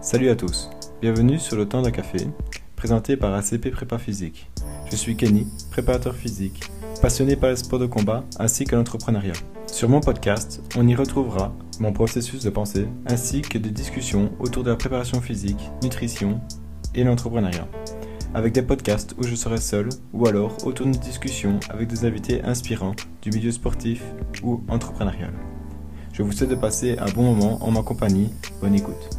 Salut 0.00 0.28
à 0.28 0.36
tous, 0.36 0.70
bienvenue 1.02 1.40
sur 1.40 1.56
le 1.56 1.66
temps 1.66 1.82
d'un 1.82 1.90
café, 1.90 2.18
présenté 2.76 3.16
par 3.16 3.34
ACP 3.34 3.72
Prépa 3.72 3.98
Physique. 3.98 4.48
Je 4.88 4.94
suis 4.94 5.16
Kenny, 5.16 5.48
préparateur 5.72 6.14
physique, 6.14 6.70
passionné 7.02 7.34
par 7.34 7.50
les 7.50 7.56
sports 7.56 7.80
de 7.80 7.86
combat 7.86 8.22
ainsi 8.38 8.64
que 8.64 8.76
l'entrepreneuriat. 8.76 9.32
Sur 9.66 9.88
mon 9.88 9.98
podcast, 9.98 10.62
on 10.76 10.86
y 10.86 10.94
retrouvera 10.94 11.52
mon 11.80 11.92
processus 11.92 12.44
de 12.44 12.50
pensée 12.50 12.86
ainsi 13.06 13.42
que 13.42 13.58
des 13.58 13.72
discussions 13.72 14.30
autour 14.38 14.62
de 14.62 14.70
la 14.70 14.76
préparation 14.76 15.20
physique, 15.20 15.68
nutrition 15.82 16.40
et 16.94 17.02
l'entrepreneuriat. 17.02 17.66
Avec 18.34 18.52
des 18.52 18.62
podcasts 18.62 19.16
où 19.18 19.24
je 19.24 19.34
serai 19.34 19.58
seul 19.58 19.88
ou 20.12 20.28
alors 20.28 20.64
autour 20.64 20.86
d'une 20.86 20.94
discussion 20.94 21.58
avec 21.70 21.88
des 21.88 22.04
invités 22.04 22.40
inspirants 22.44 22.94
du 23.20 23.30
milieu 23.30 23.50
sportif 23.50 24.04
ou 24.44 24.62
entrepreneurial. 24.68 25.32
Je 26.12 26.22
vous 26.22 26.30
souhaite 26.30 26.50
de 26.50 26.54
passer 26.54 26.96
un 26.98 27.10
bon 27.10 27.34
moment 27.34 27.58
en 27.64 27.72
ma 27.72 27.82
compagnie. 27.82 28.32
Bonne 28.60 28.76
écoute. 28.76 29.17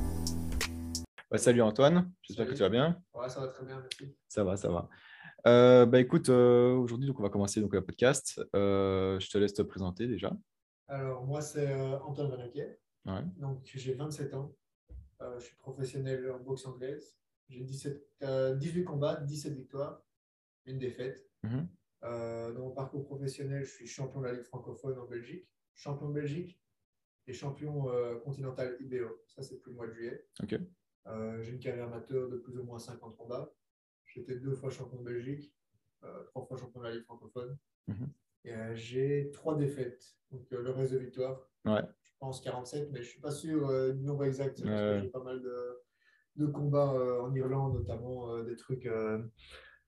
Salut 1.38 1.62
Antoine, 1.62 2.12
j'espère 2.24 2.48
que 2.48 2.54
tu 2.54 2.60
vas 2.60 2.70
bien. 2.70 3.02
Ouais, 3.14 3.30
ça 3.30 3.42
va 3.42 3.48
très 3.50 3.66
bien, 3.66 3.80
merci. 3.80 4.16
Ça 4.28 4.44
va, 4.44 4.58
ça 4.58 4.70
va. 4.70 4.90
Euh, 5.48 5.86
bah 5.86 6.00
écoute, 6.00 6.30
euh, 6.30 6.74
aujourd'hui 6.74 7.08
donc 7.08 7.20
on 7.20 7.24
va 7.24 7.30
commencer 7.30 7.62
donc 7.62 7.74
le 7.74 7.86
podcast. 7.86 8.42
Euh, 8.56 9.20
je 9.20 9.30
te 9.30 9.38
laisse 9.38 9.54
te 9.54 9.62
présenter 9.62 10.08
déjà. 10.08 10.36
Alors 10.88 11.24
moi 11.26 11.42
c'est 11.42 11.74
Antoine 12.02 12.30
Vanaquet. 12.30 12.80
Ouais. 13.06 13.24
Donc 13.38 13.62
j'ai 13.64 13.94
27 13.94 14.34
ans. 14.34 14.56
je 15.22 15.44
suis 15.44 15.56
professionnel 15.58 16.32
en 16.32 16.40
boxe 16.40 16.66
anglaise. 16.66 17.16
J'ai 17.48 17.64
18 17.64 18.84
combats, 18.84 19.16
17 19.22 19.54
victoires, 19.56 20.02
une 20.66 20.80
défaite. 20.80 21.26
Mhm. 21.44 21.68
dans 22.02 22.60
mon 22.60 22.72
parcours 22.72 23.06
professionnel, 23.06 23.64
je 23.64 23.72
suis 23.72 23.88
champion 23.88 24.20
de 24.22 24.26
la 24.26 24.34
Ligue 24.34 24.44
francophone 24.44 24.98
en 25.00 25.06
Belgique, 25.06 25.48
champion 25.74 26.10
de 26.10 26.14
Belgique 26.14 26.60
et 27.28 27.34
champion 27.34 27.86
continental 28.26 28.76
IBO. 28.82 29.22
Ça 29.28 29.42
c'est 29.42 29.56
depuis 29.56 29.70
le 29.70 29.76
mois 29.78 29.88
de 29.88 29.94
juillet. 29.94 30.28
Ok. 31.10 31.42
j'ai 31.42 31.52
une 31.52 31.60
carrière 31.60 31.86
amateur 31.88 32.30
de 32.30 32.38
plus 32.38 32.58
ou 32.58 32.64
moins 32.64 32.80
50 32.80 33.18
combats. 33.18 33.52
J'étais 34.06 34.36
deux 34.36 34.54
fois 34.54 34.70
champion 34.70 34.98
de 34.98 35.04
Belgique, 35.04 35.54
euh, 36.04 36.24
trois 36.26 36.44
fois 36.46 36.58
champion 36.58 36.80
de 36.80 36.86
la 36.86 36.92
Ligue 36.94 37.04
francophone. 37.04 37.58
Mhm. 37.88 38.10
Et 38.46 38.54
euh, 38.54 38.76
j'ai 38.76 39.30
trois 39.34 39.56
défaites. 39.56 40.16
Donc 40.32 40.46
euh, 40.52 40.62
le 40.62 40.72
reste 40.72 40.94
de 40.94 40.98
victoires. 40.98 41.48
Ouais. 41.66 41.82
Je 42.04 42.12
pense 42.20 42.42
47, 42.42 42.90
mais 42.92 42.98
je 42.98 43.04
ne 43.04 43.08
suis 43.08 43.22
pas 43.22 43.32
sûr 43.32 43.94
du 43.94 44.04
nombre 44.04 44.26
exact. 44.26 44.62
Parce 44.62 44.82
que 44.82 45.00
j'ai 45.02 45.08
pas 45.08 45.24
mal 45.24 45.42
de, 45.42 45.82
de 46.36 46.46
combats 46.48 47.22
en 47.22 47.34
Irlande, 47.34 47.76
notamment 47.76 48.44
des 48.44 48.58
trucs 48.58 48.90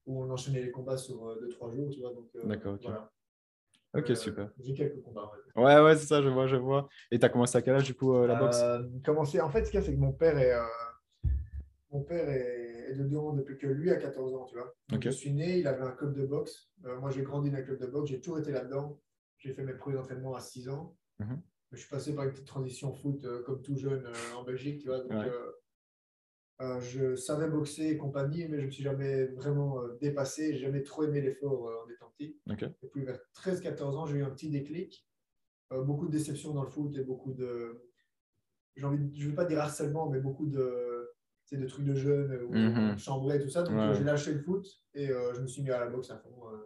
où 0.06 0.24
on 0.24 0.30
enchaînait 0.30 0.62
les 0.62 0.72
combats 0.72 0.98
sur 0.98 1.38
deux, 1.42 1.50
trois 1.50 1.72
jours. 1.72 1.90
Tu 1.90 2.00
vois, 2.00 2.14
donc, 2.14 2.30
D'accord, 2.46 2.76
ok. 2.76 2.84
Voilà. 2.84 3.12
Ok, 3.94 4.16
super. 4.16 4.50
J'ai 4.60 4.74
quelques 4.74 5.02
combats. 5.02 5.30
Ouais, 5.58 5.82
ouais, 5.82 5.96
c'est 5.98 6.06
ça, 6.06 6.22
je 6.22 6.30
vois, 6.30 6.48
je 6.48 6.56
vois. 6.56 6.88
Et 7.12 7.20
tu 7.20 7.26
as 7.26 7.30
commencé 7.30 7.58
à 7.58 7.62
quel 7.62 7.76
âge, 7.76 7.84
du 7.84 7.96
coup, 7.96 8.26
la 8.26 8.36
boxe? 8.36 8.64
Commencé... 9.04 9.42
En 9.42 9.50
fait, 9.50 9.66
ce 9.66 9.72
qu'il 9.72 9.80
y 9.82 9.84
a, 9.84 9.86
c'est 9.86 9.94
que 9.94 10.00
mon 10.00 10.14
père 10.14 10.38
est, 10.38 10.58
mon 11.92 12.02
père 12.04 12.30
est, 12.30 12.94
de 12.94 13.04
dedans 13.04 13.34
depuis 13.34 13.58
que 13.58 13.68
lui 13.68 13.90
a 13.90 13.96
14 13.96 14.34
ans, 14.36 14.46
tu 14.46 14.56
vois. 14.56 14.76
Je 15.02 15.10
suis 15.10 15.32
né, 15.32 15.60
il 15.60 15.68
avait 15.68 15.84
un 15.84 15.92
club 15.92 16.14
de 16.14 16.26
boxe. 16.26 16.70
Euh, 16.86 17.00
moi, 17.00 17.10
j'ai 17.10 17.22
grandi 17.22 17.50
dans 17.50 17.58
un 17.58 17.62
club 17.62 17.80
de 17.80 17.88
boxe, 17.88 18.10
j'ai 18.10 18.20
toujours 18.20 18.40
été 18.40 18.52
là-dedans. 18.52 19.00
J'ai 19.38 19.54
fait 19.54 19.64
mes 19.64 19.74
premiers 19.74 19.98
entraînements 19.98 20.36
à 20.36 20.42
6 20.42 20.70
ans. 20.70 20.96
Mhm. 21.20 21.42
Je 21.72 21.78
suis 21.78 21.90
passé 21.90 22.14
par 22.14 22.26
une 22.26 22.32
petite 22.32 22.48
transition 22.48 22.94
foot 22.94 23.24
euh, 23.24 23.44
comme 23.44 23.62
tout 23.62 23.78
jeune 23.78 24.06
euh, 24.06 24.36
en 24.36 24.44
Belgique, 24.44 24.82
tu 24.82 24.88
vois. 24.88 25.00
Donc, 25.00 25.32
je 26.82 27.16
savais 27.16 27.50
boxer 27.50 27.88
et 27.88 27.98
compagnie, 27.98 28.48
mais 28.48 28.58
je 28.58 28.62
ne 28.62 28.66
me 28.68 28.72
suis 28.72 28.84
jamais 28.84 29.26
vraiment 29.26 29.82
dépassé. 30.00 30.54
J'ai 30.54 30.60
jamais 30.60 30.84
trop 30.84 31.04
aimé 31.04 31.20
l'effort 31.20 31.64
en 31.64 31.90
étant 31.90 32.12
petit. 32.12 32.40
Et 32.84 32.88
puis 32.88 33.04
vers 33.04 33.20
13-14 33.34 33.82
ans, 33.96 34.06
j'ai 34.06 34.18
eu 34.18 34.24
un 34.24 34.30
petit 34.30 34.50
déclic. 34.50 35.08
beaucoup 35.72 36.06
de 36.06 36.12
déceptions 36.12 36.54
dans 36.54 36.62
le 36.62 36.70
foot 36.70 36.96
et 36.98 37.04
beaucoup 37.04 37.34
de. 37.34 37.82
Envie 38.84 39.10
je 39.16 39.26
ne 39.26 39.30
veux 39.30 39.36
pas 39.36 39.46
dire 39.46 39.60
harcèlement, 39.60 40.08
mais 40.08 40.20
beaucoup 40.20 40.46
de 40.46 41.12
c'est 41.52 41.58
des 41.58 41.68
trucs 41.68 41.86
de 41.86 41.96
jeunes, 41.96 42.32
ou 42.48 42.54
mm 42.54 42.96
-hmm. 42.96 43.36
et 43.36 43.40
tout 43.44 43.50
ça. 43.50 43.64
Donc 43.64 43.74
euh, 43.74 43.94
j'ai 43.94 44.04
lâché 44.06 44.34
le 44.34 44.40
foot 44.40 44.66
et 44.94 45.10
euh, 45.10 45.34
je 45.34 45.42
me 45.42 45.48
suis 45.48 45.62
mis 45.62 45.70
à 45.70 45.80
la 45.82 45.88
boxe 45.88 46.10
à 46.10 46.18
fond. 46.18 46.34
Euh, 46.48 46.58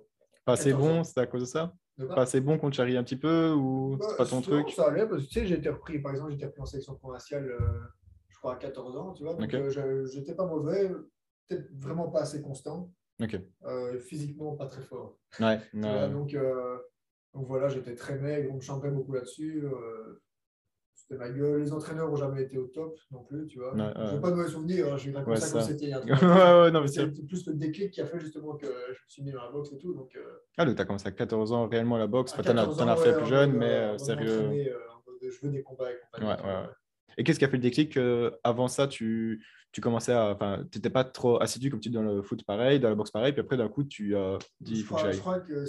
pas 0.45 0.53
assez 0.53 0.73
bon, 0.73 1.03
c'est 1.03 1.19
à 1.19 1.25
cause 1.25 1.41
de 1.41 1.47
ça? 1.47 1.73
Pas 1.97 2.21
assez 2.21 2.39
bon 2.39 2.59
qu'on 2.59 2.71
charrie 2.71 2.97
un 2.97 3.03
petit 3.03 3.15
peu 3.15 3.51
ou 3.51 3.97
bah, 3.97 4.05
c'est 4.09 4.17
pas 4.17 4.25
ton 4.25 4.41
truc? 4.41 4.69
Ça 4.69 4.89
allait 4.89 5.07
parce 5.07 5.23
que 5.23 5.27
tu 5.27 5.33
sais, 5.33 5.45
j'ai 5.47 5.55
été 5.55 5.69
repris, 5.69 5.97
par 5.99 6.11
exemple, 6.11 6.29
j'ai 6.31 6.35
été 6.35 6.45
repris 6.45 6.61
en 6.61 6.65
sélection 6.65 6.95
provinciale, 6.95 7.45
je 8.27 8.37
crois, 8.37 8.53
à 8.53 8.57
14 8.57 8.95
ans, 8.97 9.13
tu 9.13 9.23
vois. 9.23 9.33
Donc 9.33 9.49
j'étais 10.13 10.35
pas 10.35 10.45
mauvais, 10.45 10.91
peut-être 11.47 11.67
vraiment 11.85 12.09
pas 12.09 12.21
assez 12.21 12.41
constant. 12.43 12.91
physiquement, 14.09 14.55
pas 14.55 14.67
très 14.67 14.83
fort. 14.83 15.17
Ouais, 15.39 15.59
donc, 15.73 16.29
donc 17.33 17.47
voilà, 17.47 17.67
j'étais 17.69 17.95
très 17.95 18.17
maigre, 18.19 18.51
on 18.53 18.57
me 18.57 18.61
chambrait 18.69 18.91
beaucoup 18.91 19.13
là-dessus 19.13 19.63
c'était 21.07 21.19
ma 21.19 21.29
gueule. 21.29 21.61
Les 21.61 21.71
entraîneurs 21.71 22.09
n'ont 22.09 22.15
jamais 22.15 22.43
été 22.43 22.57
au 22.57 22.67
top 22.67 22.97
non 23.11 23.23
plus, 23.23 23.45
tu 23.47 23.59
vois. 23.59 23.73
Ouais, 23.75 23.93
je 24.07 24.15
n'ai 24.15 24.21
pas 24.21 24.31
de 24.31 24.35
mauvais 24.35 24.49
souvenirs, 24.49 24.93
hein. 24.93 24.97
je 24.97 25.11
raconter 25.11 25.39
ça, 25.39 25.51
comme 25.51 25.61
c'était 25.61 25.85
il 25.85 25.89
y 25.89 25.93
a 25.93 26.01
C'est 26.87 27.27
plus 27.27 27.45
le 27.47 27.53
déclic 27.53 27.91
qui 27.91 28.01
a 28.01 28.05
fait 28.05 28.19
justement 28.19 28.55
que 28.55 28.65
je 28.65 28.71
me 28.71 29.09
suis 29.09 29.23
mis 29.23 29.31
dans 29.31 29.43
la 29.43 29.51
boxe 29.51 29.71
et 29.73 29.77
tout. 29.77 29.93
Donc, 29.93 30.15
euh... 30.15 30.21
Ah, 30.57 30.65
donc 30.65 30.75
tu 30.75 30.81
as 30.81 30.85
commencé 30.85 31.07
à 31.07 31.11
14 31.11 31.51
ans 31.51 31.67
réellement 31.67 31.97
la 31.97 32.07
boxe. 32.07 32.33
Tu 32.33 32.49
en 32.49 32.57
as, 32.57 32.95
fait 32.95 33.15
plus 33.17 33.27
jeune, 33.27 33.53
mais 33.53 33.65
euh, 33.65 33.97
sérieux. 33.97 34.29
Euh, 34.29 34.77
je 35.21 35.45
veux 35.45 35.51
des 35.51 35.63
combats 35.63 35.91
et 35.91 35.95
compagnie. 36.11 36.69
Et 37.17 37.23
qu'est-ce 37.23 37.39
qui 37.39 37.45
a 37.45 37.49
fait 37.49 37.57
le 37.57 37.63
déclic 37.63 37.99
Avant 38.43 38.67
ça, 38.67 38.87
tu, 38.87 39.45
tu 39.71 39.81
commençais 39.81 40.11
à. 40.11 40.31
Enfin, 40.31 40.65
tu 40.71 40.77
n'étais 40.77 40.89
pas 40.89 41.03
trop 41.03 41.41
assidu 41.41 41.69
comme 41.69 41.79
tu 41.79 41.89
dis 41.89 41.95
dans 41.95 42.03
le 42.03 42.21
foot 42.23 42.43
pareil, 42.45 42.79
dans 42.79 42.89
la 42.89 42.95
boxe 42.95 43.11
pareil, 43.11 43.31
puis 43.31 43.41
après 43.41 43.57
d'un 43.57 43.69
coup, 43.69 43.83
tu 43.83 44.15
as 44.15 44.39
dit 44.59 44.81
faut 44.81 44.95
que 44.95 45.11
Je 45.11 45.19
crois 45.19 45.39
que 45.39 45.65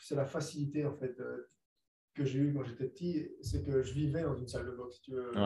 c'est 0.00 0.16
la 0.16 0.24
facilité 0.24 0.86
en 0.86 0.94
fait 0.94 1.14
que 2.18 2.24
j'ai 2.24 2.40
eu 2.40 2.52
quand 2.52 2.64
j'étais 2.64 2.86
petit, 2.86 3.30
c'est 3.40 3.64
que 3.64 3.82
je 3.82 3.94
vivais 3.94 4.22
dans 4.22 4.34
une 4.34 4.48
salle 4.48 4.66
de 4.66 4.72
boxe. 4.72 5.00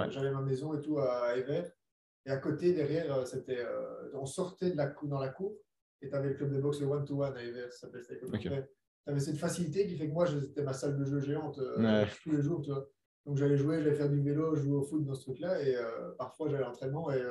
J'avais 0.08 0.30
ma 0.30 0.40
maison 0.40 0.74
et 0.74 0.80
tout 0.80 0.98
à 0.98 1.36
Ever. 1.36 1.64
Et 2.26 2.30
à 2.30 2.36
côté, 2.36 2.72
derrière, 2.72 3.12
euh, 3.14 3.24
c'était, 3.24 3.58
euh, 3.58 4.10
on 4.14 4.26
sortait 4.26 4.70
de 4.70 4.76
la 4.76 4.94
dans 5.04 5.18
la 5.18 5.28
cour 5.28 5.56
et 6.00 6.08
tu 6.08 6.14
avais 6.14 6.30
le 6.30 6.34
club 6.34 6.52
de 6.52 6.60
boxe, 6.60 6.80
le 6.80 6.86
one-to-one 6.86 7.36
à 7.36 7.42
Ever. 7.42 7.68
Ça 7.70 7.88
Tu 9.04 9.10
avais 9.10 9.20
cette 9.20 9.38
facilité 9.38 9.86
qui 9.86 9.96
fait 9.96 10.08
que 10.08 10.12
moi, 10.12 10.26
c'était 10.26 10.62
ma 10.62 10.72
salle 10.72 10.96
de 10.96 11.04
jeu 11.04 11.20
géante 11.20 11.58
euh, 11.58 12.04
tous 12.22 12.30
les 12.30 12.42
jours. 12.42 12.62
Tu 12.62 12.70
vois. 12.70 12.88
Donc 13.26 13.36
j'allais 13.36 13.56
jouer, 13.56 13.82
j'allais 13.82 13.94
faire 13.94 14.10
du 14.10 14.20
vélo, 14.20 14.54
jouer 14.56 14.76
au 14.76 14.82
foot 14.82 15.04
dans 15.04 15.14
ce 15.14 15.22
truc-là. 15.22 15.62
Et 15.62 15.76
parfois, 16.18 16.48
j'allais 16.48 16.64
à 16.64 16.66
l'entraînement 16.66 17.12
et 17.12 17.22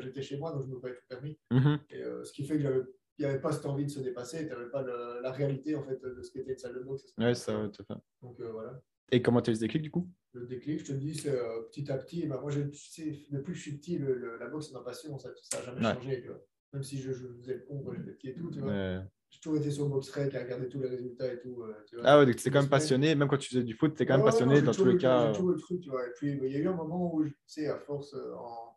j'étais 0.00 0.22
chez 0.22 0.36
moi, 0.36 0.52
donc 0.52 0.64
je 0.64 0.68
me 0.68 0.78
payais 0.78 0.94
tout 0.94 1.06
permis. 1.08 1.38
Mm-hmm. 1.50 1.78
Et, 1.90 2.04
ce 2.24 2.32
qui 2.32 2.44
fait 2.44 2.56
que 2.56 2.62
j'avais 2.62 2.82
il 3.18 3.24
n'y 3.24 3.30
avait 3.30 3.40
pas 3.40 3.52
cette 3.52 3.66
envie 3.66 3.84
de 3.84 3.90
se 3.90 4.00
dépasser, 4.00 4.46
tu 4.46 4.52
n'avais 4.52 4.70
pas 4.70 4.82
la 4.82 5.30
réalité 5.30 5.74
en 5.74 5.84
fait, 5.84 6.00
de 6.02 6.22
ce 6.22 6.30
qu'était 6.30 6.52
une 6.52 6.58
salle 6.58 6.74
de 6.74 6.80
boxe. 6.80 7.04
Ouais, 7.18 7.34
ça, 7.34 7.52
tout 7.72 7.82
à 7.82 7.94
fait. 7.94 8.00
Donc 8.22 8.40
euh, 8.40 8.50
voilà. 8.50 8.80
Et 9.12 9.22
comment 9.22 9.40
tu 9.40 9.50
as 9.50 9.52
eu 9.52 9.56
ce 9.56 9.60
déclic 9.60 9.82
du 9.82 9.90
coup? 9.90 10.08
Le 10.32 10.46
déclic, 10.46 10.80
je 10.80 10.86
te 10.86 10.92
dis, 10.92 11.14
c'est 11.14 11.30
euh, 11.30 11.62
petit 11.70 11.90
à 11.92 11.96
petit. 11.96 12.26
Bah, 12.26 12.38
moi, 12.40 12.50
je, 12.50 12.62
sais, 12.72 13.12
depuis 13.30 13.52
que 13.52 13.58
je 13.58 13.62
suis 13.62 13.76
petit, 13.76 13.98
le, 13.98 14.36
la 14.38 14.48
boxe, 14.48 14.68
c'est 14.68 14.74
ma 14.74 14.80
passion, 14.80 15.16
ça 15.18 15.28
n'a 15.30 15.62
jamais 15.62 15.82
changé. 15.82 16.22
Tu 16.22 16.28
vois. 16.28 16.44
Même 16.72 16.82
si 16.82 16.98
je, 16.98 17.12
je 17.12 17.28
faisais 17.28 17.54
le 17.54 17.60
con 17.60 17.82
quand 17.84 17.92
j'étais 17.92 18.10
petit 18.12 18.28
et 18.30 18.34
tout, 18.34 18.50
tu 18.50 18.60
vois. 18.60 19.02
J'ai 19.30 19.40
toujours 19.40 19.58
été 19.58 19.70
sur 19.70 19.88
BoxRec 19.88 20.34
à 20.34 20.42
regarder 20.42 20.68
tous 20.68 20.80
les 20.80 20.88
résultats 20.88 21.32
et 21.32 21.40
tout. 21.40 21.62
Euh, 21.62 21.74
tu 21.86 21.96
vois. 21.96 22.04
Ah 22.06 22.18
ouais, 22.18 22.26
donc 22.26 22.36
tu 22.36 22.48
es 22.48 22.50
quand 22.50 22.60
même 22.60 22.70
passionné, 22.70 23.14
même 23.14 23.28
quand 23.28 23.36
tu 23.36 23.48
faisais 23.48 23.64
du 23.64 23.74
foot, 23.74 23.94
tu 23.94 24.02
es 24.02 24.06
quand 24.06 24.16
même 24.16 24.24
passionné 24.24 24.62
dans 24.62 24.72
tous 24.72 24.84
les 24.84 24.96
cas. 24.96 25.26
J'ai 25.28 25.38
toujours 25.38 25.50
le 25.50 25.58
truc, 25.58 25.80
tu 25.80 25.90
vois. 25.90 26.06
Et 26.06 26.10
puis, 26.16 26.34
bah, 26.36 26.46
il 26.46 26.52
y 26.52 26.56
a 26.56 26.60
eu 26.60 26.68
un 26.68 26.74
moment 26.74 27.14
où, 27.14 27.24
tu 27.24 27.34
sais, 27.46 27.66
à 27.68 27.78
force, 27.78 28.14
en 28.14 28.76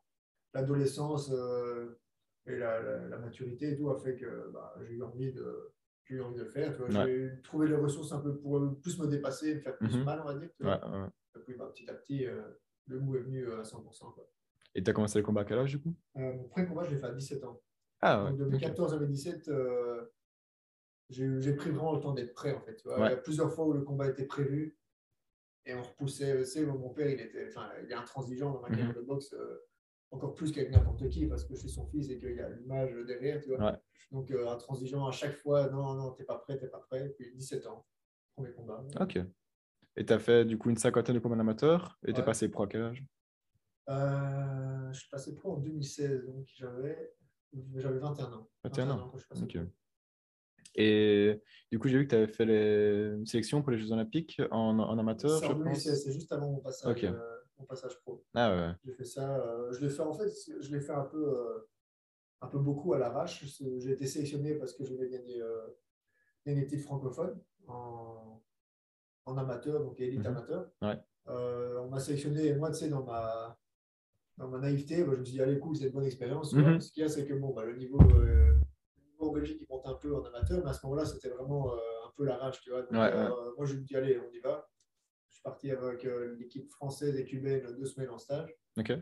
l'adolescence, 0.53 1.31
et 2.47 2.57
la, 2.57 2.81
la, 2.81 3.17
maturité 3.17 3.71
et 3.71 3.77
tout 3.77 3.89
a 3.89 3.97
fait 3.97 4.15
que 4.15 4.49
bah, 4.53 4.73
j'ai 4.81 4.93
eu 4.93 5.03
envie 5.03 5.33
de 5.33 5.73
eu 6.09 6.21
envie 6.21 6.35
de 6.35 6.43
le 6.43 6.49
faire. 6.49 6.73
J'ai 6.89 7.41
trouvé 7.43 7.67
les 7.67 7.75
ressources 7.75 8.11
un 8.11 8.19
peu 8.19 8.37
pour 8.37 8.79
plus 8.81 8.97
me 8.99 9.07
dépasser, 9.07 9.55
me 9.55 9.59
faire 9.59 9.77
plus 9.77 9.95
mhm. 9.95 10.03
mal, 10.03 10.21
on 10.21 10.25
va 10.25 10.35
dire. 10.35 10.49
Et 11.35 11.39
puis 11.39 11.55
bah, 11.55 11.69
petit 11.73 11.89
à 11.89 11.93
petit, 11.93 12.25
euh, 12.25 12.41
le 12.87 12.99
goût 12.99 13.15
est 13.15 13.21
venu 13.21 13.51
à 13.53 13.61
100%. 13.61 14.13
Quoi. 14.13 14.29
Et 14.73 14.83
tu 14.83 14.89
as 14.89 14.93
commencé 14.93 15.19
le 15.19 15.25
combat 15.25 15.41
à 15.41 15.45
quel 15.45 15.59
âge 15.59 15.71
du 15.71 15.79
coup? 15.79 15.93
Euh, 16.17 16.33
Mon 16.33 16.45
premier 16.45 16.67
combat, 16.67 16.83
je 16.83 16.91
l'ai 16.91 16.99
fait 16.99 17.05
à 17.05 17.11
17 17.11 17.43
ans. 17.43 17.61
Ah, 18.01 18.27
Donc, 18.29 18.37
de 18.37 18.45
mes 18.45 18.57
14 18.57 18.93
à 18.93 18.99
mes 18.99 19.07
17, 19.07 19.49
euh, 19.49 20.05
j'ai 21.09 21.53
pris 21.53 21.69
vraiment 21.69 21.95
le 21.95 22.01
temps 22.01 22.13
d'être 22.13 22.33
prêt 22.33 22.53
en 22.53 22.61
fait. 22.61 22.75
Tu 22.75 22.87
vois. 22.87 22.97
Il 22.99 23.09
y 23.11 23.13
a 23.13 23.17
plusieurs 23.17 23.51
fois 23.53 23.65
où 23.65 23.73
le 23.73 23.81
combat 23.81 24.07
était 24.07 24.25
prévu 24.25 24.77
et 25.65 25.75
on 25.75 25.83
repoussait. 25.83 26.37
Tu 26.39 26.45
sais, 26.45 26.65
mon 26.65 26.89
père, 26.89 27.09
il, 27.09 27.19
était, 27.19 27.49
il 27.83 27.91
est 27.91 27.95
intransigeant 27.95 28.51
dans 28.51 28.61
ma 28.61 28.69
carrière 28.69 28.89
mhm. 28.89 28.95
de 28.95 29.01
boxe 29.01 29.35
encore 30.11 30.33
plus 30.33 30.51
qu'avec 30.51 30.71
n'importe 30.71 31.07
qui, 31.09 31.25
parce 31.27 31.43
que 31.43 31.53
je 31.53 31.59
suis 31.59 31.69
son 31.69 31.85
fils 31.87 32.09
et 32.09 32.17
qu'il 32.17 32.35
y 32.35 32.39
a 32.39 32.49
l'image 32.49 32.93
derrière, 33.05 33.41
tu 33.41 33.55
vois. 33.55 33.79
Donc, 34.11 34.31
euh, 34.31 34.47
intransigeant 34.49 35.05
à 35.05 35.11
chaque 35.11 35.35
fois, 35.35 35.69
non, 35.69 35.93
non, 35.95 36.11
t'es 36.11 36.23
pas 36.23 36.37
prêt, 36.37 36.57
t'es 36.57 36.67
pas 36.69 36.79
prêt. 36.79 37.09
Puis 37.17 37.33
17 37.35 37.67
ans, 37.67 37.85
premier 38.35 38.51
combat. 38.53 38.83
Ok. 39.01 39.19
Et 39.97 40.05
tu 40.05 40.13
as 40.13 40.19
fait 40.19 40.45
du 40.45 40.57
coup 40.57 40.69
une 40.69 40.77
cinquantaine 40.77 41.15
de 41.15 41.19
combats 41.19 41.39
amateurs 41.39 41.97
et 42.05 42.13
tu 42.13 42.19
es 42.21 42.23
passé 42.23 42.47
pro 42.49 42.63
à 42.63 42.67
quel 42.67 42.83
âge? 42.83 43.03
Euh, 43.89 44.91
Je 44.93 44.99
suis 44.99 45.09
passé 45.09 45.35
pro 45.35 45.53
en 45.53 45.57
2016, 45.57 46.25
donc 46.25 46.45
j'avais 46.55 47.13
21 47.53 48.33
ans. 48.33 48.49
21, 48.63 48.89
ans, 48.91 49.11
Ok. 49.41 49.57
Et 50.75 51.41
du 51.71 51.79
coup, 51.79 51.87
j'ai 51.87 51.97
vu 51.97 52.03
que 52.05 52.09
tu 52.11 52.15
avais 52.15 52.27
fait 52.27 52.45
les 52.45 53.25
sélections 53.25 53.63
pour 53.63 53.71
les 53.71 53.79
Jeux 53.79 53.91
Olympiques 53.91 54.39
en, 54.51 54.77
en 54.77 54.97
amateur. 54.99 55.39
C'est 55.75 56.11
juste 56.11 56.31
avant 56.31 56.51
mon 56.51 56.59
passage. 56.59 56.91
Ok. 56.91 57.03
Euh, 57.03 57.36
mon 57.59 57.65
passage 57.65 57.99
pro. 58.01 58.23
Ah 58.33 58.55
ouais. 58.55 58.73
J'ai 58.85 58.93
fait 58.93 59.05
ça. 59.05 59.37
Euh, 59.37 59.71
je 59.71 59.81
l'ai 59.81 59.89
fait 59.89 60.01
en 60.01 60.13
fait, 60.13 60.29
je 60.59 60.71
l'ai 60.71 60.81
fait 60.81 60.93
un 60.93 61.05
peu, 61.05 61.37
euh, 61.37 61.69
un 62.41 62.47
peu 62.47 62.59
beaucoup 62.59 62.93
à 62.93 62.99
l'arrache. 62.99 63.45
J'ai 63.45 63.91
été 63.91 64.05
sélectionné 64.07 64.55
parce 64.55 64.73
que 64.73 64.83
je 64.83 64.93
voulais 64.93 65.09
gagner 65.09 65.41
euh, 65.41 65.67
une 66.45 66.65
titre 66.65 66.83
francophone 66.83 67.39
en, 67.67 68.41
en, 69.25 69.37
amateur, 69.37 69.83
donc 69.83 69.99
élite 69.99 70.19
mhm. 70.19 70.27
amateur. 70.27 70.71
Ouais. 70.81 70.99
on 71.27 71.89
m'a 71.89 71.99
sélectionné, 71.99 72.55
moi, 72.55 72.69
tu 72.69 72.77
sais, 72.77 72.89
dans 72.89 73.03
ma, 73.03 73.57
dans 74.37 74.47
ma 74.47 74.59
naïveté, 74.59 74.97
je 74.97 75.03
me 75.03 75.23
suis 75.25 75.33
dit, 75.33 75.41
allez, 75.41 75.59
cool, 75.59 75.75
c'est 75.75 75.85
une 75.85 75.91
bonne 75.91 76.05
expérience. 76.05 76.53
Mhm. 76.53 76.79
Ce 76.79 76.91
qu'il 76.91 77.01
y 77.01 77.05
a, 77.05 77.09
c'est 77.09 77.25
que 77.25 77.33
bon, 77.33 77.53
bah, 77.53 77.65
le, 77.65 77.75
niveau, 77.75 77.99
euh, 78.01 78.53
niveau 79.07 79.29
en 79.29 79.33
Belgique, 79.33 79.57
il 79.61 79.67
monte 79.67 79.87
un 79.87 79.95
peu 79.95 80.15
en 80.15 80.23
amateur, 80.23 80.63
mais 80.63 80.69
à 80.69 80.73
ce 80.73 80.85
moment-là, 80.85 81.05
c'était 81.05 81.29
vraiment 81.29 81.73
euh, 81.73 81.77
un 82.05 82.11
peu 82.15 82.23
la 82.23 82.37
rage. 82.37 82.61
Tu 82.61 82.69
vois. 82.69 82.85
Euh, 82.91 83.29
moi, 83.57 83.65
je 83.65 83.73
me 83.73 83.81
dis, 83.81 83.95
allez, 83.95 84.19
on 84.19 84.31
y 84.31 84.39
va. 84.39 84.67
Je 85.29 85.35
suis 85.35 85.43
parti 85.43 85.71
avec 85.71 86.07
l'équipe 86.37 86.69
française 86.69 87.17
et 87.17 87.25
cubaine 87.25 87.65
deux 87.77 87.85
semaines 87.85 88.09
en 88.09 88.17
stage. 88.17 88.53
Ok. 88.77 88.93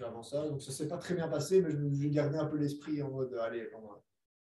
Avant 0.00 0.22
ça, 0.22 0.48
donc 0.48 0.62
ça 0.62 0.70
s'est 0.70 0.86
pas 0.86 0.98
très 0.98 1.14
bien 1.14 1.26
passé, 1.26 1.60
mais 1.60 1.70
j'ai 1.92 2.10
gardé 2.10 2.38
un 2.38 2.46
peu 2.46 2.56
l'esprit 2.56 3.02
en 3.02 3.10
mode, 3.10 3.34
allez, 3.34 3.68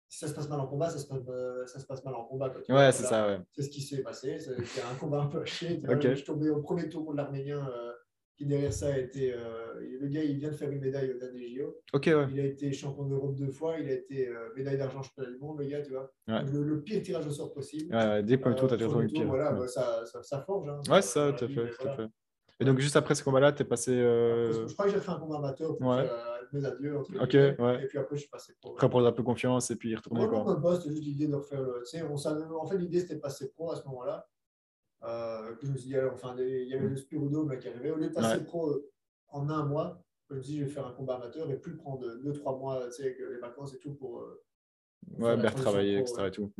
si 0.09 0.19
ça 0.19 0.27
se 0.27 0.33
passe 0.33 0.47
mal 0.49 0.59
en 0.59 0.67
combat, 0.67 0.89
ça 0.89 0.99
se 0.99 1.07
passe, 1.07 1.23
ça 1.65 1.79
se 1.79 1.85
passe 1.85 2.03
mal 2.05 2.15
en 2.15 2.25
combat. 2.25 2.53
ouais, 2.69 2.91
c'est 2.91 3.03
ça. 3.03 3.27
Ouais. 3.27 3.39
C'est 3.51 3.63
ce 3.63 3.69
qui 3.69 3.81
s'est 3.81 4.01
passé. 4.01 4.37
C'est 4.39 4.81
un 4.81 4.95
combat 4.95 5.21
un 5.21 5.27
peu 5.27 5.41
haché. 5.41 5.81
Je 5.83 6.15
suis 6.15 6.23
tombé 6.23 6.49
au 6.49 6.61
premier 6.61 6.87
tour 6.87 7.11
de 7.11 7.17
l'Arménien 7.17 7.69
qui 8.37 8.45
derrière 8.45 8.71
ça 8.71 8.93
a 8.93 8.97
été. 8.97 9.33
Euh, 9.33 9.97
le 9.99 10.07
gars, 10.07 10.23
il 10.23 10.37
vient 10.37 10.49
de 10.49 10.55
faire 10.55 10.69
une 10.69 10.79
médaille 10.79 11.11
au 11.11 11.17
dernier 11.17 11.47
JO. 11.49 11.75
Ok, 11.93 12.05
ouais. 12.05 12.27
Il 12.31 12.39
a 12.39 12.45
été 12.45 12.71
champion 12.71 13.05
d'Europe 13.05 13.35
deux 13.35 13.51
fois, 13.51 13.77
il 13.79 13.89
a 13.89 13.93
été 13.93 14.27
euh, 14.27 14.49
médaille 14.55 14.77
d'argent 14.77 15.01
champion 15.01 15.23
du 15.23 15.37
monde, 15.39 15.59
le 15.59 15.65
gars, 15.65 15.81
tu 15.81 15.91
vois. 15.91 16.11
Le, 16.27 16.81
pire 16.81 17.01
tirage 17.01 17.25
au 17.25 17.31
sort 17.31 17.53
possible. 17.53 17.93
Ouais, 17.93 18.21
dès 18.23 18.35
le 18.35 18.41
premier 18.41 18.55
tour, 18.55 18.67
tu 18.67 18.75
as 18.75 18.77
toujours 18.77 19.01
le 19.01 19.07
pire. 19.07 19.25
Voilà, 19.27 19.51
bah, 19.51 19.67
ça, 19.67 20.05
ça, 20.05 20.21
ça, 20.21 20.41
forge. 20.41 20.69
Hein, 20.69 20.81
ouais, 20.89 21.01
ça, 21.01 21.33
tout 21.33 21.45
à 21.45 21.95
fait. 21.95 22.07
Et 22.59 22.65
donc, 22.65 22.79
juste 22.79 22.95
après 22.95 23.13
ce 23.13 23.23
combat-là, 23.23 23.51
tu 23.51 23.61
es 23.61 23.65
passé. 23.65 23.91
Euh... 23.91 24.67
Je 24.67 24.73
crois 24.73 24.85
que 24.85 24.91
j'ai 24.91 24.99
fait 24.99 25.11
un 25.11 25.19
combat 25.19 25.37
amateur 25.37 25.79
ouais. 25.79 26.09
mes 26.53 26.65
adieux. 26.65 26.97
Ok, 26.97 27.33
ouais. 27.33 27.83
Et 27.83 27.87
puis 27.87 27.97
après, 27.97 28.15
je 28.15 28.21
suis 28.21 28.29
passé 28.29 28.53
pro. 28.59 28.73
Après, 28.73 28.89
prendre 28.89 29.07
un 29.07 29.11
peu 29.11 29.23
confiance 29.23 29.69
et 29.69 29.75
puis 29.75 29.95
retourner. 29.95 30.21
Ouais, 30.21 30.27
quoi. 30.27 30.59
Non, 30.59 30.75
c'était 30.75 30.89
juste 30.89 31.03
l'idée 31.03 31.27
de 31.27 31.35
refaire 31.35 31.61
le. 31.61 31.83
Tu 31.83 31.97
sais, 31.97 32.03
on 32.03 32.17
savait... 32.17 32.43
En 32.43 32.65
fait, 32.65 32.77
l'idée, 32.77 32.99
c'était 32.99 33.15
de 33.15 33.19
passer 33.19 33.51
pro 33.51 33.71
à 33.71 33.75
ce 33.75 33.83
moment-là. 33.87 34.27
Euh, 35.03 35.55
je 35.61 35.71
me 35.71 35.77
suis 35.77 35.89
dit, 35.89 35.95
alors, 35.95 36.13
enfin, 36.13 36.35
il 36.39 36.67
y 36.67 36.73
avait 36.73 36.87
le 36.87 36.95
Spirodome 36.95 37.57
qui 37.59 37.67
arrivait. 37.67 37.91
Au 37.91 37.97
lieu 37.97 38.09
de 38.09 38.13
passer 38.13 38.43
pro 38.43 38.75
en 39.29 39.49
un 39.49 39.65
mois, 39.65 40.03
je 40.29 40.35
me 40.35 40.41
dis, 40.41 40.59
je 40.59 40.65
vais 40.65 40.69
faire 40.69 40.87
un 40.87 40.93
combat 40.93 41.15
amateur 41.15 41.49
et 41.49 41.57
plus 41.57 41.75
prendre 41.75 42.05
deux, 42.23 42.33
trois 42.33 42.57
mois, 42.57 42.85
tu 42.87 42.93
sais, 42.93 43.03
avec 43.03 43.19
les 43.19 43.39
vacances 43.39 43.73
et 43.73 43.79
tout 43.79 43.93
pour. 43.93 44.21
Euh, 44.21 44.43
ouais, 45.19 45.37
bien 45.37 45.51
travailler, 45.51 45.99
etc. 45.99 46.27
Et, 46.27 46.31
tout. 46.31 46.51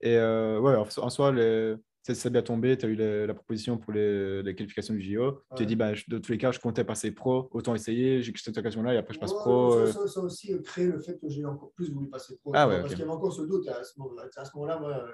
et 0.00 0.16
euh, 0.16 0.58
ouais, 0.60 0.74
en 0.74 1.10
soi, 1.10 1.30
les... 1.30 1.76
c'est 2.02 2.30
bien 2.30 2.42
tombé. 2.42 2.78
Tu 2.78 2.86
as 2.86 2.88
eu 2.88 2.96
la, 3.26 3.34
proposition 3.34 3.76
pour 3.76 3.92
les, 3.92 4.42
les, 4.42 4.54
qualifications 4.54 4.94
du 4.94 5.02
JO. 5.02 5.42
Tu 5.50 5.56
t'es 5.58 5.66
dit, 5.66 5.76
bah, 5.76 5.92
de 6.08 6.18
tous 6.18 6.32
les 6.32 6.38
cas, 6.38 6.52
je 6.52 6.58
comptais 6.58 6.84
passer 6.84 7.12
pro, 7.12 7.48
autant 7.52 7.74
essayer. 7.74 8.22
J'ai 8.22 8.32
cette 8.34 8.56
occasion-là 8.56 8.94
et 8.94 8.96
après, 8.96 9.14
je 9.14 9.20
passe 9.20 9.34
pro. 9.34 9.72
Ça, 9.86 10.00
euh. 10.00 10.06
ça, 10.06 10.20
aussi 10.20 10.60
créé 10.62 10.86
le 10.86 10.98
fait 10.98 11.18
que 11.18 11.28
j'ai 11.28 11.44
encore 11.44 11.72
plus 11.72 11.92
voulu 11.92 12.08
passer 12.08 12.36
pro. 12.38 12.52
Ah, 12.54 12.66
ouais, 12.66 12.80
parce 12.80 12.94
qu'il 12.94 13.00
y 13.00 13.02
avait 13.02 13.12
encore 13.12 13.32
ce 13.32 13.42
doute 13.42 13.68
à 13.68 13.84
ce 13.84 14.00
moment-là. 14.00 14.28
À 14.34 14.44
ce 14.44 14.56
moment-là, 14.56 14.78
moi 14.80 15.04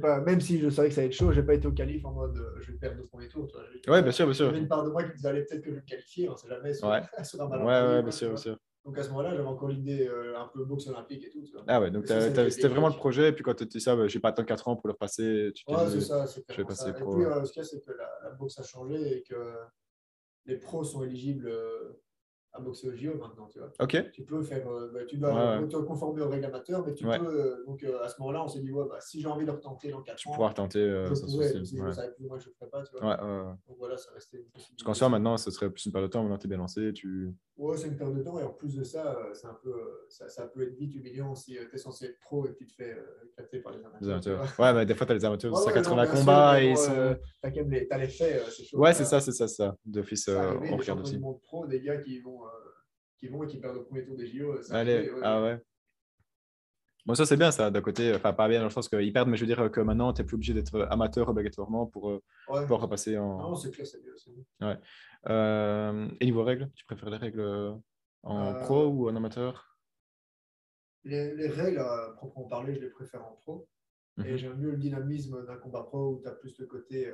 pas, 0.00 0.20
même 0.20 0.40
si 0.40 0.58
je 0.58 0.68
savais 0.70 0.88
que 0.88 0.94
ça 0.94 1.00
allait 1.00 1.08
être 1.08 1.16
chaud, 1.16 1.32
j'ai 1.32 1.42
pas 1.42 1.54
été 1.54 1.66
au 1.66 1.72
qualif 1.72 2.04
en 2.04 2.12
mode 2.12 2.36
euh, 2.36 2.60
je 2.60 2.72
vais 2.72 2.78
perdre 2.78 3.02
au 3.02 3.06
premier 3.06 3.28
tour. 3.28 3.48
Oui, 3.88 4.02
bien 4.02 4.12
sûr, 4.12 4.26
bien 4.26 4.34
sûr. 4.34 4.46
Il 4.46 4.48
y 4.48 4.50
avait 4.50 4.58
une 4.60 4.68
part 4.68 4.84
de 4.84 4.90
moi 4.90 5.02
qui 5.02 5.14
disait 5.14 5.28
allez, 5.28 5.44
peut-être 5.44 5.60
que 5.60 5.70
je 5.70 5.74
vais 5.74 5.80
me 5.80 5.86
qualifier, 5.86 6.28
on 6.28 6.36
sait 6.36 6.48
jamais 6.48 6.72
sur, 6.72 6.88
ouais. 6.88 7.00
sur 7.24 7.42
un. 7.42 7.64
Ouais, 7.64 7.94
ouais, 7.94 8.02
bien 8.02 8.12
sûr, 8.12 8.28
bien 8.28 8.36
sûr. 8.36 8.56
Donc 8.84 8.98
à 8.98 9.02
ce 9.02 9.08
moment-là, 9.10 9.30
j'avais 9.30 9.46
encore 9.46 9.68
l'idée 9.68 10.08
euh, 10.08 10.36
un 10.36 10.48
peu 10.48 10.64
boxe 10.64 10.88
olympique 10.88 11.24
et 11.24 11.30
tout. 11.30 11.42
Tu 11.42 11.52
vois. 11.52 11.64
Ah 11.68 11.80
ouais, 11.80 11.90
donc 11.90 12.06
c'était 12.06 12.68
vraiment 12.68 12.88
le 12.88 12.96
projet. 12.96 13.28
Et 13.28 13.32
puis 13.32 13.44
quand 13.44 13.54
tu 13.54 13.66
dis 13.66 13.80
ça, 13.80 13.94
bah, 13.94 14.08
je 14.08 14.14
vais 14.14 14.20
pas 14.20 14.30
attendre 14.30 14.48
4 14.48 14.68
ans 14.68 14.76
pour 14.76 14.88
le 14.88 14.92
repasser. 14.92 15.52
Tu 15.54 15.64
ouais, 15.68 15.76
c'est 15.88 16.00
ça. 16.00 16.26
Je 16.26 16.56
vais 16.56 16.64
passer 16.64 16.92
pro. 16.92 17.12
Et 17.12 17.24
puis 17.24 17.24
euh, 17.24 17.44
ce 17.44 17.52
qu'il 17.52 17.62
y 17.62 17.64
a, 17.64 17.68
c'est 17.68 17.80
que 17.80 17.92
la, 17.92 18.08
la, 18.24 18.30
boxe 18.30 18.58
a 18.58 18.64
changé 18.64 19.18
et 19.18 19.22
que 19.22 19.54
les 20.46 20.56
pros 20.56 20.82
sont 20.82 21.04
éligibles 21.04 21.48
à 22.54 22.60
boxer 22.60 22.88
au 22.88 22.94
JO 22.94 23.14
maintenant, 23.14 23.48
tu 23.48 23.58
vois. 23.58 23.86
Tu 24.12 24.24
peux 24.24 24.42
faire, 24.42 24.68
euh, 24.68 24.90
bah, 24.92 25.04
tu 25.06 25.16
dois 25.16 25.58
te 25.66 25.76
conformer 25.76 26.22
au 26.22 26.28
règles 26.28 26.44
amateurs, 26.44 26.84
mais 26.86 26.92
tu 26.94 27.04
peux. 27.04 27.10
Euh, 27.10 27.64
donc 27.66 27.82
euh, 27.82 28.02
à 28.02 28.08
ce 28.08 28.20
moment-là, 28.20 28.44
on 28.44 28.48
s'est 28.48 28.60
dit, 28.60 28.70
ouais, 28.70 28.84
bah, 28.88 28.98
si 29.00 29.20
j'ai 29.20 29.26
envie 29.26 29.46
de 29.46 29.50
retenter 29.50 29.90
dans 29.90 30.02
4 30.02 30.28
ans. 30.28 30.32
pouvoir 30.32 30.54
tenter. 30.54 30.80
je 30.80 31.24
pourrais, 31.24 31.48
si 31.64 31.76
je 31.76 31.92
savais 31.92 32.12
plus, 32.12 32.26
moi, 32.26 32.38
je 32.38 32.48
ne 32.48 32.54
ferais 32.54 32.70
pas, 32.70 32.82
tu 32.82 32.92
vois. 32.96 33.58
Donc 33.66 33.76
voilà, 33.78 33.96
ça 33.96 34.10
restait 34.12 34.38
une 34.38 34.50
Parce 34.52 34.82
qu'en 34.84 34.94
soi, 34.94 35.08
maintenant, 35.08 35.36
ce 35.36 35.50
serait 35.50 35.70
plus 35.70 35.86
une 35.86 35.92
période 35.92 36.10
de 36.10 36.12
temps, 36.12 36.22
maintenant, 36.22 36.38
tu 36.38 36.46
es 36.46 36.48
bien 36.48 36.58
lancé. 36.58 36.92
Tu... 36.92 37.34
Ouais, 37.56 37.76
c'est 37.76 37.88
une 37.88 37.96
période 37.96 38.16
de 38.18 38.22
temps, 38.22 38.38
et 38.38 38.42
en 38.42 38.52
plus 38.52 38.76
de 38.76 38.84
ça, 38.84 39.16
c'est 39.32 39.46
un 39.46 39.58
peu, 39.62 39.74
ça, 40.08 40.28
ça, 40.28 40.46
peut 40.46 40.62
être 40.62 40.76
vite 40.76 40.94
humiliant 40.94 41.34
si 41.34 41.52
tu 41.52 41.74
es 41.74 41.78
censé 41.78 42.06
être 42.06 42.20
pro 42.20 42.46
et 42.46 42.50
que 42.50 42.58
tu 42.58 42.66
te 42.66 42.74
fais 42.74 42.96
éclater 43.24 43.60
par 43.60 43.72
les 43.72 44.08
amateurs. 44.08 44.42
Ouais, 44.58 44.74
mais 44.74 44.84
des 44.84 44.94
fois, 44.94 45.06
tu 45.06 45.12
as 45.12 45.14
les 45.14 45.24
amateurs, 45.24 45.52
ouais, 45.54 45.72
180 45.72 46.06
combats 46.06 46.62
et 46.62 46.70
ils 46.70 46.76
sont. 46.76 47.16
Tu 47.42 47.48
as 47.90 47.98
les 47.98 48.08
faits, 48.08 48.42
c'est 48.50 48.64
chaud. 48.64 48.78
Ouais, 48.78 48.92
c'est 48.92 49.04
ça, 49.04 49.20
c'est 49.20 49.32
ça, 49.32 49.48
ça. 49.48 49.74
D'office, 49.86 50.28
on 50.28 50.76
regarde 50.76 51.00
aussi. 51.00 51.18
pro, 51.42 51.66
des 51.66 51.80
gars 51.80 51.96
qui 51.96 52.20
vont 52.20 52.41
qui 53.22 53.28
vont 53.28 53.44
et 53.44 53.46
qui 53.46 53.58
perdent 53.58 53.76
au 53.76 53.82
premier 53.84 54.04
tour 54.04 54.16
des 54.16 54.26
JO. 54.26 54.58
Allez, 54.70 55.08
ah 55.22 55.40
ouais. 55.40 55.60
Bon, 57.06 57.14
ça, 57.14 57.24
c'est 57.24 57.36
bien, 57.36 57.52
ça, 57.52 57.70
d'un 57.70 57.80
côté. 57.80 58.12
Enfin, 58.14 58.32
pas 58.32 58.48
bien 58.48 58.58
dans 58.58 58.66
le 58.66 58.70
sens 58.70 58.88
qu'ils 58.88 59.12
perdent, 59.12 59.28
mais 59.28 59.36
je 59.36 59.44
veux 59.44 59.54
dire 59.54 59.70
que 59.70 59.80
maintenant, 59.80 60.12
tu 60.12 60.20
n'es 60.20 60.26
plus 60.26 60.34
obligé 60.34 60.54
d'être 60.54 60.88
amateur 60.90 61.28
obligatoirement 61.28 61.86
pour, 61.86 62.10
euh, 62.10 62.20
pour 62.66 62.80
repasser 62.80 63.16
en. 63.16 63.38
Non, 63.38 63.54
c'est 63.54 63.70
clair, 63.70 63.86
c'est 63.86 64.02
bien. 64.02 64.68
Ouais. 64.68 64.78
Euh, 65.28 66.08
et 66.20 66.24
niveau 66.24 66.42
règles, 66.42 66.68
tu 66.74 66.84
préfères 66.84 67.10
les 67.10 67.16
règles 67.16 67.80
en 68.24 68.54
euh, 68.54 68.60
pro 68.60 68.86
ou 68.86 69.08
en 69.08 69.14
amateur? 69.14 69.78
Les, 71.04 71.34
les, 71.34 71.48
règles, 71.48 71.78
à 71.78 72.12
proprement 72.16 72.48
parler, 72.48 72.74
je 72.74 72.80
les 72.80 72.90
préfère 72.90 73.24
en 73.24 73.36
pro. 73.42 73.68
Et 74.24 74.32
mhm. 74.32 74.36
j'aime 74.36 74.58
mieux 74.58 74.72
le 74.72 74.76
dynamisme 74.76 75.46
d'un 75.46 75.56
combat 75.56 75.84
pro 75.84 76.14
où 76.14 76.20
tu 76.22 76.28
as 76.28 76.32
plus 76.32 76.56
de 76.56 76.64
côté 76.64 77.12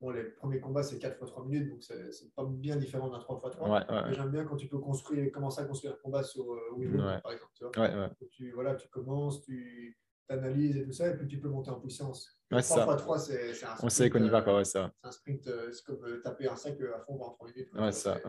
Bon, 0.00 0.10
les 0.10 0.24
premiers 0.24 0.60
combats, 0.60 0.82
c'est 0.82 0.98
4 0.98 1.16
x 1.20 1.30
3 1.30 1.44
minutes, 1.46 1.70
donc 1.70 1.82
c'est 1.82 2.34
pas 2.34 2.44
bien 2.44 2.76
différent 2.76 3.08
d'un 3.08 3.20
3 3.20 3.40
x 3.46 3.56
3. 3.56 4.12
J'aime 4.12 4.30
bien 4.30 4.44
quand 4.44 4.56
tu 4.56 4.68
peux 4.68 4.78
construire, 4.78 5.30
commencer 5.32 5.62
à 5.62 5.64
construire 5.64 5.94
un 5.94 5.96
combat 6.02 6.22
sur 6.22 6.52
euh, 6.52 7.20
par 7.22 7.32
exemple. 7.32 7.52
Tu, 7.54 7.64
vois 7.64 8.10
tu, 8.30 8.52
voilà, 8.52 8.74
tu 8.74 8.88
commences, 8.88 9.42
tu 9.42 9.98
analyses 10.28 10.76
et 10.76 10.84
tout 10.84 10.92
ça, 10.92 11.08
et 11.08 11.16
puis 11.16 11.26
tu 11.26 11.40
peux 11.40 11.48
monter 11.48 11.70
en 11.70 11.80
puissance. 11.80 12.38
3 12.50 12.60
x 12.60 12.68
3, 12.68 13.18
c'est 13.18 13.50
un 13.50 13.54
sprint. 13.54 13.78
On 13.82 13.88
sait 13.88 14.10
qu'on 14.10 14.22
y 14.22 14.28
va, 14.28 14.42
quoi, 14.42 14.56
ouais, 14.56 14.64
ça. 14.64 14.92
C'est 15.00 15.08
un 15.08 15.12
sprint, 15.12 15.46
euh, 15.46 15.72
c'est 15.72 15.84
comme 15.84 16.04
euh, 16.04 16.20
taper 16.22 16.48
un 16.48 16.56
sac 16.56 16.78
à 16.80 17.00
fond 17.00 17.16
pendant 17.16 17.32
3 17.34 17.48
minutes. 17.48 17.72
Ouais, 17.74 17.92
ça, 17.92 18.20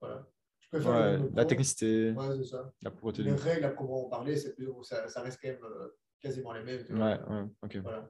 Voilà. 0.00 0.26
Je 0.60 0.68
préfère 0.78 1.20
la 1.34 1.44
technicité, 1.44 2.12
ouais, 2.12 2.44
ça. 2.44 2.72
la 2.82 2.90
propreté. 2.92 3.24
Les 3.24 3.32
règles, 3.32 3.64
à 3.64 3.70
proprement 3.70 4.08
parler, 4.08 4.36
ça, 4.36 5.08
ça 5.08 5.20
reste 5.20 5.40
quand 5.42 5.48
même 5.48 5.66
quasiment 6.20 6.52
les 6.52 6.62
mêmes. 6.62 6.84
Tu 6.84 6.94
vois. 6.94 7.06
Ouais, 7.06 7.18
ouais, 7.28 7.44
ok. 7.62 7.76
Voilà. 7.82 8.08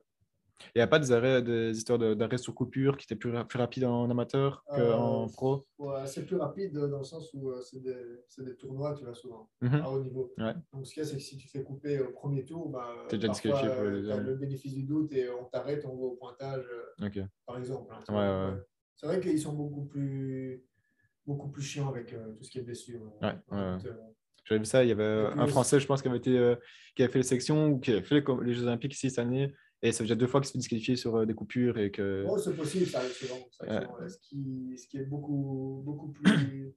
Il 0.74 0.78
n'y 0.78 0.82
a 0.82 0.86
pas 0.86 0.98
des, 0.98 1.12
arrêts, 1.12 1.42
des 1.42 1.76
histoires 1.76 1.98
d'arrêts 1.98 2.38
sur 2.38 2.54
coupure 2.54 2.96
qui 2.96 3.04
étaient 3.04 3.16
plus, 3.16 3.32
plus 3.48 3.58
rapides 3.58 3.84
en 3.84 4.08
amateur 4.10 4.64
qu'en 4.68 5.24
euh, 5.24 5.32
pro? 5.32 5.66
ouais, 5.78 6.06
C'est 6.06 6.24
plus 6.24 6.36
rapide 6.36 6.72
dans 6.72 6.98
le 6.98 7.04
sens 7.04 7.32
où 7.34 7.50
euh, 7.50 7.60
c'est 7.62 7.82
des, 7.82 7.96
des, 8.38 8.56
tournois, 8.56 8.94
tu 8.94 9.04
vois, 9.04 9.14
souvent, 9.14 9.50
mhm. 9.60 9.80
à 9.80 9.90
haut 9.90 10.00
niveau. 10.00 10.32
Donc, 10.72 10.86
ce 10.86 10.94
qu'il 10.94 11.02
y 11.02 11.06
a, 11.06 11.08
c'est 11.08 11.16
que 11.16 11.22
si 11.22 11.36
tu 11.36 11.48
fais 11.48 11.62
couper 11.62 12.00
au 12.00 12.10
premier 12.10 12.44
tour, 12.44 12.68
bah, 12.68 12.86
tu 13.08 13.16
déjà 13.16 13.28
disqualifié 13.28 13.68
pour 13.68 13.84
les 13.84 14.00
le 14.00 14.34
bénéfice 14.36 14.74
du 14.74 14.84
doute 14.84 15.12
et 15.12 15.28
on 15.30 15.44
t'arrête, 15.44 15.84
on 15.84 15.96
va 15.96 16.04
au 16.04 16.16
pointage, 16.16 16.64
euh, 17.00 17.24
par 17.46 17.58
exemple. 17.58 17.92
Hein, 18.08 18.60
c'est 18.96 19.06
vrai 19.06 19.20
qu'ils 19.20 19.40
sont 19.40 19.54
beaucoup 19.54 19.86
plus, 19.86 20.62
beaucoup 21.26 21.48
plus 21.48 21.62
chiants 21.62 21.88
avec 21.88 22.10
tout 22.10 22.44
ce 22.44 22.50
qui 22.50 22.58
est 22.58 22.62
blessure. 22.62 23.00
J'avais 24.44 24.58
vu 24.58 24.64
ça, 24.64 24.82
il 24.82 24.88
y 24.88 24.92
avait 24.92 25.28
un 25.36 25.46
Français, 25.46 25.80
je 25.80 25.86
pense, 25.86 26.02
qui 26.02 26.08
avait, 26.08 26.18
été, 26.18 26.54
qui 26.96 27.02
avait 27.02 27.12
fait 27.12 27.18
les 27.18 27.24
sections 27.24 27.68
ou 27.68 27.78
qui 27.78 27.92
avait 27.92 28.02
fait 28.02 28.20
les, 28.20 28.24
les 28.42 28.54
Jeux 28.54 28.64
Olympiques 28.64 28.94
ici 28.94 29.08
cette 29.10 29.20
année 29.20 29.54
et 29.82 29.92
ça 29.92 29.98
fait 29.98 30.04
déjà 30.04 30.14
deux 30.14 30.26
fois 30.26 30.40
qu'il 30.40 30.48
se 30.48 30.52
fait 30.52 30.58
disqualifier 30.58 30.96
sur 30.96 31.16
euh, 31.16 31.26
des 31.26 31.34
coupures 31.34 31.78
et 31.78 31.90
que. 31.90 32.26
Oh, 32.28 32.36
c'est 32.36 32.54
possible, 32.54 32.86
ça 32.86 32.98
arrive 32.98 33.12
souvent. 33.12 33.38
Ce, 33.50 34.18
qui, 34.18 34.76
ce 34.76 34.86
qui 34.86 34.98
est 34.98 35.04
beaucoup, 35.04 35.82
beaucoup 35.84 36.08
plus 36.08 36.74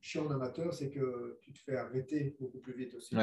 chiant 0.00 0.26
en 0.26 0.30
amateur, 0.30 0.72
c'est 0.72 0.90
que 0.90 1.38
tu 1.42 1.52
te 1.52 1.58
fais 1.58 1.76
arrêter 1.76 2.36
beaucoup 2.38 2.58
plus 2.58 2.74
vite 2.74 2.94
aussi. 2.94 3.16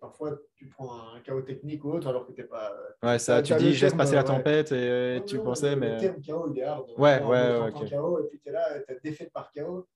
parfois, 0.00 0.38
tu 0.54 0.66
prends 0.68 1.14
un 1.14 1.20
chaos 1.20 1.42
technique 1.42 1.84
ou 1.84 1.92
autre 1.92 2.06
alors 2.06 2.26
que 2.26 2.32
tu 2.32 2.40
n'es 2.40 2.46
pas. 2.46 2.72
Ouais, 3.02 3.18
ça, 3.18 3.42
tu 3.42 3.54
dis, 3.56 3.74
je 3.74 3.86
laisse 3.86 3.94
passer 3.94 4.14
la 4.14 4.24
tempête 4.24 4.70
et 4.72 5.20
tu 5.26 5.38
pensais, 5.38 5.74
mais. 5.74 5.94
Le 5.96 6.00
terme 6.00 6.20
chaos, 6.20 6.52
il 6.52 6.58
est 6.60 6.64
hard. 6.64 6.88
Ouais, 6.96 7.22
ouais, 7.22 7.60
ouais. 7.60 7.88
chaos, 7.88 8.24
et 8.24 8.28
puis 8.28 8.38
tu 8.40 8.48
es 8.48 8.52
là, 8.52 8.80
tu 8.86 8.94
es 8.94 9.00
défait 9.02 9.30
par 9.32 9.50
chaos 9.52 9.86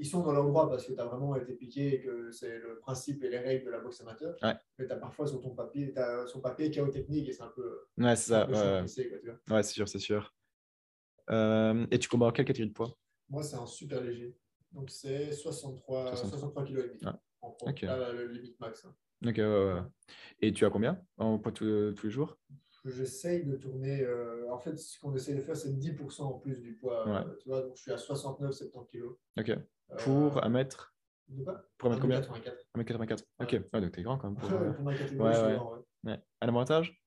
ils 0.00 0.06
sont 0.06 0.22
dans 0.22 0.32
leur 0.32 0.46
droit 0.46 0.68
parce 0.68 0.86
que 0.86 0.92
tu 0.92 1.00
as 1.00 1.04
vraiment 1.04 1.36
été 1.36 1.52
piqué 1.52 1.94
et 1.94 2.00
que 2.00 2.30
c'est 2.30 2.58
le 2.58 2.78
principe 2.78 3.22
et 3.22 3.28
les 3.28 3.38
règles 3.38 3.66
de 3.66 3.70
la 3.70 3.80
boxe 3.80 4.00
amateur. 4.00 4.34
Mais 4.42 4.86
tu 4.86 4.92
as 4.92 4.96
parfois 4.96 5.26
sur 5.26 5.42
ton 5.42 5.50
papier, 5.50 5.96
as 5.98 6.26
son 6.26 6.40
papier 6.40 6.70
chaos 6.70 6.88
technique 6.88 7.28
et 7.28 7.32
c'est 7.32 7.42
un 7.42 7.52
peu. 7.54 7.82
Ouais, 7.98 8.16
c'est 8.16 8.30
ça. 8.30 8.48
Ouais, 8.48 8.82
ouais 9.50 9.62
c'est 9.62 9.74
sûr, 9.74 9.88
c'est 9.88 9.98
sûr. 9.98 10.34
Euh, 11.30 11.86
et 11.90 11.98
tu 11.98 12.08
combats 12.08 12.26
en 12.26 12.32
quelle 12.32 12.46
catégorie 12.46 12.70
de 12.70 12.74
poids? 12.74 12.96
Moi, 13.28 13.42
c'est 13.42 13.56
un 13.56 13.66
super 13.66 14.00
léger. 14.00 14.34
Donc, 14.72 14.90
c'est 14.90 15.32
63, 15.32 16.16
63 16.16 16.64
kg 16.64 16.70
et 16.70 16.82
demi. 16.88 16.98
Pro. 17.40 17.54
Là, 17.82 18.12
le 18.12 18.28
limite 18.28 18.58
max. 18.58 18.84
Hein. 18.86 18.94
Ok, 19.26 19.36
ouais, 19.36 19.82
Et 20.40 20.52
tu 20.52 20.64
as 20.64 20.70
combien 20.70 21.00
en 21.18 21.38
poids 21.38 21.52
tous, 21.52 21.94
les 22.02 22.10
jours? 22.10 22.38
J'essaye 22.86 23.44
de 23.44 23.56
tourner. 23.56 24.02
Euh, 24.02 24.50
en 24.50 24.58
fait, 24.58 24.76
ce 24.78 24.98
qu'on 24.98 25.14
essaie 25.14 25.34
de 25.34 25.42
faire, 25.42 25.56
c'est 25.56 25.78
10% 25.78 26.22
en 26.22 26.32
plus 26.38 26.58
du 26.60 26.74
poids. 26.74 27.06
Euh, 27.06 27.36
tu 27.36 27.48
vois, 27.50 27.60
donc 27.60 27.76
je 27.76 27.82
suis 27.82 27.92
à 27.92 27.96
69-70 27.96 28.88
kg. 28.90 29.04
Ok. 29.38 29.58
Pour 29.98 30.42
1 30.44 30.48
mètre 30.48 30.94
Pour 31.78 31.90
1 31.92 31.96
mètre 31.96 32.00
combien 32.02 32.20
1m84. 32.20 33.18
1m84. 33.18 33.24
Ok, 33.40 33.60
ah, 33.72 33.80
donc 33.80 33.92
t'es 33.92 34.02
grand 34.02 34.18
quand 34.18 34.30
même. 34.30 34.38
Pour, 34.38 34.52
euh... 34.52 34.72
pour 34.72 34.84
ma 34.84 34.94
catégorie, 34.96 35.30
ouais, 35.30 35.58
ouais. 36.04 36.18
Un 36.40 36.48
avantage 36.48 37.02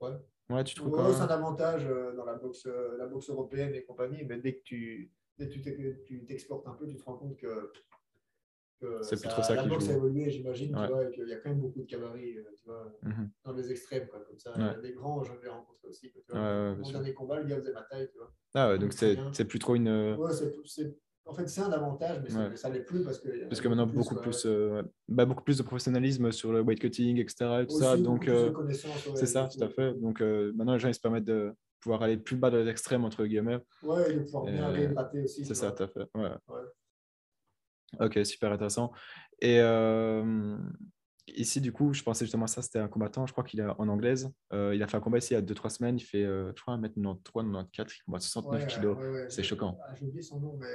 Ouais. 0.00 0.12
Ouais, 0.50 0.62
tu 0.62 0.74
trouves 0.76 0.92
ouais, 0.92 1.12
C'est 1.12 1.20
un 1.22 1.26
avantage 1.26 1.86
euh, 1.86 2.14
dans 2.14 2.24
la 2.24 2.34
boxe, 2.34 2.66
euh, 2.66 2.96
la 2.98 3.06
boxe 3.06 3.30
européenne 3.30 3.74
et 3.74 3.82
compagnie, 3.84 4.24
mais 4.24 4.38
dès 4.38 4.54
que 4.56 4.62
tu 4.62 5.10
dès 5.38 5.48
que 5.48 6.04
tu 6.04 6.24
t'exportes 6.24 6.66
un 6.66 6.74
peu, 6.74 6.86
tu 6.86 6.96
te 6.96 7.02
rends 7.02 7.16
compte 7.16 7.36
que, 7.36 7.72
que 8.80 9.02
c'est 9.02 9.20
plus 9.20 9.28
trop 9.28 9.42
ça 9.42 9.54
la 9.54 9.64
qui 9.64 9.68
boxe 9.68 9.88
a 9.88 9.94
évolué, 9.94 10.30
j'imagine, 10.30 10.68
tu 10.68 10.92
vois, 10.92 11.04
et 11.04 11.10
qu'il 11.10 11.28
y 11.28 11.32
a 11.32 11.36
quand 11.38 11.50
même 11.50 11.60
beaucoup 11.60 11.80
de 11.80 11.94
euh, 11.94 12.42
tu 12.54 12.64
vois, 12.64 12.92
mm 13.02 13.10
-hmm. 13.10 13.28
dans 13.44 13.52
les 13.52 13.70
extrêmes, 13.72 14.06
quoi, 14.08 14.20
comme 14.20 14.38
ça. 14.38 14.52
Des 14.80 14.92
grands, 14.92 15.24
j'en 15.24 15.40
ai 15.42 15.48
rencontré 15.48 15.88
aussi. 15.88 16.12
Tu 16.12 16.20
vois. 16.28 16.40
Ouais, 16.40 16.76
Mon 16.76 16.90
dernier 16.90 17.14
combat, 17.14 17.40
le 17.40 17.46
gars 17.48 17.58
faisait 17.58 17.72
ma 17.72 17.82
taille, 17.82 18.08
tu 18.12 18.18
vois. 18.18 18.32
Ah 18.54 18.68
ouais, 18.70 18.78
donc 18.78 18.92
c'est 18.92 19.44
plus 19.48 19.58
trop 19.58 19.74
une. 19.74 20.14
Ouais, 20.16 20.32
c'est 20.32 20.96
en 21.26 21.34
fait, 21.34 21.48
c'est 21.48 21.60
un 21.60 21.72
avantage, 21.72 22.20
mais 22.22 22.56
ça 22.56 22.68
ne 22.68 22.74
l'est 22.74 22.84
plus 22.84 23.02
parce 23.02 23.18
que. 23.18 23.48
Parce 23.48 23.60
que 23.60 23.68
maintenant, 23.68 23.86
beaucoup, 23.86 24.14
plus, 24.14 24.46
euh, 24.46 24.82
bah, 25.08 25.24
beaucoup 25.24 25.42
plus 25.42 25.58
de 25.58 25.64
professionnalisme 25.64 26.30
sur 26.30 26.52
le 26.52 26.60
weight 26.60 26.78
cutting, 26.78 27.18
etc. 27.18 27.62
Et 27.62 27.66
tout 27.66 27.78
ça. 27.78 27.96
Donc, 27.96 28.28
euh, 28.28 28.52
c'est 29.14 29.26
ça, 29.26 29.48
tout 29.48 29.62
à 29.62 29.68
fait. 29.68 29.92
Donc, 29.94 30.20
euh, 30.20 30.52
maintenant, 30.54 30.74
les 30.74 30.78
gens, 30.78 30.88
ils 30.88 30.94
se 30.94 31.00
permettent 31.00 31.24
de 31.24 31.52
pouvoir 31.80 32.02
aller 32.02 32.16
plus 32.16 32.36
bas 32.36 32.50
de 32.50 32.58
l'extrême, 32.58 33.04
entre 33.04 33.26
guillemets. 33.26 33.58
Ouais, 33.82 34.10
et 34.10 34.14
de 34.14 34.20
pouvoir 34.20 34.44
bien 34.44 34.68
réhydrater 34.68 35.22
aussi. 35.22 35.44
C'est 35.44 35.54
ça, 35.54 35.72
tout 35.72 35.82
à 35.82 35.88
fait. 35.88 36.06
Ouais. 36.14 36.30
Ok, 37.98 38.24
super 38.24 38.52
intéressant. 38.52 38.92
Et 39.40 39.58
ici, 41.36 41.60
du 41.60 41.72
coup, 41.72 41.92
je 41.92 42.04
pensais 42.04 42.24
justement 42.24 42.44
à 42.44 42.48
ça, 42.48 42.62
c'était 42.62 42.78
un 42.78 42.88
combattant, 42.88 43.26
je 43.26 43.32
crois 43.32 43.42
qu'il 43.42 43.58
est 43.58 43.66
en 43.66 43.88
anglaise. 43.88 44.30
il 44.52 44.80
a 44.80 44.86
fait 44.86 44.96
un 44.96 45.00
combat 45.00 45.18
ici 45.18 45.34
il 45.34 45.34
y 45.34 45.38
a 45.38 45.42
2-3 45.42 45.70
semaines, 45.70 45.98
il 45.98 46.04
fait, 46.04 46.22
je 46.22 46.60
crois, 46.62 46.76
1m93, 46.76 47.22
94, 47.24 47.94
il 47.94 48.04
combat 48.04 48.20
69 48.20 48.66
kg. 48.68 49.28
c'est 49.28 49.42
choquant. 49.42 49.76
Ah, 49.82 49.92
J'ai 49.96 50.06
oublié 50.06 50.22
son 50.22 50.38
nom, 50.38 50.56
mais 50.56 50.68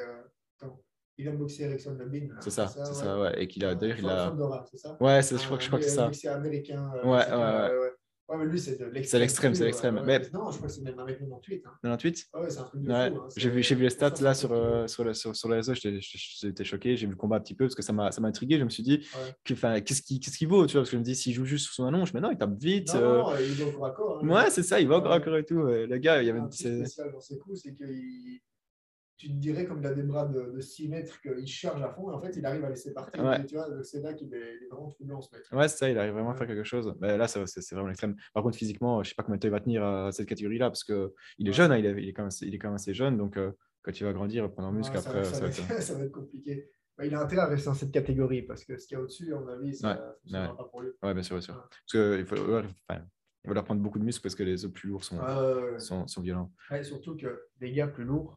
il 1.17 1.27
a 1.27 1.31
boxé 1.31 1.63
Erickson 1.63 1.95
Lubin. 1.99 2.33
C'est 2.39 2.49
ça, 2.49 2.67
c'est 2.67 2.93
ça, 2.93 3.19
ouais. 3.19 3.43
Et 3.43 3.47
qu'il 3.47 3.63
a 3.65 3.75
d'ailleurs, 3.75 3.99
il 3.99 4.07
a. 4.07 4.65
c'est 4.69 4.77
ça? 4.77 4.97
Ouais, 4.99 5.21
je 5.21 5.35
crois, 5.45 5.59
je 5.59 5.67
crois 5.67 5.79
que 5.79 5.85
c'est 5.85 5.91
ça. 5.91 6.09
C'est 6.13 6.27
américain. 6.27 6.91
Euh, 6.95 7.05
ouais, 7.05 7.29
ouais, 7.29 7.79
ouais. 7.79 7.91
Ouais, 8.27 8.37
mais 8.37 8.45
lui, 8.45 8.59
c'est 8.59 8.79
de 8.79 8.85
l'extrême. 8.85 9.03
C'est 9.03 9.19
l'extrême, 9.19 9.55
c'est 9.55 9.65
l'extrême. 9.65 10.01
mais... 10.05 10.19
Non, 10.33 10.51
je 10.51 10.55
crois 10.55 10.69
que 10.69 10.73
c'est 10.73 10.81
même 10.81 10.97
avec 10.99 11.19
98. 11.19 11.63
Hein. 11.65 11.71
98 11.83 12.29
Ouais, 12.33 12.49
c'est 12.49 12.59
un 12.59 12.63
truc 12.63 12.81
de 12.81 12.87
fou. 12.87 12.93
Hein. 12.93 13.27
J'ai 13.35 13.49
vu, 13.49 13.61
vu 13.61 13.83
les 13.83 13.89
stats 13.89 14.13
là 14.21 14.33
sur, 14.33 14.53
euh, 14.53 14.87
sur, 14.87 15.03
le, 15.03 15.13
sur, 15.13 15.35
sur 15.35 15.49
les 15.49 15.57
réseaux, 15.57 15.73
j'étais 15.73 16.63
choqué. 16.63 16.95
J'ai 16.95 17.07
vu 17.07 17.11
le 17.11 17.17
combat 17.17 17.35
un 17.35 17.39
petit 17.41 17.55
peu 17.55 17.65
parce 17.65 17.75
que 17.75 17.81
ça 17.81 17.91
m'a 17.91 18.09
intrigué. 18.23 18.57
Je 18.57 18.63
me 18.63 18.69
suis 18.69 18.83
dit, 18.83 19.05
qu'est-ce 19.43 20.01
qu'il 20.01 20.19
qu 20.21 20.45
vaut 20.45 20.65
tu 20.65 20.73
vois, 20.73 20.81
Parce 20.81 20.91
que 20.91 20.95
je 20.95 20.99
me 20.99 21.03
dis, 21.03 21.13
s'il 21.13 21.33
joue 21.33 21.43
juste 21.43 21.65
sur 21.65 21.73
son 21.73 21.85
annonce, 21.85 22.13
mais 22.13 22.21
non, 22.21 22.31
il 22.31 22.37
tape 22.37 22.57
vite. 22.57 22.93
Non, 22.93 23.01
non, 23.01 23.33
il 23.37 23.53
va 23.53 23.65
encore 23.67 23.85
à 23.85 23.91
corps. 23.91 24.21
Hein, 24.23 24.29
ouais, 24.29 24.49
c'est 24.49 24.63
ça, 24.63 24.79
il 24.79 24.87
va 24.87 24.95
encore 24.95 25.11
à 25.11 25.19
corps 25.19 25.37
et 25.37 25.45
tout. 25.45 25.63
Le 25.63 25.97
gars, 25.97 26.21
il 26.21 26.27
y 26.27 26.29
avait 26.29 26.39
une. 26.39 26.51
spécial 26.51 27.11
dans 27.11 27.19
ses 27.19 27.37
coups, 27.37 27.59
c'est 27.61 27.73
qu'il 27.73 28.39
tu 29.21 29.27
te 29.27 29.33
dirais 29.33 29.65
comme 29.65 29.81
il 29.81 29.85
a 29.85 29.93
des 29.93 30.01
bras 30.01 30.25
de, 30.25 30.59
6 30.59 30.89
mètres 30.89 31.21
qu'il 31.21 31.45
charge 31.45 31.79
à 31.83 31.89
fond 31.89 32.09
et 32.09 32.13
en 32.15 32.19
fait 32.19 32.35
il 32.35 32.43
arrive 32.43 32.65
à 32.65 32.69
laisser 32.69 32.91
partir. 32.91 33.21
Tu 33.47 33.53
vois, 33.53 33.67
c'est 33.83 34.01
là 34.01 34.15
qu'il 34.15 34.33
est, 34.33 34.67
vraiment 34.67 34.89
troublant 34.89 35.21
ce 35.21 35.35
mec. 35.35 35.43
Ouais, 35.51 35.67
c'est 35.67 35.77
ça, 35.77 35.89
il 35.91 35.97
arrive 35.99 36.13
vraiment 36.13 36.31
à 36.31 36.35
faire 36.35 36.47
quelque 36.47 36.63
chose. 36.63 36.95
Mais 36.99 37.17
là, 37.17 37.27
c'est 37.27 37.71
vraiment 37.71 37.87
l'extrême. 37.87 38.15
Par 38.33 38.41
contre, 38.41 38.57
physiquement, 38.57 39.03
je 39.03 39.09
sais 39.09 39.15
pas 39.15 39.21
combien 39.21 39.37
de 39.37 39.41
temps 39.41 39.47
il 39.47 39.51
va 39.51 39.59
tenir 39.59 39.83
à 39.83 40.11
cette 40.11 40.27
catégorie-là 40.27 40.71
parce 40.71 40.83
qu'il 40.83 41.47
est 41.47 41.53
jeune, 41.53 41.71
hein, 41.71 41.77
il, 41.77 41.85
est, 41.85 42.01
il, 42.01 42.09
est 42.09 42.13
quand 42.13 42.23
même, 42.23 42.31
il 42.41 42.55
est 42.55 42.57
quand 42.57 42.69
même 42.69 42.75
assez 42.75 42.95
jeune. 42.95 43.15
Donc 43.15 43.37
euh, 43.37 43.51
quand 43.83 43.99
il 43.99 44.03
va 44.03 44.13
grandir, 44.13 44.51
prendre 44.51 44.69
en 44.69 44.71
muscle, 44.71 44.97
après. 44.97 45.23
Ça, 45.23 45.39
va, 45.93 46.03
être... 46.03 46.11
compliqué. 46.11 46.71
Bah, 46.97 47.05
il 47.05 47.13
a 47.13 47.21
intérêt 47.21 47.43
à 47.43 47.47
rester 47.47 47.67
dans 47.67 47.75
cette 47.75 47.91
catégorie 47.91 48.41
parce 48.41 48.65
que 48.65 48.75
ce 48.75 48.87
qu'il 48.87 48.97
y 48.97 48.99
a 48.99 49.03
au-dessus, 49.03 49.31
à 49.35 49.39
mon 49.39 49.47
avis, 49.49 49.75
ça 49.75 50.15
ne 50.25 50.47
pas 50.47 50.67
pour 50.71 50.81
lui. 50.81 50.89
Ouais, 51.03 51.13
bien 51.13 51.21
sûr, 51.21 51.35
bien 51.35 51.41
sûr. 51.41 51.55
Parce 51.55 51.91
qu'il 51.91 52.25
faut. 52.25 52.55
Enfin, 52.55 53.05
il 53.43 53.47
va 53.47 53.53
leur 53.53 53.63
prendre 53.63 53.81
beaucoup 53.81 53.99
de 53.99 54.03
muscles 54.03 54.23
parce 54.23 54.35
que 54.35 54.43
les 54.43 54.65
autres 54.65 54.73
plus 54.73 54.89
lourds 54.89 55.03
sont, 55.03 55.19
sont, 55.79 56.07
sont, 56.07 56.21
violents. 56.21 56.51
Ouais, 56.69 56.83
surtout 56.83 57.15
que 57.15 57.47
les 57.59 57.71
gars 57.71 57.87
plus 57.87 58.03
lourds, 58.03 58.35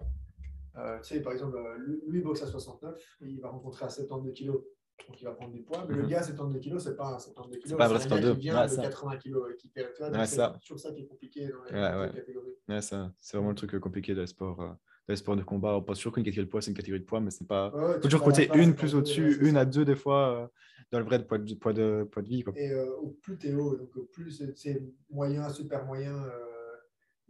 euh, 0.76 0.98
tu 1.00 1.14
sais, 1.14 1.20
par 1.20 1.32
exemple, 1.32 1.56
euh, 1.56 1.98
lui, 2.06 2.20
boxe 2.20 2.42
à 2.42 2.46
69, 2.46 2.94
il 3.20 3.40
va 3.40 3.48
rencontrer 3.48 3.84
à 3.84 3.88
72 3.88 4.32
kg, 4.34 4.46
donc 4.48 5.20
il 5.20 5.24
va 5.24 5.32
prendre 5.32 5.52
du 5.52 5.62
poids. 5.62 5.84
Mais 5.88 5.94
le 5.94 6.02
mhm. 6.02 6.08
gars 6.08 6.20
à 6.20 6.22
72 6.22 6.60
kg, 6.60 6.78
c'est 6.78 6.96
pas 6.96 7.14
un 7.14 7.18
72 7.18 7.58
kg, 7.58 7.62
c'est 7.66 7.76
pas 7.76 7.84
un 7.84 7.88
vrai 7.88 8.08
gars 8.08 8.34
qui 8.34 8.40
vient 8.40 8.66
de 8.66 8.76
80 8.76 9.16
kg 9.18 9.56
qui 9.58 9.68
perd. 9.68 9.92
Tu 9.94 10.02
vois, 10.02 10.26
c'est 10.26 10.60
toujours 10.60 10.80
ça 10.80 10.92
qui 10.92 11.02
est 11.02 11.06
compliqué 11.06 11.48
dans 11.48 11.64
les, 11.64 11.98
ouais, 12.00 12.12
catégories. 12.14 12.54
Ouais, 12.68 12.80
c'est 12.80 13.36
vraiment 13.36 13.50
le 13.50 13.54
truc 13.54 13.78
compliqué 13.78 14.14
dans 14.14 14.22
les 14.22 14.26
sports. 14.26 14.60
Euh, 14.60 14.68
dans 15.06 15.12
les 15.12 15.16
sports 15.16 15.36
de 15.36 15.42
combat, 15.42 15.76
on 15.76 15.82
pense 15.82 15.98
toujours 15.98 16.14
qu'une 16.14 16.24
catégorie 16.24 16.46
de 16.46 16.50
poids, 16.50 16.62
c'est 16.62 16.70
une 16.70 16.76
catégorie 16.76 17.00
de 17.00 17.04
poids, 17.04 17.20
mais 17.20 17.30
c'est 17.30 17.46
pas. 17.46 17.70
Faut 17.70 17.98
toujours 18.00 18.22
compter 18.22 18.48
une 18.54 18.74
plus 18.74 18.94
au-dessus, 18.94 19.46
une 19.46 19.58
à 19.58 19.66
deux 19.66 19.84
des 19.84 19.96
fois 19.96 20.50
dans 20.90 20.98
le 20.98 21.04
vrai 21.04 21.24
poids 21.26 21.38
de, 21.38 21.54
poids 21.54 21.72
de, 21.72 22.08
poids 22.10 22.22
de 22.22 22.28
vie. 22.28 22.42
Quoi. 22.42 22.54
Et 22.56 22.74
au 22.74 23.10
plus 23.22 23.36
t'es 23.36 23.52
haut, 23.52 23.76
donc 23.76 23.94
au 23.96 24.04
plus 24.04 24.42
c'est 24.54 24.82
moyen, 25.10 25.48
super 25.50 25.84
moyen, 25.84 26.14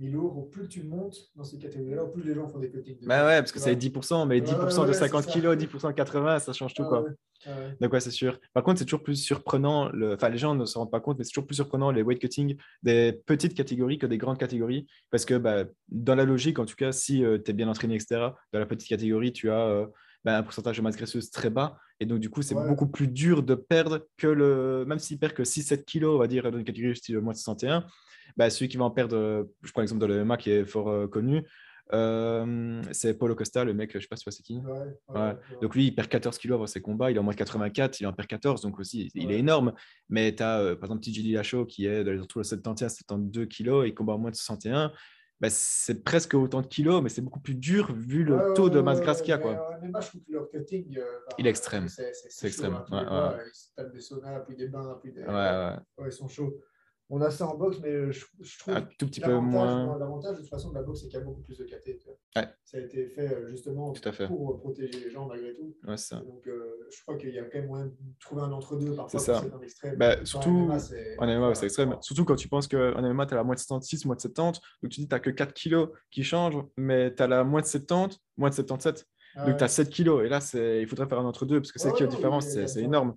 au 0.01 0.43
plus 0.43 0.69
tu 0.69 0.83
montes 0.83 1.17
dans 1.37 1.45
ces 1.45 1.59
catégories-là, 1.59 2.05
au 2.05 2.09
plus 2.09 2.23
les 2.23 2.35
gens 2.35 2.49
font 2.49 2.59
des 2.59 2.71
cuttings. 2.71 2.97
Bah 3.07 3.27
ouais, 3.27 3.39
parce 3.39 3.53
que 3.53 3.61
c'est 3.61 3.75
10%, 3.77 4.27
mais 4.27 4.41
10% 4.41 4.87
de 4.87 4.93
50 4.93 5.27
kg, 5.27 5.57
10% 5.57 5.89
de 5.89 5.93
80, 5.93 6.39
ça 6.41 6.53
change 6.53 6.75
tout. 6.75 6.83
Ah 6.85 6.89
quoi. 6.89 7.05
Ah 7.47 7.51
Donc 7.81 7.93
ouais, 7.93 8.01
c'est 8.01 8.11
sûr. 8.11 8.39
Par 8.53 8.65
contre, 8.65 8.79
c'est 8.79 8.85
toujours 8.85 9.03
plus 9.03 9.17
surprenant, 9.17 9.89
le... 9.91 10.15
enfin 10.15 10.29
les 10.31 10.39
gens 10.39 10.55
ne 10.55 10.65
se 10.65 10.77
rendent 10.79 10.91
pas 10.91 11.01
compte, 11.01 11.19
mais 11.19 11.25
c'est 11.25 11.31
toujours 11.31 11.47
plus 11.47 11.55
surprenant 11.57 11.91
les 11.91 12.03
weight 12.03 12.21
cutting 12.21 12.57
des 12.83 13.13
petites 13.27 13.55
catégories 13.55 13.99
que 13.99 14.07
des 14.07 14.19
grandes 14.19 14.39
catégories, 14.39 14.87
parce 15.11 15.25
que 15.25 15.35
bah, 15.35 15.65
dans 15.89 16.15
la 16.15 16.25
logique, 16.25 16.59
en 16.59 16.67
tout 16.67 16.77
cas, 16.77 16.91
si 16.91 17.25
euh, 17.25 17.39
tu 17.39 17.51
es 17.51 17.55
bien 17.55 17.69
entraîné, 17.69 17.95
etc., 17.95 18.29
dans 18.53 18.59
la 18.59 18.67
petite 18.67 18.89
catégorie, 18.89 19.33
tu 19.33 19.51
as 19.51 19.69
euh, 19.69 19.87
bah, 20.25 20.39
un 20.39 20.43
pourcentage 20.43 20.77
de 20.77 20.83
masse 20.83 20.97
graisseuse 20.97 21.31
très 21.31 21.51
bas, 21.51 21.79
et 22.01 22.07
donc 22.07 22.19
du 22.19 22.31
coup, 22.31 22.43
c'est 22.43 22.55
beaucoup 22.55 22.87
plus 22.87 23.09
dur 23.09 23.43
de 23.43 23.55
perdre 23.55 24.07
que 24.17 24.27
le, 24.27 24.85
même 24.87 24.99
s'il 24.99 25.19
perd 25.19 25.33
que 25.33 25.43
6-7 25.43 25.85
kg, 25.85 26.05
on 26.07 26.19
va 26.19 26.27
dire, 26.27 26.51
dans 26.51 26.59
une 26.59 26.65
catégorie 26.65 26.97
style 26.97 27.19
moins 27.21 27.33
de 27.33 27.39
61, 27.39 27.85
bah, 28.37 28.51
celui 28.51 28.69
qui 28.69 28.77
va 28.77 28.85
en 28.85 28.91
perdre, 28.91 29.49
je 29.63 29.73
prends 29.73 29.81
l'exemple 29.81 30.01
de 30.01 30.07
l'EMA 30.07 30.37
qui 30.37 30.51
est 30.51 30.65
fort 30.65 30.89
euh, 30.89 31.07
connu, 31.07 31.45
euh, 31.93 32.83
c'est 32.93 33.19
Paulo 33.19 33.35
Costa, 33.35 33.65
le 33.65 33.75
mec, 33.75 33.93
je 33.93 34.01
sais 34.01 34.09
pas 34.09 34.17
si 34.17 34.25
c'est 34.31 34.43
qui. 34.43 34.61
Donc 35.61 35.75
lui, 35.75 35.87
il 35.87 35.95
perd 35.95 36.09
14 36.09 36.39
kilos 36.39 36.57
avant 36.57 36.67
ses 36.67 36.81
combats, 36.81 37.11
il 37.11 37.17
est 37.17 37.21
en 37.21 37.23
moins 37.23 37.35
84, 37.35 38.01
il 38.01 38.07
en 38.07 38.13
perd 38.13 38.29
14, 38.29 38.63
donc 38.63 38.79
aussi, 38.79 39.11
il 39.15 39.31
est 39.31 39.39
énorme. 39.39 39.73
Mais 40.09 40.35
tu 40.35 40.43
as, 40.43 40.61
euh, 40.61 40.77
par 40.77 40.85
exemple, 40.85 41.03
Tijili 41.03 41.33
Lachaud 41.33 41.67
qui 41.67 41.87
est 41.87 42.05
dans 42.05 42.13
les 42.13 42.19
de 42.19 42.27
71 42.29 42.91
72 42.91 43.47
kilos, 43.47 43.87
il 43.87 43.95
combat 43.95 44.15
en 44.15 44.19
moins 44.19 44.31
de 44.31 44.37
61. 44.37 44.93
Bah, 45.41 45.49
c'est 45.51 46.05
presque 46.05 46.35
autant 46.35 46.63
de 46.63 46.67
kilos, 46.67 47.03
mais 47.03 47.09
c'est 47.09 47.21
beaucoup 47.21 47.41
plus 47.41 47.55
dur 47.55 47.93
vu 47.93 48.25
le 48.25 48.55
taux 48.55 48.71
de 48.71 48.81
masse 48.81 49.01
grasse 49.01 49.21
qu'il 49.21 49.31
y 49.31 49.33
a. 49.33 49.39
Quoi. 49.39 49.79
Mais 49.83 49.89
moi, 49.89 50.01
je 50.01 50.09
trouve 50.09 50.23
que 50.23 50.33
leur 50.33 50.49
cutting, 50.49 50.99
il 51.39 51.47
est 51.47 51.51
extrême. 51.51 51.89
C'est 51.89 52.47
extrême. 52.47 52.81
Hein, 52.91 53.37
ils 53.47 53.55
se 53.55 53.69
tapent 53.77 53.93
des 53.93 54.01
saunas, 54.01 54.41
puis 54.41 54.57
des 54.57 54.69
bains, 54.69 54.99
puis 55.03 55.13
des... 55.13 55.23
Ouais. 55.23 55.77
ils 56.07 56.13
sont 56.13 56.29
chauds. 56.29 56.55
On 57.11 57.21
a 57.21 57.31
ça 57.31 57.47
en 57.47 57.57
boxe, 57.57 57.79
mais 57.83 58.13
je, 58.13 58.25
trouve 58.59 58.75
un 58.75 58.83
tout 58.99 59.07
petit 59.07 59.21
peu 59.21 59.39
moins. 59.39 59.99
L'avantage 59.99 60.37
de 60.37 60.41
toute 60.41 60.49
façon 60.49 60.71
de 60.71 60.75
la 60.75 60.83
boxe, 60.83 61.01
c'est 61.01 61.09
qu'il 61.09 61.19
y 61.19 61.23
a 61.23 61.25
beaucoup 61.25 61.43
plus 61.43 61.59
de 61.59 61.65
KT. 61.65 62.01
Ça 62.65 62.79
a 62.79 62.81
été 62.81 63.07
fait 63.09 63.33
euh, 63.33 63.49
justement 63.49 63.93
pour 64.27 64.51
euh, 64.51 64.59
protéger 64.59 64.99
les 64.99 65.11
gens 65.11 65.27
malgré 65.27 65.55
tout. 65.55 65.77
Ouais, 65.87 65.97
ça. 65.97 66.17
Donc, 66.17 66.47
euh, 66.47 66.89
je 66.91 67.03
crois 67.03 67.17
qu'il 67.17 67.31
y 67.31 67.39
a 67.39 67.45
quand 67.45 67.59
même 67.59 67.69
moyen 67.69 67.87
de 67.87 67.95
trouver 68.19 68.43
un 68.43 68.53
entre-deux 68.53 68.95
parfois. 68.95 69.21
C'est 69.21 69.33
ça. 69.33 69.45
Extrême. 69.63 69.97
Bah, 69.97 70.25
surtout 70.25 70.71
en 71.19 71.27
MMA, 71.27 71.55
c'est 71.55 71.67
extrême. 71.67 71.97
Surtout 72.01 72.25
quand 72.25 72.37
tu 72.37 72.49
penses 72.49 72.67
qu'en 72.67 73.01
MMA, 73.01 73.27
tu 73.27 73.35
as 73.35 73.37
la 73.37 73.45
moins 73.45 73.55
de 73.55 73.61
76, 73.61 74.07
moins 74.07 74.17
de 74.17 74.21
70. 74.21 74.61
Donc, 74.83 74.91
tu 74.91 75.01
dis 75.01 75.09
tu 75.09 75.15
n'as 75.15 75.21
que 75.21 75.31
4 75.31 75.53
kilos 75.53 75.91
qui 76.11 76.25
changent, 76.25 76.65
mais 76.77 77.15
tu 77.15 77.23
as 77.23 77.27
la 77.27 77.45
moins 77.45 77.61
de 77.61 77.67
70, 77.67 78.19
moins 78.37 78.49
de 78.49 78.55
77. 78.55 79.07
Ah 79.37 79.47
donc, 79.47 79.59
tu 79.59 79.65
as 79.65 79.69
7 79.69 79.91
kilos. 79.91 80.25
Et 80.25 80.29
là, 80.29 80.41
il 80.81 80.87
faudrait 80.89 81.07
faire 81.07 81.19
un 81.21 81.25
entre-deux 81.25 81.61
parce 81.61 81.71
que 81.71 81.79
7 81.79 81.95
kilos 81.95 82.11
de 82.11 82.17
différence, 82.17 82.49
c'est 82.49 82.83
énorme. 82.83 83.15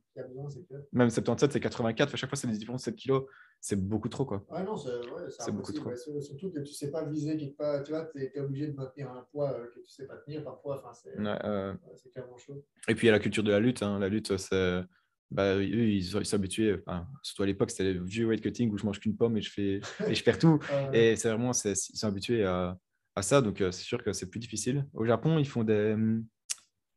Même 0.91 1.09
77, 1.09 1.53
c'est 1.53 1.59
84. 1.59 2.13
À 2.13 2.17
chaque 2.17 2.29
fois, 2.29 2.37
c'est 2.37 2.47
des 2.47 2.57
différences 2.57 2.81
de 2.81 2.91
7 2.91 2.95
kilos. 2.95 3.23
C'est 3.59 3.75
beaucoup 3.75 4.09
trop. 4.09 4.25
Quoi. 4.25 4.45
Ouais, 4.49 4.63
non, 4.63 4.77
c'est 4.77 5.51
beaucoup 5.51 5.73
trop. 5.73 5.91
surtout 5.95 6.51
que 6.51 6.59
tu 6.59 6.69
ne 6.69 6.75
sais 6.75 6.91
pas 6.91 7.05
viser 7.05 7.37
quelque 7.37 7.57
part. 7.57 7.83
Tu 7.83 7.91
vois, 7.91 8.05
tu 8.05 8.21
es, 8.21 8.39
obligé 8.39 8.67
de 8.67 8.73
maintenir 8.73 9.11
un 9.11 9.27
poids 9.31 9.51
euh, 9.51 9.67
que 9.67 9.79
tu 9.79 9.79
ne 9.81 9.87
sais 9.87 10.07
pas 10.07 10.17
tenir 10.17 10.43
parfois. 10.43 10.77
Enfin, 10.77 10.93
c'est 10.93 12.11
clairement 12.11 12.37
chaud. 12.37 12.63
Et 12.87 12.95
puis, 12.95 13.07
il 13.07 13.09
y 13.09 13.09
a 13.09 13.13
la 13.13 13.19
culture 13.19 13.43
de 13.43 13.51
la 13.51 13.59
lutte. 13.59 13.83
Hein. 13.83 13.99
La 13.99 14.09
lutte, 14.09 14.37
c'est. 14.37 14.81
Bah, 15.29 15.57
eux, 15.57 15.63
ils 15.63 16.05
sont 16.05 16.33
habitués, 16.33 16.81
enfin, 16.85 17.05
surtout 17.21 17.43
à 17.43 17.45
l'époque, 17.45 17.69
c'était 17.69 17.91
le 17.91 18.03
vieux 18.03 18.25
weight 18.25 18.41
cutting 18.41 18.71
où 18.71 18.77
je 18.77 18.85
mange 18.85 18.99
qu'une 18.99 19.17
pomme 19.17 19.35
et 19.35 19.41
je, 19.41 19.51
fais, 19.51 19.81
et 20.07 20.15
je 20.15 20.23
perds 20.23 20.39
tout. 20.39 20.59
et 20.93 21.17
c'est 21.17 21.27
vraiment, 21.27 21.51
ils 21.51 21.75
sont 21.75 22.07
habitués 22.07 22.45
à, 22.45 22.77
à 23.13 23.21
ça. 23.21 23.41
Donc, 23.41 23.59
euh, 23.59 23.71
c'est 23.71 23.83
sûr 23.83 24.01
que 24.03 24.13
c'est 24.13 24.27
plus 24.29 24.39
difficile. 24.39 24.87
Au 24.93 25.05
Japon, 25.05 25.37
ils 25.37 25.47
font 25.47 25.63
des. 25.63 25.95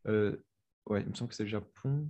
Euh, 0.07 0.37
ouais, 0.87 1.03
il 1.03 1.09
me 1.09 1.15
semble 1.15 1.31
que 1.31 1.35
c'est 1.35 1.43
le 1.43 1.49
Japon. 1.49 2.09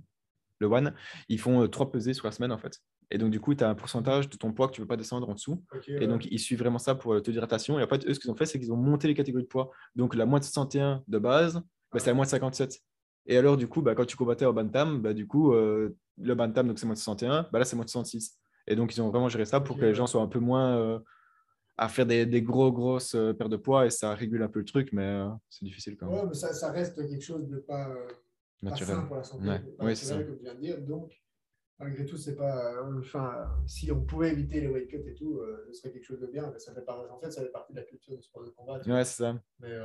Le 0.59 0.67
One. 0.67 0.93
Ils 1.27 1.39
font 1.39 1.63
euh, 1.63 1.67
trois 1.67 1.91
pesées 1.91 2.13
sur 2.13 2.25
la 2.25 2.31
semaine, 2.31 2.51
en 2.51 2.57
fait. 2.59 2.79
Et 3.11 3.17
donc, 3.17 3.29
du 3.29 3.39
coup, 3.39 3.53
tu 3.53 3.63
as 3.63 3.69
un 3.69 3.75
pourcentage 3.75 4.29
de 4.29 4.37
ton 4.37 4.53
poids 4.53 4.67
que 4.67 4.73
tu 4.73 4.81
ne 4.81 4.85
peux 4.85 4.89
pas 4.89 4.97
descendre 4.97 5.29
en 5.29 5.33
dessous. 5.33 5.63
et 5.87 6.07
donc, 6.07 6.25
ils 6.31 6.39
suivent 6.39 6.59
vraiment 6.59 6.79
ça 6.79 6.95
pour 6.95 7.13
le 7.13 7.21
taux 7.21 7.31
d'hydratation. 7.31 7.77
Et 7.79 7.83
en 7.83 7.87
fait, 7.87 8.05
eux, 8.07 8.13
ce 8.13 8.19
qu'ils 8.19 8.31
ont 8.31 8.35
fait, 8.35 8.45
c'est 8.45 8.59
qu'ils 8.59 8.71
ont 8.71 8.77
monté 8.77 9.07
les 9.07 9.13
catégories 9.13 9.43
de 9.43 9.49
poids. 9.49 9.69
Donc, 9.95 10.15
la 10.15 10.25
moins 10.25 10.39
de 10.39 10.45
61 10.45 11.03
de 11.07 11.19
base, 11.19 11.61
bah, 11.91 11.99
c'est 11.99 12.07
la 12.07 12.13
moins 12.13 12.25
de 12.25 12.29
57. 12.29 12.79
Et 13.27 13.37
alors, 13.37 13.57
du 13.57 13.67
coup, 13.67 13.81
bah, 13.81 13.95
quand 13.95 14.05
tu 14.05 14.15
combattais 14.15 14.45
au 14.45 14.53
Bantam, 14.53 15.01
bah, 15.01 15.13
du 15.13 15.27
coup, 15.27 15.53
le 15.53 15.95
Bantam, 16.17 16.67
donc 16.67 16.79
c'est 16.79 16.85
moins 16.85 16.95
de 16.95 16.99
61, 16.99 17.47
bah, 17.51 17.59
là, 17.59 17.65
c'est 17.65 17.75
moins 17.75 17.85
de 17.85 17.89
66. 17.89 18.37
Et 18.67 18.75
donc, 18.75 18.95
ils 18.95 19.01
ont 19.01 19.09
vraiment 19.09 19.29
géré 19.29 19.45
ça 19.45 19.59
pour 19.59 19.77
que 19.77 19.85
les 19.85 19.93
gens 19.93 20.07
soient 20.07 20.21
un 20.21 20.27
peu 20.27 20.39
moins 20.39 21.01
à 21.81 21.87
faire 21.87 22.05
des, 22.05 22.27
des, 22.27 22.43
gros, 22.43 22.71
grosses 22.71 23.15
euh, 23.15 23.33
pertes 23.33 23.49
de 23.49 23.57
poids 23.57 23.87
et 23.87 23.89
ça 23.89 24.13
régule 24.13 24.43
un 24.43 24.47
peu 24.47 24.59
le 24.59 24.65
truc, 24.65 24.89
mais 24.93 25.03
euh, 25.03 25.29
c'est 25.49 25.65
difficile 25.65 25.97
quand 25.97 26.05
même. 26.05 26.15
Ouais, 26.15 26.25
mais 26.27 26.33
ça, 26.35 26.53
ça, 26.53 26.71
reste 26.71 26.95
quelque 26.95 27.23
chose 27.23 27.47
de 27.47 27.57
pas, 27.57 27.89
euh. 27.89 28.07
Pas 28.63 28.75
sain 28.75 29.01
pour 29.01 29.15
la 29.15 29.23
santé. 29.23 29.47
Ouais. 29.47 29.63
oui, 29.79 29.95
c'est 29.95 30.05
ça. 30.05 30.21
Comme 30.21 30.37
viens 30.43 30.53
de 30.53 30.59
dire. 30.59 30.81
Donc, 30.81 31.11
malgré 31.81 32.05
tout, 32.05 32.17
c'est 32.17 32.35
pas. 32.35 32.75
Enfin, 32.99 33.49
si 33.65 33.91
on 33.91 34.03
pouvait 34.03 34.31
éviter 34.31 34.61
les 34.61 34.67
weight 34.67 34.87
cuts 34.87 35.03
et 35.07 35.13
tout, 35.13 35.41
ce 35.67 35.73
serait 35.73 35.91
quelque 35.91 36.05
chose 36.05 36.21
de 36.21 36.27
bien. 36.27 36.49
Mais 36.51 36.59
ça 36.59 36.73
fait 36.73 36.87
en 36.89 37.19
fait, 37.19 37.31
ça 37.31 37.41
fait 37.41 37.51
partie 37.51 37.73
de 37.73 37.79
la 37.79 37.85
culture 37.85 38.15
du 38.15 38.23
sport 38.23 38.43
de 38.43 38.49
combat. 38.51 38.79
Ouais, 38.85 39.03
c'est 39.03 39.23
ça. 39.23 39.41
Mais 39.59 39.77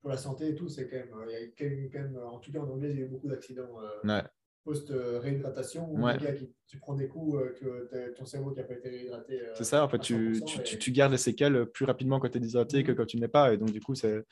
pour 0.00 0.10
la 0.10 0.16
santé 0.16 0.48
et 0.48 0.54
tout, 0.54 0.68
c'est 0.68 0.88
quand 0.88 0.96
même. 0.96 1.14
Il 1.28 1.32
y 1.32 1.36
a 1.36 1.90
quand 1.92 1.98
même, 2.00 2.18
en 2.18 2.38
tout 2.38 2.52
cas, 2.52 2.60
en 2.60 2.70
anglais, 2.70 2.90
il 2.90 2.98
y 2.98 3.02
a 3.02 3.06
eu 3.06 3.08
beaucoup 3.08 3.28
d'accidents. 3.28 3.78
ouais 4.04 4.22
post-réhydratation 4.68 5.90
ou 5.90 6.02
ouais. 6.02 6.18
qui, 6.36 6.52
tu 6.66 6.78
prends 6.78 6.94
des 6.94 7.08
coups 7.08 7.36
euh, 7.36 7.54
que 7.58 8.14
ton 8.14 8.26
cerveau 8.26 8.50
qui 8.50 8.58
n'a 8.58 8.64
pas 8.64 8.74
été 8.74 8.90
réhydraté. 8.90 9.40
Euh, 9.40 9.54
c'est 9.54 9.64
ça, 9.64 9.82
en 9.82 9.88
fait, 9.88 9.98
tu, 9.98 10.42
tu, 10.44 10.78
tu, 10.78 10.92
gardes 10.92 11.12
les 11.12 11.18
séquelles 11.18 11.66
plus 11.66 11.86
rapidement 11.86 12.20
quand 12.20 12.28
tu 12.28 12.36
es 12.36 12.40
déshydraté 12.40 12.84
que 12.84 12.92
mhm. 12.92 12.96
quand 12.98 13.06
tu 13.06 13.16
n'es 13.18 13.28
pas. 13.28 13.54
Et 13.54 13.56
donc, 13.56 13.70
du 13.70 13.80
coup, 13.80 13.94
c'est 13.94 14.24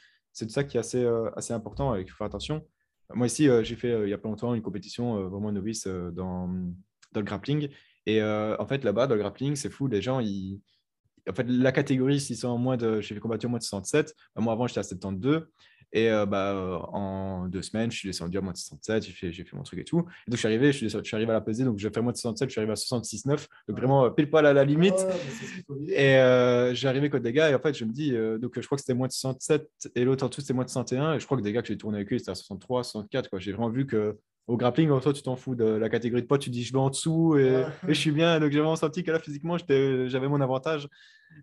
de 0.42 0.50
ça 0.50 0.64
qui 0.64 0.76
est 0.76 0.80
assez, 0.80 1.02
euh, 1.02 1.30
assez 1.36 1.54
important 1.54 1.96
et 1.96 2.02
il 2.02 2.10
faut 2.10 2.16
faire 2.16 2.26
attention. 2.26 2.66
Moi, 3.14 3.26
ici, 3.26 3.48
j'ai 3.62 3.76
fait 3.76 4.02
il 4.04 4.08
y 4.08 4.12
a 4.12 4.18
pas 4.18 4.28
longtemps 4.28 4.54
une 4.54 4.62
compétition 4.62 5.28
vraiment 5.28 5.52
novice 5.52 5.86
dans, 5.86 6.48
dans 7.12 7.20
le 7.20 7.22
grappling. 7.22 7.68
Et 8.06 8.22
en 8.22 8.66
fait, 8.66 8.84
là-bas, 8.84 9.06
dans 9.06 9.14
le 9.14 9.20
grappling, 9.20 9.56
c'est 9.56 9.70
fou, 9.70 9.86
les 9.86 10.02
gens, 10.02 10.20
ils. 10.20 10.60
En 11.28 11.34
fait, 11.34 11.44
la 11.48 11.72
catégorie, 11.72 12.20
s'ils 12.20 12.36
sont 12.36 12.48
en 12.48 12.58
moins 12.58 12.76
de. 12.76 13.00
J'ai 13.00 13.14
fait 13.14 13.20
combattre 13.20 13.46
en 13.46 13.50
moins 13.50 13.58
de 13.58 13.64
67. 13.64 14.14
Moi, 14.36 14.52
avant, 14.52 14.66
j'étais 14.66 14.80
à 14.80 14.84
72. 14.84 15.46
Et 15.92 16.10
bah, 16.28 16.82
en 16.92 17.48
deux 17.48 17.62
semaines, 17.62 17.90
je 17.90 17.98
suis 17.98 18.08
descendu 18.08 18.36
à 18.36 18.40
moins 18.40 18.52
de 18.52 18.58
67, 18.58 19.04
j'ai 19.04 19.12
fait, 19.12 19.32
fait 19.32 19.56
mon 19.56 19.62
truc 19.62 19.80
et 19.80 19.84
tout. 19.84 20.00
Et 20.00 20.30
donc, 20.30 20.32
je 20.32 20.36
suis 20.36 20.46
arrivé, 20.46 20.72
je 20.72 20.76
suis, 20.78 20.88
je 20.90 21.02
suis 21.02 21.14
arrivé 21.16 21.30
à 21.30 21.34
la 21.34 21.40
pesée, 21.40 21.64
donc 21.64 21.78
je 21.78 21.88
fais 21.88 22.02
moins 22.02 22.12
de 22.12 22.16
67, 22.16 22.48
je 22.48 22.52
suis 22.52 22.60
arrivé 22.60 22.72
à 22.72 22.74
66,9, 22.74 23.46
donc 23.68 23.78
vraiment 23.78 24.10
pile 24.10 24.28
poil 24.28 24.44
à 24.46 24.52
la 24.52 24.64
limite. 24.64 25.06
et 25.88 26.18
j'ai 26.74 26.88
arrivé 26.88 27.08
côté 27.08 27.22
des 27.22 27.32
gars, 27.32 27.50
et 27.50 27.54
en 27.54 27.60
fait, 27.60 27.74
je 27.74 27.84
me 27.84 27.92
dis, 27.92 28.12
donc 28.40 28.60
je 28.60 28.66
crois 28.66 28.76
que 28.76 28.82
c'était 28.82 28.94
moins 28.94 29.08
de 29.08 29.12
67, 29.12 29.68
et 29.94 30.04
l'autre 30.04 30.24
en 30.24 30.28
dessous, 30.28 30.40
c'était 30.40 30.54
moins 30.54 30.64
de 30.64 30.70
61, 30.70 31.14
et 31.14 31.20
je 31.20 31.24
crois 31.24 31.38
que 31.38 31.42
des 31.42 31.52
gars 31.52 31.62
que 31.62 31.68
j'ai 31.68 31.78
tourné 31.78 31.98
avec 31.98 32.12
eux, 32.12 32.18
c'était 32.18 32.32
à 32.32 32.34
63, 32.34 32.84
64. 32.84 33.38
J'ai 33.38 33.52
vraiment 33.52 33.70
vu 33.70 33.86
que 33.86 34.18
au 34.46 34.56
grappling, 34.56 34.90
en 34.90 35.00
toi, 35.00 35.12
tu 35.12 35.22
t'en 35.22 35.36
fous 35.36 35.54
de 35.54 35.64
la 35.64 35.88
catégorie 35.88 36.22
de 36.22 36.26
poids, 36.26 36.38
tu 36.38 36.50
dis 36.50 36.62
je 36.62 36.72
vais 36.72 36.78
en 36.78 36.90
dessous 36.90 37.36
et, 37.36 37.64
je 37.88 37.94
suis 37.94 38.12
bien. 38.12 38.38
Donc 38.38 38.52
j'ai 38.52 38.58
vraiment 38.58 38.76
senti 38.76 39.02
que 39.02 39.10
là, 39.10 39.18
physiquement, 39.18 39.56
j'avais 39.58 40.28
mon 40.28 40.40
avantage. 40.40 40.88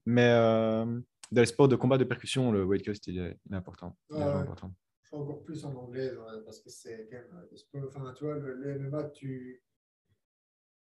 Mais 0.05 0.29
euh, 0.29 0.85
dans 1.31 1.41
les 1.41 1.47
sports 1.47 1.67
de 1.67 1.75
combat 1.75 1.97
de 1.97 2.03
percussion, 2.03 2.51
le 2.51 2.63
weight 2.63 2.83
cut, 2.83 2.93
il 3.07 3.19
est, 3.19 3.37
important. 3.51 3.97
important. 4.11 4.73
encore 5.11 5.43
plus 5.43 5.65
en 5.65 5.75
anglais, 5.75 6.11
parce 6.45 6.59
que 6.59 6.69
c'est 6.69 7.07
quand 7.09 7.79
même. 7.79 7.87
Enfin, 7.87 8.13
tu 8.15 8.25
vois, 8.25 8.35
le, 8.35 8.79
MMA, 8.79 9.05
tu. 9.09 9.63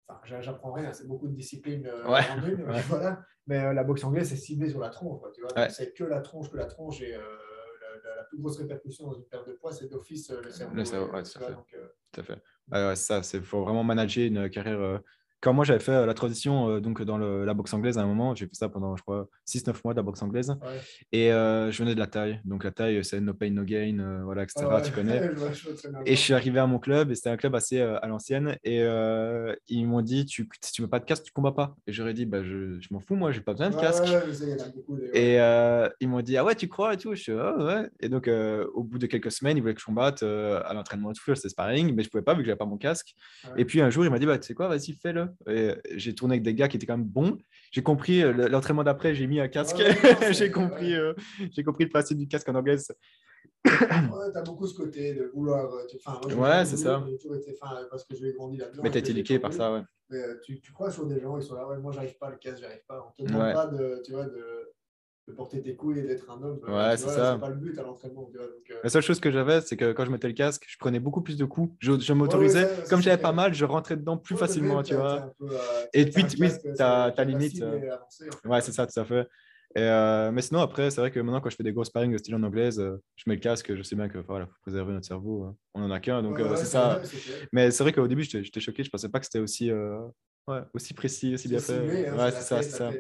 Enfin, 0.07 0.41
j'apprends 0.41 0.73
rien, 0.73 0.91
c'est 0.91 1.07
beaucoup 1.07 1.29
de 1.29 1.33
disciplines 1.33 1.87
euh, 1.87 2.05
en 2.05 2.45
une, 2.45 2.63
voilà. 2.89 3.25
Mais 3.47 3.63
euh, 3.63 3.73
la 3.73 3.85
boxe 3.85 4.03
anglaise, 4.03 4.29
c'est 4.29 4.35
ciblé 4.35 4.69
sur 4.69 4.79
la 4.79 4.89
tronche, 4.89 5.21
tu 5.33 5.41
vois. 5.41 5.69
C'est 5.69 5.93
que 5.93 6.03
la 6.03 6.19
tronche, 6.19 6.51
que 6.51 6.57
la 6.57 6.65
tronche 6.65 7.01
et 7.01 7.11
la, 7.11 8.23
plus 8.29 8.37
grosse 8.37 8.57
répercussion 8.57 9.07
dans 9.07 9.13
une 9.13 9.25
perte 9.25 9.47
de 9.47 9.53
poids, 9.53 9.71
c'est 9.71 9.87
d'office 9.87 10.29
le 10.29 10.49
cerveau. 10.51 10.75
Le 10.75 10.85
cerveau, 10.85 11.13
ouais, 11.13 11.23
tout, 11.23 11.37
à 11.37 11.41
fait. 11.41 11.55
tout 12.11 12.19
à 12.19 12.23
fait. 12.23 12.95
ça, 12.95 13.21
il 13.33 13.43
faut 13.43 13.63
vraiment 13.63 13.83
manager 13.83 14.25
une 14.25 14.49
carrière 14.49 15.01
quand 15.43 15.51
moi 15.51 15.65
j'avais 15.65 15.81
fait 15.81 15.91
euh, 15.91 16.05
la 16.05 16.13
transition 16.13 16.69
euh, 16.69 16.79
donc 16.79 17.01
dans 17.01 17.17
la 17.17 17.53
boxe 17.53 17.73
anglaise 17.73 17.97
à 17.97 18.01
un 18.01 18.05
moment, 18.05 18.33
j'ai 18.33 18.45
fait 18.45 18.55
ça 18.55 18.69
pendant 18.69 18.95
je 18.95 19.03
crois 19.03 19.27
6-9 19.45 19.75
mois 19.83 19.93
de 19.93 19.99
la 19.99 20.03
boxe 20.03 20.21
anglaise 20.21 20.55
et 21.11 21.33
euh, 21.33 21.69
je 21.69 21.83
venais 21.83 21.95
de 21.95 21.99
la 21.99 22.07
taille. 22.07 22.39
Donc 22.45 22.63
la 22.63 22.71
taille 22.71 23.03
c'est 23.03 23.19
no 23.19 23.33
pain 23.33 23.49
no 23.49 23.63
gain, 23.65 24.21
voilà, 24.23 24.43
etc. 24.43 24.65
Tu 24.85 24.93
connais. 24.93 25.31
et 26.05 26.15
je 26.15 26.19
suis 26.19 26.33
arrivé 26.33 26.59
à 26.59 26.65
mon 26.65 26.79
club 26.79 27.11
et 27.11 27.15
c'était 27.15 27.29
un 27.29 27.35
club 27.35 27.55
assez 27.55 27.81
à 27.81 28.07
l'ancienne 28.07 28.57
et 28.63 28.79
ils 29.67 29.85
m'ont 29.85 30.01
dit 30.01 30.25
tu, 30.25 30.47
si 30.61 30.71
tu 30.71 30.81
veux 30.81 30.87
pas 30.87 30.99
de 30.99 31.05
casque, 31.05 31.23
tu 31.23 31.33
combats 31.33 31.51
pas. 31.51 31.75
Et 31.87 31.91
j'aurais 31.91 32.13
dit 32.13 32.25
bah, 32.25 32.41
je, 32.41 32.79
je 32.79 32.87
m'en 32.91 33.01
fous, 33.01 33.15
moi 33.15 33.33
j'ai 33.33 33.41
pas 33.41 33.51
besoin 33.51 33.69
de 33.69 33.75
casque. 33.75 34.05
et 35.13 35.35
ils 35.99 36.07
m'ont 36.07 36.21
dit 36.21 36.37
ah 36.37 36.45
ouais, 36.45 36.55
tu 36.55 36.69
crois 36.69 36.93
et 36.93 36.97
tout. 36.97 37.15
Je 37.15 37.21
suis 37.21 37.33
ah 37.33 37.57
ouais. 37.57 37.89
Et 37.99 38.07
donc 38.07 38.29
au 38.29 38.83
bout 38.83 38.97
de 38.97 39.07
quelques 39.07 39.31
semaines, 39.31 39.57
ils 39.57 39.61
voulaient 39.61 39.73
que 39.73 39.81
je 39.81 39.85
combatte 39.85 40.23
à 40.23 40.73
l'entraînement 40.73 41.11
et 41.11 41.13
tout, 41.13 41.35
c'était 41.35 41.49
sparring, 41.49 41.93
mais 41.93 42.03
je 42.03 42.09
pouvais 42.09 42.23
pas 42.23 42.33
vu 42.33 42.39
que 42.39 42.45
j'avais 42.45 42.57
pas 42.57 42.65
mon 42.65 42.77
casque. 42.77 43.13
Et 43.57 43.65
puis 43.65 43.81
un 43.81 43.89
jour, 43.89 44.05
il 44.05 44.09
m'a 44.09 44.19
dit 44.19 44.25
bah, 44.25 44.39
tu 44.39 44.47
sais 44.47 44.53
quoi, 44.53 44.69
vas-y, 44.69 44.93
fais-le. 44.93 45.32
J'ai 45.95 46.15
tourné 46.15 46.35
avec 46.35 46.43
des 46.43 46.53
gars 46.53 46.67
qui 46.67 46.77
étaient 46.77 46.85
quand 46.85 46.97
même 46.97 47.07
bons. 47.07 47.37
J'ai 47.73 47.81
compris 47.81 48.21
euh, 48.21 48.47
l'entraînement 48.49 48.83
d'après, 48.83 49.15
j'ai 49.15 49.25
mis 49.25 49.39
un 49.39 49.47
casque. 49.47 49.77
j'ai 50.31 50.51
compris, 50.51 50.93
euh, 50.93 51.13
j'ai 51.51 51.63
compris 51.63 51.85
le 51.85 51.89
principe 51.89 52.19
du 52.19 52.27
casque 52.27 52.47
en 52.49 52.55
anglais. 52.55 52.77
ouais, 53.65 53.71
tu 54.31 54.37
as 54.37 54.41
beaucoup 54.43 54.67
ce 54.67 54.75
côté 54.75 55.15
de 55.15 55.31
vouloir. 55.33 55.73
Euh, 55.73 55.87
enfin, 56.05 56.21
ouais, 56.35 56.65
c'est 56.65 56.77
ça. 56.77 57.03
Été, 57.07 57.57
parce 57.89 58.03
que 58.03 58.15
j'ai 58.15 58.31
grandi 58.33 58.57
là-dedans. 58.57 58.83
Mais 58.83 58.91
tu 58.91 58.99
été 58.99 59.09
éduqué 59.09 59.39
par 59.39 59.53
ça, 59.53 59.73
ouais. 59.73 59.81
Mais, 60.09 60.21
tu, 60.43 60.61
tu, 60.61 60.71
crois 60.71 60.91
sur 60.91 61.07
des 61.07 61.19
gens, 61.19 61.35
ils 61.37 61.43
sont 61.43 61.55
là, 61.55 61.67
ouais, 61.67 61.79
moi 61.79 61.91
j'arrive 61.91 62.15
pas, 62.19 62.29
le 62.29 62.37
casque, 62.37 62.59
j'arrive 62.61 62.83
pas. 62.87 63.03
On 63.07 63.23
te 63.23 63.27
demande 63.27 63.53
pas 63.53 63.65
de, 63.65 64.01
tu 64.05 64.11
vois, 64.11 64.25
de 64.25 64.72
de 65.27 65.33
porter 65.33 65.61
tes 65.61 65.75
couilles 65.75 65.99
et 65.99 66.03
d'être 66.03 66.29
un 66.29 66.41
homme. 66.41 66.59
Ouais, 66.67 66.97
c'est 66.97 67.07
ça. 67.07 67.33
C'est 67.33 67.39
pas 67.39 67.49
le 67.49 67.55
but 67.55 67.77
à 67.79 67.83
l'entraînement. 67.83 68.29
Euh. 68.35 68.47
La 68.83 68.89
seule 68.89 69.01
chose 69.01 69.19
que 69.19 69.31
j'avais, 69.31 69.61
c'est 69.61 69.77
que 69.77 69.93
quand 69.93 70.05
je 70.05 70.11
mettais 70.11 70.27
le 70.27 70.33
casque, 70.33 70.65
je 70.67 70.77
prenais 70.77 70.99
beaucoup 70.99 71.21
plus 71.21 71.37
de 71.37 71.45
coups. 71.45 71.73
Je, 71.79 71.97
je 71.99 72.13
m'autorisais. 72.13 72.67
Comme 72.89 73.01
j'avais 73.01 73.21
pas 73.21 73.31
mal, 73.31 73.53
je 73.53 73.63
rentrais 73.63 73.95
dedans 73.95 74.17
plus 74.17 74.35
facilement, 74.35 74.83
tu 74.83 74.95
vois. 74.95 75.33
Euh, 75.41 75.57
et 75.93 76.05
puis, 76.05 76.25
oui, 76.39 76.49
tu 76.75 76.81
as 76.81 77.11
ta 77.15 77.23
limite. 77.23 77.61
Euh. 77.61 77.79
Ouais, 78.45 78.59
c'est 78.61 78.73
ça, 78.73 78.85
tout 78.85 78.99
à 78.99 79.05
fait. 79.05 79.27
Et 79.75 80.31
mais 80.31 80.41
sinon, 80.41 80.59
après, 80.59 80.91
c'est 80.91 81.01
vrai 81.01 81.09
que 81.09 81.19
maintenant, 81.19 81.39
quand 81.39 81.49
je 81.49 81.55
fais 81.55 81.63
des 81.63 81.73
gros 81.73 81.85
sparring 81.85 82.11
de 82.11 82.17
style 82.17 82.35
en 82.35 82.43
anglaise, 82.43 82.83
je 83.15 83.23
mets 83.25 83.35
le 83.35 83.41
casque, 83.41 83.73
je 83.73 83.81
sais 83.81 83.95
bien 83.95 84.09
qu'il 84.09 84.19
voilà, 84.21 84.45
faut 84.45 84.53
préserver 84.61 84.93
notre 84.93 85.07
cerveau. 85.07 85.55
On 85.73 85.83
en 85.83 85.91
a 85.91 85.99
qu'un, 85.99 86.21
donc 86.21 86.39
c'est 86.57 86.65
ça. 86.65 87.01
mais 87.53 87.71
c'est 87.71 87.83
vrai 87.83 87.93
qu'au 87.93 88.07
début, 88.07 88.23
j'étais 88.23 88.59
choqué, 88.59 88.83
je 88.83 88.89
pensais 88.89 89.09
pas 89.09 89.19
que 89.19 89.25
c'était 89.25 89.39
aussi, 89.39 89.71
Ouais, 90.47 90.61
aussi 90.73 90.93
précis, 90.93 91.33
aussi 91.33 91.47
bien 91.47 91.59
fait. 91.59 92.07
Hein, 92.07 92.17
ouais, 92.17 92.31
c'est 92.31 92.41
ça, 92.41 92.61
c'est 92.61 92.71
ça. 92.71 92.91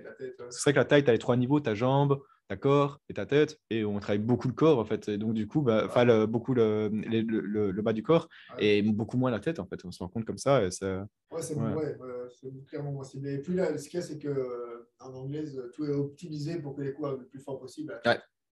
C'est 0.49 0.61
vrai 0.63 0.73
que 0.73 0.79
la 0.79 0.85
taille, 0.85 1.03
tu 1.03 1.09
as 1.09 1.13
les 1.13 1.19
trois 1.19 1.35
niveaux, 1.35 1.59
ta 1.59 1.75
jambe, 1.75 2.21
ta 2.47 2.55
corps 2.55 2.99
et 3.09 3.13
ta 3.13 3.25
tête, 3.25 3.59
et 3.69 3.83
on 3.83 3.99
travaille 3.99 4.19
beaucoup 4.19 4.47
le 4.47 4.53
corps, 4.53 4.79
en 4.79 4.85
fait. 4.85 5.09
Et 5.09 5.17
donc, 5.17 5.33
du 5.33 5.47
coup, 5.47 5.61
bah, 5.61 5.83
enfin, 5.85 6.25
beaucoup 6.25 6.53
le, 6.53 6.89
le, 6.89 7.71
le, 7.71 7.81
bas 7.81 7.91
du 7.91 8.01
corps 8.01 8.29
et 8.59 8.81
beaucoup 8.81 9.17
moins 9.17 9.29
la 9.29 9.41
tête, 9.41 9.59
en 9.59 9.65
fait. 9.65 9.83
On 9.83 9.91
se 9.91 9.99
rend 9.99 10.07
compte 10.07 10.25
comme 10.25 10.37
ça. 10.37 10.63
Et 10.63 10.71
ça... 10.71 11.05
Ouais, 11.31 11.41
c'est 11.41 11.55
ouais. 11.55 12.53
clairement 12.67 12.93
moins 12.93 13.03
ciblé. 13.03 13.33
Et 13.33 13.39
puis 13.39 13.55
là, 13.55 13.77
ce 13.77 13.89
qu'il 13.89 13.99
y 13.99 14.03
a, 14.03 14.05
c'est 14.05 14.19
qu'en 14.19 15.13
anglaise, 15.13 15.61
tout 15.73 15.85
est 15.85 15.93
optimisé 15.93 16.61
pour 16.61 16.75
que 16.75 16.81
les 16.81 16.93
coups 16.93 17.09
soient 17.09 17.17
le 17.19 17.27
plus 17.27 17.39
fort 17.39 17.59
possible. 17.59 17.99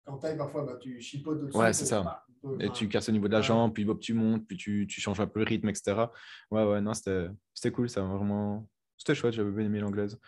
En 0.06 0.18
taille, 0.18 0.36
parfois, 0.36 0.64
bah, 0.64 0.76
tu 0.78 1.00
chipotes 1.00 1.40
au-dessus. 1.40 1.56
Ouais, 1.56 1.72
c'est 1.72 1.86
ça. 1.86 2.22
et 2.60 2.70
tu 2.70 2.88
casses 2.88 3.08
au 3.08 3.12
niveau 3.12 3.28
de 3.28 3.32
la 3.32 3.40
jambe, 3.40 3.72
puis 3.72 3.86
tu 4.00 4.12
montes, 4.12 4.46
puis 4.46 4.58
tu, 4.58 4.86
tu 4.86 5.00
changes 5.00 5.20
un 5.20 5.26
peu 5.26 5.40
le 5.40 5.46
rythme, 5.46 5.70
etc. 5.70 6.10
Ouais, 6.50 6.64
ouais, 6.64 6.82
non, 6.82 6.92
c'était 6.92 7.70
cool, 7.72 7.88
ça 7.88 8.02
vraiment 8.02 8.68
c'était 9.04 9.14
chouette, 9.14 9.34
j'avais 9.34 9.50
bien 9.50 9.66
aimé 9.66 9.80
l'anglaise. 9.80 10.18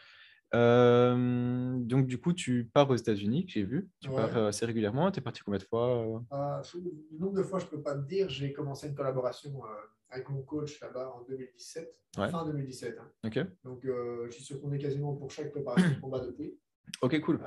Euh, 0.54 1.76
donc, 1.78 2.06
du 2.06 2.18
coup, 2.18 2.32
tu 2.32 2.70
pars 2.72 2.88
aux 2.90 2.94
États-Unis, 2.94 3.46
j'ai 3.48 3.62
vu. 3.62 3.88
Tu 4.00 4.10
pars 4.10 4.36
euh, 4.36 4.48
assez 4.48 4.66
régulièrement. 4.66 5.10
Tu 5.10 5.18
es 5.18 5.22
parti 5.22 5.40
combien 5.42 5.58
de 5.58 5.64
fois 5.64 6.06
euh? 6.06 6.18
ah, 6.30 6.62
Le 6.74 7.18
nombre 7.18 7.34
de 7.34 7.42
fois, 7.42 7.58
je 7.58 7.64
ne 7.64 7.70
peux 7.70 7.82
pas 7.82 7.94
te 7.94 8.06
dire. 8.06 8.28
J'ai 8.28 8.52
commencé 8.52 8.86
une 8.86 8.94
collaboration 8.94 9.62
avec 10.10 10.28
mon 10.28 10.42
coach 10.42 10.78
là-bas 10.80 11.14
en 11.16 11.22
2017, 11.22 11.96
fin 12.16 12.44
2017. 12.44 12.98
Hein. 12.98 13.48
Donc, 13.64 13.84
je 13.84 14.30
suis 14.30 14.54
retourné 14.54 14.78
quasiment 14.78 15.14
pour 15.14 15.30
chaque 15.30 15.50
préparation 15.50 15.88
de 15.88 16.00
combat 16.00 16.20
depuis. 16.20 16.58
Ok, 17.00 17.18
cool. 17.20 17.40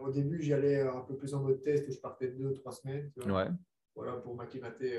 au 0.00 0.10
début, 0.10 0.40
j'y 0.40 0.54
allais 0.54 0.80
un 0.80 1.00
peu 1.00 1.16
plus 1.16 1.34
en 1.34 1.42
mode 1.42 1.62
test 1.62 1.92
je 1.92 2.00
partais 2.00 2.28
deux, 2.28 2.54
trois 2.54 2.72
semaines. 2.72 3.12
Ouais. 3.26 3.48
Voilà, 3.94 4.14
pour 4.14 4.34
m'acclimater 4.34 4.98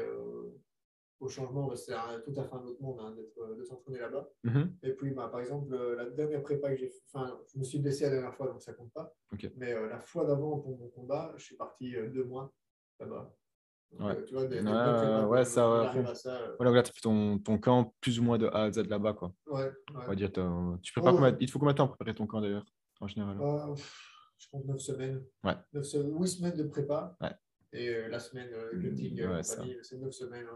au 1.23 1.29
changement, 1.29 1.73
c'est 1.75 1.93
tout 2.25 2.33
à 2.37 2.43
fait 2.43 2.55
un 2.55 2.65
autre 2.65 2.81
monde 2.81 2.99
hein, 2.99 3.15
euh, 3.37 3.55
de 3.55 3.63
s'entraîner 3.63 3.99
là-bas. 3.99 4.29
Mm-hmm. 4.45 4.69
Et 4.83 4.91
puis, 4.91 5.11
bah, 5.11 5.29
par 5.31 5.39
exemple, 5.39 5.73
euh, 5.73 5.95
la 5.95 6.09
dernière 6.09 6.41
prépa 6.43 6.69
que 6.69 6.75
j'ai 6.75 6.89
fait, 6.89 7.01
enfin, 7.11 7.39
je 7.53 7.59
me 7.59 7.63
suis 7.63 7.79
blessé 7.79 8.03
la 8.03 8.11
dernière 8.11 8.35
fois, 8.35 8.47
donc 8.47 8.61
ça 8.61 8.73
compte 8.73 8.91
pas. 8.91 9.13
Mais 9.55 9.73
euh, 9.73 9.87
la 9.87 9.99
fois 9.99 10.25
d'avant, 10.25 10.59
pour 10.59 10.77
mon 10.77 10.89
combat, 10.89 11.33
je 11.37 11.43
suis 11.43 11.55
parti 11.55 11.93
deux 12.13 12.25
mois 12.25 12.53
là-bas. 12.99 13.33
Ouais. 13.99 14.25
tu 14.25 14.33
vois, 14.33 14.45
des, 14.45 14.59
ouais, 14.59 15.45
ça, 15.45 15.93
ouais. 15.93 16.15
ça 16.15 16.55
voilà, 16.57 16.71
là, 16.71 16.81
tu 16.81 16.91
fait 16.91 17.01
ton, 17.01 17.37
ton, 17.37 17.59
camp 17.59 17.93
plus 18.01 18.19
ou 18.19 18.23
moins 18.23 18.39
de 18.39 18.47
A 18.47 18.63
à 18.63 18.71
Z 18.71 18.87
là-bas, 18.87 19.13
quoi. 19.13 19.31
Ouais, 19.45 19.71
On 19.93 19.99
va 19.99 20.15
dire, 20.15 20.31
tu 20.31 20.93
prépares 20.93 21.13
combien, 21.13 21.37
il 21.39 21.45
te 21.45 21.51
faut 21.51 21.59
combien 21.59 21.73
de 21.73 21.77
temps 21.77 21.87
pour 21.87 21.97
préparer 21.97 22.15
ton 22.15 22.25
camp 22.25 22.41
d'ailleurs, 22.41 22.65
en 22.99 23.07
général? 23.07 23.37
Je 24.39 24.49
compte 24.49 24.65
9 24.65 24.79
semaines. 24.79 25.23
Ouais. 25.43 25.53
9 25.73 25.85
8 26.19 26.27
semaines 26.27 26.57
de 26.57 26.63
prépa. 26.63 27.15
Ouais. 27.21 27.31
Et 27.71 28.07
la 28.09 28.19
semaine, 28.19 28.49
le 28.49 28.79
cutting, 28.79 29.23
c'est 29.43 29.97
9 29.97 30.11
semaines. 30.11 30.47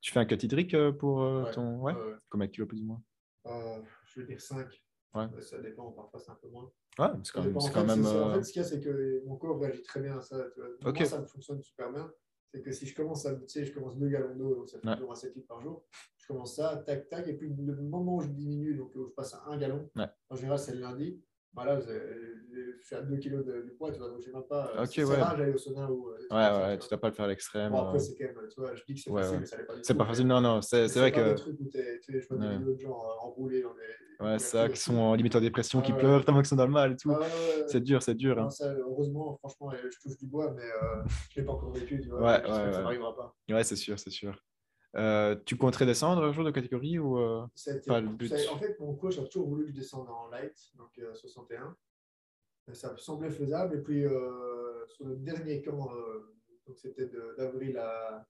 Tu 0.00 0.12
fais 0.12 0.20
un 0.20 0.24
cut 0.26 0.36
hydrique 0.42 0.74
euh, 0.74 0.92
pour 0.92 1.22
euh, 1.22 1.50
ton. 1.52 1.80
Ouais, 1.80 1.94
Combien 2.28 2.46
de 2.46 2.52
kilos 2.52 2.68
plus 2.68 2.82
ou 2.82 2.86
moins? 2.86 3.02
Euh, 3.46 3.80
Je 4.06 4.20
veux 4.20 4.26
dire 4.26 4.40
5. 4.40 4.66
Ouais. 5.14 5.26
Ça 5.40 5.58
dépend, 5.58 5.90
parfois 5.92 6.20
c'est 6.20 6.30
un 6.30 6.36
peu 6.36 6.48
moins. 6.48 6.70
Ouais, 6.98 7.08
c'est 7.24 7.32
quand, 7.32 7.42
même. 7.42 7.56
En, 7.56 7.68
quand 7.68 7.84
même 7.84 8.06
en 8.06 8.34
fait, 8.34 8.42
ce 8.44 8.52
qu'il 8.52 8.62
y 8.62 8.64
a, 8.64 8.68
c'est 8.68 8.80
que 8.80 9.22
mon 9.26 9.36
corps 9.36 9.58
réagit 9.58 9.82
très 9.82 10.00
bien 10.00 10.18
à 10.18 10.20
ça. 10.20 10.36
Moi, 10.82 11.04
ça 11.04 11.24
fonctionne 11.24 11.62
super 11.62 11.92
bien. 11.92 12.12
C'est 12.52 12.62
que 12.62 12.72
si 12.72 12.86
je 12.86 12.94
commence 12.94 13.26
à, 13.26 13.34
tu 13.34 13.46
sais, 13.46 13.64
je 13.64 13.72
commence 13.74 13.98
2 13.98 14.08
gallons 14.08 14.34
d'eau, 14.34 14.54
donc 14.54 14.68
ça 14.70 14.78
fait 14.80 14.88
environ 14.88 15.14
7 15.14 15.34
litres 15.34 15.48
par 15.48 15.60
jour. 15.60 15.84
Je 16.16 16.26
commence 16.26 16.56
ça, 16.56 16.82
tac, 16.86 17.08
tac, 17.08 17.26
et 17.28 17.34
puis 17.34 17.48
le 17.48 17.76
moment 17.82 18.16
où 18.16 18.20
je 18.22 18.28
diminue, 18.28 18.74
donc 18.74 18.94
où 18.94 19.06
je 19.06 19.12
passe 19.12 19.34
à 19.34 19.42
1 19.48 19.58
gallon, 19.58 19.90
en 20.30 20.36
général, 20.36 20.58
c'est 20.58 20.74
le 20.74 20.80
lundi. 20.80 21.20
Voilà, 21.54 21.80
je 21.80 22.84
suis 22.84 22.94
à 22.94 23.02
2 23.02 23.16
kg 23.16 23.44
de, 23.44 23.62
du 23.62 23.70
poids, 23.72 23.90
tu 23.90 23.98
vois, 23.98 24.08
donc 24.08 24.20
je 24.24 24.30
même 24.30 24.42
pas. 24.48 24.72
Ok, 24.78 24.90
c'est 24.92 25.04
ouais. 25.04 25.20
rare, 25.20 25.36
j'allais 25.36 25.52
au 25.52 25.58
sauna 25.58 25.90
ou. 25.90 26.10
Euh, 26.10 26.18
ouais, 26.30 26.66
ouais, 26.66 26.78
tu 26.78 26.84
ne 26.84 26.88
dois 26.90 26.98
pas 27.00 27.08
le 27.08 27.14
faire 27.14 27.24
à 27.24 27.28
l'extrême. 27.28 27.72
Bon, 27.72 27.82
après, 27.82 27.98
c'est 27.98 28.14
quand 28.16 28.24
même, 28.24 28.48
tu 28.48 28.60
vois, 28.60 28.74
je 28.74 28.82
dis 28.86 28.94
que 28.94 29.00
c'est 29.00 29.10
ouais, 29.10 29.22
facile, 29.22 29.34
ouais. 29.34 29.40
mais 29.40 29.46
ça 29.46 29.56
n'est 29.56 29.64
pas 29.64 29.74
C'est 29.82 29.94
pas 29.94 30.06
facile, 30.06 30.26
non, 30.26 30.40
non, 30.40 30.62
c'est 30.62 30.86
vrai 30.86 31.10
que. 31.12 31.30
Des 31.30 31.34
trucs 31.34 31.60
où 31.60 31.64
tu 31.64 31.78
sais, 31.78 32.00
je 32.20 32.28
vois 32.28 32.36
des 32.38 32.56
vidéos 32.58 32.74
de 32.74 32.78
gens 32.78 33.02
euh, 33.02 33.26
enroulés 33.26 33.62
dans 33.62 33.74
des. 33.74 34.24
Ouais, 34.24 34.38
ça, 34.40 34.68
qui 34.68 34.80
sont 34.80 34.96
en 34.96 35.14
limite 35.14 35.36
en 35.36 35.40
dépression, 35.40 35.80
qui 35.80 35.92
pleurent 35.92 36.24
tellement 36.24 36.40
qu'ils 36.40 36.48
sont 36.48 36.56
dans 36.56 36.66
le 36.66 36.72
mal 36.72 36.92
et 36.92 36.96
tout. 36.96 37.16
C'est 37.68 37.80
dur, 37.80 38.02
c'est 38.02 38.16
dur. 38.16 38.38
Hein. 38.38 38.50
Ça, 38.50 38.72
heureusement, 38.72 39.36
franchement, 39.38 39.70
je 39.70 39.88
touche 40.02 40.18
du 40.18 40.26
bois, 40.26 40.52
mais 40.56 40.62
euh, 40.62 41.02
je 41.30 41.38
ne 41.38 41.42
l'ai 41.42 41.46
pas 41.46 41.52
encore 41.52 41.72
vécu, 41.72 42.00
tu 42.00 42.08
vois. 42.08 42.20
Ouais, 42.20 42.42
ouais, 42.42 42.72
Ça 42.72 42.82
n'arrivera 42.82 43.14
pas. 43.14 43.34
Ouais, 43.48 43.62
c'est 43.62 43.76
sûr, 43.76 43.98
c'est 43.98 44.10
sûr. 44.10 44.36
Euh, 44.96 45.36
tu 45.44 45.56
compterais 45.56 45.84
descendre 45.86 46.22
un 46.24 46.32
jour 46.32 46.44
de 46.44 46.50
catégorie 46.50 46.98
ou 46.98 47.18
euh, 47.18 47.46
pas 47.86 48.00
le 48.00 48.08
but? 48.08 48.32
En 48.50 48.58
fait, 48.58 48.78
mon 48.80 48.94
coach 48.94 49.18
a 49.18 49.24
toujours 49.24 49.48
voulu 49.48 49.64
que 49.64 49.70
je 49.70 49.76
descende 49.76 50.08
en 50.08 50.28
light, 50.28 50.56
donc 50.76 50.98
euh, 50.98 51.14
61 51.14 51.76
ça 52.74 52.96
semblait 52.96 53.30
faisable. 53.30 53.76
Et 53.76 53.80
puis, 53.80 54.04
euh, 54.04 54.86
sur 54.88 55.06
le 55.06 55.16
dernier 55.16 55.62
camp, 55.62 55.90
euh, 55.92 56.34
donc 56.66 56.78
c'était 56.78 57.10
d'avril 57.36 57.76
à, 57.78 58.26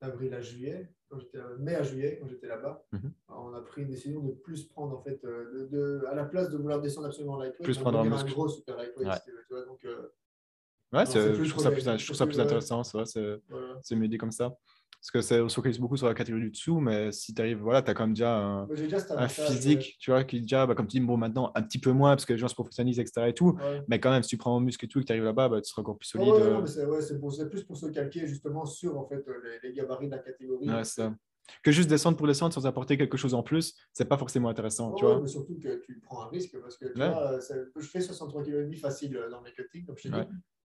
avril 0.00 0.34
à 0.34 0.40
juillet, 0.40 0.92
quand 1.08 1.18
j'étais 1.18 1.38
mai 1.58 1.74
à 1.74 1.82
juillet, 1.82 2.18
quand 2.20 2.28
j'étais 2.28 2.48
là-bas, 2.48 2.84
mhm. 2.92 3.12
on 3.28 3.54
a 3.54 3.60
pris 3.62 3.82
une 3.82 3.88
décision 3.88 4.22
de 4.22 4.32
plus 4.32 4.64
prendre, 4.64 4.96
en 4.96 5.02
fait, 5.02 5.24
euh, 5.24 5.68
de, 5.70 6.04
à 6.08 6.14
la 6.14 6.24
place 6.24 6.50
de 6.50 6.56
vouloir 6.56 6.80
descendre 6.80 7.06
absolument 7.06 7.38
lightweight, 7.38 7.62
plus 7.62 7.78
prendre 7.78 8.00
un, 8.00 8.24
gros 8.24 8.48
super 8.48 8.76
lightweight. 8.76 9.08
Ouais. 9.08 9.18
Tu 9.24 9.54
vois, 9.54 9.64
donc, 9.64 9.80
ouais, 9.84 11.06
je 11.06 11.50
trouve 11.50 11.62
ça 11.62 11.70
plus, 11.70 11.84
je 11.84 12.04
trouve 12.04 12.16
ça 12.16 12.26
plus 12.26 12.40
intéressant, 12.40 12.82
c'est 12.82 13.40
voilà. 13.48 13.80
mieux 13.92 14.08
dit 14.08 14.18
comme 14.18 14.32
ça. 14.32 14.56
Parce 15.00 15.10
que 15.10 15.20
ça 15.20 15.48
se 15.48 15.54
focalise 15.54 15.78
beaucoup 15.78 15.96
sur 15.96 16.08
la 16.08 16.14
catégorie 16.14 16.44
du 16.44 16.50
dessous, 16.50 16.80
mais 16.80 17.12
si 17.12 17.34
tu 17.34 17.40
arrives, 17.40 17.60
voilà, 17.60 17.82
tu 17.82 17.90
as 17.90 17.94
quand 17.94 18.04
même 18.04 18.14
déjà 18.14 18.36
un, 18.36 18.68
un 19.16 19.28
physique, 19.28 19.96
tu 20.00 20.10
vois, 20.10 20.24
qui 20.24 20.40
déjà, 20.40 20.66
bah, 20.66 20.74
comme 20.74 20.86
tu 20.88 20.98
dis, 20.98 21.06
bon, 21.06 21.16
maintenant, 21.16 21.52
un 21.54 21.62
petit 21.62 21.78
peu 21.78 21.92
moins, 21.92 22.10
parce 22.10 22.24
que 22.24 22.32
les 22.32 22.38
gens 22.38 22.48
se 22.48 22.54
professionnalisent, 22.54 22.98
etc. 22.98 23.28
et 23.28 23.34
tout, 23.34 23.58
mais 23.88 24.00
quand 24.00 24.10
même, 24.10 24.22
si 24.22 24.30
tu 24.30 24.36
prends 24.36 24.56
en 24.56 24.60
muscle 24.60 24.84
et 24.84 24.88
tout 24.88 24.98
et 24.98 25.02
que 25.02 25.06
tu 25.06 25.12
arrives 25.12 25.24
là-bas, 25.24 25.48
bah, 25.48 25.60
tu 25.60 25.70
seras 25.70 25.82
encore 25.82 25.98
plus 25.98 26.08
solide. 26.08 26.34
c'est 26.66 27.48
plus 27.48 27.64
pour 27.64 27.76
se 27.76 27.86
calquer 27.86 28.26
justement 28.26 28.64
sur 28.64 28.98
en 28.98 29.06
fait, 29.06 29.24
les, 29.62 29.72
gabarits 29.72 30.06
de 30.06 30.12
la 30.12 30.18
catégorie. 30.18 30.68
Ouais, 30.68 30.84
c'est 30.84 31.02
ça 31.02 31.14
que 31.62 31.70
juste 31.70 31.88
descendre 31.88 32.16
pour 32.16 32.26
descendre 32.26 32.52
sans 32.52 32.66
apporter 32.66 32.96
quelque 32.96 33.16
chose 33.16 33.34
en 33.34 33.42
plus, 33.42 33.74
c'est 33.92 34.06
pas 34.06 34.18
forcément 34.18 34.48
intéressant. 34.48 34.92
tu 34.94 35.04
vois 35.04 35.20
mais 35.20 35.28
surtout 35.28 35.58
que 35.58 35.80
tu 35.84 36.00
prends 36.00 36.22
un 36.22 36.28
risque 36.28 36.58
parce 36.60 36.76
que 36.76 36.86
tu 36.86 36.98
vois, 36.98 37.38
je 37.40 37.86
fais 37.86 38.00
63 38.00 38.44
kg 38.44 38.74
facile 38.76 39.18
dans 39.30 39.40
mes 39.42 39.52
cuttings, 39.52 39.84
comme 39.84 39.96
je 39.96 40.08
dit, 40.08 40.20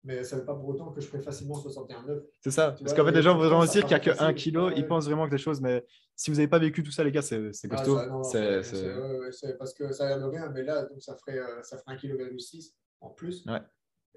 mais 0.06 0.22
ça 0.22 0.36
ne 0.36 0.40
veut 0.40 0.46
pas 0.46 0.54
pour 0.54 0.68
autant 0.68 0.92
que 0.92 1.00
je 1.00 1.06
ferai 1.08 1.20
facilement 1.20 1.54
61,9. 1.56 2.22
C'est 2.40 2.52
ça, 2.52 2.76
parce 2.78 2.94
qu'en 2.94 3.04
fait, 3.04 3.12
les 3.12 3.22
gens 3.22 3.34
vont 3.34 3.40
vraiment 3.40 3.64
dire 3.64 3.84
qu'il 3.84 3.88
n'y 3.88 3.94
a 3.94 3.98
que 3.98 4.22
1 4.22 4.32
kg, 4.34 4.72
ils 4.76 4.86
pensent 4.86 5.06
vraiment 5.06 5.26
que 5.26 5.32
des 5.32 5.38
choses, 5.38 5.60
mais 5.60 5.84
si 6.14 6.30
vous 6.30 6.36
n'avez 6.36 6.48
pas 6.48 6.60
vécu 6.60 6.82
tout 6.82 6.92
ça, 6.92 7.02
les 7.02 7.10
gars, 7.10 7.22
c'est 7.22 7.36
ah, 7.36 7.76
costaud. 7.76 8.22
c'est 8.22 9.58
parce 9.58 9.74
que 9.74 9.92
ça 9.92 10.04
a 10.04 10.08
l'air 10.10 10.20
de 10.20 10.24
rien, 10.24 10.48
mais 10.48 10.62
là, 10.62 10.84
donc, 10.84 11.02
ça 11.02 11.16
ferait, 11.16 11.38
euh, 11.38 11.62
ça 11.62 11.76
ferait 11.78 11.96
1,6 11.96 12.00
kg 12.00 12.72
en 13.00 13.10
plus. 13.10 13.44
Ouais. 13.46 13.60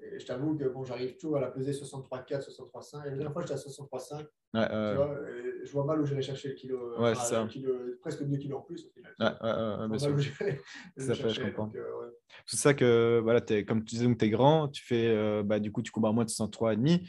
Et 0.02 0.18
je 0.18 0.26
t'avoue 0.26 0.56
que 0.56 0.64
bon, 0.64 0.84
j'arrive 0.84 1.16
toujours 1.16 1.36
à 1.36 1.40
la 1.40 1.48
peser 1.48 1.72
63,4, 1.72 2.48
63,5. 2.48 3.06
Et 3.06 3.10
la 3.10 3.16
dernière 3.16 3.32
fois, 3.32 3.42
j'étais 3.42 3.54
à 3.54 3.56
63,5. 3.56 4.26
Ouais, 4.52 4.66
euh... 4.72 4.94
vois, 4.94 5.16
je 5.62 5.72
vois 5.72 5.84
mal 5.84 6.00
où 6.00 6.06
j'irais 6.06 6.22
chercher 6.22 6.48
le 6.48 6.54
kilo, 6.54 6.98
ouais, 6.98 7.14
ça. 7.14 7.46
kilo, 7.48 7.72
presque 8.00 8.24
2 8.24 8.36
kilos 8.36 8.58
en 8.58 8.62
plus. 8.62 8.86
Au 8.86 8.90
final, 8.90 9.14
ouais, 9.20 9.82
ouais, 9.82 9.88
bien 9.88 9.98
sûr. 9.98 10.18
ça 10.96 11.14
fait, 11.14 11.30
je 11.30 11.42
comprends. 11.42 11.70
Euh, 11.74 12.10
c'est 12.46 12.56
ça 12.56 12.74
que, 12.74 13.20
voilà, 13.22 13.40
es, 13.50 13.64
comme 13.64 13.84
tu 13.84 13.96
disais, 13.96 14.12
tu 14.16 14.24
es 14.24 14.30
grand, 14.30 14.68
tu 14.68 14.84
fais, 14.84 15.08
euh, 15.08 15.42
bah, 15.44 15.60
du 15.60 15.70
coup, 15.70 15.82
tu 15.82 15.90
combats 15.90 16.08
à 16.08 16.12
moins 16.12 16.24
de 16.24 16.30
63,5. 16.30 17.08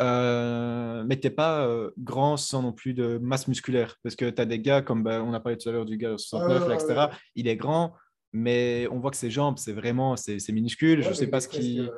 Euh, 0.00 1.04
mais 1.06 1.18
tu 1.18 1.26
n'es 1.26 1.30
pas 1.30 1.66
euh, 1.66 1.90
grand 1.98 2.36
sans 2.36 2.62
non 2.62 2.72
plus 2.72 2.94
de 2.94 3.18
masse 3.18 3.48
musculaire. 3.48 3.96
Parce 4.02 4.16
que 4.16 4.30
tu 4.30 4.40
as 4.40 4.46
des 4.46 4.58
gars, 4.58 4.82
comme 4.82 5.02
bah, 5.02 5.22
on 5.22 5.32
a 5.34 5.40
parlé 5.40 5.58
tout 5.58 5.68
à 5.68 5.72
l'heure 5.72 5.84
du 5.84 5.96
gars 5.98 6.16
69, 6.16 6.70
etc. 6.72 7.06
Il 7.34 7.48
est 7.48 7.56
grand, 7.56 7.94
mais 8.32 8.88
on 8.90 8.98
voit 8.98 9.10
que 9.10 9.16
ses 9.16 9.30
jambes, 9.30 9.58
c'est 9.58 9.72
vraiment 9.72 10.16
c'est 10.16 10.52
minuscule. 10.52 11.02
je 11.02 11.08
ne 11.08 11.14
sais 11.14 11.26
pas 11.26 11.40
ce 11.40 11.48
qui 11.48 11.88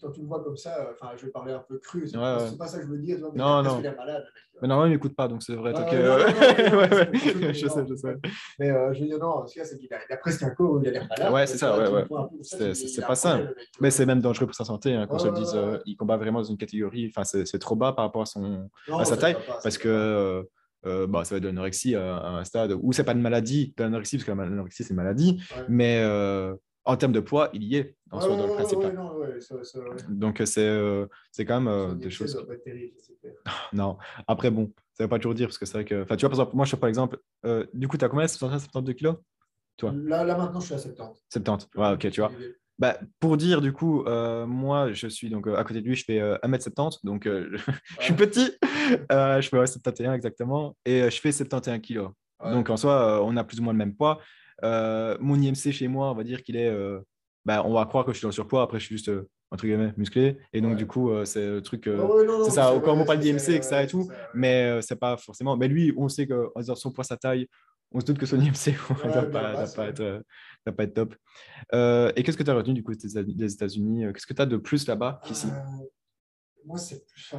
quand 0.00 0.10
tu 0.10 0.20
le 0.20 0.26
vois 0.26 0.42
comme 0.42 0.56
ça, 0.56 0.78
euh, 0.78 0.92
enfin, 0.92 1.12
je 1.16 1.26
vais 1.26 1.32
parler 1.32 1.52
un 1.52 1.64
peu 1.66 1.78
cru, 1.78 2.06
c'est 2.06 2.16
ouais, 2.16 2.56
pas, 2.58 2.66
ça 2.66 2.78
que 2.78 2.84
je 2.84 2.90
veux 2.90 2.98
dire. 2.98 3.18
mais 3.20 3.38
non, 3.38 3.62
non. 3.62 3.80
Malade. 3.80 4.24
Mais 4.60 4.68
normalement, 4.68 4.90
il 4.90 4.96
m'écoute 4.96 5.14
pas, 5.14 5.28
donc 5.28 5.42
c'est 5.42 5.54
vrai. 5.54 5.72
Ah, 5.74 5.86
je 7.52 7.68
sais, 7.68 7.86
je 7.88 7.94
sais. 7.94 8.16
Mais 8.58 8.70
euh, 8.70 8.92
je 8.92 9.00
veux 9.00 9.06
dire, 9.06 9.18
non, 9.18 9.46
ce 9.46 9.52
qu'il 9.52 9.60
y 9.60 9.62
a, 9.62 9.68
c'est 9.68 9.78
qu'il 9.78 9.88
a, 9.92 10.16
presque 10.16 10.42
un 10.42 10.50
corps 10.50 10.72
où 10.72 10.82
il 10.82 10.88
a 10.88 10.90
l'air 10.90 11.08
malade. 11.08 11.32
Ouais, 11.32 11.46
c'est 11.46 11.58
ça, 11.58 11.78
ouais, 11.78 11.88
ouais. 11.88 12.04
C'est 12.42 13.06
pas 13.06 13.14
simple. 13.14 13.54
Mais 13.80 13.90
c'est 13.90 14.06
même 14.06 14.20
dangereux 14.20 14.46
pour 14.46 14.56
sa 14.56 14.64
santé, 14.64 15.04
qu'on 15.08 15.18
se 15.18 15.28
dise, 15.28 15.56
il 15.86 15.96
combat 15.96 16.16
vraiment 16.16 16.40
dans 16.40 16.48
une 16.48 16.58
catégorie, 16.58 17.12
enfin, 17.14 17.24
c'est 17.24 17.58
trop 17.58 17.76
bas 17.76 17.92
par 17.92 18.04
rapport 18.04 18.22
à, 18.22 18.26
son, 18.26 18.68
à 18.92 19.04
sa 19.04 19.16
taille, 19.16 19.36
parce 19.62 19.78
que. 19.78 20.44
Euh, 20.86 21.08
bah, 21.08 21.24
ça 21.24 21.34
va 21.34 21.36
être 21.38 21.42
de 21.42 21.48
l'anorexie 21.48 21.96
à, 21.96 22.28
un 22.28 22.44
stade 22.44 22.72
où 22.80 22.92
c'est 22.92 23.02
pas 23.02 23.12
une 23.12 23.20
maladie 23.20 23.74
de 23.76 23.82
l'anorexie, 23.82 24.16
parce 24.16 24.26
que 24.26 24.32
l'anorexie 24.32 24.84
c'est 24.84 24.90
une 24.90 24.96
maladie, 24.96 25.42
mais 25.68 26.00
euh, 26.02 26.54
en 26.88 26.96
termes 26.96 27.12
de 27.12 27.20
poids, 27.20 27.50
il 27.52 27.64
y 27.64 27.76
est 27.76 27.94
en 28.10 28.18
soi 28.18 28.34
dans 28.34 28.46
le 28.46 28.52
principe. 28.52 28.78
Donc, 30.08 30.40
c'est 30.46 30.66
euh, 30.66 31.06
quand 31.40 31.60
même 31.60 31.68
euh, 31.68 31.94
des 31.94 32.08
choses. 32.08 32.42
non, 33.74 33.98
après, 34.26 34.50
bon, 34.50 34.72
ça 34.94 35.04
ne 35.04 35.04
veut 35.04 35.10
pas 35.10 35.18
toujours 35.18 35.34
dire 35.34 35.48
parce 35.48 35.58
que 35.58 35.66
c'est 35.66 35.74
vrai 35.74 35.84
que. 35.84 36.02
Enfin, 36.02 36.16
tu 36.16 36.24
vois, 36.26 36.30
par 36.30 36.38
exemple, 36.38 36.56
moi, 36.56 36.64
je 36.64 36.68
suis 36.68 36.76
par 36.78 36.88
exemple, 36.88 37.18
euh, 37.44 37.66
du 37.74 37.88
coup, 37.88 37.98
tu 37.98 38.06
as 38.06 38.08
combien 38.08 38.26
72 38.26 38.94
kilos 38.94 39.16
Toi? 39.76 39.92
Là, 39.94 40.24
là, 40.24 40.38
maintenant, 40.38 40.60
je 40.60 40.64
suis 40.64 40.74
à 40.74 40.78
70. 40.78 41.26
70, 41.30 41.68
ouais, 41.76 41.92
ok, 41.92 42.10
tu 42.10 42.20
vois. 42.22 42.32
Bah, 42.78 42.98
pour 43.20 43.36
dire, 43.36 43.60
du 43.60 43.74
coup, 43.74 44.04
moi, 44.46 44.90
je 44.94 45.08
suis 45.08 45.28
donc 45.28 45.46
à 45.46 45.62
côté 45.64 45.82
de 45.82 45.86
lui, 45.86 45.94
je 45.94 46.04
fais 46.04 46.20
1m70, 46.42 47.00
donc 47.04 47.24
je, 47.26 47.58
suis 48.00 48.14
petit. 48.14 48.50
je 48.62 49.48
fais 49.50 49.66
71 49.66 50.14
exactement, 50.14 50.74
et 50.86 51.10
je 51.10 51.20
fais 51.20 51.32
71 51.32 51.80
kilos. 51.80 52.12
Donc, 52.42 52.70
en 52.70 52.78
soi, 52.78 53.22
on 53.22 53.36
a 53.36 53.44
plus 53.44 53.60
ou 53.60 53.62
moins 53.62 53.74
le 53.74 53.78
même 53.78 53.94
poids. 53.94 54.20
Euh, 54.64 55.16
mon 55.20 55.40
IMC 55.40 55.72
chez 55.72 55.88
moi, 55.88 56.10
on 56.10 56.14
va 56.14 56.24
dire 56.24 56.42
qu'il 56.42 56.56
est. 56.56 56.68
Euh, 56.68 57.00
bah, 57.44 57.62
on 57.64 57.72
va 57.72 57.86
croire 57.86 58.04
que 58.04 58.12
je 58.12 58.18
suis 58.18 58.22
dans 58.22 58.28
le 58.28 58.34
surpoids, 58.34 58.62
après 58.62 58.78
je 58.78 58.86
suis 58.86 58.96
juste 58.96 59.08
euh, 59.08 59.28
entre 59.50 59.64
guillemets 59.64 59.92
musclé. 59.96 60.38
Et 60.52 60.60
donc, 60.60 60.76
du 60.76 60.86
coup, 60.86 61.10
c'est 61.24 61.46
le 61.46 61.62
truc. 61.62 61.88
c'est 62.44 62.50
ça, 62.50 62.78
quand 62.84 62.94
on 62.96 63.04
parle 63.04 63.20
d'IMC, 63.20 63.50
etc. 63.50 63.84
et 63.84 63.86
tout, 63.86 64.10
mais 64.34 64.80
c'est 64.82 64.98
pas 64.98 65.16
forcément. 65.16 65.56
Mais 65.56 65.68
lui, 65.68 65.94
on 65.96 66.08
sait 66.08 66.26
qu'en 66.26 66.50
disant 66.58 66.74
son 66.74 66.92
poids, 66.92 67.04
sa 67.04 67.16
taille, 67.16 67.46
on 67.90 68.00
se 68.00 68.04
doute 68.04 68.18
que 68.18 68.26
son 68.26 68.38
IMC 68.38 68.74
ne 69.04 69.10
va, 69.10 69.22
pas, 69.22 69.66
pas, 69.66 69.86
être, 69.88 70.22
pas 70.76 70.82
être 70.82 70.94
top. 70.94 71.14
et 71.72 72.22
qu'est-ce 72.22 72.36
que 72.36 72.42
tu 72.42 72.50
as 72.50 72.54
retenu 72.54 72.74
du 72.74 72.82
coup 72.82 72.92
des 72.94 73.52
États-Unis 73.54 74.04
Qu'est-ce 74.12 74.26
que 74.26 74.34
tu 74.34 74.42
as 74.42 74.46
de 74.46 74.58
plus 74.58 74.86
là-bas 74.86 75.20
qu'ici? 75.24 75.48
Moi, 76.66 76.76
c'est 76.76 77.06
plus 77.06 77.32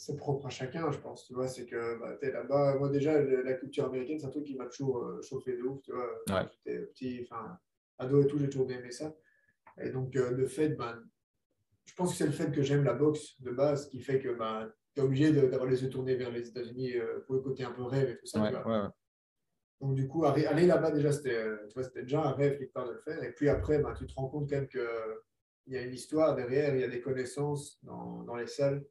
c'est 0.00 0.16
propre 0.16 0.46
à 0.46 0.48
chacun, 0.48 0.90
je 0.90 0.98
pense. 0.98 1.26
Tu 1.26 1.34
vois, 1.34 1.46
c'est 1.46 1.66
que 1.66 1.98
bah, 2.00 2.16
tu 2.18 2.26
es 2.26 2.32
là-bas. 2.32 2.76
Moi, 2.78 2.88
déjà, 2.88 3.20
la 3.20 3.52
culture 3.52 3.84
américaine, 3.84 4.18
c'est 4.18 4.26
un 4.26 4.30
truc 4.30 4.44
qui 4.44 4.56
m'a 4.56 4.64
toujours 4.64 5.04
euh, 5.04 5.20
chauffé 5.20 5.54
de 5.58 5.62
ouf. 5.62 5.82
Tu 5.82 5.92
vois, 5.92 6.08
ouais. 6.30 6.48
j'étais 6.50 6.80
petit, 6.86 7.28
enfin, 7.30 7.58
ado 7.98 8.22
et 8.22 8.26
tout, 8.26 8.38
j'ai 8.38 8.48
toujours 8.48 8.70
aimé 8.70 8.90
ça. 8.92 9.14
Et 9.78 9.90
donc, 9.90 10.16
euh, 10.16 10.30
le 10.30 10.46
fait, 10.46 10.70
ben, 10.70 11.04
je 11.84 11.94
pense 11.94 12.12
que 12.12 12.16
c'est 12.16 12.24
le 12.24 12.32
fait 12.32 12.50
que 12.50 12.62
j'aime 12.62 12.82
la 12.82 12.94
boxe 12.94 13.38
de 13.42 13.50
base 13.50 13.90
qui 13.90 14.00
fait 14.00 14.20
que 14.20 14.30
ben, 14.30 14.72
tu 14.94 15.02
es 15.02 15.04
obligé 15.04 15.32
d'avoir 15.32 15.68
les 15.68 15.82
yeux 15.82 15.90
tournés 15.90 16.14
vers 16.14 16.30
les 16.30 16.48
États-Unis 16.48 16.96
euh, 16.96 17.20
pour 17.26 17.34
le 17.34 17.42
côté 17.42 17.64
un 17.64 17.72
peu 17.72 17.82
rêve 17.82 18.08
et 18.08 18.16
tout 18.16 18.26
ça. 18.26 18.40
tu 18.48 18.56
vois. 18.56 18.94
Donc, 19.82 19.94
du 19.94 20.08
coup, 20.08 20.24
aller 20.24 20.66
là-bas, 20.66 20.92
déjà, 20.92 21.12
c'était 21.12 22.02
déjà 22.02 22.22
un 22.22 22.32
rêve 22.32 22.56
quelque 22.56 22.72
part 22.72 22.88
de 22.88 22.94
le 22.94 23.00
faire. 23.00 23.22
Et 23.22 23.32
puis 23.32 23.50
après, 23.50 23.78
ben, 23.80 23.92
tu 23.92 24.06
te 24.06 24.14
rends 24.14 24.28
compte 24.28 24.48
quand 24.48 24.56
même 24.56 24.68
qu'il 24.68 24.80
y 25.66 25.76
a 25.76 25.82
une 25.82 25.92
histoire 25.92 26.34
derrière, 26.34 26.74
il 26.74 26.80
y 26.80 26.84
a 26.84 26.88
des 26.88 27.02
connaissances 27.02 27.78
dans, 27.82 28.22
dans 28.22 28.36
les 28.36 28.46
salles 28.46 28.82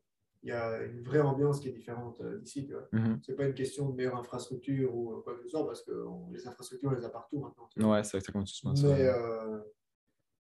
il 0.43 0.49
y 0.49 0.51
a 0.51 0.81
une 0.83 1.03
vraie 1.03 1.19
ambiance 1.19 1.59
qui 1.59 1.67
est 1.67 1.73
différente 1.73 2.21
euh, 2.21 2.37
d'ici. 2.37 2.67
Vois. 2.71 2.87
Mhm. 2.91 3.19
C'est 3.25 3.35
pas 3.35 3.45
une 3.45 3.53
question 3.53 3.89
de 3.89 3.95
meilleure 3.95 4.15
infrastructure 4.15 4.95
ou 4.95 5.13
euh, 5.13 5.21
quoi 5.21 5.35
que 5.35 5.43
ce 5.43 5.49
soit, 5.49 5.65
parce 5.65 5.83
que 5.83 6.05
les 6.31 6.47
infrastructures, 6.47 6.89
on 6.91 6.95
les 6.95 7.05
a 7.05 7.09
partout 7.09 7.39
maintenant. 7.39 7.91
Ouais, 7.91 8.03
c'est 8.03 8.17
exactement 8.17 8.45
ça. 8.45 8.87
Mais 8.87 9.05
euh, 9.05 9.59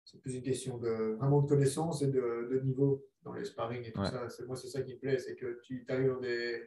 c'est 0.05 0.21
plus 0.21 0.35
une 0.35 0.43
question 0.43 0.77
de 0.79 1.17
vraiment 1.19 1.41
de 1.41 1.49
connaissance 1.49 2.03
et 2.03 2.09
de, 2.09 2.49
de 2.51 2.61
niveau 2.61 3.07
dans 3.23 3.33
les 3.33 3.45
sparring 3.45 3.83
et 3.85 3.93
tout 3.93 4.05
ça. 4.05 4.27
Moi, 4.47 4.57
c'est 4.57 4.69
ça 4.69 4.83
qui 4.83 4.95
me 4.95 4.99
plaît, 4.99 5.19
c'est 5.19 5.37
que 5.37 5.61
tu 5.63 5.85
arrives 5.89 6.09
dans 6.09 6.21
des. 6.21 6.63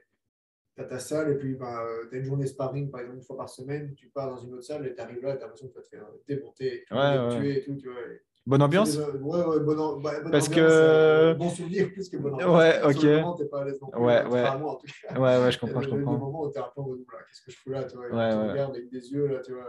As 0.76 0.86
ta 0.86 0.98
salle 0.98 1.32
et 1.32 1.36
puis 1.36 1.54
bah, 1.54 1.86
tu 2.10 2.16
as 2.16 2.18
une 2.18 2.26
journée 2.26 2.48
sparring, 2.48 2.90
par 2.90 3.02
exemple, 3.02 3.20
une 3.20 3.24
fois 3.24 3.38
par 3.38 3.48
semaine, 3.48 3.94
tu 3.94 4.08
pars 4.08 4.32
dans 4.32 4.42
une 4.42 4.56
autre 4.56 4.64
salle 4.64 4.88
et 4.88 4.96
tu 4.96 5.02
arrives 5.02 5.22
là 5.22 5.36
et 5.36 5.38
tu 5.38 5.44
as 5.44 5.46
l'impression 5.46 5.68
que 5.68 5.74
tu 5.74 5.78
vas 5.78 5.84
te 5.84 5.90
faire 5.90 6.08
démonter, 6.28 6.86
ouais, 6.90 7.38
tuer 7.38 7.58
et 7.60 7.64
tout. 7.64 7.76
Tu 7.76 7.88
vois, 7.92 8.02
Bonne 8.46 8.62
ambiance 8.62 8.98
Ouais, 8.98 9.44
ouais, 9.46 9.60
bonne, 9.62 10.02
bah, 10.02 10.12
Parce 10.32 10.50
que. 10.50 10.60
Euh, 10.60 11.34
bon 11.36 11.50
souvenir 11.50 11.92
plus 11.94 12.10
que 12.10 12.18
bonne 12.18 12.34
ambiance. 12.34 12.58
Ouais, 12.58 12.82
ok. 12.84 13.04
Moment, 13.04 13.38
pas 13.50 13.62
à 13.62 13.66
l'aise 13.66 13.80
non 13.82 13.90
plus, 13.90 14.02
ouais, 14.02 14.18
hein, 14.18 14.30
ouais. 14.30 14.58
Moi, 14.60 14.72
en 14.72 14.76
tout 14.76 14.88
cas. 14.88 15.20
ouais, 15.20 15.44
ouais, 15.44 15.52
je 15.52 15.60
comprends, 15.60 15.82
je 15.82 15.90
comprends. 15.90 16.12
Il 16.12 16.14
y 16.14 16.16
a 16.16 16.18
des 16.18 16.24
moments 16.24 16.44
où 16.44 16.52
tu 16.52 16.58
es 16.58 16.62
un 16.62 16.70
peu 16.76 16.82
en 16.82 16.88
mode, 16.88 17.00
qu'est-ce 17.00 17.42
que 17.42 17.52
je 17.52 17.58
fous 17.58 17.70
là, 17.70 17.84
tu 17.86 17.96
vois. 17.96 18.08
Ouais, 18.08 18.36
ouais. 18.36 18.52
regardes 18.52 18.76
avec 18.76 18.90
des 18.90 19.12
yeux, 19.12 19.28
là, 19.28 19.40
tu 19.40 19.54
vois. 19.54 19.66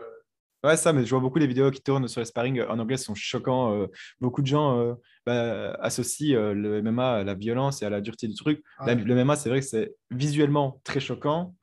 Ouais, 0.65 0.79
ça, 0.79 0.95
mais 0.95 1.05
je 1.05 1.11
vois 1.11 1.21
beaucoup 1.21 1.39
les 1.39 1.47
vidéos 1.47 1.71
qui 1.71 1.83
tournent 1.83 2.09
sur 2.09 2.21
les 2.23 2.25
sparring 2.25 2.63
en 2.63 2.79
anglais 2.79 2.97
sont 2.97 3.15
choquants. 3.15 3.75
Euh, 3.75 3.87
beaucoup 4.19 4.41
de 4.41 4.47
gens 4.47 4.81
euh, 4.81 4.95
bah, 5.27 5.75
associent 5.75 6.39
euh, 6.39 6.55
le 6.55 6.81
MMA 6.81 7.17
à 7.17 7.23
la 7.23 7.35
violence 7.35 7.83
et 7.83 7.85
à 7.85 7.91
la 7.91 8.01
dureté 8.01 8.29
du 8.29 8.35
truc. 8.35 8.65
Ouais. 8.81 8.95
le 8.95 9.15
MMA, 9.15 9.37
c'est 9.37 9.51
vrai 9.51 9.61
que 9.61 9.67
c'est 9.67 9.95
visuellement 10.11 10.81
très 10.83 11.01
choquant, 11.01 11.55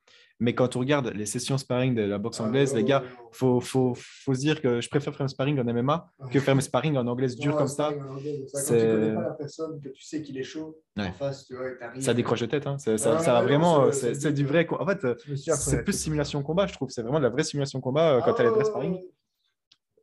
mais 0.42 0.54
quand 0.56 0.76
on 0.76 0.80
regarde 0.80 1.08
les 1.14 1.26
sessions 1.26 1.58
sparring 1.58 1.96
de 1.96 2.02
la 2.02 2.18
boxe 2.18 2.42
Ah, 2.42 2.46
anglaise, 2.46 2.74
les 2.76 2.84
gars, 2.84 3.02
ouais. 3.02 3.08
faut, 3.32 3.62
faut, 3.62 3.94
faut 3.96 4.34
se 4.34 4.40
dire 4.40 4.60
que 4.62 4.82
je 4.82 4.90
préfère 4.90 5.14
faire 5.16 5.24
un 5.26 5.30
sparring 5.30 5.58
en 5.60 5.64
MMA 5.68 6.10
que 6.32 6.40
faire 6.40 6.56
mes 6.56 6.62
sparring 6.62 6.98
en 6.98 7.06
anglaise 7.08 7.38
dur 7.38 7.56
comme 7.56 7.68
ça. 7.68 7.90
anglais, 7.90 8.44
ça. 8.48 8.60
Quand 8.74 8.80
tu 8.80 8.88
connais 8.88 9.14
pas 9.16 9.22
la 9.22 9.32
personne, 9.36 9.80
que 9.80 9.90
tu 9.90 10.04
sais 10.04 10.22
qu'il 10.22 10.38
est 10.38 10.44
chaud 10.44 10.78
Ouais. 10.98 11.08
en 11.08 11.14
face, 11.14 11.46
tu 11.46 11.56
vois. 11.56 11.68
Ça 12.00 12.14
décroche 12.14 12.42
de 12.42 12.48
tête. 12.48 12.68
Hein. 12.68 12.78
C'est- 12.80 12.98
Ça, 12.98 13.16
va 13.16 13.42
vraiment. 13.42 13.84
euh, 13.86 13.92
c'est- 13.92 14.34
du 14.34 14.46
vrai. 14.46 14.68
En 14.72 14.86
fait, 14.86 15.06
euh, 15.06 15.16
c'est 15.36 15.84
plus 15.84 15.94
simulation 15.98 16.42
combat, 16.44 16.66
je 16.68 16.74
trouve. 16.74 16.90
C'est 16.90 17.02
vraiment 17.04 17.20
de 17.20 17.24
la 17.24 17.30
vraie 17.30 17.44
simulation 17.44 17.80
combat 17.80 18.16
euh, 18.16 18.22
quand 18.22 18.34
Ah, 18.36 18.42
as 18.42 18.44
les 18.44 18.50
vrais 18.50 18.58
ouais, 18.60 18.66
sparring. 18.66 19.00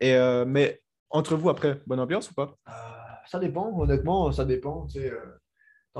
Et, 0.01 0.15
euh, 0.15 0.45
mais 0.47 0.81
entre 1.11 1.35
vous, 1.37 1.51
après, 1.51 1.81
bonne 1.87 1.99
ambiance 2.01 2.31
ou 2.31 2.35
pas? 2.35 2.55
Euh, 2.69 2.71
Ça 3.27 3.39
dépend, 3.39 3.77
honnêtement, 3.79 4.31
ça 4.33 4.45
dépend. 4.45 4.87
Tu 4.87 5.01
sais, 5.01 5.11
euh, 5.11 5.19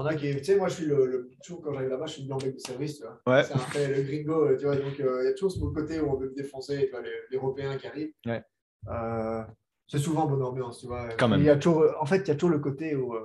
t'en 0.03 0.07
as 0.07 0.15
qui. 0.15 0.37
Tu 0.37 0.45
sais, 0.45 0.57
moi, 0.57 0.69
je 0.69 0.75
suis 0.75 0.85
le. 0.87 1.07
le 1.07 1.31
toujours 1.43 1.63
quand 1.63 1.73
j'arrive 1.73 1.89
là-bas, 1.91 2.07
je 2.07 2.13
suis 2.15 2.23
le 2.23 2.29
blanc-bec 2.29 2.55
de 2.55 2.59
service. 2.61 2.99
Tu 2.99 3.03
vois. 3.05 3.21
Ouais. 3.27 3.45
C'est 3.45 3.55
un 3.55 3.59
peu 3.59 3.95
le 3.95 4.03
gringo, 4.03 4.47
euh, 4.47 4.57
tu 4.57 4.65
vois. 4.67 4.77
Donc, 4.77 5.01
euh, 5.01 5.23
il 5.23 5.27
y 5.27 5.29
a 5.29 5.33
toujours 5.33 5.53
ce 5.53 5.59
côté 5.59 6.01
où 6.01 6.11
on 6.11 6.17
veut 6.17 6.31
me 6.31 6.35
défoncer, 6.35 6.85
tu 6.87 6.91
vois, 6.91 7.03
les, 7.03 7.11
les 7.31 7.37
Européens 7.37 7.77
qui 7.77 7.87
arrivent. 7.87 8.13
Ouais. 8.27 8.43
Euh, 8.89 9.43
c'est 9.89 9.99
souvent 9.99 10.27
bonne 10.27 10.43
ambiance, 10.43 10.79
tu 10.81 10.87
vois. 10.87 11.09
Quand 11.19 11.29
même. 11.29 11.41
Il 11.41 11.47
y 11.47 11.51
a 11.51 11.57
toujours, 11.57 11.85
en 12.01 12.07
fait, 12.07 12.19
il 12.19 12.29
y 12.29 12.31
a 12.31 12.35
toujours 12.35 12.51
le 12.51 12.59
côté 12.61 12.95
où 12.95 13.15
euh, 13.15 13.21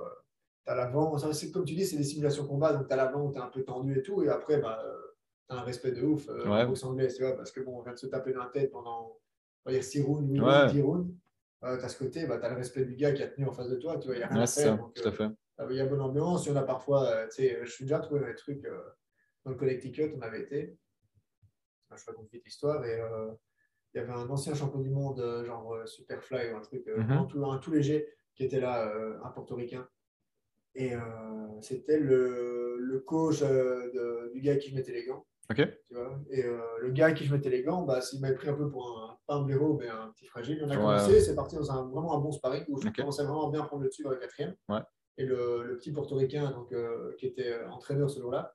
tu 0.66 0.72
as 0.72 0.74
l'avant. 0.74 1.16
Comme 1.52 1.64
tu 1.64 1.74
dis, 1.74 1.84
c'est 1.86 1.96
des 1.96 2.04
simulations 2.04 2.46
combat, 2.46 2.72
donc 2.72 2.88
tu 2.88 2.92
as 2.92 2.96
l'avant 2.96 3.26
où 3.26 3.32
tu 3.32 3.38
es 3.38 3.42
un 3.42 3.48
peu 3.48 3.62
tendu 3.62 3.98
et 3.98 4.02
tout. 4.02 4.22
Et 4.22 4.28
après, 4.28 4.58
bah, 4.58 4.82
tu 5.48 5.54
as 5.54 5.58
un 5.58 5.62
respect 5.62 5.92
de 5.92 6.02
ouf 6.02 6.28
euh, 6.28 6.48
Ouais. 6.48 7.08
tu 7.08 7.22
vois, 7.22 7.36
parce 7.36 7.52
que 7.52 7.60
bon, 7.60 7.78
on 7.78 7.82
vient 7.82 7.92
de 7.92 7.98
se 7.98 8.06
taper 8.06 8.32
dans 8.32 8.42
la 8.44 8.50
tête 8.50 8.70
pendant, 8.70 9.16
on 9.64 9.70
va 9.70 9.72
dire, 9.72 9.84
6 9.84 10.00
rounds, 10.02 10.28
8 10.32 10.40
Ouais. 10.40 10.46
rounds, 10.62 10.72
10 10.72 10.82
rounds. 10.82 11.14
Euh, 11.64 11.78
tu 11.78 11.84
as 11.84 11.88
ce 11.88 11.98
côté, 11.98 12.26
bah, 12.26 12.38
tu 12.38 12.44
as 12.44 12.50
le 12.50 12.56
respect 12.56 12.84
du 12.84 12.94
gars 12.94 13.12
qui 13.12 13.22
a 13.22 13.28
tenu 13.28 13.46
en 13.46 13.52
face 13.52 13.68
de 13.68 13.76
toi, 13.76 13.96
tu 13.98 14.06
vois, 14.08 14.16
il 14.16 14.18
n'y 14.18 14.24
a 14.24 14.28
rien 14.28 14.36
Ouais, 14.38 14.42
à 14.42 14.46
faire. 14.46 14.64
ça, 14.64 14.76
donc, 14.76 14.92
tout 14.94 15.02
à 15.04 15.08
euh, 15.08 15.12
fait. 15.12 15.28
Ah, 15.58 15.66
Il 15.70 15.76
y 15.76 15.80
a 15.80 15.86
bonne 15.86 16.00
ambiance, 16.00 16.46
il 16.46 16.50
y 16.50 16.52
en 16.52 16.56
a 16.56 16.62
parfois, 16.62 17.06
euh, 17.08 17.24
tu 17.28 17.42
sais, 17.42 17.60
je 17.64 17.70
suis 17.70 17.84
déjà 17.84 18.00
trouvé 18.00 18.20
dans 18.20 18.26
des 18.26 18.34
trucs 18.34 18.64
euh, 18.64 18.80
dans 19.44 19.52
le 19.52 19.56
Connecticut, 19.56 20.12
on 20.16 20.20
avait 20.22 20.40
été. 20.42 20.76
Ah, 21.90 21.96
Je 21.96 22.04
raconte 22.06 22.30
vite 22.32 22.44
l'histoire 22.44 22.84
et 22.84 23.00
euh, 23.00 23.32
il 23.94 23.98
y 23.98 24.00
avait 24.00 24.12
un 24.12 24.28
ancien 24.28 24.54
champion 24.54 24.80
du 24.80 24.90
monde, 24.90 25.20
genre 25.46 25.76
Superfly 25.86 26.52
ou 26.52 26.56
un 26.56 26.60
truc, 26.60 26.86
Mhm. 26.86 27.28
tout, 27.28 27.44
un 27.44 27.58
tout 27.58 27.70
léger, 27.72 28.08
qui 28.34 28.44
était 28.44 28.58
là, 28.60 28.92
un 29.22 29.30
portoricain. 29.30 29.88
Et 30.74 30.92
c'était 31.60 32.00
le, 32.00 32.76
le, 32.80 32.98
coach 32.98 33.40
de, 33.42 34.32
du 34.32 34.40
gars 34.40 34.56
qui 34.56 34.70
je 34.70 34.74
mettais 34.74 34.90
les 34.90 35.04
gants. 35.06 35.24
Tu 35.88 35.94
vois 35.94 36.18
et 36.30 36.42
le 36.42 36.90
gars 36.90 37.12
qui 37.12 37.24
je 37.24 37.32
mettais 37.32 37.50
les 37.50 37.62
gants, 37.62 37.82
bah, 37.82 38.00
il 38.12 38.20
m'avait 38.20 38.34
pris 38.34 38.48
un 38.48 38.54
peu 38.54 38.68
pour 38.68 38.98
un, 38.98 39.16
pas 39.28 39.34
un 39.36 39.42
blaireau, 39.42 39.74
mais 39.78 39.86
un 39.88 40.08
petit 40.10 40.26
fragile. 40.26 40.60
On 40.64 40.70
a 40.70 40.74
commencé, 40.76 41.20
c'est 41.20 41.36
parti 41.36 41.54
dans 41.54 41.70
un, 41.70 41.88
vraiment 41.88 42.16
un 42.16 42.18
bon 42.20 42.32
sparring 42.32 42.64
où 42.66 42.80
je 42.80 42.88
commençais 42.88 43.22
vraiment 43.22 43.46
à 43.48 43.52
bien 43.52 43.62
prendre 43.62 43.82
le 43.84 43.88
dessus 43.90 44.02
dans 44.02 44.10
le 44.10 44.16
quatrième. 44.16 44.56
Ouais. 44.68 44.80
Et 45.16 45.24
le, 45.24 45.62
le, 45.64 45.76
petit 45.76 45.92
portoricain, 45.92 46.50
donc, 46.50 46.74
qui 47.18 47.26
était 47.26 47.62
entraîneur 47.70 48.10
ce 48.10 48.20
jour-là, 48.20 48.54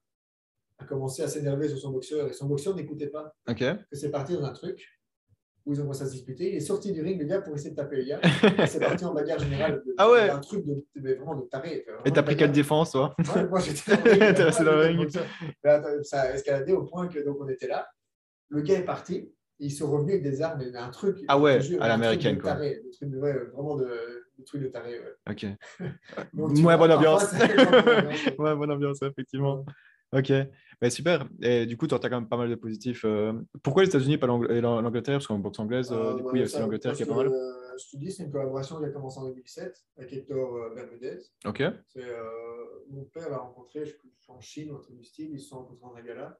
a 0.79 0.85
commencé 0.85 1.21
à 1.21 1.27
s'énerver 1.27 1.67
sur 1.67 1.77
son 1.77 1.91
boxeur 1.91 2.27
et 2.27 2.33
son 2.33 2.47
boxeur 2.47 2.75
n'écoutait 2.75 3.07
pas. 3.07 3.35
Ok. 3.47 3.63
C'est 3.91 4.11
parti 4.11 4.33
dans 4.33 4.43
un 4.43 4.53
truc 4.53 4.99
où 5.65 5.73
ils 5.73 5.79
ont 5.79 5.83
commencé 5.83 6.03
à 6.03 6.07
se 6.07 6.13
disputer. 6.13 6.49
Il 6.49 6.55
est 6.55 6.61
sorti 6.61 6.91
du 6.91 7.01
ring, 7.01 7.19
le 7.19 7.25
gars, 7.25 7.41
pour 7.41 7.53
essayer 7.53 7.71
de 7.71 7.75
taper 7.75 7.97
le 7.97 8.03
gars. 8.03 8.21
c'est 8.67 8.79
parti 8.79 9.05
en 9.05 9.13
bagarre 9.13 9.39
générale. 9.39 9.83
De, 9.85 9.93
ah 9.97 10.09
ouais 10.09 10.29
Un 10.29 10.39
truc 10.39 10.65
de, 10.65 11.13
vraiment 11.15 11.35
de 11.35 11.47
taré. 11.47 11.85
et 12.05 12.11
t'as 12.11 12.23
pris 12.23 12.37
quelle 12.37 12.51
défense, 12.51 12.91
toi 12.91 13.15
ouais, 13.35 13.47
Moi, 13.47 13.59
j'étais 13.59 13.91
dans 14.33 14.63
le 14.63 14.77
ring. 14.77 15.09
Ça 16.03 16.21
a 16.21 16.33
escaladé 16.33 16.73
au 16.73 16.83
point 16.83 17.07
que 17.07 17.19
donc 17.19 17.37
on 17.39 17.49
était 17.49 17.67
là. 17.67 17.87
Le 18.49 18.61
gars 18.61 18.79
est 18.79 18.85
parti. 18.85 19.31
Ils 19.61 19.71
sont 19.71 19.91
revenus 19.91 20.13
avec 20.13 20.23
des 20.23 20.41
armes, 20.41 20.61
un 20.73 20.89
truc. 20.89 21.17
Ah 21.27 21.37
ouais, 21.37 21.59
à 21.81 21.87
l'américaine, 21.89 22.39
quoi. 22.39 22.53
Taré, 22.53 22.81
de, 23.01 23.17
ouais, 23.17 23.33
vraiment 23.53 23.75
de, 23.75 24.18
de 24.39 24.45
trucs 24.45 24.61
de 24.61 24.67
taré. 24.67 24.99
Ouais. 24.99 25.15
Ok. 25.29 25.45
ouais, 26.33 26.77
bonne 26.77 26.91
ambiance. 26.91 27.31
ouais, 28.37 28.55
bonne 28.55 28.71
ambiance, 28.71 29.01
effectivement. 29.01 29.65
Ok, 30.11 30.31
bah, 30.81 30.89
super. 30.89 31.27
Et 31.41 31.65
du 31.67 31.77
coup, 31.77 31.85
tu 31.85 31.93
as 31.93 31.99
quand 31.99 32.09
même 32.09 32.27
pas 32.27 32.37
mal 32.37 32.49
de 32.49 32.55
positifs. 32.55 33.05
Euh. 33.05 33.33
Pourquoi 33.61 33.83
les 33.83 33.89
États-Unis 33.89 34.17
pas 34.17 34.25
l'Angleterre? 34.25 35.15
Parce 35.15 35.27
qu'en 35.27 35.37
boxe 35.37 35.59
anglaise, 35.59 35.89
euh, 35.91 36.15
du 36.15 36.23
coup, 36.23 36.35
il 36.35 36.39
y 36.39 36.41
a 36.41 36.45
aussi 36.45 36.59
l'Angleterre 36.59 36.93
qui 36.93 37.03
est 37.03 37.05
pas 37.05 37.15
mal. 37.15 37.27
Euh, 37.27 37.77
je 37.77 37.91
te 37.91 37.97
dis, 37.97 38.11
c'est 38.11 38.23
une 38.23 38.31
collaboration 38.31 38.79
qui 38.79 38.85
a 38.85 38.89
commencé 38.89 39.19
en 39.19 39.27
2007 39.27 39.85
avec 39.97 40.13
Hector 40.13 40.73
Bermudez. 40.73 41.19
Ok. 41.45 41.63
mon 42.89 43.03
père 43.05 43.29
l'a 43.29 43.37
rencontré, 43.37 43.85
je 43.85 43.93
en 44.27 44.41
Chine, 44.41 44.71
entre 44.71 44.91
du 44.91 45.03
style, 45.03 45.31
ils 45.31 45.39
se 45.39 45.49
sont 45.49 45.57
rencontrés 45.57 45.85
en 45.85 46.03
gala. 46.03 46.39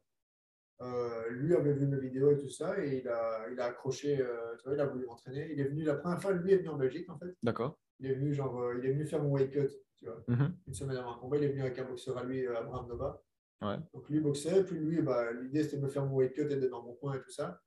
lui 1.30 1.56
avait 1.56 1.74
vu 1.74 1.88
mes 1.88 2.00
vidéos 2.00 2.32
et 2.32 2.38
tout 2.38 2.50
ça, 2.50 2.84
et 2.84 3.00
il 3.00 3.08
a, 3.08 3.48
il 3.52 3.60
a 3.60 3.66
accroché, 3.66 4.18
tu 4.18 4.64
vois, 4.66 4.76
il 4.76 4.80
a 4.80 4.86
voulu 4.86 5.06
m'entraîner. 5.06 5.50
Il 5.52 5.60
est 5.60 5.66
venu, 5.66 5.84
la 5.84 5.96
première 5.96 6.22
fois, 6.22 6.32
lui 6.34 6.54
est 6.54 6.58
venu 6.58 6.70
en 6.70 6.78
Belgique, 6.78 7.10
en 7.10 7.18
fait. 7.20 7.36
D'accord. 7.44 7.78
Il 8.00 8.08
est 8.08 8.14
venu, 8.14 8.34
genre, 8.34 8.74
il 8.78 8.86
est 8.86 8.92
venu 8.94 9.06
faire 9.06 9.22
mon 9.22 9.32
weight 9.32 9.52
cut, 9.52 9.70
tu 9.98 10.06
vois, 10.06 10.24
mm-hmm. 10.28 10.52
une 10.68 10.74
semaine 10.74 10.98
avant 10.98 11.16
un 11.16 11.20
combat. 11.20 11.38
Il 11.38 11.44
est 11.44 11.50
venu 11.50 11.62
avec 11.62 11.78
un 11.80 11.86
boxeur 11.86 12.18
à 12.18 12.24
lui, 12.24 12.48
Abraham 12.48 12.88
Nova. 12.88 13.22
Ouais. 13.62 13.76
Donc 13.94 14.10
lui 14.10 14.22
boxait, 14.22 14.64
puis 14.64 14.78
lui, 14.78 15.02
bah, 15.02 15.32
l'idée 15.34 15.64
c'était 15.64 15.78
de 15.78 15.82
me 15.82 15.90
faire 15.90 16.06
mon 16.06 16.16
weight 16.16 16.34
cut 16.34 16.42
et 16.42 16.56
d'être 16.56 16.70
dans 16.70 16.84
mon 16.84 16.94
coin 16.94 17.16
et 17.16 17.22
tout 17.22 17.32
ça. 17.32 17.62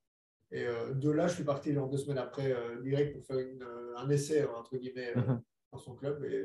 Et 0.52 0.66
euh, 0.66 0.92
de 0.92 1.10
là, 1.10 1.26
je 1.28 1.34
suis 1.34 1.44
parti 1.44 1.72
genre 1.72 1.88
deux 1.88 1.96
semaines 1.96 2.18
après, 2.18 2.52
euh, 2.52 2.80
direct 2.82 3.14
pour 3.14 3.24
faire 3.24 3.38
une, 3.38 3.62
euh, 3.62 3.96
un 3.96 4.08
essai, 4.10 4.44
entre 4.44 4.76
guillemets, 4.76 5.14
mhm. 5.16 5.40
dans 5.72 5.78
son 5.78 5.94
club. 5.94 6.22
Et, 6.24 6.44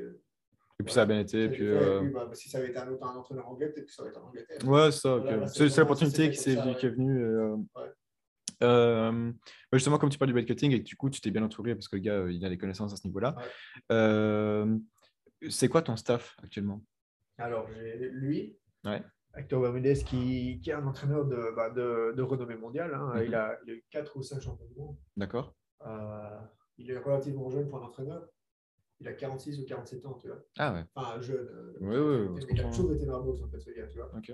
et 0.80 0.82
puis 0.82 0.92
ça 0.92 1.02
a 1.02 1.06
bien 1.06 1.20
été. 1.20 1.48
Puis, 1.48 1.58
puis 1.58 2.10
bah, 2.10 2.30
si 2.32 2.48
ça 2.48 2.58
avait 2.58 2.68
été 2.68 2.78
un 2.78 2.88
autre 2.88 3.06
un 3.06 3.16
entraîneur 3.16 3.46
anglais, 3.48 3.68
peut-être 3.68 3.86
que 3.86 3.92
ça 3.92 4.02
aurait 4.02 4.10
été 4.10 4.18
en 4.18 4.28
Angleterre. 4.28 4.66
Ouais, 4.66 4.90
ça, 4.90 5.16
okay. 5.16 5.46
c'est 5.46 5.76
l'opportunité 5.78 6.30
qui, 6.30 6.38
qui, 6.38 6.50
est 6.50 6.90
venue. 6.90 7.24
Ouais. 7.76 7.92
Euh, 8.62 9.32
bah, 9.32 9.78
justement, 9.78 9.98
comme 9.98 10.10
tu 10.10 10.18
parles 10.18 10.32
du 10.32 10.44
cutting 10.44 10.72
et 10.72 10.80
que 10.80 10.84
du 10.84 10.96
coup, 10.96 11.10
tu 11.10 11.20
t'es 11.20 11.30
bien 11.30 11.42
entouré 11.42 11.74
parce 11.74 11.88
que 11.88 11.96
le 11.96 12.02
gars, 12.02 12.26
il 12.28 12.44
a 12.44 12.48
des 12.48 12.58
connaissances 12.58 12.92
à 12.92 12.96
ce 12.96 13.06
niveau-là. 13.06 13.36
Euh, 13.92 14.76
c'est 15.48 15.68
quoi 15.68 15.82
ton 15.82 15.96
staff 15.96 16.36
actuellement? 16.42 16.82
Alors, 17.38 17.68
j'ai 17.72 17.96
lui, 18.10 18.56
ouais. 18.84 19.02
Hector 19.36 19.60
Bermudez, 19.60 19.94
qui, 20.04 20.60
qui, 20.60 20.70
est 20.70 20.74
un 20.74 20.86
entraîneur 20.86 21.24
de, 21.24 21.54
bah, 21.54 21.70
de, 21.70 22.12
de 22.16 22.22
renommée 22.22 22.56
mondiale. 22.56 22.94
Hein. 22.94 23.22
il, 23.24 23.34
a, 23.34 23.58
il, 23.64 23.70
a, 23.70 23.74
eu 23.74 23.84
4 23.90 24.16
ou 24.16 24.22
5 24.22 24.40
champions 24.40 24.66
du 24.66 24.74
monde. 24.74 24.96
D'accord. 25.16 25.54
Euh, 25.86 26.40
il 26.78 26.90
est 26.90 26.98
relativement 26.98 27.48
jeune 27.50 27.68
pour 27.68 27.78
un 27.82 27.86
entraîneur. 27.86 28.26
Il 29.00 29.06
a 29.06 29.12
46 29.12 29.60
ou 29.60 29.64
47 29.64 30.06
ans, 30.06 30.14
tu 30.14 30.26
vois. 30.26 30.42
Ah 30.58 30.72
ouais. 30.72 30.84
Enfin, 30.94 31.20
jeune. 31.20 31.46
Euh, 31.46 31.76
oui, 31.80 32.28
oui, 32.34 32.46
il 32.50 32.60
a 32.60 32.64
toujours 32.64 32.92
été 32.92 33.06
boxe, 33.06 33.42
en 33.42 33.48
fait, 33.48 33.60
ce 33.60 33.70
gars, 33.70 33.86
tu 33.86 33.98
vois. 33.98 34.10
Ok. 34.16 34.32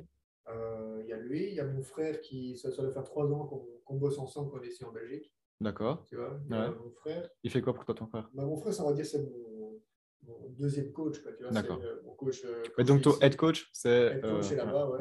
Euh, 0.49 1.01
il 1.03 1.09
y 1.09 1.13
a 1.13 1.17
lui, 1.17 1.49
il 1.49 1.55
y 1.55 1.61
a 1.61 1.65
mon 1.65 1.83
frère 1.83 2.21
qui, 2.21 2.57
ça, 2.57 2.71
ça 2.71 2.83
doit 2.83 2.91
faire 2.91 3.05
3 3.05 3.33
ans 3.33 3.47
qu'on 3.47 3.61
qu 3.87 3.99
bosse 3.99 4.19
ensemble 4.19 4.51
quand 4.51 4.59
on 4.59 4.63
est 4.63 4.69
ici 4.69 4.85
en 4.85 4.93
Belgique. 4.93 5.33
D'accord. 5.61 6.05
Tu 6.07 6.17
vois, 6.17 6.39
a 6.51 6.71
mon 6.71 6.91
frère. 6.91 7.29
Il 7.43 7.51
fait 7.51 7.63
quoi 7.63 7.75
pour 7.75 7.85
toi, 7.85 7.95
ton 7.95 8.07
frère? 8.07 8.29
Bah, 8.35 8.45
Mon 8.45 8.57
frère, 8.57 8.75
ça 8.75 8.85
va 8.85 8.93
dire, 8.93 9.07
c'est 9.07 9.23
mon, 9.23 9.81
mon, 10.23 10.49
deuxième 10.51 10.93
coach. 10.93 11.23
D'accord. 11.51 11.81
mon 12.05 12.15
coach. 12.15 12.45
Mais 12.77 12.85
donc, 12.85 13.03
ton 13.03 13.19
head 13.21 13.37
coach, 13.37 13.71
c'est. 13.73 14.17
Head 14.17 14.23
coach, 14.23 14.45
c'est 14.45 14.57
là-bas, 14.57 14.91
ouais 14.91 15.01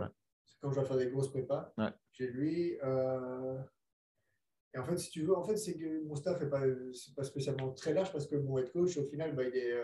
quand 0.63 0.71
je 0.71 0.75
dois 0.75 0.85
faire 0.85 0.97
des 0.97 1.07
grosses 1.07 1.29
prépas. 1.29 1.73
Ouais. 1.77 1.91
J'ai 2.13 2.27
lui. 2.27 2.77
Euh... 2.83 3.57
Et 4.75 4.79
en 4.79 4.85
fait, 4.85 4.97
si 4.97 5.11
tu 5.11 5.21
veux, 5.21 5.35
en 5.35 5.43
fait, 5.43 5.55
c'est 5.55 5.77
que 5.77 6.03
mon 6.03 6.15
staff 6.15 6.41
n'est 6.41 6.49
pas, 6.49 6.63
pas 7.15 7.23
spécialement 7.23 7.71
très 7.73 7.93
large 7.93 8.11
parce 8.11 8.25
que 8.25 8.35
mon 8.37 8.57
head 8.57 8.71
coach, 8.71 8.97
au 8.97 9.03
final, 9.03 9.35
bah, 9.35 9.43
il 9.43 9.55
est 9.55 9.71
euh, 9.71 9.83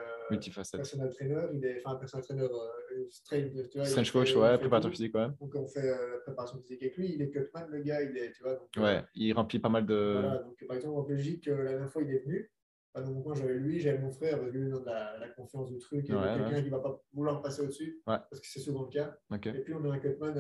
personal 0.74 1.12
trainer, 1.12 1.44
il 1.54 1.64
est, 1.64 1.84
enfin, 1.86 1.96
personal 1.98 2.26
trainer 2.26 2.44
euh, 2.44 3.06
straight, 3.12 3.70
tu 3.70 3.78
vois. 3.78 3.86
Strange 3.86 4.12
coach, 4.12 4.36
ouais, 4.36 4.58
préparateur 4.58 4.90
physique, 4.90 5.14
ouais. 5.14 5.28
Donc, 5.40 5.54
on 5.54 5.68
fait 5.68 5.88
euh, 5.88 6.14
la 6.14 6.20
préparation 6.22 6.60
physique 6.60 6.82
avec 6.82 6.98
lui. 6.98 7.14
Il 7.14 7.22
est 7.22 7.30
cutman, 7.30 7.68
le 7.70 7.82
gars, 7.82 8.02
il 8.02 8.18
est, 8.18 8.32
tu 8.32 8.42
vois. 8.42 8.56
Donc, 8.56 8.70
ouais, 8.78 9.04
il 9.14 9.32
remplit 9.34 9.60
pas 9.60 9.70
mal 9.70 9.86
de. 9.86 10.22
Voilà, 10.22 10.40
donc, 10.40 10.66
par 10.68 10.76
exemple, 10.76 10.98
en 10.98 11.04
Belgique, 11.04 11.48
euh, 11.48 11.64
la 11.64 11.72
dernière 11.72 11.92
fois, 11.92 12.02
il 12.02 12.12
est 12.12 12.24
venu. 12.26 12.52
Enfin, 12.96 13.08
mon 13.12 13.22
coin, 13.22 13.36
j'avais 13.36 13.54
lui, 13.54 13.80
j'avais 13.80 14.00
mon 14.00 14.12
frère, 14.12 14.40
parce 14.40 14.52
que 14.52 14.58
lui, 14.58 14.72
dans 14.72 14.84
la, 14.84 15.20
la 15.20 15.30
confiance 15.30 15.70
du 15.70 15.78
truc, 15.78 16.10
et 16.10 16.14
ouais, 16.14 16.20
quelqu'un 16.20 16.52
ouais. 16.52 16.64
qui 16.64 16.72
ne 16.72 16.76
va 16.76 16.80
pas 16.80 17.00
vouloir 17.14 17.44
passer 17.44 17.62
au-dessus, 17.62 18.02
ouais. 18.08 18.18
parce 18.28 18.40
que 18.40 18.48
c'est 18.48 18.60
souvent 18.60 18.86
le 18.86 18.90
cas. 18.90 19.16
Okay. 19.32 19.50
Et 19.50 19.60
puis, 19.60 19.76
on 19.76 19.86
a 19.86 19.94
un 19.94 20.00
cutman 20.00 20.34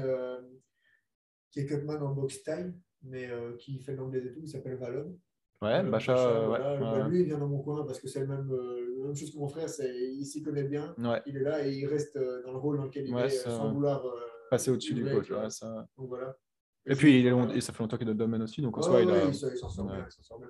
qui 1.52 1.60
est 1.60 1.66
cutman 1.68 2.02
en 2.02 2.14
box 2.14 2.42
time, 2.42 2.74
mais 3.04 3.30
euh, 3.30 3.56
qui 3.58 3.80
fait 3.80 3.96
l'anglais 3.96 4.26
et 4.26 4.32
tout, 4.32 4.42
il 4.42 4.48
s'appelle 4.50 4.78
Valon. 4.78 5.18
Ouais, 5.62 5.84
Bacha, 5.84 6.14
Bacha 6.14 6.46
voilà, 6.46 6.74
ouais, 6.74 6.80
bah, 6.80 7.08
lui, 7.10 7.22
il 7.22 7.26
vient 7.26 7.38
dans 7.38 7.48
mon 7.48 7.62
coin 7.62 7.86
parce 7.86 8.00
que 8.00 8.08
c'est 8.08 8.22
le 8.22 8.28
même, 8.28 8.50
euh, 8.52 8.96
la 9.00 9.06
même 9.08 9.16
chose 9.16 9.32
que 9.32 9.38
mon 9.38 9.48
frère, 9.48 9.68
il 9.80 10.26
s'y 10.26 10.42
connaît 10.42 10.64
bien, 10.64 10.96
il 11.26 11.38
est 11.38 11.44
là 11.44 11.68
et 11.68 11.74
il 11.74 11.86
reste 11.86 12.16
euh, 12.16 12.42
dans 12.44 12.54
le 12.54 12.60
rôle 12.60 12.78
dans 12.78 12.86
lequel 12.86 13.08
il 13.08 13.18
est 13.18 13.30
ça... 13.30 13.50
sans 13.50 13.74
vouloir 13.74 14.06
passer 14.50 14.72
au-dessus 14.72 14.94
du 14.94 15.04
coach. 15.04 15.32
Ça... 15.50 15.88
Donc, 15.98 16.08
voilà. 16.08 16.38
Et, 16.86 16.94
et 16.94 16.96
puis, 16.96 17.20
il 17.20 17.28
est 17.28 17.30
long... 17.30 17.50
et 17.50 17.62
ça 17.62 17.74
fait 17.74 17.84
longtemps 17.84 17.98
qu'il 17.98 18.08
est 18.08 18.14
dans 18.14 18.18
le 18.18 18.26
domaine 18.26 18.42
aussi, 18.42 18.62
donc 18.62 18.78
en 18.78 18.82
soi, 18.82 19.02
il, 19.02 19.10
a... 19.12 19.26
il 19.26 19.34
s'en 19.34 19.70
sort, 19.70 19.86
bien, 19.86 20.06
sort 20.10 20.40
bien. 20.40 20.50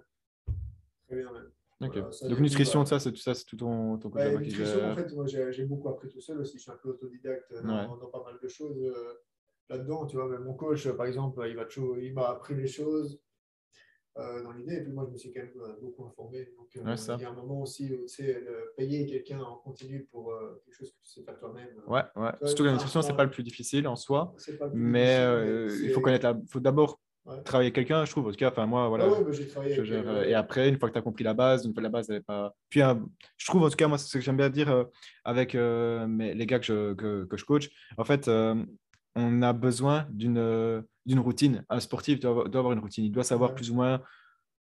Très 1.07 1.15
bien, 1.15 1.31
même. 1.31 1.51
Okay. 1.81 2.01
Voilà, 2.01 2.29
donc 2.29 2.39
nutrition, 2.41 2.85
ça, 2.85 2.99
c'est 2.99 3.11
tout 3.11 3.17
ça, 3.17 3.33
c'est 3.33 3.45
tout 3.45 3.55
ton, 3.55 3.97
ton 3.97 4.09
ouais, 4.09 4.37
nutrition, 4.37 4.91
en 4.91 4.95
fait, 4.95 5.13
moi 5.13 5.25
j'ai 5.25 5.63
beaucoup 5.63 5.87
appris 5.87 6.09
tout 6.09 6.19
seul 6.19 6.39
aussi. 6.41 6.57
Je 6.57 6.63
suis 6.63 6.71
un 6.71 6.75
peu 6.75 6.89
autodidacte 6.89 7.53
dans, 7.63 7.95
dans 7.95 8.07
pas 8.07 8.21
mal 8.25 8.35
de 8.43 8.47
choses 8.49 8.77
là-dedans. 9.69 10.05
Tu 10.05 10.15
vois, 10.17 10.27
même 10.27 10.43
mon 10.43 10.53
coach, 10.53 10.87
par 10.89 11.05
exemple, 11.05 11.45
il 11.47 11.55
m'a 11.55 11.65
il 12.01 12.13
m'a 12.13 12.29
appris 12.29 12.55
les 12.55 12.67
choses 12.67 13.19
euh, 14.17 14.43
dans 14.43 14.51
l'idée. 14.51 14.75
Et 14.75 14.81
puis 14.81 14.91
moi, 14.91 15.05
je 15.07 15.11
me 15.11 15.17
suis 15.17 15.31
quand 15.31 15.41
même 15.41 15.51
euh, 15.61 15.75
beaucoup 15.81 16.05
informé. 16.05 16.49
Donc, 16.57 16.67
euh, 16.75 16.83
ouais, 16.83 16.95
il 17.17 17.21
y 17.21 17.25
a 17.25 17.29
un 17.29 17.33
moment 17.33 17.61
aussi 17.61 17.93
où 17.93 18.01
tu 18.01 18.07
sais, 18.07 18.43
payer 18.77 19.05
quelqu'un 19.05 19.39
en 19.39 19.55
continu 19.57 20.07
pour 20.11 20.31
euh, 20.31 20.61
quelque 20.65 20.75
chose 20.75 20.91
que 20.91 20.97
tu 21.03 21.09
sais 21.11 21.23
faire 21.23 21.37
toi-même. 21.39 21.69
Ouais, 21.87 22.03
ouais. 22.15 22.31
Surtout 22.45 22.63
que 22.63 22.67
la 22.67 22.73
nutrition, 22.73 23.01
c'est 23.01 23.13
pas 23.13 23.23
le 23.23 23.31
plus 23.31 23.43
difficile 23.43 23.87
en 23.87 23.95
soi. 23.95 24.33
mais 24.73 25.17
il 25.83 25.89
faut 25.91 26.01
connaître 26.01 26.25
la. 26.25 26.37
faut 26.49 26.59
d'abord 26.59 26.99
Ouais. 27.25 27.35
travailler 27.43 27.71
quelqu'un, 27.71 28.05
je 28.05 28.11
trouve. 28.11 28.27
En 28.27 28.31
tout 28.31 28.37
cas, 28.37 28.49
enfin, 28.49 28.65
moi, 28.65 28.87
voilà. 28.87 29.05
Ah 29.05 29.11
ouais, 29.11 29.23
bah, 29.25 29.31
je 29.31 29.93
euh, 29.93 30.23
et 30.23 30.33
après, 30.33 30.69
une 30.69 30.79
fois 30.79 30.89
que 30.89 30.93
tu 30.93 30.99
as 30.99 31.01
compris 31.01 31.23
la 31.23 31.33
base, 31.33 31.65
une 31.65 31.73
fois 31.73 31.83
la 31.83 31.89
base, 31.89 32.09
elle 32.09 32.23
pas. 32.23 32.55
Puis, 32.69 32.81
euh, 32.81 32.95
je 33.37 33.45
trouve, 33.45 33.63
en 33.63 33.69
tout 33.69 33.75
cas, 33.75 33.87
moi, 33.87 33.97
c'est 33.97 34.07
ce 34.07 34.17
que 34.17 34.23
j'aime 34.23 34.37
bien 34.37 34.49
dire 34.49 34.69
euh, 34.71 34.85
avec 35.23 35.53
mes, 35.53 36.33
les 36.33 36.45
gars 36.47 36.59
que 36.59 36.65
je, 36.65 36.93
que, 36.93 37.25
que 37.25 37.37
je 37.37 37.45
coach. 37.45 37.69
En 37.97 38.03
fait, 38.05 38.27
on 39.15 39.41
a 39.41 39.53
besoin 39.53 40.07
d'une 40.11 40.83
d'une 41.05 41.19
routine. 41.19 41.65
Un 41.69 41.79
sportif 41.79 42.19
doit, 42.19 42.47
doit, 42.47 42.59
avoir 42.59 42.73
une 42.73 42.79
routine. 42.79 43.03
Il 43.03 43.11
doit 43.11 43.23
savoir 43.23 43.55
plus 43.55 43.71
ou 43.71 43.75
moins 43.75 44.01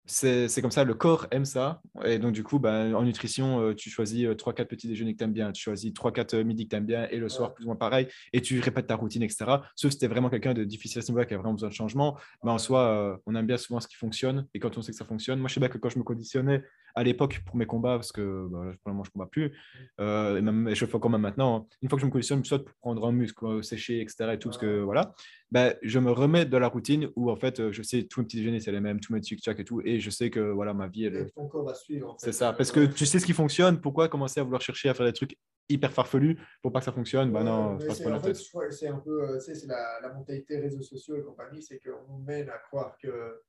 c'est 0.10 0.62
comme 0.62 0.71
ça, 0.71 0.84
le 0.84 0.93
corps 0.93 1.28
aime 1.32 1.45
ça. 1.45 1.82
Et 2.04 2.17
donc, 2.17 2.34
du 2.34 2.43
coup, 2.43 2.60
bah, 2.60 2.86
en 2.95 3.04
nutrition, 3.04 3.62
euh, 3.62 3.75
tu 3.75 3.89
choisis 3.89 4.25
3-4 4.25 4.62
euh, 4.62 4.65
petits 4.65 4.88
déjeuners 4.88 5.13
que 5.13 5.19
tu 5.19 5.23
aimes 5.23 5.34
bien, 5.34 5.52
tu 5.52 5.62
choisis 5.62 5.91
3-4 5.93 6.36
euh, 6.36 6.43
midis 6.43 6.65
que 6.65 6.71
tu 6.71 6.75
aimes 6.75 6.86
bien, 6.86 7.08
et 7.10 7.17
le 7.17 7.30
soir, 7.30 7.54
plus 7.54 7.65
ou 7.65 7.67
moins 7.67 7.75
pareil, 7.75 8.08
et 8.34 8.41
tu 8.41 8.60
répètes 8.60 8.88
ta 8.88 8.95
routine, 8.95 9.21
etc. 9.23 9.45
Sauf 9.75 9.91
si 9.91 9.99
tu 9.99 10.06
es 10.06 10.08
vraiment 10.08 10.30
quelqu'un 10.30 10.54
de 10.54 10.63
difficile 10.63 10.99
à 10.99 11.02
ce 11.04 11.12
niveau-là, 11.12 11.25
qui 11.25 11.34
a 11.36 11.38
vraiment 11.38 11.54
besoin 11.54 11.69
de 11.69 11.73
changement. 11.73 12.17
Mais 12.43 12.52
en 12.52 12.58
soi, 12.58 13.19
on 13.25 13.36
aime 13.36 13.45
bien 13.45 13.58
souvent 13.58 13.80
ce 13.80 13.88
qui 13.88 13.95
fonctionne, 13.95 14.47
et 14.54 14.60
quand 14.60 14.78
on 14.78 14.82
sait 14.82 14.91
que 14.91 14.97
ça 14.97 15.06
fonctionne, 15.06 15.39
moi, 15.39 15.47
je 15.47 15.54
sais 15.54 15.60
bien 15.60 15.69
que 15.69 15.78
quand 15.78 15.89
je 15.89 15.99
me 15.99 16.04
conditionnais 16.04 16.63
à 16.95 17.04
l'époque 17.04 17.41
pour 17.45 17.56
mes 17.56 17.65
combats, 17.65 17.95
parce 17.95 18.12
que 18.12 18.47
bah, 18.49 18.60
pour 18.84 18.89
le 18.89 18.93
moment, 18.93 19.04
je 19.04 19.10
ne 19.10 19.13
combats 19.13 19.28
plus, 19.28 19.52
et, 19.99 20.41
même, 20.41 20.67
et 20.67 20.75
je 20.75 20.86
le 20.86 20.91
fais 20.91 20.99
quand 20.99 21.10
même 21.10 21.21
maintenant, 21.21 21.58
hein. 21.58 21.65
une 21.82 21.89
fois 21.89 21.97
que 21.97 22.02
je 22.02 22.06
me 22.06 22.12
conditionne, 22.12 22.43
soit 22.43 22.63
pour 22.63 22.75
prendre 22.75 23.06
un 23.08 23.12
muscle, 23.12 23.63
sécher, 23.63 24.02
etc., 24.02 24.32
et 24.34 24.39
tout, 24.39 24.49
parce 24.49 24.58
que 24.58 24.82
voilà, 24.82 25.13
bah, 25.52 25.73
je 25.82 25.99
me 25.99 26.12
remets 26.12 26.45
de 26.45 26.58
la 26.58 26.67
routine 26.67 27.10
où 27.15 27.32
en 27.32 27.36
fait, 27.36 27.71
je 27.71 27.82
sais 27.82 28.04
tous 28.04 28.21
mes 28.21 28.25
petits 28.25 28.38
déjeuners, 28.38 28.60
c'est 28.60 28.71
les 28.71 28.80
mêmes, 28.80 28.99
tous 28.99 29.13
mes 29.13 29.21
tic-tac 29.21 29.60
et 29.60 29.63
tout, 29.63 29.82
et 29.84 29.99
je 29.99 30.10
sais 30.10 30.30
que 30.30 30.39
voilà, 30.39 30.73
ma 30.73 30.88
vie, 30.88 31.06
elle 31.06 31.32
Ton 31.32 31.47
corps 31.47 31.65
va 31.65 31.73
suivre. 31.73 32.10
En 32.10 32.17
fait. 32.17 32.25
C'est 32.25 32.32
ça, 32.32 32.54
parce 32.54 32.71
que 32.71 32.86
tu 32.86 33.06
sais 33.06 33.19
ce 33.19 33.25
qui 33.25 33.34
fonctionne, 33.34 33.80
pourquoi 33.82 34.08
commencer 34.08 34.39
à 34.39 34.43
vouloir 34.43 34.62
chercher 34.62 34.89
à 34.89 34.93
faire 34.93 35.06
des 35.06 35.13
trucs 35.13 35.38
hyper 35.69 35.91
farfelus 35.91 36.38
pour 36.62 36.71
pas 36.71 36.80
que 36.80 36.86
ça 36.86 36.91
fonctionne? 36.91 37.32
Bah 37.32 37.43
non, 37.43 37.80
c'est 37.80 38.04
pas 38.04 38.12
en 38.12 38.19
fait, 38.19 38.36
C'est 38.71 38.88
un 38.88 38.97
peu, 38.97 39.38
tu 39.38 39.45
sais, 39.45 39.56
c'est 39.56 39.67
la, 39.67 39.99
la, 40.02 40.13
mentalité 40.13 40.60
réseaux 40.60 40.82
sociaux 40.82 41.15
et 41.15 41.23
compagnie, 41.23 41.62
c'est 41.62 41.80
qu'on 41.80 42.12
nous 42.12 42.23
mène 42.23 42.49
à 42.49 42.58
croire 42.58 42.97
que 43.02 43.41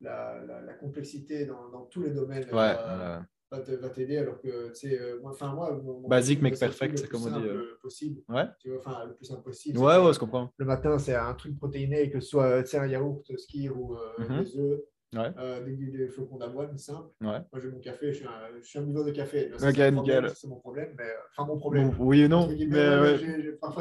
la, 0.00 0.40
la, 0.46 0.60
la 0.60 0.74
complexité 0.74 1.46
dans, 1.46 1.68
dans, 1.70 1.86
tous 1.86 2.02
les 2.02 2.10
domaines 2.10 2.44
ouais, 2.44 2.50
va, 2.52 3.26
va 3.50 3.88
t'aider, 3.90 4.18
alors 4.18 4.40
que, 4.40 4.68
tu 4.68 4.74
sais, 4.74 5.00
euh, 5.00 5.20
moi, 5.20 5.30
enfin, 5.32 5.52
moi, 5.54 5.72
mon, 5.82 6.06
basique, 6.08 6.42
mec 6.42 6.58
perfect, 6.58 6.98
c'est 6.98 7.08
comme 7.08 7.22
on 7.22 7.38
dit. 7.38 7.44
Le 7.44 7.50
euh. 7.50 7.78
possible. 7.82 8.20
Ouais. 8.28 8.44
Tu 8.60 8.68
vois, 8.70 8.78
enfin, 8.78 9.06
le 9.06 9.14
plus 9.14 9.24
simple 9.24 9.42
possible. 9.42 9.78
Ouais, 9.78 9.98
ouais, 9.98 10.12
je 10.12 10.18
comprends. 10.18 10.52
Le 10.56 10.64
matin, 10.64 10.98
c'est 10.98 11.14
un 11.14 11.34
truc 11.34 11.56
protéiné, 11.56 12.10
que 12.10 12.20
ce 12.20 12.28
soit, 12.28 12.74
un 12.74 12.86
yaourt, 12.86 13.24
skier 13.38 13.70
ou 13.70 13.96
euh, 13.96 13.98
mm 14.18 14.24
-hmm. 14.24 14.44
des 14.44 14.58
œufs 14.58 14.80
euh, 15.16 15.64
des, 15.64 16.08
flocons 16.08 16.36
d'avoine 16.36 16.76
simples. 16.76 17.10
Moi, 17.20 17.42
j'ai 17.56 17.70
mon 17.70 17.80
café, 17.80 18.12
je 18.12 18.18
suis 18.18 18.26
un, 18.26 18.60
je 18.60 18.66
suis 18.66 18.78
un 18.78 18.82
buveur 18.82 19.04
de 19.04 19.12
café. 19.12 19.50
Ok, 19.54 19.78
nickel. 19.78 20.30
C'est 20.34 20.48
mon 20.48 20.60
problème, 20.60 20.94
mais 20.98 21.10
enfin 21.30 21.46
mon 21.46 21.58
problème. 21.58 21.94
oui 21.98 22.20
et 22.22 22.28
non, 22.28 22.46
mais 22.48 22.86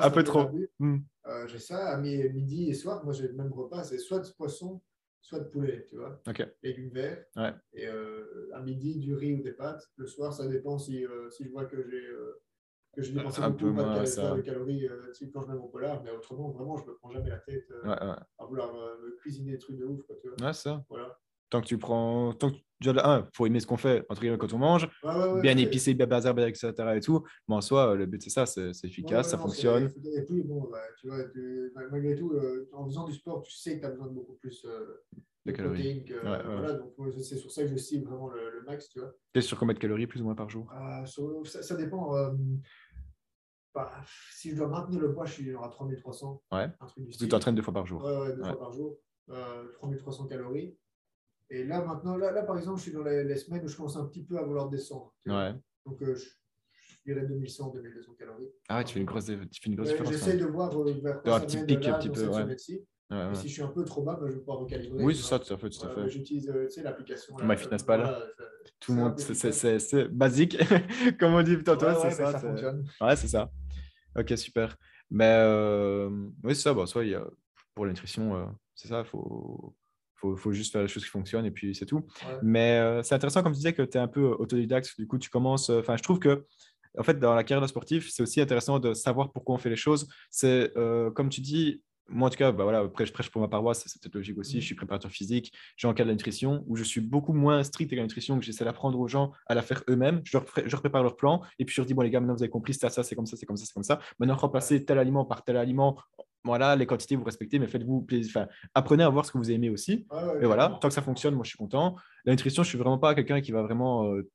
un 0.02 0.10
peu 0.10 0.24
trop. 0.24 0.50
Hmm. 0.80 1.00
j'ai 1.48 1.60
ça 1.60 1.80
à 1.90 1.98
midi 1.98 2.70
et 2.70 2.74
soir. 2.74 3.04
Moi, 3.04 3.14
j'ai 3.14 3.28
le 3.28 3.34
même 3.34 3.52
repas, 3.52 3.84
c'est 3.84 3.98
soit 3.98 4.20
de 4.20 4.30
poisson, 4.38 4.82
soit 5.22 5.40
de 5.40 5.50
poulet, 5.50 5.86
tu 5.90 5.98
vois. 5.98 6.22
Ok. 6.28 6.48
Légumes 6.64 6.92
verts. 6.92 7.26
Ouais. 7.36 7.54
Et 7.74 7.88
à 7.88 8.62
midi, 8.62 8.98
du 8.98 9.14
riz 9.14 9.34
ou 9.34 9.44
des 9.44 9.54
pâtes. 9.54 9.84
Le 9.98 10.08
soir, 10.08 10.34
ça 10.34 10.48
dépend 10.48 10.78
si, 10.78 11.06
si 11.32 11.44
je 11.44 11.50
vois 11.50 11.66
que 11.66 11.88
j'ai 11.90 12.08
que 12.98 13.04
je 13.04 13.12
dépense 13.12 13.40
un 13.40 13.52
peu 13.52 13.70
moins 13.70 14.04
de 14.04 14.42
calories 14.42 14.88
euh, 14.88 15.14
quand 15.32 15.42
je 15.42 15.48
mets 15.48 15.56
mon 15.56 15.68
polar, 15.68 16.02
mais 16.04 16.10
autrement, 16.10 16.50
vraiment, 16.50 16.78
je 16.78 16.84
ne 16.84 16.90
me 16.90 16.96
prends 16.96 17.12
jamais 17.12 17.30
la 17.30 17.38
tête 17.38 17.70
euh, 17.72 18.16
à 18.40 18.46
vouloir 18.46 18.76
euh, 18.76 18.98
me 19.04 19.16
cuisiner 19.18 19.52
des 19.52 19.60
trucs 19.60 19.78
de 19.78 19.86
ouf. 19.86 20.02
Quoi, 20.08 20.16
tu 20.20 20.30
vois. 20.30 20.54
Ça. 20.54 20.84
Voilà. 20.90 21.20
Tant 21.50 21.62
que 21.62 21.68
tu 21.68 21.78
prends. 21.78 22.34
Tant 22.34 22.52
que 22.52 22.58
il 22.82 23.24
faut 23.34 23.46
aimer 23.46 23.60
ce 23.60 23.66
qu'on 23.66 23.78
fait 23.78 24.06
entre 24.10 24.22
guillemets 24.22 24.38
quand 24.38 24.54
on 24.54 24.60
mange, 24.60 24.88
bien 25.42 25.58
épicé, 25.58 25.94
bien 25.94 26.06
bazar, 26.06 26.38
etc. 26.40 26.74
Et 26.96 27.00
tout. 27.00 27.24
Mais 27.48 27.56
en 27.56 27.62
soi, 27.62 27.96
le 27.96 28.06
but 28.06 28.22
c'est 28.22 28.30
ça, 28.30 28.46
c'est 28.46 28.72
efficace, 28.84 29.30
ça 29.30 29.38
fonctionne. 29.38 29.92
Et 30.16 30.22
puis, 30.22 30.44
bon, 30.44 30.68
bah, 30.72 30.82
tu 31.00 31.08
vois, 31.08 31.18
malgré 31.90 32.16
tout, 32.16 32.32
en 32.74 32.86
faisant 32.86 33.06
du 33.06 33.14
sport, 33.14 33.42
tu 33.44 33.52
sais 33.52 33.76
que 33.76 33.82
tu 33.82 33.86
as 33.86 33.90
besoin 33.90 34.08
de 34.08 34.14
beaucoup 34.14 34.36
plus 34.36 34.66
de 35.46 35.52
calories. 35.52 36.04
voilà, 36.22 36.74
donc 36.74 36.94
c'est 37.22 37.38
sur 37.38 37.52
ça 37.52 37.64
que 37.64 37.70
je 37.70 37.78
cible 37.78 38.06
vraiment 38.08 38.30
le, 38.30 38.62
max, 38.66 38.90
tu 38.90 39.00
vois. 39.00 39.14
es 39.34 39.42
sur 39.42 39.58
combien 39.58 39.74
de 39.74 39.80
calories 39.80 40.08
plus 40.08 40.22
ou 40.22 40.26
moins 40.26 40.36
par 40.36 40.50
jour? 40.50 40.72
Ça, 41.46 41.64
ça, 41.64 41.76
dépend. 41.76 42.14
Bah, 43.74 43.92
si 44.32 44.52
je 44.52 44.56
dois 44.56 44.68
maintenir 44.68 45.02
le 45.02 45.14
poids, 45.14 45.26
je 45.26 45.34
suis 45.34 45.56
à 45.56 45.68
3300. 45.70 46.42
Ouais. 46.52 46.68
Un 46.80 46.86
truc 46.88 47.06
du 47.06 47.12
Tu 47.16 47.28
t'entraînes 47.28 47.56
deux 47.56 47.62
fois 47.62 47.74
par 47.74 47.86
jour. 47.86 48.02
Ouais, 48.04 48.36
deux 48.36 48.44
fois 48.44 48.60
par 48.60 48.74
jour. 48.74 48.98
3300 49.74 50.26
euh, 50.26 50.28
calories. 50.28 50.76
Et 51.50 51.64
là, 51.64 51.82
maintenant, 51.82 52.18
là, 52.18 52.32
là, 52.32 52.44
par 52.44 52.58
exemple, 52.58 52.78
je 52.78 52.84
suis 52.84 52.92
dans 52.92 53.04
les, 53.04 53.36
semaines 53.38 53.64
où 53.64 53.68
je 53.68 53.78
commence 53.78 53.96
un 53.96 54.06
petit 54.06 54.24
peu 54.24 54.38
à 54.38 54.44
vouloir 54.44 54.70
descendre. 54.70 55.14
Ouais. 55.26 55.54
Donc, 55.86 56.02
euh, 56.02 56.16
je, 56.16 56.96
dirais 57.06 57.26
2100, 57.26 57.72
2200 57.74 58.14
calories. 58.20 58.50
Ah 58.68 58.78
ouais, 58.78 58.84
tu 58.84 58.94
fais 58.94 59.00
une 59.00 59.06
grosse, 59.06 59.26
tu 59.26 59.62
fais 59.62 59.70
une 59.70 59.76
grosse 59.76 59.90
différence. 59.90 60.12
J'essaie 60.12 60.38
de 60.38 60.46
voir 60.46 60.78
euh, 60.78 60.94
vers 61.02 61.22
quoi 61.22 61.38
un 61.38 61.40
petit 61.40 61.64
pic, 61.64 61.88
un 61.88 62.00
petit 62.00 62.10
peu. 62.10 62.28
Ouais. 62.28 62.56
Si 63.36 63.48
je 63.48 63.54
suis 63.54 63.62
un 63.62 63.70
peu 63.70 63.86
trop 63.86 64.04
bas, 64.04 64.18
bah, 64.20 64.28
je 64.28 64.34
vais 64.34 64.40
pouvoir 64.40 64.60
recalibrer. 64.60 65.02
Oui, 65.02 65.16
c'est 65.16 65.24
ça, 65.24 65.40
tout 65.40 65.54
à 65.54 65.58
fait. 65.58 65.70
Tout 65.70 65.88
à 65.88 65.90
fait. 65.90 66.10
J'utilise 66.10 66.52
l'application. 66.84 67.36
MyFitnessPal. 67.42 68.34
Tout 68.80 68.92
le 68.94 68.98
monde, 68.98 69.20
c'est 69.20 70.08
basique. 70.10 70.58
Comme 71.20 71.34
on 71.34 71.44
dit 71.44 71.58
tantôt, 71.64 71.88
c'est 72.02 72.12
ça. 72.12 72.34
ça 72.34 72.40
fonctionne. 72.40 72.86
Ouais, 73.00 73.16
c'est 73.16 73.30
ça. 73.30 73.50
Ok, 74.18 74.34
super. 74.38 74.76
Mais 75.10 75.32
euh, 75.38 76.10
oui, 76.44 76.56
c'est 76.56 76.64
ça. 76.64 76.74
Bon, 76.74 76.86
soit 76.86 77.06
il 77.06 77.12
y 77.12 77.16
a, 77.16 77.26
pour 77.74 77.86
la 77.86 77.92
nutrition, 77.92 78.36
euh, 78.36 78.46
c'est 78.76 78.90
ça, 78.90 79.00
il 79.00 79.06
faut, 79.06 79.74
faut, 80.18 80.36
faut, 80.36 80.52
juste 80.52 80.72
faire 80.72 80.82
les 80.82 80.88
choses 80.88 81.04
qui 81.04 81.10
fonctionnent 81.10 81.46
et 81.46 81.52
puis 81.52 81.74
c'est 81.76 81.86
tout. 81.86 82.06
Mais 82.42 82.80
euh, 82.80 83.04
c'est 83.04 83.16
intéressant, 83.16 83.44
comme 83.44 83.54
tu 83.54 83.58
disais, 83.58 83.74
que 83.74 83.84
tu 83.84 83.98
es 83.98 84.02
un 84.02 84.08
peu 84.08 84.26
autodidacte. 84.26 84.94
Du 84.98 85.08
coup, 85.08 85.18
tu 85.18 85.30
commences. 85.30 85.70
Enfin, 85.70 85.96
je 85.98 86.04
trouve 86.04 86.20
que. 86.20 86.46
En 86.98 87.04
fait, 87.04 87.20
dans 87.20 87.36
la 87.36 87.44
carrière 87.44 87.62
de 87.62 87.68
sportif, 87.68 88.10
c'est 88.10 88.24
aussi 88.24 88.42
intéressant 88.42 88.80
de 88.80 88.96
savoir 88.96 89.32
pourquoi 89.32 89.54
on 89.54 89.60
fait 89.60 89.70
les 89.70 89.76
choses. 89.76 90.08
C'est, 90.32 90.74
comme 91.14 91.30
tu 91.30 91.42
dis, 91.42 91.84
moi, 92.10 92.28
en 92.28 92.30
tout 92.30 92.38
cas, 92.38 92.52
bah 92.52 92.64
voilà, 92.64 92.80
après, 92.80 93.06
je 93.06 93.12
prêche 93.12 93.30
pour 93.30 93.42
ma 93.42 93.48
paroisse, 93.48 93.84
c'est 93.86 94.02
peut-être 94.02 94.16
logique 94.16 94.38
aussi. 94.38 94.62
Je 94.62 94.66
suis 94.66 94.76
préparateur 94.76 95.12
physique, 95.12 95.54
j'ai 95.76 95.92
de 95.92 96.04
la 96.04 96.12
nutrition 96.12 96.64
où 96.68 96.76
je 96.76 96.84
suis 96.84 97.02
beaucoup 97.02 97.34
moins 97.34 97.64
strict 97.64 97.90
avec 97.90 97.98
la 97.98 98.04
nutrition, 98.04 98.40
que 98.40 98.46
j'essaie 98.46 98.66
d'apprendre 98.66 99.00
aux 99.00 99.08
gens 99.08 99.32
à 99.48 99.56
la 99.56 99.62
faire 99.62 99.84
eux-mêmes. 99.90 100.22
Je 100.24 100.38
leur, 100.38 100.46
je 100.56 100.72
leur, 100.72 100.80
prépare 100.80 101.04
leur 101.04 101.16
plan 101.16 101.42
et 101.60 101.66
puis 101.66 101.76
je 101.76 101.82
leur 101.82 101.86
dis 101.86 101.94
bon, 101.94 102.02
les 102.02 102.10
gars, 102.10 102.20
maintenant 102.20 102.36
vous 102.36 102.44
avez 102.44 102.50
compris, 102.50 102.74
ça, 102.74 102.90
ça, 102.90 103.04
c'est 103.04 103.16
comme 103.16 103.26
ça, 103.26 103.36
c'est 103.36 103.46
comme 103.46 103.58
ça, 103.58 103.66
c'est 103.66 103.74
comme 103.74 103.84
ça. 103.84 104.00
Maintenant, 104.20 104.36
remplacez 104.36 104.86
tel 104.86 105.00
aliment 105.00 105.26
par 105.26 105.44
tel 105.44 105.58
aliment. 105.58 105.98
Voilà, 106.48 106.76
les 106.76 106.86
quantités, 106.86 107.16
vous 107.16 107.24
respectez, 107.24 107.60
mais 107.60 107.68
faites-vous 107.68 108.02
plaisir. 108.02 108.32
Enfin, 108.36 108.48
apprenez 108.74 109.04
à 109.04 109.10
voir 109.10 109.26
ce 109.26 109.32
que 109.32 109.38
vous 109.38 109.52
aimez 109.52 109.70
aussi. 109.70 110.08
et 110.42 110.46
voilà, 110.46 110.78
tant 110.82 110.88
que 110.88 110.94
ça 110.94 111.02
fonctionne, 111.02 111.36
moi, 111.36 111.44
je 111.44 111.50
suis 111.50 111.58
content. 111.58 111.96
La 112.26 112.34
nutrition, 112.34 112.64
je 112.64 112.70
suis 112.70 112.78
vraiment 112.78 112.98
pas 112.98 113.14
quelqu'un 113.16 113.42
qui 113.42 113.52
va 113.52 113.62
vraiment 113.62 114.12
euh, 114.12 114.30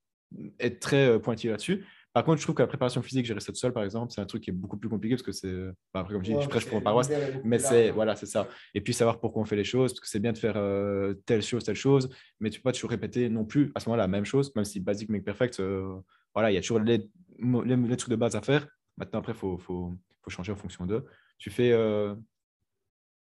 être 0.61 0.81
très 0.81 1.09
euh, 1.09 1.19
pointillé 1.19 1.51
là-dessus. 1.51 1.85
Par 2.13 2.25
contre, 2.25 2.39
je 2.39 2.43
trouve 2.43 2.55
que 2.55 2.63
la 2.63 2.67
préparation 2.69 3.01
physique, 3.01 3.25
gérer 3.25 3.41
ça 3.41 3.53
tout 3.53 3.59
seul, 3.59 3.73
par 3.73 3.85
exemple, 3.85 4.13
c'est 4.13 4.21
un 4.21 4.27
truc 4.27 4.43
qui 4.43 4.51
est 4.51 4.53
beaucoup 4.53 4.77
plus 4.77 4.91
compliqué 4.91 5.15
parce 5.15 5.23
que 5.23 5.33
c'est. 5.33 5.51
Bah, 5.95 6.01
après, 6.01 6.13
comme 6.13 6.23
je 6.23 6.33
dis, 6.33 6.43
je 6.43 6.49
prêche 6.49 6.67
pour 6.67 6.79
ma 6.79 6.85
paroisse, 6.85 7.11
mais 7.43 7.59
c'est 7.59 7.91
voilà, 7.91 8.17
c'est 8.17 8.27
ça. 8.27 8.49
Et 8.75 8.83
puis 8.83 8.93
savoir 8.93 9.19
pourquoi 9.19 9.41
on 9.43 9.45
fait 9.47 9.57
les 9.57 9.65
choses, 9.65 9.93
parce 9.93 10.01
que 10.01 10.09
c'est 10.09 10.21
bien 10.21 10.33
de 10.33 10.39
faire 10.39 10.55
euh, 10.57 11.15
telle 11.25 11.43
chose, 11.43 11.65
telle 11.65 11.77
chose, 11.77 12.11
mais 12.39 12.51
tu 12.51 12.61
peux 12.61 12.65
pas 12.65 12.73
toujours 12.73 12.91
répéter 12.91 13.31
non 13.31 13.47
plus 13.47 13.73
à 13.75 13.81
ce 13.81 13.89
moment-là 13.89 14.05
la 14.05 14.09
même 14.09 14.27
chose, 14.27 14.55
même 14.55 14.67
si 14.67 14.79
basic 14.79 15.09
make 15.09 15.25
perfect, 15.25 15.59
euh, 15.61 16.01
voilà, 16.35 16.51
il 16.51 16.55
y 16.55 16.59
a 16.59 16.61
toujours 16.61 16.81
les, 16.81 17.09
les, 17.39 17.97
trucs 17.97 18.11
de 18.11 18.17
base 18.17 18.37
à 18.37 18.43
faire. 18.43 18.67
Maintenant, 18.99 19.21
après, 19.21 19.33
il 19.33 19.39
faut, 19.39 19.57
faut, 19.57 19.95
faut, 20.21 20.31
changer 20.31 20.53
en 20.53 20.57
fonction 20.57 20.85
d'eux. 20.85 21.07
Tu 21.43 21.51
fais 21.51 21.73
euh, 21.73 22.15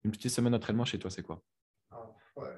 une 0.05 0.11
petite 0.11 0.31
semaine 0.31 0.53
d'entraînement 0.53 0.85
chez 0.85 0.99
toi, 0.99 1.11
c'est 1.11 1.23
quoi? 1.23 1.43
Ouais. 2.37 2.53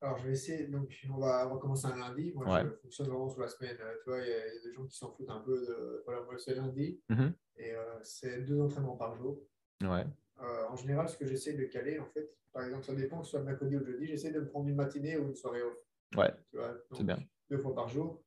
Alors, 0.00 0.18
je 0.18 0.26
vais 0.26 0.32
essayer. 0.32 0.66
Donc, 0.66 0.92
on 1.08 1.18
va, 1.18 1.48
on 1.48 1.56
commencer 1.56 1.86
un 1.86 1.96
lundi. 1.96 2.32
Moi, 2.34 2.44
je 2.64 2.70
fonctionne 2.82 3.06
vraiment 3.06 3.28
sur 3.28 3.40
la 3.40 3.46
semaine. 3.46 3.76
Euh, 3.80 3.94
tu 4.02 4.10
vois, 4.10 4.18
il 4.20 4.28
y, 4.28 4.32
a 4.32 4.64
des 4.64 4.72
gens 4.72 4.84
qui 4.84 4.96
s'en 4.96 5.12
foutent 5.12 5.30
un 5.30 5.38
peu 5.38 5.64
de. 5.64 6.02
Voilà, 6.04 6.22
moi, 6.22 6.36
c'est 6.38 6.56
lundi. 6.56 7.00
Mm-hmm. 7.08 7.32
Et 7.58 7.72
euh, 7.72 8.02
c'est 8.02 8.42
deux 8.42 8.60
entraînements 8.60 8.96
par 8.96 9.14
jour. 9.14 9.38
Ouais. 9.80 10.04
Euh, 10.42 10.66
en 10.68 10.74
général, 10.74 11.08
ce 11.08 11.16
que 11.16 11.24
j'essaie 11.24 11.52
de 11.52 11.66
caler, 11.66 12.00
en 12.00 12.06
fait, 12.06 12.28
par 12.52 12.64
exemple, 12.64 12.84
ça 12.84 12.96
dépend 12.96 13.20
que 13.20 13.26
ce 13.26 13.30
soit 13.30 13.40
le 13.40 13.46
mercredi 13.46 13.76
ou 13.76 13.78
le 13.78 13.86
jeudi, 13.86 14.08
j'essaie 14.08 14.32
de 14.32 14.40
me 14.40 14.48
prendre 14.48 14.68
une 14.68 14.74
matinée 14.74 15.18
ou 15.18 15.28
une 15.28 15.36
soirée 15.36 15.62
off. 15.62 15.78
Ouais. 16.16 16.34
Tu 16.50 16.56
vois, 16.56 16.74
c'est 16.96 17.04
bien. 17.04 17.20
Deux 17.48 17.58
fois 17.58 17.76
par 17.76 17.86
jour. 17.86 18.24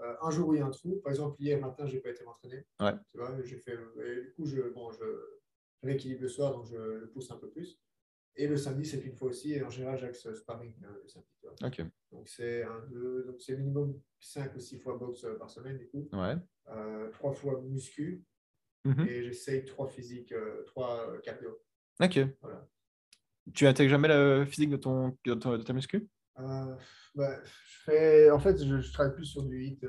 Un 0.00 0.30
jour 0.30 0.48
où 0.48 0.54
il 0.54 0.58
y 0.58 0.62
a 0.62 0.66
un 0.66 0.70
trou. 0.70 1.00
Par 1.02 1.12
exemple, 1.12 1.36
hier 1.40 1.60
matin, 1.60 1.86
je 1.86 1.94
n'ai 1.94 2.00
pas 2.00 2.10
été 2.10 2.24
m'entraîner. 2.24 2.64
Ouais. 2.80 2.92
Tu 3.10 3.18
vois, 3.18 3.36
j'ai 3.42 3.56
fait. 3.56 3.78
Et 4.04 4.22
du 4.22 4.32
coup, 4.34 4.46
je, 4.46 4.60
bon, 4.70 4.90
je 4.90 5.04
rééquilibre 5.82 6.22
le 6.22 6.28
soir, 6.28 6.52
donc 6.52 6.66
je 6.66 6.76
le 6.76 7.10
pousse 7.10 7.30
un 7.30 7.36
peu 7.36 7.48
plus. 7.48 7.80
Et 8.38 8.46
le 8.46 8.56
samedi, 8.56 8.88
c'est 8.88 9.00
une 9.00 9.14
fois 9.16 9.28
aussi. 9.28 9.52
Et 9.52 9.62
en 9.64 9.70
général, 9.70 9.98
j'axe 9.98 10.32
sparring 10.32 10.72
euh, 10.84 11.02
le 11.02 11.08
samedi. 11.08 11.28
Donc, 12.12 12.28
c'est 12.28 12.62
un, 12.62 12.86
deux, 12.88 13.24
donc 13.24 13.40
c'est 13.40 13.56
minimum 13.56 14.00
5 14.20 14.54
ou 14.54 14.60
6 14.60 14.78
fois 14.78 14.96
boxe 14.96 15.24
euh, 15.24 15.34
par 15.34 15.50
semaine, 15.50 15.76
du 15.76 15.88
coup. 15.88 16.08
Ouais. 16.12 16.36
Euh, 16.68 17.10
3 17.10 17.32
fois 17.32 17.60
muscu. 17.62 18.24
Mhm. 18.84 19.06
Et 19.08 19.24
j'essaye 19.24 19.64
3 19.64 19.88
physiques, 19.88 20.32
3 20.66 21.10
euh, 21.10 21.18
cardio. 21.18 21.58
Ok. 22.00 22.20
Voilà. 22.40 22.68
Tu 23.52 23.66
intègres 23.66 23.90
jamais 23.90 24.08
la 24.08 24.46
physique 24.46 24.70
de, 24.70 24.76
ton, 24.76 25.16
de, 25.24 25.62
ta 25.62 25.72
muscu? 25.72 26.08
Bah, 27.14 27.40
je 27.44 27.82
fais, 27.84 28.30
En 28.30 28.38
fait, 28.38 28.62
je, 28.62 28.92
travaille 28.92 29.14
plus 29.14 29.26
sur 29.26 29.42
du 29.42 29.64
hit. 29.64 29.86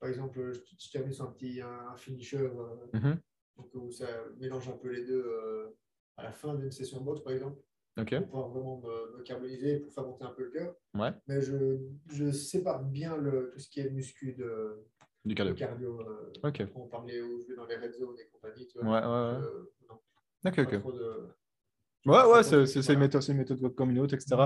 par 0.00 0.08
exemple, 0.08 0.52
je, 0.52 0.60
je 0.78 0.90
termine 0.90 1.12
sur 1.12 1.24
un 1.24 1.32
petit 1.32 1.60
un, 1.60 1.96
finisher. 1.96 2.50
Mhm. 2.92 3.18
Donc, 3.56 3.74
où 3.74 3.90
ça 3.90 4.06
mélange 4.38 4.68
un 4.68 4.76
peu 4.76 4.90
les 4.90 5.04
deux 5.06 5.24
à 6.16 6.22
la 6.22 6.32
fin 6.32 6.54
d'une 6.54 6.70
session 6.70 7.00
de 7.00 7.04
boxe, 7.04 7.22
par 7.22 7.32
exemple. 7.32 7.60
Pour 7.96 8.26
pouvoir 8.26 8.48
vraiment 8.48 8.80
me, 8.80 9.22
carboniser, 9.22 9.78
pour 9.78 9.92
faire 9.92 10.04
monter 10.04 10.24
un 10.24 10.32
peu 10.32 10.44
le 10.44 10.50
cœur. 10.50 10.74
Ouais. 10.94 11.10
Mais 11.28 11.40
je, 11.40 11.78
je, 12.10 12.30
sépare 12.32 12.82
bien 12.82 13.16
le, 13.16 13.50
tout 13.52 13.60
ce 13.60 13.68
qui 13.68 13.80
est 13.80 13.90
muscu 13.90 14.32
de, 14.32 14.84
du 15.24 15.34
cardio. 15.34 15.54
cardio 15.54 16.00
euh, 16.00 16.66
On 16.74 16.88
parlait 16.88 17.22
où 17.22 17.40
je 17.40 17.46
vais 17.46 17.56
dans 17.56 17.66
les 17.66 17.76
red 17.76 17.94
zones 17.94 18.16
et 18.18 18.26
compagnie. 18.26 18.66
Tu 18.66 18.78
vois, 18.78 18.86
ouais, 18.86 19.06
ouais, 19.06 19.38
ouais. 19.38 19.46
Euh, 19.46 19.72
non. 19.88 20.92
De... 20.92 21.28
Ouais, 22.06 22.22
ouais, 22.24 22.42
c'est 22.42 22.92
une 22.92 22.98
méthode, 22.98 23.22
une 23.28 23.38
méthode 23.38 23.74
comme 23.74 23.90
une 23.90 23.98
autre, 23.98 24.14
etc. 24.14 24.36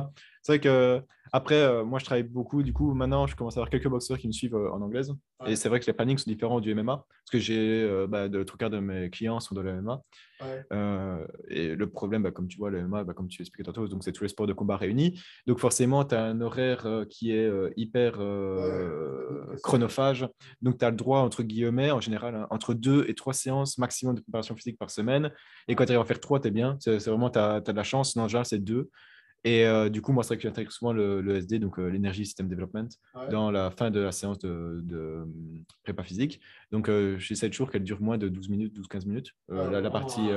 C'est 0.43 0.53
vrai 0.53 0.61
que 0.61 1.03
après, 1.33 1.57
euh, 1.57 1.85
moi, 1.85 1.99
je 1.99 2.05
travaille 2.05 2.23
beaucoup. 2.23 2.63
Du 2.63 2.73
coup, 2.73 2.95
maintenant, 2.95 3.27
je 3.27 3.35
commence 3.35 3.57
à 3.57 3.61
avoir 3.61 3.71
quelques 3.71 3.89
boxeurs 3.89 4.19
qui 4.19 4.29
me 4.29 4.33
suivent 4.33 4.55
euh, 4.55 4.71
en 4.71 4.81
anglaise. 4.81 5.13
Et 5.47 5.57
c'est 5.57 5.69
vrai 5.69 5.81
que 5.81 5.87
les 5.87 5.93
plannings 5.93 6.19
sont 6.19 6.31
différents 6.31 6.61
du 6.61 6.75
MMA. 6.75 6.97
Parce 6.97 7.31
que 7.33 7.39
j'ai 7.39 7.83
euh, 7.83 8.07
bah, 8.07 8.29
de 8.29 8.43
trois 8.45 8.59
quarts 8.59 8.71
de 8.71 8.79
mes 8.79 9.11
clients 9.11 9.41
sont 9.41 9.55
de 9.55 9.61
MMA. 10.41 11.19
et 11.49 11.75
le 11.75 11.91
problème, 11.91 12.23
bah, 12.23 12.31
comme 12.31 12.49
tu 12.49 12.59
vois, 12.59 12.71
le 12.71 12.81
MMA, 12.81 13.05
bah, 13.05 13.15
comme 13.15 13.29
tu 13.29 13.43
expliquais 13.43 13.65
tantôt, 13.65 13.89
donc 13.89 14.05
c'est 14.05 14.13
tous 14.13 14.25
les 14.25 14.29
sports 14.29 14.47
de 14.47 14.53
combat 14.53 14.77
réunis. 14.77 15.21
Donc 15.47 15.59
forcément, 15.59 16.05
tu 16.05 16.15
as 16.15 16.25
un 16.25 16.41
horaire 16.41 16.87
qui 17.11 17.33
est 17.33 17.51
hyper 17.77 18.21
chronophage. 19.63 20.29
Donc 20.63 20.79
tu 20.79 20.85
as 20.85 20.91
le 20.91 20.97
droit, 20.97 21.21
entre 21.21 21.43
guillemets, 21.43 21.91
en 21.91 22.01
général, 22.01 22.35
hein, 22.35 22.47
entre 22.51 22.75
deux 22.75 23.05
et 23.09 23.15
trois 23.15 23.35
séances 23.35 23.79
maximum 23.79 24.15
de 24.15 24.21
préparation 24.21 24.57
physique 24.57 24.79
par 24.79 24.91
semaine. 24.91 25.31
Et 25.67 25.75
quand 25.75 25.85
tu 25.85 25.93
arrives 25.93 26.03
à 26.03 26.05
faire 26.05 26.21
trois, 26.21 26.41
tu 26.41 26.49
es 26.49 26.51
bien. 26.51 26.77
C'est 26.81 26.99
vraiment, 26.99 27.31
tu 27.31 27.39
as, 27.39 27.61
de 27.61 27.73
la 27.73 27.85
chance. 27.85 28.13
Sinon, 28.13 28.25
en 28.25 28.29
général, 28.29 28.47
c'est 28.47 28.59
deux. 28.59 28.91
Et 29.45 29.65
euh, 29.65 29.89
du 29.89 30.03
coup, 30.03 30.13
moi, 30.13 30.25
c'est 30.25 30.29
vrai 30.29 30.37
que 30.37 30.43
j'intègre 30.43 30.73
souvent 30.73 30.93
le, 30.93 31.37
SD, 31.37 31.59
donc 31.59 31.79
euh, 31.79 31.89
l'Energy 31.89 32.25
System 32.25 32.49
Development, 32.49 32.89
dans 33.31 33.51
la 33.51 33.71
fin 33.71 33.91
de 33.91 34.01
la 34.01 34.13
séance 34.13 34.39
de, 34.39 34.81
de 34.83 35.25
prépa 35.85 36.03
physique. 36.03 36.41
Donc, 36.73 36.89
euh, 36.89 37.19
j'essaie 37.19 37.49
toujours 37.49 37.71
qu'elle 37.71 37.85
dure 37.85 38.01
moins 38.01 38.19
de 38.19 38.29
12 38.29 38.49
minutes, 38.49 38.77
12-15 38.77 39.07
minutes. 39.07 39.33
la, 39.49 39.91
partie, 39.91 40.29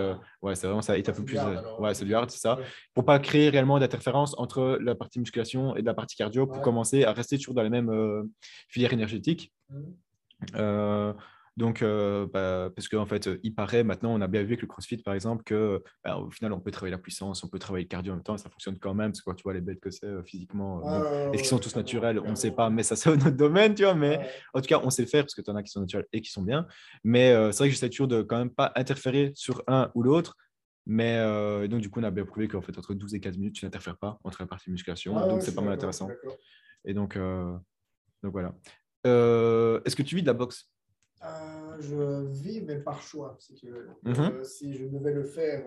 ouais, 0.41 0.55
c'est 0.55 0.67
vraiment 0.67 0.81
ça, 0.81 0.97
est 0.97 1.09
un 1.09 1.13
peu 1.13 1.25
plus. 1.25 1.39
ouais, 1.79 1.93
c'est 1.93 2.05
du 2.05 2.13
hard, 2.13 2.29
c'est 2.29 2.39
ça. 2.39 2.59
Pour 2.93 3.05
pas 3.05 3.17
créer 3.19 3.49
réellement 3.49 3.79
d'interférence 3.79 4.35
entre 4.37 4.77
la 4.81 4.95
partie 4.95 5.19
musculation 5.19 5.75
et 5.75 5.81
la 5.81 5.93
partie 5.93 6.15
cardio, 6.15 6.45
pour 6.45 6.61
commencer 6.61 7.03
à 7.03 7.11
rester 7.11 7.37
toujours 7.37 7.55
dans 7.55 7.63
les 7.63 7.69
mêmes 7.69 8.29
filières 8.69 8.93
énergétiques. 8.93 9.51
Mmh. 9.69 11.13
Donc, 11.57 11.81
euh, 11.81 12.27
bah, 12.31 12.69
parce 12.75 12.87
qu'en 12.87 13.05
fait, 13.05 13.29
il 13.43 13.53
paraît 13.53 13.83
maintenant, 13.83 14.13
on 14.13 14.21
a 14.21 14.27
bien 14.27 14.41
vu 14.41 14.49
avec 14.49 14.61
le 14.61 14.67
CrossFit, 14.67 14.97
par 14.97 15.13
exemple, 15.13 15.43
que 15.43 15.83
bah, 16.03 16.17
au 16.17 16.29
final, 16.31 16.53
on 16.53 16.59
peut 16.59 16.71
travailler 16.71 16.91
la 16.91 16.97
puissance, 16.97 17.43
on 17.43 17.49
peut 17.49 17.59
travailler 17.59 17.83
le 17.85 17.89
cardio 17.89 18.13
en 18.13 18.15
même 18.15 18.23
temps, 18.23 18.35
et 18.35 18.37
ça 18.37 18.49
fonctionne 18.49 18.79
quand 18.79 18.93
même. 18.93 19.11
Parce 19.11 19.21
que 19.21 19.25
quand 19.25 19.35
tu 19.35 19.43
vois 19.43 19.53
les 19.53 19.61
bêtes 19.61 19.79
que 19.81 19.91
c'est 19.91 20.05
euh, 20.05 20.23
physiquement, 20.23 20.81
est-ce 21.33 21.41
qu'ils 21.41 21.49
sont 21.49 21.59
tous 21.59 21.75
naturels 21.75 22.19
On 22.19 22.31
ne 22.31 22.35
sait 22.35 22.51
pas, 22.51 22.69
mais 22.69 22.83
ça, 22.83 22.95
c'est 22.95 23.09
notre 23.15 23.35
domaine, 23.35 23.75
tu 23.75 23.83
vois. 23.83 23.95
Mais 23.95 24.19
en 24.53 24.61
tout 24.61 24.67
cas, 24.67 24.79
on 24.83 24.89
sait 24.89 25.01
le 25.01 25.07
faire 25.09 25.23
parce 25.23 25.35
que 25.35 25.41
tu 25.41 25.51
en 25.51 25.55
as 25.55 25.63
qui 25.63 25.71
sont 25.71 25.81
naturels 25.81 26.07
et 26.13 26.21
qui 26.21 26.31
sont 26.31 26.43
bien. 26.43 26.65
Mais 27.03 27.31
euh, 27.31 27.51
c'est 27.51 27.59
vrai 27.59 27.67
que 27.67 27.73
j'essaie 27.73 27.89
toujours 27.89 28.07
de 28.07 28.21
quand 28.21 28.37
même 28.37 28.49
pas 28.49 28.71
interférer 28.75 29.31
sur 29.35 29.61
un 29.67 29.91
ou 29.93 30.03
l'autre, 30.03 30.35
Mais 30.85 31.17
euh, 31.17 31.67
donc, 31.67 31.81
du 31.81 31.89
coup, 31.89 31.99
on 31.99 32.03
a 32.03 32.11
bien 32.11 32.25
prouvé 32.25 32.47
qu'en 32.47 32.61
fait, 32.61 32.77
entre 32.77 32.93
12 32.93 33.13
et 33.15 33.19
15 33.19 33.37
minutes, 33.37 33.55
tu 33.55 33.65
n'interfères 33.65 33.97
pas 33.97 34.19
entre 34.23 34.41
la 34.41 34.47
partie 34.47 34.71
musculation. 34.71 35.13
donc, 35.27 35.41
c'est 35.43 35.53
pas 35.53 35.61
mal 35.61 35.73
intéressant. 35.73 36.09
Et 36.85 36.93
donc, 36.93 37.15
euh, 37.15 37.55
donc 38.23 38.31
voilà. 38.31 38.53
Euh, 39.05 39.81
est-ce 39.85 39.95
que 39.95 40.03
tu 40.03 40.15
vis 40.15 40.21
de 40.21 40.27
la 40.27 40.33
boxe? 40.33 40.69
Je 41.79 42.25
vis, 42.27 42.61
mais 42.61 42.79
par 42.79 43.01
choix, 43.01 43.35
si 43.39 43.53
tu 43.55 43.69
veux. 43.69 43.89
Mhm. 44.03 44.43
si 44.43 44.73
je 44.75 44.85
devais 44.85 45.13
le 45.13 45.23
faire, 45.23 45.63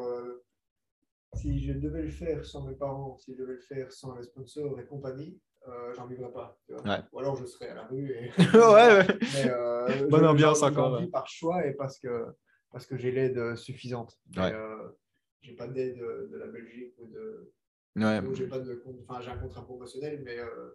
si 1.35 1.61
je 1.61 1.73
devais 1.73 2.03
le 2.03 2.11
faire 2.11 2.45
sans 2.45 2.67
mes 2.67 2.75
parents, 2.75 3.17
si 3.19 3.35
je 3.35 3.41
devais 3.41 3.55
le 3.55 3.61
faire 3.61 3.93
sans 3.93 4.17
les 4.17 4.25
sponsors 4.25 4.79
et 4.81 4.87
compagnie, 4.87 5.39
j'en 5.97 6.07
vivrais 6.07 6.33
pas. 6.33 6.59
Ou 7.13 7.19
alors 7.19 7.37
je 7.37 7.47
serais 7.47 7.69
à 7.69 7.75
la 7.75 7.87
rue. 7.87 8.11
Et... 8.11 8.31
ouais, 8.55 8.99
ouais. 8.99 10.09
Bonne 10.09 10.27
ambiance 10.27 10.63
encore. 10.63 10.99
Je 10.99 11.05
vis 11.05 11.11
par 11.11 11.29
choix 11.29 11.67
et 11.67 11.73
parce 11.73 11.99
que, 11.99 12.27
parce 12.71 12.87
que 12.87 12.97
j'ai 12.97 13.13
l'aide 13.13 13.57
suffisante. 13.57 14.19
Ouais 14.37 14.53
j'ai 15.45 15.53
pas 15.53 15.69
d'aide 15.69 15.99
de, 15.99 16.37
la 16.37 16.47
Belgique 16.47 16.95
ou 16.99 17.07
de. 17.07 17.53
Ouais. 17.97 18.21
J'ai 18.35 19.31
un 19.31 19.39
contrat 19.39 19.65
promotionnel, 19.65 20.23
mais 20.25 20.39
euh, 20.39 20.71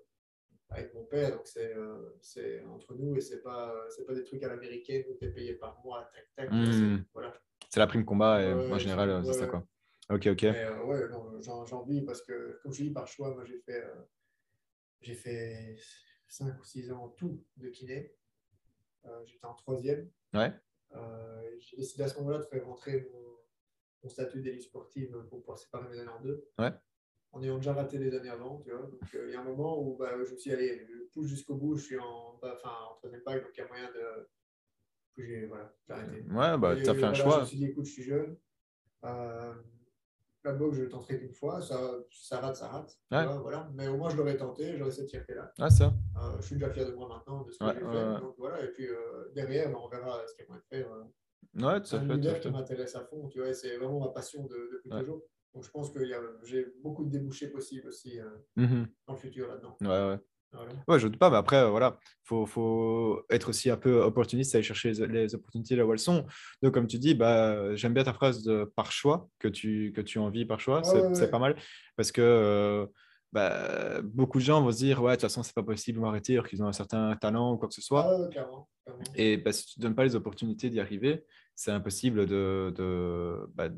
avec 0.69 0.93
mon 0.93 1.03
père, 1.05 1.31
donc 1.31 1.47
c'est 1.47 1.73
euh, 1.75 2.67
entre 2.69 2.93
nous 2.95 3.15
et 3.15 3.21
c'est 3.21 3.41
pas 3.41 3.73
c'est 3.89 4.05
pas 4.05 4.13
des 4.13 4.23
trucs 4.23 4.43
à 4.43 4.49
l'américaine 4.49 5.03
où 5.09 5.15
tu 5.17 5.25
es 5.25 5.29
payé 5.29 5.53
par 5.53 5.81
mois, 5.83 6.09
tac 6.13 6.25
tac. 6.35 6.51
Mmh. 6.51 7.05
Voilà. 7.13 7.33
C'est 7.69 7.79
la 7.79 7.87
prime 7.87 8.05
combat 8.05 8.41
et 8.41 8.53
en 8.53 8.77
général 8.77 9.23
c'est 9.25 9.33
ça 9.33 9.47
quoi. 9.47 9.65
Ok 10.09 10.27
ok. 10.27 10.43
Mais, 10.43 10.65
euh, 10.65 10.83
ouais 10.83 11.01
j'en 11.41 11.83
vis 11.83 12.01
parce 12.01 12.21
que 12.21 12.59
comme 12.61 12.73
je 12.73 12.83
dis 12.83 12.91
par 12.91 13.07
choix, 13.07 13.33
moi 13.33 13.43
j'ai 13.45 13.59
fait 13.59 13.83
j'ai 15.01 15.15
fait 15.15 15.77
5 16.27 16.59
ou 16.59 16.63
6 16.63 16.91
ans 16.91 17.09
tout 17.17 17.43
de 17.57 17.69
kiné. 17.69 18.15
J'étais 19.25 19.45
en 19.45 19.55
troisième. 19.55 20.09
Ouais. 20.33 20.51
j'ai 21.59 21.77
décidé 21.77 22.03
à 22.03 22.07
ce 22.07 22.17
moment-là 22.19 22.39
de 22.39 22.43
faire 22.43 22.65
rentrer 22.65 23.07
mon 23.11 23.29
mon 24.03 24.09
statut 24.09 24.41
d'élite 24.41 24.63
sportive 24.63 25.11
pour 25.29 25.39
pouvoir 25.39 25.57
séparer 25.57 25.89
mes 25.89 25.99
années 25.99 26.09
en 26.09 26.21
deux. 26.21 26.47
Ouais. 26.57 26.71
En 27.31 27.43
ayant 27.43 27.57
déjà 27.57 27.73
raté 27.73 27.97
les 27.99 28.15
années 28.15 28.29
avant, 28.29 28.59
tu 28.65 28.71
vois. 28.71 28.81
Donc, 28.81 29.01
euh, 29.13 29.25
il 29.27 29.33
y 29.33 29.35
a 29.35 29.41
un 29.41 29.43
moment 29.43 29.79
où 29.79 29.95
bah, 29.97 30.11
je 30.25 30.31
me 30.31 30.37
suis 30.37 30.51
allé, 30.51 30.87
je 30.89 31.03
pousse 31.13 31.27
jusqu'au 31.27 31.55
bout, 31.55 31.75
je 31.75 31.83
suis 31.83 31.99
en, 31.99 32.39
enfin, 32.41 32.71
en 32.89 32.95
troisième 32.95 33.21
vague, 33.25 33.43
donc 33.43 33.51
il 33.55 33.59
y 33.59 33.63
a 33.63 33.67
moyen 33.67 33.87
de. 33.91 34.29
J'ai 35.17 35.45
voilà, 35.47 35.71
arrêté. 35.89 36.21
Ouais, 36.31 36.57
bah, 36.57 36.75
tu 36.75 36.89
as 36.89 36.95
fait 36.95 37.03
un 37.03 37.13
choix. 37.13 37.35
Je 37.35 37.41
me 37.41 37.45
suis 37.45 37.57
dit, 37.57 37.65
écoute, 37.65 37.85
je 37.85 37.91
suis 37.91 38.03
jeune. 38.03 38.37
Euh, 39.03 39.53
la 40.45 40.53
boxe, 40.53 40.77
je 40.77 40.83
le 40.83 40.89
tenterai 40.89 41.19
qu'une 41.19 41.33
fois. 41.33 41.61
Ça, 41.61 41.77
ça 42.09 42.39
rate, 42.39 42.55
ça 42.55 42.69
rate. 42.69 42.97
Ouais. 43.11 43.25
voilà. 43.41 43.69
Mais 43.75 43.87
au 43.89 43.97
moins, 43.97 44.09
je 44.09 44.17
l'aurais 44.17 44.37
tenté, 44.37 44.77
j'aurais 44.77 44.91
cette 44.91 45.09
fierté-là. 45.09 45.51
Ah, 45.59 45.69
ça. 45.69 45.93
Euh, 46.17 46.37
je 46.39 46.45
suis 46.45 46.55
déjà 46.55 46.71
fier 46.71 46.87
de 46.87 46.93
moi 46.93 47.09
maintenant, 47.09 47.43
de 47.43 47.51
ce 47.51 47.59
que 47.59 47.65
j'ai 47.65 47.79
fait. 47.79 48.21
Donc, 48.21 48.35
voilà. 48.37 48.63
Et 48.63 48.69
puis, 48.69 48.87
derrière, 49.35 49.69
bah, 49.71 49.79
on 49.83 49.89
verra 49.89 50.25
ce 50.25 50.33
qu'il 50.33 50.45
y 50.45 50.47
a 50.47 50.51
moyen 50.51 50.63
de 50.63 50.77
faire 50.77 50.87
Ouais. 51.55 51.79
C'est 51.83 51.97
un 51.97 52.39
qui 52.39 52.51
m'intéresse 52.51 52.95
à 52.95 53.03
fond, 53.05 53.27
tu 53.27 53.39
vois, 53.39 53.53
c'est 53.53 53.77
vraiment 53.77 53.99
ma 53.99 54.09
passion 54.09 54.45
de, 54.45 54.69
depuis 54.73 54.89
toujours. 54.89 55.23
Donc 55.53 55.63
je 55.63 55.71
pense 55.71 55.91
que 55.91 55.99
j'ai 56.43 56.65
beaucoup 56.83 57.05
de 57.05 57.09
débouchés 57.09 57.47
possibles 57.47 57.87
aussi 57.87 58.19
euh, 58.19 58.29
mmh 58.55 58.85
dans 59.07 59.13
le 59.13 59.19
futur 59.19 59.47
là-dedans. 59.47 59.77
Ouais, 59.81 59.87
ouais. 59.87 60.19
Ouais, 60.87 60.97
je 60.97 61.05
ne 61.05 61.11
doute 61.11 61.19
pas, 61.19 61.29
mais 61.29 61.37
après, 61.37 61.57
euh, 61.57 61.69
voilà, 61.69 61.99
il 62.03 62.27
faut, 62.27 62.45
faut, 62.47 63.21
être 63.29 63.49
aussi 63.49 63.69
un 63.69 63.77
peu 63.77 64.01
opportuniste, 64.01 64.55
aller 64.55 64.63
chercher 64.63 64.93
les, 64.93 65.35
opportunités 65.35 65.75
là 65.75 65.85
où 65.85 65.93
elles 65.93 65.99
sont. 65.99 66.25
Donc, 66.63 66.73
comme 66.73 66.87
tu 66.87 66.97
dis, 66.97 67.13
bah, 67.13 67.75
j'aime 67.75 67.93
bien 67.93 68.03
ta 68.03 68.13
phrase 68.13 68.43
de 68.43 68.63
par 68.63 68.91
choix, 68.91 69.29
que 69.37 69.47
tu, 69.47 69.93
que 69.95 70.01
tu 70.01 70.17
en 70.17 70.29
vis 70.29 70.45
par 70.45 70.59
choix, 70.59 70.81
c'est 70.83 71.29
pas 71.29 71.39
mal, 71.39 71.55
parce 71.95 72.11
que 72.11 72.21
euh, 72.21 72.87
bah, 73.31 74.01
beaucoup 74.01 74.39
de 74.39 74.43
gens 74.43 74.61
vont 74.61 74.71
se 74.71 74.77
dire, 74.77 75.03
ouais, 75.03 75.11
de 75.11 75.15
toute 75.17 75.21
façon, 75.21 75.43
c'est 75.43 75.53
pas 75.53 75.63
possible, 75.63 75.99
de 75.99 76.03
m'arrêter, 76.03 76.33
alors 76.33 76.47
qu'ils 76.47 76.63
ont 76.63 76.67
un 76.67 76.73
certain 76.73 77.15
talent 77.17 77.53
ou 77.53 77.57
quoi 77.57 77.67
que 77.67 77.75
ce 77.75 77.81
soit. 77.81 78.07
Ah 78.09 78.27
clairement, 78.31 78.67
Et 79.15 79.37
bah, 79.37 79.51
si 79.51 79.67
tu 79.67 79.79
ne 79.79 79.83
donnes 79.83 79.95
pas 79.95 80.03
les 80.03 80.15
opportunités 80.15 80.71
d'y 80.71 80.79
arriver, 80.79 81.25
c'est 81.53 81.71
impossible 81.71 82.25
de, 82.25 82.73
de 82.75 83.47
bah, 83.53 83.69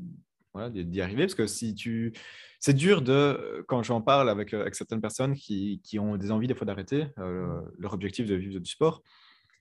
voilà, 0.54 0.70
d'y 0.70 1.00
arriver 1.00 1.24
parce 1.24 1.34
que 1.34 1.46
si 1.46 1.74
tu 1.74 2.12
c'est 2.60 2.74
dur 2.74 3.02
de 3.02 3.64
quand 3.68 3.82
j'en 3.82 4.00
parle 4.00 4.28
avec, 4.28 4.54
avec 4.54 4.74
certaines 4.74 5.00
personnes 5.00 5.34
qui, 5.34 5.80
qui, 5.82 5.98
ont 5.98 6.16
des 6.16 6.30
envies 6.30 6.46
des 6.46 6.54
fois 6.54 6.66
d'arrêter 6.66 7.06
euh, 7.18 7.46
mmh. 7.46 7.70
leur 7.78 7.94
objectif 7.94 8.26
de 8.26 8.34
vivre 8.34 8.60
du 8.60 8.70
sport. 8.70 9.02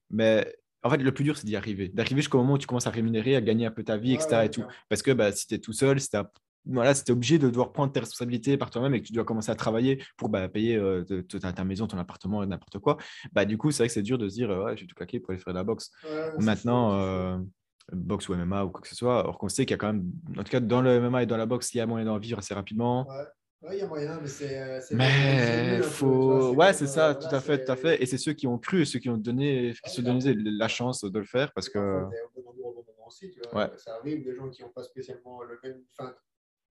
Mais 0.10 0.54
en 0.84 0.90
fait 0.90 0.98
le 0.98 1.14
plus 1.14 1.24
dur 1.24 1.38
c'est 1.38 1.46
d'y 1.46 1.56
arriver. 1.56 1.90
D'arriver 1.90 2.22
jusqu'au 2.22 2.38
moment 2.40 2.54
où 2.54 2.58
tu 2.58 2.68
commences 2.68 2.88
à 2.88 2.92
rémunérer 2.92 3.36
à 3.36 3.42
gagner 3.42 3.66
un 3.66 3.72
peu 3.72 3.84
ta 3.84 3.98
vie 3.98 4.14
etc 4.14 4.42
et 4.44 4.50
tout. 4.50 4.64
parce 4.90 5.02
que 5.02 5.12
bah, 5.12 5.32
si 5.32 5.48
tu 5.48 5.56
es 5.56 5.60
tout 5.60 5.74
seul 5.74 6.00
si 6.00 6.10
tu 6.10 6.18
voilà, 6.66 6.94
si 6.94 7.10
obligé 7.12 7.40
de 7.40 7.50
devoir 7.50 7.72
prendre 7.72 7.92
tes 7.92 8.00
responsabilités 8.00 8.56
par 8.56 8.70
toi-même 8.70 8.94
et 8.94 9.02
que 9.02 9.08
tu 9.08 9.14
dois 9.14 9.24
commencer 9.24 9.52
à 9.52 9.56
travailler 9.56 10.04
pour 10.16 10.30
bah, 10.30 10.48
payer 10.48 10.76
euh, 10.76 11.04
ta, 11.04 11.64
maison, 11.64 11.88
ton 11.88 11.98
appartement 11.98 12.44
et 12.44 12.46
n'importe 12.46 12.78
quoi, 12.78 12.98
bah, 13.32 13.46
du 13.46 13.58
coup, 13.58 13.72
c'est 13.72 13.82
vrai 13.82 13.88
que 13.88 13.94
c'est 13.94 14.04
dur 14.04 14.20
de 14.20 14.30
se 14.30 14.36
dire, 14.36 14.50
ouais, 14.50 14.78
j'ai 14.78 14.86
tout 14.86 14.94
claqué 14.94 15.20
pour 15.20 15.32
aller 15.32 15.40
faire 15.40 15.54
de 15.54 15.58
la 15.58 15.64
boxe. 15.64 15.92
Maintenant, 16.38 17.42
boxe 17.92 18.30
ou 18.30 18.36
MMA 18.36 18.66
ou 18.66 18.70
quoi 18.70 18.82
que 18.82 18.88
ce 18.88 18.96
soit. 18.96 19.28
Or 19.28 19.38
qu'on 19.38 19.50
sait 19.50 19.66
qu'il 19.66 19.72
y 19.72 19.76
a 19.76 19.78
quand 19.78 19.94
même, 19.94 20.12
en 20.38 20.44
tout 20.44 20.52
cas 20.52 20.60
dans 20.60 20.82
le 20.82 21.00
MMA 21.00 21.24
et 21.24 21.26
dans 21.26 21.38
la 21.38 21.46
boxe, 21.46 21.74
il 21.74 21.78
y 21.78 21.82
a 21.82 21.86
moyen 21.86 22.06
d'en 22.06 22.18
vivre 22.18 22.40
assez 22.40 22.54
rapidement. 22.54 23.08
Ouais. 23.64 23.76
il 23.76 23.80
y 23.80 23.82
a 23.82 23.88
moyen, 23.88 24.20
mais 24.22 24.28
c'est. 24.28 24.62
Euh, 24.62 24.80
mais 24.92 25.82
faut. 25.82 26.54
ouais, 26.54 26.74
c'est 26.74 26.88
ça, 26.88 27.16
tout 27.16 27.34
à 27.34 27.40
fait, 27.40 27.64
tout 27.64 27.72
à 27.72 27.76
fait. 27.76 28.02
Et 28.02 28.06
c'est 28.06 28.18
ceux 28.18 28.34
qui 28.34 28.48
ont 28.48 28.58
cru, 28.58 28.86
ceux 28.86 29.00
qui 29.00 29.10
ont 29.10 29.18
donné, 29.18 29.74
qui 29.84 29.92
se 29.92 30.02
donné 30.02 30.34
la 30.36 30.68
chance 30.68 31.04
de 31.04 31.20
le 31.20 31.26
faire 31.26 31.52
parce 31.54 31.70
que. 31.70 32.04
Ouais. 33.54 33.70
Ça 33.76 33.96
arrive, 33.96 34.24
des 34.24 34.34
gens 34.34 34.50
qui 34.50 34.62
n'ont 34.62 34.70
pas 34.70 34.84
spécialement 34.84 35.42
le 35.44 35.60
même. 35.64 35.84
Enfin, 35.98 36.16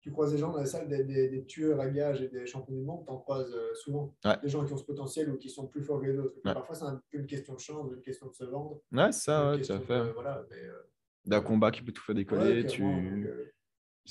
tu 0.00 0.12
croises 0.12 0.32
des 0.32 0.38
gens 0.38 0.52
dans 0.52 0.58
la 0.58 0.66
salle, 0.66 0.88
des, 0.88 1.04
des, 1.04 1.44
tueurs 1.44 1.80
à 1.80 1.88
gages 1.88 2.22
et 2.22 2.28
des 2.28 2.46
champions 2.46 2.74
du 2.74 2.82
monde, 2.82 3.04
tu 3.04 3.12
en 3.12 3.18
croises 3.18 3.52
euh, 3.52 3.74
souvent. 3.74 4.14
Des 4.42 4.48
gens 4.48 4.64
qui 4.64 4.72
ont 4.72 4.76
ce 4.76 4.84
potentiel 4.84 5.30
ou 5.30 5.36
qui 5.36 5.50
sont 5.50 5.66
plus 5.66 5.82
forts 5.82 6.00
que 6.00 6.06
les 6.06 6.18
autres. 6.18 6.40
Parfois, 6.42 6.74
c'est 6.74 6.84
un 6.84 7.02
peu 7.10 7.18
une 7.18 7.26
question 7.26 7.54
de 7.54 7.60
chance, 7.60 7.90
une 7.92 8.00
question 8.00 8.28
de 8.28 8.34
se 8.34 8.44
vendre. 8.44 8.80
Ouais, 8.92 9.12
ça, 9.12 9.56
tout 9.60 9.72
à 9.72 9.80
fait. 9.80 10.12
voilà, 10.12 10.44
mais, 10.50 10.56
euh, 10.56 10.82
d'un 11.28 11.40
combat 11.42 11.70
qui 11.70 11.82
peut 11.82 11.92
tout 11.92 12.02
faire 12.02 12.14
décoller. 12.14 12.66
tu... 12.66 12.82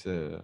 Euh, 0.05 0.39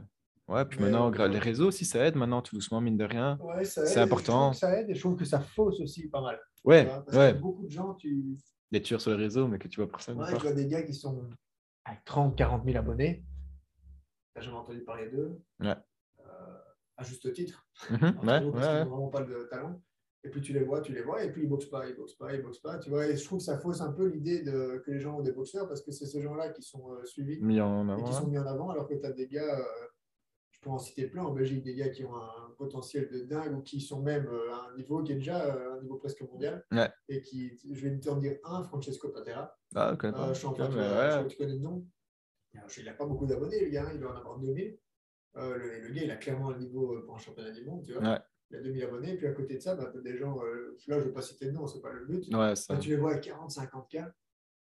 ouais, 0.47 0.65
puis 0.65 0.80
maintenant, 0.80 1.09
les 1.09 1.39
réseaux 1.39 1.67
aussi, 1.67 1.86
ça 1.86 2.03
aide 2.05 2.15
maintenant, 2.15 2.41
tout 2.41 2.55
doucement, 2.55 2.82
mine 2.82 2.97
de 2.97 3.05
rien. 3.05 3.38
c'est 3.63 3.99
important. 3.99 4.53
ça 4.53 4.80
aide 4.80 4.89
et 4.89 4.95
je 4.95 4.99
trouve 4.99 5.15
que 5.15 5.26
ça 5.26 5.39
fausse 5.39 5.80
aussi 5.80 6.09
pas 6.09 6.21
mal. 6.21 6.39
Ouais, 6.63 6.89
ouais. 7.13 7.34
beaucoup 7.34 7.65
de 7.65 7.71
gens, 7.71 7.93
tu. 7.93 8.38
Des 8.71 8.82
tueurs 8.82 9.01
sur 9.01 9.11
les 9.11 9.17
réseaux, 9.17 9.47
mais 9.47 9.59
que 9.59 9.67
tu 9.67 9.80
vois 9.80 9.88
personne. 9.88 10.19
Ouais, 10.19 10.34
tu 10.34 10.41
vois 10.41 10.53
des 10.53 10.65
gars 10.67 10.82
qui 10.82 10.95
sont 10.95 11.30
avec 11.86 12.03
30, 12.05 12.36
40 12.36 12.65
000 12.65 12.78
abonnés. 12.78 13.24
J'ai 14.36 14.41
jamais 14.41 14.57
entendu 14.57 14.82
parler 14.84 15.09
d'eux. 15.11 15.39
Ouais. 15.59 15.76
Euh, 16.19 16.57
à 16.97 17.03
juste 17.03 17.32
titre. 17.34 17.67
Mm 17.91 17.95
-hmm. 17.95 18.17
ouais, 18.17 18.51
parce 18.51 18.67
ouais. 18.67 18.84
n'ont 18.86 18.89
vraiment 18.89 19.09
pas 19.09 19.21
de 19.21 19.47
talent. 19.51 19.80
Et 20.26 20.30
puis 20.30 20.41
tu 20.41 20.53
les 20.53 20.63
vois, 20.63 20.80
tu 20.80 20.93
les 20.93 21.01
vois, 21.01 21.24
et 21.24 21.32
puis 21.32 21.43
ils 21.43 21.49
boxent 21.49 21.69
pas, 21.69 21.88
ils 21.88 21.95
boxent 21.95 22.15
pas, 22.15 22.34
ils 22.34 22.41
boxent 22.41 22.59
pas. 22.61 22.78
Tu 22.80 22.89
vois, 22.89 23.07
et 23.07 23.17
je 23.17 23.26
trouve 23.26 23.39
que 23.39 23.43
ça 23.43 23.57
fausse 23.57 23.82
un 23.82 23.91
peu 23.91 24.07
l'idée 24.07 24.41
de, 24.41 24.82
que 24.86 24.91
les 24.91 24.99
gens 24.99 25.17
ont 25.17 25.21
des 25.21 25.34
boxeurs 25.34 25.67
parce 25.67 25.82
que 25.82 25.91
c'est 25.91 26.05
ces 26.05 26.21
gens-là 26.21 26.49
qui 26.49 26.61
sont 26.61 26.93
euh, 26.93 27.03
suivis 27.03 27.41
mis 27.41 27.59
en 27.59 27.89
avant, 27.89 27.99
et 27.99 28.03
qui 28.09 28.13
sont 28.13 28.28
mis 28.28 28.38
en 28.38 28.45
avant, 28.45 28.69
alors 28.69 28.88
que 28.88 28.93
tu 28.93 29.05
as 29.05 29.11
des 29.11 29.28
gars, 29.28 29.59
euh, 29.59 29.88
je 30.51 30.61
peux 30.61 30.69
en 30.69 30.80
citer 30.80 31.07
plein 31.07 31.24
en 31.24 31.34
Belgique, 31.34 31.61
des 31.63 31.76
gars 31.76 31.89
qui 31.89 32.05
ont 32.05 32.15
un 32.15 32.51
potentiel 32.57 33.09
de 33.09 33.19
dingue 33.24 33.57
ou 33.57 33.61
qui 33.61 33.82
sont 33.82 34.01
même 34.01 34.28
euh, 34.28 34.53
à 34.53 34.69
un 34.71 34.78
niveau 34.78 35.03
qui 35.03 35.11
est 35.11 35.15
déjà 35.15 35.74
un 35.74 35.82
niveau 35.82 35.97
presque 35.97 36.21
mondial. 36.21 36.65
Et 37.09 37.21
qui, 37.21 37.59
je 37.69 37.89
vais 37.89 37.99
te 37.99 38.09
en 38.09 38.15
dire 38.15 38.38
un, 38.45 38.63
Francesco 38.63 39.09
Patera. 39.09 39.53
Ah, 39.76 39.91
ok. 39.91 40.05
Champion, 40.36 40.65
okay, 40.67 41.28
tu 41.28 41.36
connais 41.36 41.53
le 41.55 41.59
nom. 41.59 41.86
il 42.78 42.86
n'a 42.86 42.93
pas 42.93 43.05
beaucoup 43.05 43.26
d'abonnés, 43.26 43.59
le 43.59 43.71
gars, 43.71 43.89
il 43.93 43.99
doit 43.99 44.13
en 44.13 44.17
avoir 44.17 44.39
2000. 44.39 44.78
le, 45.36 45.82
le, 45.82 45.93
gars, 45.93 46.03
il 46.03 46.11
a 46.11 46.15
clairement 46.15 46.51
un 46.51 46.57
niveau 46.57 47.01
pour 47.01 47.15
un 47.15 47.19
championnat 47.19 47.51
du 47.51 47.65
monde, 47.65 47.84
tu 47.84 47.91
vois 47.91 48.22
il 48.53 48.57
y 48.57 48.59
a 48.59 48.63
2000 48.63 48.83
abonnés. 48.83 49.15
Puis 49.15 49.27
à 49.27 49.31
côté 49.31 49.55
de 49.55 49.61
ça, 49.61 49.75
bah, 49.75 49.91
des 50.03 50.17
gens, 50.17 50.39
euh, 50.43 50.77
là, 50.87 50.99
je 50.99 51.03
ne 51.03 51.07
vais 51.07 51.13
pas 51.13 51.21
citer 51.21 51.47
de 51.47 51.51
nom, 51.51 51.67
ce 51.67 51.75
n'est 51.75 51.81
pas 51.81 51.91
le 51.91 52.05
but. 52.05 52.33
Ouais, 52.33 52.55
ça. 52.55 52.77
tu 52.77 52.89
les 52.89 52.97
vois 52.97 53.13
à 53.13 53.17
40, 53.17 53.51
50 53.51 53.89
k 53.89 53.97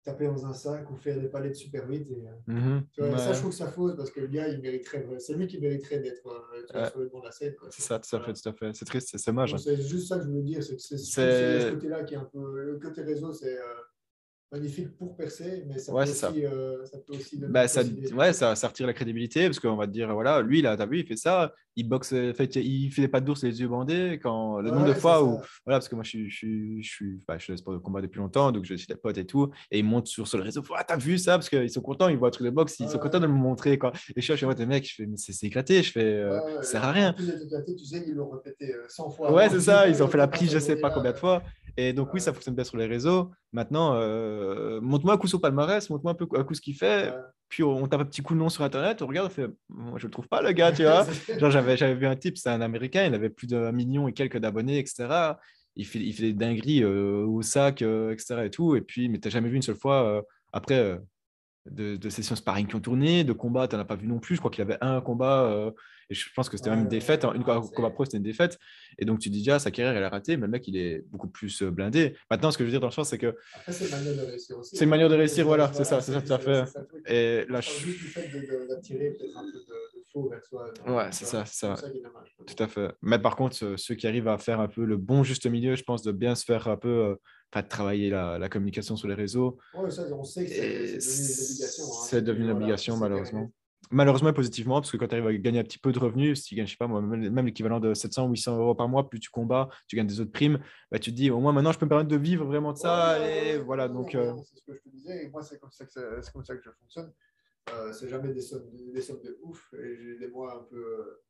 taper 0.02 0.28
dans 0.28 0.46
un 0.46 0.54
sac 0.54 0.90
ou 0.90 0.96
faire 0.96 1.20
des 1.20 1.50
de 1.50 1.54
super 1.54 1.86
vite. 1.86 2.10
Et, 2.10 2.26
euh, 2.26 2.80
tu 2.94 3.02
vois, 3.02 3.18
Ça, 3.18 3.34
je 3.34 3.40
trouve 3.40 3.52
que 3.52 3.58
ça 3.58 3.68
fausse 3.68 3.96
parce 3.98 4.12
que 4.12 4.22
le 4.22 4.28
gars, 4.28 4.48
il 4.48 4.62
mériterait, 4.62 5.06
c'est 5.20 5.34
lui 5.34 5.46
qui 5.46 5.60
mériterait 5.60 6.00
d'être 6.00 6.26
euh, 6.26 6.88
sur 6.88 7.00
le 7.00 7.08
de 7.10 7.24
la 7.24 7.32
scène. 7.32 7.54
C'est 7.70 7.82
ça, 7.82 8.00
tout 8.00 8.16
à 8.16 8.22
fait, 8.22 8.34
tout 8.34 8.50
à 8.50 8.54
fait. 8.54 8.74
C'est 8.74 8.86
triste, 8.86 9.18
c'est 9.18 9.32
moche. 9.32 9.56
C'est 9.58 9.76
juste 9.82 10.08
ça 10.08 10.18
que 10.18 10.24
je 10.24 10.30
voulais 10.30 10.44
dire. 10.44 10.64
C'est 10.64 10.98
ce 10.98 11.72
côté-là 11.72 12.04
qui 12.04 12.14
est 12.14 12.18
un 12.18 12.30
peu. 12.32 12.64
Le 12.64 12.80
côté 12.80 13.02
réseau, 13.02 13.34
c'est 13.34 13.58
magnifique 14.52 14.98
pour 14.98 15.16
percer, 15.16 15.64
mais 15.68 15.78
ça, 15.78 15.92
peut, 15.92 16.00
aussi, 16.00 16.14
ça. 16.14 16.32
Euh, 16.36 16.86
ça 16.86 16.98
peut 16.98 17.16
aussi. 17.16 17.38
Bah, 17.38 17.68
ça, 17.68 17.82
ouais, 18.16 18.34
ça, 18.34 18.56
ça, 18.56 18.68
retire 18.68 18.88
la 18.88 18.94
crédibilité 18.94 19.46
parce 19.46 19.60
qu'on 19.60 19.76
va 19.76 19.86
te 19.86 19.92
dire, 19.92 20.12
voilà, 20.14 20.42
lui, 20.42 20.62
là, 20.62 20.76
t'as 20.76 20.86
vu, 20.86 21.00
il 21.00 21.06
fait 21.06 21.16
ça, 21.16 21.54
il 21.76 21.88
boxe, 21.88 22.10
fait, 22.10 22.56
il 22.56 22.92
fait 22.92 23.04
des 23.04 23.08
pas 23.08 23.22
d'ours 23.22 23.44
les 23.44 23.62
yeux 23.62 23.68
bandés. 23.68 24.20
Quand, 24.22 24.60
le 24.60 24.72
nombre 24.72 24.88
de 24.88 24.94
fois 24.94 25.24
où, 25.24 25.40
voilà, 25.66 25.78
parce 25.78 25.88
que 25.88 25.96
moi, 25.96 26.04
je 26.04 26.10
suis, 26.10 26.30
je 26.30 26.36
suis, 26.36 26.84
je 26.84 26.90
suis, 26.90 27.20
bah, 27.28 27.38
je 27.38 27.56
sport 27.56 27.74
de 27.74 27.80
combat 27.80 28.02
depuis 28.02 28.20
longtemps, 28.20 28.52
donc 28.52 28.66
je 28.66 28.76
suis 28.76 28.88
des 28.88 28.96
potes 28.96 29.18
et 29.18 29.26
tout, 29.26 29.52
et 29.72 29.80
ils 29.80 29.86
montent 29.86 30.08
sur, 30.08 30.28
sur 30.28 30.38
le 30.38 30.44
réseau, 30.44 30.64
ah, 30.76 30.84
t'as 30.84 30.98
vu 30.98 31.18
ça, 31.18 31.34
parce 31.34 31.50
qu'ils 31.50 31.70
sont 31.70 31.82
contents, 31.82 32.10
ils 32.10 32.18
voient 32.18 32.30
un 32.30 32.32
truc 32.32 32.46
de 32.46 32.52
boxe, 32.52 32.80
ils 32.80 32.90
sont 32.90 33.00
contents 33.00 33.20
de 33.20 33.28
me 33.28 33.34
montrer. 33.34 33.78
Quoi. 33.78 33.94
Et 34.16 34.22
je 34.22 34.34
suis 34.34 34.46
moi, 34.46 34.56
des 34.56 34.66
mecs, 34.66 34.90
je 34.90 34.96
fais, 34.96 35.08
c'est 35.16 35.48
éclaté, 35.48 35.84
je 35.84 35.92
fais, 35.92 36.04
euh, 36.04 36.40
ça 36.62 36.64
sert 36.64 36.84
à 36.84 36.92
rien. 36.92 37.14
tu 37.14 37.86
sais, 37.86 38.04
ils 38.08 38.16
l'ont 38.16 38.30
répété 38.30 38.74
100 38.88 39.08
euh, 39.08 39.10
fois. 39.12 39.34
Ouais, 39.34 39.50
c'est 39.50 39.60
ça, 39.60 39.88
ils 39.88 40.02
ont 40.02 40.08
fait 40.08 40.18
la 40.18 40.28
prise, 40.40 40.52
je 40.52 40.60
sais 40.60 40.76
pas 40.76 40.90
combien 40.90 41.12
de 41.12 41.18
fois. 41.18 41.44
Et 41.78 41.94
donc, 41.94 42.14
oui, 42.14 42.20
ça 42.20 42.34
fonctionne 42.34 42.56
bien 42.56 42.64
sur 42.64 42.78
les 42.78 42.88
réseaux. 42.88 43.32
Maintenant, 43.52 43.96
euh, 43.96 44.80
montre-moi 44.82 45.16
un 45.16 45.18
coup 45.18 45.28
sur 45.28 45.42
palmarès, 45.42 45.90
montre-moi 45.90 46.12
un 46.12 46.16
peu 46.16 46.28
un 46.38 46.44
coup 46.44 46.54
ce 46.54 46.62
qu'il 46.62 46.76
fait. 46.76 47.14
Puis 47.50 47.64
on 47.64 47.88
tape 47.88 48.02
un 48.02 48.06
petit 48.06 48.22
coup 48.22 48.36
de 48.36 48.40
nom 48.40 48.50
sur 48.50 48.64
Internet, 48.64 49.02
on 49.02 49.08
regarde, 49.08 49.28
on 49.28 49.34
fait, 49.34 49.48
moi, 49.70 49.98
je 49.98 50.06
le 50.06 50.12
trouve 50.12 50.28
pas, 50.28 50.42
le 50.42 50.52
gars, 50.52 50.72
tu 50.72 50.84
vois. 50.84 51.06
Genre, 51.40 51.50
j'avais, 51.50 51.76
j'avais 51.76 51.96
vu 51.96 52.06
un 52.06 52.16
type, 52.16 52.38
c'est 52.38 52.50
un 52.50 52.62
Américain, 52.62 53.06
il 53.06 53.14
avait 53.16 53.30
plus 53.30 53.48
d'un 53.48 53.72
million 53.72 54.08
et 54.08 54.14
quelques 54.14 54.38
d'abonnés, 54.38 54.78
etc. 54.78 55.34
Il 55.76 55.88
fait, 55.88 56.00
il 56.00 56.14
fait 56.14 56.24
des 56.24 56.34
dingueries 56.34 56.84
euh, 56.84 57.26
au 57.26 57.42
sac, 57.42 57.82
euh, 57.82 58.12
etc. 58.12 58.44
Et 58.46 58.50
tout. 58.52 58.76
Et 58.76 58.82
puis, 58.82 59.10
mais 59.10 59.20
tu 59.20 59.28
n'as 59.28 59.32
jamais 59.32 59.50
vu 59.50 59.56
une 59.56 59.64
seule 59.64 59.78
fois. 59.78 60.24
après, 60.54 61.00
de, 61.72 62.10
sessions 62.10 62.36
sparring 62.36 62.68
qui 62.68 62.76
ont 62.76 62.80
tourné, 62.80 63.24
de 63.24 63.34
combats, 63.34 63.68
tu 63.68 63.76
n'en 63.76 63.82
as 63.82 63.86
pas 63.86 63.96
vu 63.96 64.08
non 64.08 64.20
plus. 64.20 64.36
Je 64.36 64.42
crois 64.42 64.52
qu'il 64.52 64.62
avait 64.62 64.78
un 64.82 65.02
combat, 65.02 65.44
euh, 65.44 65.72
et 66.10 66.16
je 66.16 66.28
pense 66.36 66.50
que 66.50 66.58
c'était 66.58 66.72
même 66.72 66.82
une 66.82 66.88
défaite. 66.88 67.24
Hein. 67.24 67.34
Une 67.36 67.44
combat 67.44 67.90
pro, 67.92 68.06
c'était 68.06 68.18
une 68.18 68.24
défaite. 68.24 68.58
Et 68.98 69.06
donc, 69.06 69.20
tu 69.20 69.30
dis 69.30 69.40
déjà, 69.40 69.60
sa 69.60 69.70
carrière, 69.70 69.96
elle 69.96 70.04
a 70.04 70.10
raté, 70.10 70.38
mais 70.38 70.48
le 70.48 70.52
mec, 70.52 70.68
il 70.68 70.76
est 70.76 71.06
beaucoup 71.12 71.28
plus 71.28 71.62
euh, 71.62 71.70
blindé. 71.70 72.16
Maintenant, 72.32 72.50
ce 72.50 72.58
que 72.58 72.64
je 72.64 72.66
veux 72.66 72.72
dire 72.72 72.80
dans 72.80 72.88
le 72.88 72.94
sens, 72.94 73.10
c'est 73.10 73.20
que. 73.20 73.36
c'est 73.68 73.86
une 73.86 73.92
manière 73.92 74.16
de 74.16 74.22
réussir 74.22 74.58
aussi. 74.58 74.76
C'est 74.76 74.84
une 74.86 74.90
manière 74.90 75.10
de 75.10 75.16
réussir, 75.16 75.46
voilà, 75.46 75.72
c'est 75.74 75.84
ça, 75.84 76.02
c'est 76.02 76.12
ça, 76.12 76.22
tout 76.22 76.34
à 76.34 76.40
fait. 76.40 76.64
Et 77.06 77.46
là, 77.48 77.62
je. 77.62 77.70
du 77.86 77.94
fait 77.94 78.28
d'attirer 78.68 79.12
peut-être 79.12 79.38
un 79.38 79.44
peu 79.44 79.52
de, 79.52 80.04
faux 80.12 80.30
vers 80.30 80.44
soi. 80.44 80.74
Ouais, 80.88 81.10
c'est 81.12 81.26
ça, 81.26 81.46
c'est 81.46 81.68
ça. 81.68 81.76
Tout 82.48 82.64
à 82.64 82.68
fait. 82.68 82.92
Mais 83.04 83.20
par 83.20 83.36
contre, 83.36 83.76
ceux 83.78 83.96
qui 83.96 84.08
arrivent 84.08 84.28
à 84.28 84.40
faire 84.40 84.60
un 84.60 84.68
peu 84.68 84.84
le 84.84 84.98
bon 84.98 85.24
juste 85.24 85.46
milieu, 85.46 85.76
je 85.76 85.84
pense, 85.84 86.02
de 86.02 86.12
bien 86.12 86.34
se 86.34 86.44
faire 86.44 86.68
un 86.68 86.78
peu 86.78 86.90
euh, 86.90 87.16
de 87.56 87.68
travailler 87.68 88.10
la, 88.10 88.40
la, 88.40 88.50
communication 88.50 88.96
sur 88.96 89.08
les 89.08 89.14
réseaux. 89.14 89.58
Oui, 89.76 89.92
ça, 89.92 90.04
on 90.12 90.24
sait 90.24 90.46
que 90.46 91.00
c'est 91.00 92.24
devenu 92.24 92.46
une 92.46 92.52
obligation. 92.52 92.96
Hein. 92.96 93.00
malheureusement. 93.02 93.52
Malheureusement 93.92 94.30
et 94.30 94.34
positivement, 94.34 94.82
parce 94.82 94.92
que 94.92 94.98
quand 94.98 95.08
tu 95.08 95.16
arrives 95.16 95.26
à 95.26 95.34
gagner 95.34 95.60
un 95.60 95.64
petit 95.64 95.80
peu 95.80 95.92
de 95.92 95.98
revenus, 95.98 96.42
si 96.42 96.50
tu 96.50 96.56
gagnes, 96.56 96.68
je 96.68 96.72
sais 96.72 96.78
pas 96.78 96.88
moi, 96.88 97.02
même, 97.02 97.46
l'équivalent 97.46 97.80
de 97.80 97.96
700 97.96 98.28
ou 98.28 98.32
800 98.32 98.58
euros 98.60 98.76
par 98.76 98.88
mois, 98.88 99.10
plus 99.10 99.20
tu 99.20 99.32
combats, 99.32 99.68
tu 99.88 99.96
gagnes 99.96 100.06
des 100.06 100.20
autres 100.20 100.32
primes, 100.32 100.60
bah, 100.92 101.00
tu 101.00 101.10
te 101.10 101.16
dis 101.16 101.32
au 101.32 101.40
moins 101.40 101.54
maintenant 101.54 101.72
je 101.72 101.80
peux 101.80 101.86
me 101.86 101.90
permettre 101.90 102.10
de 102.10 102.18
vivre 102.18 102.46
vraiment 102.46 102.74
de 102.74 102.78
ça. 102.78 103.18
et 103.28 103.58
voilà, 103.58 103.88
donc. 103.88 104.14
Euh 104.14 104.34
c'est 104.44 104.58
ce 104.58 104.64
que 104.64 104.74
je 104.74 104.82
te 104.82 104.90
disais, 104.90 105.26
et 105.26 105.30
moi 105.30 105.42
c'est 105.42 105.60
comme, 105.60 105.72
ça 105.72 105.86
que 105.86 106.32
comme 106.32 106.46
ça 106.46 106.56
que 106.56 106.64
je 106.64 106.70
fonctionne. 106.70 107.12
Euh, 107.74 107.92
c'est 107.92 108.08
jamais 108.10 108.32
des 108.32 108.42
sommes, 108.42 108.70
des 108.94 109.02
sommes 109.02 109.22
de 109.22 109.40
ouf, 109.42 109.74
et 109.74 109.96
j'ai 109.96 110.18
des 110.18 110.28
mois 110.28 110.56
un 110.56 110.64
peu, 110.64 111.22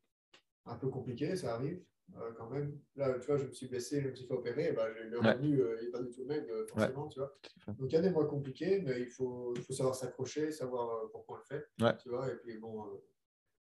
un 0.66 0.76
peu 0.76 0.88
compliqués, 0.88 1.36
ça 1.36 1.54
arrive. 1.54 1.80
Euh, 2.16 2.30
quand 2.36 2.50
même. 2.50 2.78
Là, 2.96 3.14
tu 3.20 3.26
vois, 3.26 3.36
je 3.36 3.44
me 3.44 3.52
suis 3.52 3.68
blessé, 3.68 4.00
je 4.02 4.08
me 4.08 4.14
suis 4.14 4.26
fait 4.26 4.34
opérer, 4.34 4.72
bah, 4.72 4.86
le 4.88 5.18
revenu 5.18 5.60
euh, 5.60 5.80
n'est 5.80 5.90
pas 5.90 6.02
du 6.02 6.10
tout 6.10 6.22
le 6.22 6.26
même, 6.26 6.44
euh, 6.50 6.66
forcément, 6.66 7.08
tu 7.08 7.20
vois. 7.20 7.34
Donc, 7.68 7.90
il 7.90 7.92
y 7.92 7.96
a 7.96 8.00
des 8.00 8.10
mois 8.10 8.26
compliqués, 8.26 8.80
mais 8.80 9.00
il 9.00 9.08
faut, 9.08 9.54
il 9.56 9.62
faut 9.62 9.72
savoir 9.72 9.94
s'accrocher, 9.94 10.50
savoir 10.50 11.10
pourquoi 11.12 11.36
on 11.36 11.38
le 11.38 11.58
fait, 11.58 11.96
tu 12.02 12.08
vois, 12.08 12.28
et 12.28 12.36
puis 12.36 12.58
bon... 12.58 12.84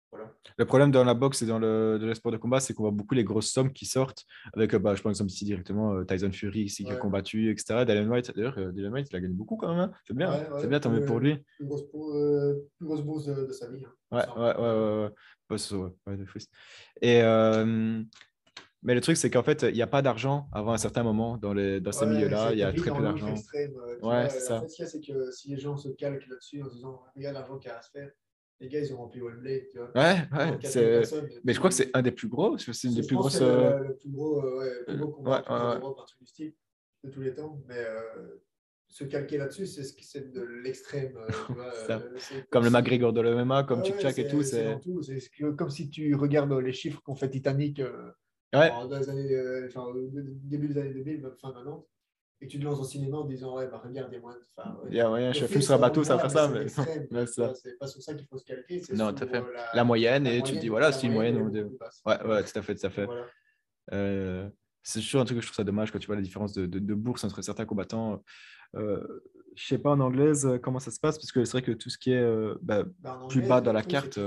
Voilà. 0.09 0.33
Le 0.57 0.63
problème 0.63 0.89
dans 0.89 1.03
la 1.03 1.13
boxe 1.13 1.41
et 1.41 1.45
dans 1.45 1.59
le, 1.59 1.99
de 1.99 2.13
sport 2.13 2.31
de 2.31 2.37
combat, 2.37 2.61
c'est 2.61 2.73
qu'on 2.73 2.83
voit 2.83 2.93
beaucoup 2.93 3.13
les 3.13 3.25
grosses 3.25 3.51
sommes 3.51 3.73
qui 3.73 3.85
sortent 3.85 4.23
avec, 4.53 4.73
bah, 4.77 4.95
je 4.95 5.01
pense 5.01 5.19
ici 5.19 5.43
directement 5.43 6.05
Tyson 6.05 6.31
Fury 6.31 6.61
ici, 6.61 6.85
qui 6.85 6.91
a 6.91 6.95
combattu, 6.95 7.51
etc. 7.51 7.83
Dylan 7.85 8.09
White, 8.09 8.31
d'ailleurs, 8.33 8.71
Dylan 8.71 8.93
White, 8.93 9.09
il 9.11 9.15
a 9.17 9.19
gagné 9.19 9.33
beaucoup 9.33 9.57
quand 9.57 9.67
même. 9.67 9.79
Hein. 9.79 9.91
C'est 10.05 10.15
bien, 10.15 10.31
c'est 10.61 10.67
bien, 10.69 10.79
tant 10.79 10.91
mieux 10.91 11.03
pour 11.03 11.19
lui. 11.19 11.35
Plus 11.57 11.65
grosse, 11.65 11.83
plus 11.89 12.85
grosse 12.85 13.01
bourse 13.01 13.25
de, 13.25 13.51
sa 13.51 13.69
vie. 13.69 13.83
Hein, 13.83 13.91
ouais, 14.37 14.41
ouais, 14.41 14.55
ouais, 14.55 15.09
ouais, 15.49 15.57
ouais, 16.05 16.15
ouais, 16.15 16.41
Et 17.01 17.21
euh, 17.21 18.01
mais 18.87 18.95
le 18.95 19.01
truc, 19.01 19.17
c'est 19.17 19.29
qu'en 19.29 19.43
fait, 19.43 19.63
il 19.63 19.73
n'y 19.73 19.81
a 19.81 19.87
pas 19.87 20.01
d'argent 20.01 20.47
avant 20.53 20.71
un 20.71 20.77
certain 20.77 21.03
moment 21.03 21.35
dans, 21.35 21.53
les, 21.53 21.81
dans 21.81 21.91
ces 21.91 22.05
milieux-là. 22.05 22.53
Il 22.53 22.59
y 22.59 22.63
a 22.63 22.71
très 22.71 22.89
peu 22.89 23.03
d'argent. 23.03 23.33
Euh, 23.53 23.99
ouais, 24.01 24.29
c'est 24.29 24.39
ça. 24.39 24.59
En 24.59 24.61
fait, 24.61 24.69
ce 24.69 24.75
qu'il 24.75 24.85
y 24.85 24.87
a, 24.87 24.89
c'est 24.89 25.01
que 25.01 25.31
si 25.33 25.49
les 25.49 25.57
gens 25.57 25.75
se 25.75 25.89
calquent 25.89 26.25
là-dessus 26.29 26.63
en 26.63 26.67
disant 26.67 27.01
regarde 27.13 27.33
l'argent 27.33 27.57
qu'il 27.57 27.67
y 27.69 27.73
a 27.73 27.79
à 27.79 27.81
se 27.81 27.91
faire, 27.91 28.09
les 28.61 28.69
gars, 28.69 28.79
ils 28.79 28.93
ont 28.93 28.97
rempli 28.99 29.19
Wembley. 29.19 29.67
Tu 29.69 29.77
vois. 29.77 29.91
Ouais, 29.93 30.15
ouais. 30.31 30.57
Mais 31.43 31.51
je 31.51 31.57
crois 31.57 31.69
que 31.69 31.75
c'est 31.75 31.91
un 31.93 32.01
des 32.01 32.13
plus 32.13 32.29
gros. 32.29 32.57
C'est 32.57 32.87
une 32.87 32.93
des 32.93 33.05
plus 33.05 33.17
grosses. 33.17 33.41
Euh, 33.41 33.77
le, 33.89 33.97
plus 33.97 34.09
gros, 34.09 34.41
euh, 34.41 34.57
ouais, 34.57 34.71
le 34.79 34.85
plus 34.85 34.97
gros 34.99 35.11
combat 35.11 35.43
ouais, 35.49 35.85
ouais, 35.85 35.85
un 35.85 36.05
truc 36.05 36.21
du 36.21 36.25
style 36.25 36.53
de 37.03 37.09
tous 37.09 37.19
les 37.19 37.35
temps. 37.35 37.61
Mais 37.67 37.83
se 38.87 39.03
calquer 39.03 39.37
là-dessus, 39.37 39.67
c'est 39.67 39.83
c'est 39.83 40.31
de 40.31 40.41
l'extrême. 40.63 41.11
comme 42.51 42.63
le 42.63 42.69
McGregor 42.69 43.11
de 43.11 43.19
l'MMA, 43.19 43.65
comme 43.65 43.83
Chuck 43.83 44.17
et 44.17 44.29
tout. 44.29 44.43
C'est 44.43 44.79
comme 45.57 45.71
si 45.71 45.89
tu 45.89 46.15
regardes 46.15 46.53
les 46.53 46.71
chiffres 46.71 47.01
qu'ont 47.03 47.15
fait 47.15 47.29
Titanic 47.29 47.81
Ouais. 48.53 48.69
dans 48.69 48.97
les 48.97 49.09
années, 49.09 49.33
euh, 49.33 49.67
enfin, 49.67 49.91
début 50.43 50.67
des 50.69 50.77
années 50.79 50.93
2000, 50.93 51.21
fin 51.41 51.51
90, 51.51 51.83
et 52.39 52.47
tu 52.47 52.59
te 52.59 52.63
lances 52.63 52.79
au 52.79 52.83
cinéma 52.83 53.17
en 53.17 53.25
disant 53.25 53.55
Ouais, 53.57 53.67
bah, 53.67 53.81
regardez-moi. 53.83 54.35
Enfin, 54.55 54.77
ouais, 54.83 54.91
yeah, 54.91 55.11
ouais, 55.11 55.33
je 55.33 55.45
fume 55.45 55.61
sur 55.61 55.73
un 55.73 55.79
bateau, 55.79 56.03
ça 56.03 56.15
va 56.15 56.29
faire 56.29 56.31
ça. 56.31 56.47
Mais... 56.47 56.67
C'est 57.27 57.77
pas 57.77 57.87
sur 57.87 58.01
ça 58.01 58.13
qu'il 58.13 58.27
faut 58.27 58.37
se 58.37 58.45
calquer. 58.45 58.81
Non, 58.93 59.13
tout 59.13 59.23
à 59.23 59.27
fait. 59.27 59.41
La, 59.41 59.69
la, 59.73 59.83
moyenne, 59.83 60.27
et 60.27 60.41
tu 60.43 60.53
te 60.53 60.59
dis 60.59 60.69
Voilà, 60.69 60.91
c'est 60.91 61.07
une 61.07 61.13
moyenne. 61.13 61.41
Ou 61.41 61.49
deux. 61.49 61.77
Ouais, 62.05 62.23
ouais, 62.23 62.43
tout 62.43 62.59
à 62.59 62.61
fait, 62.61 62.75
tout 62.75 62.85
à 62.85 62.89
fait. 62.89 63.05
Voilà. 63.05 63.25
Euh, 63.93 64.49
c'est 64.83 65.01
toujours 65.01 65.21
un 65.21 65.25
truc 65.25 65.37
que 65.37 65.41
je 65.41 65.47
trouve 65.47 65.55
ça 65.55 65.63
dommage 65.63 65.91
quand 65.91 65.99
tu 65.99 66.07
vois 66.07 66.15
la 66.15 66.21
différence 66.21 66.53
de, 66.53 66.65
de, 66.65 66.79
de 66.79 66.93
bourse 66.93 67.23
entre 67.23 67.41
certains 67.41 67.65
combattants. 67.65 68.23
Euh, 68.75 69.05
je 69.55 69.65
sais 69.65 69.77
pas 69.77 69.89
en 69.89 69.99
anglaise 69.99 70.45
euh, 70.45 70.57
comment 70.59 70.79
ça 70.79 70.91
se 70.91 70.99
passe, 70.99 71.17
parce 71.17 71.31
que 71.31 71.43
c'est 71.43 71.53
vrai 71.53 71.61
que 71.61 71.71
tout 71.71 71.89
ce 71.89 71.97
qui 71.97 72.11
est 72.11 72.21
euh, 72.21 72.55
bah, 72.61 72.83
bah, 72.99 73.19
plus 73.27 73.41
bas 73.41 73.59
dans 73.59 73.73
la 73.73 73.83
carte 73.83 74.19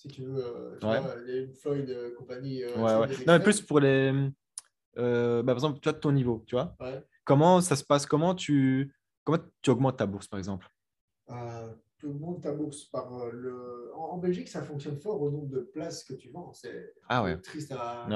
si 0.00 0.08
tu 0.08 0.22
veux. 0.22 0.42
Euh, 0.42 0.78
vois, 0.80 1.14
les 1.26 1.46
Floyd 1.48 1.88
euh, 1.90 2.14
compagnie. 2.16 2.64
Euh, 2.64 2.74
ouais, 2.76 3.06
ouais. 3.06 3.16
Non, 3.26 3.34
mais 3.34 3.40
plus 3.40 3.60
pour 3.60 3.80
les. 3.80 4.12
bah, 4.96 5.42
par 5.44 5.54
exemple, 5.54 5.78
tu 5.80 5.88
de 5.88 5.98
ton 5.98 6.12
niveau, 6.12 6.42
tu 6.46 6.54
vois. 6.54 6.76
Comment 7.24 7.60
ça 7.60 7.76
se 7.76 7.84
passe? 7.84 8.06
Comment 8.06 8.34
tu, 8.34 8.94
comment 9.24 9.38
tu 9.60 9.70
augmentes 9.70 9.98
ta 9.98 10.06
bourse, 10.06 10.26
par 10.26 10.38
exemple? 10.38 10.66
Tu 11.98 12.06
augmentes 12.06 12.42
ta 12.42 12.52
bourse 12.52 12.84
par 12.86 13.26
le. 13.30 13.92
En, 13.94 14.16
Belgique, 14.16 14.48
ça 14.48 14.62
fonctionne 14.62 14.98
fort 14.98 15.20
au 15.20 15.30
nombre 15.30 15.48
de 15.48 15.60
places 15.60 16.02
que 16.02 16.14
tu 16.14 16.30
vends. 16.30 16.52
C'est 16.54 16.94
ah, 17.08 17.22
ouais. 17.22 17.38
triste, 17.38 17.72
à... 17.76 18.06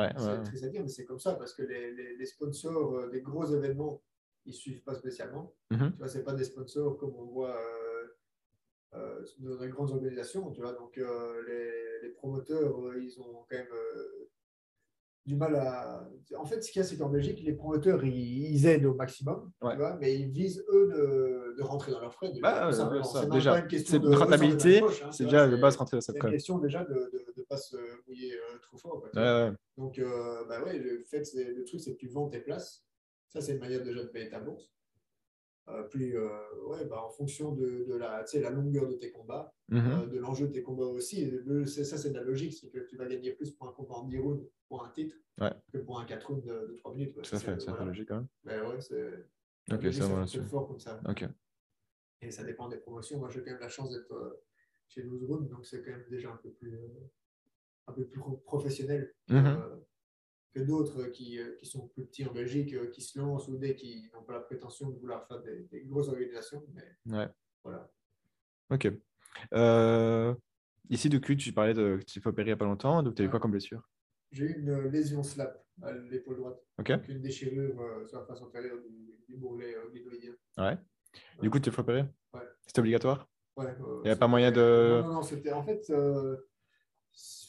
triste 0.44 0.64
à 0.64 0.68
dire, 0.68 0.80
mais 0.82 0.88
c'est 0.88 1.04
comme 1.04 1.20
ça 1.20 1.34
parce 1.34 1.52
que 1.52 1.62
les, 1.62 1.92
les, 1.92 2.16
les 2.16 2.26
sponsors 2.26 3.10
des 3.10 3.20
gros 3.20 3.44
événements, 3.44 4.02
ils 4.46 4.50
ne 4.50 4.54
suivent 4.54 4.82
pas 4.82 4.94
spécialement. 4.94 5.52
Mm-hmm. 5.70 5.92
Tu 5.92 5.98
vois, 5.98 6.08
ce 6.08 6.18
pas 6.20 6.32
des 6.32 6.44
sponsors 6.44 6.96
comme 6.96 7.14
on 7.14 7.26
voit 7.26 7.56
euh, 7.56 7.83
dans 9.38 9.60
les 9.60 9.68
grandes 9.68 9.90
organisations, 9.90 10.50
tu 10.50 10.60
vois. 10.60 10.72
Donc, 10.72 10.98
euh, 10.98 11.42
les, 11.48 12.08
les, 12.08 12.14
promoteurs, 12.14 12.86
euh, 12.86 13.00
ils 13.02 13.20
ont 13.20 13.44
quand 13.48 13.56
même 13.56 13.66
du 15.26 15.36
mal 15.36 15.56
à. 15.56 16.08
En 16.36 16.44
fait, 16.44 16.62
ce 16.62 16.70
qu'il 16.70 16.80
y 16.80 16.84
a, 16.84 16.86
c'est 16.86 16.96
qu'en 16.96 17.08
Belgique, 17.08 17.40
les 17.42 17.54
promoteurs, 17.54 18.04
ils, 18.04 18.66
aident 18.66 18.86
au 18.86 18.94
maximum, 18.94 19.50
tu 19.60 19.76
vois, 19.76 19.96
mais 19.96 20.14
ils 20.14 20.30
visent, 20.30 20.64
eux, 20.68 20.88
de, 20.88 21.56
de 21.56 21.62
rentrer 21.62 21.92
dans 21.92 22.00
leurs 22.00 22.12
frais. 22.12 22.30
Bah, 22.40 22.70
c'est 22.72 23.30
déjà, 23.30 23.66
c'est 23.70 23.98
de 23.98 24.14
rentabilité, 24.14 24.80
hein, 24.80 25.10
c'est 25.10 25.24
déjà 25.24 25.48
de 25.48 25.56
base 25.56 25.76
rentrer 25.76 25.96
dans 25.96 26.00
cette 26.00 26.16
C'est 26.20 26.26
une 26.26 26.32
question 26.32 26.58
déjà 26.58 26.84
de 26.84 27.10
ne 27.36 27.42
pas 27.42 27.56
se 27.56 27.76
mouiller 28.06 28.38
trop 28.62 28.76
fort. 28.76 29.04
Donc, 29.76 30.00
bah 30.48 30.62
ouais, 30.62 30.78
le, 30.78 31.02
fait, 31.04 31.24
le 31.34 31.64
truc, 31.64 31.80
c'est 31.80 31.92
que 31.94 31.98
tu 31.98 32.08
vends 32.08 32.28
tes 32.28 32.40
places. 32.40 32.84
Ça, 33.28 33.40
c'est 33.40 33.54
une 33.54 33.58
manière 33.58 33.82
déjà 33.82 34.02
de 34.02 34.08
payer 34.08 34.28
ta 34.28 34.38
bourse. 34.38 34.73
Euh, 35.68 35.82
plus 35.84 36.18
euh, 36.18 36.28
ouais, 36.66 36.84
bah, 36.84 37.02
en 37.02 37.08
fonction 37.08 37.52
de, 37.52 37.86
de 37.88 37.94
la, 37.94 38.22
la 38.34 38.50
longueur 38.50 38.86
de 38.86 38.94
tes 38.96 39.10
combats, 39.10 39.54
mhm. 39.68 40.02
euh, 40.02 40.06
de 40.06 40.18
l'enjeu 40.18 40.46
de 40.48 40.52
tes 40.52 40.62
combats 40.62 40.84
aussi. 40.84 41.32
ça, 41.66 41.96
c'est 41.96 42.10
de 42.10 42.14
la 42.14 42.22
logique, 42.22 42.52
c'est 42.52 42.68
que 42.68 42.80
tu 42.80 42.96
vas 42.98 43.06
gagner 43.06 43.32
plus 43.32 43.50
pour 43.52 43.68
un 43.68 43.72
combat 43.72 43.94
en 43.94 44.04
10 44.04 44.18
rounds 44.18 44.46
pour 44.68 44.84
un 44.84 44.90
titre 44.90 45.16
que 45.72 45.78
pour 45.78 45.98
un 45.98 46.04
4 46.04 46.26
rounds 46.26 46.44
de, 46.44 46.76
3 46.76 46.94
minutes. 46.94 47.24
Ça 47.24 47.38
fait, 47.38 47.58
c'est 47.58 47.70
voilà. 47.70 47.86
logique 47.86 48.08
quand 48.08 48.16
même. 48.16 48.28
Mais 48.44 48.60
ouais, 48.60 48.78
c'est 48.80 49.24
okay, 49.72 49.90
c'est 49.90 50.42
fort 50.42 50.68
comme 50.68 50.78
ça. 50.78 51.00
Et 52.20 52.30
ça 52.30 52.44
dépend 52.44 52.68
des 52.68 52.78
promotions. 52.78 53.18
Moi, 53.18 53.30
j'ai 53.30 53.42
quand 53.42 53.50
même 53.50 53.60
la 53.60 53.68
chance 53.68 53.90
d'être 53.90 54.44
chez 54.88 55.02
12 55.02 55.24
rounds, 55.24 55.48
donc 55.48 55.64
c'est 55.64 55.82
quand 55.82 55.92
même 55.92 56.04
déjà 56.10 56.30
un 56.30 56.36
peu 56.36 56.50
plus, 56.50 56.78
un 57.86 57.92
peu 57.92 58.04
plus 58.04 58.20
professionnel. 58.44 59.14
Que 60.54 60.60
d'autres 60.60 61.06
qui, 61.06 61.38
euh, 61.38 61.56
qui, 61.58 61.66
sont 61.66 61.88
plus 61.88 62.04
petits 62.04 62.24
en 62.24 62.32
Belgique, 62.32 62.72
euh, 62.74 62.86
qui 62.86 63.02
se 63.02 63.18
lancent 63.18 63.48
ou 63.48 63.56
des 63.56 63.74
qui 63.74 64.08
n'ont 64.14 64.22
pas 64.22 64.34
la 64.34 64.40
prétention 64.40 64.88
de 64.88 64.98
vouloir 64.98 65.26
faire 65.26 65.42
des, 65.42 65.80
grosses 65.82 66.08
organisations. 66.08 66.64
Mais 66.72 67.18
ouais. 67.18 67.28
voilà. 67.64 67.90
Ok. 68.70 68.88
Euh, 69.52 70.34
ici, 70.90 71.08
de 71.08 71.18
tu 71.18 71.52
parlais 71.52 71.74
de 71.74 71.98
tu 72.06 72.14
t'es 72.14 72.20
fait 72.20 72.28
opérer 72.28 72.48
il 72.48 72.50
n'y 72.50 72.54
a 72.54 72.56
pas 72.56 72.64
longtemps, 72.64 73.02
donc 73.02 73.16
tu 73.16 73.22
as 73.22 73.24
eu 73.24 73.30
quoi 73.30 73.40
comme 73.40 73.50
blessure? 73.50 73.82
J'ai 74.30 74.44
eu 74.44 74.60
une 74.60 74.88
lésion 74.88 75.22
slap 75.22 75.64
à 75.82 75.92
l'épaule 75.92 76.36
droite. 76.36 76.62
Ok. 76.78 76.92
Donc 76.92 77.08
une 77.08 77.20
déchirure 77.20 78.06
sur 78.06 78.20
la 78.20 78.26
face 78.26 78.40
antérieure 78.40 78.78
du, 78.78 79.18
du 79.28 79.36
bourrelet 79.36 79.74
euh, 79.76 80.62
Ouais. 80.62 80.78
Du 81.40 81.50
coup, 81.50 81.58
tu 81.58 81.64
t'es 81.64 81.70
fait 81.70 81.80
opérer? 81.80 82.04
Ouais. 82.32 82.40
C'était 82.66 82.80
obligatoire? 82.80 83.28
Ouais. 83.56 83.72
il 84.02 84.06
n'y 84.06 84.10
a 84.10 84.16
pas 84.16 84.26
moyen 84.26 84.50
de. 84.50 85.00
Non, 85.00 85.08
non, 85.08 85.14
non 85.14 85.22
c'était 85.22 85.52
en 85.52 85.62
fait. 85.64 85.92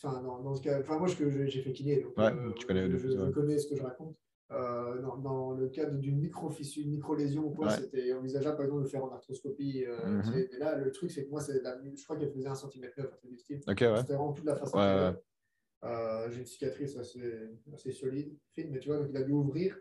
Enfin, 0.03 0.21
dans, 0.21 0.53
ce 0.53 0.61
cas, 0.61 0.79
enfin, 0.79 0.99
moi, 0.99 1.07
j'ai 1.07 1.61
fait 1.61 1.73
kiné, 1.73 2.01
donc 2.01 2.13
euh, 2.19 2.51
tu 2.53 2.67
connais 2.67 2.89
je, 2.89 2.97
je, 2.97 3.31
connais 3.31 3.57
ce 3.57 3.67
que 3.67 3.75
je 3.75 3.81
raconte. 3.81 4.15
Euh, 4.51 5.01
dans, 5.01 5.17
dans, 5.17 5.51
le 5.53 5.69
cadre 5.69 5.97
d'une 5.97 6.19
micro-fissure, 6.19 6.83
une 6.83 6.91
micro-lésion, 6.91 7.49
quoi, 7.49 7.71
c'était 7.71 8.13
envisageable, 8.13 8.57
par 8.57 8.65
exemple, 8.65 8.83
de 8.83 8.87
faire 8.87 9.03
en 9.03 9.11
arthroscopie. 9.11 9.85
Euh, 9.85 10.05
mm 10.05 10.21
-hmm. 10.21 10.47
Mais 10.51 10.59
là, 10.59 10.77
le 10.77 10.91
truc, 10.91 11.09
c'est 11.09 11.25
que 11.25 11.31
moi, 11.31 11.41
la, 11.63 11.81
je 11.95 12.03
crois 12.03 12.17
qu'elle 12.17 12.31
faisait 12.31 12.47
un 12.47 12.55
centimètre 12.55 12.93
9 12.97 13.11
à 13.11 13.27
du 13.27 13.37
style. 13.37 13.61
Okay, 13.67 13.87
ouais. 13.87 13.97
C'était 14.01 14.13
vraiment 14.13 14.33
toute 14.33 14.45
la 14.45 14.55
face 14.55 14.71
ouais, 14.73 16.29
J'ai 16.29 16.39
une 16.39 16.45
cicatrice 16.45 16.95
assez, 16.97 17.23
assez 17.73 17.91
solide, 17.91 18.37
fine, 18.53 18.69
mais 18.71 18.79
tu 18.79 18.89
vois, 18.89 18.99
donc 18.99 19.09
il 19.09 19.17
a 19.17 19.23
dû 19.23 19.31
ouvrir 19.31 19.75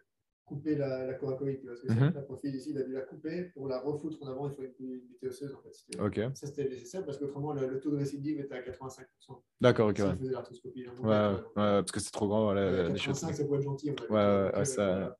couper 0.45 0.75
la, 0.77 1.07
la 1.07 1.15
coracoïde, 1.15 1.65
parce 1.65 1.81
que 1.81 1.93
mm 1.93 1.97
-hmm. 1.97 2.15
la 2.15 2.23
profil 2.23 2.55
ici, 2.55 2.71
il 2.71 2.79
a 2.79 2.83
dû 2.83 2.93
la 2.93 3.01
couper 3.01 3.45
pour 3.55 3.67
la 3.69 3.79
refoutre 3.81 4.23
en 4.23 4.29
avant, 4.29 4.49
il 4.49 4.55
faut 4.55 4.63
une, 4.63 4.99
vitesse 5.11 5.43
osseuse 5.43 5.55
en 5.55 5.61
fait. 5.63 5.75
Okay. 5.99 6.29
Ça 6.35 6.47
c'était 6.47 6.69
nécessaire 6.69 7.05
parce 7.07 7.19
qu'autrement 7.19 7.53
le, 7.55 7.67
le, 7.67 7.81
taux 7.81 7.91
de 7.91 7.97
récidive 7.97 8.41
était 8.41 8.55
à 8.55 8.63
85%. 8.63 9.43
D'accord, 9.61 9.89
ok. 9.89 9.97
Si 9.97 10.03
ouais. 10.03 10.17
l'arthroscopie. 10.31 10.87
Ouais, 10.87 10.95
ouais, 11.03 11.33
ouais, 11.33 11.81
parce 11.83 11.93
que 11.93 12.01
c'est 12.01 12.11
trop 12.19 12.29
grand. 12.29 12.45
Voilà, 12.45 12.65
ouais, 12.71 12.93
85, 12.93 13.35
c'est 13.35 13.47
pour 13.47 13.57
être 13.57 13.63
gentil. 13.63 13.91
Ouais, 13.91 13.97
ouais, 14.11 14.51
ouais, 14.57 14.65
ça... 14.65 14.87
Voilà. 14.87 15.19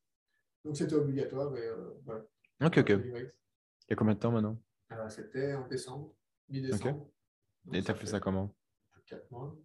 Donc 0.65 0.77
c'était 0.77 0.95
obligatoire. 0.95 1.57
Et, 1.57 1.67
euh, 1.69 1.77
voilà. 2.05 2.23
Ok, 2.67 2.79
ok. 2.79 2.91
Il 2.91 3.91
y 3.91 3.93
a 3.93 3.97
combien 3.97 4.15
de 4.15 4.19
temps 4.19 4.33
maintenant? 4.33 4.57
Euh, 4.93 5.09
C'était 5.09 5.55
en 5.55 5.67
décembre, 5.69 6.15
mi-décembre. 6.49 7.11
Okay. 7.67 7.79
Et 7.79 7.83
tu 7.83 7.91
as 7.91 7.95
fait 7.95 8.07
ça 8.07 8.21
comment? 8.21 8.55
4 9.07 9.31
mois. 9.31 9.57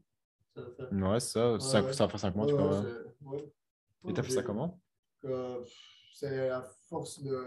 Ça 0.54 0.62
va 0.62 0.72
faire... 0.72 0.92
Ouais, 0.92 1.20
ça, 1.20 1.54
ouais, 1.54 1.60
ça, 1.60 1.94
ça 1.94 2.04
va 2.06 2.10
faire 2.10 2.20
5 2.20 2.36
mois, 2.36 2.48
tu 2.48 2.54
vois. 2.54 2.84
Et 4.08 4.14
tu 4.14 4.20
as 4.20 4.24
fait 4.24 4.32
ça 4.32 4.44
comment? 4.44 4.80
C'est 6.14 6.50
à 6.50 6.62
force 6.62 7.22
de 7.24 7.38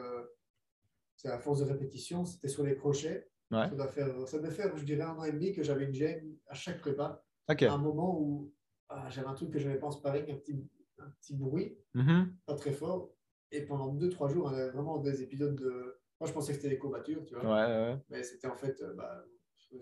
c'est 1.17 1.29
à 1.29 1.39
force 1.39 1.61
de 1.61 1.65
répétition, 1.65 2.25
c'était 2.25 2.49
sur 2.49 2.65
les 2.65 2.75
crochets. 2.75 3.29
Ça, 3.51 3.69
doit 3.69 3.89
faire, 3.89 4.27
ça 4.27 4.39
devait 4.39 4.51
faire, 4.51 4.77
je 4.77 4.85
dirais, 4.85 5.03
un 5.03 5.17
an 5.19 5.25
et 5.25 5.33
demi 5.33 5.53
que 5.53 5.63
j'avais 5.63 5.85
une 5.85 5.93
gêne 5.95 6.37
à 6.47 6.55
chaque 6.55 6.81
prépa. 6.81 7.23
À 7.47 7.55
un 7.71 7.79
moment 7.79 8.19
où 8.19 8.53
ah, 8.89 9.09
j'avais 9.11 9.29
un 9.29 9.35
truc 9.35 9.51
que 9.51 9.59
je 9.59 9.69
n'avais 9.69 9.79
pas 9.79 9.89
en 9.89 9.91
sparring, 9.91 10.31
un 10.31 10.37
petit, 10.37 10.67
un 10.99 11.11
petit 11.21 11.37
bruit, 11.37 11.77
mm-hmm. 11.95 12.29
pas 12.47 12.55
très 12.55 12.73
fort. 12.73 13.13
Et 13.51 13.63
pendant 13.63 13.95
2-3 13.95 14.33
jours, 14.33 14.47
on 14.47 14.55
avait 14.55 14.71
vraiment 14.71 14.99
des 14.99 15.23
épisodes 15.23 15.55
de. 15.55 16.01
Moi, 16.19 16.29
je 16.29 16.33
pensais 16.33 16.53
que 16.53 16.57
c'était 16.57 16.71
des 16.71 16.79
courbatures, 16.79 17.25
tu 17.27 17.35
vois. 17.35 17.99
Mais 18.09 18.23
c'était 18.23 18.49
en 18.49 18.57
fait. 18.57 18.81
Euh, 18.81 18.95
bah, 18.95 19.23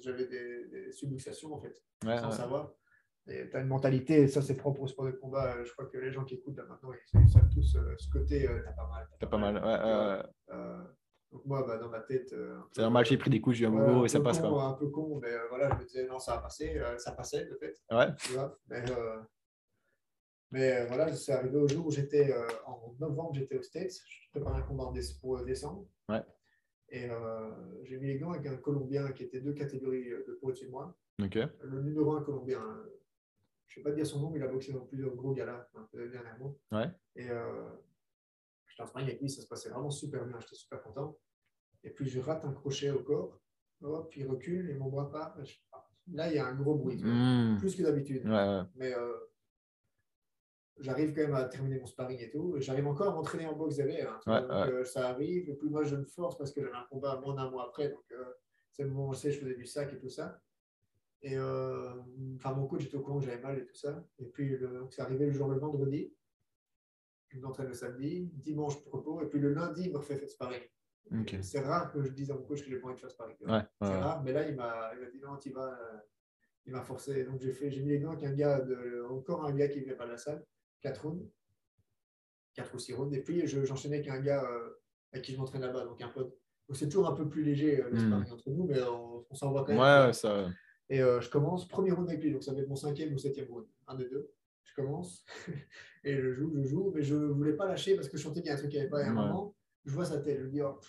j'avais 0.00 0.26
des, 0.26 0.66
des, 0.68 0.92
subluxations, 0.92 1.54
en 1.54 1.60
fait, 1.60 1.82
sans 2.02 2.30
savoir. 2.30 2.72
Tu 3.28 3.56
as 3.56 3.60
une 3.60 3.68
mentalité, 3.68 4.22
et 4.22 4.28
ça 4.28 4.42
c'est 4.42 4.56
propre 4.56 4.82
au 4.82 4.86
sport 4.86 5.06
de 5.06 5.12
combat. 5.12 5.54
Euh, 5.54 5.64
je 5.64 5.72
crois 5.72 5.86
que 5.86 5.98
les 5.98 6.10
gens 6.10 6.24
qui 6.24 6.34
écoutent 6.34 6.56
là 6.56 6.64
maintenant, 6.68 6.90
ils, 6.92 7.28
savent 7.28 7.48
tous 7.52 7.76
euh, 7.76 7.94
ce 7.98 8.10
côté, 8.10 8.48
t'as 8.64 8.72
pas 8.72 8.88
mal. 8.88 9.08
T'as 9.18 9.26
pas, 9.26 9.38
mal, 9.38 9.54
ouais. 9.54 10.54
Euh, 10.54 10.82
donc 11.30 11.44
moi, 11.44 11.64
bah, 11.64 11.78
dans 11.78 11.90
ma 11.90 12.00
tête. 12.00 12.34
c'est 12.72 12.82
normal, 12.82 13.04
j'ai 13.04 13.16
pris 13.16 13.30
des 13.30 13.40
coups, 13.40 13.56
j'ai 13.56 13.64
eu 13.64 13.68
un 13.68 13.70
bobo 13.70 14.04
et 14.04 14.08
ça 14.08 14.20
passe. 14.20 14.40
Con, 14.40 14.58
Un 14.58 14.72
peu 14.72 14.88
con, 14.88 15.20
mais 15.22 15.32
voilà, 15.48 15.70
je 15.70 15.74
me 15.76 15.84
disais 15.86 16.06
non, 16.06 16.18
ça 16.18 16.36
va 16.36 16.42
passer. 16.42 16.80
ça 16.98 17.12
passait 17.12 17.46
peut-être. 17.46 17.80
Ouais. 17.90 18.08
Tu 18.18 18.32
vois, 18.32 18.58
mais 18.68 18.84
mais 20.52 20.86
voilà, 20.86 21.12
c'est 21.14 21.32
arrivé 21.32 21.56
au 21.56 21.68
jour 21.68 21.86
où 21.86 21.90
j'étais 21.92 22.34
en 22.66 22.96
novembre, 22.98 23.34
j'étais 23.34 23.56
aux 23.56 23.62
States. 23.62 23.92
Je 24.04 24.30
préparais 24.30 24.58
un 24.58 24.62
combat 24.62 24.92
pour 25.20 25.44
décembre. 25.44 25.86
Ouais. 26.08 26.22
Et 26.88 27.08
j'ai 27.84 27.98
mis 27.98 28.08
les 28.08 28.18
gants 28.18 28.32
avec 28.32 28.46
un 28.46 28.56
Colombien 28.56 29.12
qui 29.12 29.22
était 29.22 29.40
deux 29.40 29.54
catégories 29.54 30.10
de 30.10 30.32
poids 30.40 30.50
au-dessus 30.50 30.66
de 30.66 30.72
moi. 30.72 30.96
Ok. 31.22 31.38
Le 31.62 31.82
numéro 31.82 32.14
un 32.14 32.22
Colombien, 32.22 32.60
je 33.70 33.78
ne 33.78 33.84
vais 33.84 33.90
pas 33.90 33.96
dire 33.96 34.06
son 34.06 34.20
nom, 34.20 34.30
mais 34.30 34.38
il 34.38 34.42
a 34.42 34.48
boxé 34.48 34.72
dans 34.72 34.84
plusieurs 34.84 35.14
gros 35.14 35.32
galas 35.32 35.68
dernièrement. 35.94 36.56
Ouais. 36.72 36.90
Et 37.14 37.30
euh, 37.30 37.68
j'étais 38.66 38.82
en 38.82 38.86
sparring 38.86 39.08
avec 39.08 39.20
lui, 39.20 39.30
ça 39.30 39.42
se 39.42 39.46
passait 39.46 39.70
vraiment 39.70 39.90
super 39.90 40.26
bien, 40.26 40.38
j'étais 40.40 40.56
super 40.56 40.82
content. 40.82 41.16
Et 41.84 41.90
puis 41.90 42.08
je 42.08 42.18
rate 42.18 42.44
un 42.44 42.52
crochet 42.52 42.90
au 42.90 43.02
corps, 43.02 43.40
puis 44.10 44.22
il 44.22 44.26
recule 44.26 44.70
et 44.70 44.74
mon 44.74 44.88
bras 44.88 45.10
part. 45.10 45.38
Là, 46.12 46.28
il 46.28 46.34
y 46.34 46.38
a 46.38 46.46
un 46.46 46.54
gros 46.56 46.74
bruit, 46.74 47.00
hmm. 47.00 47.58
plus 47.60 47.76
que 47.76 47.84
d'habitude. 47.84 48.26
Ouais, 48.26 48.62
Mais 48.74 48.92
euh, 48.92 49.14
j'arrive 50.80 51.14
quand 51.14 51.22
même 51.22 51.34
à 51.34 51.44
terminer 51.44 51.78
mon 51.78 51.86
sparring 51.86 52.18
et 52.20 52.30
tout. 52.30 52.56
J'arrive 52.58 52.88
encore 52.88 53.12
à 53.12 53.14
m'entraîner 53.14 53.46
en 53.46 53.54
boxe 53.54 53.76
derrière. 53.76 54.20
Hein, 54.26 54.40
donc 54.42 54.50
euh, 54.50 54.84
ça 54.84 55.08
arrive. 55.08 55.48
Et 55.48 55.54
puis 55.54 55.68
moi, 55.68 55.84
je 55.84 55.94
me 55.94 56.04
force 56.04 56.36
parce 56.36 56.50
que 56.50 56.60
j'avais 56.60 56.74
un 56.74 56.86
combat 56.90 57.20
moins 57.20 57.36
d'un 57.36 57.48
mois 57.48 57.68
après. 57.68 57.90
Donc 57.90 58.04
euh, 58.10 58.24
c'est 58.72 58.82
le 58.82 58.90
moment 58.90 59.10
où 59.10 59.14
je 59.14 59.30
faisais 59.30 59.54
du 59.54 59.66
sac 59.66 59.92
et 59.92 59.98
tout 59.98 60.08
ça. 60.08 60.40
Et 61.22 61.36
euh, 61.36 61.92
enfin, 62.36 62.54
mon 62.54 62.66
coach 62.66 62.84
était 62.84 62.96
au 62.96 63.00
courant 63.00 63.18
que 63.18 63.26
j'avais 63.26 63.42
mal 63.42 63.58
et 63.58 63.66
tout 63.66 63.74
ça. 63.74 64.04
Et 64.18 64.26
puis, 64.26 64.56
c'est 64.90 65.02
arrivé 65.02 65.26
le 65.26 65.32
jour 65.32 65.48
le 65.48 65.58
vendredi. 65.58 66.12
Je 67.28 67.38
m'entraîne 67.38 67.68
le 67.68 67.74
samedi, 67.74 68.30
dimanche 68.32 68.74
repos. 68.90 69.20
Et 69.22 69.26
puis 69.26 69.38
le 69.38 69.52
lundi, 69.52 69.82
il 69.84 69.92
me 69.92 69.98
refait 69.98 70.16
faire 70.16 70.28
sparring. 70.28 70.62
C'est 71.42 71.60
rare 71.60 71.92
que 71.92 72.02
je 72.02 72.12
dise 72.12 72.30
à 72.30 72.34
mon 72.34 72.42
coach 72.42 72.62
que 72.62 72.70
j'ai 72.70 72.78
pas 72.78 72.86
envie 72.86 72.96
de 72.96 73.00
faire 73.00 73.10
sparring. 73.10 73.36
Ouais, 73.46 73.62
c'est 73.80 73.98
rare, 73.98 74.22
mais 74.22 74.32
là, 74.32 74.48
il 74.48 74.56
m'a 74.56 74.92
dit 75.12 75.20
non, 75.20 75.36
tu 75.36 75.50
vas. 75.50 75.72
Euh, 75.72 75.98
il 76.66 76.72
m'a 76.72 76.82
forcé. 76.82 77.24
Donc, 77.24 77.40
j'ai 77.40 77.52
fait, 77.52 77.70
j'ai 77.70 77.80
mis 77.80 77.88
les 77.88 77.98
gants 77.98 78.12
avec 78.12 78.24
un 78.24 78.32
gars, 78.32 78.60
de, 78.60 79.06
encore 79.10 79.44
un 79.44 79.52
gars 79.52 79.68
qui 79.68 79.78
ne 79.78 79.84
venait 79.84 79.96
pas 79.96 80.04
de 80.04 80.12
la 80.12 80.18
salle, 80.18 80.44
4 80.82 81.02
rounds, 81.02 81.26
4 82.54 82.74
ou 82.74 82.78
6 82.78 82.92
rounds. 82.94 83.16
Et 83.16 83.22
puis, 83.22 83.46
j'enchaînais 83.46 83.96
avec 83.96 84.08
un 84.08 84.20
gars 84.20 84.44
euh, 84.44 84.78
avec 85.12 85.24
qui 85.24 85.32
je 85.32 85.38
m'entraîne 85.38 85.62
là-bas, 85.62 85.84
donc 85.84 86.00
un 86.02 86.08
pote. 86.08 86.36
Donc, 86.68 86.76
c'est 86.76 86.88
toujours 86.88 87.08
un 87.08 87.14
peu 87.14 87.28
plus 87.28 87.42
léger 87.42 87.76
le 87.76 87.90
hmm. 87.90 88.06
sparring 88.06 88.30
entre 88.30 88.50
nous, 88.50 88.64
mais 88.66 88.80
on, 88.82 89.26
on 89.28 89.34
s'envoie 89.34 89.64
quand 89.64 89.72
même. 89.72 90.06
Ouais, 90.06 90.12
ça. 90.12 90.48
Et 90.90 91.00
euh, 91.00 91.20
je 91.20 91.30
commence, 91.30 91.68
premier 91.68 91.92
round 91.92 92.08
avec 92.08 92.22
lui, 92.22 92.32
donc 92.32 92.42
ça 92.42 92.52
va 92.52 92.60
être 92.60 92.68
mon 92.68 92.76
cinquième 92.76 93.14
ou 93.14 93.18
septième 93.18 93.46
round, 93.48 93.64
un 93.86 93.94
des 93.94 94.08
deux. 94.08 94.32
Je 94.64 94.74
commence 94.74 95.24
et 96.04 96.16
je 96.16 96.32
joue, 96.32 96.52
je 96.56 96.62
joue, 96.62 96.92
mais 96.94 97.02
je 97.02 97.14
ne 97.14 97.26
voulais 97.26 97.54
pas 97.54 97.66
lâcher 97.66 97.94
parce 97.94 98.08
que 98.08 98.16
je 98.16 98.22
sentais 98.22 98.40
qu'il 98.40 98.48
y 98.48 98.50
a 98.50 98.54
un 98.54 98.58
truc 98.58 98.70
qui 98.70 98.76
n'avait 98.76 98.90
pas. 98.90 99.04
À 99.04 99.08
un 99.08 99.14
moment, 99.14 99.56
je 99.84 99.94
vois 99.94 100.04
sa 100.04 100.18
tête, 100.18 100.38
je 100.40 100.44
me 100.44 100.50
dis, 100.50 100.62
oh, 100.62 100.80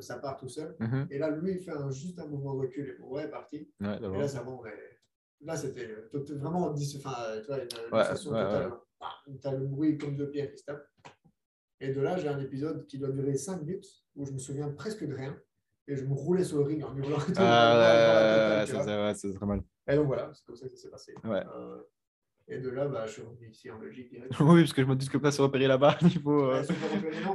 ça 0.00 0.18
part 0.18 0.38
tout 0.38 0.48
seul. 0.48 0.74
Mm-hmm. 0.80 1.06
Et 1.10 1.18
là, 1.18 1.30
lui, 1.30 1.52
il 1.52 1.58
fait 1.58 1.72
juste 1.90 2.18
un 2.18 2.26
mouvement 2.26 2.54
de 2.54 2.60
recul 2.60 2.88
et 2.88 2.98
bon, 2.98 3.10
ouais, 3.10 3.28
parti. 3.28 3.70
Ouais, 3.80 3.98
et 3.98 4.18
là, 4.18 4.28
ça 4.28 4.42
bon, 4.42 4.62
Là, 5.42 5.56
c'était 5.56 5.86
vraiment 6.34 6.66
enfin, 6.68 7.14
tu 7.40 7.46
vois, 7.46 7.58
une, 7.58 7.68
ouais, 7.92 8.04
sensation 8.04 8.30
totale. 8.30 8.72
Tu 9.40 9.48
as 9.48 9.52
le 9.52 9.66
bruit 9.66 9.96
comme 9.98 10.16
de 10.16 10.26
pierre 10.26 10.50
qui 10.50 10.58
se 10.58 10.64
tape. 10.64 10.86
Et 11.80 11.92
de 11.92 12.00
là, 12.00 12.18
j'ai 12.18 12.28
un 12.28 12.38
épisode 12.38 12.86
qui 12.86 12.98
doit 12.98 13.10
durer 13.10 13.36
5 13.36 13.62
minutes 13.62 13.86
où 14.16 14.26
je 14.26 14.32
me 14.32 14.38
souviens 14.38 14.68
presque 14.68 15.06
de 15.06 15.14
rien 15.14 15.38
et 15.90 15.96
je 15.96 16.04
me 16.04 16.14
roulais 16.14 16.44
sur 16.44 16.58
le 16.58 16.64
ring 16.64 16.84
en 16.84 16.96
hurlant. 16.96 17.18
Ah, 17.36 18.64
ouais, 18.64 19.14
c'est 19.14 19.34
très 19.34 19.46
mal. 19.46 19.62
Et 19.88 19.96
donc 19.96 20.06
voilà, 20.06 20.30
c'est 20.32 20.44
comme 20.44 20.56
ça 20.56 20.68
que 20.68 20.76
ça 20.76 20.82
s'est 20.82 20.90
passé. 20.90 21.14
Ouais. 21.24 21.42
Euh, 21.56 21.82
et 22.46 22.58
de 22.58 22.68
là, 22.70 22.86
bah, 22.86 23.06
je 23.06 23.12
suis 23.12 23.22
revenu 23.22 23.48
ici 23.50 23.70
en 23.70 23.78
Belgique 23.78 24.10
direct. 24.10 24.32
oui, 24.40 24.62
parce 24.62 24.72
que 24.72 24.82
je 24.82 24.86
me 24.86 24.94
dis 24.94 25.08
que 25.08 25.18
pas 25.18 25.32
se 25.32 25.42
repérer 25.42 25.66
là-bas. 25.66 25.98
Faut. 26.22 26.44
Euh... 26.44 26.62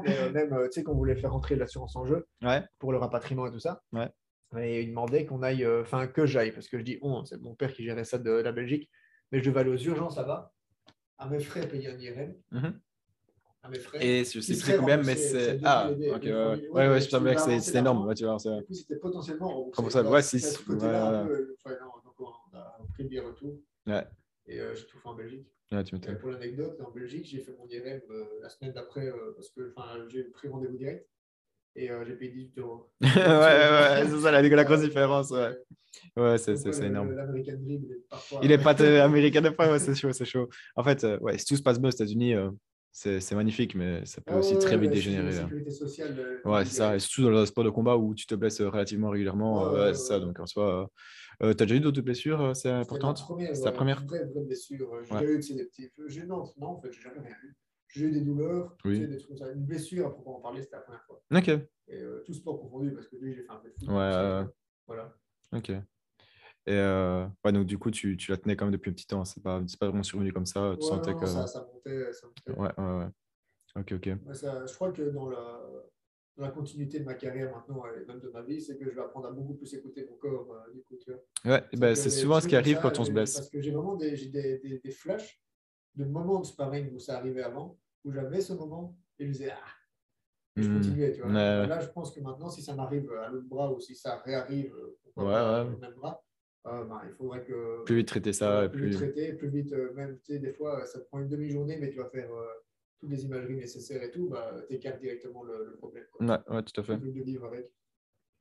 mais 0.04 0.20
euh, 0.20 0.32
même, 0.32 0.54
euh, 0.54 0.66
tu 0.68 0.74
sais, 0.74 0.84
qu'on 0.84 0.96
voulait 0.96 1.16
faire 1.16 1.34
rentrer 1.34 1.56
l'assurance 1.58 1.96
en 1.98 2.06
jeu 2.06 2.26
ouais. 2.44 2.64
pour 2.80 2.94
le 2.94 2.98
rapatriement 2.98 3.46
et 3.48 3.52
tout 3.52 3.60
ça. 3.60 3.82
Ouais. 3.92 4.10
Et 4.58 4.84
il 4.84 4.90
demandait 4.90 5.26
qu'on 5.26 5.42
aille, 5.44 5.68
enfin, 5.68 6.08
que 6.08 6.26
j'aille, 6.26 6.52
parce 6.52 6.70
que 6.70 6.78
je 6.78 6.84
dis 6.84 6.98
on, 7.02 7.26
c'est 7.26 7.42
mon 7.42 7.56
père 7.56 7.74
qui 7.74 7.84
gérait 7.84 8.06
ça 8.06 8.18
de 8.18 8.32
la 8.32 8.54
Belgique, 8.54 8.90
mais 9.32 9.40
je 9.40 9.50
devais 9.50 9.62
aller 9.62 9.72
aux 9.72 9.78
urgences 9.78 10.16
là-bas, 10.16 10.54
à 11.18 11.28
mes 11.28 11.40
frais 11.40 11.68
payer 11.68 11.90
un 11.90 12.00
IRM. 12.00 12.36
Mm 12.52 12.70
et 14.00 14.24
je 14.26 14.40
sais 14.40 14.58
plus 14.58 14.74
combien, 14.74 14.98
mais 14.98 15.16
c'est. 15.16 15.60
Ah, 15.64 15.96
ok, 16.08 16.24
ouais, 16.26 16.34
ouais, 16.34 16.58
ouais, 16.74 16.88
ouais, 16.90 17.02
je 17.02 17.10
savais 17.10 17.36
que 17.36 17.42
c'est 17.42 17.76
énorme. 17.76 18.06
Ouais, 18.06 18.16
tu 18.16 18.26
vois, 18.26 18.38
du 18.38 18.64
coup, 18.64 18.74
c'était 18.74 18.96
potentiellement. 18.96 19.70
Comme 19.72 19.90
ça, 19.90 20.04
ouais, 20.04 20.22
6. 20.22 20.58
Ouais, 20.70 20.76
euh, 20.84 21.24
donc, 22.04 22.16
on 22.54 22.58
a 22.58 22.88
pris 22.94 23.06
des 23.06 23.20
retours. 23.20 23.60
Ouais. 23.88 24.06
Et 24.48 24.60
euh, 24.60 24.74
j'ai 24.76 24.86
tout 24.86 25.00
fait 25.00 25.10
en 25.10 25.16
Belgique. 25.16 25.48
Ouais, 25.72 25.84
tu 25.84 25.96
pour 26.18 26.32
l'anecdote, 26.32 26.80
en 26.80 26.92
Belgique, 26.92 27.26
j'ai 27.26 27.40
fait 27.40 27.52
mon 27.58 27.68
IRM 27.68 28.02
euh, 28.12 28.26
la 28.42 28.50
semaine 28.50 28.74
d'après 28.74 29.12
parce 29.36 29.50
que 29.50 29.74
j'ai 30.10 30.24
pris 30.26 30.48
rendez-vous 30.48 30.78
direct 30.78 31.08
et 31.76 31.88
j'ai 32.06 32.14
payé 32.14 32.32
18 32.32 32.58
euros. 32.60 32.90
ouais, 33.02 33.08
ouais, 33.16 34.04
c'est 34.10 34.22
ça 34.22 34.32
la, 34.32 34.42
la 34.42 34.64
grosse 34.64 34.82
différence. 34.82 35.32
Ouais, 35.32 35.56
ouais 36.18 36.38
c'est 36.38 36.84
énorme. 36.84 37.14
L'American 37.16 37.58
Dream, 37.60 37.84
il 38.42 38.52
est 38.52 38.58
pas 38.58 38.72
américain 39.04 39.42
de 39.42 39.50
fois, 39.52 39.72
ouais, 39.72 39.80
c'est 39.80 39.96
chaud, 39.96 40.12
c'est 40.12 40.26
chaud. 40.26 40.50
En 40.76 40.84
fait, 40.84 41.04
ouais, 41.22 41.38
si 41.38 41.46
tout 41.46 41.56
se 41.56 41.62
passe 41.64 41.80
bien 41.80 41.90
aux 41.90 41.94
États-Unis, 41.94 42.36
c'est 42.96 43.36
magnifique, 43.36 43.76
mais 43.76 44.06
ça 44.06 44.22
peut 44.22 44.36
aussi 44.36 44.58
très 44.58 44.78
vite 44.78 44.92
dégénérer. 44.92 45.46
Sociale, 45.70 46.16
euh, 46.46 46.50
ouais, 46.50 46.64
c'est 46.66 46.72
ça. 46.72 46.96
Et 46.96 47.00
surtout 47.00 47.24
dans 47.24 47.30
le 47.32 47.46
sport 47.46 47.64
de 47.64 47.70
combat 47.70 47.98
où 47.98 48.16
tu 48.16 48.26
te 48.26 48.36
blesses 48.36 48.62
relativement 48.62 49.10
régulièrement. 49.10 49.70
Ouais, 49.72 49.94
c'est 49.94 50.06
ça. 50.14 50.20
Donc 50.20 50.40
en 50.40 50.46
soi, 50.46 50.90
euh, 51.44 51.54
tu 51.54 51.64
as 51.64 51.66
déjà 51.66 51.76
eu 51.76 51.80
d'autres 51.82 52.02
blessures 52.02 52.56
C'est 52.56 52.70
importante? 52.70 53.24
C'est 53.52 53.64
ta 53.64 53.72
première? 53.72 54.04
vraie, 54.06 54.26
vraie 54.26 54.44
blessure. 54.46 54.90
J'ai 55.04 55.26
eu 55.26 55.38
des 55.56 55.66
petits. 55.66 55.92
Non, 56.26 56.50
non, 56.58 56.68
en 56.68 56.82
fait, 56.82 56.92
j'ai 56.92 57.02
jamais 57.02 57.20
rien 57.20 57.36
eu. 57.44 57.56
J'ai 57.90 58.06
eu 58.06 58.12
des 58.12 58.22
douleurs, 58.22 58.76
oui. 58.86 59.08
des 59.08 59.18
trucs 59.18 59.28
comme 59.30 59.38
ça. 59.38 59.52
Une 59.52 59.66
blessure, 59.66 60.08
à 60.08 60.12
proprement 60.12 60.40
parler, 60.42 60.62
c'était 60.62 60.76
la 60.78 60.82
première 60.82 61.04
fois. 61.06 61.22
Ok. 61.32 61.48
Et 61.50 62.02
euh, 62.02 62.24
tout 62.26 62.34
sport 62.34 62.60
confondu, 62.60 62.92
parce 62.94 63.08
que 63.08 63.16
lui, 63.18 63.34
j'ai 63.36 63.44
fait 63.44 63.52
un 63.52 63.58
peu 63.58 63.70
de 63.70 63.74
foot. 63.74 63.90
Ouais. 63.90 64.46
Voilà. 64.88 65.14
Ok. 65.54 65.72
Et 66.68 66.74
euh, 66.74 67.28
ouais, 67.44 67.52
donc 67.52 67.66
du 67.66 67.78
coup, 67.78 67.92
tu, 67.92 68.18
tu, 68.18 68.32
la 68.32 68.38
tenais 68.38 68.56
quand 68.56 68.66
même 68.66 68.72
depuis 68.72 68.90
un 68.90 68.94
petit 68.94 69.06
temps. 69.06 69.24
C'est 69.24 69.42
pas, 69.44 69.62
pas 69.80 69.88
vraiment 69.88 70.04
survenu 70.04 70.34
comme 70.34 70.46
ça. 70.46 70.76
Tu 70.80 70.86
ouais, 70.86 70.90
sentais 70.92 71.12
non, 71.12 71.20
que... 71.20 71.26
ça, 71.28 71.46
ça, 71.48 71.68
montait, 71.72 72.12
ça 72.12 72.28
montait. 72.28 72.60
Ouais, 72.60 72.72
ouais, 72.78 72.98
ouais. 73.00 73.10
Ok, 73.80 73.94
ok. 73.94 74.34
Ça, 74.34 74.66
je 74.66 74.74
crois 74.74 74.92
que 74.92 75.04
dans 75.04 75.30
la, 75.30 75.62
dans 76.38 76.44
la, 76.44 76.50
continuité 76.50 77.00
de 77.00 77.06
ma 77.06 77.14
carrière 77.14 77.52
maintenant 77.56 77.84
et 77.86 78.06
même 78.06 78.20
de 78.20 78.30
ma 78.30 78.42
vie, 78.42 78.62
c'est 78.62 78.78
que 78.78 78.86
je 78.86 78.96
vais 78.96 79.02
apprendre 79.02 79.28
à 79.28 79.32
beaucoup 79.32 79.54
plus 79.54 79.72
écouter 79.76 80.08
mon 80.10 80.16
corps. 80.18 80.52
Euh, 80.54 80.74
du 80.74 80.82
coup, 80.82 80.96
Ouais, 81.46 81.64
bah, 81.74 81.94
c'est 81.94 82.10
souvent 82.10 82.40
ce 82.42 82.48
qui 82.48 82.56
arrive 82.56 82.80
quand 82.82 82.98
on 83.00 83.06
se 83.06 83.12
blesse. 83.12 83.36
Parce 83.36 83.50
que 83.50 83.62
j'ai 83.62 83.72
vraiment 83.72 83.96
des, 83.96 84.16
des, 84.28 84.58
des, 84.60 84.80
des, 84.80 84.92
flashs 84.92 85.40
de 85.96 86.06
moments 86.06 86.40
de 86.40 86.46
sparring 86.46 86.92
où 86.94 87.00
ça 87.00 87.18
arrivait 87.18 87.44
avant, 87.44 87.78
où 88.04 88.12
j'avais 88.12 88.42
ce 88.42 88.54
moment 88.54 88.98
et 89.20 89.28
je 89.28 89.32
disais 89.32 89.52
Ah 89.52 89.68
et 90.58 90.64
je 90.64 90.70
hmm. 90.70 90.74
continuais, 90.76 91.12
tu 91.12 91.22
vois. 91.22 91.32
Là, 91.32 91.80
je 91.82 91.90
pense 91.90 92.12
que 92.12 92.22
maintenant, 92.22 92.50
si 92.50 92.62
ça 92.62 92.74
m'arrive 92.74 93.12
à 93.12 93.30
l'autre 93.30 93.48
bras 93.48 93.72
ou 93.72 93.80
si 93.80 93.94
ça 93.94 94.22
réarrive 94.24 94.74
euh, 94.74 94.98
ouais, 95.18 95.26
ouais. 95.26 95.74
au 95.74 95.78
même 95.78 95.94
bras, 95.96 96.24
euh, 96.68 96.84
bah, 96.86 97.02
il 97.06 97.14
faudrait 97.16 97.44
que. 97.44 97.84
Plus 97.86 97.96
vite 97.98 98.08
traiter 98.08 98.34
ça. 98.34 98.68
Plus, 98.74 98.90
vite 98.90 98.98
traiter, 98.98 99.34
plus 99.34 99.50
vite, 99.50 99.72
euh, 99.74 99.94
même, 99.94 100.18
tu 100.20 100.34
sais, 100.34 100.40
des 100.40 100.54
fois, 100.54 100.86
ça 100.86 101.00
te 101.00 101.06
prend 101.06 101.20
une 101.20 101.30
demi-journée, 101.30 101.78
mais 101.80 101.90
tu 101.90 101.98
vas 101.98 102.10
faire 102.10 102.32
euh, 102.34 102.46
toutes 103.00 103.10
les 103.12 103.24
imageries 103.24 103.56
nécessaires 103.58 104.02
et 104.04 104.12
tout, 104.12 104.30
bah, 104.30 104.64
tu 104.68 104.76
écartes 104.76 105.00
directement 105.02 105.44
le, 105.44 105.66
le 105.66 105.76
problème. 105.78 106.06
Quoi. 106.12 106.26
Ouais, 106.26 106.56
ouais, 106.56 106.64
tout 106.64 106.82
à 106.82 106.84
fait. 106.84 106.98
De 106.98 107.22
vivre 107.22 107.46
avec. 107.46 107.68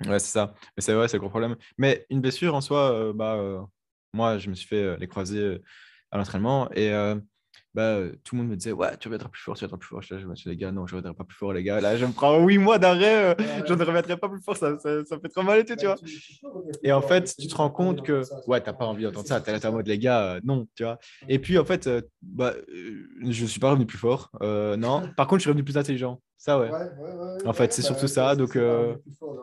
Ouais, 0.07 0.18
c'est 0.18 0.33
ça. 0.33 0.55
Mais 0.77 0.83
c'est 0.83 0.95
vrai, 0.95 1.09
c'est 1.09 1.16
le 1.16 1.20
gros 1.20 1.31
problème. 1.31 1.57
Mais 1.79 2.07
une 2.11 2.20
blessure 2.20 2.55
en 2.55 2.61
soi, 2.61 3.12
bah, 3.14 3.66
moi, 4.12 4.39
je 4.39 4.51
me 4.51 4.55
suis 4.55 4.66
fait 4.66 4.97
les 4.99 5.07
croisés 5.09 5.61
à 6.11 6.18
l'entraînement 6.18 6.70
et 6.72 6.91
bah, 7.75 7.99
tout 8.22 8.37
le 8.37 8.43
monde 8.43 8.51
me 8.51 8.57
disait 8.57 8.72
Ouais, 8.72 8.97
tu 8.99 9.09
reviendras 9.09 9.29
plus 9.29 9.41
fort, 9.43 9.57
tu 9.57 9.64
reviendras 9.64 9.79
plus 9.79 9.89
fort. 9.89 10.03
Je 10.03 10.14
disais 10.16 10.51
Les 10.51 10.57
gars, 10.57 10.72
non, 10.72 10.87
je 10.87 10.95
ne 10.95 10.99
reviendrai 10.99 11.16
pas 11.16 11.25
plus 11.25 11.37
fort, 11.37 11.53
les 11.53 11.62
gars. 11.62 11.81
Là, 11.81 11.97
je 11.97 12.05
me 12.07 12.12
prends 12.12 12.45
8 12.45 12.59
mois 12.59 12.79
d'arrêt, 12.79 13.35
je 13.66 13.72
ne 13.75 13.85
reviendrai 13.85 14.16
pas 14.16 14.29
plus 14.29 14.41
fort, 14.43 14.57
ça, 14.57 14.79
ça, 14.79 15.05
ça 15.05 15.18
fait 15.18 15.29
trop 15.29 15.43
mal 15.43 15.61
et 15.61 15.64
tout, 15.64 15.77
tu 15.77 15.87
vois. 15.87 15.97
Et 16.83 16.93
en 16.93 17.03
fait, 17.03 17.35
tu 17.39 17.49
te 17.49 17.55
rends 17.55 17.70
compte 17.70 18.03
que 18.03 18.22
ouais, 18.47 18.61
tu 18.61 18.66
n'as 18.68 18.72
pas 18.75 18.87
envie 18.87 19.05
d'entendre 19.05 19.27
ça. 19.27 19.41
Tu 19.41 19.51
es 19.51 19.66
en 19.66 19.72
mode 19.72 19.87
Les 19.87 19.99
gars, 19.99 20.39
non, 20.45 20.66
tu 20.75 20.85
vois. 20.85 20.99
Et 21.29 21.39
puis, 21.39 21.59
en 21.59 21.64
fait, 21.64 21.89
bah, 22.22 22.55
je 22.68 23.43
ne 23.43 23.47
suis 23.49 23.61
pas 23.61 23.70
revenu 23.70 23.87
plus 23.87 23.99
fort. 23.99 24.31
non, 24.41 25.09
par 25.16 25.27
contre, 25.27 25.41
je 25.41 25.43
suis 25.45 25.51
revenu 25.51 25.64
plus 25.64 25.77
intelligent. 25.79 26.20
Ça, 26.37 26.59
ouais. 26.59 26.75
en 27.45 27.53
fait, 27.53 27.72
c'est 27.72 27.83
surtout 27.83 28.07
ça. 28.07 28.37
Donc, 28.37 28.59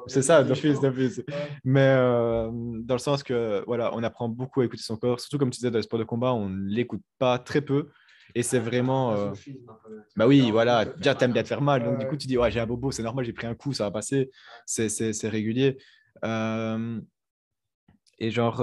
c'est 0.07 0.21
ça, 0.21 0.43
d'office, 0.43 0.79
d'office. 0.79 1.21
Mais 1.63 1.95
dans 1.95 2.95
le 2.95 2.99
sens 2.99 3.23
que, 3.23 3.63
voilà, 3.65 3.91
on 3.93 4.03
apprend 4.03 4.29
beaucoup 4.29 4.61
à 4.61 4.65
écouter 4.65 4.83
son 4.83 4.97
corps. 4.97 5.19
Surtout, 5.19 5.37
comme 5.37 5.49
tu 5.49 5.57
disais, 5.57 5.71
dans 5.71 5.77
les 5.77 5.83
sports 5.83 5.99
de 5.99 6.03
combat, 6.03 6.33
on 6.33 6.49
ne 6.49 6.67
l'écoute 6.69 7.01
pas 7.19 7.39
très 7.39 7.61
peu. 7.61 7.89
Et 8.35 8.43
c'est 8.43 8.59
vraiment. 8.59 9.13
Euh... 9.13 9.31
Bah 10.15 10.27
oui, 10.27 10.51
voilà, 10.51 10.85
déjà, 10.85 11.15
t'aimes 11.15 11.33
bien 11.33 11.43
te 11.43 11.47
faire 11.47 11.61
mal. 11.61 11.83
Donc, 11.83 11.99
du 11.99 12.07
coup, 12.07 12.17
tu 12.17 12.27
dis, 12.27 12.37
ouais, 12.37 12.51
j'ai 12.51 12.59
un 12.59 12.65
bobo, 12.65 12.91
c'est 12.91 13.03
normal, 13.03 13.25
j'ai 13.25 13.33
pris 13.33 13.47
un 13.47 13.55
coup, 13.55 13.73
ça 13.73 13.85
va 13.85 13.91
passer, 13.91 14.29
c'est 14.65 15.29
régulier. 15.29 15.77
et 18.19 18.31
genre, 18.31 18.57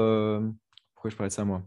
pourquoi 0.94 1.10
je 1.10 1.16
parlais 1.16 1.28
de 1.28 1.34
ça, 1.34 1.44
moi? 1.44 1.62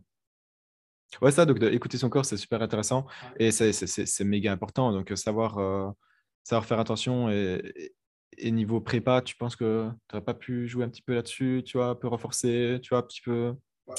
Ouais, 1.21 1.31
ça, 1.31 1.45
donc 1.45 1.61
écouter 1.61 1.97
son 1.97 2.09
corps, 2.09 2.25
c'est 2.25 2.37
super 2.37 2.61
intéressant 2.61 3.05
et 3.37 3.51
c'est 3.51 4.23
méga 4.23 4.51
important. 4.51 4.91
Donc, 4.91 5.11
savoir, 5.15 5.95
savoir 6.43 6.65
faire 6.65 6.79
attention 6.79 7.29
et, 7.29 7.93
et 8.37 8.51
niveau 8.51 8.81
prépa, 8.81 9.21
tu 9.21 9.35
penses 9.35 9.55
que 9.55 9.89
tu 10.07 10.15
n'aurais 10.15 10.25
pas 10.25 10.33
pu 10.33 10.67
jouer 10.67 10.85
un 10.85 10.89
petit 10.89 11.01
peu 11.01 11.13
là-dessus, 11.13 11.63
tu 11.65 11.77
vois, 11.77 11.87
un 11.87 11.95
peu 11.95 12.07
renforcer, 12.07 12.79
tu 12.81 12.89
vois, 12.89 12.99
un 12.99 13.03
petit 13.03 13.21
peu. 13.21 13.53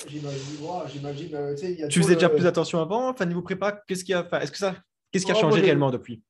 J'imagine, 0.06 1.34
euh, 1.34 1.88
tu 1.88 2.02
faisais 2.02 2.14
déjà 2.14 2.28
plus 2.28 2.46
attention 2.46 2.80
avant, 2.80 3.08
enfin 3.08 3.26
niveau 3.26 3.42
prépa, 3.42 3.82
qu'est-ce 3.86 4.04
qui 4.04 4.14
a, 4.14 4.28
est-ce 4.40 4.52
que 4.52 4.58
ça, 4.58 4.76
qu'est-ce 5.10 5.24
qui 5.24 5.32
a 5.32 5.34
changé 5.34 5.60
réellement 5.60 5.90
depuis, 5.90 6.22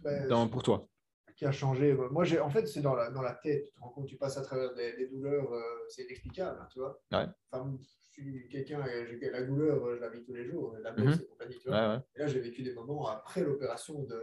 ben, 0.00 0.48
pour 0.48 0.62
toi 0.62 0.88
Qui 1.36 1.46
a 1.46 1.52
changé 1.52 1.96
Moi, 2.10 2.24
j'ai, 2.24 2.40
en 2.40 2.50
fait, 2.50 2.66
c'est 2.66 2.80
dans 2.80 2.94
la, 2.94 3.10
dans 3.10 3.22
la 3.22 3.34
tête. 3.34 3.66
Tu 3.66 3.72
te 3.72 3.80
rends 3.80 3.90
compte, 3.90 4.06
tu 4.06 4.16
passes 4.16 4.36
à 4.36 4.42
travers 4.42 4.74
des, 4.74 5.08
douleurs, 5.08 5.52
euh, 5.52 5.60
c'est 5.88 6.02
inexplicable, 6.04 6.58
hein, 6.60 6.68
tu 6.72 6.78
vois. 6.78 7.00
Ouais. 7.12 7.26
Enfin, 7.50 7.76
je 7.80 8.22
suis 8.22 8.48
quelqu'un, 8.48 8.84
la 9.32 9.42
douleur, 9.42 9.94
je 9.94 10.00
la 10.00 10.08
vis 10.08 10.22
tous 10.24 10.34
les 10.34 10.44
jours, 10.44 10.76
la 10.82 10.90
baisse 10.92 11.16
mm 11.16 11.26
compagnie, 11.26 11.58
tu 11.58 11.68
vois. 11.68 12.02
Et 12.16 12.18
là, 12.20 12.26
j'ai 12.26 12.40
vécu 12.40 12.62
des 12.62 12.74
moments 12.74 13.08
après 13.08 13.42
l'opération 13.42 14.02
de 14.02 14.20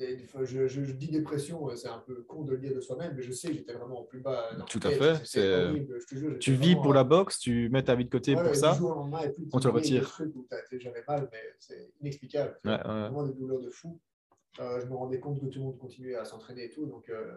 je, 0.00 0.66
je, 0.66 0.92
dis 0.92 1.08
dépression, 1.08 1.68
c'est 1.76 1.88
un 1.88 2.00
peu 2.00 2.22
con 2.22 2.42
de 2.42 2.52
le 2.52 2.58
dire 2.58 2.74
de 2.74 2.80
soi-même, 2.80 3.14
mais 3.14 3.22
je 3.22 3.32
sais 3.32 3.48
que 3.48 3.54
j'étais 3.54 3.74
vraiment 3.74 4.00
au 4.00 4.04
plus 4.04 4.20
bas. 4.20 4.50
Tout 4.68 4.80
à 4.82 4.90
fait. 4.90 5.20
C'est... 5.24 5.72
tu 6.40 6.54
vis 6.54 6.74
pour 6.74 6.92
la 6.92 7.04
boxe, 7.04 7.38
tu 7.38 7.68
mets 7.70 7.82
ta 7.82 7.94
vie 7.94 8.04
de 8.04 8.10
côté 8.10 8.34
pour 8.34 8.54
ça. 8.54 8.78
on 9.52 9.60
te 9.60 9.68
le 9.68 9.74
retire. 9.74 10.20
J'avais 10.72 11.04
mal, 11.06 11.28
mais 11.32 11.42
c'est 11.58 11.92
inexplicable. 12.00 12.58
Ouais, 12.64 12.76
Vraiment 12.78 13.26
des 13.26 13.34
douleurs 13.34 13.60
de 13.60 13.70
fou. 13.70 14.00
Euh, 14.60 14.80
je 14.80 14.86
me 14.86 14.94
rendais 14.94 15.18
compte 15.18 15.40
que 15.40 15.46
tout 15.46 15.58
le 15.58 15.64
monde 15.64 15.78
continuait 15.78 16.14
à 16.14 16.24
s'entraîner 16.24 16.64
et 16.66 16.70
tout. 16.70 16.86
Donc, 16.86 17.08
euh... 17.08 17.36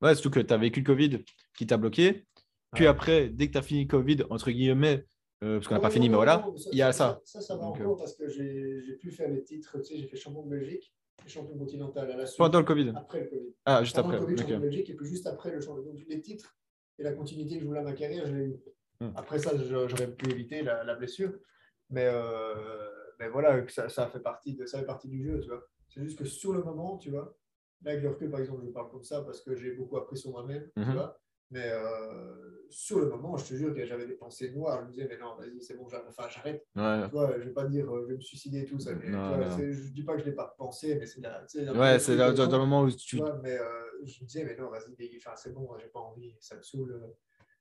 Ouais, 0.00 0.14
surtout 0.14 0.30
que 0.30 0.40
tu 0.40 0.54
as 0.54 0.56
vécu 0.56 0.80
le 0.80 0.86
Covid 0.86 1.22
qui 1.56 1.66
t'a 1.66 1.76
bloqué. 1.76 2.26
Puis 2.72 2.86
après, 2.86 3.28
dès 3.28 3.46
que 3.48 3.52
tu 3.52 3.58
as 3.58 3.62
fini 3.62 3.82
le 3.82 3.88
Covid, 3.88 4.22
entre 4.30 4.50
guillemets, 4.50 5.04
euh, 5.42 5.56
parce 5.56 5.68
qu'on 5.68 5.74
n'a 5.74 5.80
pas 5.80 5.90
fini, 5.90 6.08
mais 6.08 6.16
voilà, 6.16 6.46
il 6.72 6.78
y 6.78 6.82
a 6.82 6.92
ça. 6.92 7.20
Ça, 7.24 7.40
ça, 7.40 7.56
va 7.56 7.64
encore 7.64 7.92
euh, 7.92 7.96
parce 7.98 8.14
que 8.14 8.28
j'ai 8.28 8.96
pu 8.98 9.10
faire 9.10 9.28
les 9.28 9.44
titres. 9.44 9.78
Tu 9.78 9.84
sais, 9.84 9.96
j'ai 9.96 10.06
fait 10.06 10.16
champion 10.16 10.42
de 10.42 10.50
Belgique 10.50 10.92
champion 11.26 11.56
continental 11.56 12.10
à 12.10 12.16
la 12.16 12.26
suite. 12.26 12.38
Pendant 12.38 12.58
le 12.58 12.64
Covid 12.64 12.92
Après 12.96 13.20
le 13.20 13.26
Covid. 13.26 13.54
Ah, 13.64 13.82
juste 13.82 13.98
après. 13.98 14.18
Le 14.18 14.24
Covid, 14.24 14.56
Belgique, 14.58 14.90
et 14.90 14.94
puis 14.94 15.06
juste 15.06 15.26
après 15.26 15.50
le 15.50 15.60
champion. 15.60 15.82
Donc, 15.82 16.00
les 16.06 16.20
titres 16.20 16.56
et 16.98 17.02
la 17.02 17.12
continuité 17.12 17.56
que 17.56 17.62
je 17.62 17.66
voulais 17.66 17.80
à 17.80 17.84
ma 17.84 17.92
carrière, 17.92 18.26
je 18.26 18.34
l'ai 18.34 18.44
eu. 18.44 18.60
Hmm. 19.00 19.10
Après 19.16 19.38
ça, 19.38 19.56
j'aurais 19.56 20.12
pu 20.12 20.30
éviter 20.30 20.62
la, 20.62 20.84
la 20.84 20.94
blessure. 20.94 21.32
Mais, 21.90 22.06
euh, 22.06 22.90
mais 23.18 23.28
voilà, 23.28 23.66
ça, 23.68 23.88
ça, 23.88 24.06
fait 24.08 24.20
partie 24.20 24.54
de, 24.54 24.66
ça 24.66 24.78
fait 24.78 24.86
partie 24.86 25.08
du 25.08 25.22
jeu, 25.24 25.40
tu 25.40 25.48
vois. 25.48 25.62
C'est 25.88 26.02
juste 26.02 26.18
que 26.18 26.24
sur 26.24 26.52
le 26.52 26.62
moment, 26.62 26.98
tu 26.98 27.10
vois, 27.10 27.36
là, 27.82 27.92
avec 27.92 28.02
le 28.02 28.10
recul, 28.10 28.30
par 28.30 28.40
exemple, 28.40 28.62
je 28.64 28.70
parle 28.70 28.90
comme 28.90 29.04
ça 29.04 29.22
parce 29.22 29.40
que 29.42 29.54
j'ai 29.54 29.72
beaucoup 29.72 29.96
appris 29.96 30.16
sur 30.16 30.30
moi-même, 30.30 30.68
tu 30.76 30.82
mhm. 30.82 30.92
vois. 30.92 31.20
Mais 31.54 31.70
euh, 31.70 32.66
sur 32.68 32.98
le 32.98 33.08
moment, 33.08 33.36
je 33.36 33.44
te 33.44 33.54
jure 33.54 33.72
que 33.72 33.86
j'avais 33.86 34.08
des 34.08 34.14
pensées 34.14 34.50
noires. 34.50 34.80
Je 34.80 34.86
me 34.86 34.90
disais, 34.90 35.06
mais 35.08 35.16
non, 35.18 35.36
vas-y, 35.36 35.62
c'est 35.62 35.76
bon, 35.76 35.88
j'arrête. 35.88 36.06
Enfin, 36.08 36.28
j'arrête. 36.28 36.66
Ouais. 36.74 37.04
Tu 37.04 37.10
vois, 37.12 37.38
je 37.38 37.44
vais 37.44 37.52
pas 37.52 37.64
dire, 37.66 37.88
euh, 37.94 38.02
je 38.02 38.08
vais 38.08 38.16
me 38.16 38.20
suicider 38.20 38.62
et 38.62 38.64
tout 38.64 38.80
ça. 38.80 38.92
Mais, 38.96 39.08
non, 39.08 39.40
je 39.56 39.92
dis 39.92 40.02
pas 40.02 40.14
que 40.14 40.20
je 40.22 40.24
l'ai 40.24 40.32
pas 40.34 40.52
pensé, 40.58 40.96
mais 40.96 41.06
c'est 41.06 41.20
là. 41.20 41.44
Ouais, 41.74 42.00
c'est 42.00 42.16
dans, 42.16 42.32
le 42.32 42.58
moment 42.58 42.82
où 42.82 42.90
tu. 42.90 43.18
Vois, 43.18 43.38
mais 43.40 43.56
euh, 43.56 43.64
je 44.02 44.20
me 44.20 44.26
disais, 44.26 44.44
mais 44.44 44.56
non, 44.56 44.68
vas-y, 44.68 45.16
enfin, 45.16 45.36
c'est 45.36 45.54
bon, 45.54 45.68
j'ai 45.78 45.86
pas 45.86 46.00
envie, 46.00 46.34
ça 46.40 46.56
me 46.56 46.62
saoule. 46.62 47.00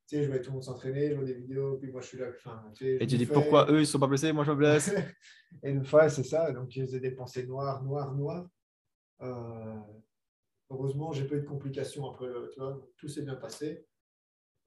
Tu 0.07 0.17
sais, 0.17 0.23
je 0.23 0.29
vois 0.31 0.39
tout 0.39 0.49
le 0.49 0.53
monde 0.53 0.63
s'entraîner, 0.63 1.11
je 1.11 1.15
vois 1.15 1.23
des 1.23 1.35
vidéos, 1.35 1.77
puis 1.77 1.91
moi 1.91 2.01
je 2.01 2.07
suis 2.07 2.17
là. 2.17 2.25
Enfin, 2.35 2.63
tu 2.73 2.83
sais, 2.83 2.97
et 2.99 3.05
tu 3.05 3.15
dis 3.15 3.27
pourquoi 3.27 3.71
eux 3.71 3.79
ils 3.79 3.87
sont 3.87 3.99
pas 3.99 4.07
blessés, 4.07 4.33
moi 4.33 4.43
je 4.43 4.51
me 4.51 4.55
blesse. 4.55 4.89
et 5.63 5.69
une 5.69 5.85
fois, 5.85 6.09
c'est 6.09 6.23
ça. 6.23 6.51
Donc, 6.51 6.71
j'ai 6.71 6.99
des 6.99 7.11
pensées 7.11 7.45
noires, 7.45 7.83
noires, 7.83 8.11
noires. 8.15 8.47
Euh, 9.21 9.75
heureusement, 10.73 11.11
j'ai 11.11 11.25
pas 11.25 11.35
eu 11.35 11.41
de 11.41 11.47
complications 11.47 12.09
après, 12.09 12.27
tu 12.51 12.59
vois, 12.59 12.81
tout 12.97 13.07
s'est 13.07 13.21
bien 13.23 13.35
passé. 13.35 13.85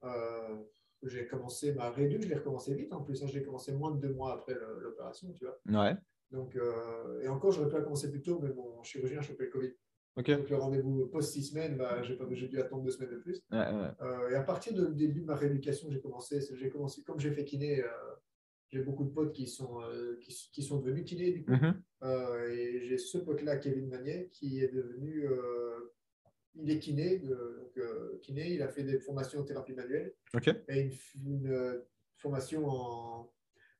Euh, 0.03 0.55
j'ai 1.03 1.27
commencé 1.27 1.73
ma 1.73 1.91
réduction, 1.91 2.27
je 2.27 2.33
l'ai 2.33 2.39
recommencé 2.39 2.73
vite 2.73 2.91
en 2.93 3.01
plus, 3.01 3.21
hein, 3.21 3.27
je 3.27 3.37
l'ai 3.37 3.43
commencé 3.43 3.71
moins 3.71 3.91
de 3.91 3.99
deux 3.99 4.13
mois 4.13 4.33
après 4.33 4.55
l'opération, 4.79 5.31
tu 5.33 5.45
vois. 5.45 5.83
Ouais. 5.83 5.95
Donc, 6.31 6.55
euh, 6.55 7.21
et 7.21 7.27
encore, 7.27 7.51
j'aurais 7.51 7.69
pu 7.69 7.75
la 7.75 7.81
commencer 7.81 8.09
plus 8.09 8.21
tôt, 8.21 8.39
mais 8.41 8.51
mon 8.53 8.83
chirurgien 8.83 9.19
a 9.19 9.21
chopé 9.21 9.45
le 9.45 9.51
Covid. 9.51 9.73
Donc, 10.15 10.49
le 10.49 10.55
rendez-vous 10.55 11.05
post 11.07 11.31
six 11.33 11.43
semaines, 11.43 11.77
bah, 11.77 12.01
j'ai 12.01 12.47
dû 12.47 12.59
attendre 12.59 12.83
deux 12.83 12.89
semaines 12.89 13.11
de 13.11 13.17
plus. 13.17 13.39
Ouais, 13.51 13.59
ouais. 13.59 13.89
Euh, 14.01 14.29
et 14.31 14.35
à 14.35 14.41
partir 14.41 14.73
du 14.73 14.95
début 14.95 15.21
de 15.21 15.27
ma 15.27 15.35
rééducation, 15.35 15.89
j'ai 15.91 16.01
commencé, 16.01 16.39
commencé, 16.71 17.03
comme 17.03 17.19
j'ai 17.19 17.31
fait 17.31 17.45
kiné, 17.45 17.83
j'ai 18.69 18.81
beaucoup 18.81 19.05
de 19.05 19.11
potes 19.11 19.31
qui 19.31 19.45
sont, 19.45 19.79
qui, 20.19 20.49
qui, 20.51 20.63
sont 20.63 20.79
devenus 20.79 21.05
kiné, 21.05 21.31
du 21.31 21.45
coup. 21.45 21.51
Mm-hmm. 21.51 22.51
et 22.51 22.81
j'ai 22.81 22.97
ce 22.97 23.19
pote-là, 23.19 23.57
Kevin 23.57 23.87
Magnet, 23.89 24.29
qui 24.31 24.63
est 24.63 24.73
devenu 24.73 25.29
il 26.61 26.71
est 26.71 26.79
kiné, 26.79 27.19
donc, 27.19 27.77
euh, 27.77 28.17
kiné, 28.21 28.53
il 28.53 28.61
a 28.61 28.67
fait 28.67 28.83
des 28.83 28.99
formations 28.99 29.41
en 29.41 29.43
thérapie 29.43 29.73
manuelle 29.73 30.13
et 30.69 30.89
une, 31.25 31.51
euh, 31.51 31.87
formation 32.17 32.67
en 32.67 33.31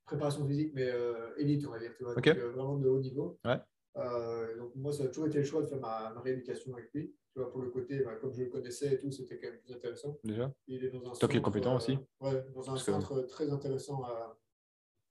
préparation 0.05 0.47
physique, 0.47 0.71
mais 0.73 0.89
euh, 0.89 1.36
élite, 1.38 1.65
on 1.67 1.71
va 1.71 1.80
dire, 1.80 1.91
donc, 1.99 2.28
vraiment 2.28 2.78
de 2.78 2.88
haut 2.88 2.99
niveau. 2.99 3.39
donc 3.45 4.75
moi, 4.75 4.93
ça 4.93 5.03
a 5.03 5.07
toujours 5.07 5.28
été 5.28 5.39
le 5.39 5.43
choix 5.43 5.61
de 5.61 5.67
faire 5.67 5.80
ma, 5.80 6.19
rééducation 6.21 6.73
avec 6.73 6.93
lui. 6.93 7.13
Tu 7.34 7.39
vois, 7.39 7.51
pour 7.51 7.61
le 7.61 7.69
côté, 7.69 7.99
bah, 7.99 8.15
comme 8.15 8.34
je 8.34 8.43
le 8.43 8.49
connaissais 8.49 8.93
et 8.93 8.99
tout, 8.99 9.11
c'était 9.11 9.38
quand 9.38 9.49
même 9.49 9.59
plus 9.59 9.73
intéressant. 9.73 10.17
Déjà. 10.23 10.51
Il 10.67 10.84
est 10.84 10.89
dans 10.89 11.11
un 11.11 11.13
centre, 11.13 11.39
compétent 11.39 11.75
aussi. 11.75 11.97
Ouais, 12.19 12.43
dans 12.55 12.71
un 12.71 12.78
centre 12.78 13.21
très 13.23 13.49
intéressant 13.51 14.03
à, 14.03 14.39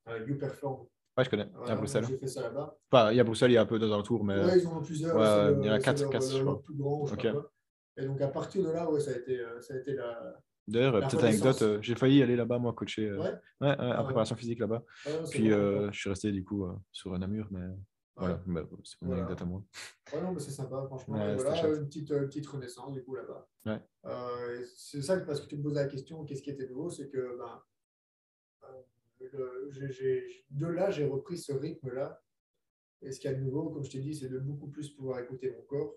à 0.07 0.19
YouPerform. 0.19 0.87
Ouais, 1.17 1.25
je 1.25 1.31
connais, 1.31 1.49
à 1.67 1.75
Bruxelles. 1.77 2.05
J'ai 2.07 2.19
fait 2.19 2.27
ça 2.27 2.43
là-bas. 2.43 2.79
Enfin, 2.91 3.11
il 3.11 3.17
y 3.17 3.21
a 3.21 3.25
Bruxelles, 3.25 3.51
il 3.51 3.55
y 3.55 3.57
a 3.57 3.63
un 3.63 3.67
peu 3.67 3.79
dans 3.79 3.93
un 3.99 4.03
tour, 4.03 4.23
mais. 4.23 4.45
Ouais, 4.45 4.59
ils 4.59 4.67
en 4.67 4.79
ont 4.79 4.83
plusieurs. 4.83 5.17
Ouais, 5.17 5.55
il 5.61 5.67
y 5.67 5.71
en 5.71 5.73
a 5.73 5.79
4, 5.79 6.11
4 6.11 6.31
je 6.31 6.43
crois. 6.43 6.63
plus 6.63 6.75
grand, 6.75 7.07
je 7.07 7.15
okay. 7.15 7.31
crois. 7.31 7.51
Et 7.97 8.05
donc, 8.05 8.21
à 8.21 8.29
partir 8.29 8.63
de 8.63 8.71
là, 8.71 8.91
ouais, 8.91 9.01
ça, 9.01 9.13
a 9.13 9.15
été, 9.15 9.41
euh, 9.41 9.61
ça 9.61 9.75
a 9.75 9.79
été 9.79 9.95
la. 9.95 10.41
D'ailleurs, 10.69 11.01
petite 11.01 11.23
anecdote, 11.23 11.63
euh, 11.63 11.79
j'ai 11.81 11.95
failli 11.95 12.23
aller 12.23 12.35
là-bas, 12.35 12.59
moi, 12.59 12.73
coacher 12.73 13.09
euh, 13.09 13.19
ouais. 13.19 13.35
Ouais, 13.61 13.71
en 13.79 13.93
ah 13.93 14.03
préparation 14.03 14.35
physique 14.35 14.59
là-bas. 14.59 14.83
Puis, 15.31 15.51
je 15.51 15.91
suis 15.93 16.11
resté 16.11 16.33
du 16.33 16.45
coup 16.45 16.67
sur 16.91 17.15
un 17.15 17.19
Namur, 17.19 17.47
mais 17.51 17.67
voilà, 18.17 18.41
bah, 18.47 18.67
c'est 18.83 18.97
une 19.03 19.13
anecdote 19.13 19.43
à 19.43 19.45
moi. 19.45 19.63
Ouais, 20.13 20.21
non, 20.21 20.33
mais 20.33 20.41
c'est 20.41 20.51
sympa, 20.51 20.83
franchement. 20.87 21.17
voilà, 21.37 21.69
une 21.69 21.87
petite, 21.87 22.09
petite 22.09 22.47
renaissance, 22.47 22.93
du 22.93 23.03
coup, 23.05 23.15
là-bas. 23.15 23.49
Ouais. 23.67 23.81
c'est 24.77 25.03
ça, 25.03 25.19
parce 25.21 25.41
que 25.41 25.47
tu 25.47 25.57
me 25.57 25.63
posais 25.63 25.83
la 25.83 25.89
question, 25.89 26.25
qu'est-ce 26.25 26.43
qui 26.43 26.51
était 26.51 26.67
nouveau? 26.67 26.91
C'est 26.91 27.09
que 27.09 27.39
ben, 27.39 27.63
le, 29.21 29.71
de 30.51 30.67
là, 30.67 30.91
j'ai 30.91 31.07
repris 31.07 31.39
ce 31.39 31.53
rythme-là. 31.53 32.23
Et 33.03 33.13
ce 33.13 33.21
qu'il 33.21 33.31
y 33.31 33.35
a 33.35 33.37
de 33.37 33.43
nouveau, 33.43 33.71
comme 33.71 33.85
je 33.85 33.91
t'ai 33.91 34.01
dit, 34.01 34.15
c'est 34.15 34.29
de 34.29 34.39
beaucoup 34.39 34.69
plus 34.69 34.91
pouvoir 34.91 35.21
écouter 35.21 35.51
mon 35.51 35.63
corps, 35.63 35.95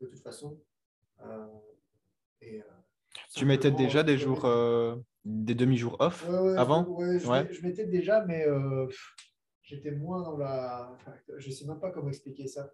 de 0.00 0.06
toute 0.06 0.20
façon. 0.20 0.60
Euh, 1.24 1.46
et, 2.40 2.60
euh, 2.60 2.64
tu 3.34 3.44
mettais 3.44 3.70
déjà 3.70 4.02
des 4.02 4.18
jours, 4.18 4.44
euh, 4.44 4.96
des 5.24 5.54
demi-jours 5.54 5.96
off 6.00 6.28
avant 6.56 6.86
ouais, 6.88 7.18
je, 7.18 7.62
mettais 7.62 7.86
déjà, 7.86 8.24
mais 8.24 8.46
j'étais 9.62 9.92
moins 9.92 10.22
dans 10.22 10.36
la. 10.36 10.96
je 11.36 11.48
ne 11.48 11.52
sais 11.52 11.66
même 11.66 11.80
pas 11.80 11.90
comment 11.90 12.08
expliquer 12.08 12.46
ça. 12.46 12.70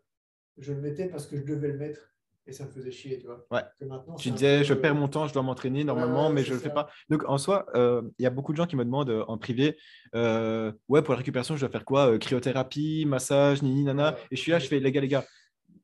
Je 0.59 0.72
le 0.72 0.80
mettais 0.80 1.09
parce 1.09 1.26
que 1.26 1.36
je 1.36 1.45
devais 1.45 1.68
le 1.68 1.78
mettre 1.78 2.14
et 2.47 2.53
ça 2.53 2.66
me 2.66 2.70
faisait 2.70 2.90
chier, 2.90 3.18
tu 3.18 3.26
vois. 3.26 3.47
Ouais. 3.51 3.62
tu 4.18 4.30
disais, 4.30 4.64
je 4.64 4.74
perds 4.74 4.95
mon 4.95 5.09
temps, 5.09 5.26
je 5.26 5.32
dois 5.32 5.42
m'entraîner 5.42 5.82
normalement, 5.82 6.28
mais 6.30 6.45
je 6.45 6.51
ne 6.51 6.57
le 6.57 6.61
fais 6.61 6.72
pas. 6.72 6.88
Donc 7.09 7.24
en 7.26 7.38
soi, 7.38 7.66
il 7.74 8.22
y 8.22 8.26
a 8.26 8.30
beaucoup 8.30 8.53
de 8.53 8.59
gens 8.59 8.66
qui 8.66 8.76
me 8.76 8.84
demandent 8.84 9.24
en 9.26 9.38
privé, 9.38 9.76
ouais, 10.14 11.03
pour 11.03 11.12
la 11.12 11.18
récupération, 11.18 11.57
je 11.57 11.61
dois 11.61 11.70
faire 11.70 11.84
quoi 11.84 12.18
Cryothérapie, 12.18 13.05
massage, 13.07 13.62
nini, 13.62 13.84
nana? 13.84 14.16
Et 14.30 14.36
je 14.36 14.40
suis 14.40 14.53
là, 14.53 14.59
je 14.59 14.68
fais, 14.68 14.78
les 14.78 14.92
gars, 14.92 15.01
les 15.01 15.09
gars, 15.09 15.24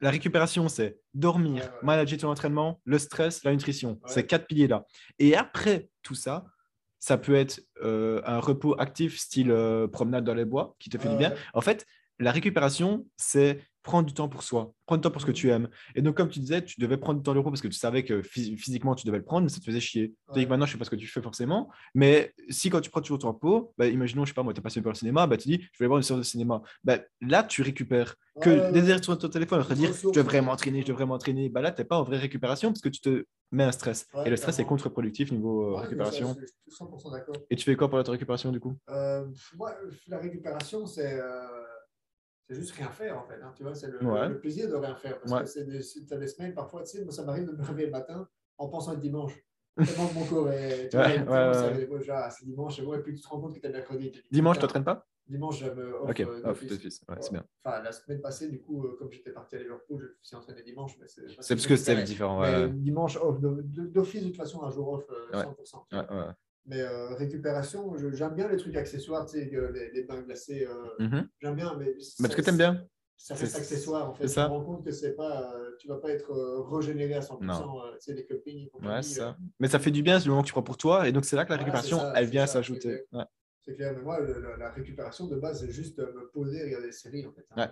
la 0.00 0.10
récupération, 0.10 0.68
c'est 0.68 0.98
dormir, 1.14 1.70
manager 1.82 2.18
ton 2.18 2.28
entraînement, 2.30 2.80
le 2.84 2.98
stress, 2.98 3.44
la 3.44 3.52
nutrition. 3.52 4.00
Ces 4.06 4.26
quatre 4.26 4.46
piliers-là. 4.46 4.84
Et 5.18 5.36
après 5.36 5.88
tout 6.02 6.14
ça, 6.14 6.46
ça 6.98 7.16
peut 7.16 7.34
être 7.34 7.60
euh, 7.82 8.20
un 8.24 8.38
repos 8.38 8.78
actif, 8.78 9.18
style 9.18 9.50
euh, 9.50 9.88
promenade 9.88 10.24
dans 10.24 10.34
les 10.34 10.44
bois, 10.44 10.76
qui 10.78 10.90
te 10.90 10.98
fait 10.98 11.08
du 11.08 11.16
bien. 11.16 11.34
En 11.54 11.60
fait, 11.60 11.86
la 12.18 12.32
récupération, 12.32 13.06
c'est 13.16 13.62
prendre 13.82 14.06
du 14.06 14.14
temps 14.14 14.28
pour 14.28 14.42
soi, 14.42 14.72
prendre 14.86 15.00
du 15.00 15.06
temps 15.06 15.10
pour 15.10 15.20
ce 15.20 15.26
que 15.26 15.32
tu 15.32 15.50
aimes. 15.50 15.68
Et 15.94 16.02
donc, 16.02 16.16
comme 16.16 16.28
tu 16.28 16.40
disais, 16.40 16.62
tu 16.62 16.80
devais 16.80 16.96
prendre 16.96 17.18
du 17.18 17.22
temps 17.22 17.32
de 17.32 17.38
repos 17.38 17.50
parce 17.50 17.62
que 17.62 17.68
tu 17.68 17.78
savais 17.78 18.04
que 18.04 18.22
physiquement, 18.22 18.94
tu 18.94 19.06
devais 19.06 19.18
le 19.18 19.24
prendre, 19.24 19.44
mais 19.44 19.48
ça 19.48 19.60
te 19.60 19.64
faisait 19.64 19.80
chier. 19.80 20.14
Ouais. 20.28 20.46
maintenant, 20.46 20.66
je 20.66 20.72
sais 20.72 20.78
pas 20.78 20.84
ce 20.84 20.90
que 20.90 20.96
tu 20.96 21.06
fais 21.06 21.22
forcément, 21.22 21.70
mais 21.94 22.34
si 22.48 22.70
quand 22.70 22.80
tu 22.80 22.90
prends 22.90 23.00
toujours 23.00 23.18
ton 23.18 23.28
repos, 23.28 23.72
bah, 23.78 23.86
imaginons, 23.86 24.24
je 24.24 24.30
sais 24.30 24.34
pas, 24.34 24.42
moi, 24.42 24.52
tu 24.52 24.60
es 24.60 24.62
passionné 24.62 24.84
par 24.84 24.92
le 24.92 24.98
cinéma, 24.98 25.26
bah, 25.26 25.36
tu 25.36 25.48
dis, 25.48 25.62
je 25.72 25.82
vais 25.82 25.86
voir 25.86 25.98
une 25.98 26.02
séance 26.02 26.18
de 26.18 26.24
cinéma. 26.24 26.62
Bah, 26.84 26.98
là, 27.20 27.42
tu 27.42 27.62
récupères. 27.62 28.16
que 28.40 28.72
des 28.72 29.02
sur 29.02 29.18
ton 29.18 29.28
téléphone, 29.28 29.64
te 29.64 29.74
dire, 29.74 29.92
je 29.92 30.10
devrais 30.10 30.42
m'entraîner, 30.42 30.82
je 30.82 30.86
devrais 30.86 31.06
m'entraîner. 31.06 31.48
Bah, 31.48 31.60
là, 31.60 31.72
tu 31.72 31.80
n'es 31.80 31.84
pas 31.86 31.98
en 31.98 32.02
vraie 32.02 32.18
récupération 32.18 32.70
parce 32.70 32.80
que 32.80 32.88
tu 32.88 33.00
te 33.00 33.24
mets 33.52 33.64
un 33.64 33.72
stress. 33.72 34.06
et 34.24 34.30
le 34.30 34.36
stress 34.36 34.58
est 34.58 34.64
contre-productif 34.64 35.32
niveau 35.32 35.74
euh, 35.74 35.76
récupération. 35.76 36.36
je 36.40 36.46
suis 36.46 36.84
100% 36.84 37.12
d'accord. 37.12 37.36
Et 37.50 37.56
tu 37.56 37.64
fais 37.64 37.76
quoi 37.76 37.88
pour 37.88 37.98
la 37.98 38.04
récupération 38.04 38.52
du 38.52 38.60
coup? 38.60 38.76
Euh, 38.88 39.26
Moi, 39.56 39.74
la 40.08 40.18
récupération, 40.18 40.86
c'est. 40.86 41.20
Euh, 41.20 41.46
c'est 42.50 42.60
juste 42.60 42.72
rien 42.72 42.88
faire 42.88 43.16
en 43.16 43.22
fait. 43.22 43.40
Hein, 43.40 43.52
tu 43.56 43.62
vois, 43.62 43.74
c'est 43.74 43.88
le, 43.88 44.40
plaisir 44.40 44.68
de 44.68 44.74
rien 44.74 44.96
faire. 44.96 45.20
Parce 45.20 45.54
que 45.54 46.06
tu 46.06 46.14
as 46.14 46.16
des 46.16 46.26
semaines, 46.26 46.52
parfois, 46.52 46.82
tu 46.82 46.90
sais, 46.90 47.04
moi 47.04 47.12
ça 47.12 47.24
m'arrive 47.24 47.46
de 47.46 47.52
me 47.52 47.62
réveiller 47.62 47.86
le 47.86 47.92
matin 47.92 48.28
en 48.58 48.68
pensant 48.68 48.92
à 48.92 48.96
dimanche. 48.96 49.32
Tellement 49.76 50.08
que 50.08 50.14
mon 50.14 50.24
corps 50.26 50.50
est. 50.50 50.88
Tu 50.88 50.96
vois, 50.96 52.30
c'est 52.30 52.44
dimanche, 52.44 52.78
et, 52.80 52.82
bon, 52.82 52.94
et 52.94 53.02
puis 53.02 53.14
tu 53.14 53.22
te 53.22 53.28
rends 53.28 53.40
compte 53.40 53.54
que 53.54 53.60
tu 53.60 53.66
as 53.66 53.70
mercredi. 53.70 54.12
Dimanche, 54.30 54.56
tu 54.56 54.62
t'entraînes 54.62 54.84
pas? 54.84 55.06
Dimanche, 55.28 55.60
j'aime 55.60 55.78
off. 55.78 56.10
Ok, 56.10 56.26
off 56.44 56.66
d'office. 56.66 57.04
Ouais, 57.08 57.14
c'est 57.20 57.32
bien. 57.32 57.44
Enfin, 57.64 57.82
la 57.82 57.92
semaine 57.92 58.20
passée, 58.20 58.48
du 58.48 58.60
coup, 58.60 58.84
comme 58.98 59.12
j'étais 59.12 59.30
parti 59.30 59.54
à 59.54 59.58
Liverpool, 59.60 60.00
je 60.00 60.06
me 60.06 60.16
suis 60.22 60.36
entraîné 60.36 60.62
dimanche. 60.62 60.98
C'est 61.06 61.54
parce 61.54 61.66
que 61.68 61.76
c'était 61.76 62.02
différent. 62.02 62.40
Ouais. 62.40 62.68
dimanche, 62.68 63.16
off 63.16 63.38
d'office, 63.40 64.22
de 64.22 64.28
toute 64.28 64.36
façon, 64.36 64.64
un 64.64 64.70
jour 64.70 64.88
off, 64.88 65.04
100%. 65.32 65.84
Ouais, 65.92 66.24
mais 66.66 66.80
euh, 66.80 67.14
récupération, 67.14 67.96
j'aime 68.12 68.34
bien 68.34 68.48
les 68.48 68.56
trucs 68.56 68.76
accessoires, 68.76 69.26
tu 69.26 69.38
sais, 69.38 69.50
les, 69.72 69.90
les, 69.90 70.04
bains 70.04 70.20
glacés. 70.20 70.66
Euh, 70.66 71.04
mhm. 71.04 71.28
J'aime 71.40 71.56
bien, 71.56 71.74
mais. 71.78 71.86
Mais 71.86 72.28
parce 72.28 72.34
que 72.34 72.42
tu 72.42 72.50
aimes 72.50 72.58
bien? 72.58 72.86
Ça 73.16 73.34
reste 73.34 73.56
accessoire, 73.56 74.10
en 74.10 74.14
fait. 74.14 74.26
Tu 74.26 74.34
te 74.34 74.40
rends 74.40 74.64
compte 74.64 74.84
que 74.84 74.90
c'est 74.90 75.14
pas, 75.14 75.54
euh, 75.54 75.76
tu 75.78 75.88
vas 75.88 75.98
pas 75.98 76.10
être 76.10 76.32
régénéré 76.70 77.14
à 77.14 77.20
100%. 77.20 77.92
tu 77.92 78.00
sais, 78.00 78.14
les 78.14 78.26
copines. 78.26 78.68
Ouais, 78.82 79.02
ça. 79.02 79.36
Mais 79.58 79.68
ça 79.68 79.78
fait 79.78 79.90
du 79.90 80.02
bien, 80.02 80.18
c'est 80.18 80.26
le 80.26 80.30
moment 80.30 80.42
que 80.42 80.46
tu 80.46 80.52
prends 80.52 80.62
pour 80.62 80.76
toi. 80.76 81.08
Et 81.08 81.12
donc, 81.12 81.24
c'est 81.24 81.36
là 81.36 81.44
que 81.44 81.50
la 81.50 81.58
récupération, 81.58 82.00
elle 82.14 82.26
vient 82.26 82.46
s'ajouter. 82.46 83.04
C'est 83.62 83.74
clair. 83.74 83.92
mais 83.94 84.02
moi, 84.02 84.20
la, 84.58 84.70
récupération 84.70 85.26
de 85.26 85.36
base, 85.36 85.60
c'est 85.60 85.70
juste 85.70 85.98
me 85.98 86.30
poser 86.32 86.62
regarder 86.62 86.86
des 86.86 86.92
séries, 86.92 87.26
en 87.26 87.32
fait. 87.32 87.46
Hein. 87.56 87.70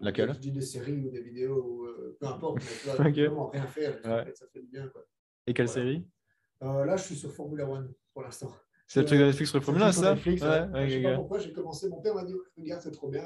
Laquelle? 0.00 0.32
Je 0.32 0.38
dis 0.38 0.52
des 0.52 0.62
séries 0.62 1.04
ou 1.04 1.10
des 1.10 1.20
vidéos, 1.20 1.62
ou, 1.62 2.14
peu 2.18 2.26
importe, 2.26 2.56
mais 2.56 2.62
tu 2.80 2.86
vois, 2.86 2.94
vraiment 3.10 3.48
rien 3.48 3.66
faire. 3.66 4.00
Ça 4.34 4.46
fait 4.52 4.60
du 4.60 4.68
bien, 4.68 4.88
quoi. 4.88 5.04
Et 5.46 5.52
quelle 5.52 5.68
série? 5.68 6.06
Là, 6.62 6.96
je 6.96 7.02
suis 7.02 7.16
sur 7.16 7.32
Formula 7.32 7.68
One 7.68 7.92
pour 8.12 8.22
l'instant. 8.22 8.52
C'est 8.86 9.00
le 9.00 9.06
truc 9.06 9.20
de 9.20 9.24
Netflix 9.24 9.50
sur 9.50 9.58
le 9.58 9.64
Formule 9.64 9.82
1, 9.82 9.92
ça 9.92 10.14
Netflix, 10.14 10.42
ouais. 10.42 10.48
ouais, 10.48 10.88
Je 10.88 10.94
sais 10.96 11.02
pas 11.02 11.14
pourquoi 11.14 11.38
j'ai 11.38 11.52
commencé. 11.52 11.88
Mon 11.88 12.00
père 12.02 12.14
m'a 12.14 12.24
dit 12.24 12.34
Regarde, 12.58 12.82
c'est 12.82 12.90
trop 12.90 13.08
bien. 13.08 13.22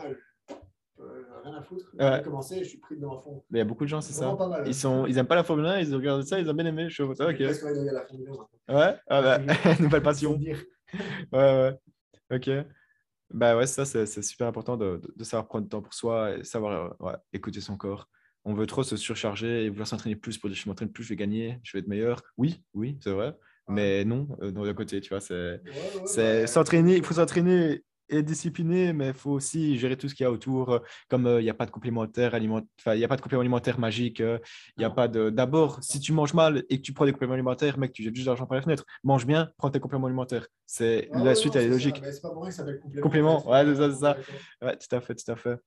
Euh, 1.00 1.24
rien 1.44 1.54
à 1.54 1.62
foutre. 1.62 1.92
J'ai 1.98 2.22
commencé, 2.22 2.58
je 2.60 2.68
suis 2.68 2.78
pris 2.78 2.96
dedans 2.96 3.18
à 3.18 3.20
fond. 3.20 3.44
Mais 3.50 3.58
il 3.58 3.60
y 3.60 3.62
a 3.62 3.64
beaucoup 3.64 3.84
de 3.84 3.88
gens, 3.88 4.00
c'est 4.00 4.12
ça. 4.12 4.34
Mal, 4.34 4.62
ils, 4.66 4.74
sont... 4.74 5.06
ils 5.06 5.18
aiment 5.18 5.26
pas 5.26 5.34
la 5.34 5.44
Formule 5.44 5.66
1, 5.66 5.80
ils 5.80 5.94
regardent 5.94 6.22
ça, 6.22 6.40
ils 6.40 6.48
ont 6.48 6.54
bien 6.54 6.66
aimé. 6.66 6.88
Je 6.88 6.94
suis 6.94 7.02
ok. 7.02 7.16
Parce 7.16 7.34
qu'il 7.34 7.84
y 7.84 7.88
a 7.88 7.92
la 7.92 8.06
Formule 8.06 8.30
1. 8.68 8.76
Ouais, 8.76 8.96
ah 9.08 9.22
bah, 9.22 9.38
nouvelle 9.80 10.02
passion. 10.02 10.38
ouais, 11.32 11.32
ouais. 11.32 11.74
Ok. 12.32 12.50
Bah 13.30 13.56
ouais, 13.56 13.66
ça, 13.66 13.84
c'est 13.84 14.22
super 14.22 14.46
important 14.46 14.76
de, 14.76 15.00
de, 15.16 15.24
savoir 15.24 15.48
prendre 15.48 15.64
du 15.64 15.68
temps 15.68 15.82
pour 15.82 15.94
soi 15.94 16.36
et 16.36 16.44
savoir 16.44 16.94
euh, 17.00 17.06
ouais, 17.06 17.16
écouter 17.32 17.60
son 17.60 17.76
corps. 17.76 18.08
On 18.44 18.54
veut 18.54 18.66
trop 18.66 18.84
se 18.84 18.96
surcharger 18.96 19.64
et 19.64 19.68
vouloir 19.68 19.88
s'entraîner 19.88 20.14
plus 20.14 20.38
pour 20.38 20.48
dire 20.48 20.56
je 20.56 20.68
m'entraîne 20.68 20.92
plus, 20.92 21.02
je 21.02 21.08
vais 21.08 21.16
gagner, 21.16 21.58
je 21.64 21.72
vais 21.72 21.80
être 21.80 21.88
meilleur. 21.88 22.22
Oui, 22.36 22.62
oui, 22.74 22.96
c'est 23.02 23.10
vrai. 23.10 23.36
Mais 23.68 24.04
non, 24.04 24.28
euh, 24.42 24.50
d'un 24.50 24.74
côté, 24.74 25.00
tu 25.00 25.10
vois, 25.10 25.20
c'est 25.20 26.46
s'entraîner, 26.46 26.96
il 26.96 27.04
faut 27.04 27.14
s'entraîner 27.14 27.82
et 28.08 28.22
discipliner, 28.22 28.92
mais 28.92 29.08
il 29.08 29.14
faut 29.14 29.32
aussi 29.32 29.76
gérer 29.78 29.96
tout 29.96 30.08
ce 30.08 30.14
qu'il 30.14 30.22
y 30.22 30.26
a 30.26 30.30
autour. 30.30 30.74
Euh, 30.74 30.78
comme 31.08 31.26
euh, 31.26 31.40
il 31.40 31.44
n'y 31.44 31.50
a 31.50 31.54
pas 31.54 31.66
de 31.66 31.72
complémentaire 31.72 32.36
alimentaire, 32.36 32.94
il 32.94 32.98
n'y 32.98 33.04
a 33.04 33.08
pas 33.08 33.16
de 33.16 33.20
complément 33.20 33.40
alimentaire 33.40 33.80
magique. 33.80 34.20
Il 34.20 34.40
n'y 34.78 34.84
a 34.84 34.90
pas 34.90 35.08
de. 35.08 35.30
D'abord, 35.30 35.82
si 35.82 35.98
tu 35.98 36.12
manges 36.12 36.34
mal 36.34 36.64
et 36.70 36.76
que 36.76 36.82
tu 36.82 36.92
prends 36.92 37.04
des 37.04 37.12
compléments 37.12 37.34
alimentaires, 37.34 37.78
mec, 37.78 37.92
tu 37.92 38.04
jettes 38.04 38.14
juste 38.14 38.26
de 38.26 38.30
l'argent 38.30 38.46
par 38.46 38.56
la 38.56 38.62
fenêtre. 38.62 38.84
Mange 39.02 39.26
bien, 39.26 39.50
prends 39.56 39.70
tes 39.70 39.80
compléments 39.80 40.06
alimentaires. 40.06 40.46
C'est 40.66 41.08
la 41.12 41.34
suite, 41.34 41.56
elle 41.56 41.64
est 41.64 41.68
logique. 41.70 42.00
C'est 42.04 42.22
pas 42.22 42.30
pour 42.30 42.44
que 42.44 42.50
ça 42.50 42.58
s'appelle 42.58 42.78
complément. 42.78 43.02
Complément, 43.02 43.50
ouais, 43.50 43.64
c'est 43.64 43.74
ça, 43.74 43.90
c'est 43.90 44.00
ça. 44.00 44.16
Ouais, 44.62 44.76
tout 44.76 44.94
à 44.94 45.00
fait, 45.00 45.14
tout 45.16 45.32
à 45.32 45.36
fait. 45.36 45.58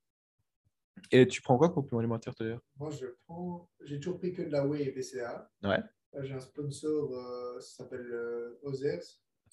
Et 1.12 1.28
tu 1.28 1.42
prends 1.42 1.58
quoi 1.58 1.70
comme 1.70 1.84
complément 1.84 2.00
alimentaire 2.00 2.34
d'ailleurs? 2.40 2.62
Moi, 2.78 2.90
je 2.92 3.08
prends. 3.26 3.70
J'ai 3.82 4.00
toujours 4.00 4.20
pris 4.20 4.34
que 4.34 4.44
de 4.44 4.52
la 4.52 4.66
whey 4.66 4.84
et 4.84 4.92
BCA. 4.92 5.50
Ouais. 5.64 5.80
J'ai 6.22 6.34
un 6.34 6.40
sponsor, 6.40 7.14
euh, 7.14 7.60
ça 7.60 7.84
s'appelle 7.84 8.08
euh, 8.12 8.60
Ozers. 8.64 9.04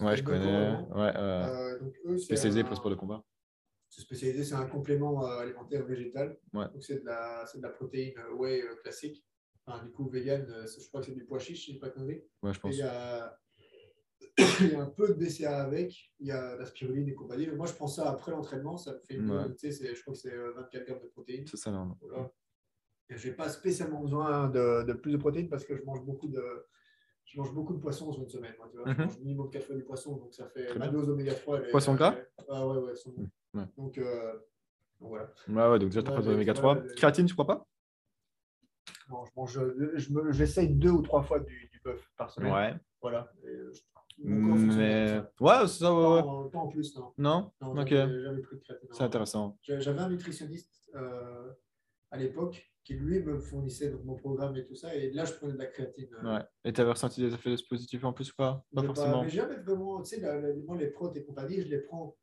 Ouais, 0.00 0.16
je 0.16 0.22
connais. 0.22 0.76
Ouais, 0.94 1.12
euh, 1.16 1.78
donc 1.78 1.94
eux, 2.06 2.18
spécialisé 2.18 2.62
pour 2.62 2.70
le 2.70 2.76
sport 2.76 2.90
de 2.90 2.96
combat. 2.96 3.24
C'est 3.88 4.02
spécialisé, 4.02 4.44
c'est 4.44 4.54
un 4.54 4.66
complément 4.66 5.24
alimentaire 5.24 5.84
végétal. 5.84 6.38
Ouais. 6.52 6.66
Donc 6.72 6.82
c'est 6.82 7.00
de, 7.00 7.06
la, 7.06 7.44
de 7.54 7.62
la 7.62 7.70
protéine 7.70 8.14
whey 8.36 8.62
classique. 8.82 9.24
Enfin, 9.64 9.84
du 9.84 9.90
coup, 9.90 10.08
vegan, 10.08 10.46
je 10.46 10.88
crois 10.88 11.00
que 11.00 11.06
c'est 11.06 11.14
du 11.14 11.24
pois 11.24 11.38
chiche, 11.38 11.64
si 11.64 11.72
je 11.72 11.76
ne 11.76 11.80
pas 11.80 11.90
connu. 11.90 12.22
Ouais, 12.42 12.52
je 12.52 12.60
pense. 12.60 12.74
il 12.74 12.78
y, 12.78 12.82
a... 12.82 13.38
il 14.60 14.72
y 14.72 14.74
a 14.74 14.80
un 14.80 14.90
peu 14.90 15.08
de 15.08 15.14
BCA 15.14 15.62
avec, 15.62 16.12
il 16.20 16.26
y 16.26 16.30
a 16.30 16.56
la 16.56 16.64
spiruline 16.66 17.08
et 17.08 17.14
compagnie. 17.14 17.48
Moi, 17.48 17.66
je 17.66 17.72
prends 17.72 17.88
ça 17.88 18.08
après 18.08 18.32
l'entraînement, 18.32 18.76
ça 18.76 18.92
me 18.92 18.98
fait 18.98 19.14
une. 19.14 19.30
Ouais. 19.30 19.54
Tu 19.56 19.72
sais, 19.72 19.94
je 19.94 20.00
crois 20.02 20.14
que 20.14 20.20
c'est 20.20 20.36
24 20.36 20.84
grammes 20.84 21.02
de 21.02 21.08
protéines. 21.08 21.46
C'est 21.46 21.56
ça, 21.56 21.70
non. 21.70 21.96
Voilà. 22.00 22.30
Je 23.08 23.28
n'ai 23.28 23.34
pas 23.34 23.48
spécialement 23.48 24.00
besoin 24.00 24.48
de, 24.48 24.82
de, 24.84 24.92
plus 24.92 25.12
de 25.12 25.16
protéines 25.16 25.48
parce 25.48 25.64
que 25.64 25.76
je 25.76 25.82
mange 25.84 26.04
beaucoup 26.04 26.28
de, 26.28 26.42
je 27.24 27.38
mange 27.38 27.52
beaucoup 27.52 27.74
de 27.74 27.78
poissons 27.78 28.12
sur 28.12 28.22
une 28.22 28.28
semaine. 28.28 28.54
Moi, 28.58 28.68
tu 28.70 28.78
vois. 28.78 28.86
Je 28.86 28.92
mhm. 28.92 29.04
mange 29.04 29.18
minimum 29.18 29.50
4 29.50 29.66
fois 29.66 29.76
du 29.76 29.84
poisson, 29.84 30.16
donc 30.16 30.34
ça 30.34 30.48
fait 30.48 30.76
ma 30.78 30.88
dose 30.88 31.08
oméga 31.08 31.34
3. 31.34 31.60
Poisson 31.70 31.94
gras 31.94 32.16
Ah 32.48 32.66
ouais, 32.66 32.78
ouais. 32.78 33.64
Donc, 33.76 33.98
euh, 33.98 34.32
donc, 35.00 35.10
voilà. 35.10 35.30
Ouais, 35.48 35.70
ouais, 35.70 35.78
donc 35.78 35.90
déjà, 35.90 36.02
tu 36.02 36.10
as 36.10 36.14
pas 36.14 36.28
oméga 36.28 36.54
3. 36.54 36.82
Créatine, 36.96 37.26
tu 37.26 37.34
crois 37.34 37.46
pas? 37.46 37.66
Non, 39.08 39.24
je 39.24 39.30
mange, 40.12 40.32
j'essaye 40.32 40.68
deux 40.68 40.90
ou 40.90 41.02
trois 41.02 41.22
fois 41.22 41.38
du, 41.38 41.68
du 41.72 41.80
bœuf 41.84 42.10
par 42.16 42.30
semaine. 42.30 42.52
Ouais. 42.52 42.74
Voilà. 43.00 43.30
mais 44.18 45.22
ouais, 45.40 45.60
c'est 45.62 45.78
ça, 45.78 45.94
ouais, 45.94 46.22
ouais. 46.22 46.50
Pas, 46.50 46.58
en 46.58 46.68
plus, 46.68 46.96
non. 46.96 47.12
Non, 47.18 47.52
non 47.60 47.82
ok. 47.82 47.88
Jamais 47.88 48.42
pris 48.42 48.56
de 48.56 48.62
créatine. 48.62 48.88
C'est 48.90 49.04
intéressant. 49.04 49.58
J'avais 49.62 50.00
un 50.00 50.08
nutritionniste 50.08 50.90
euh, 50.94 51.52
à 52.10 52.16
l'époque 52.16 52.68
qui 52.86 52.94
lui 52.94 53.20
me 53.20 53.40
fournissait 53.40 53.90
donc, 53.90 54.04
mon 54.04 54.14
programme 54.14 54.56
et 54.56 54.64
tout 54.64 54.76
ça. 54.76 54.94
Et 54.94 55.10
là, 55.10 55.24
je 55.24 55.32
prenais 55.32 55.54
de 55.54 55.58
la 55.58 55.66
créatine. 55.66 56.08
Euh. 56.22 56.36
Ouais. 56.36 56.44
Et 56.64 56.72
tu 56.72 56.80
avais 56.80 56.92
ressenti 56.92 57.20
des 57.20 57.34
effets 57.34 57.56
positifs 57.68 58.04
en 58.04 58.12
plus 58.12 58.30
ou 58.30 58.34
pas? 58.36 58.64
Pas 58.72 58.84
forcément. 58.84 59.24
mais 59.24 59.28
jamais 59.28 59.56
vraiment, 59.56 60.00
tu 60.02 60.16
sais, 60.16 60.54
moi, 60.64 60.76
les 60.76 60.86
protes 60.86 61.16
et 61.16 61.24
compagnie, 61.24 61.60
je 61.60 61.68
les 61.68 61.80
prends 61.80 62.16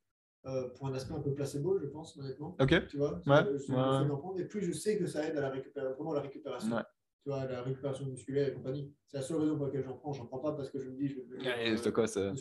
euh, 0.46 0.70
pour 0.70 0.88
un 0.88 0.94
aspect 0.94 1.16
un 1.16 1.20
peu 1.20 1.34
placebo, 1.34 1.78
je 1.80 1.88
pense, 1.88 2.18
honnêtement. 2.18 2.56
Ok. 2.62 2.88
Tu 2.88 2.98
vois 2.98 3.16
ouais. 3.28 3.44
Je, 3.68 3.74
ouais. 3.74 4.42
et 4.42 4.46
plus 4.46 4.62
je 4.62 4.72
sais 4.72 4.98
que 4.98 5.06
ça 5.06 5.28
aide 5.28 5.38
à 5.38 5.42
la 5.42 5.50
récupération, 5.50 5.96
vraiment 5.96 6.14
la 6.14 6.22
récupération. 6.22 6.78
Tu 7.24 7.30
vois, 7.30 7.46
la 7.46 7.62
récupération 7.62 8.06
musculaire 8.06 8.48
et 8.50 8.54
compagnie. 8.54 8.94
C'est 9.08 9.18
la 9.18 9.24
seule 9.24 9.42
raison 9.42 9.58
pour 9.58 9.66
laquelle 9.66 9.84
j'en 9.84 9.94
prends. 9.94 10.14
J'en 10.14 10.26
prends 10.26 10.40
pas 10.40 10.54
parce 10.54 10.70
que 10.70 10.80
je 10.80 10.90
me 10.90 10.98
dis, 10.98 11.10
je 11.10 11.20
vais 11.20 11.92
quoi 11.92 12.08
ça? 12.08 12.34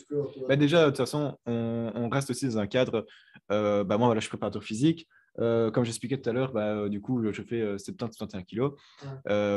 bah, 0.47 0.55
Déjà, 0.55 0.85
de 0.85 0.89
toute 0.89 0.97
façon, 0.97 1.37
on, 1.45 1.91
on, 1.95 2.09
reste 2.09 2.29
aussi 2.29 2.45
dans 2.45 2.57
un 2.57 2.67
cadre. 2.67 3.05
Euh, 3.51 3.83
bah, 3.83 3.97
moi, 3.97 4.07
voilà, 4.07 4.19
je 4.19 4.25
suis 4.25 4.29
préparateur 4.29 4.63
physique. 4.63 5.07
Euh, 5.39 5.71
comme 5.71 5.83
j'expliquais 5.83 6.17
tout 6.17 6.29
à 6.29 6.33
l'heure, 6.33 6.51
bah, 6.51 6.75
euh, 6.75 6.89
du 6.89 7.01
coup, 7.01 7.23
je 7.31 7.41
fais 7.41 7.75
70-71 7.77 8.37
euh, 8.37 8.41
kilos. 8.41 8.71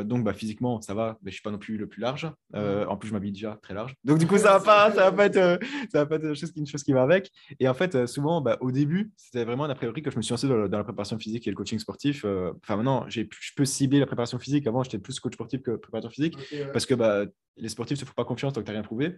donc, 0.07 0.24
bah, 0.24 0.33
physiquement, 0.33 0.81
ça 0.81 0.95
va, 0.95 1.18
mais 1.22 1.31
je 1.31 1.35
ne 1.35 1.35
suis 1.35 1.43
pas 1.43 1.51
non 1.51 1.59
plus 1.59 1.77
le 1.77 1.87
plus 1.87 2.01
large. 2.01 2.31
en 2.55 2.97
plus, 2.97 3.09
je 3.09 3.12
m'habille 3.12 3.33
déjà 3.33 3.59
très 3.62 3.74
large. 3.74 3.95
Donc, 4.05 4.18
du 4.18 4.27
coup, 4.27 4.39
ça 4.39 4.55
ne 4.55 4.59
va, 4.59 4.61
pas, 4.64 4.93
ça 4.93 5.11
va, 5.11 5.12
pas 5.12 5.27
être, 5.27 5.61
ça 5.93 5.99
va 5.99 6.07
pas 6.07 6.16
être 6.16 6.24
une 6.24 6.35
chose, 6.35 6.53
une 6.57 6.66
chose 6.66 6.83
qui 6.83 6.93
va 6.93 7.03
avec. 7.03 7.31
Et 7.61 7.68
en 7.68 7.74
fait, 7.74 8.07
souvent, 8.07 8.41
bah, 8.41 8.57
au 8.61 8.72
début, 8.72 9.12
c'était 9.16 9.45
vraiment 9.45 9.64
a 9.64 9.74
priori 9.74 10.03
que 10.03 10.11
je 10.11 10.16
me 10.16 10.22
suis 10.22 10.33
lancé 10.33 10.49
dans, 10.49 10.57
la 10.57 10.85
préparation 10.85 11.18
physique 11.18 11.47
et 11.47 11.51
le 11.51 11.57
coaching 11.57 11.79
sportif. 11.79 12.24
Enfin, 12.24 12.77
maintenant, 12.77 13.05
je 13.09 13.22
peux 13.57 13.64
cibler 13.64 14.01
la 14.01 14.07
préparation 14.07 14.39
physique. 14.39 14.66
Avant, 14.66 14.83
j'étais 14.83 14.99
plus 14.99 15.18
coach 15.20 15.35
sportif 15.35 15.62
que 15.62 15.72
préparateur 15.72 16.12
physique 16.12 16.37
parce 16.72 16.87
que 16.87 16.95
bah, 16.95 17.24
les 17.57 17.68
sportifs 17.68 17.99
ne 17.99 18.01
se 18.01 18.05
font 18.05 18.14
pas 18.14 18.24
confiance 18.24 18.53
tant 18.53 18.61
que 18.61 18.66
tu 18.66 18.70
n'as 18.70 18.79
rien 18.79 18.83
prouvé. 18.83 19.16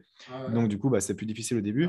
Donc, 0.52 0.68
du 0.68 0.78
coup, 0.78 0.90
bah, 0.90 1.00
c'est 1.00 1.14
plus 1.14 1.26
difficile 1.26 1.58
au 1.58 1.62
début. 1.62 1.88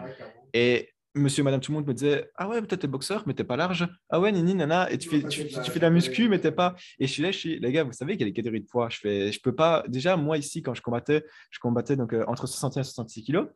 et 0.53 0.89
monsieur, 1.15 1.43
madame, 1.43 1.59
tout 1.59 1.71
le 1.71 1.77
monde 1.77 1.87
me 1.87 1.93
disait 1.93 2.29
Ah 2.35 2.47
ouais, 2.47 2.61
peut-être 2.61 2.81
t'es 2.81 2.87
boxeur, 2.87 3.23
mais 3.25 3.33
t'es 3.33 3.43
pas 3.43 3.57
large. 3.57 3.87
Ah 4.09 4.19
ouais, 4.19 4.31
nini, 4.31 4.55
nana. 4.55 4.91
Et 4.91 4.97
tu 4.97 5.09
fais, 5.09 5.23
tu, 5.27 5.43
fais 5.43 5.79
de 5.79 5.79
la 5.79 5.89
muscu, 5.89 6.29
mais 6.29 6.39
t'es 6.39 6.51
pas. 6.51 6.75
Et 6.99 7.07
je 7.07 7.13
suis 7.13 7.23
là, 7.23 7.31
je 7.31 7.37
suis, 7.37 7.59
les 7.59 7.71
gars, 7.71 7.83
vous 7.83 7.93
savez 7.93 8.13
qu'il 8.13 8.21
y 8.21 8.29
a 8.29 8.31
des 8.31 8.33
catégories 8.33 8.61
de 8.61 8.67
poids. 8.67 8.89
Je 8.89 8.97
fais, 8.97 9.31
je 9.31 9.41
peux 9.41 9.53
pas. 9.53 9.83
Déjà, 9.87 10.17
moi, 10.17 10.37
ici, 10.37 10.61
quand 10.61 10.73
je 10.73 10.81
combattais, 10.81 11.23
je 11.51 11.59
combattais 11.59 11.95
donc 11.95 12.13
euh, 12.13 12.23
entre 12.27 12.47
61 12.47 12.81
et 12.81 12.83
66 12.83 13.23
kilos. 13.23 13.47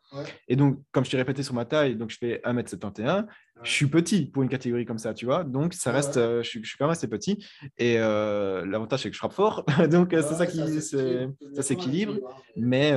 Et 0.48 0.56
donc, 0.56 0.80
comme 0.92 1.06
je 1.06 1.12
t'ai 1.12 1.18
répété 1.18 1.44
sur 1.44 1.54
ma 1.54 1.66
taille, 1.66 1.96
donc 1.96 2.10
je 2.10 2.18
fais 2.18 2.42
1m71. 2.44 3.26
Je 3.62 3.72
suis 3.72 3.88
petit 3.88 4.26
pour 4.26 4.44
une 4.44 4.50
catégorie 4.50 4.86
comme 4.86 4.98
ça, 4.98 5.14
tu 5.14 5.26
vois. 5.26 5.44
Donc, 5.44 5.74
ça 5.74 5.92
reste, 5.92 6.18
euh, 6.18 6.44
je, 6.44 6.50
suis, 6.50 6.64
je, 6.64 6.70
suis, 6.70 6.78
quand 6.78 6.86
même 6.86 6.92
assez 6.92 7.08
petit. 7.08 7.46
Et 7.78 7.98
euh, 8.00 8.66
l'avantage, 8.66 9.04
c'est 9.04 9.10
que 9.10 9.14
je 9.14 9.20
frappe 9.20 9.34
fort. 9.34 9.64
donc, 9.90 10.10
c'est 10.12 10.22
ça 10.24 10.48
qui 10.48 10.60
ça 10.82 11.62
s'équilibre. 11.62 12.16
Mais 12.58 12.92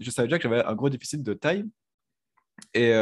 je 0.00 0.10
savais 0.10 0.28
déjà 0.28 0.38
que 0.38 0.44
j'avais 0.44 0.64
un 0.64 0.74
gros 0.74 0.88
déficit 0.88 1.22
de 1.22 1.34
taille. 1.34 1.64
Et, 2.74 2.92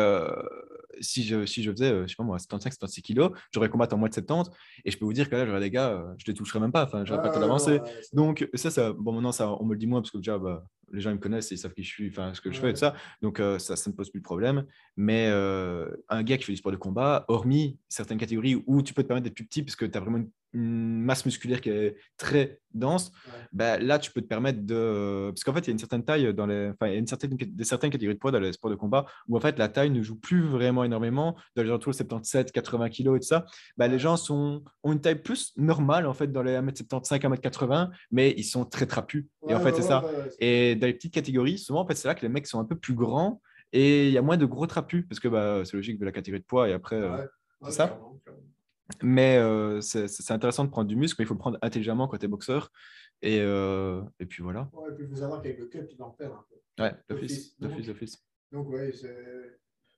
si 1.01 1.24
je, 1.24 1.47
si 1.47 1.62
je 1.62 1.70
faisais, 1.70 1.90
euh, 1.90 2.03
je 2.03 2.09
sais 2.09 2.16
pas 2.16 2.24
moi, 2.24 2.38
75, 2.38 2.72
76 2.74 3.03
kilos, 3.03 3.30
j'aurais 3.53 3.68
combattu 3.68 3.94
en 3.94 3.99
mois 3.99 4.09
de 4.09 4.14
70. 4.14 4.51
Et 4.84 4.90
je 4.90 4.99
peux 4.99 5.05
vous 5.05 5.12
dire 5.12 5.28
que 5.28 5.36
là, 5.36 5.47
j'aurais 5.47 5.61
des 5.61 5.70
gars, 5.70 5.90
euh, 5.90 6.14
je 6.18 6.24
les 6.26 6.34
toucherais 6.34 6.61
même 6.61 6.72
pas. 6.72 6.84
Enfin, 6.84 7.05
j'aurais 7.05 7.22
pas 7.22 7.30
pas 7.30 7.40
d'avancée. 7.40 7.80
Donc, 8.12 8.49
ça, 8.55 8.70
ça, 8.70 8.92
bon, 8.92 9.12
maintenant, 9.12 9.32
ça, 9.32 9.51
on 9.51 9.64
me 9.64 9.72
le 9.72 9.78
dit 9.78 9.86
moins 9.86 10.01
parce 10.01 10.11
que 10.11 10.18
déjà, 10.18 10.38
bah, 10.38 10.64
les 10.93 11.01
gens 11.01 11.11
ils 11.11 11.16
me 11.16 11.20
connaissent 11.20 11.51
et 11.53 11.55
ils 11.55 11.59
savent 11.59 11.74
qui 11.74 11.82
je 11.82 11.91
suis, 11.91 12.09
enfin, 12.09 12.32
ce 12.34 12.41
que 12.41 12.51
je 12.53 12.61
fais 12.61 12.70
et 12.70 12.72
tout 12.72 12.80
ça. 12.80 12.95
Donc, 13.22 13.41
euh, 13.41 13.59
ça, 13.59 13.76
ça 13.76 13.91
ne 13.91 13.97
pose 13.97 14.11
plus 14.11 14.20
de 14.20 14.24
problème. 14.24 14.64
Mais 14.97 15.26
un 15.26 16.22
gars 16.22 16.37
qui 16.37 16.45
fait 16.45 16.53
du 16.53 16.59
sport 16.59 16.72
de 16.72 16.76
combat, 16.76 17.24
hormis 17.28 17.78
certaines 17.89 18.18
catégories 18.18 18.62
où 18.66 18.82
tu 18.82 18.95
peux 18.95 19.03
te 19.03 19.09
permettre 19.09 19.24
d'être 19.24 19.34
plus 19.34 19.47
petit 19.47 19.62
parce 19.62 19.76
que 19.76 19.84
tu 19.84 19.97
as 19.97 20.01
vraiment 20.01 20.18
une 20.18 20.30
une 20.57 21.03
masse 21.03 21.26
musculaire 21.26 21.61
qui 21.61 21.68
est 21.68 21.97
très 22.16 22.61
dense, 22.72 23.12
bah, 23.53 23.78
là, 23.78 23.99
tu 23.99 24.11
peux 24.11 24.20
te 24.20 24.26
permettre 24.26 24.61
de. 24.62 25.30
Parce 25.30 25.45
qu'en 25.45 25.53
fait, 25.53 25.61
il 25.61 25.66
y 25.66 25.70
a 25.70 25.72
une 25.72 25.78
certaine 25.78 26.05
taille 26.05 26.32
dans 26.34 26.47
les. 26.47 26.70
Enfin, 26.70 26.89
il 26.89 26.93
y 26.93 26.97
a 26.97 26.99
une 26.99 27.07
certaine, 27.07 27.37
des 27.37 27.64
certaines 27.64 27.91
catégories 27.91 28.14
de 28.14 28.18
poids 28.18 28.30
dans 28.30 28.41
les 28.41 28.53
sports 28.53 28.70
de 28.70 28.76
combat 28.76 29.07
où 29.28 29.37
en 29.37 29.41
fait, 29.41 29.59
la 29.59 29.68
taille 29.68 29.91
ne 29.91 30.03
joue 30.03 30.16
plus 30.16 30.43
vraiment 30.43 30.84
énormément. 30.84 31.37
Dans 31.57 31.62
les 31.62 31.70
entours 31.70 31.93
de 31.93 31.97
77, 31.97 32.53
80 32.53 32.89
kg 32.91 33.01
et 33.01 33.20
tout 33.20 33.22
ça, 33.22 33.45
bah, 33.76 33.89
les 33.89 33.99
gens 33.99 34.16
sont... 34.16 34.62
ont 34.82 34.93
une 34.93 35.01
taille 35.01 35.22
plus 35.22 35.53
normale 35.57 36.07
en 36.07 36.14
fait 36.14 36.32
dans 36.32 36.43
les 36.43 36.53
1m75, 36.53 37.20
1m80, 37.20 37.91
mais 38.11 38.34
ils 38.37 38.45
sont 38.45 38.64
très 38.64 38.87
trapus. 38.87 39.26
et 39.49 39.55
en 39.55 39.61
fait, 39.61 39.74
c'est 39.74 39.82
ça. 39.82 40.05
Et 40.39 40.75
dans 40.76 40.86
les 40.86 40.94
petites 40.94 41.14
catégories, 41.14 41.58
souvent, 41.58 41.80
en 41.80 41.86
fait, 41.86 41.94
c'est 41.94 42.08
là 42.08 42.14
que 42.14 42.22
les 42.22 42.28
mecs 42.28 42.46
sont 42.46 42.60
un 42.60 42.64
peu 42.64 42.76
plus 42.76 42.94
grands 42.94 43.40
et 43.72 44.06
il 44.06 44.12
y 44.12 44.18
a 44.18 44.22
moins 44.22 44.36
de 44.36 44.46
gros 44.46 44.66
trapus 44.66 45.04
parce 45.08 45.20
que 45.20 45.28
bah, 45.28 45.62
c'est 45.64 45.76
logique 45.76 45.98
de 45.98 46.04
la 46.04 46.12
catégorie 46.12 46.40
de 46.40 46.46
poids 46.46 46.68
et 46.68 46.72
après. 46.72 46.96
Euh, 46.96 47.26
c'est 47.64 47.72
ça 47.72 48.00
mais 49.02 49.36
euh, 49.36 49.80
c'est 49.80 50.30
intéressant 50.30 50.64
de 50.64 50.70
prendre 50.70 50.88
du 50.88 50.96
muscle, 50.96 51.16
mais 51.18 51.24
il 51.24 51.28
faut 51.28 51.34
le 51.34 51.40
prendre 51.40 51.58
intelligemment 51.62 52.06
quand 52.08 52.18
tu 52.18 52.26
es 52.26 52.28
boxeur. 52.28 52.70
Et, 53.22 53.40
euh, 53.40 54.02
et 54.20 54.26
puis 54.26 54.42
voilà. 54.42 54.70
Ouais, 54.72 54.90
et 54.90 54.94
puis 54.94 55.04
il 55.04 55.10
faut 55.10 55.16
savoir 55.16 55.42
qu'avec 55.42 55.58
le 55.58 55.66
cut, 55.66 55.86
tu 55.88 55.96
vas 55.96 56.04
en 56.04 56.10
perdre 56.10 56.36
un 56.36 56.44
peu. 56.48 56.82
Ouais, 56.82 56.94
d'office, 57.08 57.58
d'office, 57.58 57.86
d'office. 57.86 58.24
Donc, 58.52 58.68
ouais, 58.68 58.92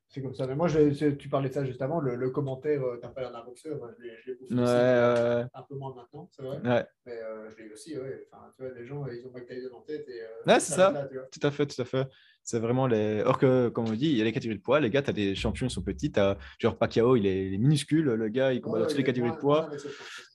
c'est. 0.09 0.22
comme 0.22 0.34
ça. 0.34 0.46
Mais 0.46 0.54
moi, 0.54 0.68
je, 0.68 1.11
tu 1.11 1.28
parlais 1.28 1.48
de 1.48 1.54
ça 1.54 1.64
juste 1.64 1.82
avant, 1.82 2.00
le, 2.00 2.30
commentaire, 2.30 2.82
euh, 2.82 2.98
t'as 3.00 3.09
pas 3.09 3.22
l'air 3.22 3.32
d'un 3.32 3.44
boxeur, 3.44 3.78
moi, 3.78 3.90
je 3.98 4.30
l'ai 4.30 4.36
bouffé 4.36 4.54
ouais, 4.54 5.46
un 5.54 5.62
peu 5.68 5.74
moins 5.76 5.94
maintenant, 5.94 6.28
c'est 6.30 6.42
vrai. 6.42 6.59
Ouais. 6.64 6.86
Mais 7.06 7.12
euh, 7.12 7.50
je 7.50 7.62
l'ai 7.62 7.72
aussi, 7.72 7.96
ouais. 7.96 8.26
Enfin, 8.32 8.44
tu 8.56 8.62
vois, 8.62 8.72
les 8.74 8.86
gens, 8.86 9.06
ils 9.06 9.26
ont 9.26 9.30
Mike 9.32 9.46
Tyson 9.46 9.74
en 9.74 9.80
tête. 9.82 10.09
Et, 10.09 10.22
euh, 10.22 10.52
ouais, 10.52 10.61
c'est 10.61 10.74
ça. 10.74 11.09
tout 11.32 11.46
à 11.46 11.50
fait, 11.50 11.66
tout 11.66 11.82
à 11.82 11.84
fait. 11.84 12.09
C'est 12.42 12.61
vraiment 12.61 12.86
les. 12.86 13.22
Or 13.22 13.38
que, 13.38 13.68
comme 13.68 13.86
on 13.86 13.92
dit, 13.92 14.11
il 14.11 14.16
y 14.16 14.20
a 14.22 14.24
les 14.24 14.32
catégories 14.32 14.59
de 14.59 14.62
poids. 14.62 14.80
Les 14.80 14.90
gars, 14.90 15.02
tu 15.02 15.11
as 15.11 15.12
des 15.12 15.34
champions, 15.34 15.66
ils 15.66 15.70
sont 15.70 15.82
petits. 15.82 16.12
As... 16.16 16.38
Genre 16.59 16.76
Pacquiao, 16.78 17.16
il 17.16 17.26
est, 17.26 17.46
il 17.46 17.54
est 17.54 17.59
minuscule. 17.59 18.04
Le 18.04 18.28
gars, 18.28 18.52
il 18.52 18.61
combat 18.61 18.78
dans 18.78 18.86
toutes 18.86 18.96
les 18.96 19.04
catégories 19.04 19.32
de 19.32 19.40
poids. 19.40 19.68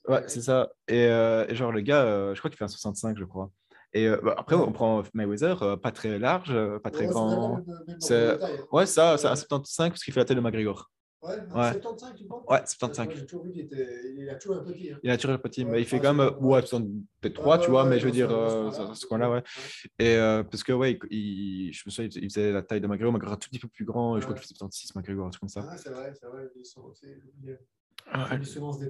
Ouais, 0.06 0.22
c'est 0.28 0.42
ça. 0.42 0.70
Et, 0.86 1.04
et, 1.06 1.54
genre, 1.54 1.72
le 1.72 1.80
gars, 1.80 2.32
je 2.34 2.38
crois 2.38 2.50
qu'il 2.50 2.58
fait 2.58 2.64
un 2.64 2.68
65, 2.68 3.18
je 3.18 3.24
crois. 3.24 3.50
Et 3.94 4.08
euh, 4.08 4.18
bah, 4.22 4.34
après, 4.36 4.56
on 4.56 4.72
prend 4.72 5.02
Mayweather, 5.14 5.62
euh, 5.62 5.76
pas 5.76 5.92
très 5.92 6.18
large, 6.18 6.50
euh, 6.50 6.80
pas 6.80 6.90
très 6.90 7.06
grand. 7.06 7.60
C'est 8.00 8.38
ouais, 8.72 8.86
ça, 8.86 9.16
c'est 9.16 9.28
un 9.28 9.36
75 9.36 9.90
parce 9.90 10.02
qu'il 10.02 10.12
fait 10.12 10.20
la 10.20 10.24
taille 10.26 10.36
de 10.36 10.40
McGregor. 10.40 10.90
Ouais, 11.22 11.36
ouais. 11.54 11.72
75, 11.72 12.14
tu 12.18 12.24
penses? 12.24 12.44
Ouais, 12.50 12.60
75. 12.66 13.08
J'ai 13.14 13.24
toujours 13.24 13.44
vu 13.44 13.52
qu'il 13.52 13.60
était... 13.62 14.14
il 14.18 14.28
a 14.28 14.34
toujours 14.34 14.56
un 14.58 14.64
petit. 14.64 14.90
Hein. 14.92 14.98
Il 15.02 15.10
a 15.10 15.16
toujours 15.16 15.34
un 15.36 15.38
petit, 15.38 15.64
mais 15.64 15.80
il 15.80 15.86
fait 15.86 16.00
quand 16.00 16.12
même, 16.12 16.32
ouais, 16.40 16.60
peut-être 16.60 17.34
3, 17.34 17.58
tu 17.58 17.70
vois, 17.70 17.84
mais 17.84 17.98
je 18.00 18.04
veux 18.06 18.10
dire, 18.12 18.28
ce 18.30 19.06
coin-là, 19.06 19.30
ouais. 19.30 19.42
Et 20.00 20.16
parce 20.50 20.64
que, 20.64 20.72
ouais, 20.72 20.98
il, 21.10 21.72
je 21.72 21.82
me 21.86 21.90
souviens, 21.90 22.10
il 22.14 22.28
faisait 22.28 22.50
la 22.52 22.62
taille 22.62 22.80
de 22.80 22.88
McGregor, 22.88 23.12
McGregor 23.12 23.34
un 23.34 23.38
tout 23.38 23.48
petit 23.48 23.60
peu 23.60 23.68
plus 23.68 23.84
grand, 23.84 24.16
et 24.18 24.20
je 24.20 24.26
crois 24.26 24.34
qu'il 24.34 24.42
fait 24.46 24.54
76 24.54 24.96
McGregor, 24.96 25.26
un 25.26 25.30
truc 25.30 25.40
comme 25.40 25.48
ça. 25.48 25.64
Ah, 25.66 25.76
c'est 25.76 25.90
vrai, 25.90 26.12
c'est 26.20 26.26
vrai, 26.26 26.48
ils 26.56 26.64
sont 26.66 26.82
aussi. 26.82 27.06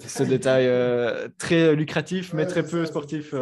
Ce 0.09 0.23
détail 0.25 1.31
très 1.39 1.77
lucratif, 1.77 2.33
mais 2.33 2.47
très 2.47 2.65
peu 2.65 2.87
sportif. 2.87 3.35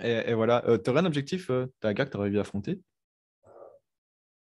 Et, 0.00 0.34
voilà. 0.34 0.66
Euh, 0.68 0.78
tu 0.78 0.90
aurais 0.90 1.00
un 1.00 1.06
objectif 1.06 1.50
euh, 1.50 1.66
Tu 1.80 1.86
as 1.86 1.90
un 1.90 1.92
gars 1.92 2.04
que 2.04 2.10
tu 2.10 2.16
aurais 2.16 2.28
envie 2.28 2.36
d'affronter 2.36 2.80
euh, 3.46 3.50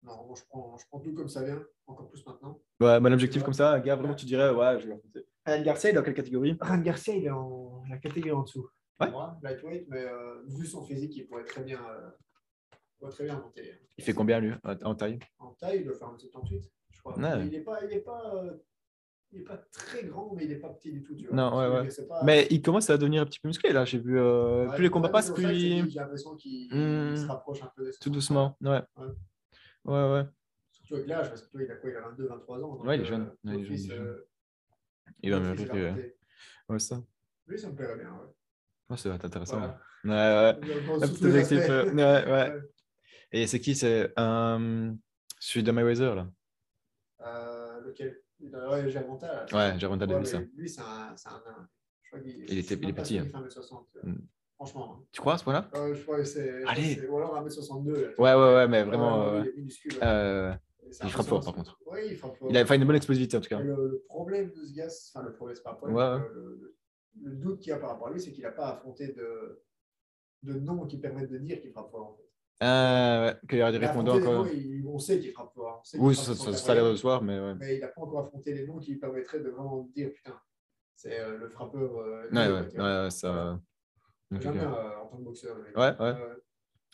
Non, 0.04 0.26
moi 0.26 0.36
je 0.36 0.44
prends, 0.50 0.78
je 0.78 0.86
prends 0.90 1.00
tout 1.00 1.14
comme 1.14 1.30
ça 1.30 1.44
vient, 1.44 1.62
encore 1.86 2.10
plus 2.10 2.26
maintenant. 2.26 2.60
Ouais, 2.80 3.00
mon 3.00 3.12
objectif 3.12 3.44
comme 3.44 3.54
ça, 3.54 3.74
un 3.74 3.80
gars 3.80 3.96
vraiment 3.96 4.16
tu 4.16 4.26
dirais, 4.26 4.50
ouais, 4.50 4.80
je 4.80 4.88
vais 4.88 4.94
l'affronter. 4.94 5.26
Ryan 5.46 5.64
Garcia, 5.64 5.90
il 5.90 5.94
est 5.94 5.96
dans 5.96 6.04
quelle 6.04 6.14
catégorie? 6.14 6.58
Ryan 6.60 6.82
Garcia, 6.82 7.16
il 7.16 7.26
est 7.26 7.30
en 7.30 7.84
la 7.90 7.98
catégorie 7.98 8.32
en 8.32 8.44
dessous. 8.44 8.68
Ouais. 9.00 9.12
Moi, 9.12 9.38
lightweight, 9.44 9.88
mais 9.90 10.06
vu 10.48 10.66
son 10.66 10.84
physique, 10.84 11.16
il 11.16 11.28
pourrait 11.28 11.46
très 11.46 11.64
bien, 11.64 11.80
pourrait 12.98 13.12
très 13.12 13.26
bien 13.26 13.40
monter. 13.40 13.72
Hein. 13.72 13.86
Il 13.98 14.04
fait 14.04 14.14
combien 14.14 14.40
lui? 14.40 14.54
En 14.84 14.96
taille? 14.96 15.20
En 15.40 15.54
taille, 15.54 15.80
il 15.80 15.86
doit 15.86 15.96
faire 15.96 16.10
un 16.10 16.18
78, 16.18 16.70
je 16.92 17.00
crois. 17.00 17.16
Il 17.18 17.50
n'est 17.52 17.62
pas, 17.62 17.84
il 17.86 17.94
est 17.94 18.02
pas 18.02 18.44
il 19.32 19.40
n'est 19.40 19.46
pas 19.46 19.58
très 19.72 20.04
grand, 20.06 20.34
mais 20.36 20.46
il 20.46 20.50
n'est 20.50 20.56
pas 20.56 20.70
petit 20.70 20.92
du 20.92 21.04
tout. 21.04 21.16
Tu 21.16 21.28
vois. 21.28 21.36
Non, 21.36 21.58
ouais, 21.58 21.68
ouais. 21.68 21.90
Mais 22.24 22.48
il 22.50 22.62
commence 22.62 22.90
à 22.90 22.98
devenir 22.98 23.22
un 23.22 23.26
petit 23.26 23.40
peu 23.40 23.48
musclé, 23.48 23.74
là. 23.74 23.86
J'ai 23.86 24.00
vu. 24.00 24.20
Euh, 24.20 24.68
plus 24.70 24.84
les 24.84 24.90
combats 24.90 25.10
passent, 25.10 25.32
plus. 25.32 25.48
J'ai 25.48 25.82
l'impression 25.82 26.36
qu'il 26.36 26.68
hmm. 26.74 27.16
se 27.16 27.26
rapproche 27.28 27.62
un 27.62 27.72
peu 27.76 27.86
de 27.86 27.92
Tout 28.00 28.10
doucement, 28.10 28.58
ouais. 28.62 28.82
Ouais, 28.98 29.06
ouais. 29.86 30.12
ouais. 30.12 30.24
Surtout 30.72 30.96
avec 30.96 31.08
l'âge, 31.08 31.30
parce 31.30 31.42
que 31.42 31.50
tu 31.50 31.58
vois, 31.58 31.66
il 31.66 31.72
a 31.72 31.76
quoi 31.76 31.90
Il 31.90 31.96
a 31.96 32.02
22, 32.02 32.28
23 32.28 32.64
ans. 32.64 32.86
ouais, 32.86 32.98
il 32.98 33.02
est 33.02 33.06
jeune. 33.06 33.32
Euh, 33.48 33.54
il, 33.54 33.60
est 33.60 33.64
jeune, 33.66 33.78
il, 33.78 33.92
euh, 33.92 34.28
il 35.24 35.32
va 35.32 35.40
me 35.40 35.52
rire. 35.52 35.96
Ouais, 36.70 36.80
ça. 36.80 37.02
Lui, 37.48 37.60
ça 37.60 37.70
me 37.70 37.76
plairait 37.76 37.98
bien, 37.98 38.12
ouais. 38.12 38.28
Ouais, 38.90 38.98
ça 38.98 39.10
va 39.10 39.16
être 39.16 39.26
intéressant. 39.26 39.60
Ouais, 39.60 39.68
ouais. 40.06 40.14
Un 41.02 41.08
petit 41.08 41.26
objectif. 41.26 41.68
Ouais, 41.68 41.94
ouais. 41.96 42.62
Et 43.32 43.48
c'est 43.48 43.60
qui 43.60 43.76
C'est 43.76 44.14
euh, 44.18 44.94
celui 45.40 45.64
de 45.64 45.72
Mayweather, 45.72 46.16
là? 46.16 46.30
Euh, 47.26 47.82
Lequel? 47.82 48.22
Ouais, 48.40 48.90
Gervonta. 48.90 49.46
Ouais, 49.52 49.80
Gervonta 49.80 50.06
de 50.06 50.24
ça. 50.24 50.40
Lui, 50.56 50.70
c'est 50.70 50.82
un, 50.82 51.14
un, 51.14 51.68
Je 52.04 52.10
crois 52.10 52.20
qu'il 52.20 52.46
il, 52.48 52.60
était, 52.60 52.76
il 52.76 52.90
est 52.90 52.94
petit. 52.94 53.20
Hein. 53.20 53.28
Mm. 54.04 54.14
Franchement. 54.56 54.96
Hein. 54.96 55.04
Tu 55.12 55.22
crois 55.22 55.34
à 55.34 55.38
ce 55.38 55.44
point-là? 55.44 55.70
Euh, 55.76 55.94
Je 55.94 56.02
crois 56.04 56.18
que 56.18 56.24
c'est. 56.24 56.64
Allez 56.66 57.06
Ou 57.08 57.18
alors 57.18 57.36
1m62. 57.44 58.16
Ouais, 58.18 58.34
ouais, 58.34 58.36
ouais, 58.36 58.68
mais 58.68 58.84
vraiment. 58.84 59.34
Ouais, 59.34 59.52
il, 59.56 59.60
minuscule, 59.62 59.94
euh, 60.04 60.54
il 61.04 61.10
frappe 61.10 61.28
fort, 61.28 61.44
par 61.44 61.54
contre. 61.54 61.80
Oui, 61.86 62.00
il 62.10 62.18
frappe 62.18 62.38
fort. 62.38 62.48
Il 62.50 62.58
a 62.58 62.66
fait 62.66 62.76
une 62.76 62.86
bonne 62.86 62.96
explosivité, 62.96 63.38
en 63.38 63.42
tout 63.42 63.50
cas. 63.50 63.60
Le, 63.60 63.88
le, 63.88 64.04
problème 64.08 64.52
de 64.52 64.66
ce 64.66 64.74
gars, 64.74 64.88
enfin, 65.14 65.26
le 65.26 65.34
problème, 65.34 65.56
c'est 65.56 65.64
pas 65.64 65.72
un 65.72 65.76
problème. 65.76 65.98
Ouais. 65.98 66.30
Le, 66.34 66.76
le, 67.22 67.36
doute 67.36 67.60
qu'il 67.60 67.70
y 67.70 67.74
a 67.74 67.78
par 67.78 67.90
rapport 67.90 68.08
à 68.08 68.12
lui, 68.12 68.20
c'est 68.20 68.32
qu'il 68.32 68.44
n'a 68.44 68.52
pas 68.52 68.70
affronté 68.70 69.10
de, 69.10 69.64
de 70.44 70.54
nom 70.54 70.86
qui 70.86 70.98
permettent 70.98 71.32
de 71.32 71.38
dire 71.38 71.60
qu'il 71.62 71.72
frappe 71.72 71.92
fort, 71.92 72.12
en 72.12 72.16
fait. 72.16 72.27
Euh, 72.64 73.28
ouais, 73.28 73.36
qu'il 73.48 73.60
y 73.60 73.62
aura 73.62 73.72
des 73.72 73.78
répondants 73.78 74.18
encore. 74.18 74.48
on 74.88 75.00
sait 75.00 75.20
qu'il 75.20 75.32
frappe 75.32 75.54
fort. 75.54 75.84
Oui, 75.96 76.16
ça, 76.16 76.34
ça, 76.34 76.54
ça 76.54 76.72
a 76.72 76.76
l'air 76.76 76.90
de 76.90 76.96
se 76.96 77.04
voir, 77.04 77.22
mais 77.22 77.40
ouais. 77.40 77.54
Mais 77.60 77.76
il 77.76 77.82
n'a 77.82 77.88
pas 77.88 78.02
encore 78.02 78.26
affronté 78.26 78.54
les 78.54 78.66
noms 78.66 78.80
qui 78.80 78.92
lui 78.92 79.00
permettraient 79.00 79.40
de 79.40 79.50
vraiment 79.50 79.88
dire 79.94 80.12
putain, 80.12 80.40
c'est 80.96 81.20
euh, 81.20 81.38
le 81.38 81.50
frappeur. 81.50 81.98
Euh, 81.98 82.30
ouais, 82.32 82.48
ouais, 82.48 83.04
ouais, 83.04 83.10
ça. 83.12 83.60
Bien 84.32 84.56
euh, 84.56 84.98
en 85.02 85.06
tant 85.08 85.18
que 85.18 85.24
boxeur. 85.24 85.58
Ouais, 85.76 85.96
ouais. 86.00 86.14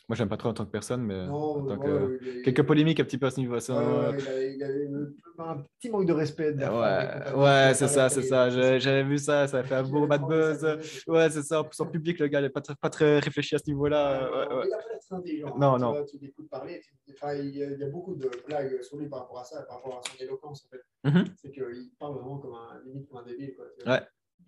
Moi, 0.06 0.16
j'aime 0.16 0.28
pas 0.28 0.36
trop 0.36 0.50
en 0.50 0.54
tant 0.54 0.66
que 0.66 0.70
personne, 0.70 1.02
mais 1.02 1.18
en 1.28 1.64
tant 1.64 1.78
que... 1.78 2.42
quelques 2.42 2.62
polémiques 2.62 3.00
un 3.00 3.04
petit 3.04 3.16
peu 3.16 3.26
à 3.26 3.30
ce 3.30 3.40
niveau. 3.40 3.58
Ça... 3.58 3.74
Ouais, 3.74 4.54
il, 4.54 4.62
a, 4.62 5.42
a, 5.42 5.52
un 5.52 5.64
petit 5.78 5.88
manque 5.88 6.04
de 6.04 6.12
respect. 6.12 6.52
De 6.52 6.62
ouais, 6.62 7.42
ouais 7.42 7.74
c'est 7.74 7.88
ça, 7.88 8.10
c'est 8.10 8.22
ça. 8.22 8.50
J'avais 8.78 9.02
vu 9.02 9.16
ça, 9.16 9.46
ça 9.46 9.60
a 9.60 9.62
fait 9.62 9.76
un 9.76 9.82
beau 9.82 10.06
bad 10.06 10.20
buzz. 10.28 10.62
Ouais, 11.06 11.30
c'est 11.30 11.42
ça. 11.42 11.62
En 11.78 11.86
public, 11.86 12.18
le 12.18 12.26
gars, 12.26 12.40
il 12.40 12.42
n'est 12.42 12.50
pas, 12.50 12.60
très, 12.60 12.74
pas 12.74 12.90
très 12.90 13.18
réfléchi 13.18 13.54
à 13.54 13.58
ce 13.58 13.64
niveau-là. 13.68 14.28
Il 14.30 14.70
n'a 14.70 14.76
pas 14.76 14.82
très 14.82 15.16
intelligent. 15.16 15.58
Non, 15.58 15.78
non. 15.78 16.04
Tu 16.04 16.18
l'écoutes 16.18 16.50
parler. 16.50 16.82
Enfin, 17.14 17.34
il, 17.34 17.56
y 17.56 17.62
a 17.62 17.88
beaucoup 17.88 18.14
de 18.14 18.30
blagues 18.46 18.82
sur 18.82 18.98
lui 18.98 19.08
par 19.08 19.20
rapport 19.20 19.40
à 19.40 19.44
ça, 19.44 19.62
par 19.62 19.76
rapport 19.76 20.02
à 20.04 20.10
son 20.10 20.22
éloquence, 20.22 20.66
en 20.66 20.68
fait. 20.68 20.82
Mm-hmm. 21.08 21.26
C'est 21.36 21.50
qu'il 21.50 21.90
parle 21.98 22.14
vraiment 22.16 22.38
comme 22.38 22.54
un, 22.54 22.82
limite 22.84 23.08
comme 23.08 23.20
un 23.20 23.24
débile. 23.24 23.54
Quoi, 23.56 23.64
ouais. 23.90 24.02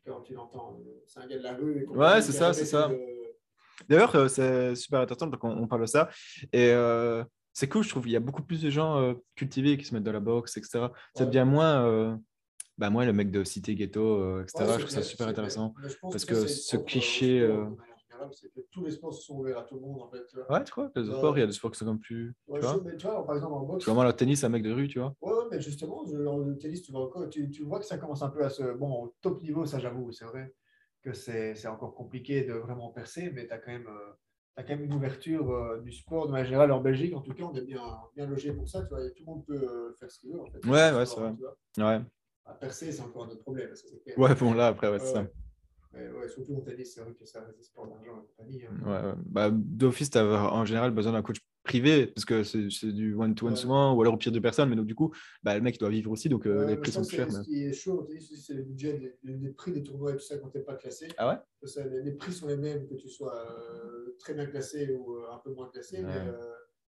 Quand 0.07 0.21
tu 0.21 0.35
l'entends, 0.35 0.79
c'est 1.07 1.21
un 1.21 1.27
gars 1.27 1.39
de 1.39 1.43
la 1.43 1.55
rue. 1.55 1.87
Ouais, 1.89 2.21
c'est 2.21 2.33
ça, 2.33 2.53
c'est 2.53 2.67
ça. 2.67 2.91
D'ailleurs, 3.89 4.15
euh, 4.17 4.29
c'est 4.29 4.75
super 4.75 5.01
intéressant 5.01 5.31
qu'on 5.31 5.51
on 5.51 5.67
parle 5.67 5.83
de 5.83 5.87
ça. 5.87 6.09
Et 6.53 6.71
euh, 6.71 7.25
c'est 7.53 7.69
cool, 7.69 7.85
je 7.85 7.89
trouve. 7.89 8.09
Il 8.09 8.13
y 8.13 8.17
a 8.17 8.21
beaucoup 8.21 8.43
plus 8.43 8.63
de 8.63 8.71
gens 8.71 8.99
euh, 9.01 9.15
cultivés 9.35 9.77
qui 9.77 9.85
se 9.85 9.95
mettent 9.95 10.05
dans 10.05 10.13
la 10.13 10.21
boxe, 10.21 10.57
etc. 10.57 10.89
Ça 11.15 11.27
devient 11.27 11.45
moins, 11.47 12.19
bah, 12.79 12.91
moi, 12.91 13.05
le 13.05 13.13
mec 13.13 13.31
de 13.31 13.45
Cité 13.45 13.75
Ghetto, 13.75 14.41
etc. 14.41 14.75
je 14.75 14.79
trouve 14.79 14.91
ça 14.91 15.03
super 15.03 15.29
intéressant. 15.29 15.75
Parce 16.03 16.25
que, 16.25 16.47
ce 16.47 16.77
cliché. 16.77 17.49
C'est 18.33 18.53
que 18.53 18.61
tous 18.73 18.85
les 18.85 18.91
sports 18.91 19.15
se 19.15 19.23
sont 19.23 19.37
ouverts 19.37 19.59
à 19.59 19.63
tout 19.63 19.77
le 19.77 19.83
monde, 19.83 20.03
en 20.03 20.11
fait. 20.11 20.27
Tu 20.27 20.37
vois. 20.37 20.59
Ouais, 20.59 20.65
tu 20.65 20.73
vois, 20.75 20.91
les 20.97 21.15
sports, 21.15 21.37
il 21.37 21.41
y 21.41 21.45
a 21.45 21.47
des 21.47 21.53
sports 21.53 21.71
qui 21.71 21.79
sont 21.79 21.85
comme 21.85 22.01
plus. 22.01 22.35
Ouais, 22.49 22.59
tu, 22.59 22.67
vois 22.67 22.81
mais, 22.85 22.97
tu 22.97 23.07
vois, 23.07 23.25
par 23.25 23.37
exemple, 23.37 23.55
en 23.55 23.61
boxe. 23.61 23.85
Vraiment, 23.85 24.05
le 24.05 24.13
tennis, 24.13 24.43
un 24.43 24.49
mec 24.49 24.63
de 24.63 24.73
rue, 24.73 24.89
tu 24.89 24.99
vois. 24.99 25.15
Ouais, 25.21 25.33
ouais 25.33 25.45
mais 25.53 25.61
justement, 25.61 26.03
le 26.11 26.59
tennis, 26.59 26.83
tu 26.83 26.93
vois, 26.93 27.11
tu, 27.31 27.51
tu 27.51 27.63
vois 27.63 27.79
que 27.79 27.85
ça 27.85 27.99
commence 27.99 28.23
un 28.23 28.31
peu 28.31 28.45
à 28.45 28.51
se. 28.51 28.63
Bon, 28.77 29.05
au 29.05 29.15
top 29.21 29.43
niveau, 29.43 29.65
ça, 29.65 29.79
j'avoue, 29.79 30.11
c'est 30.13 30.25
vrai 30.25 30.53
que 31.07 31.13
c'est 31.13 31.69
encore 31.69 31.95
compliqué 31.95 32.43
de 32.43 32.53
vraiment 32.55 32.91
percer, 32.91 33.31
mais 33.33 33.47
tu 33.47 33.53
as, 33.53 33.59
quand 33.59 33.71
même, 33.71 33.87
euh, 33.87 34.13
as 34.57 34.65
quand 34.65 34.71
même 34.71 34.85
une 34.85 34.95
ouverture 34.95 35.51
euh, 35.53 35.81
du 35.81 35.93
sport 35.93 36.27
de 36.27 36.33
manière 36.33 36.47
générale 36.47 36.73
en 36.73 36.81
Belgique. 36.81 37.15
En 37.15 37.21
tout 37.21 37.33
cas, 37.33 37.45
on 37.45 37.55
est 37.55 37.63
bien, 37.65 37.81
bien 38.17 38.27
logé 38.27 38.53
pour 38.53 38.69
ça. 38.69 38.83
Tu 38.83 38.89
vois, 38.89 39.09
tout 39.11 39.21
le 39.21 39.27
monde 39.27 39.45
peut 39.47 39.55
euh, 39.55 39.95
faire 40.01 40.11
ce 40.11 40.19
qu'il 40.19 40.33
veut. 40.33 40.41
En 40.41 40.47
fait, 40.47 40.67
ouais, 40.67 40.93
ouais, 40.93 41.07
c'est 41.07 41.21
vrai. 41.21 41.33
Ouais. 41.79 42.01
À 42.45 42.55
percer, 42.55 42.91
c'est 42.91 43.03
encore 43.03 43.25
un 43.25 43.29
autre 43.29 43.43
problème. 43.43 43.71
ouais, 44.17 44.35
bon, 44.35 44.53
là, 44.53 44.69
après, 44.69 44.91
ouais, 44.91 44.99
c'est 44.99 45.13
ça. 45.13 45.27
Ouais, 45.95 46.29
surtout 46.29 46.57
en 46.57 46.61
tennis, 46.61 46.93
c'est 46.95 47.01
vrai 47.01 47.13
que 47.13 47.25
ça 47.25 47.41
reste 47.41 47.57
des 47.57 47.63
sports 47.63 47.87
d'argent 47.87 48.23
et 48.23 48.27
compagnie. 48.37 48.63
Hein. 48.67 48.91
Ouais, 48.91 49.15
bah, 49.27 49.51
D'office, 49.53 50.11
tu 50.11 50.19
as 50.19 50.25
en 50.25 50.65
général 50.65 50.91
besoin 50.91 51.13
d'un 51.13 51.23
coach 51.23 51.39
privé 51.67 52.07
parce 52.07 52.25
que 52.25 52.43
c'est 52.45 52.93
du 52.93 53.15
one-to-one 53.15 53.57
souvent 53.57 53.95
ou 53.95 54.01
alors 54.01 54.15
au 54.15 54.17
pire 54.17 54.33
de 54.33 54.39
personne. 54.39 54.71
Mais 54.71 54.77
donc, 54.77 54.87
du 54.87 54.95
coup, 54.95 55.13
bah, 55.43 55.55
le 55.55 55.61
mec 55.61 55.79
doit 55.79 55.91
vivre 55.91 56.11
aussi, 56.11 56.29
donc 56.29 56.47
euh, 56.47 56.67
les 56.67 56.77
prix 56.77 56.93
sont 56.93 57.05
plus 57.05 57.17
chers. 57.17 57.31
Ce 57.31 57.43
qui 57.43 57.65
est 57.65 57.73
chaud 57.73 58.09
c'est 58.19 58.55
le 58.55 58.63
budget 58.63 59.19
des, 59.23 59.49
prix 59.51 59.73
des 59.73 59.83
tournois 59.83 60.13
et 60.13 60.17
tout 60.17 60.23
ça 60.23 60.39
quand 60.39 60.49
tu 60.49 60.59
n'es 60.59 60.65
pas 60.65 60.77
classé. 60.77 61.09
Ah 61.19 61.29
ouais? 61.29 61.75
Les, 62.03 62.13
prix 62.13 62.33
sont 62.33 62.47
les 62.47 62.57
mêmes 62.57 62.87
que 62.87 62.95
tu 62.95 63.09
sois 63.09 63.35
euh, 63.51 64.17
très 64.19 64.35
bien 64.35 64.47
classé 64.47 64.93
ou 64.93 65.17
euh, 65.17 65.33
un 65.33 65.39
peu 65.39 65.51
moins 65.51 65.69
classé. 65.69 66.03
Mais, 66.03 66.33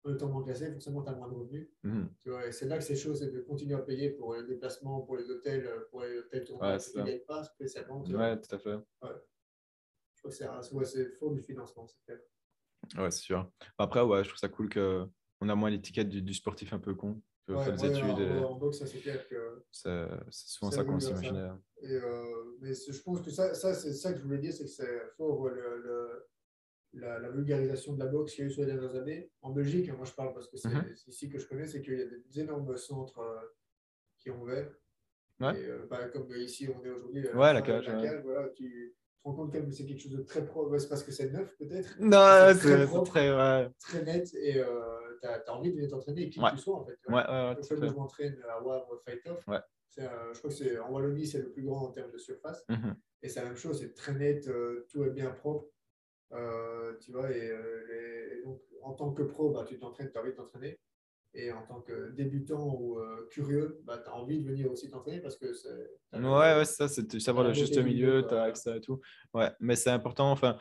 en 0.05 0.15
étant 0.15 0.29
moins 0.29 0.45
classé, 0.45 0.71
forcément, 0.71 1.03
tu 1.03 1.11
as 1.11 1.15
moins 1.17 1.29
de 1.29 1.35
revenus. 1.35 1.69
Mhm. 1.83 2.09
c'est 2.53 2.67
là 2.67 2.79
que 2.79 2.85
c'est 2.85 2.95
chaud, 2.95 3.15
c'est 3.15 3.33
de 3.33 3.41
continuer 3.41 3.75
à 3.75 3.79
payer 3.79 4.11
pour 4.11 4.35
les 4.35 4.45
déplacements, 4.45 5.01
pour 5.01 5.17
les 5.17 5.29
hôtels, 5.29 5.69
pour 5.91 6.03
les 6.03 6.19
hôtels 6.19 6.45
tournois 6.45 6.75
ouais, 6.75 6.79
tu 6.79 6.99
ne 6.99 7.05
gagnes 7.05 7.25
pas 7.27 7.43
spécialement. 7.43 8.05
Ouais, 8.05 8.41
tout 8.41 8.55
à 8.55 8.59
fait. 8.59 8.75
Ouais. 8.75 9.17
Je 10.15 10.21
crois 10.21 10.83
que 10.83 10.89
c'est 10.89 11.11
fort 11.17 11.33
du 11.33 11.43
financement, 11.43 11.87
c'est 11.87 12.05
clair. 12.05 12.21
Ouais, 12.97 13.11
c'est 13.11 13.23
sûr. 13.23 13.51
Après, 13.79 14.01
ouais, 14.03 14.23
je 14.25 14.29
trouve 14.29 14.39
ça 14.39 14.49
cool 14.49 14.69
qu'on 14.73 15.49
a 15.49 15.55
moins 15.55 15.71
l'étiquette 15.71 16.09
du, 16.09 16.35
sportif 16.35 16.73
un 16.73 16.79
peu 16.79 16.95
con. 16.95 17.21
Ouais, 17.49 17.65
faire 17.65 17.77
des 17.77 17.87
études. 17.87 18.19
Et... 18.19 18.45
En, 18.45 18.55
boxe, 18.57 18.79
ça 18.79 18.87
c'est 18.87 18.99
clair 18.99 19.27
que. 19.29 19.65
C'est 19.71 20.09
souvent 20.31 20.71
ça 20.71 20.85
qu'on 20.85 20.99
s'imaginait. 20.99 21.51
Euh, 21.85 22.57
mais 22.61 22.73
je 22.75 23.03
pense 23.03 23.21
que 23.21 23.31
ça, 23.31 23.55
ça 23.55 23.75
c'est 23.75 23.93
ça 23.93 24.13
que 24.13 24.19
je 24.19 24.25
voulais 24.25 24.39
dire, 24.39 24.53
c'est 24.53 24.65
que 24.65 24.71
c'est 24.71 25.01
fort 25.17 25.49
le, 25.49 25.79
le, 25.79 26.29
la, 26.95 27.19
la, 27.19 27.31
vulgarisation 27.31 27.93
de 27.93 27.99
la 27.99 28.07
boxe 28.07 28.33
qu'il 28.33 28.45
y 28.45 28.47
a 28.47 28.51
eu 28.51 28.53
sur 28.53 28.63
les 28.63 28.73
dernières 28.73 28.95
années. 28.97 29.31
En 29.43 29.51
Belgique, 29.51 29.93
moi 29.93 30.05
je 30.05 30.13
parle 30.13 30.33
parce 30.33 30.49
que 30.49 30.57
c'est 30.57 30.69
mhm. 30.69 30.95
ici 31.07 31.29
que 31.29 31.39
je 31.39 31.47
connais, 31.47 31.67
c'est 31.67 31.83
qu'il 31.83 31.99
y 31.99 32.03
a 32.03 32.07
des 32.07 32.41
énormes 32.41 32.77
centres 32.77 33.19
euh, 33.19 33.41
qui 34.19 34.31
ont 34.31 34.41
ouvert. 34.43 34.73
Ouais. 35.39 35.61
Et, 35.61 35.67
euh, 35.67 35.87
bah, 35.89 36.09
comme 36.09 36.35
ici 36.35 36.69
on 36.69 36.83
est 36.85 36.91
aujourd'hui, 36.91 37.29
ouais, 37.29 37.53
la 37.53 37.63
cage. 37.63 37.87
La 37.87 38.03
cage 38.03 38.23
voilà, 38.23 38.49
tu, 38.51 38.97
rends 39.27 39.35
compte 39.35 39.53
que 39.53 39.71
c'est 39.71 39.85
quelque 39.85 40.01
chose 40.01 40.13
de 40.13 40.23
très 40.23 40.45
propre. 40.45 40.79
C'est 40.79 40.89
parce 40.89 41.03
que 41.03 41.13
c'est 41.13 41.31
neuf, 41.31 41.57
peut-être. 41.59 41.97
Non, 42.01 42.55
c'est 42.55 42.87
très, 42.87 43.05
très, 43.05 43.31
ouais. 43.37 43.69
très 43.81 44.03
net 44.03 44.33
et 44.35 44.59
euh, 44.59 45.19
tu 45.21 45.29
as, 45.29 45.53
envie 45.53 45.73
de 45.73 45.87
t'entraîner 45.87 46.29
qui 46.29 46.41
ouais. 46.41 46.51
tu 46.53 46.59
sois, 46.59 46.77
en 46.77 46.85
fait. 46.85 46.99
Ouais, 47.09 47.15
ouais, 47.15 47.57
ouais, 47.57 47.89
je 47.89 47.95
m'entraîne 47.95 48.37
à 48.49 48.63
Wavre 48.63 49.01
Fight 49.05 49.27
Off. 49.29 49.45
Euh, 49.99 50.35
je 50.35 50.39
crois 50.39 50.51
que 50.51 50.57
c'est 50.57 50.79
en 50.79 50.91
Wallonie, 50.91 51.27
c'est 51.27 51.39
le 51.39 51.51
plus 51.51 51.63
grand 51.63 51.87
en 51.87 51.91
termes 51.91 52.11
de 52.11 52.19
surface. 52.19 52.65
Mm-hmm. 52.69 52.95
Et 53.23 53.29
c'est 53.29 53.41
la 53.41 53.47
même 53.47 53.57
chose, 53.57 53.81
c'est 53.81 53.95
très 53.95 54.13
net, 54.13 54.47
euh, 54.49 54.87
tout 54.91 55.05
est 55.05 55.11
bien 55.11 55.31
propre. 55.31 55.67
Euh, 56.33 56.95
tu 57.01 57.13
vois, 57.13 57.31
et, 57.31 57.47
et, 57.47 58.43
donc 58.45 58.61
en 58.83 58.93
tant 58.93 59.13
que 59.13 59.23
pro, 59.23 59.51
bah, 59.51 59.65
tu 59.67 59.79
t'entraînes, 59.79 60.11
tu 60.11 60.19
as 60.19 60.21
envie 60.21 60.33
de 60.33 60.37
t'entraîner. 60.37 60.79
Et 61.37 61.53
en 61.53 61.63
tant 61.67 61.81
que 61.81 62.13
débutant 62.13 62.75
ou 62.81 62.99
curieux, 63.31 63.81
bah, 63.85 63.99
tu 64.03 64.09
as 64.09 64.15
envie 64.15 64.41
de 64.41 64.49
venir 64.49 64.71
aussi 64.71 64.89
t'entraîner 64.89 65.21
parce 65.21 65.37
que 65.37 65.53
c'est. 65.53 66.19
Ouais, 66.19 66.57
ouais, 66.57 66.65
ça, 66.65 66.89
c'est 66.89 67.21
savoir 67.21 67.47
le 67.47 67.53
juste 67.53 67.79
milieu, 67.79 68.25
tu 68.27 68.35
as 68.35 68.45
accès 68.45 68.71
à 68.71 68.81
tout. 68.81 69.01
Ouais, 69.35 69.51
mais 69.61 69.77
c'est 69.77 69.91
important. 69.91 70.31
Enfin, 70.31 70.57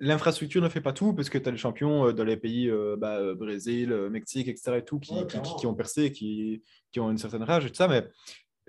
l'infrastructure 0.00 0.60
ne 0.60 0.68
fait 0.68 0.80
pas 0.80 0.92
tout 0.92 1.14
parce 1.14 1.30
que 1.30 1.38
tu 1.38 1.48
as 1.48 1.52
les 1.52 1.58
champions 1.58 2.12
dans 2.12 2.24
les 2.24 2.36
pays 2.36 2.70
bah, 2.98 3.34
Brésil, 3.34 3.94
Mexique, 4.10 4.48
etc. 4.48 4.78
Et 4.78 4.84
tout, 4.84 4.98
qui, 4.98 5.14
qui, 5.26 5.40
qui, 5.40 5.66
ont 5.66 5.74
percé, 5.74 6.10
qui, 6.10 6.64
qui 6.90 6.98
ont 6.98 7.10
une 7.10 7.18
certaine 7.18 7.44
rage 7.44 7.66
et 7.66 7.68
tout 7.68 7.76
ça. 7.76 7.86
Mais 7.86 8.08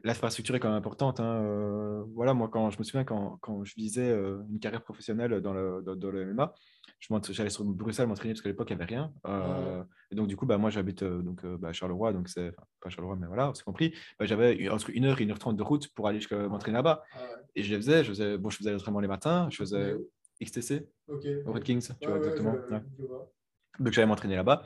l'infrastructure 0.04 0.56
est 0.56 0.60
quand 0.60 0.70
même 0.70 0.78
importante. 0.78 1.20
Hein. 1.20 1.42
Euh, 1.44 2.04
voilà, 2.14 2.34
moi, 2.34 2.50
quand 2.52 2.70
je 2.70 2.80
me 2.80 2.84
souviens 2.84 3.04
quand, 3.04 3.38
quand 3.42 3.64
je 3.64 3.76
visais 3.76 4.10
euh, 4.10 4.42
une 4.50 4.60
carrière 4.60 4.84
professionnelle 4.84 5.42
dans 5.42 5.54
le, 5.54 5.82
dans, 5.82 6.10
le 6.10 6.34
MMA, 6.34 6.54
j'allais 7.00 7.50
sur 7.50 7.64
Bruxelles 7.64 8.08
m'entraîner 8.08 8.34
parce 8.34 8.42
qu'à 8.42 8.50
l'époque, 8.50 8.70
il 8.70 8.76
n'y 8.76 8.82
avait 8.82 8.90
rien. 8.94 9.14
Euh, 9.26 9.84
et 10.12 10.16
donc, 10.16 10.28
du 10.28 10.36
coup, 10.36 10.46
bah, 10.46 10.58
moi, 10.58 10.70
j'habite 10.70 11.04
donc, 11.04 11.46
bah, 11.46 11.70
à 11.70 11.74
Charleroi, 11.74 12.14
donc 12.14 12.30
c'est 12.30 12.52
pas 12.82 12.90
Charleroi, 12.90 13.16
mais 13.16 13.28
voilà, 13.28 13.52
c'est 13.56 13.64
compris. 13.64 13.94
Bah, 14.20 14.26
j'avais 14.26 14.70
entre 14.70 14.92
1 14.96 15.04
heure 15.06 15.20
et 15.22 15.26
1h30 15.26 15.56
de 15.56 15.64
route 15.64 15.88
pour 15.94 16.08
aller 16.08 16.20
m'entraîner 16.32 16.76
là-bas. 16.76 17.04
Et 17.56 17.64
je 17.64 17.72
les 17.72 17.78
faisais, 17.78 18.04
je 18.04 18.10
faisais, 18.10 18.38
bon, 18.38 18.50
je 18.50 18.58
faisais 18.58 18.72
l'entraînement 18.72 19.00
les 19.00 19.08
matins, 19.08 19.48
je 19.50 19.58
faisais 19.58 19.96
XTC 20.42 20.88
au 21.46 21.52
Red 21.52 21.64
Kings, 21.64 21.90
tu 22.02 22.08
vois, 22.08 22.18
exactement. 22.18 22.56
donc, 23.80 23.94
j'allais 23.94 24.08
m'entraîner 24.08 24.36
là-bas. 24.36 24.64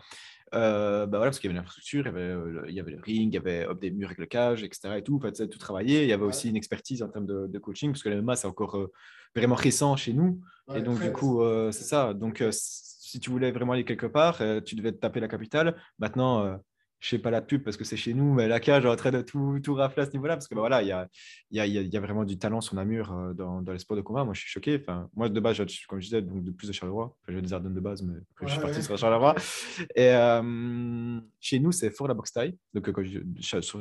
Euh, 0.54 1.06
bah 1.06 1.18
voilà, 1.18 1.32
parce 1.32 1.40
qu'il 1.40 1.50
y 1.50 1.52
avait 1.52 1.58
l'infrastructure, 1.58 2.02
il, 2.02 2.06
y 2.06 2.10
avait, 2.10 2.22
euh, 2.22 2.66
il 2.68 2.76
y 2.76 2.80
avait 2.80 2.92
le 2.92 3.02
ring, 3.02 3.34
il 3.34 3.36
y 3.36 3.38
avait 3.38 3.68
des 3.80 3.92
murs 3.92 4.08
avec 4.08 4.20
le 4.20 4.26
cage, 4.26 4.64
etc. 4.64 4.96
Et 4.98 5.04
tout, 5.04 5.16
en 5.16 5.20
fait, 5.20 5.48
tout 5.50 5.58
travaillé. 5.58 6.04
Il 6.04 6.10
y 6.10 6.14
avait 6.14 6.24
aussi 6.24 6.50
une 6.50 6.56
expertise 6.56 7.02
en 7.02 7.10
termes 7.10 7.26
de, 7.26 7.60
coaching, 7.60 7.92
parce 7.92 8.04
que 8.04 8.10
la 8.10 8.22
MMA, 8.22 8.36
c'est 8.36 8.48
encore 8.48 8.78
euh, 8.78 8.92
vraiment 9.36 9.56
récent 9.56 9.96
chez 9.96 10.14
nous. 10.14 10.42
et 10.76 10.82
donc, 10.82 11.02
du 11.02 11.12
coup, 11.12 11.42
c'est 11.72 11.84
ça. 11.84 12.14
Donc, 12.14 12.44
si 12.52 13.20
tu 13.20 13.30
voulais 13.30 13.52
vraiment 13.52 13.74
aller 13.74 13.86
quelque 13.86 14.06
part, 14.06 14.42
tu 14.64 14.76
devais 14.76 14.92
te 14.92 14.98
taper 14.98 15.20
la 15.20 15.28
capitale. 15.28 15.76
Maintenant, 16.00 16.60
je 17.04 17.10
sais 17.10 17.20
pas 17.20 17.32
la 17.32 17.42
pub 17.42 17.64
parce 17.64 17.76
que 17.76 17.84
c'est 17.84 17.98
chez 17.98 18.14
nous, 18.14 18.34
mais 18.34 18.48
la 18.48 18.62
cage 18.62 18.86
est 18.86 18.88
en 18.88 18.96
train 18.96 19.12
de 19.12 19.22
tout, 19.22 19.60
tout 19.62 19.74
rafler 19.74 20.04
à 20.04 20.06
ce 20.06 20.12
niveau-là 20.12 20.36
parce 20.36 20.48
que 20.48 20.56
bah, 20.56 20.62
voilà, 20.62 20.82
il 20.82 20.88
y 20.88 20.94
a, 20.94 21.10
y, 21.52 21.60
a, 21.60 21.66
y 21.66 21.98
a, 21.98 22.00
vraiment 22.00 22.24
du 22.24 22.38
talent 22.38 22.62
sur 22.62 22.76
Namur 22.76 23.12
euh, 23.12 23.34
dans, 23.34 23.62
dans 23.62 23.74
les 23.74 23.80
sports 23.80 23.98
de 23.98 24.02
combat. 24.02 24.24
Moi, 24.24 24.34
je 24.34 24.40
suis 24.40 24.50
choqué. 24.50 24.80
Enfin, 24.80 25.10
moi, 25.14 25.28
de 25.28 25.38
base, 25.42 25.58
comme 25.90 26.00
je 26.00 26.06
disais, 26.06 26.22
donc 26.22 26.46
de 26.46 26.52
plus 26.52 26.66
de 26.66 26.72
Charleroi. 26.72 27.14
Enfin, 27.22 27.34
j'ai 27.34 27.42
des 27.42 27.52
Ardennes 27.52 27.74
de 27.74 27.80
base, 27.82 28.02
mais 28.04 28.14
je 28.42 28.48
suis 28.48 28.62
parti 28.62 28.82
sur 28.82 28.98
Charleroi. 28.98 29.36
Et 29.96 30.12
euh, 30.12 31.20
chez 31.42 31.60
nous, 31.60 31.74
c'est 31.74 31.92
fort 31.92 32.08
la 32.08 32.14
boxe 32.14 32.32
taille. 32.32 32.56
Donc, 32.74 32.90
quand 32.90 33.04
je, 33.04 33.20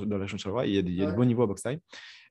dans 0.04 0.16
la 0.16 0.22
région 0.22 0.36
de 0.36 0.40
Charleroi, 0.40 0.66
il 0.66 0.74
y 0.74 0.78
a, 0.78 0.82
des, 0.82 1.02
a 1.04 1.12
de 1.12 1.16
bons 1.16 1.24
niveaux 1.24 1.44
à 1.44 1.46
boxe 1.46 1.62
taille. 1.62 1.78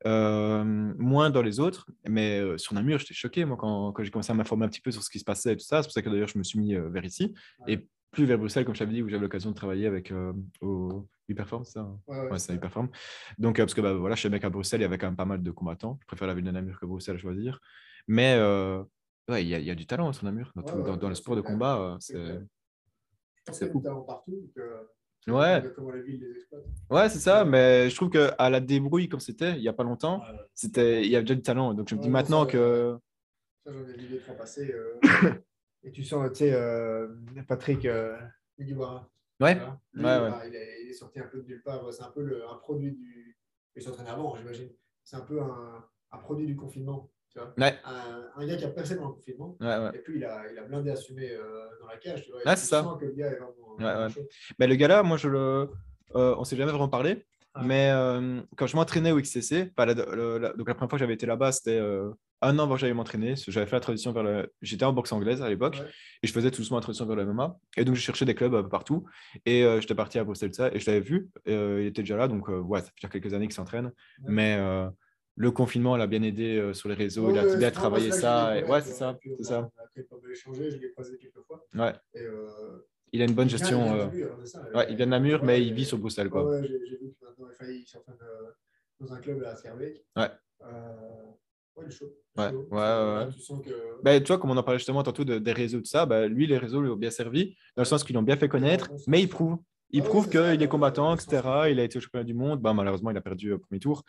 Euh, 0.05 0.93
moins 0.97 1.29
dans 1.29 1.41
les 1.41 1.61
autres, 1.61 1.89
mais 2.05 2.41
sur 2.57 2.73
Namur, 2.73 2.99
j'étais 2.99 3.13
choqué 3.13 3.45
moi 3.45 3.55
quand, 3.55 3.93
quand 3.93 4.03
j'ai 4.03 4.11
commencé 4.11 4.31
à 4.31 4.35
m'informer 4.35 4.65
un 4.65 4.69
petit 4.69 4.81
peu 4.81 4.91
sur 4.91 5.03
ce 5.03 5.09
qui 5.09 5.19
se 5.19 5.23
passait 5.23 5.53
et 5.53 5.55
tout 5.55 5.63
ça. 5.63 5.81
C'est 5.81 5.87
pour 5.87 5.93
ça 5.93 6.01
que 6.01 6.09
d'ailleurs 6.09 6.27
je 6.27 6.37
me 6.37 6.43
suis 6.43 6.59
mis 6.59 6.75
vers 6.75 7.05
ici. 7.05 7.33
Et 7.65 7.87
plus 8.11 8.25
vers 8.25 8.37
Bruxelles, 8.37 8.65
comme 8.65 8.75
je 8.75 8.79
t'avais 8.79 8.91
dit, 8.91 9.01
où 9.01 9.09
j'avais 9.09 9.21
l'occasion 9.21 9.51
de 9.51 9.55
travailler 9.55 9.87
avec 9.87 10.11
euh, 10.11 10.33
au 10.59 11.07
Hyperform, 11.29 11.63
ça 11.63 11.79
hein? 11.79 11.99
Ouais, 12.07 12.29
ouais, 12.29 12.39
c'est 12.39 12.53
Hyperform. 12.53 12.89
Donc, 13.37 13.59
euh, 13.59 13.63
parce 13.63 13.73
que 13.73 13.81
bah, 13.81 13.93
voilà, 13.93 14.15
chez 14.15 14.29
mec 14.29 14.43
à 14.43 14.49
Bruxelles, 14.49 14.81
il 14.81 14.83
y 14.83 14.85
avait 14.85 14.97
quand 14.97 15.07
même 15.07 15.15
pas 15.15 15.25
mal 15.25 15.41
de 15.41 15.51
combattants. 15.51 15.97
Je 16.01 16.07
préfère 16.07 16.27
la 16.27 16.33
ville 16.33 16.43
de 16.43 16.51
Namur 16.51 16.79
que 16.79 16.85
Bruxelles 16.85 17.15
à 17.15 17.19
choisir. 17.19 17.59
Mais 18.07 18.35
euh, 18.37 18.83
ouais, 19.29 19.43
il 19.43 19.47
y, 19.47 19.55
a, 19.55 19.59
y, 19.59 19.71
a 19.71 19.75
du 19.75 19.87
talent 19.87 20.11
sur 20.11 20.25
Namur. 20.25 20.51
Dans, 20.55 20.97
dans, 20.97 21.09
le 21.09 21.15
sport 21.15 21.35
de 21.35 21.41
combat, 21.41 21.79
euh, 21.79 21.97
c'est. 21.99 22.39
C'est 23.51 23.73
du 23.73 23.81
talent 23.81 24.01
partout. 24.01 24.51
Que... 24.55 25.31
Ouais. 25.31 25.63
Comment 25.75 25.91
les 25.91 26.03
villes 26.03 26.21
les 26.21 26.31
exploitent. 26.37 26.65
Ouais, 26.89 27.09
c'est 27.09 27.19
ça, 27.19 27.45
mais 27.45 27.89
je 27.89 27.95
trouve 27.95 28.09
qu'à 28.09 28.49
la 28.49 28.59
débrouille, 28.59 29.09
comme 29.09 29.19
c'était 29.19 29.53
il 29.53 29.61
n'y 29.61 29.67
a 29.67 29.73
pas 29.73 29.83
longtemps, 29.83 30.21
c'était 30.53 31.03
il 31.03 31.09
y 31.09 31.15
a 31.15 31.21
déjà 31.21 31.35
du 31.35 31.41
talent. 31.41 31.73
Donc 31.73 31.89
je 31.89 31.95
me 31.95 32.01
dis 32.01 32.09
maintenant 32.09 32.45
que. 32.45 32.97
Ça, 33.65 33.71
j'en 33.71 33.87
ai 33.87 33.97
vu 33.97 34.07
des 34.07 34.19
fois 34.19 34.35
passer. 34.35 34.73
Et 35.83 35.91
tu 35.91 36.03
sens, 36.03 36.29
tu 36.31 36.39
sais, 36.39 36.53
euh, 36.53 37.07
Patrick 37.47 37.85
euh, 37.85 38.17
Ouais. 38.59 39.57
ouais, 39.57 40.03
ouais. 40.03 40.29
il, 40.47 40.55
est, 40.55 40.83
il, 40.83 40.89
est, 40.89 40.93
sorti 40.93 41.19
un 41.19 41.25
peu 41.25 41.41
de 41.41 41.47
nulle 41.47 41.63
part. 41.63 41.91
C'est 41.91 42.03
un 42.03 42.11
peu 42.11 42.21
le, 42.21 42.47
un 42.47 42.55
produit 42.57 42.91
du. 42.91 43.35
Il 43.75 43.81
s'entraîne 43.81 44.07
avant, 44.07 44.35
j'imagine. 44.35 44.69
C'est 45.03 45.15
un 45.15 45.21
peu 45.21 45.41
un, 45.41 45.83
un, 46.11 46.17
produit 46.19 46.45
du 46.45 46.55
confinement. 46.55 47.09
Tu 47.29 47.39
vois 47.39 47.51
ouais. 47.57 47.73
un, 47.85 48.29
un, 48.35 48.45
gars 48.45 48.55
qui 48.57 48.65
a 48.65 48.69
percé 48.69 48.95
dans 48.95 49.07
le 49.07 49.13
confinement. 49.13 49.57
Ouais, 49.59 49.95
et 49.95 49.99
puis 49.99 50.17
il 50.17 50.25
a, 50.25 50.51
il 50.51 50.59
a 50.59 50.63
blindé 50.63 50.91
assumé 50.91 51.31
euh, 51.31 51.69
dans 51.79 51.87
la 51.87 51.97
cage. 51.97 52.23
Tu 52.23 52.31
vois, 52.31 52.41
ouais, 52.45 52.55
c'est 52.55 52.67
ça. 52.67 52.97
que 52.99 53.05
le 53.05 53.13
gars 53.13 53.31
est 53.31 53.37
vraiment. 53.37 53.75
Ouais, 53.79 54.05
ouais. 54.05 54.27
Mais 54.59 54.67
le 54.67 54.75
gars-là, 54.75 55.01
moi, 55.01 55.17
je 55.17 55.29
le. 55.29 55.69
Euh, 56.15 56.35
on 56.37 56.43
s'est 56.43 56.57
jamais 56.57 56.71
vraiment 56.71 56.89
parlé. 56.89 57.25
Mais 57.59 57.91
euh, 57.91 58.41
quand 58.55 58.67
je 58.67 58.75
m'entraînais 58.75 59.11
au 59.11 59.19
XCC, 59.19 59.71
la, 59.77 59.93
donc 59.93 60.67
la 60.67 60.75
première 60.75 60.77
fois 60.77 60.87
que 60.87 60.97
j'avais 60.97 61.13
été 61.13 61.25
là-bas, 61.25 61.51
c'était 61.51 61.77
euh, 61.77 62.09
un 62.41 62.57
an 62.59 62.63
avant 62.63 62.75
que 62.75 62.81
j'allais 62.81 62.93
m'entraîner. 62.93 63.35
J'avais 63.35 63.65
fait 63.65 63.75
la 63.75 63.81
transition 63.81 64.13
vers 64.13 64.23
le. 64.23 64.53
J'étais 64.61 64.85
en 64.85 64.93
boxe 64.93 65.11
anglaise 65.11 65.41
à 65.41 65.49
l'époque 65.49 65.81
et 66.23 66.27
je 66.27 66.31
faisais 66.31 66.49
tout 66.49 66.61
doucement 66.61 66.77
la 66.77 66.81
transition 66.81 67.05
vers 67.05 67.17
le 67.17 67.25
MMA. 67.25 67.57
Et 67.77 67.83
donc, 67.83 67.95
je 67.95 68.01
cherchais 68.01 68.25
des 68.25 68.35
clubs 68.35 68.55
un 68.55 68.63
peu 68.63 68.69
partout. 68.69 69.05
Et 69.45 69.63
euh, 69.63 69.81
j'étais 69.81 69.95
parti 69.95 70.17
à 70.17 70.23
Bruxelles 70.23 70.51
et 70.73 70.79
je 70.79 70.85
l'avais 70.89 71.01
vu. 71.01 71.29
il 71.45 71.87
était 71.87 72.03
déjà 72.03 72.15
là. 72.15 72.27
Donc, 72.27 72.47
ouais, 72.47 72.79
ça 72.79 72.87
fait 72.99 73.09
quelques 73.09 73.33
années 73.33 73.47
qu'il 73.47 73.55
s'entraîne. 73.55 73.91
Mais 74.27 74.57
le 75.37 75.49
confinement 75.51 75.97
l'a 75.97 76.07
bien 76.07 76.23
aidé 76.23 76.71
sur 76.73 76.87
les 76.87 76.95
réseaux. 76.95 77.31
il 77.31 77.37
a 77.37 77.55
bien 77.57 77.71
travaillé 77.71 78.11
ça. 78.11 78.57
Et... 78.57 78.63
Ouais, 78.63 78.81
c'est 78.81 78.93
ça. 78.93 79.17
C'est 79.37 79.43
ça. 79.43 79.69
Après, 79.77 80.05
échanger, 80.31 80.71
je 80.71 80.77
l'ai 80.77 80.91
croisé 80.91 81.17
quelques 81.17 81.45
fois. 81.45 81.65
Ouais. 81.73 81.93
Et, 82.13 82.25
il 83.11 83.21
a 83.21 83.25
une 83.25 83.33
bonne 83.33 83.49
gestion. 83.49 83.93
Euh, 83.93 84.07
ouais, 84.73 84.87
il 84.89 84.95
vient 84.95 85.05
de 85.05 85.11
Namur, 85.11 85.43
mais 85.43 85.61
il 85.65 85.73
vit 85.73 85.85
sur 85.85 85.97
Bruxelles. 85.97 86.29
Quoi. 86.29 86.45
Ouais, 86.45 86.61
j'ai 86.63 86.97
vu 86.97 87.13
que 87.19 87.25
maintenant, 87.25 87.47
il 87.61 87.81
est 87.81 87.95
en 87.95 88.01
train 88.01 88.13
de, 88.13 89.05
dans 89.05 89.13
un 89.13 89.19
club 89.19 89.43
à 89.43 89.55
Skerbeek. 89.55 90.03
Ouais. 90.15 90.29
Euh, 90.61 91.25
ouais, 91.75 91.85
il 91.85 91.87
est 91.87 91.91
chaud. 91.91 92.13
Ouais, 92.37 92.49
ouais, 92.49 92.77
ouais. 92.77 93.27
Tu, 93.33 93.41
sens 93.41 93.61
que... 93.61 94.01
bah, 94.03 94.19
tu 94.19 94.27
vois, 94.27 94.37
comme 94.37 94.51
on 94.51 94.57
en 94.57 94.63
parlait 94.63 94.79
justement 94.79 95.03
tantôt 95.03 95.25
de, 95.25 95.37
des 95.37 95.51
réseaux, 95.51 95.79
tout 95.79 95.85
ça, 95.85 96.05
bah, 96.05 96.27
lui, 96.27 96.47
les 96.47 96.57
réseaux 96.57 96.81
lui 96.81 96.89
ont 96.89 96.95
bien 96.95 97.11
servi, 97.11 97.55
dans 97.75 97.81
le 97.81 97.85
sens 97.85 98.03
qu'ils 98.03 98.15
l'ont 98.15 98.21
bien 98.21 98.37
fait 98.37 98.47
connaître, 98.47 98.89
mais 99.07 99.21
il 99.21 99.27
prouve. 99.27 99.57
Il 99.93 100.03
prouve 100.03 100.29
qu'il 100.29 100.39
est, 100.39 100.67
combattant, 100.67 101.15
etc. 101.15 101.41
Il 101.69 101.79
a 101.79 101.83
été 101.83 101.97
au 101.97 102.01
championnat 102.01 102.23
du 102.23 102.33
monde. 102.33 102.61
Bah, 102.61 102.73
malheureusement, 102.73 103.11
il 103.11 103.17
a 103.17 103.21
perdu 103.21 103.53
au 103.53 103.59
premier 103.59 103.79
tour. 103.79 104.03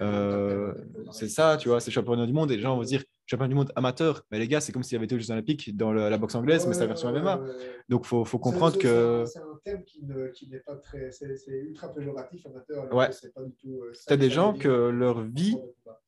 Euh, 0.00 0.72
c'est 1.12 1.28
ça, 1.28 1.56
tu 1.58 1.68
vois, 1.68 1.80
c'est 1.80 1.90
championnat 1.90 2.26
du 2.26 2.32
monde. 2.32 2.50
Et 2.50 2.56
les 2.56 2.62
gens 2.62 2.76
vont 2.76 2.82
se 2.82 2.88
dire 2.88 3.04
championnat 3.26 3.48
du 3.48 3.54
monde 3.54 3.72
amateur. 3.76 4.22
Mais 4.30 4.38
les 4.38 4.48
gars, 4.48 4.60
c'est 4.60 4.72
comme 4.72 4.82
s'il 4.82 4.96
avait 4.96 5.04
été 5.04 5.14
aux 5.14 5.18
Jeux 5.18 5.30
Olympiques 5.30 5.76
dans 5.76 5.92
la 5.92 6.16
boxe 6.18 6.34
anglaise, 6.34 6.66
mais 6.66 6.74
c'est 6.74 6.80
la 6.80 6.86
version 6.86 7.12
MMA. 7.12 7.40
Donc, 7.88 8.02
il 8.04 8.08
faut, 8.08 8.24
faut, 8.24 8.38
comprendre 8.38 8.78
que. 8.78 9.24
C'est 9.26 9.38
un 9.38 9.58
thème 9.64 9.84
qui 9.84 10.48
n'est 10.48 10.60
pas 10.60 10.76
très. 10.76 11.10
C'est 11.10 11.48
ultra 11.48 11.92
péjoratif, 11.92 12.46
amateur. 12.46 12.94
Ouais. 12.94 13.10
C'est 13.12 13.32
pas 13.34 13.42
du 13.42 13.52
tout. 13.54 13.80
Euh, 13.82 13.92
T'as 14.06 14.16
des 14.16 14.30
gens 14.30 14.54
que 14.54 14.68
leur 14.68 15.22
vie, 15.22 15.56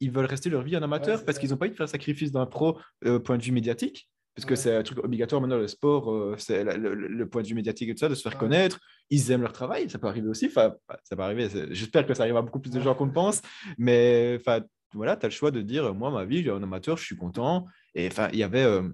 ils 0.01 0.11
veulent 0.11 0.27
rester 0.27 0.51
leur 0.51 0.63
vie 0.63 0.77
en 0.77 0.83
amateur 0.83 1.25
parce 1.25 1.39
qu'ils 1.39 1.51
n'ont 1.51 1.57
pas 1.57 1.67
eu 1.67 1.71
de 1.71 1.77
faire 1.77 1.89
sacrifice 1.89 2.33
d'un 2.33 2.47
pro, 2.47 2.79
euh, 3.05 3.19
point 3.19 3.37
de 3.37 3.43
vue 3.43 3.53
médiatique 3.53 4.10
parce 4.35 4.47
que 4.47 4.55
c'est 4.55 4.75
un 4.75 4.83
truc 4.83 4.99
obligatoire 4.99 5.41
maintenant, 5.41 5.59
le 5.59 5.69
sport, 5.69 6.11
euh, 6.13 6.35
c'est 6.39 6.65
le, 6.65 7.29
point 7.29 7.43
de 7.43 7.49
vue 7.49 7.55
médiatique 7.55 7.89
et 7.89 7.95
tout 7.95 7.99
ça, 7.99 8.09
de 8.09 8.15
se 8.15 8.23
faire 8.23 8.39
connaître. 8.39 8.79
Ils 9.11 9.31
aiment 9.31 9.43
leur 9.43 9.53
travail, 9.53 9.91
ça 9.91 9.99
peut 9.99 10.07
arriver 10.07 10.29
aussi. 10.29 10.47
Enfin, 10.47 10.75
ça 11.03 11.17
peut 11.17 11.23
arriver, 11.23 11.49
j'espère 11.71 12.07
que 12.07 12.15
ça 12.15 12.23
arrive 12.23 12.37
à 12.37 12.43
beaucoup 12.43 12.61
plus 12.61 12.71
de 12.71 12.81
gens 12.81 12.95
qu'on 12.95 13.07
ne 13.07 13.13
pense, 13.13 13.43
mais 13.77 14.37
enfin, 14.39 14.61
voilà, 14.95 15.17
tu 15.17 15.27
as 15.27 15.29
le 15.29 15.35
choix 15.35 15.51
de 15.51 15.61
dire, 15.61 15.95
moi, 15.95 16.11
ma 16.11 16.25
vie, 16.25 16.43
j'ai 16.43 16.51
un 16.51 16.63
amateur, 16.63 16.97
je 16.97 17.05
suis 17.05 17.17
content. 17.17 17.67
Et 17.95 18.07
enfin, 18.07 18.29
il 18.33 18.39
y 18.39 18.43
avait 18.43 18.65
euh, 18.65 18.89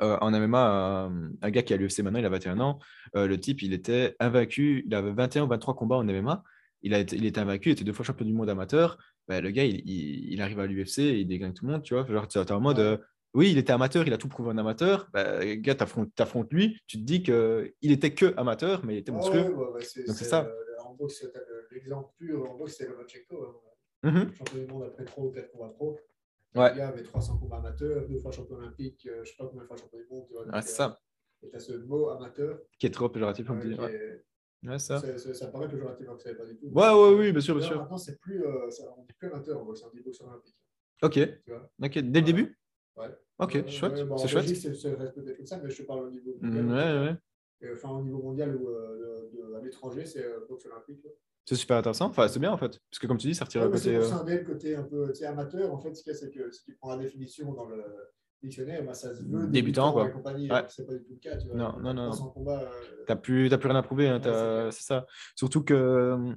euh, 0.00 0.16
en 0.20 0.30
MMA 0.30 1.10
un, 1.42 1.50
gars 1.50 1.62
qui 1.62 1.74
a 1.74 1.76
l'UFC 1.76 2.00
maintenant, 2.00 2.20
il 2.20 2.26
a 2.26 2.30
21 2.30 2.60
ans. 2.60 2.78
le 3.14 3.36
type, 3.36 3.62
il 3.62 3.72
était 3.72 4.14
invaincu, 4.20 4.84
il 4.86 4.94
avait 4.94 5.12
21 5.12 5.44
ou 5.44 5.48
23 5.48 5.74
combats 5.74 5.96
en 5.96 6.04
MMA. 6.04 6.42
Il, 6.82 6.94
a 6.94 7.00
été, 7.00 7.16
il 7.16 7.26
était 7.26 7.40
invaincu, 7.40 7.70
il 7.70 7.72
était 7.72 7.84
deux 7.84 7.92
fois 7.92 8.04
champion 8.04 8.24
du 8.24 8.32
monde 8.32 8.48
amateur. 8.48 8.98
Ben, 9.26 9.42
le 9.42 9.50
gars, 9.50 9.64
il, 9.64 9.82
il, 9.84 10.40
arrive 10.40 10.60
à 10.60 10.66
l'UFC, 10.66 10.98
il 10.98 11.26
dégagne 11.26 11.52
tout 11.52 11.66
le 11.66 11.72
monde, 11.72 11.82
tu 11.82 11.94
vois. 11.94 12.06
Genre, 12.06 12.28
tu 12.28 12.38
es 12.38 12.52
en 12.52 12.60
mode, 12.60 13.00
oui, 13.34 13.50
il 13.50 13.58
était 13.58 13.72
amateur, 13.72 14.06
il 14.06 14.12
a 14.12 14.18
tout 14.18 14.28
prouvé 14.28 14.50
en 14.50 14.58
amateur. 14.58 15.08
Bah, 15.12 15.44
gars, 15.56 15.74
t'affrontes 15.74 16.52
lui, 16.52 16.78
tu 16.86 16.98
te 16.98 17.02
dis 17.02 17.22
qu'il 17.22 17.92
était 17.92 18.14
que 18.14 18.34
amateur, 18.36 18.84
mais 18.84 18.94
il 18.94 18.98
était 18.98 19.12
monstrueux. 19.12 19.54
c'est 19.80 20.06
ça. 20.12 20.46
Euh, 20.46 20.82
en 20.84 20.94
boxe, 20.94 21.26
l'exemple 21.70 22.10
pur, 22.16 22.50
en 22.50 22.56
boxe, 22.56 22.76
c'est 22.78 22.88
Lomachenko. 22.88 23.44
Hein. 23.44 23.54
Mm 24.10 24.32
Champion 24.32 24.58
du 24.58 24.66
monde 24.66 24.84
après 24.84 25.04
3 25.04 25.24
ou 25.24 25.30
4 25.30 25.50
combats 25.50 25.68
pro. 25.70 25.98
Ouais. 26.54 26.70
Le 26.70 26.76
gars 26.78 26.88
avait 26.88 27.02
300 27.02 27.38
combats 27.38 27.58
amateurs, 27.58 28.06
deux 28.08 28.18
fois 28.18 28.30
champion 28.30 28.56
olympique, 28.56 29.06
euh, 29.06 29.16
je 29.16 29.20
ne 29.20 29.24
sais 29.24 29.36
pas 29.38 29.46
combien 29.46 29.62
de 29.62 29.66
fois 29.66 29.76
champion 29.76 29.98
du 29.98 30.06
monde. 30.08 30.24
Tu 30.26 30.32
vois, 30.32 30.44
ah, 30.52 30.62
c'est 30.62 30.74
ça. 30.74 30.98
Euh, 31.42 31.46
et 31.46 31.50
tu 31.50 31.56
as 31.56 31.60
ce 31.60 31.72
mot 31.72 32.08
amateur. 32.10 32.58
Qui 32.78 32.86
est 32.86 32.90
trop 32.90 33.08
péjoratif, 33.08 33.46
comme 33.46 33.60
tu 33.60 33.68
dis. 33.68 33.78
Ouais. 33.78 34.78
ça. 34.78 35.00
ça 35.34 35.46
paraît 35.48 35.68
péjoratif, 35.68 36.06
ça 36.18 36.30
n'est 36.30 36.36
pas 36.36 36.46
du 36.46 36.56
tout. 36.56 36.66
Ouais, 36.66 36.90
ouais, 36.90 37.14
oui, 37.18 37.32
bien 37.32 37.40
sûr, 37.40 37.54
bien 37.56 37.66
sûr. 37.66 37.78
Maintenant, 37.78 37.98
c'est 37.98 38.18
plus, 38.18 38.44
euh, 38.44 38.68
on 38.96 39.02
dit 39.02 39.12
plus 39.18 39.28
amateur 39.28 39.60
on 39.60 39.72
dit 39.72 40.00
boxeur 40.00 40.28
olympique. 40.28 40.56
Ok. 41.02 41.18
Ok, 41.82 41.98
dès 41.98 42.20
le 42.20 42.26
début? 42.26 42.58
Ouais. 42.98 43.08
Ok, 43.38 43.68
chouette. 43.68 44.06
Bon, 44.06 44.16
c'est 44.16 44.28
chouette. 44.28 44.46
C'est 44.48 44.96
peut-être 44.96 45.36
comme 45.36 45.46
ça, 45.46 45.60
mais 45.62 45.70
je 45.70 45.82
te 45.82 45.86
parle 45.86 46.06
au 46.06 46.10
niveau 46.10 46.36
mondial. 46.40 46.66
Ouais, 46.66 47.16
ouais. 47.62 47.72
enfin, 47.74 47.90
au 47.90 48.02
niveau 48.02 48.20
mondial 48.20 48.56
ou 48.56 48.68
euh, 48.68 49.56
à 49.56 49.62
l'étranger, 49.62 50.04
c'est 50.04 50.24
euh, 50.24 50.40
boxe 50.48 50.66
olympique. 50.66 51.06
C'est 51.44 51.54
super 51.54 51.78
intéressant. 51.78 52.06
Enfin, 52.06 52.28
c'est 52.28 52.40
bien 52.40 52.52
en 52.52 52.58
fait. 52.58 52.80
Parce 52.90 52.98
que 53.00 53.06
comme 53.06 53.16
tu 53.16 53.28
dis, 53.28 53.34
ça 53.34 53.44
retire 53.44 53.62
le 53.62 53.70
côté. 53.70 53.98
C'est 54.02 54.12
euh, 54.12 54.44
côté 54.44 54.74
un 54.76 54.82
peu 54.82 55.12
amateur. 55.26 55.72
En 55.72 55.78
fait, 55.78 55.94
ce 55.94 56.02
qu'il 56.02 56.12
y 56.12 56.16
a, 56.16 56.18
c'est 56.18 56.30
que 56.30 56.50
si 56.50 56.64
tu 56.64 56.74
prends 56.74 56.90
la 56.90 57.02
définition 57.02 57.52
dans 57.52 57.66
le 57.66 57.82
dictionnaire, 58.42 58.84
bah, 58.84 58.94
ça 58.94 59.14
se 59.14 59.22
veut 59.22 59.46
débutant. 59.46 59.92
quoi. 59.92 60.04
Ouais. 60.04 60.64
C'est 60.68 60.86
pas 60.86 60.94
du 60.94 61.04
tout 61.04 61.12
le 61.12 61.18
cas. 61.18 61.36
Tu 61.36 61.46
vois. 61.48 61.56
Non, 61.56 61.78
non, 61.80 61.94
non. 61.94 62.10
Combat, 62.10 62.62
euh... 62.62 63.04
T'as 63.06 63.16
plus, 63.16 63.48
plus 63.48 63.68
rien 63.68 63.76
à 63.76 63.82
prouver. 63.82 64.08
Hein, 64.08 64.20
c'est 64.72 64.82
ça. 64.82 65.06
Surtout 65.36 65.62
que. 65.62 66.34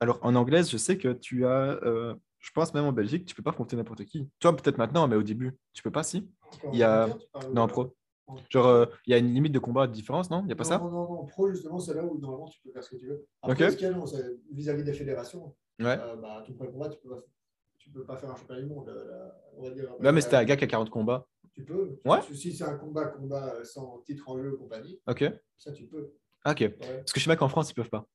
Alors, 0.00 0.18
en 0.22 0.34
anglaise, 0.34 0.70
je 0.70 0.76
sais 0.78 0.98
que 0.98 1.12
tu 1.12 1.46
as. 1.46 1.78
Euh, 1.84 2.14
je 2.42 2.50
pense 2.50 2.74
même 2.74 2.84
en 2.84 2.92
Belgique, 2.92 3.24
tu 3.24 3.34
peux 3.34 3.42
pas 3.42 3.50
affronter 3.50 3.76
n'importe 3.76 4.04
qui. 4.04 4.28
Toi, 4.40 4.54
peut-être 4.54 4.76
maintenant, 4.76 5.08
mais 5.08 5.16
au 5.16 5.22
début, 5.22 5.56
tu 5.72 5.82
peux 5.82 5.90
pas, 5.90 6.02
si? 6.02 6.28
Il 6.72 6.78
y 6.78 6.82
a. 6.82 7.08
Non, 7.54 7.66
pro. 7.66 7.96
Genre, 8.50 8.86
il 9.06 9.10
y 9.10 9.14
a 9.14 9.18
une 9.18 9.32
limite 9.32 9.52
de 9.52 9.58
combat 9.58 9.86
de 9.86 9.92
différence, 9.92 10.30
non? 10.30 10.40
Il 10.40 10.46
n'y 10.46 10.52
a 10.52 10.56
pas 10.56 10.64
ça? 10.64 10.78
Non, 10.78 10.90
non, 10.90 11.08
non. 11.10 11.26
Pro, 11.26 11.50
justement, 11.50 11.78
c'est 11.78 11.94
là 11.94 12.04
où 12.04 12.18
normalement 12.18 12.48
tu 12.48 12.60
peux 12.60 12.70
faire 12.70 12.82
ce 12.82 12.90
que 12.90 12.96
tu 12.96 13.06
veux. 13.06 13.26
Après, 13.42 13.70
ce 13.70 13.76
qu'il 13.76 13.86
y 13.86 13.90
a, 13.90 13.94
vis-à-vis 14.52 14.84
des 14.84 14.92
fédérations, 14.92 15.54
ouais. 15.78 15.96
bah, 15.96 16.42
ton 16.46 16.52
premier 16.54 16.70
combat, 16.70 16.88
tu 16.88 16.98
peux 16.98 17.14
tu 17.82 17.90
peux 17.90 18.04
pas 18.04 18.16
faire 18.16 18.30
un 18.30 18.36
championnat 18.36 18.60
du 18.62 18.68
monde. 18.68 18.92
on 19.56 19.64
va 19.64 19.70
dire, 19.70 19.90
non, 20.00 20.12
mais 20.12 20.20
c'était 20.20 20.36
un 20.36 20.44
gars 20.44 20.56
qui 20.56 20.64
a 20.64 20.68
40 20.68 20.88
combats. 20.88 21.26
Tu 21.52 21.64
peux. 21.64 21.98
Ouais. 22.04 22.20
Si 22.32 22.54
c'est 22.54 22.64
un 22.64 22.76
combat, 22.76 23.06
combat 23.06 23.64
sans 23.64 23.98
titre 24.06 24.28
en 24.30 24.40
jeu, 24.40 24.56
compagnie, 24.56 24.98
ok. 25.06 25.24
ça 25.58 25.72
tu 25.72 25.86
peux. 25.86 26.14
Ah, 26.44 26.52
ok. 26.52 26.68
Parce 26.78 27.12
que 27.12 27.20
je 27.20 27.24
sais 27.24 27.30
pas 27.30 27.36
qu'en 27.36 27.48
France, 27.48 27.70
ils 27.70 27.74
peuvent 27.74 27.90
pas. 27.90 28.06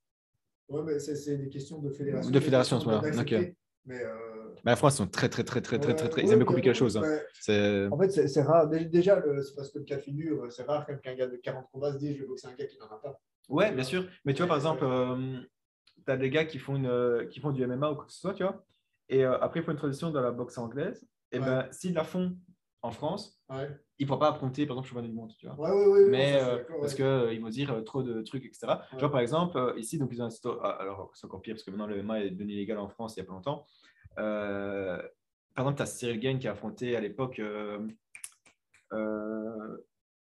Ouais, 0.69 0.81
mais 0.83 0.99
c'est 0.99 1.37
des 1.37 1.49
questions 1.49 1.79
de 1.79 1.89
fédération. 1.91 2.31
De 2.31 2.39
fédération, 2.39 2.79
voilà. 2.79 3.01
Ok. 3.19 3.35
Mais, 3.87 4.03
euh... 4.03 4.09
mais 4.65 4.71
la 4.71 4.75
France, 4.75 4.95
ils 4.95 4.97
sont 4.97 5.07
très, 5.07 5.29
très, 5.29 5.43
très, 5.43 5.61
très, 5.61 5.79
très, 5.79 5.95
très, 5.95 6.09
très. 6.09 6.21
Ils 6.21 6.31
aiment 6.31 6.45
compliquer 6.45 6.69
la 6.69 6.73
chose. 6.73 6.97
Hein. 6.97 7.89
En 7.89 7.97
fait, 7.97 8.27
c'est 8.27 8.41
rare. 8.41 8.67
Déjà, 8.67 9.23
c'est 9.41 9.55
parce 9.55 9.71
que 9.71 9.79
le 9.79 9.85
cas 9.85 9.97
figure, 9.97 10.51
c'est 10.51 10.63
rare 10.63 10.85
qu'un 10.85 11.15
gars 11.15 11.27
de 11.27 11.37
40 11.37 11.65
combats 11.71 11.93
se 11.93 11.97
dise 11.97 12.15
je 12.15 12.21
vais 12.21 12.27
boxer 12.27 12.47
un 12.47 12.53
gars 12.53 12.65
qui 12.65 12.77
n'en 12.77 12.87
a 12.87 12.99
pas. 13.01 13.19
Ouais, 13.49 13.71
bien 13.71 13.83
sûr. 13.83 14.05
Mais 14.25 14.33
tu 14.33 14.39
vois, 14.39 14.47
par 14.47 14.57
exemple, 14.57 14.83
euh, 14.83 15.39
tu 16.05 16.11
as 16.11 16.17
des 16.17 16.29
gars 16.29 16.45
qui 16.45 16.59
font, 16.59 16.75
une, 16.75 17.27
qui 17.29 17.39
font 17.39 17.51
du 17.51 17.65
MMA 17.65 17.91
ou 17.91 17.95
quoi 17.95 18.05
que 18.05 18.11
ce 18.11 18.19
soit, 18.19 18.33
tu 18.33 18.43
vois. 18.43 18.65
Et 19.09 19.25
euh, 19.25 19.39
après, 19.39 19.61
il 19.61 19.63
faut 19.63 19.71
une 19.71 19.77
transition 19.77 20.11
dans 20.11 20.21
la 20.21 20.31
boxe 20.31 20.57
anglaise. 20.57 21.07
Et 21.31 21.39
ben, 21.39 21.67
s'ils 21.71 21.93
la 21.93 22.03
font 22.03 22.37
en 22.81 22.91
France, 22.91 23.41
ouais. 23.49 23.69
ils 23.97 24.03
ne 24.03 24.07
pourront 24.07 24.19
pas 24.19 24.29
affronter, 24.29 24.65
par 24.65 24.75
exemple, 24.75 24.87
championnat 24.87 25.07
du 25.07 25.13
monde. 25.13 25.33
Tu 25.37 25.47
vois. 25.47 25.55
Ouais, 25.57 26.09
Mais 26.09 26.39
euh, 26.41 26.63
parce 26.79 26.93
qu'ils 26.93 27.05
euh, 27.05 27.39
vont 27.41 27.49
dire 27.49 27.83
trop 27.83 28.03
de 28.03 28.21
trucs, 28.21 28.45
etc. 28.45 28.67
Genre, 28.97 29.11
par 29.11 29.19
exemple, 29.19 29.73
ici, 29.77 29.97
donc, 29.97 30.09
ils 30.11 30.21
ont 30.21 30.29
ah, 30.61 30.69
alors 30.79 31.11
c'est 31.13 31.25
encore 31.25 31.41
pire 31.41 31.55
parce 31.55 31.63
que 31.63 31.71
maintenant 31.71 31.87
le 31.87 32.01
MMA 32.03 32.21
est 32.21 32.29
devenu 32.31 32.53
illégal 32.53 32.77
en 32.77 32.87
France 32.87 33.15
il 33.15 33.21
n'y 33.21 33.25
a 33.25 33.27
pas 33.27 33.33
longtemps. 33.33 33.65
par 34.15 35.01
exemple, 35.57 35.77
tu 35.77 35.81
as 35.81 35.87
Cyril 35.87 36.19
Gain 36.19 36.37
qui 36.37 36.47
a 36.47 36.51
affronté 36.51 36.95
à 36.95 37.01
l'époque 37.01 37.41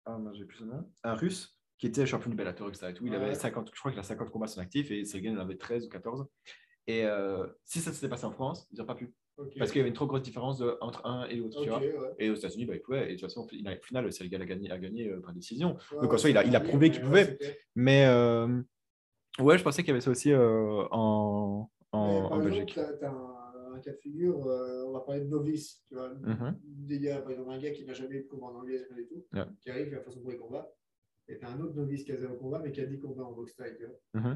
ah, 0.07 0.19
j'ai 0.33 0.45
plus 0.45 0.65
nom, 0.65 0.91
un 1.05 1.15
russe 1.15 1.57
qui 1.79 1.87
était 1.87 2.05
champion 2.07 2.31
du 2.31 2.37
Bellator, 2.37 2.69
etc. 2.69 2.89
Et 2.91 2.95
tout. 2.95 3.07
Il 3.07 3.15
avait 3.15 3.35
50, 3.35 3.71
je 3.73 3.79
crois 3.79 3.91
qu'il 3.91 4.01
a 4.01 4.05
50 4.05 4.31
combats 4.31 4.47
son 4.47 4.61
actif 4.61 4.91
et 4.91 5.05
Cyril 5.05 5.25
Gain 5.25 5.39
en 5.39 5.41
avait 5.41 5.57
13 5.57 5.87
ou 5.87 5.89
14. 5.89 6.27
Et 6.87 7.07
euh, 7.07 7.47
si 7.65 7.81
ça 7.81 7.93
s'était 7.93 8.09
passé 8.09 8.25
en 8.25 8.33
France, 8.33 8.67
ils 8.71 8.77
n'auraient 8.77 8.89
pas 8.89 8.95
pu. 8.95 9.15
Parce 9.59 9.71
qu'il 9.71 9.79
y 9.79 9.83
avait 9.83 9.89
une 9.89 9.95
trop 9.95 10.07
grosse 10.07 10.23
différence 10.23 10.63
entre 10.81 11.05
un 11.07 11.27
et 11.27 11.37
l'autre. 11.37 11.59
Et 12.19 12.31
aux 12.31 12.35
États-unis, 12.35 12.67
bah, 12.67 12.75
il 12.75 12.81
pouvait. 12.81 13.05
Et 13.05 13.09
de 13.09 13.13
toute 13.13 13.23
façon, 13.23 13.43
au 13.45 13.49
final, 13.49 14.13
Senegal 14.13 14.43
a 14.43 14.47
gagné, 14.47 14.71
a 14.71 14.79
gagné 14.79 15.09
euh, 15.09 15.21
par 15.21 15.33
décision. 15.33 15.77
Donc 16.03 16.13
en 16.13 16.19
soi, 16.19 16.31
il 16.31 16.37
a, 16.37 16.45
il 16.45 16.55
a 16.55 16.61
prouvé 16.61 16.91
qu'il 16.91 17.03
pouvait. 17.03 17.39
Mais 17.75 18.07
euh, 18.07 18.61
ouais, 19.39 19.59
je 19.59 19.65
pensais 19.65 19.83
qu'il 19.83 19.89
y 19.89 19.93
avait 19.93 20.01
ça 20.01 20.11
aussi 20.11 20.35
en, 20.35 20.89
en, 20.91 21.69
en 21.93 22.39
Belgique. 22.39 22.73
Tu 22.75 22.81
as, 22.81 23.11
un, 23.11 23.81
cas 23.81 23.93
de 23.93 23.97
figure, 23.99 24.37
on 24.87 24.93
va 24.93 25.01
parler 25.01 25.23
de 25.23 25.29
novice. 25.29 25.83
Tu 25.89 25.95
vois, 25.95 26.11
mm 26.11 26.55
-hmm. 26.89 27.23
par 27.23 27.31
exemple, 27.31 27.51
un 27.51 27.59
gars 27.59 27.71
qui 27.71 27.85
n'a 27.85 27.95
jamais 27.95 28.17
eu 28.17 28.23
de 28.25 28.29
combat 28.29 28.49
en 28.49 28.57
anglais, 28.61 28.81
et 28.99 29.07
tout, 29.07 29.25
qui 29.61 29.71
arrive, 29.71 29.89
qui 29.89 29.95
va 29.95 30.03
faire 30.03 30.13
son 30.13 30.21
premier 30.21 30.37
combat 30.37 30.71
et 31.31 31.39
tu 31.39 31.45
un 31.45 31.61
autre 31.61 31.75
novice 31.77 32.05
qui 32.05 32.13
a 32.13 32.17
zéro 32.17 32.35
combat, 32.35 32.61
mais 32.63 32.73
qui 32.73 32.81
a 32.81 32.87
10 32.87 32.99
combats 32.99 33.23
en 33.23 33.33
boxe 33.33 33.55
thaï. 33.55 33.77
Mm 34.15 34.35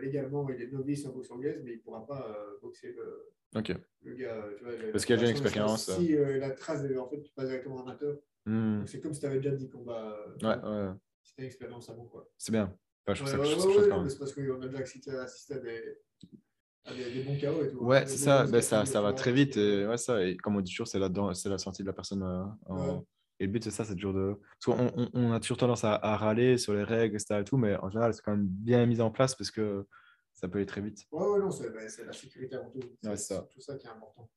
légalement, 0.00 0.48
il 0.48 0.62
est 0.62 0.70
novice 0.72 1.06
en 1.06 1.12
boxe 1.12 1.30
anglaise, 1.30 1.60
mais 1.64 1.72
il 1.72 1.76
ne 1.78 1.82
pourra 1.82 2.06
pas 2.06 2.28
euh, 2.30 2.58
boxer 2.62 2.92
le, 2.92 3.32
le 3.54 4.14
gars. 4.14 4.44
Tu 4.56 4.64
vois, 4.64 4.72
Parce 4.92 5.04
qu'il 5.04 5.14
a 5.14 5.18
déjà 5.18 5.30
une 5.30 5.36
expérience. 5.36 5.90
Si 5.90 6.16
la 6.16 6.50
trace, 6.50 6.84
en 6.98 7.08
fait, 7.08 7.22
tu 7.22 7.32
passes 7.32 7.48
directement 7.48 7.82
amateur. 7.82 8.16
Mm. 8.44 8.84
C'est 8.86 9.00
comme 9.00 9.12
si 9.12 9.20
tu 9.20 9.26
avais 9.26 9.38
déjà 9.38 9.54
10 9.56 9.68
combats. 9.70 10.16
Ouais, 10.42 10.48
ouais. 10.48 10.90
C'était 11.22 11.42
une 11.42 11.46
expérience 11.46 11.88
avant. 11.90 12.04
quoi. 12.04 12.28
C'est 12.38 12.52
bien. 12.52 12.72
Enfin, 13.08 13.14
je 13.14 13.24
ouais, 13.24 13.30
ça, 13.30 13.38
ouais, 13.38 13.46
ouais, 13.46 14.08
c'est 14.08 14.18
parce 14.18 14.32
qu'on 14.32 14.62
a 14.62 14.68
déjà 14.68 14.82
assisté 14.82 15.10
à 15.54 15.58
des, 15.58 17.10
des, 17.12 17.22
bons 17.22 17.38
chaos 17.38 17.64
et 17.64 17.70
tout. 17.70 17.78
Ouais, 17.78 18.06
c'est 18.06 18.16
ça, 18.16 18.46
ben, 18.46 18.60
ça, 18.60 18.84
ça 18.84 19.00
va 19.00 19.12
très 19.12 19.32
vite. 19.32 19.56
Et, 19.56 19.86
ouais, 19.86 19.96
ça, 19.96 20.22
et 20.24 20.36
comme 20.36 20.56
on 20.56 20.60
dit 20.60 20.70
toujours, 20.70 20.88
c'est 20.88 20.98
la, 20.98 21.08
la 21.08 21.58
sortie 21.58 21.82
de 21.82 21.86
la 21.86 21.92
personne 21.92 22.22
euh, 22.22 22.44
en, 22.66 23.04
et 23.38 23.46
le 23.46 23.52
but, 23.52 23.64
c'est 23.64 23.70
ça, 23.70 23.84
c'est 23.84 23.94
toujours 23.94 24.14
de. 24.14 24.40
Parce 24.64 24.78
qu'on 24.78 25.10
on, 25.12 25.32
a 25.32 25.40
toujours 25.40 25.58
tendance 25.58 25.84
à, 25.84 25.98
râler 26.16 26.56
sur 26.56 26.72
les 26.72 26.84
règles, 26.84 27.16
etc. 27.16 27.40
Et 27.40 27.44
tout, 27.44 27.58
mais 27.58 27.76
en 27.76 27.90
général, 27.90 28.14
c'est 28.14 28.22
quand 28.22 28.32
même 28.32 28.46
bien 28.46 28.86
mis 28.86 29.00
en 29.00 29.10
place 29.10 29.34
parce 29.34 29.50
que 29.50 29.86
ça 30.32 30.48
peut 30.48 30.58
aller 30.58 30.66
très 30.66 30.80
vite. 30.80 31.04
Ouais, 31.12 31.26
ouais, 31.26 31.38
non, 31.38 31.50
c'est 31.50 31.70
bah, 31.70 31.80
la 31.82 32.12
sécurité 32.12 32.56
avant 32.56 32.70
tout. 32.70 32.80
C'est 33.02 33.16
ça. 33.16 33.46
tout 33.50 33.60
ça 33.60 33.76
qui 33.76 33.86
est 33.86 33.90
important. 33.90 34.30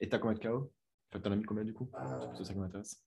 Et 0.00 0.08
t'as 0.08 0.18
combien 0.18 0.34
de 0.34 0.42
KO 0.42 0.72
enfin, 1.10 1.20
T'en 1.20 1.32
as 1.32 1.36
mis 1.36 1.44
combien 1.44 1.64
du 1.64 1.72
coup? 1.72 1.90
Euh... 1.94 2.20
C'est 2.20 2.28
plutôt 2.28 2.44
ça 2.44 2.52
qui 2.52 2.58
m'intéresse. 2.58 3.04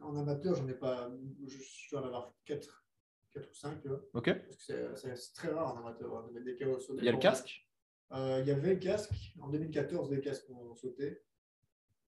En 0.00 0.16
amateur, 0.16 0.54
j'en 0.54 0.68
ai 0.68 0.74
pas. 0.74 1.10
Je 1.46 1.90
dois 1.90 2.02
en 2.02 2.06
avoir 2.06 2.34
4, 2.46 2.86
4 3.32 3.50
ou 3.50 3.54
5. 3.54 3.82
Tu 3.82 3.88
vois. 3.88 4.00
Ok. 4.14 4.30
Parce 4.32 4.66
que 4.66 4.94
c'est 4.94 5.32
très 5.34 5.48
rare 5.48 5.74
en 5.74 5.78
amateur 5.80 6.16
hein, 6.16 6.26
de 6.28 6.32
mettre 6.32 6.46
des 6.46 6.56
KO 6.56 6.78
sur 6.78 6.94
des. 6.94 7.02
Il 7.02 7.04
y 7.04 7.08
a 7.08 7.12
le 7.12 7.18
casque? 7.18 7.66
Euh, 8.12 8.40
Il 8.42 8.48
y 8.48 8.50
avait 8.50 8.74
le 8.74 8.80
casque. 8.80 9.12
En 9.40 9.48
2014, 9.48 10.10
les 10.10 10.20
casques 10.20 10.48
ont 10.50 10.74
sauté. 10.74 11.22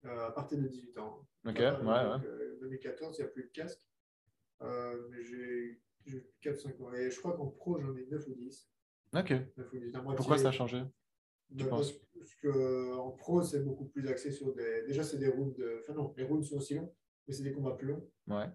Euh, 0.05 0.29
à 0.29 0.33
partir 0.33 0.59
de 0.59 0.69
18 0.69 0.99
ans. 0.99 1.27
Ok, 1.47 1.59
ouais, 1.59 1.71
ouais. 1.71 2.59
2014, 2.61 3.17
il 3.19 3.23
n'y 3.23 3.29
a 3.29 3.31
plus 3.31 3.45
de 3.45 3.51
casque. 3.51 3.81
Euh, 4.63 5.09
mais 5.11 5.23
j'ai 5.23 5.81
4-5 6.43 6.83
ans. 6.83 6.93
Et 6.95 7.11
je 7.11 7.19
crois 7.19 7.37
qu'en 7.37 7.49
pro, 7.49 7.81
j'en 7.81 7.95
ai 7.97 8.07
9 8.07 8.29
ou 8.29 8.35
10. 8.35 8.71
Ok. 9.15 9.31
9 9.57 9.73
ou 9.73 9.79
10. 9.79 9.93
Pourquoi 10.17 10.39
ça 10.39 10.49
a 10.49 10.53
changé 10.53 10.83
bah, 11.51 11.65
Parce 11.69 11.93
qu'en 12.43 13.11
pro, 13.13 13.43
c'est 13.43 13.65
beaucoup 13.65 13.87
plus 13.87 14.07
axé 14.09 14.31
sur 14.31 14.55
des. 14.55 14.85
Déjà, 14.87 15.03
c'est 15.03 15.19
des 15.19 15.29
rounds. 15.29 15.57
De... 15.57 15.81
Enfin, 15.83 15.95
non, 15.95 16.15
les 16.17 16.25
rounds 16.25 16.47
sont 16.49 16.57
aussi 16.57 16.75
longs, 16.75 16.95
mais 17.27 17.35
c'est 17.35 17.43
des 17.43 17.53
combats 17.53 17.77
plus 17.77 17.89
longs. 17.89 18.09
Ouais. 18.29 18.49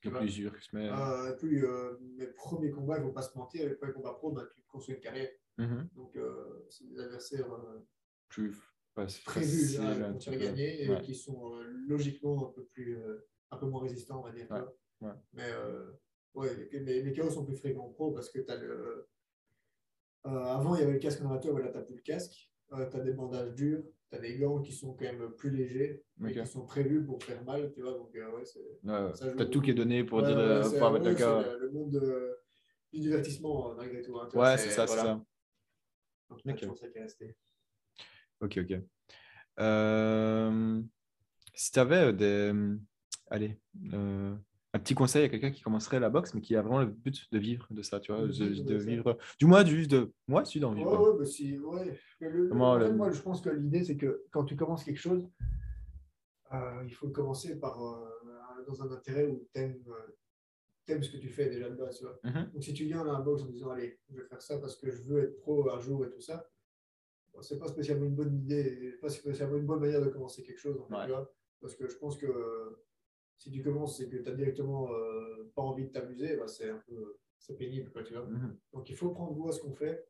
Plus 0.00 0.10
plusieurs. 0.10 0.54
Mais... 0.72 0.88
Euh, 0.88 1.32
plus, 1.36 1.64
euh, 1.66 1.98
mes 2.16 2.26
premiers 2.26 2.70
combats, 2.70 2.96
ils 2.96 3.00
ne 3.00 3.06
vont 3.06 3.12
pas 3.12 3.22
se 3.22 3.36
mentir. 3.36 3.68
Les 3.68 3.74
premiers 3.74 3.92
combats 3.92 4.14
pro, 4.14 4.32
bah, 4.32 4.44
tu 4.54 4.62
construis 4.62 4.94
une 4.94 5.00
carrière. 5.00 5.28
Mm-hmm. 5.58 5.94
Donc, 5.94 6.16
euh, 6.16 6.66
c'est 6.70 6.88
des 6.88 6.98
adversaires. 6.98 7.52
Euh, 7.52 7.86
plus 8.94 9.18
prévus 9.24 9.78
là, 9.78 10.12
pour 10.12 10.32
gagner 10.32 10.84
et 10.84 11.00
qui 11.02 11.14
sont 11.14 11.54
euh, 11.54 11.64
logiquement 11.88 12.48
un 12.48 12.52
peu, 12.52 12.64
plus, 12.64 12.96
euh, 12.96 13.26
un 13.50 13.56
peu 13.56 13.66
moins 13.66 13.82
résistants, 13.82 14.20
on 14.20 14.24
va 14.24 14.32
dire. 14.32 14.46
Mais 15.32 15.50
euh, 15.50 15.92
ouais, 16.34 16.68
les, 16.72 17.02
les, 17.02 17.12
chaos 17.12 17.30
sont 17.30 17.44
plus 17.44 17.56
fréquents 17.56 17.86
en 17.86 17.90
pro 17.90 18.12
parce 18.12 18.30
que 18.30 18.40
tu 18.40 18.50
as 18.50 18.56
le. 18.56 19.08
avant, 20.24 20.74
il 20.74 20.80
y 20.80 20.84
avait 20.84 20.94
le 20.94 20.98
casque 20.98 21.20
amateur, 21.20 21.54
mais 21.54 21.62
là, 21.62 21.70
tu 21.70 21.78
n'as 21.78 21.84
plus 21.84 21.96
le 21.96 22.02
casque. 22.02 22.50
tu 22.68 22.74
as 22.74 23.00
des 23.00 23.12
bandages 23.12 23.54
durs, 23.54 23.82
tu 24.10 24.16
as 24.16 24.20
des 24.20 24.36
gants 24.36 24.60
qui 24.60 24.72
sont 24.72 24.94
quand 24.94 25.04
même 25.04 25.30
plus 25.36 25.50
légers, 25.50 26.04
mais 26.18 26.32
qui 26.32 26.46
sont 26.46 26.66
prévus 26.66 27.04
pour 27.04 27.22
faire 27.22 27.42
mal. 27.44 27.72
Tu 27.72 27.82
vois, 27.82 27.92
donc, 27.92 28.12
ouais, 28.12 29.12
tu 29.14 29.42
as 29.42 29.46
tout 29.46 29.60
qui 29.60 29.70
est 29.70 29.74
donné 29.74 30.04
pour 30.04 30.22
dire 30.22 30.36
pour 30.78 30.90
mettre 30.90 31.08
le 31.08 31.58
Le 31.60 31.70
monde 31.70 32.36
du 32.92 33.00
divertissement, 33.00 33.74
malgré 33.74 34.02
tout. 34.02 34.18
Hein, 34.18 34.28
ouais, 34.34 34.58
c'est 34.58 34.70
ça, 34.70 34.86
c'est 34.86 34.96
ça. 34.96 35.24
Donc, 36.28 36.40
okay. 36.46 36.66
ça 36.76 36.88
qui 36.88 36.98
est 36.98 37.02
resté. 37.02 37.36
Ok, 38.40 38.58
ok. 38.62 38.80
Euh, 39.58 40.80
si 41.54 41.72
tu 41.72 41.78
avais 41.78 42.06
euh, 42.06 42.12
des. 42.12 42.52
Allez, 43.30 43.60
euh, 43.92 44.34
un 44.72 44.78
petit 44.78 44.94
conseil 44.94 45.24
à 45.24 45.28
quelqu'un 45.28 45.50
qui 45.50 45.62
commencerait 45.62 46.00
la 46.00 46.10
boxe, 46.10 46.34
mais 46.34 46.40
qui 46.40 46.56
a 46.56 46.62
vraiment 46.62 46.80
le 46.80 46.86
but 46.86 47.28
de 47.32 47.38
vivre 47.38 47.66
de 47.70 47.82
ça, 47.82 48.00
tu 48.00 48.12
vois, 48.12 48.26
de, 48.26 48.76
vivre. 48.76 49.18
Du 49.38 49.46
moins, 49.46 49.64
juste 49.64 49.90
de. 49.90 50.12
Moi, 50.26 50.44
suis 50.44 50.60
d'en 50.60 50.72
vivre. 50.72 50.92
Ouais, 50.92 51.10
ouais, 51.10 51.18
bah 51.18 51.24
si, 51.24 51.58
ouais. 51.58 52.92
Moi, 52.92 53.12
je 53.12 53.20
pense 53.20 53.40
que 53.40 53.50
l'idée, 53.50 53.84
c'est 53.84 53.96
que 53.96 54.24
quand 54.30 54.44
tu 54.44 54.56
commences 54.56 54.84
quelque 54.84 55.00
chose, 55.00 55.28
il 56.52 56.94
faut 56.94 57.08
commencer 57.08 57.58
par 57.58 57.78
dans 58.66 58.82
un 58.82 58.92
intérêt 58.92 59.26
où 59.26 59.48
tu 59.54 59.60
aimes, 59.60 61.02
ce 61.02 61.10
que 61.10 61.18
tu 61.18 61.28
fais 61.28 61.48
déjà 61.48 61.68
de 61.68 61.76
base. 61.76 61.98
Tu 61.98 62.04
vois. 62.04 62.18
Mm-hmm. 62.24 62.52
Donc, 62.52 62.64
si 62.64 62.72
tu 62.72 62.84
viens 62.84 63.04
dans 63.04 63.12
la 63.12 63.20
boxe 63.20 63.42
en 63.42 63.46
disant, 63.46 63.70
allez, 63.70 64.00
je 64.08 64.16
vais 64.16 64.26
faire 64.26 64.42
ça 64.42 64.58
parce 64.58 64.76
que 64.76 64.90
je 64.90 65.02
veux 65.02 65.22
être 65.22 65.36
pro 65.36 65.70
un 65.70 65.78
jour 65.78 66.04
et 66.04 66.10
tout 66.10 66.20
ça, 66.20 66.48
c'est 67.40 67.58
pas 67.58 67.68
spécialement 67.68 68.06
une 68.06 68.14
bonne 68.14 68.34
idée, 68.34 68.98
pas 69.00 69.08
spécialement 69.08 69.56
une 69.56 69.66
bonne 69.66 69.80
manière 69.80 70.02
de 70.02 70.08
commencer 70.08 70.42
quelque 70.42 70.58
chose. 70.58 70.80
parce 71.60 71.74
que 71.74 71.88
je 71.88 71.96
pense 71.96 72.16
que 72.16 72.26
si 73.40 73.50
tu 73.50 73.62
commences 73.62 73.98
et 74.00 74.08
que 74.08 74.18
tu 74.18 74.28
as 74.28 74.34
directement 74.34 74.92
euh, 74.92 75.50
pas 75.54 75.62
envie 75.62 75.86
de 75.86 75.90
t'amuser, 75.90 76.36
bah, 76.36 76.46
c'est 76.46 76.68
un 76.68 76.82
peu 76.86 77.18
c'est 77.38 77.56
pénible. 77.56 77.90
tu 78.04 78.12
vois 78.12 78.26
mm-hmm. 78.26 78.56
Donc 78.74 78.90
il 78.90 78.96
faut 78.96 79.10
prendre 79.10 79.32
goût 79.32 79.48
à 79.48 79.52
ce 79.52 79.62
qu'on 79.62 79.72
fait. 79.72 80.06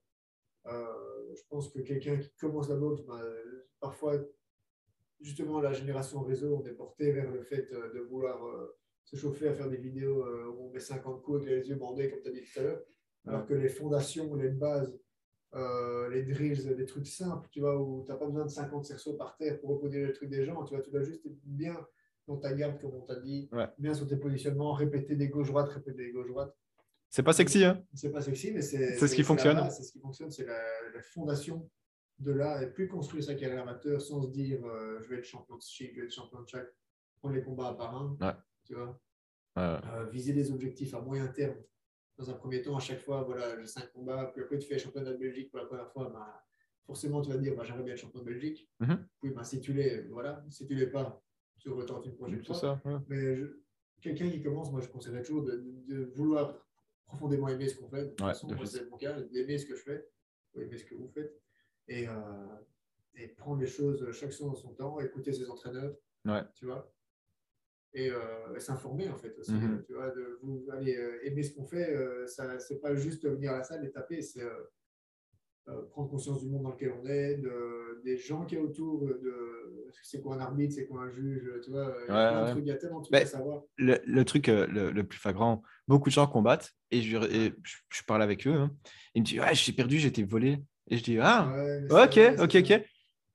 Euh, 0.67 1.33
je 1.35 1.43
pense 1.49 1.69
que 1.69 1.79
quelqu'un 1.79 2.19
qui 2.19 2.29
commence 2.37 2.69
la 2.69 2.75
boxe, 2.75 3.03
bah, 3.03 3.23
parfois, 3.79 4.19
justement, 5.21 5.61
la 5.61 5.73
génération 5.73 6.23
réseau, 6.23 6.61
on 6.61 6.67
est 6.67 6.73
porté 6.73 7.13
vers 7.13 7.31
le 7.31 7.43
fait 7.43 7.73
euh, 7.73 7.93
de 7.93 8.01
vouloir 8.01 8.45
se 9.05 9.15
chauffer 9.15 9.47
à 9.47 9.55
faire 9.55 9.71
des 9.71 9.77
vidéos 9.77 10.25
où 10.49 10.67
on 10.67 10.71
met 10.71 10.81
50 10.81 11.23
coups 11.23 11.43
avec 11.43 11.49
les 11.49 11.69
yeux 11.69 11.77
bandés, 11.77 12.11
comme 12.11 12.21
tu 12.23 12.29
as 12.29 12.33
dit 12.33 12.43
tout 12.43 12.59
à 12.59 12.63
l'heure. 12.65 12.83
Alors 13.27 13.47
que 13.47 13.55
les 13.55 13.69
fondations, 13.69 14.35
les 14.35 14.49
bases, 14.49 15.00
euh, 15.55 16.09
les 16.11 16.23
drills, 16.23 16.77
des 16.77 16.87
trucs 16.87 17.07
simples, 17.07 17.49
tu 17.51 17.61
vois, 17.61 17.81
où 17.81 18.05
tu 18.05 18.13
n'as 18.13 18.17
pas 18.17 18.27
besoin 18.27 18.45
de 18.45 18.51
50 18.51 18.85
cerceaux 18.85 19.15
par 19.15 19.37
terre 19.37 19.59
pour 19.61 19.71
reproduire 19.71 20.07
les 20.07 20.13
trucs 20.13 20.31
des 20.31 20.45
gens, 20.45 20.63
tu 20.65 20.75
vois, 20.75 20.83
tu 20.83 20.91
dois 20.91 21.03
juste 21.03 21.27
être 21.27 21.41
bien 21.45 21.77
dans 22.29 22.37
ta 22.37 22.53
garde, 22.53 22.81
comme 22.81 22.95
on 22.95 23.01
t'a 23.01 23.17
dit, 23.17 23.51
bien 23.79 23.93
sur 23.93 24.07
tes 24.07 24.17
positionnements, 24.17 24.73
répéter 24.73 25.17
des 25.17 25.29
gauches-droites, 25.29 25.71
répéter 25.71 26.05
des 26.05 26.13
gauches-droites. 26.13 26.57
C'est 27.09 27.25
pas 27.25 27.33
sexy, 27.33 27.65
hein 27.65 27.85
C'est 27.93 28.13
pas 28.13 28.23
sexy, 28.23 28.53
mais 28.53 28.63
c'est 28.63 28.97
ce 28.97 29.15
qui 29.15 29.25
fonctionne. 29.25 29.69
C'est 29.71 29.83
ce 29.83 29.93
qui 29.93 29.99
fonctionne, 29.99 30.31
c'est 30.31 30.47
la, 30.47 31.03
fondation 31.03 31.69
de 32.21 32.31
là, 32.31 32.63
et 32.63 32.67
plus 32.67 32.87
construire 32.87 33.25
sa 33.25 33.35
carrière 33.35 33.63
amateur 33.63 34.01
sans 34.01 34.23
se 34.23 34.29
dire 34.29 34.65
euh, 34.65 35.01
je 35.03 35.09
vais 35.09 35.17
être 35.17 35.25
champion 35.25 35.57
de 35.57 35.63
chic, 35.63 35.93
je 35.95 36.01
vais 36.01 36.07
être 36.07 36.13
champion 36.15 36.43
de 36.43 36.47
chaque, 36.47 36.69
prendre 37.19 37.35
les 37.35 37.43
combats 37.43 37.69
à 37.69 37.75
part 37.75 37.97
un, 37.97 38.17
tu 38.65 38.75
vois. 38.75 39.01
Euh, 39.59 40.07
viser 40.13 40.33
des 40.33 40.53
objectifs 40.53 40.95
à 40.95 41.01
moyen 41.01 41.27
terme 41.27 41.57
dans 42.19 42.31
un 42.31 42.35
premier 42.35 42.63
temps, 42.63 42.77
à 42.77 42.81
chaque 42.81 43.01
fois, 43.01 43.23
voilà, 43.23 43.59
j'ai 43.59 43.67
cinq 43.67 43.93
combats, 43.93 44.31
puis 44.33 44.43
après 44.43 44.59
tu 44.59 44.69
fais 44.69 44.79
championnat 44.79 45.13
de 45.13 45.17
Belgique 45.17 45.51
pour 45.51 45.59
la 45.59 45.67
première 45.67 45.91
fois, 45.91 46.11
bah, 46.11 46.45
forcément 46.85 47.23
tu 47.23 47.31
vas 47.31 47.37
te 47.37 47.43
dire, 47.43 47.57
bah, 47.57 47.65
j'aimerais 47.65 47.85
bien 47.85 47.95
être 47.95 48.01
champion 48.01 48.21
de 48.21 48.27
Belgique. 48.27 48.69
Oui, 49.23 49.31
bah, 49.31 49.45
si 49.45 49.61
tu 49.61 49.73
l'es, 49.73 50.03
voilà, 50.11 50.45
si 50.49 50.67
tu 50.67 50.75
l'es 50.75 50.87
pas, 50.87 51.23
sur 51.57 51.77
le 51.77 51.87
temps 51.87 52.03
une 52.03 52.15
prochaine 52.15 52.45
fois. 52.45 52.55
Ça, 52.55 52.83
Mais 53.09 53.39
quelqu'un 54.01 54.31
qui 54.31 54.43
commence, 54.43 54.71
moi, 54.71 54.81
je 54.81 54.89
conseillerais 54.89 55.23
toujours 55.23 55.45
de, 55.45 56.11
vouloir 56.15 56.67
profondément 57.07 57.49
aimer 57.49 57.69
ce 57.69 57.77
qu'on 57.77 57.89
fait. 57.89 58.05
De 58.05 58.09
toute 58.09 58.21
façon, 58.21 58.49
c'est 58.65 58.89
mon 58.89 58.97
cas, 58.97 59.21
d'aimer 59.21 59.59
ce 59.59 59.67
que 59.67 59.75
je 59.75 59.83
fais, 59.83 60.09
aimer 60.57 60.77
ce 60.77 60.85
que 60.85 60.95
vous 60.95 61.09
faites. 61.09 61.41
Et, 61.89 62.07
euh, 62.09 62.13
et 63.17 63.29
prendre 63.29 63.61
les 63.61 63.67
choses 63.67 64.11
chaque 64.13 64.31
chose 64.31 64.47
dans 64.47 64.55
son 64.55 64.75
temps, 64.75 65.01
écouter 65.01 65.33
ses 65.33 65.51
entraîneurs. 65.51 65.95
Tu 66.55 66.67
vois 66.67 66.93
et, 67.95 68.11
euh, 68.11 68.59
s'informer 68.59 69.09
en 69.09 69.17
fait 69.17 69.37
aussi. 69.39 69.53
Mhm. 69.53 69.83
Tu 69.87 69.95
vois, 69.95 70.11
de 70.11 70.39
vous 70.43 70.65
allez 70.73 70.97
euh, 70.97 71.25
aimer 71.25 71.43
ce 71.43 71.55
qu'on 71.55 71.65
fait, 71.65 71.91
euh, 71.91 72.27
ça 72.27 72.59
c'est 72.59 72.81
pas 72.81 72.95
juste 72.95 73.27
venir 73.29 73.53
à 73.53 73.59
la 73.59 73.65
salle 73.65 73.85
et 73.85 73.91
taper, 73.91 74.23
c'est 74.23 74.43
prendre 75.93 76.11
conscience 76.11 76.43
du 76.43 76.49
monde 76.49 76.65
dans 76.65 76.73
lequel 76.73 76.93
on 77.01 77.07
est, 77.07 77.37
de, 77.37 78.03
des 78.03 78.17
gens 78.17 78.45
qui 78.45 78.57
est 78.57 78.59
autour, 78.59 79.07
de 79.07 79.87
c'est 80.03 80.21
quoi 80.21 80.35
un 80.35 80.41
arbitre, 80.41 80.75
c'est 80.75 80.87
quoi 80.87 81.03
un 81.03 81.11
juge, 81.11 81.49
tu 81.63 81.71
vois, 81.71 81.95
il 82.09 82.13
y 82.13 82.17
a, 82.17 82.55
il 82.59 82.67
y 82.67 82.71
a 82.73 82.77
tellement 82.77 82.99
de 82.99 83.05
trucs 83.05 83.15
à 83.15 83.27
savoir. 83.27 83.63
Le, 83.77 84.01
le 84.05 84.25
truc 84.25 84.49
le, 84.49 85.03
plus 85.03 85.19
flagrant, 85.19 85.63
beaucoup 85.87 86.09
de 86.09 86.15
gens 86.15 86.27
combattent 86.27 86.73
et 86.91 87.03
je, 87.03 87.53
je, 87.63 88.03
parle 88.03 88.23
avec 88.23 88.49
eux, 88.49 88.55
hein. 88.55 88.75
ils 89.15 89.23
me 89.23 89.27
disent 89.27 89.39
ouais, 89.39 89.55
j'ai 89.55 89.73
perdu, 89.73 90.01
j'ai 90.01 90.09
été 90.09 90.25
volé. 90.25 90.59
Et 90.89 90.97
je 90.97 91.05
dis 91.05 91.19
ah, 91.21 91.55
ok, 91.89 92.19
ok, 92.41 92.57
ok. 92.57 92.83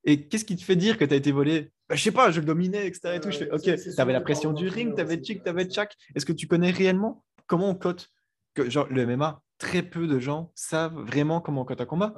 Et 0.03 0.27
qu'est-ce 0.27 0.43
qui 0.43 0.57
te 0.57 0.63
fait 0.63 0.75
dire 0.75 0.97
que 0.97 1.05
tu 1.05 1.13
as 1.13 1.17
été 1.17 1.31
volé? 1.31 1.71
Bah, 1.87 1.95
je 1.95 2.03
sais 2.03 2.11
pas, 2.11 2.31
je 2.31 2.39
le 2.39 2.45
dominais, 2.45 2.87
etc. 2.87 3.15
Et 3.15 3.19
tout. 3.19 3.31
Je 3.31 3.37
fais, 3.37 3.51
ok, 3.51 3.61
tu 3.61 4.01
avais 4.01 4.13
la 4.13 4.21
pression 4.21 4.53
du 4.53 4.67
ring, 4.67 4.95
tu 4.95 5.01
avais 5.01 5.21
Chick, 5.21 5.43
tu 5.43 5.49
avais 5.49 5.69
Chak. 5.69 5.95
Est-ce 6.15 6.25
que 6.25 6.33
tu 6.33 6.47
connais 6.47 6.71
réellement 6.71 7.23
comment 7.47 7.69
on 7.69 7.75
cote 7.75 8.09
que, 8.53 8.69
genre, 8.69 8.87
Le 8.89 9.05
MMA, 9.05 9.41
très 9.57 9.83
peu 9.83 10.07
de 10.07 10.19
gens 10.19 10.51
savent 10.55 10.95
vraiment 10.95 11.41
comment 11.41 11.61
on 11.61 11.65
cote 11.65 11.81
un 11.81 11.85
combat. 11.85 12.13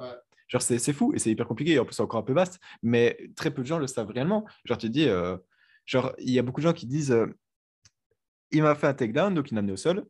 Genre, 0.48 0.62
c'est 0.62 0.92
fou 0.92 1.12
et 1.14 1.18
c'est 1.18 1.30
hyper 1.30 1.46
compliqué. 1.46 1.78
En 1.78 1.84
plus, 1.84 1.94
c'est 1.94 2.02
encore 2.02 2.20
un 2.20 2.24
peu 2.24 2.32
vaste, 2.32 2.58
mais 2.82 3.30
très 3.36 3.50
peu 3.50 3.62
de 3.62 3.66
gens 3.66 3.78
le 3.78 3.86
savent 3.86 4.10
réellement. 4.10 4.46
Genre, 4.64 4.78
tu 4.78 4.88
dis, 4.88 5.06
euh, 5.06 5.36
genre, 5.84 6.14
il 6.18 6.30
y 6.30 6.38
a 6.38 6.42
beaucoup 6.42 6.60
de 6.60 6.66
gens 6.66 6.72
qui 6.72 6.86
disent, 6.86 7.12
euh, 7.12 7.26
il 8.50 8.62
m'a 8.62 8.74
fait 8.74 8.86
un 8.86 8.94
takedown, 8.94 9.34
donc 9.34 9.50
il 9.50 9.54
m'a 9.54 9.58
amené 9.58 9.74
au 9.74 9.76
sol. 9.76 10.06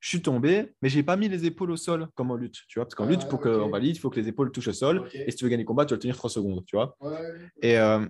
Je 0.00 0.08
suis 0.08 0.22
tombé, 0.22 0.74
mais 0.80 0.88
j'ai 0.88 1.02
pas 1.02 1.16
mis 1.16 1.28
les 1.28 1.44
épaules 1.44 1.70
au 1.70 1.76
sol 1.76 2.08
comme 2.14 2.30
en 2.30 2.36
lutte, 2.36 2.62
tu 2.66 2.78
vois. 2.78 2.86
Parce 2.86 2.94
qu'en 2.94 3.06
lutte, 3.06 3.28
pour 3.28 3.40
qu'on 3.40 3.68
valide, 3.68 3.94
il 3.94 3.98
faut 4.00 4.10
que 4.10 4.18
les 4.18 4.28
épaules 4.28 4.50
touchent 4.50 4.68
au 4.68 4.72
sol. 4.72 5.08
Et 5.12 5.30
si 5.30 5.36
tu 5.36 5.44
veux 5.44 5.50
gagner 5.50 5.62
le 5.62 5.66
combat, 5.68 5.84
tu 5.84 5.90
dois 5.90 5.96
le 5.96 6.00
tenir 6.00 6.16
3 6.16 6.30
secondes, 6.30 6.64
tu 6.66 6.74
vois. 6.74 6.96
Et, 7.60 7.78
euh, 7.78 8.04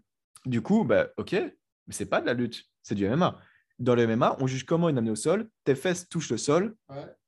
du 0.47 0.62
coup, 0.62 0.85
bah, 0.85 1.09
ok, 1.16 1.32
mais 1.32 1.52
c'est 1.94 2.06
pas 2.06 2.20
de 2.20 2.27
la 2.27 2.35
lutte, 2.35 2.64
c'est 2.82 2.94
du 2.94 3.09
MMA. 3.09 3.39
Dans 3.78 3.94
le 3.94 4.06
MMA, 4.06 4.36
on 4.40 4.47
juge 4.47 4.64
comment 4.64 4.89
une 4.89 4.98
amenée 4.98 5.10
au 5.10 5.16
sol. 5.16 5.48
Tes 5.64 5.74
fesses 5.74 6.09
touchent 6.09 6.31
le 6.31 6.39
sol. 6.39 6.74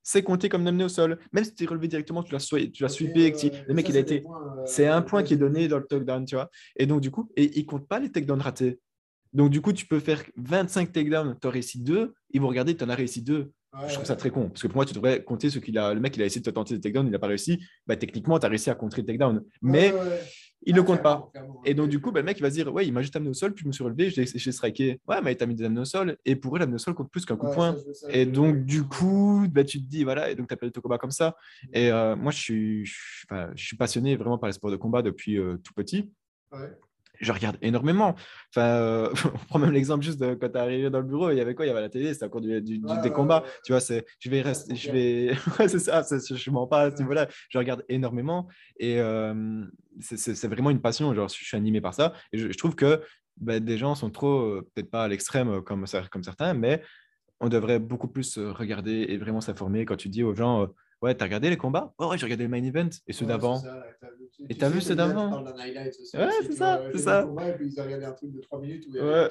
C'est 0.03 0.23
compté 0.23 0.49
comme 0.49 0.63
une 0.63 0.69
amenée 0.69 0.85
au 0.85 0.89
sol. 0.89 1.19
Même 1.33 1.45
si 1.45 1.55
tu 1.55 1.65
es 1.65 1.67
relevé 1.67 1.89
directement, 1.89 2.23
tu 2.23 2.33
l'as 2.33 2.39
tu 2.39 2.89
sweepé. 2.89 3.33
le 3.67 3.75
mec, 3.75 3.89
il 3.89 3.97
a 3.97 4.01
été. 4.01 4.23
Euh, 4.25 4.63
c'est 4.67 4.87
un 4.87 5.03
point 5.03 5.23
qui 5.23 5.35
est 5.35 5.39
donné 5.39 5.67
dans 5.67 5.79
le 5.79 5.87
takedown, 5.87 6.25
tu 6.27 6.35
vois. 6.35 6.51
Et 6.77 6.87
donc, 6.87 7.01
du 7.01 7.11
coup, 7.11 7.31
et 7.37 7.59
il 7.59 7.65
compte 7.65 7.89
pas 7.89 7.99
les 7.99 8.13
takedowns 8.13 8.43
ratés. 8.43 8.79
Donc, 9.33 9.51
du 9.51 9.61
coup, 9.61 9.73
tu 9.73 9.87
peux 9.87 9.99
faire 9.99 10.23
25 10.37 10.93
takedowns, 10.93 11.37
tu 11.41 11.49
as 11.49 11.51
réussi 11.51 11.81
2. 11.81 12.15
Ils 12.31 12.41
vont 12.41 12.49
regarder, 12.49 12.77
tu 12.77 12.85
en 12.85 12.89
as 12.89 12.95
réussi 12.95 13.23
2. 13.23 13.51
je 13.89 13.95
trouve 13.95 14.05
ça 14.05 14.15
très 14.15 14.31
con. 14.31 14.49
Parce 14.51 14.63
que 14.63 14.69
pour 14.69 14.77
moi, 14.77 14.85
tu 14.85 14.93
devrais 14.95 15.25
compter 15.25 15.49
ce 15.49 15.59
qu'il 15.59 15.79
a. 15.79 15.95
Le 15.95 16.01
mec, 16.01 16.15
il 16.17 16.23
a 16.23 16.27
essayé 16.27 16.43
de 16.43 16.49
te 16.49 16.55
tenter 16.55 16.75
des 16.75 16.81
takedowns, 16.83 17.07
il 17.07 17.11
n'a 17.11 17.19
pas 17.19 17.27
réussi. 17.27 17.65
Bah, 17.87 17.97
techniquement, 17.97 18.39
tu 18.39 18.47
as 18.47 18.51
réussi 18.51 18.71
à 18.71 18.75
contrer 18.75 19.01
le 19.01 19.07
takedown. 19.07 19.43
Mais 19.63 19.93
il 20.67 20.75
ne 20.75 20.81
le 20.81 20.85
compte 20.85 21.03
pas. 21.03 21.31
Et 21.65 21.75
donc, 21.75 21.89
du 21.89 22.01
coup, 22.01 22.11
bah, 22.11 22.21
le 22.21 22.27
mec, 22.27 22.39
il 22.39 22.43
va 22.43 22.51
se 22.51 22.55
dire 22.55 22.73
Ouais, 22.73 22.87
il 22.87 22.93
m'a 22.93 23.03
juste 23.03 23.15
amené 23.17 23.31
au 23.31 23.35
sol, 23.35 23.53
puis 23.55 23.63
je 23.63 23.69
me 23.69 23.73
suis 23.73 23.85
relevé, 23.85 24.11
j'ai 24.11 24.53
striké. 24.53 25.01
Ouais, 25.07 25.21
mais 25.23 25.33
il 25.33 25.37
t'a 25.37 25.47
mis 25.47 25.55
des 25.55 25.65
amenés 25.65 25.81
au 25.81 25.85
sol. 25.85 26.17
Et 26.25 26.37
pour 26.37 26.57
eux, 26.57 26.59
l'amené 26.59 26.77
au 26.77 26.79
sol 26.79 26.95
compte 26.95 27.11
plus 27.11 27.25
qu'un 27.25 27.37
coup 27.37 27.49
de 27.49 27.55
poing. 27.55 27.77
et 28.09 28.27
donc, 28.27 28.65
du 28.65 28.85
coup, 28.85 29.47
bah, 29.51 29.65
tu 29.65 29.81
te 29.81 29.89
dis 29.89 30.05
Voilà, 30.05 30.31
et 30.31 30.35
donc 30.35 30.49
tu 30.49 30.55
as 30.55 30.57
perdu 30.57 30.73
ton 30.73 30.81
combat 30.81 30.99
comme 30.99 31.11
ça. 31.11 31.37
Et 31.73 31.91
euh, 31.91 32.17
moi, 32.17 32.33
je 32.33 32.39
suis, 32.39 32.87
je, 32.87 32.95
suis 33.57 33.77
passionné 33.77 34.17
vraiment 34.17 34.39
par 34.39 34.49
les 34.49 34.55
sports 34.55 34.71
de 34.71 34.77
combat 34.77 35.03
depuis 35.03 35.39
euh, 35.39 35.57
tout 35.63 35.75
petit. 35.75 36.11
Je 37.21 37.33
regarde 37.33 37.57
énormément. 37.63 38.15
Enfin, 38.51 38.67
euh, 38.67 39.13
on 39.35 39.39
prend 39.47 39.59
même 39.59 39.73
l'exemple 39.73 40.05
juste 40.05 40.21
de 40.21 40.35
quand 40.35 40.49
tu 40.49 40.57
es 40.57 40.61
arrivé 40.61 40.91
dans 40.91 41.01
le 41.01 41.07
bureau, 41.07 41.31
il 41.31 41.37
y 41.37 41.41
avait 41.41 41.55
quoi? 41.55 41.65
Il 41.65 41.69
y 41.69 41.73
avait 41.73 41.81
la 41.81 41.89
télé, 41.89 42.13
c'était 42.13 42.27
encore 42.27 42.41
du, 42.41 42.61
des 42.61 43.11
combats. 43.11 43.45
Tu 43.65 43.73
vois, 43.73 43.81
c'est, 43.81 44.05
je 44.19 44.31
vais 44.31 44.43
rester, 44.43 44.75
je 44.75 44.91
vais, 44.91 45.35
c'est 45.69 45.79
ça, 45.79 46.03
je 46.03 46.51
m'en 46.51 46.67
parle 46.67 46.93
à 46.93 46.97
ce 46.97 47.03
niveau-là. 47.03 47.29
Je 47.49 47.59
regarde 47.59 47.85
énormément 47.89 48.49
et 48.79 48.99
c'est 50.01 50.49
vraiment 50.49 50.71
une 50.71 50.81
passion. 50.81 51.15
Genre, 51.15 51.29
je 51.29 51.45
suis 51.45 51.57
animé 51.57 51.81
par 51.81 51.95
ça. 51.95 52.13
Et 52.33 52.39
je, 52.39 52.49
trouve 52.57 52.75
que 52.75 53.01
bah, 53.37 53.61
des 53.61 53.79
gens 53.79 53.95
sont 53.95 54.11
trop, 54.11 54.41
euh, 54.41 54.71
peut-être 54.75 54.91
pas 54.91 55.05
à 55.05 55.09
l'extrême 55.09 55.49
euh, 55.49 55.61
comme, 55.61 55.85
comme 56.11 56.23
certains, 56.23 56.55
mais 56.55 56.83
on 57.41 57.49
devrait 57.49 57.79
beaucoup 57.79 58.09
plus 58.09 58.39
euh, 58.39 58.53
regarder 58.53 59.07
et 59.09 59.19
vraiment 59.19 59.41
s'informer 59.41 59.85
quand 59.85 59.97
tu 59.97 60.09
dis 60.09 60.23
aux 60.23 60.35
gens 60.35 60.69
Ouais, 61.05 61.15
t'as 61.15 61.27
regardé 61.27 61.51
les 61.51 61.59
combats? 61.59 61.93
Ouais, 61.99 62.17
j'ai 62.17 62.25
regardé 62.25 62.45
le 62.45 62.49
main 62.49 62.65
event 62.65 62.89
et 63.07 63.13
ceux 63.13 63.27
d'avant. 63.27 63.63
Et 64.49 64.55
t'as 64.55 64.71
vu 64.71 64.81
ceux 64.81 64.95
d'avant 64.95 65.45
Ouais, 65.45 66.31
c'est 66.41 66.53
ça, 66.53 66.83
c'est 66.93 66.99
ça. 66.99 67.29
Et 67.47 67.53
puis 67.53 67.67
ils 67.69 67.79
ont 67.79 67.85
regardé 67.85 68.07
un 68.07 68.13
truc 68.13 68.33
de 68.33 68.41
3 68.41 68.59
minutes. 68.59 68.87
Où 68.89 68.95
ouais. 68.95 69.31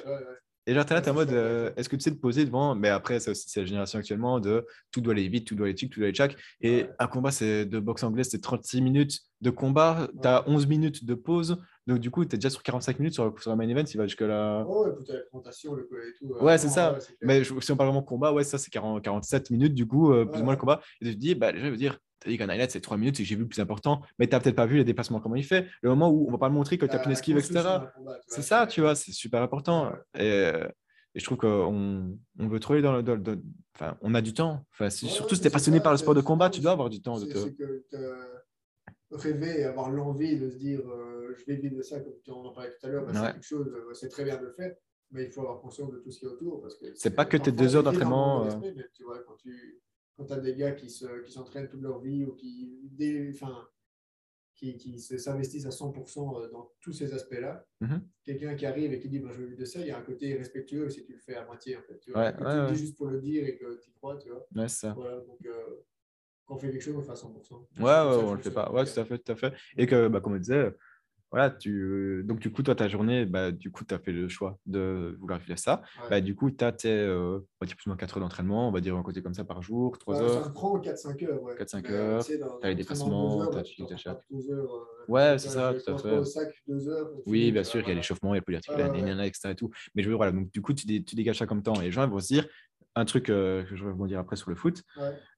Et 0.68 0.72
genre, 0.72 0.86
t'es 0.86 0.94
là, 0.94 1.02
t'es 1.02 1.10
en 1.10 1.14
mode, 1.14 1.32
euh, 1.32 1.72
est-ce 1.76 1.88
que 1.88 1.96
tu 1.96 2.02
sais 2.02 2.12
te 2.12 2.20
poser 2.20 2.44
devant, 2.44 2.76
mais 2.76 2.90
après, 2.90 3.18
c'est 3.18 3.32
aussi 3.32 3.58
la 3.58 3.66
génération 3.66 3.98
actuellement 3.98 4.38
de 4.38 4.64
tout 4.92 5.00
doit 5.00 5.12
aller 5.14 5.28
vite, 5.28 5.48
tout 5.48 5.56
doit 5.56 5.66
aller 5.66 5.76
chic, 5.76 5.92
tout 5.92 5.98
doit 5.98 6.06
aller 6.06 6.14
chac. 6.14 6.36
Et 6.60 6.86
un 7.00 7.08
combat 7.08 7.32
c'est 7.32 7.66
de 7.66 7.80
boxe 7.80 8.04
anglaise, 8.04 8.28
c'est 8.30 8.40
36 8.40 8.80
minutes 8.80 9.18
de 9.40 9.50
combat, 9.50 10.08
tu 10.22 10.28
as 10.28 10.48
11 10.48 10.68
minutes 10.68 11.04
de 11.04 11.14
pause. 11.14 11.58
Donc, 11.86 11.98
du 11.98 12.10
coup, 12.10 12.24
tu 12.24 12.34
es 12.34 12.38
déjà 12.38 12.50
sur 12.50 12.62
45 12.62 12.98
minutes 12.98 13.14
sur, 13.14 13.34
sur 13.40 13.50
un 13.50 13.56
main 13.56 13.68
event, 13.68 13.84
il 13.84 13.96
va 13.96 14.06
jusque-là. 14.06 14.64
ouais, 14.64 14.90
la 15.08 15.20
présentation, 15.30 15.74
le 15.74 15.82
et 15.82 16.14
tout. 16.18 16.34
Euh, 16.34 16.42
ouais, 16.42 16.58
c'est 16.58 16.68
ça. 16.68 16.98
mais 17.20 17.44
si 17.44 17.72
on 17.72 17.76
parle 17.76 17.90
vraiment 17.90 18.02
combat, 18.02 18.32
ouais, 18.32 18.44
ça, 18.44 18.58
c'est 18.58 18.70
47 18.70 19.50
minutes, 19.50 19.74
du 19.74 19.86
coup, 19.86 20.12
euh, 20.12 20.24
plus 20.24 20.40
ou 20.40 20.44
moins 20.44 20.54
le 20.54 20.60
combat. 20.60 20.80
Et 21.00 21.06
tu 21.06 21.14
te 21.14 21.20
dis, 21.20 21.34
bah, 21.34 21.52
déjà, 21.52 21.66
je 21.66 21.70
veux 21.70 21.76
dire, 21.76 21.98
tu 22.20 22.30
dit 22.30 22.38
qu'un 22.38 22.48
highlight, 22.48 22.70
c'est 22.70 22.80
3 22.80 22.96
minutes, 22.96 23.20
et 23.20 23.24
j'ai 23.24 23.34
vu 23.36 23.42
le 23.42 23.48
plus 23.48 23.60
important, 23.60 24.00
mais 24.18 24.26
tu 24.26 24.32
n'as 24.32 24.40
peut-être 24.40 24.56
pas 24.56 24.66
vu 24.66 24.76
les 24.76 24.84
dépassements, 24.84 25.20
comment 25.20 25.36
il 25.36 25.44
fait. 25.44 25.66
Le 25.82 25.90
moment 25.90 26.08
où 26.08 26.26
on 26.26 26.32
va 26.32 26.38
pas 26.38 26.48
le 26.48 26.54
montrer 26.54 26.78
que 26.78 26.86
tu 26.86 26.96
as 26.96 27.04
une 27.04 27.12
esquive, 27.12 27.36
etc. 27.36 27.62
C'est 28.26 28.42
ça, 28.42 28.66
tu 28.66 28.80
vois, 28.80 28.94
c'est 28.94 29.12
super 29.12 29.42
important. 29.42 29.92
Et, 30.18 30.52
et 31.14 31.20
je 31.20 31.24
trouve 31.24 31.38
qu'on 31.38 32.16
on 32.38 32.48
veut 32.48 32.60
trop 32.60 32.72
aller 32.72 32.82
dans 32.82 32.92
le. 32.96 33.42
enfin, 33.74 33.96
on 34.00 34.14
a 34.14 34.20
du 34.20 34.34
temps. 34.34 34.64
Enfin, 34.72 34.90
surtout 34.90 35.34
si 35.34 35.40
tu 35.40 35.46
es 35.46 35.50
passionné 35.50 35.80
par 35.80 35.92
le 35.92 35.98
sport 35.98 36.14
de 36.14 36.20
combat, 36.20 36.50
tu 36.50 36.60
dois 36.60 36.72
avoir 36.72 36.90
du 36.90 37.00
temps. 37.02 37.16
C'est 37.18 37.28
te... 37.28 37.94
que 39.10 39.16
rêver 39.16 39.60
et 39.60 39.64
avoir 39.64 39.90
l'envie 39.90 40.38
de 40.38 40.50
se 40.50 40.56
dire 40.56 40.80
euh, 40.88 41.34
je 41.36 41.44
vais 41.46 41.56
vivre 41.56 41.76
de 41.76 41.82
ça, 41.82 42.00
comme 42.00 42.14
tu 42.22 42.30
en 42.30 42.52
parlais 42.52 42.70
tout 42.70 42.86
à 42.86 42.88
l'heure, 42.88 43.06
bah, 43.06 43.12
c'est 43.14 43.32
quelque 43.32 43.42
chose, 43.42 43.68
euh, 43.68 43.94
c'est 43.94 44.08
très 44.08 44.24
bien 44.24 44.36
de 44.36 44.46
le 44.46 44.52
faire, 44.52 44.74
mais 45.10 45.24
il 45.24 45.30
faut 45.30 45.40
avoir 45.40 45.60
conscience 45.60 45.90
de 45.92 45.98
tout 45.98 46.10
ce 46.10 46.18
qui 46.18 46.24
est 46.24 46.28
autour. 46.28 46.66
C'est 46.94 47.14
pas 47.14 47.24
que 47.24 47.36
tes 47.36 47.52
deux 47.52 47.76
heures 47.76 47.82
d'entraînement. 47.82 48.46
Euh. 48.46 48.72
Tu 48.94 49.04
vois, 49.04 49.20
quand 49.24 49.36
tu 49.36 49.80
quand 50.16 50.30
as 50.30 50.38
des 50.38 50.54
gars 50.54 50.72
qui 50.72 50.90
s'entraînent 50.90 51.68
toute 51.68 51.82
leur 51.82 52.00
vie 52.00 52.24
ou 52.24 52.34
qui. 52.34 52.80
enfin, 53.32 53.66
qui, 54.54 54.76
qui 54.76 54.98
s'investissent 54.98 55.66
à 55.66 55.70
100% 55.70 56.42
euh, 56.42 56.50
dans 56.50 56.72
tous 56.80 56.92
ces 56.92 57.12
aspects-là. 57.12 57.66
Mhm. 57.80 58.02
Quelqu'un 58.24 58.54
qui 58.54 58.66
arrive 58.66 58.92
et 58.92 59.00
qui 59.00 59.08
dit 59.08 59.18
bah, 59.18 59.30
Je 59.32 59.40
veux 59.40 59.46
vivre 59.46 59.58
de 59.58 59.64
ça, 59.64 59.80
il 59.80 59.88
y 59.88 59.90
a 59.90 59.98
un 59.98 60.02
côté 60.02 60.34
respectueux 60.34 60.88
si 60.90 61.04
tu 61.04 61.12
le 61.12 61.18
fais 61.18 61.34
à 61.34 61.44
moitié. 61.44 61.76
En 61.76 61.82
fait, 61.82 61.98
tu, 61.98 62.12
vois, 62.12 62.32
tu 62.32 62.42
le 62.42 62.72
dis 62.72 62.76
juste 62.76 62.96
pour 62.96 63.08
le 63.08 63.20
dire 63.20 63.44
et 63.44 63.56
que 63.56 63.80
tu 63.80 63.90
crois. 63.92 64.16
Tu 64.16 64.30
vois. 64.30 64.46
Ouais, 64.54 64.68
ça. 64.68 64.92
Voilà, 64.94 65.20
donc, 65.20 65.44
euh, 65.46 65.84
quand 66.46 66.56
on 66.56 66.58
fait 66.58 66.70
quelque 66.70 66.82
chose, 66.82 66.94
on 66.96 66.98
le 66.98 67.04
fait 67.04 67.12
à 67.12 67.14
100%. 67.14 67.66
Ouais, 67.78 67.84
ouais, 67.84 68.24
on 68.24 68.34
le 68.34 68.40
fait 68.40 68.50
pas. 68.50 68.70
Ouais, 68.70 68.84
tout 68.84 69.00
à 69.00 69.04
fait, 69.04 69.18
tout 69.18 69.32
à 69.32 69.36
fait. 69.36 69.52
Et 69.76 69.86
que, 69.86 70.08
bah, 70.08 70.20
comme 70.20 70.34
on 70.34 70.38
disait, 70.38 70.74
voilà, 71.34 71.50
tu, 71.50 72.22
donc 72.24 72.38
du 72.38 72.52
coup, 72.52 72.62
toi, 72.62 72.76
ta 72.76 72.86
journée, 72.86 73.26
bah, 73.26 73.50
du 73.50 73.72
coup, 73.72 73.84
tu 73.84 73.92
as 73.92 73.98
fait 73.98 74.12
le 74.12 74.28
choix 74.28 74.56
de 74.66 75.16
vouloir 75.18 75.40
vivre 75.40 75.58
ça. 75.58 75.82
Bah, 76.08 76.20
du 76.20 76.36
coup, 76.36 76.48
tu 76.52 76.64
as 76.64 76.70
tes, 76.70 76.92
euh, 76.92 77.38
on 77.38 77.64
va 77.64 77.66
dire 77.66 77.74
plus 77.74 77.86
ou 77.86 77.90
moins 77.90 77.96
4 77.96 78.16
heures 78.16 78.22
d'entraînement, 78.22 78.68
on 78.68 78.70
va 78.70 78.80
dire 78.80 78.94
un 78.94 79.02
côté 79.02 79.20
comme 79.20 79.34
ça 79.34 79.44
par 79.44 79.60
jour, 79.60 79.98
3 79.98 80.22
heures. 80.22 80.44
Ça 80.44 80.50
prend 80.50 80.78
4-5 80.78 81.24
heures. 81.24 81.42
Ouais. 81.42 81.56
4-5 81.56 81.90
heures, 81.90 82.24
tu 82.24 82.38
as 82.62 82.68
les 82.68 82.76
déplacements, 82.76 83.50
tu 83.50 83.58
as 83.58 83.62
tu 83.64 83.84
t'achètes. 83.84 84.20
Ouais, 85.08 85.36
c'est 85.38 85.48
ça, 85.48 85.74
tout 85.74 85.90
à 85.90 85.98
fait. 85.98 86.24
Sac, 86.24 86.54
heures, 86.70 87.10
oui, 87.26 87.50
bien 87.50 87.64
sûr, 87.64 87.80
il 87.80 87.88
y 87.88 87.90
a 87.90 87.94
l'échauffement, 87.94 88.32
il 88.34 88.38
y 88.38 88.40
a 88.40 88.44
le 88.46 89.20
a, 89.20 89.26
etc. 89.26 89.48
Et 89.50 89.54
tout. 89.56 89.70
Mais 89.96 90.04
je 90.04 90.10
veux, 90.10 90.14
voilà, 90.14 90.30
donc 90.30 90.52
du 90.52 90.62
coup, 90.62 90.72
tu, 90.72 90.86
dégages 90.86 91.38
ça 91.38 91.46
comme 91.46 91.64
temps. 91.64 91.74
Et 91.80 91.86
les 91.86 91.90
gens 91.90 92.06
vont 92.06 92.20
se 92.20 92.28
dire, 92.28 92.46
un 92.94 93.04
truc 93.04 93.28
euh, 93.28 93.64
que 93.64 93.74
je 93.74 93.84
vais 93.84 93.90
vous 93.90 94.06
dire 94.06 94.20
après 94.20 94.36
sur 94.36 94.50
le 94.50 94.56
foot. 94.56 94.84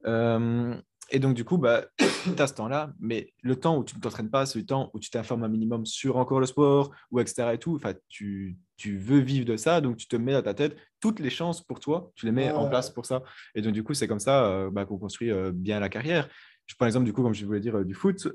Euh, 0.05 0.75
et 1.11 1.19
donc, 1.19 1.35
du 1.35 1.45
coup, 1.45 1.59
bah, 1.59 1.87
tu 1.99 2.43
as 2.43 2.47
ce 2.47 2.55
temps-là, 2.55 2.93
mais 2.99 3.33
le 3.43 3.57
temps 3.57 3.79
où 3.79 3.85
tu 3.85 3.97
ne 3.97 4.01
t'entraînes 4.01 4.31
pas, 4.31 4.47
c'est 4.47 4.59
le 4.59 4.67
temps 4.67 4.91
où 4.95 4.99
tu 4.99 5.11
t'informes 5.11 5.45
un 5.45 5.49
minimum 5.49 5.87
sur 5.87 6.17
encore 6.17 6.41
le 6.41 6.47
sport, 6.47 6.91
ou 7.11 7.21
etc. 7.21 7.51
Et 7.55 7.59
tout. 7.59 7.77
Enfin, 7.77 7.95
tu, 8.09 8.57
tu, 8.77 8.99
veux 8.99 9.19
vivre 9.19 9.45
de 9.45 9.57
ça, 9.57 9.81
donc 9.81 9.97
tu 9.97 10.09
te 10.09 10.17
mets 10.17 10.35
à 10.35 10.43
ta 10.43 10.55
tête 10.55 10.77
toutes 11.01 11.21
les 11.21 11.31
chances 11.31 11.63
pour 11.63 11.79
toi, 11.79 12.11
tu 12.15 12.27
les 12.27 12.33
mets 12.33 12.51
en 12.51 12.69
place 12.69 12.91
pour 12.91 13.07
ça. 13.07 13.23
Et 13.55 13.63
donc, 13.63 13.73
du 13.73 13.83
coup, 13.85 13.95
c'est 13.95 14.09
comme 14.09 14.21
ça 14.21 14.47
euh, 14.47 14.71
bah, 14.71 14.85
qu'on 14.85 14.99
construit 14.99 15.31
euh, 15.31 15.53
bien 15.53 15.79
la 15.79 15.89
carrière. 15.89 16.29
Je 16.67 16.75
prends 16.75 16.87
l'exemple, 16.87 17.05
du 17.05 17.13
coup, 17.13 17.23
comme 17.23 17.35
je 17.35 17.47
voulais 17.47 17.61
dire, 17.61 17.79
euh, 17.79 17.85
du 17.85 17.95
foot 17.95 18.29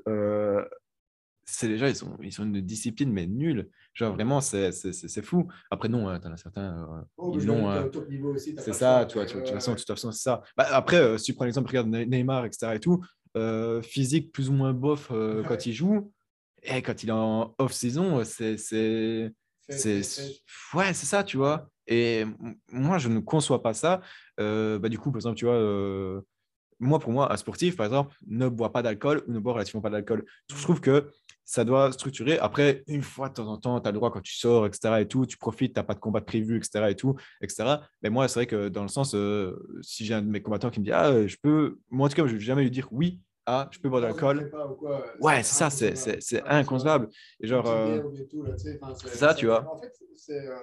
c'est 1.44 1.68
déjà, 1.68 1.88
ils 1.88 1.96
sont, 1.96 2.16
ils 2.22 2.32
sont 2.32 2.44
une 2.44 2.60
discipline, 2.60 3.12
mais 3.12 3.26
nulle. 3.26 3.68
Genre, 3.94 4.14
vraiment, 4.14 4.40
c'est 4.40 5.22
fou. 5.22 5.48
Après, 5.70 5.88
non, 5.88 6.08
hein, 6.08 6.18
tu 6.20 6.28
en 6.28 6.32
as 6.32 6.36
certains. 6.36 6.86
Euh, 6.88 7.02
oh, 7.16 7.36
ils 7.38 7.46
l'ont. 7.46 7.70
Hein. 7.70 7.90
c'est 8.58 8.72
ça, 8.72 9.06
tu 9.06 9.18
vois, 9.18 9.26
de 9.26 9.30
toute 9.30 9.86
façon, 9.86 10.12
c'est 10.12 10.22
ça. 10.22 10.42
Bah, 10.56 10.66
après, 10.70 10.96
euh, 10.96 11.18
si 11.18 11.26
tu 11.26 11.34
prends 11.34 11.44
l'exemple, 11.44 11.68
regarde 11.68 11.88
Neymar, 11.88 12.46
etc. 12.46 12.74
et 12.74 12.80
tout, 12.80 13.04
euh, 13.36 13.82
physique 13.82 14.32
plus 14.32 14.48
ou 14.48 14.52
moins 14.52 14.72
bof 14.72 15.08
quand 15.46 15.66
il 15.66 15.72
joue, 15.72 16.12
et 16.62 16.80
quand 16.80 17.02
il 17.02 17.08
est 17.08 17.12
en 17.12 17.54
off-saison, 17.58 18.22
c'est. 18.24 19.32
Ouais, 19.68 20.94
c'est 20.94 21.06
ça, 21.06 21.24
tu 21.24 21.36
vois. 21.36 21.68
Et 21.88 22.24
moi, 22.70 22.98
je 22.98 23.08
ne 23.08 23.18
conçois 23.18 23.62
pas 23.62 23.74
ça. 23.74 24.00
bah, 24.38 24.88
du 24.88 24.98
coup, 24.98 25.10
par 25.10 25.18
exemple, 25.18 25.36
tu 25.36 25.44
vois, 25.44 26.22
moi, 26.82 26.98
pour 26.98 27.12
moi, 27.12 27.32
un 27.32 27.36
sportif, 27.36 27.76
par 27.76 27.86
exemple, 27.86 28.14
ne 28.26 28.48
boit 28.48 28.72
pas 28.72 28.82
d'alcool 28.82 29.22
ou 29.26 29.32
ne 29.32 29.38
boit 29.38 29.52
relativement 29.52 29.80
pas 29.80 29.90
d'alcool. 29.90 30.24
Je 30.50 30.60
trouve 30.60 30.80
que 30.80 31.10
ça 31.52 31.64
doit 31.64 31.92
structurer. 31.92 32.38
Après, 32.38 32.82
une 32.86 33.02
fois 33.02 33.28
de 33.28 33.34
temps 33.34 33.46
en 33.46 33.58
temps, 33.58 33.78
tu 33.78 33.86
as 33.86 33.92
le 33.92 33.98
droit 33.98 34.10
quand 34.10 34.22
tu 34.22 34.34
sors, 34.34 34.64
etc. 34.64 34.94
et 35.00 35.06
tout, 35.06 35.26
tu 35.26 35.36
profites, 35.36 35.74
tu 35.74 35.78
n'as 35.78 35.84
pas 35.84 35.92
de 35.92 36.00
combat 36.00 36.20
de 36.20 36.24
prévu, 36.24 36.56
etc. 36.56 36.86
et 36.88 36.94
tout, 36.94 37.14
etc. 37.42 37.76
Mais 38.02 38.08
moi, 38.08 38.26
c'est 38.26 38.38
vrai 38.38 38.46
que 38.46 38.70
dans 38.70 38.80
le 38.80 38.88
sens, 38.88 39.14
euh, 39.14 39.54
si 39.82 40.06
j'ai 40.06 40.14
un 40.14 40.22
de 40.22 40.30
mes 40.30 40.40
combattants 40.40 40.70
qui 40.70 40.80
me 40.80 40.84
dit, 40.86 40.92
ah, 40.92 41.26
je 41.26 41.36
peux, 41.42 41.78
moi 41.90 42.06
en 42.06 42.08
tout 42.08 42.16
cas, 42.16 42.26
je 42.26 42.32
ne 42.32 42.38
vais 42.38 42.44
jamais 42.44 42.62
lui 42.62 42.70
dire 42.70 42.88
oui, 42.90 43.20
ah, 43.44 43.68
je 43.70 43.78
peux 43.80 43.90
boire 43.90 44.00
de 44.00 44.06
l'alcool. 44.06 44.50
Ouais, 45.20 45.42
c'est 45.42 45.68
ça, 45.68 45.68
c'est 45.68 46.42
inconcevable. 46.46 47.10
Et 47.38 47.46
genre, 47.46 47.68
euh, 47.68 48.00
c'est 48.56 49.16
ça, 49.16 49.34
tu 49.34 49.44
vois. 49.44 49.70
En 49.70 49.76
fait, 49.76 49.92
c'est 50.16 50.48
euh, 50.48 50.56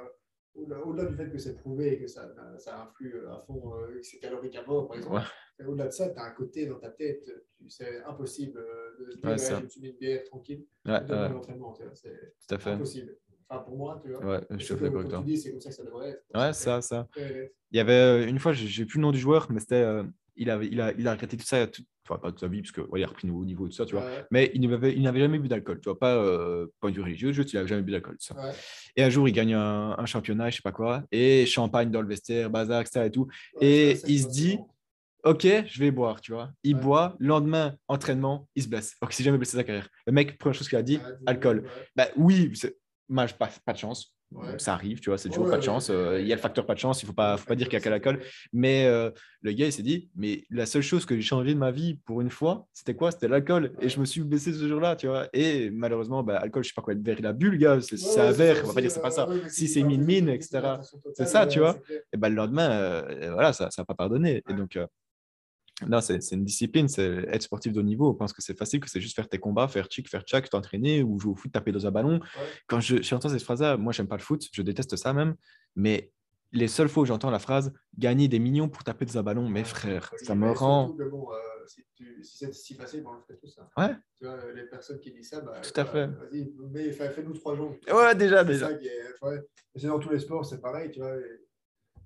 au-delà 0.56 1.06
du 1.06 1.16
fait 1.16 1.30
que 1.30 1.38
c'est 1.38 1.56
prouvé 1.56 1.94
et 1.94 2.00
que 2.00 2.08
ça, 2.08 2.30
ça 2.58 2.82
influe 2.82 3.28
à 3.28 3.44
fond, 3.46 3.72
que 3.94 4.02
c'est 4.02 4.20
calorique 4.20 4.56
à 4.56 4.66
mort, 4.66 4.88
par 4.88 4.98
exemple. 4.98 5.22
Au-delà 5.68 5.88
de 5.88 5.92
ça, 5.92 6.10
tu 6.10 6.20
as 6.20 6.24
un 6.24 6.32
côté 6.32 6.66
dans 6.66 6.80
ta 6.80 6.90
tête, 6.90 7.30
c'est 7.68 8.02
impossible 8.04 8.60
de 9.00 9.12
se 9.12 9.18
dire, 9.18 9.30
ouais, 9.30 9.38
je 9.38 9.80
mis 9.82 9.90
une 9.90 9.98
bière 9.98 10.24
tranquille. 10.24 10.66
Ouais, 10.86 10.94
ouais. 10.94 11.30
l'entraînement, 11.30 11.74
c'est 11.74 12.68
impossible. 12.68 13.18
Enfin, 13.50 13.64
pour 13.64 13.78
moi, 13.78 14.00
tu 14.02 14.12
vois. 14.12 14.26
Ouais, 14.26 14.42
je 14.52 14.64
suis 14.64 14.76
d'accord 14.76 15.00
avec 15.00 15.10
toi. 15.10 15.24
C'est 15.36 15.52
comme 15.52 15.62
ça 15.62 15.70
que 15.70 15.76
ça 15.76 15.84
devrait 15.84 16.10
être. 16.10 16.24
Ouais, 16.36 16.54
ça, 16.54 16.82
ça. 16.82 17.08
Il 17.18 17.78
y 17.78 17.80
avait 17.80 17.94
euh, 17.94 18.28
une 18.28 18.40
fois, 18.40 18.54
j'ai 18.54 18.86
plus 18.86 18.98
le 18.98 19.02
nom 19.02 19.12
du 19.12 19.20
joueur, 19.20 19.52
mais 19.52 19.60
c'était. 19.60 20.04
Il, 20.40 20.50
avait, 20.50 20.68
il, 20.68 20.82
a, 20.82 20.94
il 20.98 21.08
a 21.08 21.12
regretté 21.12 21.38
tout 21.38 21.46
ça, 21.46 21.68
tout, 21.68 21.84
enfin 22.08 22.20
pas 22.20 22.30
toute 22.30 22.40
sa 22.40 22.48
vie, 22.48 22.62
parce 22.62 22.72
qu'il 22.72 22.84
ouais, 22.84 23.02
il 23.02 23.04
a 23.04 23.08
repris 23.08 23.30
au 23.30 23.46
niveau, 23.46 23.68
tout 23.68 23.74
ça, 23.74 23.86
tu 23.86 23.94
vois. 23.94 24.10
Mais 24.32 24.52
il 24.56 24.68
n'avait, 24.68 24.94
il 24.96 25.02
n'avait 25.02 25.20
jamais 25.20 25.38
bu 25.38 25.48
d'alcool, 25.48 25.80
tu 25.80 25.90
vois, 25.90 26.00
pas 26.00 26.16
euh, 26.16 26.68
point 26.80 26.92
du 26.92 27.02
religieux, 27.02 27.32
juste 27.32 27.54
il 27.54 27.58
n'avait 27.58 27.68
jamais 27.68 27.84
bu 27.84 27.92
d'alcool, 27.92 28.16
ça. 28.20 28.36
Et 28.96 29.04
un 29.04 29.10
jour, 29.10 29.28
il 29.28 29.34
gagne 29.34 29.54
un, 29.54 29.96
un, 29.98 30.06
championnat, 30.06 30.50
je 30.50 30.56
sais 30.56 30.62
pas 30.62 30.72
quoi, 30.72 31.04
et 31.12 31.46
champagne 31.46 31.92
dans 31.92 32.02
le 32.02 32.08
vestiaire, 32.08 32.50
bazar, 32.50 32.82
etc. 32.82 33.06
et 33.06 33.12
tout. 33.12 33.28
et 33.62 33.98
il 34.08 34.24
se 34.24 34.28
dit, 34.28 34.58
Ok, 35.24 35.46
je 35.46 35.80
vais 35.80 35.92
boire, 35.92 36.22
tu 36.22 36.32
vois. 36.32 36.52
Il 36.64 36.76
boit, 36.76 37.18
lendemain, 37.20 37.76
entraînement, 37.90 38.48
il 38.56 38.64
se 38.64 38.70
blesse. 38.70 38.96
Donc, 39.02 39.12
il 39.12 39.18
s'est 39.18 39.24
jamais 39.24 39.38
blessé 39.38 39.58
sa 39.58 39.66
carrière. 39.66 39.90
Le 40.08 40.14
mec, 40.14 40.38
première 40.38 40.56
chose 40.56 40.70
qu'il 40.70 40.78
a 40.78 40.82
dit, 40.82 41.00
alcool. 41.26 41.70
Bah 41.96 42.08
oui, 42.16 42.54
pas, 43.38 43.50
pas 43.66 43.74
de 43.74 43.78
chance. 43.78 44.16
Ça 44.60 44.74
arrive, 44.74 45.00
tu 45.00 45.10
vois, 45.10 45.18
c'est 45.18 45.30
toujours 45.30 45.50
pas 45.50 45.58
de 45.58 45.64
chance. 45.64 45.90
Euh, 45.90 46.20
il 46.22 46.28
y 46.28 46.32
a 46.32 46.36
le 46.36 46.42
facteur 46.42 46.66
pas 46.66 46.76
de 46.76 46.80
chance, 46.80 47.02
il 47.02 47.08
faut 47.08 47.14
pas, 47.14 47.36
faut 47.38 47.48
pas 47.48 47.56
dire 47.56 47.68
qu'il 47.68 47.74
y 47.74 47.78
a 47.78 47.80
qu'à 47.80 47.90
l'alcool. 47.90 48.22
Mais 48.54 48.86
euh, 48.86 49.10
le 49.42 49.52
gars, 49.54 49.66
il 49.66 49.72
s'est 49.72 49.82
dit, 49.82 50.10
mais 50.16 50.44
la 50.52 50.68
seule 50.68 50.84
chose 50.84 51.06
que 51.06 51.16
j'ai 51.16 51.22
changé 51.24 51.54
de 51.56 51.60
ma 51.60 51.72
vie 51.72 51.96
pour 52.06 52.22
une 52.22 52.30
fois, 52.30 52.68
c'était 52.72 52.94
quoi? 52.94 53.12
C'était 53.12 53.28
l'alcool. 53.28 53.74
Et 53.82 53.90
je 53.90 54.00
me 54.00 54.06
suis 54.06 54.22
blessé 54.22 54.54
ce 54.54 54.68
jour-là, 54.68 54.96
tu 54.96 55.08
vois. 55.08 55.28
Et 55.34 55.72
malheureusement, 55.72 56.22
bah, 56.22 56.38
alcool, 56.38 56.64
je 56.64 56.70
sais 56.70 56.76
pas 56.76 56.84
quoi, 56.84 56.94
le 56.94 57.02
verre, 57.02 57.18
il 57.18 57.26
a 57.26 57.34
bu, 57.34 57.50
le 57.50 57.58
gars. 57.58 57.80
C'est 57.82 58.20
un 58.20 58.32
verre, 58.32 58.58
on 58.64 58.68
va 58.68 58.74
pas 58.76 58.82
dire 58.82 58.92
c'est 58.92 59.02
pas 59.02 59.12
ça. 59.12 59.28
Si 59.48 59.68
c'est 59.68 59.82
mine 59.82 60.04
mine, 60.04 60.30
etc. 60.30 60.76
C'est 61.16 61.26
ça, 61.26 61.48
tu 61.48 61.60
vois. 61.60 61.78
Et 62.14 62.18
bah, 62.18 62.30
le 62.30 62.36
lendemain, 62.36 62.70
euh, 62.70 63.32
voilà, 63.34 63.52
ça 63.52 63.70
n'a 63.76 63.86
pas 63.86 63.96
pardonné. 63.96 64.44
Et 64.48 64.54
donc, 64.54 64.78
non, 65.88 66.02
c'est 66.02 66.20
une 66.32 66.44
discipline, 66.44 66.88
c'est 66.88 67.26
être 67.28 67.44
sportif 67.44 67.74
de 67.74 67.80
haut 67.80 67.84
niveau. 67.84 68.10
On 68.10 68.16
pense 68.16 68.34
que 68.34 68.42
c'est 68.42 68.58
facile, 68.58 68.80
que 68.80 68.90
c'est 68.90 69.02
juste 69.02 69.16
faire 69.16 69.28
tes 69.28 69.40
combats, 69.40 69.68
faire 69.68 69.88
chic, 69.90 70.10
faire 70.10 70.24
tchac, 70.24 70.50
t'entraîner 70.50 71.04
ou 71.04 71.20
jouer 71.20 71.32
au 71.32 71.36
foot, 71.36 71.52
taper 71.52 71.72
dans 71.72 71.86
un 71.86 71.92
ballon. 71.92 72.20
Quand 72.68 72.80
j'entends 72.80 73.30
cette 73.30 73.44
phrase-là, 73.44 73.78
moi, 73.78 73.94
j'aime 73.94 74.08
pas 74.08 74.18
le 74.18 74.24
foot, 74.24 74.48
je 74.52 74.62
déteste 74.62 74.96
ça 74.96 75.14
même. 75.14 75.36
Mais 75.76 76.12
les 76.52 76.68
seules 76.68 76.90
fois 76.90 77.04
où 77.04 77.06
j'entends 77.06 77.30
la 77.30 77.40
phrase 77.40 77.72
gagner 77.98 78.28
des 78.28 78.40
millions 78.40 78.70
pour 78.70 78.84
taper 78.84 79.06
dans 79.06 79.18
un 79.18 79.24
ballon, 79.24 79.48
mes 79.50 79.64
frères, 79.64 80.12
ça 80.24 80.36
me 80.36 80.52
rend. 80.52 80.90
bon, 80.90 81.32
euh, 81.32 81.36
si, 81.68 81.86
si 82.24 82.38
c'est 82.38 82.54
si 82.54 82.74
facile, 82.74 83.04
on 83.06 83.14
le 83.14 83.22
fait 83.28 83.38
tout 83.38 83.48
ça. 83.48 83.70
Ouais. 83.78 83.96
Tu 84.20 84.26
vois, 84.26 84.38
les 84.54 84.64
personnes 84.64 85.00
qui 85.00 85.12
disent 85.12 85.30
ça, 85.30 85.42
bah, 85.42 85.62
tout 85.62 85.80
à 85.80 85.86
fait. 85.86 86.08
Vas-y, 86.08 86.52
mais 86.72 86.92
fais-nous 86.92 87.34
trois 87.34 87.56
jours. 87.56 87.76
Ouais, 87.92 88.16
déjà, 88.16 88.44
déjà. 88.44 88.70
C'est 89.76 89.88
dans 89.88 90.00
tous 90.00 90.10
les 90.10 90.20
sports, 90.20 90.46
c'est 90.46 90.60
pareil, 90.60 90.90
tu 90.92 91.00
vois 91.00 91.16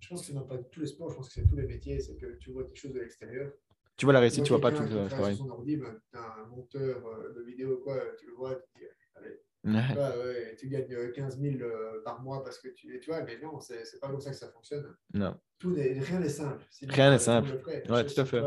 je 0.04 0.10
pense 0.10 0.20
que 0.20 0.28
c'est 0.28 0.34
dans 0.34 0.42
pas 0.42 0.58
tous 0.58 0.82
les 0.82 0.88
sports, 0.88 1.10
je 1.12 1.16
pense 1.16 1.28
que 1.30 1.34
c'est 1.34 1.48
tous 1.48 1.56
les 1.56 1.66
métiers, 1.66 1.98
c'est 1.98 2.18
que 2.18 2.36
tu 2.36 2.52
vois 2.52 2.66
quelque 2.66 2.78
chose 2.78 2.92
de 2.92 3.00
l'extérieur. 3.00 3.54
Tu 3.98 4.06
vois 4.06 4.14
la 4.14 4.20
réussite, 4.20 4.44
tu 4.44 4.50
vois 4.50 4.62
pas 4.62 4.72
tout. 4.72 4.84
le 4.84 5.08
travail. 5.08 5.36
son 5.36 5.50
ordi, 5.50 5.78
ben, 5.78 6.00
as 6.14 6.42
un 6.42 6.48
monteur 6.48 7.06
euh, 7.06 7.34
de 7.34 7.44
vidéo, 7.44 7.80
quoi, 7.84 8.00
tu 8.20 8.28
le 8.28 8.34
vois, 8.34 8.56
tu 8.56 8.82
dis, 8.82 8.88
allez. 9.16 9.40
Ouais. 9.66 9.96
Bah, 9.96 10.18
ouais, 10.18 10.56
tu 10.58 10.68
gagnes 10.68 11.12
15 11.12 11.38
euh, 11.38 11.52
000 11.52 11.64
euh, 11.64 12.02
par 12.04 12.22
mois 12.22 12.44
parce 12.44 12.60
que 12.60 12.70
tu. 12.70 13.00
Tu 13.00 13.10
vois, 13.10 13.22
mais 13.22 13.40
non, 13.40 13.60
c'est 13.60 14.00
pas 14.02 14.10
comme 14.10 14.20
ça 14.20 14.32
que 14.32 14.36
ça 14.36 14.50
fonctionne. 14.50 14.96
Non. 15.14 15.38
Tout 15.60 15.78
est, 15.78 16.00
rien 16.00 16.20
n'est 16.20 16.30
simple. 16.30 16.66
Rien 16.88 17.12
n'est 17.12 17.20
simple. 17.20 17.62
Ouais, 17.90 18.06
tout 18.06 18.20
à 18.20 18.26
fait. 18.26 18.42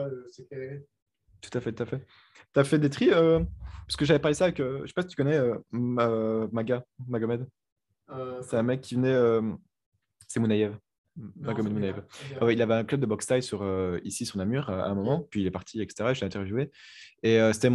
Tout 1.41 1.59
à 1.59 1.61
fait, 1.61 1.73
tout 1.73 1.83
à 1.83 1.87
fait. 1.87 2.07
Tu 2.53 2.61
as 2.61 2.65
fait 2.65 2.79
des 2.79 2.91
tris 2.91 3.11
euh, 3.13 3.41
Parce 3.87 3.97
que 3.97 4.05
j'avais 4.05 4.19
parlé 4.19 4.35
ça 4.35 4.45
avec. 4.45 4.61
Euh, 4.61 4.81
je 4.83 4.89
sais 4.89 4.95
pas 4.95 5.03
si 5.03 5.09
tu 5.09 5.17
connais 5.17 5.39
euh, 5.39 6.49
Maga, 6.53 6.85
Magomed. 7.07 7.47
c'est 8.43 8.57
un 8.57 8.63
mec 8.63 8.81
qui 8.81 8.97
venait. 8.97 9.17
c'est 10.27 10.41
Mounaïev 10.41 10.77
il 12.51 12.63
avait 12.63 12.75
un 12.75 12.85
club 12.85 13.01
de 13.01 13.07
boxe 13.07 13.27
taille 13.27 13.43
sur, 13.43 13.63
euh, 13.63 13.99
ici 14.05 14.27
sur 14.27 14.39
Namur 14.39 14.71
à 14.71 14.87
un 14.87 14.95
moment, 14.95 15.27
puis 15.31 15.41
il 15.41 15.47
est 15.47 15.51
parti, 15.51 15.81
etc. 15.81 16.11
Je 16.15 16.21
l'ai 16.21 16.27
interviewé. 16.27 16.71
Et 17.23 17.41
euh, 17.41 17.53
c'était 17.53 17.71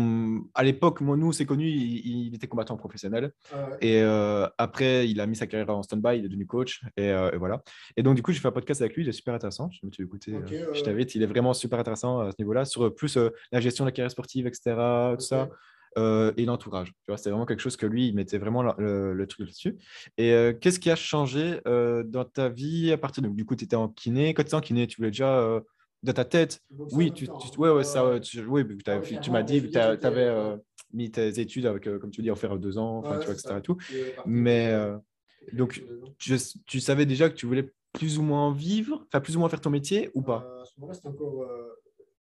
à 0.54 0.64
l'époque, 0.64 1.02
moi, 1.02 1.18
nous, 1.18 1.32
c'est 1.32 1.46
connu, 1.46 1.68
il, 1.68 2.34
était 2.36 2.48
combattant 2.48 2.78
professionnel. 2.78 3.34
Ah 3.54 3.70
et 3.82 4.02
euh, 4.02 4.48
après, 4.58 5.10
il 5.10 5.20
a 5.20 5.26
mis 5.26 5.36
sa 5.36 5.48
carrière 5.48 5.70
en 5.70 5.84
stand-by, 5.84 6.20
il 6.20 6.26
est 6.26 6.30
devenu 6.30 6.46
coach. 6.46 6.82
Et, 6.98 7.12
voilà. 7.38 7.64
Et 7.98 8.04
donc, 8.04 8.16
du 8.16 8.22
coup, 8.22 8.32
j'ai 8.32 8.40
fait 8.40 8.48
un 8.48 8.52
podcast 8.52 8.82
avec 8.82 8.96
lui, 8.96 9.04
il 9.04 9.10
est 9.10 9.14
super 9.14 9.34
intéressant. 9.34 9.70
Je 9.72 9.86
me 9.86 9.92
suis 9.92 10.04
écouté, 10.04 10.34
je 10.74 10.82
t'invite, 10.82 11.16
il 11.16 11.24
est 11.24 11.28
vraiment 11.28 11.54
super 11.54 11.80
intéressant 11.80 12.20
à 12.20 12.32
ce 12.32 12.36
niveau-là, 12.40 12.66
sur 12.66 12.94
plus 12.94 13.18
la 13.52 13.60
gestion 13.60 13.86
de 13.86 13.90
la 13.90 13.92
carrière 13.92 14.12
sportive, 14.12 14.48
etc. 14.48 14.76
Tout 15.18 15.26
ça. 15.26 15.50
Euh, 15.98 16.32
et 16.38 16.46
l'entourage. 16.46 16.88
Tu 16.88 16.96
vois, 17.10 17.18
c'était 17.18 17.32
vraiment 17.32 17.46
quelque 17.46 17.60
chose 17.60 17.76
que 17.76 17.86
lui, 17.86 18.08
il 18.08 18.16
mettait 18.16 18.38
vraiment 18.38 18.64
le, 18.64 19.26
truc 19.28 19.48
dessus. 19.48 19.78
Et 20.18 20.32
euh, 20.32 20.54
qu'est-ce 20.54 20.80
qui 20.80 20.90
a 20.90 20.96
changé 20.96 21.60
euh, 21.68 22.04
dans 22.04 22.24
ta 22.24 22.48
vie 22.48 22.92
à 22.92 22.98
partir 22.98 23.22
de 23.24 23.28
du 23.28 23.46
coup, 23.46 23.56
tu 23.56 23.66
étais 23.66 23.76
en 23.76 23.90
kiné? 23.90 24.34
Quand 24.34 24.44
tu 24.44 24.48
étais 24.48 24.56
en 24.56 24.62
kiné, 24.62 24.88
tu 24.88 24.98
voulais 24.98 25.12
déjà 25.12 25.62
dans 26.04 26.14
ta 26.14 26.26
tête. 26.26 26.62
Oui, 26.94 27.12
tu, 27.12 27.28
tu, 27.28 27.60
ouais, 27.60 27.72
ouais, 27.72 27.84
ça, 27.84 28.20
tu, 28.22 28.42
oui, 28.46 28.66
tu 29.22 29.32
m'as 29.32 29.44
dit 29.44 29.62
que 29.62 29.68
tu 29.68 29.78
avais 30.08 30.58
mis 30.94 31.12
tes 31.12 31.40
études 31.40 31.66
avec, 31.66 31.84
comme 32.00 32.12
tu 32.12 32.22
dis, 32.22 32.32
en 32.32 32.36
faire 32.36 32.58
deux 32.58 32.78
ans, 32.78 33.02
tu 33.02 33.26
vois, 33.26 33.34
etc. 33.34 33.56
Et 33.58 33.62
tout. 33.62 33.78
Mais 34.26 34.74
donc, 35.52 35.84
tu, 36.18 36.38
tu 36.66 36.80
savais 36.80 37.06
déjà 37.06 37.30
que 37.30 37.36
tu 37.36 37.46
voulais 37.46 37.70
plus 37.92 38.18
ou 38.18 38.22
moins 38.22 38.54
vivre, 38.54 39.06
enfin 39.08 39.20
plus 39.20 39.36
ou 39.36 39.40
moins 39.40 39.50
faire 39.50 39.60
ton 39.60 39.70
métier 39.70 40.10
ou 40.14 40.22
pas? 40.22 40.48
À 40.62 40.64
ce 40.64 40.80
moment-là, 40.80 40.94
c'était 40.94 41.10
encore 41.10 41.46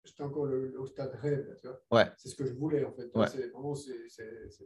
j'étais 0.03 0.23
encore 0.23 0.47
au 0.77 0.85
stade 0.85 1.13
rêve. 1.15 1.55
Tu 1.59 1.67
vois 1.67 1.81
ouais. 1.91 2.11
C'est 2.17 2.29
ce 2.29 2.35
que 2.35 2.45
je 2.45 2.53
voulais 2.53 2.83
en 2.83 2.91
fait. 2.91 3.09
Ouais. 3.15 3.27
Vraiment, 3.51 3.75
c'était 3.75 4.23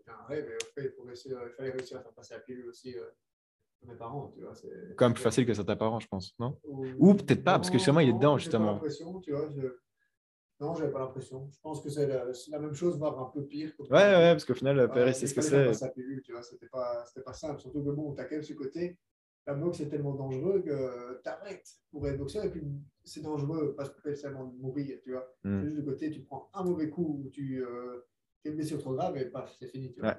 un 0.08 0.26
rêve. 0.28 0.50
Et 0.50 0.56
en 0.56 0.74
fait, 0.74 0.94
il, 1.26 1.36
fallait 1.56 1.72
réussir 1.72 1.98
à 1.98 2.02
faire 2.02 2.14
passer 2.14 2.34
la 2.34 2.40
pilule 2.42 2.68
aussi 2.68 2.98
euh, 2.98 3.06
à 3.84 3.88
mes 3.88 3.96
parents. 3.96 4.32
Tu 4.36 4.42
vois, 4.42 4.54
Quand 4.96 5.06
même 5.06 5.14
plus 5.14 5.24
facile 5.24 5.46
que 5.46 5.54
certains 5.54 5.76
parents, 5.76 6.00
je 6.00 6.08
pense. 6.08 6.34
Non? 6.40 6.60
Ou, 6.98 7.14
peut-être 7.14 7.44
pas, 7.44 7.54
parce 7.54 7.70
que 7.70 7.78
justement, 7.78 8.00
il 8.00 8.10
est 8.10 8.14
dedans, 8.14 8.38
justement. 8.38 8.66
Pas 8.66 8.74
l'impression, 8.74 9.20
tu 9.20 9.32
vois. 9.32 9.50
Je... 9.50 9.68
Non, 10.60 10.74
j'avais 10.74 10.92
pas 10.92 11.00
l'impression. 11.00 11.48
Je 11.52 11.60
pense 11.62 11.82
que 11.82 11.90
c'est 11.90 12.08
la, 12.08 12.26
la, 12.50 12.60
même 12.60 12.74
chose, 12.74 12.98
voire 12.98 13.20
un 13.20 13.32
peu 13.32 13.46
pire. 13.46 13.72
Ouais, 13.80 13.88
ouais, 13.92 14.32
parce 14.32 14.44
qu'au 14.44 14.56
final, 14.56 14.76
le 14.76 14.88
Paris, 14.88 15.14
c'est 15.14 15.28
ce 15.28 15.36
que 15.36 15.42
c'est. 15.42 15.72
C'était 15.74 16.68
pas, 16.72 17.06
pas 17.24 17.34
simple. 17.34 17.62
Surtout 17.62 17.84
que 17.84 17.92
bon, 17.92 18.16
tu 18.16 18.22
as 18.22 18.26
quand 18.26 18.36
même 18.36 18.44
ce 18.44 18.54
côté 18.54 18.98
la 19.48 19.54
boxe 19.54 19.80
est 19.80 19.88
tellement 19.88 20.14
dangereux 20.14 20.62
que 20.62 21.22
tu 21.24 21.30
arrêtes 21.30 21.70
pour 21.90 22.06
être 22.08 22.18
boxeur 22.18 22.44
et 22.44 22.52
puis 22.52 22.62
c'est 23.06 23.22
dangereux 23.22 23.74
parce 23.78 23.90
que 23.90 24.14
seulement 24.14 24.46
de 24.46 24.58
mourir, 24.58 25.00
tu 25.02 25.12
vois. 25.14 25.26
Mm. 25.46 25.64
Juste 25.64 25.78
de 25.78 25.82
côté, 25.82 26.12
tu 26.12 26.22
prends 26.22 26.50
un 26.54 26.64
mauvais 26.64 26.90
coup 26.90 27.24
ou 27.24 27.30
tu 27.30 27.64
euh, 27.64 28.06
es 28.44 28.50
une 28.50 28.56
blessure 28.56 28.80
trop 28.80 28.94
grave 28.94 29.16
et 29.16 29.26
paf, 29.26 29.56
c'est 29.58 29.68
fini, 29.68 29.94
tu 29.94 30.02
vois. 30.02 30.18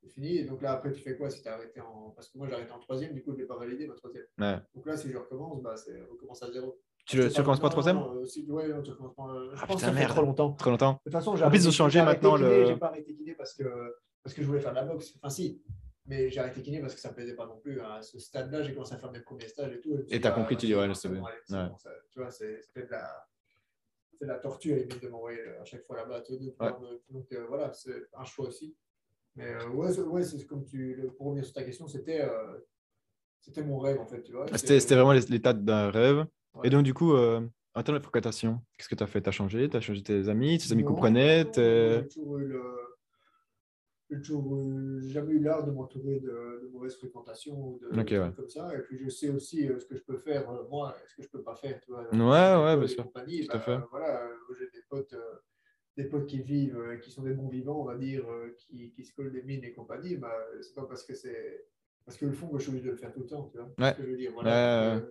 C'est 0.00 0.08
fini. 0.08 0.38
Et 0.38 0.44
donc 0.44 0.62
là, 0.62 0.72
après, 0.72 0.92
tu 0.92 1.02
fais 1.02 1.16
quoi 1.16 1.28
si 1.28 1.42
tu 1.42 1.48
as 1.48 1.54
arrêté 1.54 1.80
en. 1.80 2.10
Parce 2.10 2.28
que 2.28 2.38
moi, 2.38 2.46
j'ai 2.46 2.54
arrêté 2.54 2.70
en 2.70 2.78
troisième, 2.78 3.12
du 3.12 3.22
coup, 3.22 3.32
je 3.32 3.36
ne 3.36 3.42
l'ai 3.42 3.46
pas 3.48 3.58
validé, 3.58 3.88
ma 3.88 3.94
troisième. 3.94 4.24
Donc 4.38 4.86
là, 4.86 4.96
si 4.96 5.10
je 5.10 5.18
recommence, 5.18 5.60
bah, 5.62 5.76
c'est 5.76 6.00
recommence 6.02 6.42
à 6.42 6.52
zéro. 6.52 6.80
Tu 7.06 7.16
ne 7.16 7.28
recommences 7.28 7.60
pas 7.60 7.70
troisième 7.70 7.98
euh, 7.98 8.24
si, 8.24 8.48
Ouais, 8.48 8.68
non, 8.68 8.82
tu 8.82 8.92
recommences 8.92 9.16
pas. 9.16 9.26
Je 9.26 9.60
ah, 9.60 9.66
pense 9.66 9.76
putain, 9.76 9.90
que 9.90 9.98
ça 9.98 10.06
fait 10.06 10.06
trop 10.06 10.22
longtemps. 10.22 10.52
Trop 10.52 10.70
longtemps. 10.70 10.92
De 10.92 10.98
toute 11.04 11.12
façon, 11.12 11.34
j'ai. 11.34 11.44
En 11.44 11.50
plus, 11.50 11.64
ils 11.64 11.68
ont 11.68 11.72
changé 11.72 12.02
maintenant 12.02 12.36
le. 12.36 12.66
J'ai 12.66 12.76
pas 12.76 12.86
arrêté 12.86 13.14
kiné 13.14 13.34
parce 13.34 13.52
que, 13.54 13.64
parce 14.22 14.32
que 14.32 14.42
je 14.42 14.46
voulais 14.46 14.60
faire 14.60 14.70
de 14.70 14.76
la 14.76 14.84
boxe. 14.84 15.14
Enfin, 15.16 15.28
si. 15.28 15.60
Mais 16.06 16.30
j'ai 16.30 16.40
arrêté 16.40 16.62
kiné 16.62 16.80
parce 16.80 16.94
que 16.94 17.00
ça 17.00 17.08
ne 17.08 17.12
me 17.12 17.16
plaisait 17.16 17.34
pas 17.34 17.46
non 17.46 17.58
plus. 17.58 17.80
À 17.80 18.02
ce 18.02 18.18
stade-là, 18.18 18.62
j'ai 18.62 18.72
commencé 18.72 18.94
à 18.94 18.98
faire 18.98 19.12
mes 19.12 19.20
premiers 19.20 19.48
stages 19.48 19.72
et 19.72 19.80
tout. 19.80 19.98
Et 20.08 20.20
tu 20.20 20.26
as 20.26 20.30
compris, 20.32 20.56
tu 20.56 20.66
dis, 20.66 20.74
ouais, 20.74 20.92
c'est 20.94 21.08
bien. 21.08 21.22
Tu 22.10 22.20
vois, 22.20 22.30
c'était 22.30 22.86
de 22.86 22.90
la, 22.90 23.26
de 24.20 24.26
la 24.26 24.38
torture 24.38 24.76
limite 24.76 25.02
de 25.02 25.08
m'envoyer 25.08 25.40
à 25.60 25.64
chaque 25.64 25.84
fois 25.84 25.96
là-bas. 25.96 26.22
Donc 27.10 27.32
euh, 27.32 27.46
voilà, 27.48 27.72
c'est 27.72 28.06
un 28.14 28.24
choix 28.24 28.48
aussi. 28.48 28.74
Mais 29.36 29.54
euh, 29.54 29.68
ouais, 29.68 29.98
ouais 30.00 30.24
c'est 30.24 30.44
comme 30.46 30.64
tu. 30.64 31.08
Pour 31.16 31.28
revenir 31.28 31.44
sur 31.44 31.54
ta 31.54 31.62
question, 31.62 31.86
c'était 31.86 32.20
euh, 32.22 32.58
c'était 33.40 33.62
mon 33.62 33.78
rêve 33.78 34.00
en 34.00 34.06
fait. 34.06 34.24
Ah, 34.52 34.58
c'était 34.58 34.94
vraiment 34.94 35.12
l'état 35.12 35.52
d'un 35.52 35.90
rêve. 35.90 36.26
Et 36.64 36.70
donc, 36.70 36.82
du 36.82 36.92
coup, 36.92 37.14
en 37.16 37.82
termes 37.82 37.98
de 37.98 38.02
fréquentation, 38.02 38.60
qu'est-ce 38.76 38.88
que 38.88 38.96
tu 38.96 39.04
as 39.04 39.06
fait? 39.06 39.22
Tu 39.22 39.28
as 39.28 39.32
changé 39.32 39.68
Tu 39.68 39.76
as 39.76 39.80
changé 39.80 40.02
tes 40.02 40.28
amis 40.28 40.58
Tes 40.58 40.72
amis 40.72 40.84
comprenaient 40.84 41.46
J'ai 41.54 42.08
toujours 42.08 42.38
eu 42.38 42.48
le 42.48 42.89
j'ai 44.10 44.18
toujours 44.18 44.44
jamais 45.02 45.34
eu 45.34 45.40
l'art 45.40 45.64
de 45.64 45.70
m'entourer 45.70 46.18
de, 46.18 46.60
de 46.62 46.68
mauvaises 46.72 46.96
fréquentations 46.96 47.54
ou 47.54 47.78
de, 47.78 47.88
trucs 47.90 48.36
comme 48.36 48.48
ça. 48.48 48.74
Et 48.76 48.80
puis 48.80 48.98
je 48.98 49.08
sais 49.08 49.28
aussi 49.28 49.68
euh, 49.68 49.78
ce 49.78 49.86
que 49.86 49.96
je 49.96 50.02
peux 50.02 50.16
faire 50.16 50.50
euh, 50.50 50.64
moi 50.68 50.96
et 50.98 51.08
ce 51.08 51.16
que 51.16 51.22
je 51.22 51.28
peux 51.28 51.42
pas 51.42 51.54
faire. 51.54 51.80
Tu 51.80 51.92
vois, 51.92 52.02
ouais, 52.10 52.64
ouais, 52.64 52.76
bien 52.76 52.86
sûr. 52.88 53.10
Bah, 53.14 53.88
voilà, 53.90 54.28
j'ai 54.58 54.66
des 54.70 54.82
potes, 54.88 55.12
euh, 55.12 55.36
des 55.96 56.04
potes 56.04 56.26
qui 56.26 56.42
vivent, 56.42 56.98
qui 57.02 57.10
sont 57.10 57.22
des 57.22 57.34
bons 57.34 57.48
vivants, 57.48 57.80
on 57.80 57.84
va 57.84 57.96
dire, 57.96 58.24
qui, 58.58 58.90
qui 58.90 59.04
se 59.04 59.14
collent 59.14 59.32
des 59.32 59.42
mines 59.42 59.64
et 59.64 59.72
compagnie. 59.72 60.16
Bah, 60.16 60.34
c'est 60.60 60.74
pas 60.74 60.86
parce 60.86 61.04
que 61.04 61.14
c'est 61.14 61.66
parce 62.04 62.18
que 62.18 62.26
le 62.26 62.32
fond, 62.32 62.50
je 62.54 62.62
suis 62.62 62.70
obligé 62.70 62.86
de 62.86 62.90
le 62.90 62.96
faire 62.96 63.12
tout 63.12 63.20
le 63.20 63.26
temps. 63.26 63.48
Tu 63.52 63.58
vois 63.58 63.70
ouais. 63.78 63.92
ce 63.92 63.96
que 63.98 64.02
je 64.04 64.10
veux 64.10 64.16
dire. 64.16 64.32
Voilà, 64.32 65.02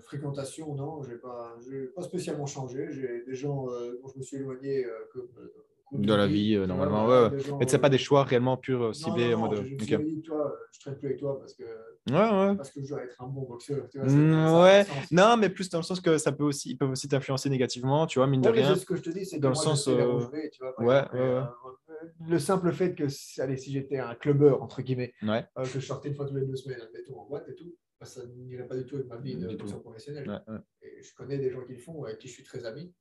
fréquentation, 0.00 0.74
non, 0.74 1.04
je 1.04 1.12
n'ai 1.12 1.18
pas, 1.18 1.56
pas 1.94 2.02
spécialement 2.02 2.46
changé. 2.46 2.88
J'ai 2.90 3.22
des 3.22 3.34
gens 3.36 3.66
dont 3.66 4.08
je 4.08 4.18
me 4.18 4.22
suis 4.24 4.38
éloigné 4.38 4.84
comme 5.12 5.28
de 5.92 6.14
la 6.14 6.26
vie, 6.26 6.54
euh, 6.54 6.66
normalement. 6.66 7.06
Ouais, 7.06 7.30
Mais 7.58 7.68
c'est 7.68 7.78
pas 7.78 7.88
des 7.88 7.98
choix 7.98 8.24
réellement 8.24 8.56
purs 8.56 8.94
ciblés 8.94 9.34
en 9.34 9.48
mode. 9.48 9.64
Je, 9.78 9.84
je, 9.84 9.96
dit, 9.96 10.22
toi, 10.22 10.54
je 10.72 10.80
traite 10.80 10.98
plus 10.98 11.06
avec 11.08 11.18
toi 11.18 11.38
parce 11.38 11.54
que. 11.54 11.64
Ouais, 12.10 12.16
ouais. 12.16 12.56
Parce 12.56 12.70
que 12.70 12.80
je 12.82 12.88
dois 12.88 13.04
être 13.04 13.20
un 13.22 13.26
bon 13.26 13.42
boxeur. 13.42 13.86
Tu 13.90 13.98
vois, 13.98 14.08
mmh, 14.08 14.62
ouais. 14.62 14.86
Non, 15.10 15.36
mais 15.36 15.50
plus 15.50 15.68
dans 15.68 15.78
le 15.78 15.84
sens 15.84 16.00
que 16.00 16.16
ça 16.18 16.32
peut 16.32 16.44
aussi, 16.44 16.70
ils 16.70 16.76
peuvent 16.76 16.90
aussi 16.90 17.08
t'influencer 17.08 17.50
négativement, 17.50 18.06
tu 18.06 18.18
vois, 18.18 18.26
mine 18.26 18.40
de 18.40 18.48
rien. 18.48 18.74
Ce 18.74 18.86
que 18.86 18.96
je 18.96 19.02
te 19.02 19.10
dis, 19.10 19.26
c'est 19.26 19.38
dans 19.38 19.50
le 19.50 19.54
sens. 19.54 19.84
tu 19.84 19.90
vois, 19.90 20.80
ouais, 20.80 21.04
ouais, 21.12 21.42
le 22.26 22.38
simple 22.38 22.72
fait 22.72 22.94
que, 22.94 23.04
allez, 23.40 23.56
si 23.56 23.72
j'étais 23.72 23.98
un 23.98 24.14
clubbeur, 24.14 24.62
entre 24.62 24.82
guillemets, 24.82 25.14
euh, 25.22 25.42
que 25.56 25.64
je 25.64 25.80
sortais 25.80 26.08
une 26.08 26.14
fois 26.14 26.26
tous 26.26 26.34
les 26.34 26.46
deux 26.46 26.56
semaines, 26.56 26.80
admettons, 26.80 27.18
en 27.18 27.26
boîte 27.26 27.48
et 27.48 27.54
tout, 27.54 27.74
bah, 28.00 28.06
ça 28.06 28.20
n'irait 28.26 28.66
pas 28.66 28.76
du 28.76 28.84
tout 28.84 28.96
avec 28.96 29.08
ma 29.08 29.16
vie 29.16 29.36
de 29.36 29.56
boxeur 29.56 29.80
professionnel. 29.80 30.42
Et 30.82 31.02
je 31.02 31.14
connais 31.14 31.38
des 31.38 31.50
gens 31.50 31.64
qui 31.64 31.72
le 31.72 31.78
font, 31.78 32.04
avec 32.04 32.18
qui 32.18 32.28
je 32.28 32.34
suis 32.34 32.44
très 32.44 32.64
ami. 32.64 32.92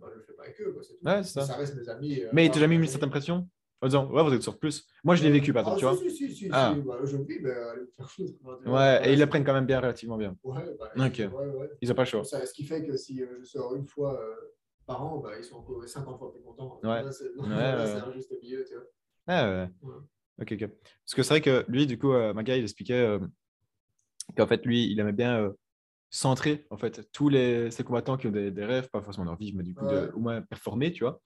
Bah, 0.00 0.08
je 0.12 0.18
le 0.18 0.22
fais 0.22 0.32
pas 0.32 0.42
avec 0.44 0.60
eux, 0.60 0.72
quoi, 0.72 0.82
tout. 0.82 1.06
Ouais, 1.06 1.22
ça. 1.22 1.42
ça. 1.42 1.54
reste 1.56 1.76
mes 1.76 1.88
amis. 1.88 2.20
Euh, 2.20 2.28
mais 2.32 2.48
tu 2.48 2.54
n'as 2.56 2.60
jamais 2.60 2.78
mis 2.78 2.88
cette 2.88 3.02
impression 3.02 3.48
en 3.80 3.86
disant, 3.86 4.10
ouais, 4.10 4.22
vous 4.22 4.32
êtes 4.32 4.42
sur 4.42 4.58
plus. 4.58 4.86
Moi, 5.02 5.14
je 5.14 5.22
l'ai 5.22 5.30
vécu, 5.30 5.52
par 5.52 5.60
exemple, 5.60 5.76
ah, 5.76 5.78
tu 5.78 5.84
vois. 5.84 6.10
Si, 6.10 6.16
si, 6.16 6.34
si, 6.34 6.48
ah. 6.52 6.74
bah, 6.84 6.98
mais 7.02 7.50
allez 7.50 7.86
faire 7.96 8.10
foutre. 8.10 8.32
Ouais, 8.66 9.08
et 9.08 9.12
ils 9.12 9.18
le 9.18 9.26
prennent 9.26 9.44
quand 9.44 9.52
même 9.52 9.66
bien, 9.66 9.80
relativement 9.80 10.16
bien. 10.16 10.36
Ouais, 10.42 10.62
bah, 10.78 10.90
ok. 10.96 11.18
Ouais, 11.18 11.26
ouais. 11.26 11.70
Ils 11.82 11.88
n'ont 11.88 11.94
pas. 11.94 12.04
Ça, 12.04 12.46
ce 12.46 12.52
qui 12.52 12.64
fait 12.64 12.84
que 12.84 12.96
si 12.96 13.22
euh, 13.22 13.38
je 13.40 13.44
sors 13.44 13.74
une 13.74 13.86
fois 13.86 14.20
euh, 14.20 14.34
par 14.86 15.04
an, 15.04 15.18
bah, 15.18 15.32
ils 15.38 15.44
sont 15.44 15.56
encore 15.56 15.86
50 15.86 16.18
fois 16.18 16.32
plus 16.32 16.42
contents. 16.42 16.80
Ouais. 16.82 17.02
C'est 17.12 17.26
un 17.40 18.12
juste 18.12 18.32
milieu, 18.42 18.64
tu 18.64 18.74
vois. 18.74 18.84
Ah 19.26 19.48
ouais. 19.48 19.68
Ok, 20.40 20.52
ok. 20.52 20.68
Parce 20.68 21.14
que 21.14 21.22
c'est 21.22 21.28
vrai 21.28 21.40
que 21.40 21.64
lui, 21.68 21.86
du 21.86 21.98
coup, 21.98 22.12
euh, 22.12 22.34
Maga, 22.34 22.56
il 22.56 22.64
expliquait 22.64 22.94
euh, 22.94 23.20
qu'en 24.36 24.46
fait, 24.46 24.64
lui, 24.66 24.90
il 24.90 24.98
aimait 24.98 25.12
bien 25.12 25.40
euh, 25.40 25.52
centrer 26.14 26.64
en 26.70 26.76
fait 26.76 27.10
tous 27.12 27.28
les, 27.28 27.72
ces 27.72 27.82
combattants 27.82 28.16
qui 28.16 28.28
ont 28.28 28.30
des, 28.30 28.52
des 28.52 28.64
rêves, 28.64 28.88
pas 28.88 29.02
forcément 29.02 29.24
d'en 29.26 29.34
vivre, 29.34 29.56
mais 29.56 29.64
du 29.64 29.74
coup, 29.74 29.84
de, 29.84 30.12
au 30.14 30.20
moins 30.20 30.40
performer, 30.42 30.92
tu 30.92 31.02
vois. 31.02 31.20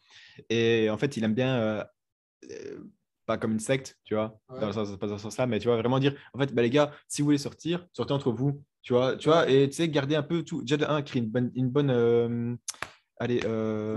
Et 0.49 0.89
en 0.89 0.97
fait, 0.97 1.19
il 1.19 1.25
aime 1.25 1.35
bien, 1.35 1.85
pas 3.27 3.37
comme 3.37 3.53
une 3.53 3.61
secte, 3.61 3.99
tu 4.05 4.15
vois, 4.15 4.41
dans 4.49 4.71
pas 4.97 5.07
dans 5.07 5.19
ce 5.19 5.23
sens-là, 5.25 5.47
mais 5.47 5.59
tu 5.59 5.69
vois, 5.69 5.77
vraiment 5.77 5.99
dire, 5.99 6.15
en 6.33 6.39
fait, 6.39 6.55
bah, 6.55 6.63
les 6.63 6.71
gars, 6.71 6.91
si 7.07 7.21
vous 7.21 7.27
voulez 7.27 7.39
sortir, 7.39 7.87
sortez 7.93 8.15
entre 8.15 8.33
vous, 8.33 8.65
tu 8.81 8.95
vois, 8.95 9.17
tu 9.17 9.29
vois, 9.29 9.51
et 9.51 9.69
tu 9.69 9.77
sais, 9.77 9.89
garder 9.91 10.17
un 10.17 10.23
peu 10.23 10.43
tout, 10.43 10.63
déjà 10.63 10.79
de 10.79 10.87
un, 10.87 11.03
créer 11.03 11.21
une 11.21 11.29
bonne, 11.29 11.51
une 11.55 11.69
bonne 11.69 12.59
allez, 13.19 13.41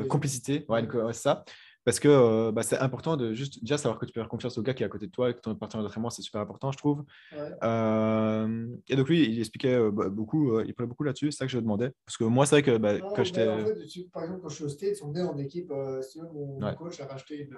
complicité, 0.09 0.65
ouais 0.68 1.13
ça. 1.13 1.45
Parce 1.83 1.99
que 1.99 2.07
euh, 2.07 2.51
bah, 2.51 2.61
c'est 2.61 2.77
important 2.77 3.17
de 3.17 3.33
juste 3.33 3.59
déjà 3.61 3.77
savoir 3.77 3.99
que 3.99 4.05
tu 4.05 4.13
peux 4.13 4.19
faire 4.19 4.29
confiance 4.29 4.57
au 4.57 4.61
gars 4.61 4.73
qui 4.73 4.83
est 4.83 4.85
à 4.85 4.89
côté 4.89 5.07
de 5.07 5.11
toi 5.11 5.29
et 5.29 5.33
que 5.33 5.39
ton 5.39 5.55
partenaire 5.55 5.83
d'entraînement, 5.83 6.11
c'est 6.11 6.21
super 6.21 6.41
important, 6.41 6.71
je 6.71 6.77
trouve. 6.77 7.03
Euh, 7.63 8.67
et 8.87 8.95
donc, 8.95 9.09
lui, 9.09 9.23
il 9.27 9.39
expliquait 9.39 9.73
euh, 9.73 9.91
bah, 9.91 10.09
beaucoup, 10.09 10.59
il 10.61 10.73
parlait 10.75 10.87
beaucoup 10.87 11.03
là-dessus, 11.03 11.31
c'est 11.31 11.39
ça 11.39 11.45
que 11.45 11.51
je 11.51 11.57
demandais. 11.57 11.91
Parce 12.05 12.17
que 12.17 12.23
moi, 12.23 12.45
c'est 12.45 12.55
vrai 12.55 12.63
que 12.63 12.77
bah, 12.77 12.99
quand 13.15 13.23
j'étais. 13.23 13.47
En 13.47 13.65
fait, 13.65 14.09
par 14.11 14.23
exemple, 14.23 14.41
quand 14.41 14.49
je 14.49 14.55
suis 14.55 14.63
au 14.63 14.69
States, 14.69 14.97
on 15.01 15.15
est 15.15 15.23
en 15.23 15.37
équipe. 15.37 15.73
si 16.01 16.21
mon, 16.21 16.59
coach 16.75 16.99
a 16.99 17.07
racheté 17.07 17.39
une. 17.39 17.57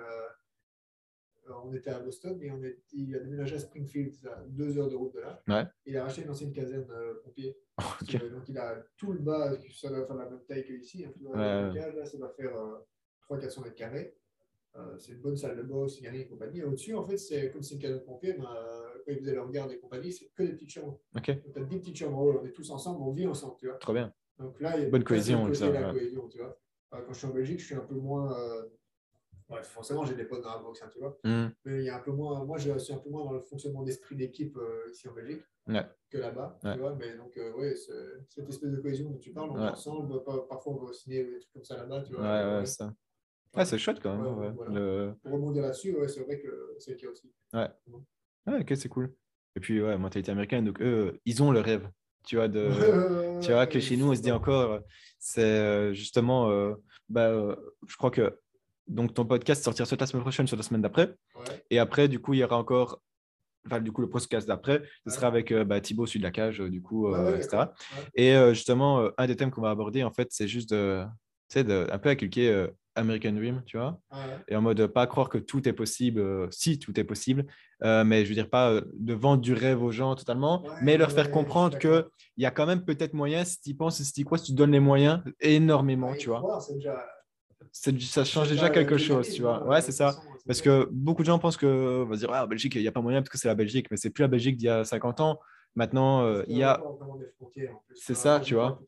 on 1.66 1.74
était 1.74 1.92
à 1.92 2.00
Boston 2.00 2.42
et 2.42 2.50
on 2.50 2.64
est, 2.64 2.80
il 2.94 3.14
a 3.18 3.20
déménagé 3.20 3.58
à 3.58 3.60
Springfield, 3.60 4.16
à 4.26 4.42
deux 4.48 4.78
heures 4.78 4.90
de 4.90 4.96
route 4.96 5.14
de 5.16 5.20
là. 5.20 5.70
Il 5.86 5.98
a 5.98 6.04
racheté 6.04 6.22
une 6.22 6.30
ancienne 6.30 6.54
caserne 6.54 6.88
pompier. 7.26 7.58
donc, 8.32 8.48
il 8.48 8.58
a 8.58 8.78
tout 8.96 9.12
le 9.12 9.20
bas, 9.20 9.52
ça 9.76 9.90
doit 9.90 10.06
faire 10.06 10.16
la 10.16 10.30
même 10.30 10.40
taille 10.48 10.64
qu'ici. 10.64 11.04
Hein, 11.04 11.74
là, 11.74 12.06
ça 12.06 12.18
va 12.18 12.30
faire 12.30 12.54
300-400 13.38 13.64
mètres 13.64 13.76
carrés. 13.76 14.16
Euh, 14.76 14.98
c'est 14.98 15.12
une 15.12 15.22
bonne 15.22 15.38
salle 15.38 15.56
de 15.56 15.62
boss, 15.62 16.00
il 16.00 16.06
y 16.06 16.08
a 16.08 16.12
rien 16.12 16.22
et 16.22 16.28
compagnie. 16.28 16.60
Et 16.60 16.64
au-dessus, 16.64 16.96
en 16.96 17.04
fait, 17.04 17.18
c'est 17.18 17.52
comme 17.52 17.62
c'est 17.62 17.76
une 17.76 17.82
caserne 17.82 18.00
de 18.00 18.06
pompiers, 18.06 18.34
ben, 18.34 18.50
quand 19.06 19.12
ils 19.12 19.20
faisaient 19.20 19.36
leur 19.36 19.50
garde 19.52 19.72
et 19.72 19.78
compagnie, 19.78 20.12
c'est 20.12 20.32
que 20.34 20.44
des 20.44 20.54
petites 20.54 20.72
chambres. 20.72 21.00
Ok. 21.16 21.28
Donc, 21.28 21.54
tu 21.54 21.60
as 21.60 21.64
10 21.64 21.80
petites 21.80 21.98
chambres 21.98 22.18
en 22.18 22.24
haut, 22.24 22.40
on 22.42 22.46
est 22.46 22.52
tous 22.52 22.70
ensemble, 22.72 23.04
on 23.04 23.12
vit 23.12 23.28
ensemble, 23.28 23.56
tu 23.60 23.68
vois. 23.68 23.78
Trop 23.78 23.94
bien. 23.94 24.12
Donc 24.40 24.60
là, 24.60 24.78
il 24.78 24.84
y 24.84 24.86
a 24.86 24.90
bonne 24.90 25.04
cohésion, 25.04 25.54
ça, 25.54 25.70
la 25.70 25.92
cohésion, 25.92 26.28
tu 26.28 26.40
vois. 26.40 26.58
Euh, 26.94 27.02
quand 27.06 27.14
je 27.14 27.18
suis 27.18 27.28
en 27.28 27.32
Belgique, 27.32 27.60
je 27.60 27.66
suis 27.66 27.76
un 27.76 27.82
peu 27.82 27.96
moins. 27.96 28.38
Euh... 28.38 28.64
Ouais, 29.50 29.62
forcément, 29.62 30.06
j'ai 30.06 30.16
des 30.16 30.24
potes 30.24 30.42
dans 30.42 30.56
la 30.56 30.58
boxe, 30.60 30.82
hein, 30.82 30.90
tu 30.92 31.00
vois. 31.00 31.20
Mm. 31.24 31.48
Mais 31.66 31.80
il 31.80 31.84
y 31.84 31.90
a 31.90 31.98
un 31.98 32.00
peu 32.00 32.12
moins. 32.12 32.44
Moi, 32.44 32.58
je 32.58 32.78
suis 32.80 32.94
un 32.94 32.98
peu 32.98 33.10
moins 33.10 33.26
dans 33.26 33.34
le 33.34 33.42
fonctionnement 33.42 33.84
d'esprit 33.84 34.16
d'équipe 34.16 34.58
euh, 34.58 34.90
ici 34.90 35.08
en 35.08 35.14
Belgique 35.14 35.44
ouais. 35.68 35.86
que 36.10 36.18
là-bas, 36.18 36.60
tu 36.62 36.80
vois. 36.80 36.96
Mais 36.96 37.16
donc, 37.16 37.38
euh, 37.38 37.54
ouais, 37.54 37.76
cette 37.76 38.50
espèce 38.50 38.72
de 38.72 38.78
cohésion 38.78 39.10
dont 39.10 39.18
tu 39.18 39.32
parles, 39.32 39.52
on 39.52 39.58
est 39.58 39.70
ensemble. 39.70 40.24
Parfois, 40.50 40.74
on 40.74 40.86
va 40.86 40.94
signer 40.94 41.24
des 41.24 41.40
trucs 41.40 41.54
comme 41.54 41.64
ça 41.64 41.78
là-bas, 41.78 42.02
tu 42.02 42.14
vois. 42.14 42.24
Ouais, 42.24 42.60
ouais, 42.60 42.66
ça. 42.66 42.94
Ah, 43.54 43.66
c'est 43.66 43.78
chouette 43.78 44.00
quand 44.02 44.16
même. 44.16 44.38
Ouais, 44.38 44.52
voilà. 44.56 44.72
le... 44.74 45.14
Pour 45.22 45.34
rebondir 45.34 45.64
là-dessus, 45.64 45.96
ouais, 45.96 46.08
c'est 46.08 46.22
vrai 46.22 46.40
que 46.40 46.76
c'est 46.80 46.92
le 46.92 46.98
cas 46.98 47.08
aussi. 47.10 47.32
Ouais. 47.54 47.68
ouais. 48.48 48.62
ok, 48.62 48.74
c'est 48.76 48.90
cool. 48.90 49.14
Et 49.56 49.60
puis, 49.60 49.82
ouais, 49.82 49.98
mentalité 49.98 50.32
américaine, 50.32 50.66
donc 50.66 50.82
eux, 50.82 51.20
ils 51.26 51.44
ont 51.44 51.52
le 51.52 51.60
rêve. 51.60 51.88
Tu 52.26 52.38
vois, 52.38 52.48
de... 52.48 52.70
tu 53.42 53.52
vois 53.52 53.68
que 53.68 53.80
chez 53.80 53.98
nous, 53.98 54.12
on 54.12 54.16
se 54.16 54.22
dit 54.22 54.32
encore, 54.32 54.80
c'est 55.20 55.42
euh, 55.42 55.94
justement, 55.94 56.50
euh, 56.50 56.74
bah, 57.10 57.30
euh, 57.30 57.56
je 57.88 57.96
crois 57.96 58.12
que 58.12 58.40
donc 58.88 59.14
ton 59.14 59.26
podcast 59.26 59.64
sortira 59.64 59.86
soit 59.86 60.00
la 60.00 60.08
semaine 60.08 60.24
prochaine, 60.24 60.48
soit 60.48 60.58
la 60.58 60.64
semaine 60.64 60.82
d'après. 60.82 61.14
Et 61.70 61.80
après, 61.80 62.08
du 62.08 62.20
coup, 62.20 62.34
il 62.34 62.40
y 62.40 62.44
aura 62.44 62.58
encore 62.58 63.02
enfin 63.66 63.80
du 63.80 63.94
coup 63.94 64.02
le 64.02 64.10
podcast 64.10 64.46
d'après 64.46 64.84
ce 65.08 65.14
sera 65.14 65.28
avec 65.28 65.54
bah, 65.54 65.80
Thibaut 65.80 66.06
celui 66.06 66.20
de 66.20 66.26
la 66.26 66.32
cage 66.32 66.60
du 66.60 66.82
coup 66.82 67.16
etc 67.16 67.68
et 68.14 68.36
justement 68.50 69.08
un 69.18 69.26
des 69.26 69.38
thèmes 69.38 69.52
qu'on 69.52 69.62
va 69.62 69.70
aborder 69.70 70.04
en 70.04 70.12
fait 70.12 70.28
c'est 70.32 70.50
juste 70.50 70.72
de, 70.72 71.06
de 71.56 71.88
un 71.92 72.00
peu 72.00 72.10
inculquer 72.10 72.68
American 72.96 73.34
Dream, 73.34 73.62
tu 73.66 73.78
vois. 73.78 74.00
Et 74.48 74.56
en 74.56 74.62
mode 74.62 74.86
pas 74.88 75.08
croire 75.08 75.30
que 75.30 75.38
tout 75.38 75.68
est 75.68 75.74
possible, 75.74 76.20
euh, 76.20 76.48
si 76.52 76.80
tout 76.80 76.98
est 77.00 77.04
possible, 77.04 77.46
euh, 77.84 78.04
mais 78.04 78.24
je 78.24 78.30
veux 78.30 78.36
dire 78.36 78.50
pas 78.50 78.72
euh, 78.72 78.82
de 78.94 79.14
vendre 79.14 79.42
du 79.42 79.54
rêve 79.54 79.82
aux 79.82 79.92
gens 79.92 80.16
totalement, 80.16 80.64
mais 80.82 80.98
leur 80.98 81.12
faire 81.12 81.32
comprendre 81.32 81.78
qu'il 81.78 82.06
y 82.38 82.46
a 82.46 82.52
quand 82.52 82.66
même 82.66 82.84
peut-être 82.84 83.14
moyen, 83.14 83.44
si 83.44 83.60
tu 83.62 83.74
penses, 83.74 84.02
si 84.02 84.14
tu 84.14 84.26
crois, 84.26 84.38
si 84.38 84.46
tu 84.46 84.54
donnes 84.54 84.72
les 84.72 84.80
moyens, 84.80 85.22
énormément, 85.40 86.14
tu 86.16 86.30
vois. 86.30 86.60
Ça 87.72 88.24
change 88.24 88.50
déjà 88.50 88.70
quelque 88.70 88.98
chose, 88.98 89.30
tu 89.30 89.42
vois. 89.42 89.66
Ouais, 89.66 89.82
c'est 89.82 89.92
ça. 89.92 90.16
Parce 90.46 90.62
que 90.62 90.88
beaucoup 90.92 91.24
de 91.24 91.28
gens 91.28 91.40
pensent 91.40 91.58
que, 91.58 92.04
on 92.04 92.06
va 92.06 92.16
dire, 92.16 92.30
ah, 92.32 92.46
Belgique, 92.46 92.76
il 92.76 92.82
n'y 92.82 92.88
a 92.88 92.92
pas 92.92 93.02
moyen 93.02 93.22
parce 93.22 93.30
que 93.30 93.38
c'est 93.38 93.48
la 93.48 93.56
Belgique, 93.56 93.88
mais 93.90 93.98
c'est 93.98 94.10
plus 94.10 94.22
la 94.22 94.28
Belgique 94.28 94.58
d'il 94.58 94.66
y 94.66 94.70
a 94.70 94.84
50 94.84 95.22
ans. 95.22 95.40
Maintenant, 95.76 96.24
euh, 96.24 96.44
il 96.48 96.58
y 96.58 96.64
a. 96.64 96.82
C'est 97.96 98.14
ça, 98.14 98.40
tu 98.40 98.54
vois. 98.54 98.80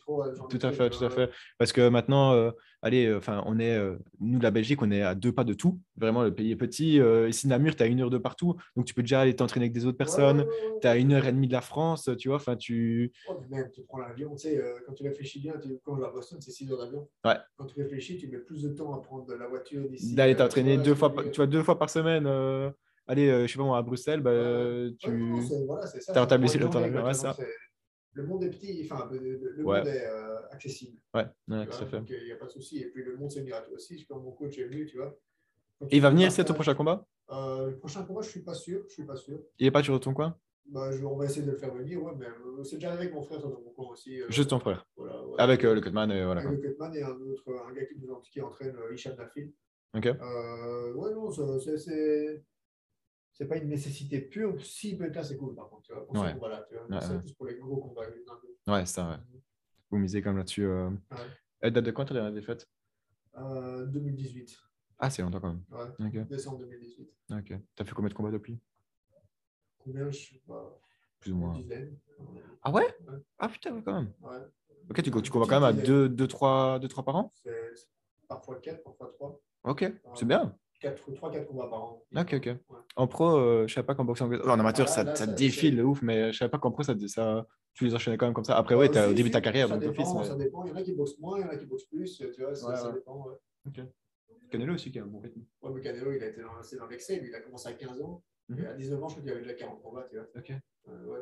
Tout 0.49 0.59
à 0.61 0.71
fait, 0.71 0.89
tout 0.89 1.03
à 1.03 1.09
fait. 1.09 1.31
Parce 1.57 1.71
que 1.71 1.89
maintenant, 1.89 2.33
euh, 2.33 2.51
allez, 2.81 3.07
euh, 3.07 3.17
enfin, 3.17 3.43
on 3.45 3.59
est, 3.59 3.79
nous, 4.19 4.39
la 4.39 4.51
Belgique, 4.51 4.81
on 4.81 4.91
est 4.91 5.01
à 5.01 5.15
deux 5.15 5.31
pas 5.31 5.43
de 5.43 5.53
tout. 5.53 5.79
Vraiment, 5.97 6.23
le 6.23 6.33
pays 6.33 6.51
est 6.51 6.55
petit. 6.55 6.99
ici, 7.27 7.47
Namur, 7.47 7.75
tu 7.75 7.83
as 7.83 7.87
une 7.87 8.01
heure 8.01 8.09
de 8.09 8.17
partout. 8.17 8.55
Donc, 8.75 8.85
tu 8.85 8.93
peux 8.93 9.01
déjà 9.01 9.21
aller 9.21 9.35
t'entraîner 9.35 9.65
avec 9.65 9.73
des 9.73 9.85
autres 9.85 9.97
personnes. 9.97 10.45
tu 10.81 10.87
as 10.87 10.97
une 10.97 11.13
heure 11.13 11.25
et 11.25 11.31
demie 11.31 11.47
de 11.47 11.53
la 11.53 11.61
France, 11.61 12.09
tu 12.19 12.27
vois. 12.27 12.37
Enfin, 12.37 12.55
tu. 12.55 13.11
même, 13.49 13.69
tu 13.71 13.81
prends 13.83 13.99
l'avion, 13.99 14.35
tu 14.35 14.43
sais, 14.43 14.63
quand 14.85 14.93
tu 14.93 15.03
réfléchis 15.03 15.39
bien, 15.39 15.53
tu... 15.57 15.79
quand 15.83 15.95
je 15.95 16.01
vais 16.01 16.07
à 16.07 16.11
Boston, 16.11 16.39
c'est 16.39 16.51
six 16.51 16.71
heures 16.71 16.79
d'avion. 16.79 17.07
Ouais. 17.23 17.37
Quand 17.57 17.65
tu 17.65 17.81
réfléchis, 17.81 18.17
tu 18.17 18.27
mets 18.27 18.37
plus 18.37 18.61
de 18.61 18.69
temps 18.69 18.93
à 18.93 19.01
prendre 19.01 19.33
la 19.33 19.47
voiture 19.47 19.89
d'ici. 19.89 20.13
D'aller 20.13 20.35
t'entraîner 20.35 20.77
deux 20.77 20.95
fois, 20.95 21.13
tu 21.31 21.37
vois, 21.37 21.47
deux 21.47 21.63
fois 21.63 21.79
par 21.79 21.89
semaine 21.89 22.27
allez, 23.07 23.29
euh, 23.29 23.47
je 23.47 23.51
sais 23.51 23.57
pas 23.57 23.63
moi, 23.63 23.77
à 23.77 23.81
Bruxelles, 23.81 24.21
bah, 24.21 24.31
tu 24.99 25.11
voilà, 25.65 25.83
as 25.83 26.21
rétabli 26.21 26.47
le 26.57 26.69
temps 26.69 27.13
ça. 27.13 27.35
Le 28.15 28.23
monde 28.25 28.45
est 28.45 28.49
petit, 28.49 28.87
enfin, 28.89 29.09
le, 29.11 29.61
monde 29.61 29.87
est 29.87 30.05
euh, 30.07 30.47
accessible. 30.49 30.97
Ouais, 31.13 31.25
ouais 31.49 31.67
tout 31.67 31.83
à 31.83 31.85
fait. 31.85 32.01
Il 32.07 32.23
n'y 32.23 32.31
a 32.31 32.37
pas 32.37 32.45
de 32.45 32.51
souci. 32.51 32.79
Et 32.79 32.85
puis, 32.85 33.03
le 33.03 33.17
monde, 33.17 33.29
c'est 33.29 33.43
miracle 33.43 33.73
aussi. 33.73 33.99
Je, 33.99 34.07
quand 34.07 34.19
mon 34.21 34.31
coach 34.31 34.57
est 34.57 34.63
venu, 34.63 34.85
tu 34.85 34.95
vois. 34.97 35.17
Et 35.91 35.97
il 35.97 36.01
va 36.01 36.11
venir, 36.11 36.31
c'est 36.31 36.45
ton 36.45 36.53
prochain 36.53 36.75
combat? 36.75 37.05
euh, 37.31 37.71
Le 37.71 37.77
prochain 37.77 38.03
combat, 38.03 38.21
je 38.21 38.27
ne 38.27 38.31
suis 38.31 38.43
pas 38.43 38.53
sûr. 38.53 38.85
Je 38.87 38.93
suis 38.93 39.03
pas 39.05 39.17
sûr. 39.17 39.37
Il 39.59 39.65
n'est 39.65 39.71
pas 39.71 39.83
sur 39.83 39.99
ton 39.99 40.13
coin? 40.13 40.37
Bah, 40.67 40.89
je, 40.93 41.03
On 41.03 41.17
va 41.17 41.25
essayer 41.25 41.45
de 41.45 41.51
le 41.51 41.57
faire 41.57 41.73
venir, 41.73 42.01
ouais, 42.01 42.13
mais 42.17 42.27
euh, 42.27 42.63
c'est 42.63 42.77
déjà 42.77 42.93
avec 42.93 43.13
mon 43.13 43.21
frère 43.21 43.41
dans 43.41 43.49
mon 43.49 43.71
coin 43.75 43.89
aussi. 43.89 44.21
Euh, 44.21 44.27
Juste 44.29 44.49
ton 44.49 44.59
frère 44.59 44.87
voilà, 44.95 45.21
ouais, 45.27 45.35
Avec 45.37 45.63
le 45.63 45.81
Cutman 45.81 46.09
et 46.09 46.23
voilà. 46.23 46.39
Avec 46.39 46.61
le 46.63 46.69
Cutman 46.69 46.95
et 46.95 47.03
un 47.03 47.09
autre, 47.19 47.53
un 47.69 47.73
gars 47.73 47.85
qui, 47.85 47.99
nous, 47.99 48.15
qui 48.31 48.39
entraîne 48.39 48.77
Hicham 48.93 49.17
Nafil. 49.17 49.51
Ok. 49.93 50.05
ouais, 50.05 51.13
non, 51.13 51.29
c'est 51.31 52.45
c'est 53.35 53.47
pas 53.47 53.57
une 53.57 53.67
nécessité 53.67 54.21
pure. 54.21 54.63
Si 54.65 54.97
peut 54.97 55.05
être 55.05 55.15
là, 55.15 55.23
c'est 55.23 55.35
cool, 55.35 55.55
par 55.55 55.69
contre. 55.69 55.83
Tu 55.83 55.93
vois, 55.93 56.07
pour 56.07 56.15
ouais. 56.15 56.33
combat-là, 56.33 56.65
tu 56.69 56.75
vois. 56.75 56.87
Ouais, 56.87 57.21
c'est 57.25 57.35
pour 57.35 57.45
les 57.45 57.55
gros 57.55 57.77
combats. 57.77 58.03
Ouais, 58.67 58.85
ça, 58.85 59.09
ouais. 59.09 59.39
Vous 59.91 59.97
misez 59.97 60.21
comme 60.21 60.37
là-dessus. 60.37 60.65
Euh... 60.65 60.89
Elle 61.59 61.73
date 61.73 61.85
de 61.85 61.91
quand 61.91 62.05
ta 62.05 62.13
dernière 62.13 62.33
défaite 62.33 62.67
euh, 63.37 63.85
2018. 63.87 64.57
Ah, 64.97 65.09
c'est 65.09 65.21
longtemps 65.21 65.41
quand 65.41 65.49
même. 65.49 65.63
Ouais, 65.69 66.07
okay. 66.07 66.23
décembre 66.23 66.59
2018. 66.59 67.09
Ok. 67.31 67.53
T'as 67.75 67.83
fait 67.83 67.91
combien 67.93 68.09
de 68.09 68.13
combats 68.13 68.31
depuis? 68.31 68.57
Combien 69.79 70.09
Je 70.09 70.17
sais 70.17 70.41
pas. 70.47 70.79
Plus 71.19 71.33
ou 71.33 71.35
moins. 71.35 71.55
Une 71.55 71.61
dizaine. 71.61 71.97
Ah 72.61 72.71
ouais? 72.71 72.95
Ah 73.37 73.49
putain, 73.49 73.73
ouais, 73.75 73.81
quand 73.83 73.93
même. 73.93 74.13
Ouais. 74.21 74.37
Ok, 74.89 75.01
tu, 75.01 75.11
tu 75.21 75.31
combats 75.31 75.47
quand 75.47 75.59
même 75.59 75.63
à 75.63 75.73
2-3 75.73 77.03
par 77.03 77.15
an? 77.17 77.33
Parfois 78.29 78.59
4, 78.61 78.83
parfois 78.83 79.11
3. 79.13 79.41
Ok, 79.65 79.91
c'est 80.15 80.25
bien. 80.25 80.57
3-4 80.93 81.45
combats 81.45 81.67
par 81.67 81.83
an. 81.83 82.03
Ok, 82.15 82.33
ok. 82.33 82.45
Ouais. 82.45 82.77
En 82.95 83.07
pro, 83.07 83.37
euh, 83.37 83.67
je 83.67 83.73
savais 83.73 83.85
pas 83.85 83.95
qu'en 83.95 84.05
boxe 84.05 84.21
anglaise. 84.21 84.41
en 84.45 84.59
amateur, 84.59 84.87
ça, 84.87 85.05
ça, 85.05 85.15
ça, 85.15 85.27
défile 85.27 85.77
de 85.77 85.83
ouf, 85.83 86.01
mais 86.01 86.31
je 86.31 86.37
savais 86.37 86.51
pas 86.51 86.59
qu'en 86.59 86.71
pro, 86.71 86.83
ça, 86.83 86.93
ça, 87.07 87.47
tu 87.73 87.85
les 87.85 87.95
enchaînais 87.95 88.17
quand 88.17 88.25
même 88.25 88.33
comme 88.33 88.43
ça. 88.43 88.57
Après, 88.57 88.75
ouais, 88.75 88.95
as, 88.97 89.09
au 89.09 89.13
début 89.13 89.29
de 89.29 89.33
ta 89.33 89.41
carrière, 89.41 89.67
ça, 89.67 89.77
dépend, 89.77 90.19
mais... 90.19 90.25
ça 90.25 90.35
dépend. 90.35 90.63
Il 90.65 90.69
y 90.69 90.73
en 90.73 90.75
a 90.75 90.83
qui 90.83 90.93
boxent 90.93 91.19
moins, 91.19 91.39
il 91.39 91.41
y 91.41 91.45
en 91.45 91.49
a 91.49 91.57
qui 91.57 91.65
boxent 91.65 91.85
plus. 91.85 92.17
Tu 92.17 92.41
vois, 92.41 92.55
ça, 92.55 92.75
ça 92.75 92.91
dépend. 92.91 93.25
Ouais. 93.25 93.35
Ok. 93.67 93.85
Canelo 94.49 94.75
aussi 94.75 94.91
qui 94.91 94.99
a 94.99 95.03
un 95.03 95.07
bon 95.07 95.19
rythme. 95.19 95.41
Ouais, 95.61 95.71
mais 95.73 95.81
Canelo, 95.81 96.11
il 96.13 96.23
a 96.23 96.27
été 96.27 96.41
dans, 96.41 96.77
dans 96.79 96.87
l'excès. 96.87 97.19
Lui, 97.19 97.29
il 97.29 97.35
a 97.35 97.41
commencé 97.41 97.67
à 97.69 97.73
15 97.73 98.01
ans. 98.01 98.23
Mm 98.47 98.55
-hmm. 98.55 98.63
Et 98.63 98.67
à 98.67 98.73
19 98.73 99.03
ans, 99.03 99.07
je 99.09 99.13
crois 99.15 99.23
qu'il 99.23 99.31
avait 99.31 99.41
déjà 99.41 99.55
40 99.55 99.81
combats. 99.81 100.07
Tu 100.09 100.17
vois. 100.17 100.27
Ok. 100.35 100.51
Euh, 100.87 101.05
ouais. 101.07 101.19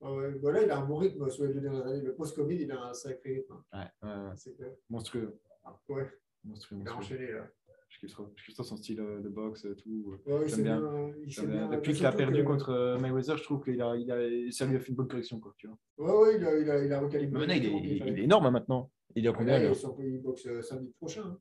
Voilà, 0.00 0.62
il 0.62 0.70
a 0.70 0.78
un 0.78 0.86
bon 0.86 0.96
rythme 0.96 1.28
sur 1.28 1.44
les 1.44 1.54
deux 1.54 1.60
dernières 1.60 1.86
années. 1.86 2.02
Le 2.02 2.14
post-Covid, 2.14 2.56
il 2.56 2.70
a 2.70 2.84
un 2.84 2.94
sacré 2.94 3.34
rythme. 3.34 3.56
Ouais, 3.72 3.90
ouais, 4.02 4.08
ouais. 4.08 4.36
C'est 4.36 4.54
clair. 4.54 4.72
Monstrueux. 4.88 5.40
Ah, 5.64 5.76
ouais. 5.88 6.08
Monstrueux, 6.44 6.78
monstrueux. 6.78 6.78
Il 6.82 6.88
a 6.88 6.96
enchaîné 6.96 7.32
là. 7.32 7.50
Je 7.88 7.98
kiffe 8.00 8.10
trop, 8.12 8.30
je 8.36 8.44
kiffe 8.44 8.54
trop 8.54 8.64
son 8.64 8.76
style 8.76 9.00
euh, 9.00 9.20
de 9.20 9.28
boxe 9.28 9.64
et 9.64 9.74
tout. 9.74 10.18
Ouais, 10.26 10.46
J'aime 10.46 10.62
bien. 10.62 10.80
bien, 10.80 11.14
il 11.24 11.32
sait 11.32 11.40
J'aime 11.40 11.50
bien. 11.50 11.68
bien. 11.68 11.76
Depuis 11.78 11.94
qu'il 11.94 12.06
a 12.06 12.12
perdu 12.12 12.42
que- 12.42 12.46
contre 12.46 12.70
euh, 12.70 12.98
Mayweather, 12.98 13.36
je 13.38 13.42
trouve 13.42 13.62
qu'il 13.64 13.80
a, 13.80 13.96
il 13.96 14.10
a, 14.12 14.52
ça 14.52 14.66
lui 14.66 14.76
a 14.76 14.80
fait 14.80 14.90
une 14.90 14.94
bonne 14.96 15.08
correction. 15.08 15.40
Quoi, 15.40 15.54
tu 15.56 15.68
vois. 15.68 15.78
Ouais, 15.96 16.28
ouais, 16.32 16.36
il 16.38 16.44
a, 16.46 16.58
il 16.58 16.70
a, 16.70 16.84
il 16.84 16.92
a 16.92 17.00
recalibré. 17.00 17.32
Mais 17.32 17.38
maintenant, 17.46 17.54
il 17.54 17.64
est, 17.64 17.68
tout 17.70 17.74
le 17.74 18.04
monde, 18.04 18.08
il, 18.16 18.18
est 18.20 18.24
énorme 18.24 18.46
hein, 18.46 18.50
maintenant. 18.50 18.90
Il 19.16 19.24
est 19.24 19.28
à 19.28 19.32
combien 19.32 19.58
là, 19.58 19.72
il, 20.00 20.20
boxe 20.22 20.46
euh, 20.46 20.60
samedi 20.62 20.92
prochain. 20.98 21.22
hein. 21.24 21.38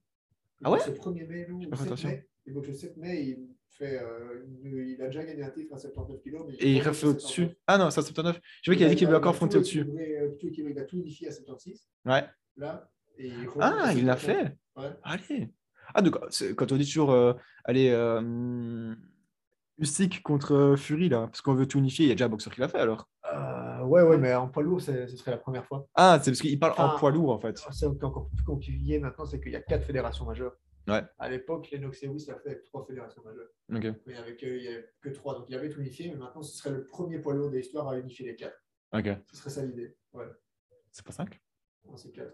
Il 0.62 0.68
Ah 0.68 0.72
ouais 0.72 0.78
boxe 0.80 0.88
le 0.90 0.94
1er 1.12 1.28
mai, 1.28 1.48
non, 1.50 1.60
J'ai 1.60 1.66
le 1.66 1.70
pas 1.70 1.76
fait 1.78 1.84
7 1.84 1.88
attention. 1.92 2.10
mai. 2.10 2.28
Il 2.46 2.54
boxe 2.54 2.68
le 2.70 2.74
7 2.74 2.98
mai, 2.98 3.22
il, 3.24 3.48
fait, 3.72 4.00
euh, 4.02 4.46
une- 4.64 4.88
il 4.88 5.02
a 5.02 5.08
déjà 5.08 5.24
gagné 5.26 5.44
un 5.44 5.50
titre 5.52 5.74
à 5.74 5.78
79 5.78 6.22
kg. 6.24 6.56
Et 6.60 6.74
il 6.74 6.80
refait 6.82 7.08
que 7.08 7.12
au-dessus. 7.12 7.42
79. 7.42 7.56
Ah 7.68 7.78
non, 7.78 7.90
ça 7.92 8.02
79. 8.02 8.40
Je 8.64 8.72
vois 8.72 8.78
qu'il 8.78 8.86
a 8.86 8.90
dit 8.90 8.96
qu'il 8.96 9.06
voulait 9.06 9.18
encore 9.20 9.34
tout 9.34 9.38
fronter 9.38 9.58
au-dessus. 9.58 9.82
euh. 9.82 10.30
Il 10.42 10.80
a 10.80 10.84
tout 10.86 10.98
unifié 10.98 11.28
à 11.28 11.32
76. 11.32 11.88
Ouais. 12.06 12.24
Là, 12.56 12.90
et 13.20 13.28
il 13.28 13.34
remonte 13.50 13.58
Ah, 13.60 13.88
à 13.88 13.94
il 13.94 14.06
l'a 14.06 14.16
79. 14.18 14.20
fait. 14.20 14.58
Ouais. 14.82 14.90
Allez. 15.04 15.50
Ah, 15.94 16.02
donc, 16.02 16.18
c'est- 16.30 16.56
quand 16.56 16.72
on 16.72 16.78
dit 16.78 16.86
toujours, 16.86 17.12
euh, 17.12 17.34
allez, 17.64 17.90
euh, 17.90 18.94
Usyk 19.80 20.22
contre 20.24 20.54
euh, 20.54 20.76
Fury, 20.76 21.10
là, 21.10 21.28
parce 21.28 21.42
qu'on 21.42 21.54
veut 21.54 21.68
tout 21.68 21.78
unifier, 21.78 22.06
il 22.06 22.10
y 22.10 22.12
a 22.12 22.16
déjà 22.16 22.26
un 22.26 22.30
boxeur 22.30 22.54
qui 22.54 22.60
l'a 22.62 22.68
fait 22.68 22.80
alors. 22.80 23.08
Euh, 23.32 23.84
ouais, 23.84 24.02
ouais, 24.02 24.18
mais 24.18 24.34
en 24.34 24.48
poids 24.48 24.64
lourd, 24.64 24.82
ce 24.82 25.06
serait 25.08 25.32
la 25.32 25.38
première 25.38 25.66
fois. 25.66 25.88
Ah, 25.94 26.20
c'est 26.22 26.32
parce 26.32 26.42
qu'il 26.42 26.58
parle 26.60 26.74
en 26.78 26.98
poids 26.98 27.12
lourd, 27.12 27.32
en 27.32 27.40
fait. 27.40 27.58
C'est 27.72 27.86
encore 27.86 28.30
plus 28.36 28.44
compliqué 28.44 29.00
maintenant, 29.00 29.26
c'est 29.26 29.40
qu'il 29.40 29.52
y 29.52 29.56
a 29.56 29.62
quatre 29.62 29.86
fédérations 29.86 30.26
majeures. 30.26 30.56
Ouais. 30.88 31.04
À 31.20 31.30
l'époque, 31.30 31.70
Lennox 31.72 32.02
Lewis 32.02 32.26
l'a 32.30 32.36
fait 32.40 32.52
avec 32.52 32.64
trois 32.64 32.86
fédérations 32.86 33.22
majeures. 33.24 33.50
Ok. 33.76 34.00
Mais 34.06 34.16
avec 34.16 34.42
eux, 34.44 34.56
il 34.56 34.62
n'y 34.62 34.68
avait 34.70 34.90
que 35.02 35.10
trois. 35.10 35.36
Donc 35.36 35.46
il 35.50 35.56
avait 35.56 35.70
tout 35.70 35.82
unifié, 35.82 36.10
mais 36.10 36.16
maintenant, 36.16 36.42
ce 36.42 36.56
serait 36.58 36.70
le 36.72 36.86
premier 36.86 37.20
poids 37.20 37.34
lourd 37.34 37.52
de 37.52 37.58
l'histoire 37.58 37.90
à 37.90 38.00
unifier 38.00 38.26
les 38.26 38.36
quatre. 38.38 38.58
Ok. 38.94 39.10
Ce 39.30 39.36
serait 39.36 39.50
ça 39.50 39.66
l'idée. 39.66 39.98
Ouais, 40.14 40.24
C'est 40.94 41.06
pas 41.06 41.12
5 41.12 41.42
Non, 41.86 41.98
c'est 41.98 42.12
quatre. 42.14 42.32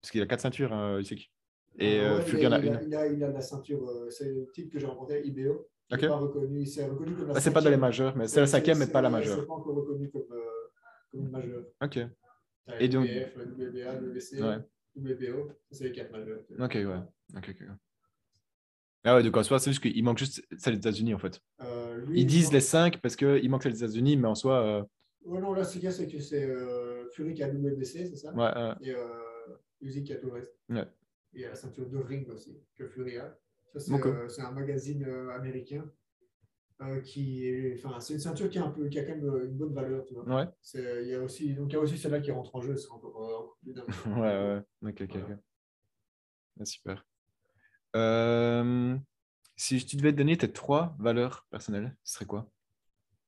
Parce 0.00 0.10
qu'il 0.10 0.22
a 0.22 0.26
4 0.26 0.40
ceintures, 0.40 0.72
euh, 0.72 1.00
Usyk. 1.00 1.30
Et 1.78 1.98
Ah, 2.00 2.02
euh, 2.12 2.16
ouais, 2.18 2.22
Fury 2.22 2.42
il, 2.42 2.46
en 2.48 2.52
a 2.52 2.58
il, 2.60 2.66
une. 2.66 2.76
a, 2.76 2.82
il, 2.82 2.94
a, 2.94 3.06
il 3.08 3.24
a 3.24 3.28
la 3.28 3.40
ceinture, 3.40 3.88
euh, 3.88 4.10
c'est 4.10 4.28
le 4.32 4.50
titre 4.52 4.70
que 4.72 4.78
j'ai 4.78 4.86
remporté, 4.86 5.26
IBO. 5.26 5.68
Il 5.90 5.94
Ok. 5.96 6.02
n'est 6.02 6.08
pas 6.08 6.16
reconnu, 6.16 6.66
c'est 6.66 6.84
reconnu 6.86 7.14
comme 7.14 7.28
la 7.28 7.34
Ah, 7.36 7.40
c'est 7.40 7.50
pas 7.52 7.60
dans 7.60 7.70
les 7.70 7.76
majeures, 7.76 8.16
mais 8.16 8.26
c'est 8.28 8.40
la 8.40 8.46
cinquième, 8.46 8.78
mais 8.78 8.86
pas 8.86 9.02
la 9.02 9.10
majeure. 9.10 9.40
C'est 9.40 9.46
pas 9.46 9.54
encore 9.54 9.74
reconnu 9.76 10.10
comme, 10.10 10.22
euh, 10.32 10.40
comme 11.10 11.20
une 11.22 11.30
majeure. 11.30 11.64
Ok. 11.82 11.98
Et 12.80 12.88
donc- 12.88 13.06
WBF, 13.08 13.36
WBA, 13.36 13.94
WBC, 13.96 14.42
Ouais. 14.42 14.58
WBO, 14.96 15.50
c'est 15.70 15.84
les 15.84 15.92
quatre 15.92 16.12
majeures. 16.12 16.40
Ok, 16.58 16.74
ouais. 16.74 17.36
Ok, 17.36 17.48
ok. 17.60 17.68
Ah 19.04 19.16
ouais, 19.16 19.22
donc 19.24 19.36
en 19.36 19.42
soi, 19.42 19.58
c'est 19.58 19.70
juste 19.70 19.82
qu'il 19.82 20.04
manque 20.04 20.18
juste 20.18 20.42
celle 20.58 20.74
des 20.74 20.78
États-Unis, 20.78 21.12
en 21.14 21.18
fait. 21.18 21.40
Euh, 21.60 21.96
lui, 22.06 22.20
Ils 22.20 22.26
disent 22.26 22.52
les 22.52 22.60
5 22.60 23.00
parce 23.00 23.16
qu'il 23.16 23.50
manque 23.50 23.64
celle 23.64 23.72
des 23.72 23.82
États-Unis, 23.82 24.16
mais 24.16 24.28
en 24.28 24.34
soi, 24.34 24.86
Ouais, 25.24 25.40
non, 25.40 25.52
là, 25.52 25.62
ce 25.64 25.74
qu'il 25.74 25.82
y 25.84 25.86
a, 25.86 25.90
c'est 25.92 26.06
que 26.08 26.18
c'est 26.20 26.48
Fury 27.12 27.34
qui 27.34 27.42
a 27.42 27.48
WBC, 27.48 28.06
c'est 28.06 28.16
ça? 28.16 28.32
Ouais, 28.32 28.74
Et 28.80 28.94
Usyk 29.80 30.04
qui 30.04 30.12
a 30.12 30.16
tout 30.16 30.26
le 30.26 30.32
reste. 30.34 30.54
Ouais. 30.68 30.86
Et 31.34 31.38
il 31.38 31.42
y 31.42 31.44
a 31.44 31.50
la 31.50 31.54
ceinture 31.56 31.88
de 31.88 31.98
ring 31.98 32.28
aussi, 32.30 32.58
que 32.76 32.86
Fury 32.86 33.18
a. 33.18 33.36
Ça, 33.72 33.80
c'est 33.80 33.94
Ok. 33.94 34.06
euh, 34.06 34.28
c'est 34.28 34.42
un 34.42 34.52
magazine 34.52 35.04
euh, 35.04 35.30
américain. 35.30 35.84
euh, 36.82 37.00
qui 37.00 37.46
est, 37.48 37.74
enfin, 37.78 38.00
c'est 38.00 38.14
une 38.14 38.20
ceinture 38.20 38.50
qui 38.50 38.58
a, 38.58 38.64
un 38.64 38.70
peu, 38.70 38.88
qui 38.88 38.98
a 38.98 39.04
quand 39.04 39.14
même 39.16 39.44
une 39.44 39.56
bonne 39.56 39.72
valeur, 39.74 40.04
tu 40.04 40.14
vois. 40.14 40.24
ouais. 40.26 40.48
C'est- 40.60 41.02
Il 41.04 41.08
y 41.10 41.14
a 41.14 41.20
aussi, 41.22 41.54
donc 41.54 41.70
il 41.70 41.74
y 41.74 41.76
a 41.76 41.80
aussi 41.80 41.96
celle-là 41.98 42.20
qui 42.20 42.32
rentre 42.32 42.54
en 42.56 42.60
jeu, 42.60 42.76
c'est 42.76 42.90
encore, 42.90 43.16
encore 43.16 43.58
plus 43.62 43.72
dingue. 43.72 43.86
Ouais, 44.06 44.20
ouais. 44.22 44.62
Ok, 44.90 45.00
ok, 45.02 45.10
Voilà. 45.10 45.26
ok. 45.34 45.38
Ah, 46.60 46.64
super. 46.64 47.06
Euh, 47.96 48.98
si 49.56 49.84
tu 49.86 49.96
devais 49.96 50.12
te 50.12 50.18
donner 50.18 50.36
tes 50.38 50.52
trois 50.52 50.96
valeurs 50.98 51.46
personnelles, 51.50 51.96
ce 52.04 52.14
serait 52.14 52.26
quoi? 52.26 52.50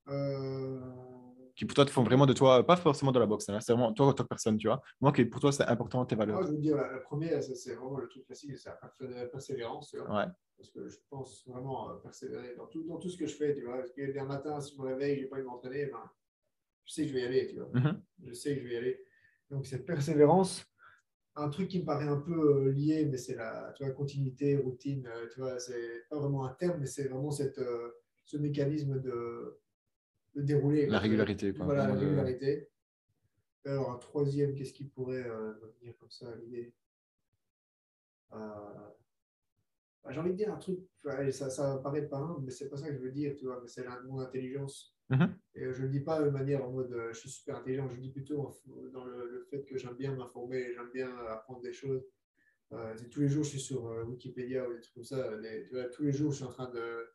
Euh, 0.08 1.13
Qui 1.56 1.66
pour 1.66 1.74
toi 1.74 1.84
te 1.84 1.90
font 1.90 2.02
vraiment 2.02 2.26
de 2.26 2.32
toi, 2.32 2.66
pas 2.66 2.76
forcément 2.76 3.12
de 3.12 3.20
la 3.20 3.26
boxe, 3.26 3.48
hein, 3.48 3.60
c'est 3.60 3.72
vraiment 3.72 3.92
toi 3.92 4.06
en 4.06 4.12
tant 4.12 4.24
que 4.24 4.28
personne, 4.28 4.56
tu 4.56 4.66
vois. 4.66 4.82
Moi, 5.00 5.12
qui 5.12 5.24
pour 5.24 5.40
toi, 5.40 5.52
c'est 5.52 5.64
important 5.64 6.04
tes 6.04 6.16
moi, 6.16 6.26
valeurs. 6.26 6.46
je 6.46 6.52
veux 6.52 6.58
dire, 6.58 6.76
la, 6.76 6.90
la 6.90 6.98
première, 6.98 7.42
c'est 7.42 7.74
vraiment 7.74 7.98
le 7.98 8.08
truc 8.08 8.26
classique, 8.26 8.58
c'est 8.58 8.70
la 9.00 9.26
persévérance, 9.26 9.90
tu 9.90 9.98
vois. 9.98 10.08
Ouais, 10.12 10.32
Parce 10.56 10.70
que 10.70 10.88
je 10.88 10.98
pense 11.08 11.46
vraiment 11.46 11.90
euh, 11.90 11.94
persévérer 11.94 12.56
dans 12.56 12.66
tout, 12.66 12.82
dans 12.84 12.98
tout 12.98 13.08
ce 13.08 13.16
que 13.16 13.26
je 13.26 13.34
fais, 13.36 13.54
tu 13.54 13.64
vois. 13.64 13.78
Parce 13.78 13.92
que 13.92 14.18
un 14.18 14.24
matin, 14.24 14.60
si 14.60 14.74
je 14.74 14.80
me 14.80 14.86
réveille, 14.86 15.20
j'ai 15.20 15.26
pas 15.26 15.36
envie 15.36 15.44
de 15.44 15.48
m'entraîner, 15.48 15.86
ben, 15.86 16.10
je 16.86 16.92
sais 16.92 17.02
que 17.02 17.08
je 17.08 17.14
vais 17.14 17.22
y 17.22 17.26
aller, 17.26 17.46
tu 17.46 17.56
vois. 17.56 17.68
Mhm. 17.72 18.02
Je 18.26 18.32
sais 18.32 18.56
que 18.56 18.62
je 18.62 18.68
vais 18.68 18.74
y 18.74 18.76
aller. 18.76 19.04
Donc, 19.50 19.66
cette 19.66 19.86
persévérance, 19.86 20.64
un 21.36 21.50
truc 21.50 21.68
qui 21.68 21.80
me 21.80 21.84
paraît 21.84 22.08
un 22.08 22.20
peu 22.20 22.66
euh, 22.66 22.72
lié, 22.72 23.06
mais 23.06 23.16
c'est 23.16 23.36
la 23.36 23.72
tu 23.76 23.84
vois, 23.84 23.92
continuité, 23.92 24.56
routine, 24.56 25.06
euh, 25.06 25.28
tu 25.32 25.38
vois, 25.38 25.60
c'est 25.60 26.04
pas 26.10 26.18
vraiment 26.18 26.46
un 26.46 26.52
terme, 26.54 26.80
mais 26.80 26.86
c'est 26.86 27.06
vraiment 27.06 27.30
cette, 27.30 27.60
ce 28.24 28.36
mécanisme 28.38 29.00
de, 29.00 29.60
dérouler. 30.42 30.86
la 30.86 30.98
régularité. 30.98 31.52
Quoi. 31.54 31.66
Voilà, 31.66 31.82
la 31.82 31.88
Vraiment 31.88 32.00
de- 32.02 32.06
régularité. 32.06 32.68
Alors, 33.66 33.90
un 33.92 33.98
troisième, 33.98 34.54
qu'est-ce 34.54 34.72
qui 34.74 34.84
pourrait 34.84 35.24
euh, 35.26 35.52
venir 35.80 35.96
comme 35.98 36.10
ça 36.10 36.28
à 36.30 36.34
l'idée? 36.36 36.74
Euh, 38.32 38.36
bah, 40.02 40.10
J'ai 40.10 40.20
envie 40.20 40.32
de 40.32 40.36
dire 40.36 40.52
un 40.52 40.58
truc, 40.58 40.80
ça, 41.30 41.48
ça 41.50 41.78
paraît 41.82 42.06
pas 42.08 42.18
humble, 42.18 42.44
mais 42.44 42.50
c'est 42.50 42.68
pas 42.68 42.76
ça 42.76 42.88
que 42.88 42.94
je 42.94 43.00
veux 43.00 43.10
dire, 43.12 43.34
tu 43.36 43.46
vois, 43.46 43.60
mais 43.62 43.68
c'est 43.68 43.84
la- 43.84 44.00
mon 44.02 44.18
intelligence. 44.20 44.94
Mhm. 45.10 45.34
Et 45.54 45.64
euh, 45.64 45.72
je 45.72 45.80
ne 45.82 45.86
le 45.86 45.92
dis 45.92 46.00
pas 46.00 46.22
de 46.22 46.30
manière 46.30 46.64
en 46.64 46.70
mode 46.70 46.94
je 47.12 47.18
suis 47.18 47.30
super 47.30 47.56
intelligent, 47.58 47.88
je 47.88 47.94
le 47.96 48.00
dis 48.02 48.10
plutôt 48.10 48.58
dans 48.92 49.04
le, 49.04 49.30
le 49.30 49.44
fait 49.50 49.62
que 49.64 49.76
j'aime 49.76 49.94
bien 49.94 50.14
m'informer, 50.14 50.72
j'aime 50.74 50.90
bien 50.92 51.14
apprendre 51.28 51.60
des 51.62 51.72
choses. 51.72 52.02
Euh, 52.72 52.94
tous 53.10 53.20
les 53.20 53.28
jours, 53.28 53.44
je 53.44 53.50
suis 53.50 53.60
sur 53.60 53.86
euh, 53.86 54.02
Wikipédia 54.04 54.68
ou 54.68 54.72
des 54.74 54.80
trucs 54.80 54.94
comme 54.94 55.04
ça. 55.04 55.36
les- 55.36 55.64
tu 55.64 55.74
vois, 55.74 55.84
tous 55.84 56.02
les 56.02 56.12
jours, 56.12 56.32
je 56.32 56.36
suis 56.36 56.44
en 56.44 56.50
train 56.50 56.70
de- 56.70 57.06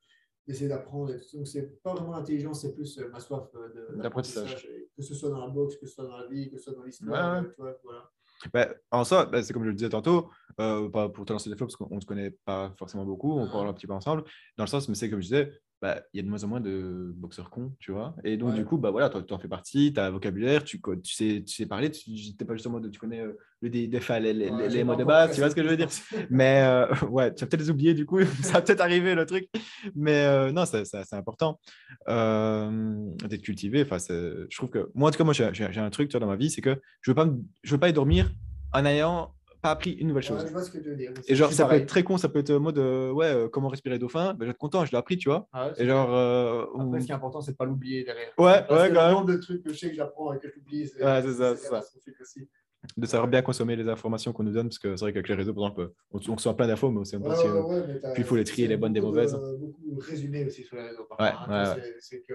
d'essayer 0.47 0.67
d'apprendre. 0.67 1.13
Donc, 1.33 1.47
c'est 1.47 1.81
pas 1.83 1.93
vraiment 1.93 2.11
l'intelligence, 2.13 2.61
c'est 2.61 2.73
plus 2.73 2.97
euh, 2.99 3.09
ma 3.09 3.19
soif 3.19 3.47
euh, 3.55 3.93
de- 3.95 4.01
D'apprentissage. 4.01 4.67
Que 4.95 5.01
ce 5.03 5.13
soit 5.13 5.29
dans 5.29 5.39
la 5.39 5.47
boxe, 5.47 5.75
que 5.77 5.85
ce 5.85 5.93
soit 5.93 6.05
dans 6.05 6.17
la 6.17 6.27
vie, 6.27 6.49
que 6.49 6.57
ce 6.57 6.63
soit 6.65 6.73
dans 6.73 6.83
l'histoire. 6.83 7.43
Ouais, 7.57 7.75
voilà. 7.83 8.11
Bah, 8.53 8.73
en 8.91 9.03
soi, 9.03 9.25
bah, 9.25 9.43
c'est 9.43 9.51
comme 9.53 9.63
je 9.63 9.69
le 9.69 9.75
disais 9.75 9.89
tantôt, 9.89 10.29
euh, 10.61 10.89
pas 10.89 11.09
pour 11.09 11.25
te 11.25 11.33
lancer 11.33 11.49
des 11.49 11.55
flots, 11.57 11.67
parce 11.67 11.75
qu'on 11.75 11.93
ne 11.95 11.99
se 12.01 12.05
connaît 12.05 12.31
pas 12.45 12.73
forcément 12.79 13.05
beaucoup, 13.05 13.33
on 13.33 13.45
Mhm. 13.45 13.51
parle 13.51 13.67
un 13.67 13.73
petit 13.73 13.85
peu 13.87 13.93
ensemble, 13.93 14.23
dans 14.57 14.63
le 14.63 14.69
sens, 14.69 14.87
mais 14.87 14.95
c'est 14.95 15.09
comme 15.09 15.19
je 15.21 15.25
disais, 15.27 15.51
bah, 15.81 16.01
il 16.13 16.17
y 16.17 16.19
a 16.19 16.23
de 16.23 16.29
moins 16.29 16.43
en 16.43 16.47
moins 16.47 16.59
de 16.59 17.13
boxeurs 17.15 17.49
cons, 17.49 17.73
tu 17.79 17.91
vois. 17.91 18.13
Et 18.25 18.35
donc, 18.35 18.49
Ouais. 18.49 18.55
du 18.55 18.65
coup, 18.65 18.77
bah, 18.77 18.91
voilà, 18.91 19.09
toi, 19.09 19.23
tu 19.23 19.33
en 19.33 19.39
fais 19.39 19.47
partie, 19.47 19.93
tu 19.93 19.99
as 19.99 20.07
un 20.07 20.09
vocabulaire, 20.09 20.63
tu, 20.63 20.81
sais, 21.03 21.43
tu 21.45 21.53
sais 21.53 21.65
parler, 21.65 21.89
tu 21.89 22.11
n'es 22.11 22.45
pas 22.45 22.53
justement, 22.53 22.79
de, 22.81 22.89
tu 22.89 22.99
connais 22.99 23.21
euh, 23.21 23.37
le, 23.61 23.97
enfin, 23.97 24.19
les, 24.19 24.33
les, 24.33 24.49
Ouais, 24.49 24.67
les 24.67 24.83
mots 24.83 24.95
de 24.95 25.05
base, 25.05 25.33
tu 25.33 25.39
vois 25.39 25.49
ce 25.49 25.55
que 25.55 25.63
je 25.63 25.69
veux 25.69 25.77
dire? 25.77 25.87
Mais 26.29 26.61
euh, 26.63 26.87
ouais, 27.09 27.33
tu 27.33 27.41
vas 27.45 27.47
peut-être 27.47 27.61
les 27.61 27.69
oublier, 27.69 27.93
du 27.93 28.05
coup, 28.05 28.19
ça 28.41 28.53
va 28.53 28.61
peut-être 28.61 28.81
arriver 28.81 29.15
le 29.15 29.25
truc. 29.25 29.47
Mais 29.95 30.25
euh, 30.25 30.51
non, 30.51 30.65
c'est 30.65 31.13
important 31.13 31.59
d'être 32.07 33.41
cultivé. 33.41 33.83
Enfin, 33.83 33.97
je 33.99 34.55
trouve 34.57 34.69
que 34.69 34.89
moi, 34.93 35.09
en 35.09 35.11
tout 35.11 35.17
cas, 35.17 35.23
moi, 35.23 35.33
j'ai 35.33 35.79
un 35.79 35.89
truc 35.89 36.09
tu 36.09 36.17
vois, 36.17 36.19
dans 36.19 36.31
ma 36.31 36.35
vie, 36.35 36.49
c'est 36.49 36.61
que 36.61 36.75
je 37.01 37.11
ne 37.11 37.15
veux, 37.15 37.25
pas 37.25 37.33
je 37.63 37.71
veux 37.71 37.79
pas 37.79 37.89
y 37.89 37.93
dormir 37.93 38.29
en 38.73 38.81
n'ayant 38.81 39.33
pas 39.61 39.71
appris 39.71 39.91
une 39.91 40.07
nouvelle 40.07 40.23
chose. 40.23 40.41
Ouais, 40.41 40.47
je 40.47 40.53
vois 40.53 40.63
ce 40.63 40.71
que 40.71 40.77
tu 40.77 40.89
veux 40.89 40.95
dire. 40.95 41.11
Et 41.27 41.35
genre, 41.35 41.49
C'est 41.49 41.55
ça 41.57 41.65
peut 41.65 41.75
être 41.75 41.85
très 41.87 42.03
con, 42.03 42.17
ça 42.17 42.29
peut 42.29 42.39
être 42.39 42.51
en 42.51 42.59
mode 42.59 42.77
euh, 42.77 43.11
ouais, 43.11 43.25
euh, 43.27 43.49
comment 43.49 43.67
respirer 43.67 43.95
le 43.95 43.99
dauphin? 43.99 44.33
Ben, 44.33 44.39
je 44.41 44.45
vais 44.45 44.51
être 44.51 44.57
content, 44.57 44.85
je 44.85 44.91
l'ai 44.91 44.97
appris, 44.97 45.17
tu 45.17 45.29
vois. 45.29 45.47
Ah 45.51 45.67
ouais, 45.67 45.73
c'est 45.75 45.83
Et 45.83 45.87
genre, 45.87 46.13
euh, 46.13 46.63
Après, 46.63 46.79
on- 46.83 46.99
ce 46.99 47.05
qui 47.05 47.11
est 47.11 47.15
important, 47.15 47.41
c'est 47.41 47.51
de 47.51 47.57
pas 47.57 47.65
l'oublier 47.65 48.03
derrière. 48.03 48.29
Ouais, 48.37 48.63
Parce 48.67 48.81
ouais, 48.83 48.87
quand 48.93 49.01
le 49.01 49.07
même. 49.07 49.11
nombre 49.15 49.25
de 49.27 49.37
trucs 49.37 49.63
que 49.63 49.73
je 49.73 49.77
sais 49.77 49.89
que 49.89 49.95
j'apprends 49.95 50.33
et 50.33 50.39
que 50.39 50.47
j'oublie, 50.49 50.87
c'est 50.87 51.03
Ouais, 51.03 51.21
c'est 51.21 51.33
ça, 51.33 51.55
c'est 51.55 51.63
ça. 51.63 51.69
catastrophique 51.75 52.21
aussi. 52.21 52.49
de 52.95 53.05
savoir 53.05 53.27
bien 53.27 53.41
consommer 53.41 53.75
les 53.75 53.87
informations 53.89 54.31
qu'on 54.31 54.43
nous 54.43 54.53
donne, 54.53 54.69
parce 54.69 54.79
que 54.79 54.95
c'est 54.95 55.03
vrai 55.03 55.11
qu'avec 55.11 55.27
les 55.27 55.35
réseaux, 55.35 55.53
par 55.53 55.63
exemple, 55.65 55.91
on, 56.11 56.19
on 56.29 56.35
reçoit 56.35 56.55
plein 56.55 56.65
d'infos, 56.67 56.89
mais 56.89 56.99
aussi 57.01 57.17
on 57.17 57.21
Ouais, 57.21 57.29
ouais, 57.29 57.45
euh, 57.45 58.11
puis 58.13 58.23
il 58.23 58.25
faut 58.25 58.37
les 58.37 58.45
trier, 58.45 58.63
c'est 58.65 58.69
les 58.69 58.77
bonnes 58.77 58.93
des 58.93 59.01
mauvaises. 59.01 59.33
de- 59.33 59.57
beaucoup 59.57 59.99
résumé 59.99 60.45
aussi 60.45 60.63
sur 60.63 60.77
les 60.77 60.83
réseaux. 60.83 61.03
par 61.03 61.19
Ouais, 61.19 61.31
hein. 61.49 61.75
C'est- 61.75 61.95
C'est 61.99 62.21
que 62.21 62.33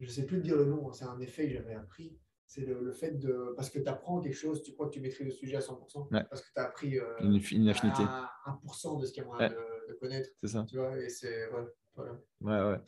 je 0.00 0.06
ne 0.06 0.10
sais 0.10 0.26
plus 0.26 0.38
te 0.38 0.42
dire 0.44 0.56
le 0.56 0.66
nom, 0.66 0.92
c'est 0.92 1.06
un 1.06 1.18
effet 1.20 1.48
que 1.48 1.54
j'avais 1.54 1.74
appris. 1.74 2.18
C'est 2.50 2.62
le, 2.62 2.82
le 2.82 2.92
fait 2.92 3.12
de. 3.18 3.52
Parce 3.56 3.68
que 3.68 3.78
tu 3.78 3.86
apprends 3.88 4.20
quelque 4.22 4.32
chose, 4.34 4.62
tu 4.62 4.72
crois 4.72 4.88
que 4.88 4.94
tu 4.94 5.00
maîtrises 5.02 5.26
le 5.26 5.32
sujet 5.32 5.56
à 5.56 5.60
100%, 5.60 6.08
Ouais. 6.10 6.24
parce 6.30 6.40
que 6.40 6.46
tu 6.46 6.58
as 6.60 6.64
appris 6.64 6.98
euh, 6.98 7.04
une, 7.20 7.38
une 7.52 7.68
affinité. 7.68 8.02
à 8.02 8.32
1% 8.46 9.00
de 9.00 9.04
ce 9.04 9.12
qu'il 9.12 9.22
y 9.22 9.26
a 9.26 9.28
moyen 9.28 9.48
Ouais. 9.50 9.54
de, 9.54 9.92
de 9.92 9.98
connaître. 9.98 10.30
C'est 10.42 10.48
ça. 10.48 10.64
Tu 10.66 10.78
vois, 10.78 10.98
et 10.98 11.10
c'est. 11.10 11.46
ouais, 11.52 11.64
voilà. 11.94 12.12
Ouais, 12.40 12.70
ouais. 12.72 12.80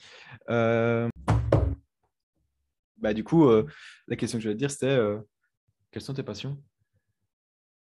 Euh, 0.49 1.09
Bah, 2.97 3.13
du 3.15 3.23
coup, 3.23 3.45
euh, 3.49 3.67
la 4.09 4.17
question 4.17 4.39
que 4.39 4.43
je 4.43 4.49
voulais 4.49 4.55
te 4.57 4.59
dire, 4.61 4.71
c'était 4.71 4.99
quelles 5.91 6.03
sont 6.03 6.15
tes 6.15 6.23
passions? 6.23 6.63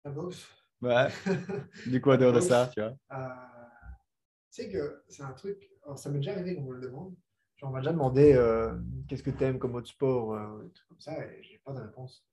La 0.04 0.10
boxe. 0.12 0.46
Ouais. 0.80 1.08
Du 1.86 2.00
coup, 2.00 2.10
en 2.10 2.16
dehors 2.16 2.32
de 2.32 2.40
ça, 2.40 2.70
tu 2.72 2.80
vois. 2.80 2.92
Tu 4.50 4.62
sais 4.62 4.70
que 4.70 5.02
c'est 5.08 5.22
un 5.22 5.32
truc, 5.32 5.70
alors, 5.84 5.98
ça 5.98 6.08
m'est 6.08 6.18
déjà 6.18 6.32
arrivé 6.32 6.54
qu'on 6.54 6.62
me 6.64 6.74
le 6.74 6.80
demande. 6.80 7.14
Genre, 7.56 7.70
on 7.70 7.72
m'a 7.72 7.80
déjà 7.80 7.92
demandé 7.92 8.32
euh, 8.34 8.74
qu'est-ce 9.08 9.22
que 9.22 9.30
tu 9.30 9.42
aimes 9.44 9.58
comme 9.58 9.74
autre 9.74 9.88
sport, 9.88 10.34
euh, 10.34 10.62
des 10.64 10.70
trucs 10.72 10.88
comme 10.88 11.00
ça, 11.00 11.18
et 11.24 11.42
j'ai 11.42 11.58
pas 11.64 11.72
de 11.72 11.80
réponse. 11.80 12.24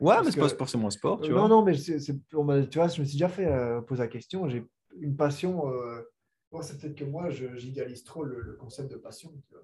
Ouais, 0.00 0.14
Parce 0.14 0.26
mais 0.26 0.32
c'est 0.32 0.40
pas 0.40 0.48
que- 0.50 0.56
forcément 0.56 0.86
un 0.86 0.90
sport, 0.90 1.20
tu 1.20 1.30
Euh, 1.30 1.34
vois. 1.34 1.42
non, 1.42 1.48
non, 1.48 1.62
mais 1.64 1.76
c'est, 1.76 2.00
c'est- 2.00 2.16
m'a- 2.32 2.66
tu 2.66 2.78
vois, 2.78 2.88
je 2.88 3.00
me 3.00 3.04
suis 3.06 3.16
déjà 3.16 3.28
fait 3.28 3.46
euh, 3.46 3.82
poser 3.82 4.00
la 4.02 4.08
question. 4.08 4.48
J'ai 4.48 4.64
une 4.98 5.16
passion. 5.16 5.70
Euh, 5.70 6.00
bon, 6.50 6.62
c'est 6.62 6.78
peut-être 6.80 6.94
que 6.96 7.04
moi, 7.04 7.28
je- 7.28 7.56
j'idéalise 7.56 8.04
trop 8.04 8.24
le, 8.24 8.40
le 8.40 8.54
concept 8.54 8.90
de 8.90 8.96
passion. 8.96 9.30
Tu 9.48 9.52
vois, 9.54 9.60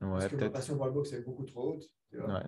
Ouais, 0.00 0.08
parce 0.18 0.28
que 0.28 0.34
ma 0.34 0.40
peut-être. 0.40 0.52
passion 0.52 0.76
pour 0.76 0.86
le 0.86 0.92
boxe 0.92 1.12
est 1.14 1.22
beaucoup 1.22 1.44
trop 1.46 1.72
haute. 1.74 1.84
Tu 2.10 2.18
vois, 2.18 2.26
Ouais. 2.34 2.44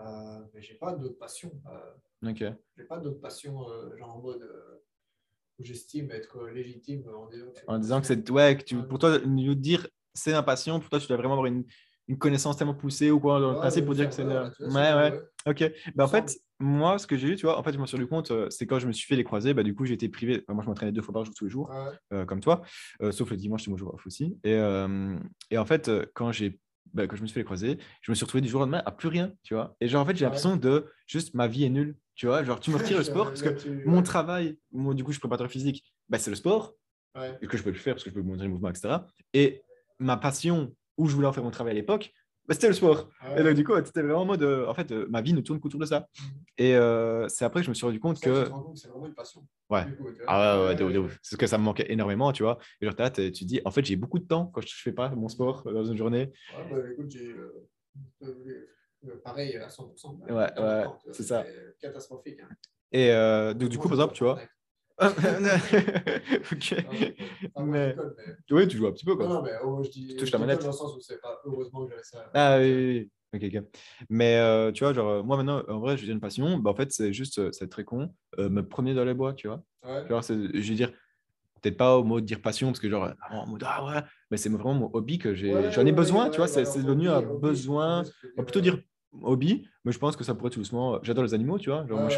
Euh, 0.00 0.40
mais 0.52 0.60
j'ai 0.60 0.74
pas 0.74 0.92
d'autres 0.94 1.18
passions. 1.18 1.52
Euh, 1.70 2.28
Ok. 2.30 2.44
j'ai 2.76 2.84
pas 2.84 2.98
d'autres 2.98 3.20
passions, 3.20 3.70
euh, 3.70 3.96
genre 3.96 4.16
en 4.16 4.20
mode 4.20 4.42
euh, 4.42 4.82
où 5.58 5.64
j'estime 5.64 6.10
être 6.10 6.48
légitime 6.48 7.08
en 7.08 7.26
disant 7.28 7.46
que 7.50 7.58
c'est 7.58 7.68
En 7.68 7.72
ma 7.74 7.78
disant 7.78 8.00
que 8.00 8.06
c'est. 8.08 8.30
Ouais, 8.30 8.56
que 8.58 8.64
tu, 8.64 8.82
pour 8.82 8.98
toi, 8.98 9.18
de 9.18 9.54
dire 9.54 9.86
c'est 10.16 10.32
ma 10.32 10.42
passion, 10.42 10.80
pour 10.80 10.90
toi, 10.90 10.98
tu 10.98 11.06
dois 11.06 11.16
vraiment 11.16 11.34
avoir 11.34 11.46
une, 11.46 11.64
une 12.08 12.18
connaissance 12.18 12.56
tellement 12.56 12.74
poussée 12.74 13.10
ou 13.10 13.20
quoi 13.20 13.40
dans 13.40 13.52
le 13.52 13.58
principe 13.58 13.84
pour 13.84 13.94
dire 13.94 14.08
que 14.08 14.14
c'est. 14.14 14.24
Ouais, 14.24 14.50
ouais. 14.60 15.20
Ok. 15.46 15.72
Ben, 15.94 16.04
en 16.04 16.08
fait, 16.08 16.36
moi, 16.58 16.98
ce 16.98 17.06
que 17.06 17.16
j'ai 17.16 17.28
eu, 17.28 17.36
tu 17.36 17.46
vois, 17.46 17.58
en 17.58 17.62
fait, 17.62 17.72
je 17.72 17.78
me 17.78 17.86
suis 17.86 17.96
rendu 17.96 18.08
compte, 18.08 18.30
euh, 18.30 18.48
c'est 18.50 18.66
quand 18.66 18.78
je 18.78 18.86
me 18.86 18.92
suis 18.92 19.06
fait 19.06 19.16
les 19.16 19.24
croisés, 19.24 19.54
bah, 19.54 19.62
du 19.62 19.74
coup, 19.74 19.84
été 19.84 20.08
privé. 20.08 20.44
moi, 20.48 20.62
je 20.62 20.68
m'entraînais 20.68 20.92
deux 20.92 21.02
fois 21.02 21.14
par 21.14 21.24
jour 21.24 21.34
tous 21.34 21.44
les 21.44 21.50
jours, 21.50 21.72
euh, 22.12 22.24
comme 22.24 22.40
toi, 22.40 22.62
euh, 23.02 23.12
sauf 23.12 23.30
le 23.30 23.36
dimanche, 23.36 23.64
c'est 23.64 23.70
mon 23.70 23.76
jour 23.76 23.94
off 23.94 24.06
aussi. 24.06 24.36
Et, 24.44 24.56
et 25.50 25.58
en 25.58 25.64
fait, 25.64 25.90
quand 26.14 26.32
j'ai 26.32 26.58
bah, 26.94 27.06
quand 27.06 27.16
je 27.16 27.22
me 27.22 27.26
suis 27.26 27.34
fait 27.34 27.40
les 27.40 27.44
croisés, 27.44 27.78
je 28.00 28.10
me 28.10 28.14
suis 28.14 28.24
retrouvé 28.24 28.40
du 28.40 28.48
jour 28.48 28.60
au 28.60 28.64
lendemain 28.64 28.82
à 28.86 28.92
plus 28.92 29.08
rien, 29.08 29.32
tu 29.42 29.54
vois. 29.54 29.76
Et 29.80 29.88
genre, 29.88 30.02
en 30.02 30.06
fait, 30.06 30.16
j'ai 30.16 30.24
l'impression 30.24 30.56
de 30.56 30.86
juste 31.06 31.34
ma 31.34 31.46
vie 31.46 31.64
est 31.64 31.68
nulle, 31.68 31.96
tu 32.14 32.26
vois. 32.26 32.42
Genre, 32.42 32.58
tu 32.58 32.70
me 32.70 32.76
retires 32.76 32.96
le 32.96 33.04
sport 33.04 33.26
parce 33.26 33.42
que 33.42 33.84
mon 33.86 34.02
travail, 34.02 34.56
moi, 34.72 34.94
du 34.94 35.04
coup, 35.04 35.10
je 35.10 35.16
suis 35.16 35.20
préparateur 35.20 35.50
physique, 35.50 35.84
bah, 36.08 36.18
c'est 36.18 36.30
le 36.30 36.36
sport, 36.36 36.74
et 37.42 37.46
que 37.46 37.56
je 37.56 37.62
peux 37.62 37.72
plus 37.72 37.80
faire 37.80 37.94
parce 37.94 38.04
que 38.04 38.10
je 38.10 38.14
peux 38.14 38.22
montrer 38.22 38.44
les 38.44 38.52
mouvements, 38.52 38.70
etc. 38.70 38.98
Et 39.34 39.62
ma 39.98 40.16
passion, 40.16 40.74
où 40.96 41.08
je 41.08 41.14
voulais 41.14 41.26
en 41.26 41.32
faire 41.32 41.44
mon 41.44 41.50
travail 41.50 41.72
à 41.72 41.74
l'époque, 41.74 42.12
bah, 42.46 42.54
c'était 42.54 42.68
le 42.68 42.74
sport. 42.74 43.08
Et 43.36 43.42
donc, 43.42 43.54
du 43.54 43.64
coup, 43.64 43.72
c'était 43.84 44.02
vraiment 44.02 44.22
en 44.22 44.24
mode, 44.24 44.42
euh, 44.42 44.66
en 44.66 44.74
fait, 44.74 44.90
euh, 44.92 45.06
ma 45.10 45.20
vie 45.20 45.32
ne 45.32 45.40
tourne 45.40 45.60
qu'autour 45.60 45.80
de 45.80 45.86
ça. 45.86 46.08
Mhm. 46.18 46.26
Et 46.58 46.74
euh, 46.74 47.28
c'est 47.28 47.44
après 47.44 47.60
que 47.60 47.64
je 47.64 47.70
me 47.70 47.74
suis 47.74 47.84
rendu 47.84 48.00
compte 48.00 48.20
que. 48.20 48.50
C'est 48.74 48.88
vraiment 48.88 49.06
une 49.06 49.14
passion. 49.14 49.46
Ouais. 49.68 49.84
ah 50.26 50.68
ouais, 50.68 50.76
ouais, 50.76 50.98
ouais, 50.98 51.08
C'est 51.22 51.34
ce 51.34 51.36
que 51.36 51.46
ça 51.46 51.58
me 51.58 51.64
manquait 51.64 51.90
énormément, 51.92 52.32
tu 52.32 52.44
vois. 52.44 52.58
Et 52.80 52.86
genre, 52.86 52.94
tu 53.12 53.44
dis, 53.44 53.60
en 53.64 53.70
fait, 53.70 53.84
j'ai 53.84 53.96
beaucoup 53.96 54.18
de 54.18 54.26
temps 54.26 54.46
quand 54.46 54.60
je 54.60 54.74
fais 54.74 54.92
pas 54.92 55.10
mon 55.10 55.28
sport 55.28 55.64
dans 55.64 55.84
une 55.84 55.96
journée. 55.96 56.30
Ouais, 56.70 56.70
bah, 56.70 56.90
écoute, 56.92 57.10
j'ai. 57.10 57.34
pareil 59.24 59.56
à 59.56 59.68
100%. 59.68 60.14
Bah, 60.14 60.52
ouais, 60.56 60.62
ouais, 60.62 60.86
c'est 61.12 61.24
ça. 61.24 61.44
Catastrophique. 61.80 62.40
Hein. 62.40 62.48
Et 62.92 63.08
donc, 63.54 63.68
du 63.68 63.78
coup, 63.78 63.88
par 63.88 63.94
exemple, 63.98 64.14
tu 64.14 64.24
vois. 64.24 64.38
ok. 66.52 66.74
mais... 67.64 67.94
Oui, 68.50 68.66
tu 68.66 68.78
joues 68.78 68.86
un 68.86 68.92
petit 68.92 69.04
peu. 69.04 69.14
Quoi. 69.14 69.26
Non, 69.26 69.34
non, 69.34 69.42
mais 69.42 69.52
oh, 69.62 69.82
je 69.82 69.90
dis. 69.90 70.08
Tu 70.08 70.16
touches 70.16 70.32
la 70.32 70.38
manette. 70.38 70.60
Dans 70.60 70.68
le 70.68 70.72
sens 70.72 70.96
où 70.96 71.00
c'est 71.00 71.20
pas 71.20 71.40
heureusement 71.44 71.84
que 71.84 71.90
j'avais 71.90 72.02
ça. 72.02 72.30
Ah 72.32 72.58
oui, 72.58 72.72
oui, 72.74 73.10
Ok, 73.34 73.42
ok. 73.44 73.62
Mais 74.08 74.36
euh, 74.36 74.72
tu 74.72 74.84
vois, 74.84 74.92
genre, 74.92 75.08
euh, 75.08 75.22
moi 75.22 75.36
maintenant, 75.36 75.62
en 75.68 75.80
vrai, 75.80 75.96
j'ai 75.96 76.10
une 76.10 76.20
passion. 76.20 76.58
Bah, 76.58 76.70
en 76.70 76.74
fait, 76.74 76.92
c'est 76.92 77.12
juste, 77.12 77.38
euh, 77.38 77.50
c'est 77.52 77.68
très 77.68 77.84
con, 77.84 78.12
me 78.38 78.62
promener 78.62 78.94
dans 78.94 79.04
les 79.04 79.14
bois, 79.14 79.34
tu 79.34 79.48
vois. 79.48 79.62
Ouais. 79.84 80.08
Genre, 80.08 80.22
je 80.22 80.68
veux 80.68 80.74
dire, 80.74 80.92
peut-être 81.60 81.76
pas 81.76 81.96
au 81.98 82.04
mot 82.04 82.20
de 82.20 82.26
dire 82.26 82.40
passion, 82.40 82.68
parce 82.68 82.80
que 82.80 82.88
genre, 82.88 83.10
en 83.30 83.46
mode, 83.46 83.64
ah 83.66 83.84
ouais, 83.84 84.02
mais 84.30 84.36
c'est 84.36 84.48
vraiment 84.48 84.74
mon 84.74 84.90
hobby 84.94 85.18
que 85.18 85.34
j'ai. 85.34 85.70
J'en 85.72 85.84
ai 85.84 85.92
besoin, 85.92 86.30
tu 86.30 86.38
vois, 86.38 86.48
c'est 86.48 86.62
devenu 86.82 87.08
un 87.08 87.22
besoin. 87.22 88.02
On 88.36 88.42
va 88.42 88.44
plutôt 88.44 88.60
dire 88.60 88.78
hobby, 89.22 89.68
mais 89.84 89.92
je 89.92 89.98
pense 89.98 90.16
que 90.16 90.24
ça 90.24 90.34
pourrait 90.34 90.50
tout 90.50 90.60
doucement. 90.60 90.98
J'adore 91.02 91.24
les 91.24 91.34
animaux, 91.34 91.58
tu 91.58 91.70
vois. 91.70 91.86
Genre, 91.86 91.98
moi, 91.98 92.08
je 92.08 92.14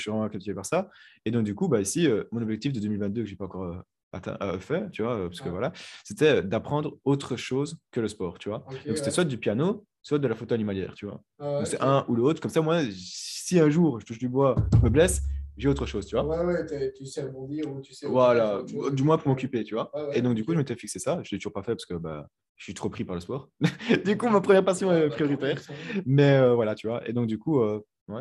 suis, 0.00 0.10
vraiment, 0.10 0.28
captivé 0.28 0.54
par 0.54 0.66
ça. 0.66 0.90
Et 1.24 1.30
donc, 1.30 1.44
du 1.44 1.54
coup, 1.54 1.68
bah, 1.68 1.80
ici, 1.80 2.06
euh, 2.06 2.24
mon 2.32 2.42
objectif 2.42 2.72
de 2.72 2.80
2022 2.80 3.22
que 3.22 3.28
j'ai 3.28 3.36
pas 3.36 3.44
encore 3.44 3.64
euh, 3.64 3.76
atteint, 4.12 4.36
euh, 4.42 4.58
fait, 4.58 4.90
tu 4.90 5.02
vois, 5.02 5.28
parce 5.28 5.40
que 5.40 5.48
voilà, 5.48 5.72
c'était 6.04 6.42
d'apprendre 6.42 6.98
autre 7.04 7.36
chose 7.36 7.78
que 7.90 8.00
le 8.00 8.08
sport, 8.08 8.38
tu 8.38 8.48
vois. 8.48 8.64
donc, 8.86 8.96
c'était 8.96 9.10
soit 9.10 9.24
du 9.24 9.38
piano, 9.38 9.84
soit 10.02 10.18
de 10.18 10.28
la 10.28 10.34
photo 10.34 10.54
animalière, 10.54 10.94
tu 10.94 11.06
vois. 11.06 11.22
c'est 11.64 11.80
un 11.80 12.04
ou 12.08 12.14
l'autre. 12.14 12.40
Comme 12.40 12.50
ça, 12.50 12.60
moi, 12.60 12.82
si 12.92 13.58
un 13.58 13.70
jour 13.70 14.00
je 14.00 14.06
touche 14.06 14.18
du 14.18 14.28
bois, 14.28 14.56
je 14.74 14.84
me 14.84 14.90
blesse, 14.90 15.22
j'ai 15.56 15.68
autre 15.68 15.84
chose, 15.84 16.06
tu 16.06 16.16
vois. 16.16 16.24
Ouais, 16.24 16.54
ouais, 16.54 16.92
tu 16.92 17.04
sais 17.04 17.22
rebondir 17.22 17.70
ou 17.70 17.80
tu 17.80 17.92
sais. 17.94 18.06
Voilà, 18.06 18.62
du 18.92 19.02
moins 19.02 19.18
pour 19.18 19.28
m'occuper, 19.28 19.64
tu 19.64 19.74
vois. 19.74 19.92
et 20.14 20.22
donc, 20.22 20.34
du 20.34 20.44
coup, 20.44 20.52
je 20.52 20.58
m'étais 20.58 20.76
fixé 20.76 20.98
ça. 20.98 21.20
Je 21.22 21.34
l'ai 21.34 21.38
toujours 21.38 21.52
pas 21.52 21.62
fait 21.62 21.72
parce 21.72 21.86
que 21.86 21.94
bah, 21.94 22.26
je 22.60 22.64
suis 22.64 22.74
trop 22.74 22.90
pris 22.90 23.04
par 23.04 23.14
le 23.14 23.22
sport. 23.22 23.48
du 24.04 24.18
coup, 24.18 24.28
ma 24.28 24.42
première 24.42 24.62
passion 24.62 24.92
est 24.92 25.08
prioritaire. 25.08 25.58
Mais 26.04 26.36
euh, 26.36 26.54
voilà, 26.54 26.74
tu 26.74 26.88
vois. 26.88 27.08
Et 27.08 27.14
donc, 27.14 27.26
du 27.26 27.38
coup, 27.38 27.58
euh, 27.60 27.80
ouais. 28.08 28.20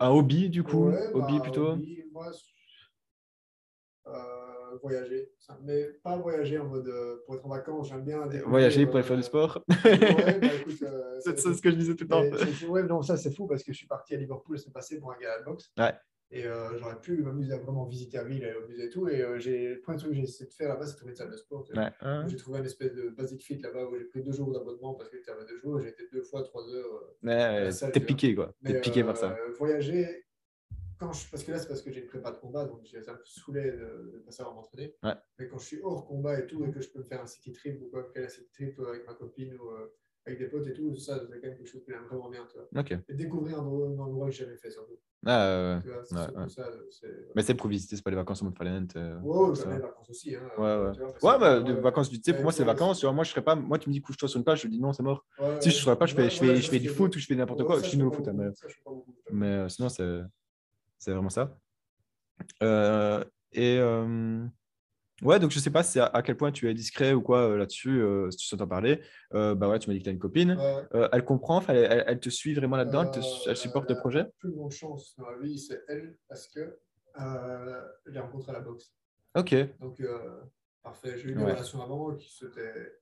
Un 0.00 0.08
hobby, 0.08 0.48
du 0.48 0.62
coup. 0.62 0.90
hobby 1.12 1.36
bah, 1.36 1.42
plutôt. 1.42 1.72
Hobby, 1.72 2.02
moi, 2.10 2.30
euh, 4.06 4.78
voyager. 4.82 5.28
Mais 5.64 5.84
pas 6.02 6.16
voyager 6.16 6.58
en 6.58 6.64
mode 6.64 6.90
pour 7.26 7.34
être 7.34 7.44
en 7.44 7.50
vacances. 7.50 7.90
J'aime 7.90 8.04
bien. 8.04 8.26
Voyager 8.46 8.86
pour 8.86 8.96
aller 8.96 9.04
faire 9.04 9.18
du 9.18 9.22
sport. 9.22 9.62
ouais, 9.84 10.38
bah, 10.40 10.54
écoute, 10.54 10.82
c'est 11.20 11.36
ce 11.36 11.60
que 11.60 11.70
je 11.70 11.76
disais 11.76 11.94
tout 11.94 12.04
le 12.04 12.08
temps. 12.08 12.68
Ouais, 12.70 12.84
non, 12.84 13.02
ça 13.02 13.18
c'est 13.18 13.34
fou 13.34 13.46
parce 13.46 13.62
que 13.62 13.70
je 13.70 13.76
suis 13.76 13.86
parti 13.86 14.14
à 14.14 14.16
Liverpool 14.16 14.58
c'est 14.58 14.72
passé 14.72 14.98
pour 14.98 15.12
un 15.12 15.18
gala 15.18 15.40
de 15.40 15.44
boxe. 15.44 15.70
Ouais. 15.76 15.92
Et 16.32 16.44
euh, 16.44 16.76
j'aurais 16.78 17.00
pu 17.00 17.18
m'amuser 17.18 17.52
à 17.52 17.58
vraiment 17.58 17.84
visiter 17.84 18.16
la 18.16 18.24
ville, 18.24 18.44
aller 18.44 18.56
au 18.56 18.66
musée 18.66 18.86
et 18.86 18.90
tout. 18.90 19.08
Et 19.08 19.22
euh, 19.22 19.36
le 19.38 19.80
premier 19.80 19.96
truc 19.96 20.10
que 20.10 20.16
j'ai 20.16 20.22
essayé 20.22 20.46
de 20.46 20.52
faire 20.52 20.68
là-bas, 20.68 20.86
c'est 20.86 20.96
trouver 20.96 21.12
une 21.12 21.16
salle 21.16 21.30
de 21.30 21.36
sport. 21.36 21.64
J'ai 22.26 22.36
trouvé 22.36 22.58
une 22.58 22.64
espèce 22.64 22.92
de 22.94 23.10
basic 23.10 23.42
fit 23.42 23.58
là-bas 23.58 23.86
où 23.86 23.96
j'ai 23.96 24.04
pris 24.04 24.22
deux 24.22 24.32
jours 24.32 24.52
d'abonnement 24.52 24.94
parce 24.94 25.08
que 25.08 25.18
c'était 25.18 25.32
deux 25.48 25.58
jours. 25.58 25.80
J'ai 25.80 25.88
été 25.88 26.08
deux 26.12 26.22
fois 26.22 26.42
trois 26.42 26.68
heures. 26.68 27.14
Euh, 27.24 27.70
ouais, 27.70 27.90
t'es 27.92 28.00
piqué 28.00 28.34
quoi. 28.34 28.52
T'es 28.64 28.80
piqué 28.80 29.04
par 29.04 29.16
ça. 29.16 29.36
Voyager, 29.56 30.24
quand 30.98 31.12
je, 31.12 31.30
parce 31.30 31.44
que 31.44 31.52
là, 31.52 31.58
c'est 31.58 31.68
parce 31.68 31.82
que 31.82 31.92
j'ai 31.92 32.00
une 32.00 32.08
prépa 32.08 32.32
de 32.32 32.38
combat, 32.38 32.64
donc 32.64 32.80
un 32.92 33.14
peu 33.14 33.24
saoulé 33.24 33.70
de 33.70 34.12
ne 34.14 34.18
pas 34.18 34.32
savoir 34.32 34.56
m'entraîner. 34.56 34.96
Mais 35.38 35.46
quand 35.46 35.58
je 35.58 35.66
suis 35.66 35.80
hors 35.80 36.06
combat 36.06 36.40
et 36.40 36.46
tout, 36.46 36.64
et 36.64 36.72
que 36.72 36.80
je 36.80 36.88
peux 36.88 36.98
me 36.98 37.04
faire 37.04 37.22
un 37.22 37.26
city 37.26 37.52
trip 37.52 37.80
ou 37.82 37.88
quoi, 37.88 38.10
un 38.16 38.28
city 38.28 38.50
trip 38.52 38.80
avec 38.80 39.06
ma 39.06 39.14
copine 39.14 39.54
ou 39.54 39.70
avec 40.26 40.38
des 40.38 40.46
potes 40.48 40.66
et 40.66 40.72
tout, 40.72 40.94
ça, 40.96 41.18
c'est 41.18 41.40
quand 41.40 41.46
même 41.48 41.56
quelque 41.56 41.66
chose 41.66 41.82
qui 41.84 41.92
j'aime 41.92 42.04
vraiment 42.04 42.30
bien. 42.30 42.46
Tu 42.50 42.58
vois. 42.58 43.00
Et 43.08 43.14
découvrir 43.14 43.58
un, 43.58 43.64
endroit 43.64 44.28
que 44.28 44.34
je 44.34 44.44
n'avais 44.44 44.56
fait 44.56 44.70
surtout. 44.70 44.98
Ah, 45.24 45.46
ouais, 45.46 45.74
ouais. 45.76 45.82
Ça, 46.04 46.32
mais 47.36 47.42
c'est 47.42 47.54
pour 47.54 47.68
visiter, 47.68 47.96
c'est 47.96 48.02
pas 48.02 48.08
les 48.08 48.16
vacances 48.16 48.40
en 48.40 48.46
mode 48.46 48.56
Fallen. 48.56 48.88
Euh, 48.96 49.20
ouais, 49.20 49.54
c'est 49.54 49.68
les 49.68 49.78
vacances 49.78 50.08
aussi. 50.08 50.34
Hein, 50.34 50.50
ouais, 50.56 50.64
ouais. 50.64 50.92
ouais, 51.22 51.38
bah, 51.38 51.60
des 51.60 51.74
vacances, 51.74 52.08
tu 52.08 52.18
sais, 52.24 52.32
pour 52.32 52.44
moi, 52.44 52.50
c'est 52.52 52.64
vacances. 52.64 53.04
Moi, 53.04 53.24
je 53.24 53.30
serais 53.30 53.42
pas, 53.42 53.54
moi, 53.54 53.78
tu 53.78 53.90
me 53.90 53.92
dis 53.92 54.00
couche-toi 54.00 54.26
sur 54.26 54.38
une 54.38 54.44
plage, 54.44 54.62
je 54.62 54.68
dis 54.68 54.80
non, 54.80 54.94
c'est 54.94 55.02
mort. 55.02 55.22
si 55.60 55.70
je 55.70 55.76
ne 55.76 55.80
serais 55.80 55.98
pas, 55.98 56.06
je 56.06 56.14
fais, 56.14 56.30
je 56.30 56.38
fais, 56.38 56.56
je 56.56 56.68
fais 56.70 56.78
du 56.78 56.88
foot 56.88 57.14
ou 57.14 57.18
je 57.18 57.26
fais 57.26 57.34
n'importe 57.34 57.64
quoi. 57.64 57.82
Je 57.82 57.88
suis 57.88 58.02
au 58.02 58.10
foot. 58.10 58.26
Mais, 59.30 59.46
euh, 59.46 59.68
sinon, 59.68 59.90
c'est 59.90 61.12
vraiment 61.12 61.28
ça. 61.28 61.58
Euh, 62.62 63.22
et. 63.52 63.78
Ouais, 65.22 65.38
donc 65.38 65.50
je 65.50 65.58
sais 65.58 65.70
pas 65.70 65.82
si 65.82 65.98
à, 65.98 66.22
quel 66.22 66.36
point 66.36 66.52
tu 66.52 66.68
es 66.68 66.74
discret 66.74 67.14
ou 67.14 67.22
quoi 67.22 67.48
euh, 67.48 67.56
là-dessus, 67.56 68.02
euh, 68.02 68.30
si 68.30 68.36
tu 68.36 68.46
souhaites 68.46 68.60
en 68.60 68.66
parler. 68.66 69.00
Euh, 69.32 69.54
bah 69.54 69.68
ouais, 69.68 69.78
tu 69.78 69.88
m'as 69.88 69.94
dit 69.94 70.00
que 70.00 70.04
tu 70.04 70.10
as 70.10 70.12
une 70.12 70.18
copine. 70.18 70.58
elle 70.92 71.24
comprend, 71.24 71.62
elle, 71.68 72.04
elle, 72.06 72.20
te 72.20 72.28
suit 72.28 72.54
vraiment 72.54 72.76
là-dedans, 72.76 73.10
elle, 73.46 73.56
supporte 73.56 73.88
le 73.88 73.96
projet? 73.96 74.26
Plus 74.38 74.52
grande 74.52 74.72
chance 74.72 75.14
dans 75.16 75.30
la 75.30 75.38
vie, 75.38 75.58
c'est 75.58 75.82
elle, 75.88 76.18
parce 76.28 76.48
que 76.48 76.78
je 77.16 78.10
l'ai 78.10 78.20
rencontrée 78.20 78.50
à 78.50 78.54
la 78.54 78.60
boxe. 78.60 78.92
Ok. 79.34 79.54
Donc, 79.80 80.02
parfait. 80.82 81.16
J'ai 81.16 81.28
eu 81.28 81.32
une 81.32 81.42
relation 81.42 81.82
avant 81.82 82.14
qui 82.14 82.30
c'était 82.30 82.92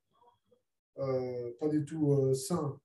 pas 1.59 1.69
du 1.69 1.85
tout 1.85 2.32
sain, 2.35 2.78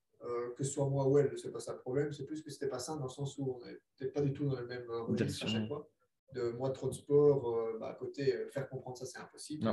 que 0.56 0.64
ce 0.64 0.72
soit 0.72 0.88
moi 0.88 1.06
ou 1.06 1.18
elle, 1.18 1.38
c'est 1.38 1.52
pas 1.52 1.60
ça 1.60 1.72
le 1.72 1.78
problème. 1.78 2.12
C'est 2.12 2.26
plus 2.26 2.42
que 2.42 2.50
c'était 2.50 2.68
pas 2.68 2.80
sain 2.80 2.96
dans 2.96 3.04
le 3.04 3.10
sens 3.10 3.38
où 3.38 3.60
on 3.60 3.64
n'était 3.64 4.12
pas 4.12 4.22
du 4.22 4.32
tout 4.32 4.48
dans 4.48 4.58
le 4.58 4.66
même 4.66 4.90
registre 4.90 5.44
à 5.44 5.48
chaque 5.48 5.68
fois 5.68 5.88
de 6.34 6.50
moi 6.52 6.70
trop 6.70 6.88
de 6.88 6.94
sport 6.94 7.48
euh, 7.48 7.78
bah, 7.78 7.88
à 7.88 7.94
côté, 7.94 8.34
euh, 8.34 8.48
faire 8.48 8.68
comprendre 8.68 8.96
ça, 8.96 9.06
c'est 9.06 9.18
impossible. 9.18 9.66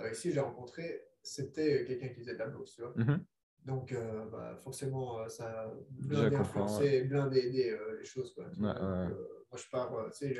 Euh, 0.00 0.10
ici, 0.12 0.32
j'ai 0.32 0.40
rencontré, 0.40 1.02
c'était 1.22 1.84
quelqu'un 1.84 2.08
qui 2.08 2.20
faisait 2.20 2.34
de 2.34 2.38
la 2.38 2.48
boxe, 2.48 2.74
tu 2.74 2.82
vois. 2.82 2.92
Mm-hmm. 2.92 3.20
Donc, 3.64 3.94
bah, 4.30 4.56
forcément, 4.62 5.28
ça 5.28 5.62
a 5.62 5.74
bien 5.90 6.32
influencé, 6.32 7.02
bien 7.02 7.30
aidé 7.30 7.76
les 7.98 8.04
choses. 8.04 8.32
Quoi, 8.32 8.46
moi, 8.56 9.10
je 9.56 9.68
pars, 9.70 10.10
tu 10.12 10.32
sais, 10.32 10.36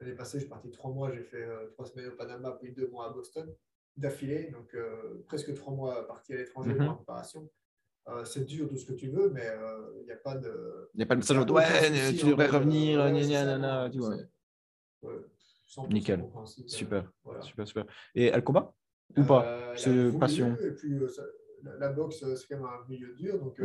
l'année 0.00 0.16
passée, 0.16 0.38
je 0.38 0.44
suis 0.44 0.48
parti 0.48 0.70
trois 0.70 0.90
mois, 0.90 1.12
j'ai 1.12 1.22
fait 1.22 1.46
trois 1.72 1.86
semaines 1.86 2.08
au 2.08 2.16
Panama, 2.16 2.58
puis 2.60 2.72
deux 2.72 2.88
mois 2.88 3.10
à 3.10 3.12
Boston 3.12 3.54
d'affilée, 3.96 4.50
donc 4.50 4.74
presque 5.28 5.54
trois 5.54 5.74
mois 5.74 6.06
parti 6.08 6.32
à 6.32 6.38
l'étranger 6.38 6.72
mm-hmm. 6.72 6.88
en 6.88 6.94
préparation. 6.94 7.48
c'est 8.24 8.44
dur 8.44 8.68
tout 8.68 8.78
ce 8.78 8.86
que 8.86 8.94
tu 8.94 9.10
veux, 9.10 9.30
mais 9.30 9.48
il 10.00 10.06
n'y 10.06 10.12
a 10.12 10.16
pas 10.16 10.34
de. 10.34 10.90
Il 10.94 10.96
n'y 10.96 11.04
a 11.04 11.06
pas 11.06 11.14
de 11.14 11.20
message 11.20 11.36
de 11.36 11.52
ouais, 11.52 12.16
tu 12.18 12.26
devrais 12.26 12.48
revenir, 12.48 13.04
tu 13.92 13.98
vois. 13.98 14.16
Nickel. 15.88 16.24
super. 16.66 17.04
super, 17.40 17.66
super. 17.66 17.86
Et 18.14 18.26
elle 18.26 18.44
combat 18.44 18.74
ou 19.16 19.24
pas? 19.24 19.46
euh, 19.46 19.74
C'est 19.76 20.18
passion. 20.18 20.56
Et 20.62 20.70
puis, 20.72 20.94
euh, 20.94 21.08
la, 21.78 21.90
boxe, 21.90 22.22
euh, 22.22 22.36
c'est 22.36 22.46
quand 22.48 22.56
même 22.56 22.66
un 22.66 22.88
milieu 22.88 23.14
dur. 23.14 23.38
Donc, 23.38 23.60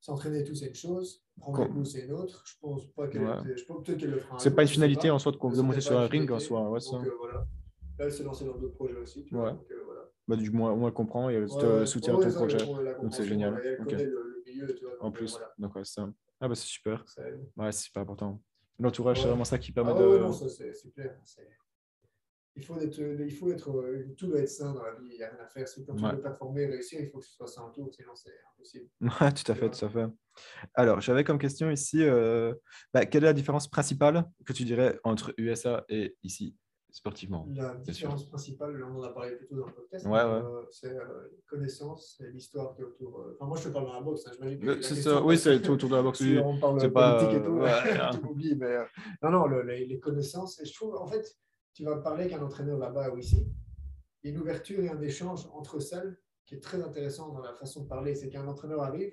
s'entraîner 0.00 0.44
tout, 0.44 0.54
c'est 0.54 0.68
une 0.68 0.74
chose. 0.74 1.22
Prendre 1.38 1.62
des 1.62 1.68
coups, 1.68 1.90
c'est 1.90 2.04
une 2.04 2.12
autre. 2.12 2.42
Je 2.46 2.54
pense 2.60 2.86
pas 2.92 3.08
qu'elle 3.08 3.22
je 3.56 3.64
pense 3.64 3.84
peut-être 3.84 3.98
qu'elle 3.98 4.10
le 4.10 4.18
fera. 4.18 4.38
C'est 4.38 4.54
pas 4.54 4.62
une 4.62 4.68
finalité 4.68 5.10
en 5.10 5.18
soi 5.18 5.32
de 5.32 5.36
monter 5.38 5.80
sur 5.80 5.98
un 5.98 6.06
ring 6.06 6.30
en 6.30 6.38
soi. 6.38 6.68
Ouais, 6.70 6.80
donc, 6.90 7.08
voilà. 7.18 7.46
Là, 7.98 8.06
elle 8.06 8.12
s'est 8.12 8.24
lancée 8.24 8.46
dans 8.46 8.56
d'autres 8.56 8.74
projets 8.74 8.96
aussi. 8.96 9.24
Tu 9.24 9.34
ouais. 9.34 9.50
donc, 9.50 9.60
voilà. 9.84 10.08
bah, 10.26 10.36
du 10.36 10.50
moins, 10.50 10.72
on 10.72 10.86
elle 10.86 10.94
comprend 10.94 11.28
et 11.28 11.34
elle 11.34 11.48
te 11.48 11.84
soutient 11.84 12.16
ton 12.16 12.32
projet. 12.32 12.58
Donc, 13.02 13.14
c'est 13.14 13.26
génial. 13.26 13.60
Vois, 13.78 13.98
en 15.00 15.10
plus. 15.10 15.38
Ouais, 16.40 16.48
bah, 16.48 16.54
c'est 16.54 16.66
super. 16.66 17.04
Ouais, 17.56 17.72
c'est 17.72 17.84
super 17.84 18.02
important. 18.02 18.40
L'entourage, 18.80 19.20
c'est 19.20 19.28
vraiment 19.28 19.44
ça 19.44 19.58
qui 19.58 19.72
permet 19.72 19.92
ah, 19.94 20.00
de. 20.00 20.18
Non, 20.18 20.32
ça, 20.32 20.48
c'est 20.48 20.92
clair. 20.92 21.16
Il 22.56 22.64
faut, 22.64 22.78
être, 22.80 22.98
il 22.98 23.30
faut 23.30 23.52
être, 23.52 23.70
euh, 23.70 24.12
tout 24.18 24.26
doit 24.26 24.40
être 24.40 24.48
sain 24.48 24.74
dans 24.74 24.82
la 24.82 24.94
vie, 24.94 25.08
il 25.12 25.16
n'y 25.16 25.22
a 25.22 25.28
rien 25.30 25.38
à 25.38 25.46
faire. 25.46 25.68
Si 25.68 25.86
quand 25.86 25.94
tu 25.94 26.04
veux 26.04 26.20
performer, 26.20 26.66
réussir, 26.66 27.00
il 27.00 27.08
faut 27.08 27.18
que 27.18 27.24
ce 27.24 27.32
soit 27.32 27.46
sain 27.46 27.62
autour, 27.62 27.94
sinon 27.94 28.14
c'est 28.14 28.32
impossible. 28.52 28.88
Ouais, 29.00 29.32
tout 29.32 29.52
à 29.52 29.54
fait, 29.54 29.70
tout 29.70 29.84
à 29.84 29.88
fait. 29.88 30.06
Alors, 30.74 31.00
j'avais 31.00 31.22
comme 31.22 31.38
question 31.38 31.70
ici, 31.70 32.02
euh, 32.02 32.52
bah, 32.92 33.06
quelle 33.06 33.22
est 33.22 33.28
la 33.28 33.32
différence 33.32 33.68
principale 33.68 34.24
que 34.44 34.52
tu 34.52 34.64
dirais 34.64 34.98
entre 35.04 35.32
USA 35.38 35.84
et 35.88 36.16
ici? 36.24 36.56
Sportivement. 36.92 37.46
La 37.54 37.74
différence 37.76 38.26
principale, 38.26 38.82
on 38.84 38.98
en 38.98 39.02
a 39.02 39.12
parlé 39.12 39.36
plutôt 39.36 39.56
dans 39.56 39.66
le 39.66 39.72
podcast, 39.72 40.06
ouais, 40.06 40.18
euh, 40.18 40.62
c'est 40.70 40.96
euh, 40.96 41.28
connaissance 41.46 42.20
et 42.20 42.30
l'histoire 42.30 42.74
qui 42.74 42.82
est 42.82 42.84
autour. 42.84 43.20
Euh, 43.20 43.34
enfin, 43.34 43.46
moi, 43.46 43.56
je 43.58 43.64
te 43.64 43.68
parle 43.68 43.86
dans 43.86 43.92
la 43.94 44.00
boxe. 44.00 44.24
Hein, 44.26 44.32
ça, 44.82 45.22
oui, 45.24 45.38
c'est 45.38 45.68
autour 45.68 45.88
de 45.88 45.96
la 45.96 46.02
boxe. 46.02 46.18
si 46.22 46.38
on 46.42 46.58
parle 46.58 46.74
politique 46.74 46.92
pas, 46.92 47.32
et 47.32 47.42
tout, 47.42 47.50
ouais, 47.50 47.70
tu 48.12 48.20
m'oublies. 48.20 48.56
Mais 48.56 48.76
non, 49.22 49.30
non, 49.30 49.46
le, 49.46 49.62
les, 49.62 49.86
les, 49.86 49.98
connaissances. 50.00 50.60
Et 50.60 50.64
je 50.64 50.74
trouve, 50.74 50.94
en 50.96 51.06
fait, 51.06 51.36
tu 51.74 51.84
vas 51.84 51.96
parler 51.98 52.28
qu'un 52.28 52.42
entraîneur 52.42 52.78
là-bas 52.78 53.10
ou 53.10 53.18
ici, 53.18 53.46
il 54.22 54.30
y 54.30 54.32
a 54.32 54.36
une 54.36 54.40
ouverture 54.42 54.80
et 54.84 54.88
un 54.88 55.00
échange 55.00 55.46
entre 55.52 55.80
salles 55.80 56.18
qui 56.44 56.54
est 56.56 56.60
très 56.60 56.82
intéressant 56.82 57.32
dans 57.32 57.40
la 57.40 57.54
façon 57.54 57.84
de 57.84 57.88
parler, 57.88 58.14
c'est 58.14 58.28
qu'un 58.28 58.46
entraîneur 58.48 58.82
arrive. 58.82 59.12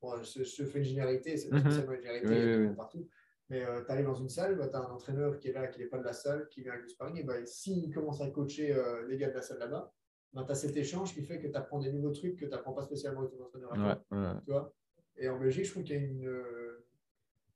Bon, 0.00 0.12
je, 0.22 0.44
je 0.44 0.64
fais 0.64 0.78
une 0.78 0.84
généralité, 0.84 1.36
c'est 1.36 1.50
Mhm. 1.50 1.60
spécialement 1.60 1.92
une 1.92 1.98
généralité, 1.98 2.28
Oui, 2.28 2.56
oui, 2.62 2.66
oui. 2.68 2.74
partout. 2.76 3.08
Mais 3.50 3.64
tu 3.86 3.90
arrives 3.92 4.04
dans 4.06 4.14
une 4.14 4.28
salle, 4.28 4.56
tu 4.58 4.76
as 4.76 4.80
un 4.80 4.90
entraîneur 4.90 5.38
qui 5.38 5.48
est 5.48 5.52
là, 5.52 5.66
qui 5.68 5.78
n'est 5.80 5.86
pas 5.86 5.98
de 5.98 6.04
la 6.04 6.12
salle, 6.12 6.48
qui 6.50 6.62
vient 6.62 6.72
avec 6.72 6.84
du 6.84 6.90
sparring. 6.90 7.26
Et 7.30 7.46
s'il 7.46 7.92
commence 7.94 8.20
à 8.20 8.28
coacher 8.30 8.74
euh, 8.74 9.06
les 9.08 9.16
gars 9.16 9.30
de 9.30 9.34
la 9.34 9.42
salle 9.42 9.58
là-bas, 9.58 9.92
ben, 10.34 10.44
tu 10.44 10.52
as 10.52 10.54
cet 10.54 10.76
échange 10.76 11.14
qui 11.14 11.22
fait 11.22 11.38
que 11.40 11.46
tu 11.46 11.56
apprends 11.56 11.78
des 11.78 11.90
nouveaux 11.92 12.10
trucs 12.12 12.36
que 12.36 12.44
tu 12.44 12.50
n'apprends 12.50 12.74
pas 12.74 12.82
spécialement 12.82 13.20
avec 13.20 13.32
ton 13.32 13.42
entraîneur. 13.44 13.72
Ouais, 13.72 14.18
ouais. 14.18 14.32
tu 14.44 14.50
vois? 14.50 14.74
Et 15.16 15.28
en 15.30 15.38
Belgique, 15.38 15.64
je 15.64 15.70
trouve 15.70 15.82
qu'il 15.84 15.96
y 15.96 15.98
a 15.98 16.02
une. 16.02 16.26
euh, 16.26 16.84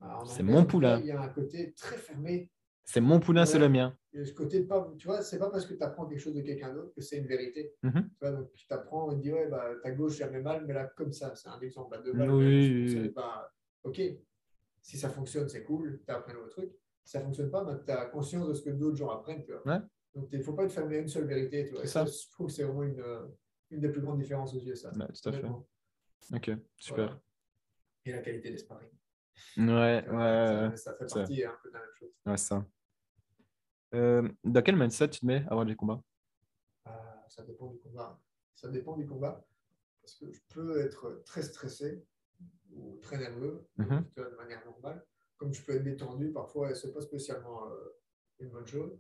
en 0.01 0.25
C'est 0.25 0.43
mon 0.43 0.65
poulain. 0.65 0.99
Il 0.99 1.07
y 1.07 1.11
a 1.13 1.21
un 1.21 1.29
côté 1.29 1.75
très 1.75 1.97
fermé. 1.97 2.51
C'est 2.85 3.01
mon 3.01 3.21
poulain, 3.21 3.45
c'est 3.45 3.61
le 3.61 3.69
mien. 3.69 3.97
Et 4.13 4.25
ce 4.25 4.33
côté 4.35 4.61
de 4.61 4.67
pas, 4.67 4.93
tu 4.99 5.07
vois, 5.07 5.23
c'est 5.23 5.39
pas 5.39 5.51
parce 5.51 5.67
que 5.67 5.75
tu 5.75 5.83
apprends 5.85 6.07
quelque 6.07 6.19
chose 6.19 6.35
de 6.35 6.41
quelqu'un 6.41 6.75
d'autre 6.75 6.93
que 6.95 7.01
c'est 7.01 7.19
une 7.19 7.27
vérité. 7.27 7.75
Mhm. 7.83 8.11
Tu 8.11 8.17
vois, 8.21 8.33
donc 8.33 8.53
tu 8.55 8.67
apprends, 8.71 9.09
on 9.09 9.17
te 9.17 9.23
dit, 9.23 9.33
ouais, 9.33 9.47
bah, 9.49 9.71
ta 9.83 9.91
gauche 9.93 10.17
jamais 10.17 10.41
mal, 10.41 10.65
mais 10.67 10.75
là, 10.75 10.87
comme 10.97 11.13
ça, 11.13 11.35
c'est 11.37 11.49
un 11.49 11.61
exemple. 11.61 11.95
À 11.95 11.99
deux 11.99 12.13
balles, 12.13 12.31
Oui, 12.31 12.89
oui. 12.95 13.09
pas. 13.11 13.53
ok, 13.85 14.01
si 14.83 14.99
ça 14.99 15.09
fonctionne, 15.09 15.49
c'est 15.49 15.63
cool, 15.63 16.03
tu 16.05 16.13
un 16.13 16.35
nouveau 16.35 16.49
truc. 16.49 16.73
Si 17.05 17.13
ça 17.13 17.21
fonctionne 17.21 17.51
pas, 17.51 17.65
bah, 17.65 17.81
tu 17.85 17.93
as 17.93 18.07
conscience 18.07 18.49
de 18.49 18.55
ce 18.55 18.63
que 18.63 18.71
d'autres 18.71 18.97
gens 18.97 19.11
apprennent. 19.11 19.45
Tu 19.45 19.53
vois. 19.53 19.67
Ouais. 19.67 19.83
Donc 20.15 20.29
il 20.33 20.39
ne 20.39 20.45
faut 20.45 20.53
pas 20.53 20.65
être 20.65 20.73
fermé 20.73 20.97
à 20.97 21.01
une 21.01 21.09
seule 21.09 21.25
vérité. 21.25 21.65
Tu 21.67 21.75
vois. 21.75 21.87
Ça. 21.87 22.05
Je 22.05 22.31
trouve 22.31 22.49
que 22.49 22.53
c'est 22.53 22.65
vraiment 22.65 22.83
une, 22.83 23.01
euh, 23.01 23.27
une 23.71 23.81
des 23.81 23.89
plus 23.89 24.03
grandes 24.03 24.19
différences 24.19 24.55
aux 24.55 24.61
yeux, 24.61 24.75
ça. 24.75 24.91
Ouais, 24.91 25.07
tout 25.07 25.29
à 25.29 25.33
fait. 25.33 25.47
Ok, 26.35 26.51
super. 26.77 27.07
Voilà. 27.07 27.23
Et 28.05 28.13
la 28.13 28.19
qualité 28.19 28.51
des 28.51 28.59
sparring. 28.59 28.91
Ouais, 29.57 30.05
ouais, 30.09 30.77
ça, 30.77 30.95
fait 30.95 31.07
partie 31.07 31.45
un 31.45 31.57
peu 31.63 31.69
de 31.69 31.75
la 31.75 31.81
même 31.81 31.95
chose. 31.99 32.11
ouais, 32.27 32.37
ça. 32.37 32.67
Euh, 33.95 34.29
dans 34.45 34.63
quel 34.63 34.77
mindset 34.77 35.09
tu 35.11 35.21
te 35.21 35.27
mets 35.27 35.45
avant 35.49 35.65
les 35.65 35.77
combats 35.77 36.03
Ah, 36.85 37.25
ça 37.29 37.43
dépend 37.43 37.67
du 37.69 37.79
combat. 37.79 38.21
Ça 38.55 38.69
dépend 38.69 38.97
du 38.97 39.07
combat. 39.07 39.45
Parce 40.01 40.15
que 40.17 40.31
je 40.31 40.41
peux 40.49 40.81
être 40.81 41.23
très 41.25 41.43
stressé 41.43 42.05
ou 42.75 42.99
très 43.03 43.19
nerveux 43.19 43.65
Mhm. 43.79 44.05
de 44.17 44.23
manière 44.37 44.65
normale. 44.65 45.05
Comme 45.37 45.53
je 45.53 45.63
peux 45.63 45.75
être 45.75 45.83
détendu 45.83 46.31
parfois, 46.31 46.71
et 46.71 46.75
ce 46.75 46.87
n'est 46.87 46.93
pas 46.93 47.01
spécialement 47.01 47.69
euh, 47.71 47.75
une 48.41 48.51
bonne 48.51 48.67
chose. 48.67 48.97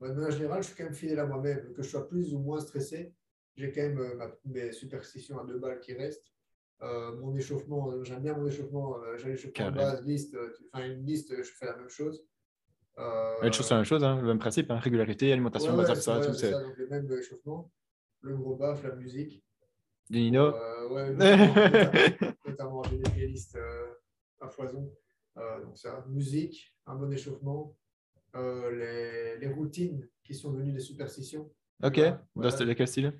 Mais 0.00 0.08
de 0.08 0.14
manière 0.14 0.30
générale, 0.32 0.62
je 0.62 0.68
suis 0.68 0.76
quand 0.76 0.84
même 0.84 0.94
fidèle 0.94 1.20
à 1.20 1.26
moi-même. 1.26 1.72
Que 1.72 1.82
je 1.82 1.88
sois 1.88 2.08
plus 2.08 2.34
ou 2.34 2.38
moins 2.40 2.60
stressé, 2.60 3.14
j'ai 3.56 3.70
quand 3.72 3.82
même 3.82 3.98
euh, 3.98 4.14
ma- 4.16 4.32
mes 4.44 4.72
superstitions 4.72 5.38
à 5.38 5.44
deux 5.44 5.58
balles 5.58 5.80
qui 5.80 5.94
restent. 5.94 6.32
Euh, 6.82 7.16
mon 7.16 7.34
échauffement, 7.36 8.02
j'aime 8.02 8.22
bien 8.22 8.36
mon 8.36 8.46
échauffement. 8.46 8.96
j'ai 9.16 9.30
l'échauffement 9.30 9.70
de 9.70 9.76
Carré. 9.76 9.92
base, 9.92 10.04
liste. 10.04 10.36
Enfin, 10.72 10.84
une 10.86 11.06
liste, 11.06 11.34
je 11.36 11.50
fais 11.52 11.66
la 11.66 11.76
même 11.76 11.88
chose. 11.88 12.24
Ouais, 12.96 13.52
chose, 13.52 13.66
c'est 13.66 13.70
la 13.74 13.78
même 13.78 13.84
chose, 13.84 14.04
hein, 14.04 14.20
le 14.20 14.26
même 14.26 14.38
principe, 14.38 14.70
hein, 14.70 14.78
régularité, 14.78 15.32
alimentation, 15.32 15.72
Ouais, 15.72 15.78
bazar, 15.78 15.96
ouais, 15.96 16.26
tout 16.26 16.34
ça, 16.34 16.52
tout, 16.52 16.60
donc 16.66 16.76
le 16.76 16.86
même 16.88 17.10
échauffement, 17.12 17.70
le 18.20 18.36
gros 18.36 18.54
baf, 18.56 18.82
la 18.84 18.94
musique. 18.94 19.44
Du 20.10 20.18
Nino. 20.20 20.54
Euh, 20.54 20.88
ouais, 20.90 21.10
notamment, 21.14 22.34
notamment- 22.46 22.82
j'ai 22.84 22.98
des 22.98 23.10
playlists 23.10 23.56
euh, 23.56 23.86
à 24.40 24.48
foison. 24.48 24.92
Euh, 25.36 25.64
donc 25.64 25.76
ça, 25.78 26.04
musique, 26.08 26.74
un 26.86 26.94
bon 26.96 27.10
échauffement, 27.12 27.76
les, 28.34 29.38
les 29.38 29.48
routines 29.48 30.08
qui 30.22 30.34
sont 30.34 30.52
devenues 30.52 30.72
des 30.72 30.80
superstitions. 30.80 31.50
Ok, 31.82 31.96
Voilà, 32.34 32.50
dans 32.50 32.50
ce- 32.50 32.72
quel 32.72 32.88
style? 32.88 33.12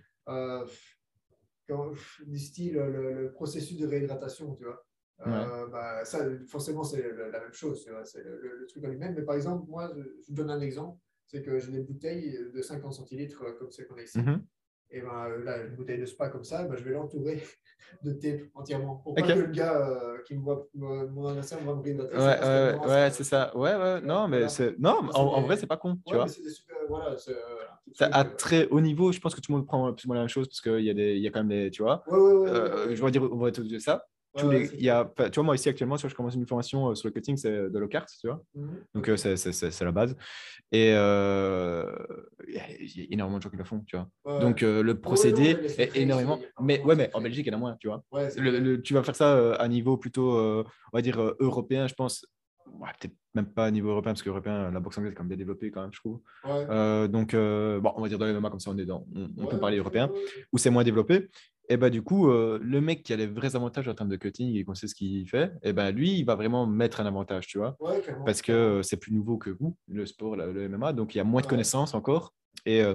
Quand- 1.67 1.93
du 2.27 2.39
style 2.39 2.75
le, 2.75 3.23
le 3.23 3.33
processus 3.33 3.79
de 3.79 3.87
réhydratation, 3.87 4.55
tu 4.55 4.65
vois. 4.65 4.85
Euh, 5.27 5.67
bah, 5.69 6.05
ça, 6.05 6.27
forcément, 6.49 6.85
c'est 6.85 7.01
la 7.03 7.41
même 7.41 7.53
chose, 7.53 7.89
c'est 8.05 8.23
le, 8.23 8.67
truc 8.69 8.85
en 8.85 8.89
lui-même. 8.89 9.15
Mais 9.15 9.23
par 9.23 9.35
exemple, 9.37 9.69
moi, 9.71 9.91
je, 9.97 10.03
je 10.03 10.29
vous 10.29 10.35
donne 10.35 10.51
un 10.51 10.61
exemple, 10.61 10.99
c'est 11.27 11.43
que 11.43 11.59
j'ai 11.59 11.73
des 11.73 11.81
bouteilles 11.81 12.39
de 12.53 12.61
50 12.61 12.93
centilitres 12.93 13.43
comme 13.59 13.71
celles 13.71 13.87
qu'on 13.87 13.97
a 13.97 14.03
ici. 14.03 14.19
Mhm. 14.19 14.45
Et 14.91 15.01
ben 15.01 15.27
euh, 15.29 15.45
là, 15.45 15.59
une 15.63 15.75
bouteille 15.75 15.99
de 16.01 16.07
spa 16.07 16.29
comme 16.29 16.45
ça, 16.45 16.65
ben, 16.65 16.77
je 16.77 16.85
vais 16.85 16.93
l'entourer 16.93 17.43
de 18.03 18.13
tape 18.13 18.41
entièrement. 18.55 18.97
Pour 18.97 19.15
pas 19.15 19.23
que 19.23 19.33
le 19.33 19.47
gars 19.47 19.77
euh, 19.77 20.19
qui 20.27 20.37
me 20.37 20.43
voit, 20.43 20.69
mon 20.75 21.27
adversaire 21.29 21.59
me 21.61 21.65
voit 21.65 21.81
réhydrater. 21.83 22.17
Ouais, 22.17 22.23
ouais, 22.23 22.79
ouais, 22.83 22.89
ça- 22.89 23.11
c'est 23.11 23.25
ça. 23.25 23.57
Ouais, 23.57 23.75
ouais, 23.75 24.01
non, 24.03 24.29
mais 24.29 24.39
Voilà. 24.39 24.49
c'est. 24.49 24.79
Non, 24.79 24.97
en, 25.15 25.21
en 25.21 25.43
vrai, 25.43 25.57
c'est 25.57 25.67
pas 25.67 25.77
con, 25.77 25.99
tu 26.07 26.15
Ouais, 26.15 26.23
vois. 26.23 26.27
mais 26.27 26.49
super. 26.51 26.77
Voilà, 26.89 27.17
c'est 27.19 27.33
euh, 27.33 27.37
Ça, 27.95 28.07
truc, 28.07 28.17
à 28.17 28.25
très 28.25 28.67
haut 28.69 28.81
niveau, 28.81 29.11
je 29.13 29.21
pense 29.21 29.35
que 29.35 29.41
tout 29.41 29.53
le 29.53 29.59
monde 29.59 29.67
prend 29.67 29.93
plus 29.93 30.05
ou 30.05 30.09
moins 30.09 30.17
la 30.17 30.23
même 30.23 30.29
chose 30.29 30.49
parce 30.49 30.61
qu'il 30.61 30.81
y, 30.85 30.91
a 30.91 30.95
des- 30.95 31.17
il 31.17 31.23
y 31.23 31.27
a 31.27 31.31
quand 31.31 31.45
même 31.45 31.49
des. 31.65 31.71
Tu 31.71 31.83
vois, 31.83 32.05
Ouais, 32.11 32.19
ouais, 32.19 32.33
ouais. 32.33 32.51
ouais, 32.51 32.57
euh, 32.57 32.89
ouais. 32.89 32.97
je 32.97 33.05
vais 33.05 33.11
dire, 33.11 33.23
on 33.23 33.37
va 33.39 33.51
te 33.53 33.61
dire 33.61 33.81
ça. 33.81 34.07
Ouais, 34.35 34.41
Tous 34.43 34.49
ouais, 34.49 34.59
les, 34.59 34.67
c'est 34.67 34.75
il 34.77 34.83
y 34.85 34.91
a, 34.91 35.05
tu 35.31 35.35
vois, 35.37 35.45
moi 35.45 35.55
ici 35.55 35.69
actuellement, 35.69 35.97
je 35.97 36.13
commence 36.15 36.35
une 36.35 36.47
formation 36.47 36.91
euh, 36.91 36.95
sur 36.95 37.09
le 37.09 37.13
cutting, 37.13 37.37
c'est 37.37 37.71
de 37.71 37.79
l'OCART, 37.79 38.07
tu 38.07 38.27
vois. 38.27 38.43
Mhm. 38.55 38.69
Donc, 38.95 39.09
euh, 39.09 39.17
c'est- 39.17 39.81
la 39.85 39.93
base. 39.93 40.17
Et 40.73 40.93
euh, 40.95 41.85
il 42.49 42.55
y 42.57 42.59
a- 42.59 43.07
énormément 43.11 43.39
de 43.39 43.43
gens 43.43 43.51
qui 43.51 43.57
le 43.57 43.65
font, 43.65 43.81
tu 43.87 43.97
vois. 43.97 44.09
Ouais. 44.25 44.41
Donc, 44.41 44.63
euh, 44.63 44.83
le 44.83 44.99
procédé 45.01 45.57
est 45.79 45.97
énormément. 45.97 46.41
Mais, 46.61 46.83
ouais, 46.83 46.97
mais 46.97 47.11
en. 47.15 47.21
Belgique, 47.21 47.47
il 47.47 47.51
y 47.51 47.55
en 47.55 47.59
a 47.59 47.61
moins, 47.61 47.77
tu 47.81 47.89
vois. 47.89 48.03
Le- 48.37 48.59
le- 48.59 48.83
tu 48.83 48.93
vas 48.93 49.03
faire 49.03 49.17
ça 49.17 49.35
euh, 49.35 49.57
à 49.59 49.67
niveau 49.69 49.97
plutôt, 49.97 50.37
euh, 50.37 50.65
on 50.93 50.99
va 50.99 51.03
dire, 51.03 51.19
euh, 51.21 51.37
européen, 51.41 51.87
je 51.87 51.95
pense. 51.95 52.27
Ouais, 52.67 52.89
Peut-être 52.99 53.15
même 53.35 53.47
pas 53.47 53.67
à 53.67 53.71
niveau 53.71 53.91
européen, 53.91 54.13
parce 54.13 54.23
que 54.23 54.31
européen, 54.31 54.71
la 54.71 54.81
boxe 54.81 54.99
anglaise 54.99 55.13
est 55.13 55.15
quand 55.15 55.23
même 55.23 55.29
bien 55.29 55.37
développée, 55.37 55.71
quand 55.71 55.81
même, 55.83 55.93
je 55.93 56.01
trouve. 56.01 56.21
Euh, 56.47 57.07
donc, 57.09 57.35
euh, 57.35 57.79
bon, 57.81 57.93
on 57.97 58.03
va 58.03 58.09
dire 58.09 58.19
dans 58.19 58.27
les 58.27 58.33
MMA, 58.33 58.51
comme 58.51 58.59
ça, 58.61 58.71
on 58.71 58.79
est 58.79 58.85
dans, 58.85 59.07
on, 59.15 59.29
on 59.39 59.47
peut 59.47 59.59
parler 59.61 59.77
européen, 59.79 60.11
où 60.53 60.59
c'est 60.59 60.71
moins 60.71 60.83
développé. 60.85 61.29
Et 61.71 61.77
bah, 61.79 61.89
du 61.91 62.03
coup, 62.03 62.29
euh, 62.31 62.59
le 62.63 62.81
mec 62.81 63.03
qui 63.03 63.13
a 63.13 63.17
les 63.17 63.27
vrais 63.27 63.57
avantages 63.57 63.89
en 63.89 63.95
termes 63.95 64.11
de 64.11 64.17
cutting 64.17 64.55
et 64.55 64.65
qu'on 64.65 64.75
sait 64.75 64.87
ce 64.87 64.95
qu'il 64.95 65.27
fait, 65.29 65.53
et 65.63 65.73
ben 65.73 65.91
lui, 65.93 66.19
il 66.19 66.25
va 66.25 66.35
vraiment 66.35 66.67
mettre 66.67 67.01
un 67.01 67.07
avantage, 67.07 67.47
tu 67.47 67.57
vois 67.59 67.77
Ouais, 67.81 68.03
parce 68.27 68.43
que 68.43 68.53
euh, 68.53 68.83
c'est 68.83 68.99
plus 68.99 69.13
nouveau 69.13 69.39
que 69.39 69.49
vous, 69.51 69.77
le 69.89 70.05
sport, 70.05 70.37
la- 70.37 70.47
le 70.47 70.65
MMA, 70.69 70.93
donc 70.93 71.15
il 71.15 71.19
y 71.19 71.21
a 71.21 71.25
moins 71.25 71.41
de 71.41 71.47
Ouais. 71.47 71.51
connaissances 71.51 71.95
encore. 71.95 72.35
Et 72.67 72.83
euh, 72.83 72.95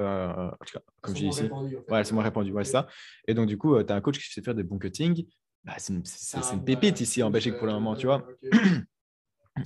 euh, 0.00 0.48
en 0.50 0.64
tout 0.66 0.74
cas, 0.74 0.82
comme 1.00 1.14
je 1.14 1.20
dis 1.20 1.28
ici, 1.28 1.48
moins 1.48 1.60
répandues, 1.62 1.76
en 1.78 1.82
fait. 1.82 1.92
ouais, 1.92 1.98
elles 1.98 2.06
sont 2.06 2.14
moins 2.14 2.24
répandues, 2.24 2.52
ouais, 2.52 2.60
Ok. 2.60 2.66
c'est 2.66 2.72
ça. 2.72 2.86
Et 3.26 3.32
donc, 3.34 3.46
du 3.46 3.56
coup, 3.56 3.82
tu 3.82 3.90
as 3.92 3.96
un 3.96 4.00
coach 4.02 4.18
qui 4.18 4.30
sait 4.32 4.42
faire 4.42 4.54
des 4.54 4.62
bons 4.62 4.78
cuttings. 4.78 5.26
Bah, 5.64 5.72
c'est 5.78 5.94
une, 5.94 6.04
c'est- 6.04 6.42
c'est 6.42 6.54
une 6.56 6.64
pépite 6.64 7.00
ici 7.00 7.22
en 7.22 7.30
Belgique 7.30 7.56
pour 7.56 7.66
le 7.66 7.72
moment, 7.72 7.96
tu 7.96 8.06
vois. 8.06 8.26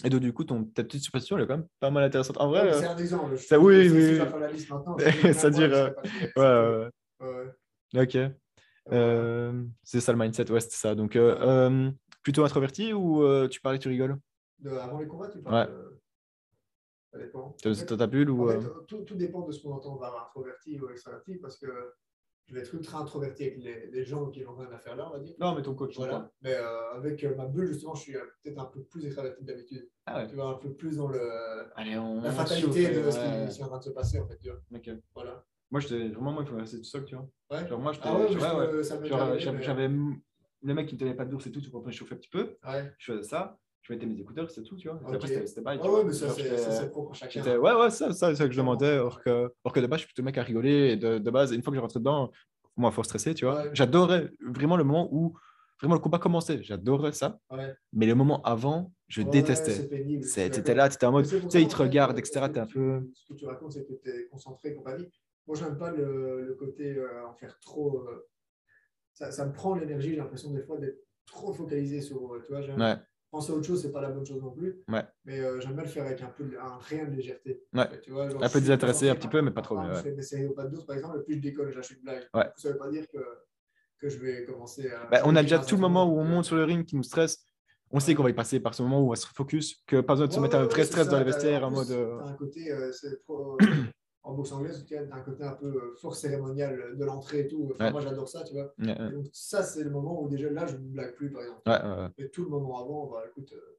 Et 0.05 0.09
donc, 0.09 0.21
du 0.21 0.33
coup, 0.33 0.45
ton, 0.45 0.63
ta 0.65 0.85
petite 0.85 1.03
superstition, 1.03 1.37
elle 1.37 1.45
est 1.45 1.47
quand 1.49 1.57
même 1.57 1.67
pas 1.81 1.91
mal 1.91 2.05
intéressante. 2.05 2.41
En 2.41 2.49
vrai, 2.49 2.63
Ouais, 2.63 2.73
C'est 2.75 2.87
un 2.87 2.97
exemple. 2.97 3.35
Je- 3.37 3.43
ça- 3.45 3.59
oui, 3.59 3.89
oui, 3.91 4.19
la 4.39 4.53
liste 4.53 4.71
maintenant, 4.71 4.97
moi, 4.97 5.05
je 5.09 6.39
euh, 6.39 6.89
ouais. 7.21 7.27
ouais. 7.27 7.51
Ok. 7.95 8.17
Euh, 8.93 9.65
c'est 9.83 10.01
ça 10.01 10.13
le 10.13 10.19
mindset, 10.19 10.51
ouais, 10.51 10.61
c'est 10.61 10.73
ça. 10.73 10.95
Donc, 10.95 11.15
euh, 11.17 11.35
Ouais. 11.35 11.41
euh, 11.43 11.91
plutôt 12.23 12.45
introverti 12.45 12.93
ou 12.93 13.23
euh, 13.23 13.47
tu 13.49 13.61
parles 13.61 13.77
et 13.77 13.79
tu 13.79 13.89
rigoles? 13.89 14.17
De- 14.59 14.71
avant 14.71 14.99
les 14.99 15.07
combats, 15.07 15.29
tu 15.29 15.41
parles. 15.41 15.69
de- 15.71 16.01
Ça 17.13 17.19
dépend. 17.19 17.57
T'as 17.63 17.97
ta 17.97 18.07
bulle 18.07 18.31
ou. 18.31 18.49
en 18.51 18.61
fait, 18.61 18.69
tout, 18.87 19.03
tout 19.03 19.17
dépend 19.17 19.41
de 19.47 19.53
ce 19.53 19.63
qu'on 19.63 19.73
entend 19.73 19.97
par 19.97 20.27
introverti 20.29 20.79
ou 20.81 20.89
extraverti 20.91 21.37
parce 21.39 21.57
que 21.59 21.67
je 22.47 22.55
vais 22.55 22.61
être 22.61 22.73
ultra 22.75 22.99
introverti 23.01 23.45
avec 23.45 23.59
les, 23.59 23.87
les 23.91 24.05
gens 24.05 24.29
qui 24.31 24.43
n'ont 24.45 24.55
rien 24.57 24.71
à 24.73 24.79
faire 24.79 24.95
là, 24.97 25.09
on 25.09 25.13
va 25.13 25.19
dire. 25.21 25.35
Non, 25.41 25.55
mais 25.55 25.63
ton 25.63 25.75
coach, 25.75 25.97
Voilà. 25.97 26.31
Mais 26.43 26.55
avec 26.55 27.23
ma 27.37 27.47
bulle, 27.47 27.67
justement, 27.67 27.95
je 27.95 28.03
suis 28.03 28.13
peut-être 28.13 28.59
un 28.59 28.65
peu 28.67 28.83
plus 28.85 29.05
extraverti 29.07 29.41
que 29.41 29.47
d'habitude. 29.47 29.89
Ah 30.07 30.19
ouais. 30.19 30.29
Tu 30.29 30.35
vois, 30.37 30.51
un 30.51 30.55
peu 30.55 30.73
plus 30.73 30.97
dans 30.97 31.09
le, 31.09 31.21
Allez, 31.77 31.97
on. 31.99 32.21
la 32.23 32.29
on 32.31 32.33
fatalité 32.33 32.85
chauffe, 32.95 33.05
de 33.07 33.11
ce 33.11 33.19
ouais. 33.19 33.47
qui, 33.47 33.53
ce 33.53 33.57
qui 33.57 33.61
est 33.63 33.65
en 33.65 33.69
train 33.69 33.79
de 33.79 33.85
se 33.85 33.91
passer, 33.91 34.19
en 34.21 34.27
fait. 34.27 34.39
Tu 34.39 34.49
vois. 34.51 34.61
Ok. 34.75 34.91
Voilà. 35.15 35.45
Moi, 35.71 35.81
j'étais 35.81 36.09
vraiment, 36.09 36.33
moi, 36.33 36.43
il 36.45 36.49
faut 36.51 36.57
rester 36.57 36.79
tout 36.79 36.85
seul, 36.85 37.05
tu 37.05 37.15
vois. 37.15 37.29
Ouais. 37.51 37.67
Genre, 37.69 37.79
moi. 37.79 37.93
Ah 38.03 38.19
ouais, 38.19 38.25
ouais, 38.37 39.39
j'avais, 39.39 39.89
le 40.63 40.75
mec 40.75 40.89
qui 40.89 40.95
ne 40.95 41.01
tenait 41.01 41.15
pas 41.15 41.25
d'ours 41.25 41.47
et 41.47 41.53
tout, 41.53 41.61
tu 41.61 41.71
comprends, 41.71 41.91
je 41.91 41.97
chauffais 41.97 42.15
un 42.15 42.19
petit 42.19 42.29
peu. 42.29 42.57
Ouais. 42.67 42.93
Je 42.99 43.13
faisais 43.13 43.23
ça, 43.29 43.59
je 43.83 43.93
mettais 43.93 44.05
mes 44.07 44.19
écouteurs, 44.21 44.51
c'est 44.51 44.63
tout, 44.63 44.77
tu 44.77 44.89
vois. 44.89 45.01
Et. 45.11 45.15
Après, 45.15 45.29
c'était, 45.29 45.47
c'était 45.47 45.63
pareil. 45.63 45.81
tu 45.83 45.89
Ouais, 45.89 46.05
mais 46.05 46.13
ça, 46.13 46.29
c'est 46.31 46.91
propre 46.91 47.15
chacun. 47.15 47.43
ouais, 47.59 47.73
ouais, 47.75 47.91
ça, 47.91 48.13
ça, 48.13 48.31
c'est 48.31 48.35
ça 48.37 48.45
que 48.47 48.53
je 48.53 48.59
demandais. 48.59 48.99
Or 48.99 49.23
que, 49.23 49.51
or 49.65 49.73
que 49.73 49.81
de 49.81 49.87
base, 49.87 50.01
je 50.01 50.05
suis 50.05 50.09
plutôt 50.09 50.23
le 50.23 50.27
mec 50.27 50.39
à 50.39 50.43
rigoler. 50.43 50.91
Et 50.93 50.97
de, 50.97 51.19
de 51.19 51.31
base, 51.31 51.53
une 51.53 51.63
fois 51.63 51.71
que 51.71 51.77
je 51.77 51.81
rentrais 51.81 52.01
dedans, 52.01 52.31
moi, 52.77 52.91
il 52.91 52.95
faut 52.95 53.03
stresser, 53.03 53.35
tu 53.35 53.45
vois. 53.45 53.73
J'adorais 53.73 54.31
vraiment 54.45 54.77
le 54.77 54.85
moment 54.85 55.09
où 55.13 55.35
vraiment 55.81 55.95
le 55.95 56.01
combat 56.01 56.19
commençait. 56.19 56.63
J'adorais 56.63 57.13
ça. 57.13 57.39
Ouais. 57.51 57.73
Mais 57.95 58.07
le 58.07 58.15
moment 58.15 58.43
avant, 58.43 58.93
je 59.09 59.23
Ouais, 59.23 59.29
détestais. 59.31 59.89
d'accord. 60.51 60.75
là, 60.77 60.89
t'étais 60.91 61.07
en 61.07 61.13
mode, 61.13 61.27
tu 61.27 61.41
sais, 61.49 61.63
ils 61.63 61.69
te 61.69 61.77
regardent, 61.77 62.17
euh, 62.17 62.21
etc. 62.21 62.33
ce 62.47 62.51
que 62.53 62.59
un 62.61 62.67
tu- 62.67 62.75
peu. 62.75 63.11
Ce 63.15 63.27
que 63.33 63.39
tu 63.39 63.47
racontes, 63.47 63.73
c'est 63.73 63.87
que 63.87 63.95
tu 63.95 64.11
es 64.11 64.27
concentré 64.29 64.69
et 64.71 64.75
compagnie. 64.75 65.11
Moi, 65.51 65.59
j'aime 65.59 65.77
pas 65.77 65.91
le, 65.91 66.43
le 66.47 66.55
côté 66.55 66.97
euh, 66.97 67.27
en 67.27 67.35
faire 67.35 67.59
trop. 67.59 68.07
euh, 68.07 68.29
ça, 69.13 69.33
ça 69.33 69.45
me 69.45 69.53
prend 69.53 69.75
l'énergie, 69.75 70.11
j'ai 70.11 70.17
l'impression 70.17 70.53
des 70.53 70.63
fois 70.63 70.79
d'être 70.79 71.01
trop 71.27 71.53
focalisé 71.53 72.01
sur. 72.01 72.33
euh, 72.33 72.41
Tu 72.47 72.53
vois, 72.53 72.61
Ouais, 72.77 72.97
penser 73.33 73.51
à 73.51 73.57
autre 73.57 73.67
chose, 73.67 73.83
c'est 73.83 73.91
pas 73.91 74.01
la 74.01 74.11
bonne 74.11 74.25
chose 74.25 74.41
non 74.41 74.53
plus. 74.53 74.85
Ouais. 74.87 75.05
Mais 75.25 75.41
euh, 75.41 75.59
j'aime 75.59 75.73
bien 75.73 75.83
le 75.83 75.89
faire 75.89 76.07
avec 76.07 76.23
un 76.23 76.29
peu 76.29 76.45
de- 76.45 76.57
un 76.57 76.79
rien 76.79 77.05
de 77.07 77.17
légèreté. 77.17 77.65
Ouais. 77.75 78.01
Tu 78.01 78.13
vois, 78.13 78.29
genre, 78.29 78.45
Un 78.45 78.49
peu 78.49 78.61
concentré 78.61 79.11
un 79.11 79.17
petit 79.17 79.27
peu, 79.27 79.43
mais 79.43 79.51
pas 79.51 79.63
trop, 79.63 79.77
Je 79.93 80.03
fais 80.03 80.13
mes 80.13 80.23
séries 80.23 80.47
au 80.47 80.53
pas 80.53 80.67
de 80.67 80.77
par 80.87 80.95
exemple, 80.95 81.17
le 81.17 81.25
plus 81.25 81.35
je 81.35 81.41
décolle, 81.41 81.73
j'achète 81.73 81.97
une 81.97 82.05
blague. 82.05 82.31
Coup, 82.33 82.41
Ça 82.57 82.71
veut 82.71 82.79
pas 82.79 82.89
dire 82.89 83.09
que, 83.09 83.19
que 83.99 84.09
je 84.09 84.19
vais 84.21 84.45
commencer 84.45 84.89
à. 84.89 85.09
Bah, 85.11 85.23
on 85.25 85.35
a 85.35 85.43
déjà 85.43 85.59
tout 85.59 85.75
le 85.75 85.81
moment 85.81 86.07
où 86.07 86.17
on 86.21 86.25
monte 86.25 86.45
sur 86.45 86.55
le 86.55 86.63
ring 86.63 86.87
qui 86.87 86.95
nous 86.95 87.03
stresse. 87.03 87.45
On 87.91 87.99
sait 87.99 88.15
qu'on 88.15 88.23
va 88.23 88.31
y 88.31 88.35
passer 88.35 88.61
par 88.61 88.75
ce 88.77 88.85
moment 88.85 89.01
où 89.01 89.07
on 89.07 89.11
va 89.11 89.17
se 89.17 89.27
focus, 89.27 89.83
que 89.89 90.01
pas 90.01 90.13
besoin 90.15 90.29
de 90.29 90.33
se 90.33 90.37
Ouais, 90.37 90.43
mettre 90.45 90.59
un 90.59 90.61
ouais, 90.61 90.67
vrai 90.69 90.79
ouais, 90.83 90.85
stress 90.85 91.07
dans 91.09 91.15
ça. 91.15 91.19
les 91.19 91.25
vestiaires 91.25 91.65
en 91.67 91.73
mode. 91.73 91.91
euh, 91.91 92.21
un 92.21 92.35
côté, 92.35 92.71
euh, 92.71 92.93
c'est 92.93 93.19
trop- 93.25 93.59
en 94.23 94.35
boxe 94.35 94.53
anglaise, 94.53 94.85
tu 94.87 94.97
as 94.97 95.01
un 95.17 95.21
côté 95.23 95.45
un 95.45 95.53
peu 95.53 95.67
euh, 95.67 95.97
fort 96.01 96.15
cérémonial 96.15 96.97
de 96.97 97.05
l'entrée 97.05 97.41
et 97.41 97.49
tout. 97.49 97.71
Enfin, 97.73 97.85
Ouais. 97.87 97.91
Moi, 97.93 98.01
j'adore 98.01 98.29
ça, 98.29 98.45
tu 98.45 98.55
vois. 98.55 98.75
ouais, 98.79 98.97
ouais, 98.99 99.11
Et 99.11 99.13
donc, 99.13 99.27
ça, 99.33 99.63
c'est 99.63 99.83
le 99.85 99.91
moment 99.91 100.23
où 100.23 100.29
déjà 100.29 100.51
là, 100.51 100.67
je 100.67 100.77
ne 100.77 100.89
blague 100.89 101.15
plus, 101.15 101.31
par 101.33 101.43
exemple. 101.43 101.63
ouais, 101.67 101.83
ouais. 101.83 102.09
Mais 102.19 102.29
tout 102.29 102.45
le 102.45 102.51
moment 102.51 102.79
avant, 102.81 103.07
bah, 103.07 103.23
écoute, 103.29 103.53
euh, 103.53 103.79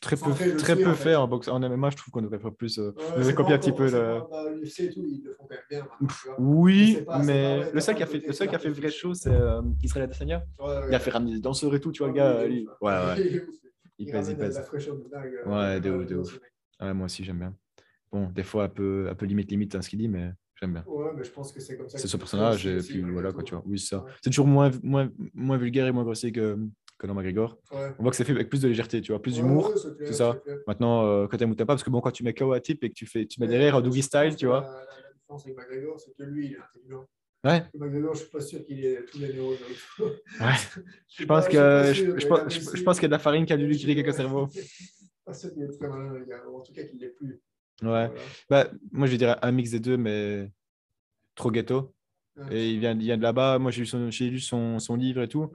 très 0.00 0.16
peu, 0.16 0.32
très 0.56 0.76
peu 0.76 0.94
fait 0.94 1.14
en 1.14 1.28
boxe. 1.28 1.48
En 1.48 1.60
MMA, 1.60 1.90
je 1.90 1.96
trouve 1.96 2.12
qu'on 2.12 2.22
devrait 2.22 2.38
faire 2.38 2.54
plus. 2.54 2.78
Euh, 2.78 2.92
on 3.14 3.20
devrait 3.20 3.34
copier 3.34 3.54
un 3.54 3.58
petit 3.58 3.72
peu 3.72 3.90
le. 3.90 4.22
Oui, 6.36 7.00
mais 7.10 7.68
le 7.72 7.80
seul 7.80 7.94
qui 7.94 8.02
a 8.02 8.06
fait, 8.06 8.22
le 8.26 8.32
seul 8.32 8.48
qui 8.48 8.54
a 8.54 8.58
fait 8.58 8.70
vraie 8.70 8.90
chose, 8.90 9.20
c'est 9.20 9.30
euh, 9.30 9.62
Israël 9.82 10.04
Adesanya. 10.04 10.44
il 10.88 10.94
a 10.94 10.98
fait 11.00 11.10
ramener 11.10 11.32
des 11.34 11.40
danseurs 11.40 11.74
et 11.74 11.80
tout, 11.80 11.92
tu 11.92 11.98
vois, 11.98 12.08
le 12.08 12.14
gars. 12.14 12.44
Ouais, 12.44 12.66
ouais. 12.80 13.16
Il 13.98 14.08
pèse, 14.10 14.28
il 14.28 14.36
pèse. 14.36 14.62
Ouais, 15.44 15.80
de 15.80 15.90
ouf, 15.90 16.06
de 16.06 16.16
ouf. 16.16 16.40
Ouais, 16.80 16.92
moi 16.92 17.06
aussi, 17.06 17.24
j'aime 17.24 17.38
bien. 17.38 17.56
Bon, 18.12 18.28
des 18.30 18.42
fois, 18.42 18.64
un 18.64 18.68
peu, 18.68 19.08
un 19.10 19.14
peu 19.14 19.26
limite, 19.26 19.50
limite, 19.50 19.74
hein, 19.74 19.82
ce 19.82 19.88
qu'il 19.88 19.98
dit, 19.98 20.08
mais 20.08 20.30
j'aime 20.60 20.72
bien. 20.72 20.84
Ouais, 20.86 21.10
mais 21.16 21.24
je 21.24 21.30
pense 21.30 21.52
que 21.52 21.60
c'est 21.60 21.76
comme 21.76 21.88
ça. 21.88 21.98
C'est 21.98 22.08
ce 22.08 22.16
personnage, 22.16 22.66
et 22.66 22.78
puis 22.78 23.02
voilà, 23.02 23.32
quoi, 23.32 23.42
tu 23.42 23.54
vois. 23.54 23.62
Oui, 23.66 23.78
ça. 23.78 24.04
C'est 24.22 24.30
toujours 24.30 24.46
moins, 24.46 24.70
moins, 24.82 25.10
moins 25.34 25.58
vulgaire 25.58 25.86
et 25.86 25.92
moins 25.92 26.04
grossier 26.04 26.32
que, 26.32 26.56
dans 27.04 27.14
McGregor. 27.14 27.58
On 27.72 28.02
voit 28.02 28.10
que 28.10 28.16
c'est 28.16 28.24
fait 28.24 28.32
avec 28.32 28.48
plus 28.48 28.62
de 28.62 28.68
légèreté, 28.68 29.00
tu 29.00 29.12
vois, 29.12 29.20
plus 29.20 29.34
d'humour. 29.34 29.72
c'est 29.76 30.12
ça. 30.12 30.40
Maintenant, 30.66 31.04
euh, 31.06 31.26
quand 31.26 31.36
tu 31.36 31.46
pas, 31.54 31.66
parce 31.66 31.82
que 31.82 31.90
bon, 31.90 32.00
quand 32.00 32.12
tu 32.12 32.22
mets 32.22 32.34
KO 32.34 32.52
à 32.52 32.60
type 32.60 32.82
et 32.84 32.88
que 32.88 32.94
tu, 32.94 33.06
fais, 33.06 33.26
tu 33.26 33.40
mets 33.40 33.48
derrière 33.48 33.76
en 33.76 33.80
doggy 33.80 34.02
style, 34.02 34.36
tu 34.36 34.46
vois. 34.46 34.60
La, 34.60 34.68
la, 34.68 35.12
différence 35.12 35.44
avec 35.44 35.56
McGregor, 35.56 36.00
c'est 36.00 36.14
que 36.16 36.22
lui, 36.22 36.46
il 36.46 36.52
est 36.52 36.58
intelligent. 36.58 37.06
Ouais. 37.44 37.62
McGregor, 37.74 38.14
je 38.14 38.20
suis 38.20 38.30
pas 38.30 38.40
sûr 38.40 38.64
qu'il 38.64 38.84
ait 38.84 39.04
tous 39.04 39.18
les 39.18 39.32
neurones. 39.32 39.56
ouais. 40.00 40.06
je, 41.08 41.24
pense 41.24 41.46
que, 41.46 41.92
je, 41.92 42.18
je, 42.18 42.26
pense, 42.26 42.52
je, 42.52 42.82
pense 42.82 42.96
qu'il 42.96 43.04
y 43.04 43.06
a 43.06 43.08
de 43.08 43.12
la 43.12 43.18
farine 43.18 43.46
qui 43.46 43.52
a 43.52 43.56
dû 43.56 43.66
lui 43.66 43.78
créer 43.78 43.94
quelques 43.94 44.14
cerveaux. 44.14 44.48
pas 45.24 45.34
sûr 45.34 45.52
qu'il 45.52 45.62
est 45.62 45.68
très 45.68 45.88
malin, 45.88 46.24
en 46.52 46.60
tout 46.60 46.72
cas 46.72 46.84
qu'il 46.84 46.98
l'est 46.98 47.10
plus. 47.10 47.40
Ouais. 47.82 48.10
Bah, 48.48 48.68
moi, 48.92 49.06
je 49.06 49.12
vais 49.12 49.18
dire 49.18 49.36
un 49.42 49.52
mix 49.52 49.70
des 49.70 49.80
deux, 49.80 49.96
mais 49.96 50.50
trop 51.34 51.50
ghetto. 51.50 51.94
Et 52.50 52.72
il 52.72 52.80
vient, 52.80 52.92
il 52.92 52.98
vient 52.98 53.16
de 53.16 53.22
là-bas. 53.22 53.58
Moi, 53.58 53.70
j'ai 53.70 53.80
lu, 53.80 53.86
son, 53.86 54.10
lu 54.10 54.40
son, 54.40 54.78
son, 54.78 54.96
livre 54.96 55.22
et 55.22 55.28
tout. 55.28 55.50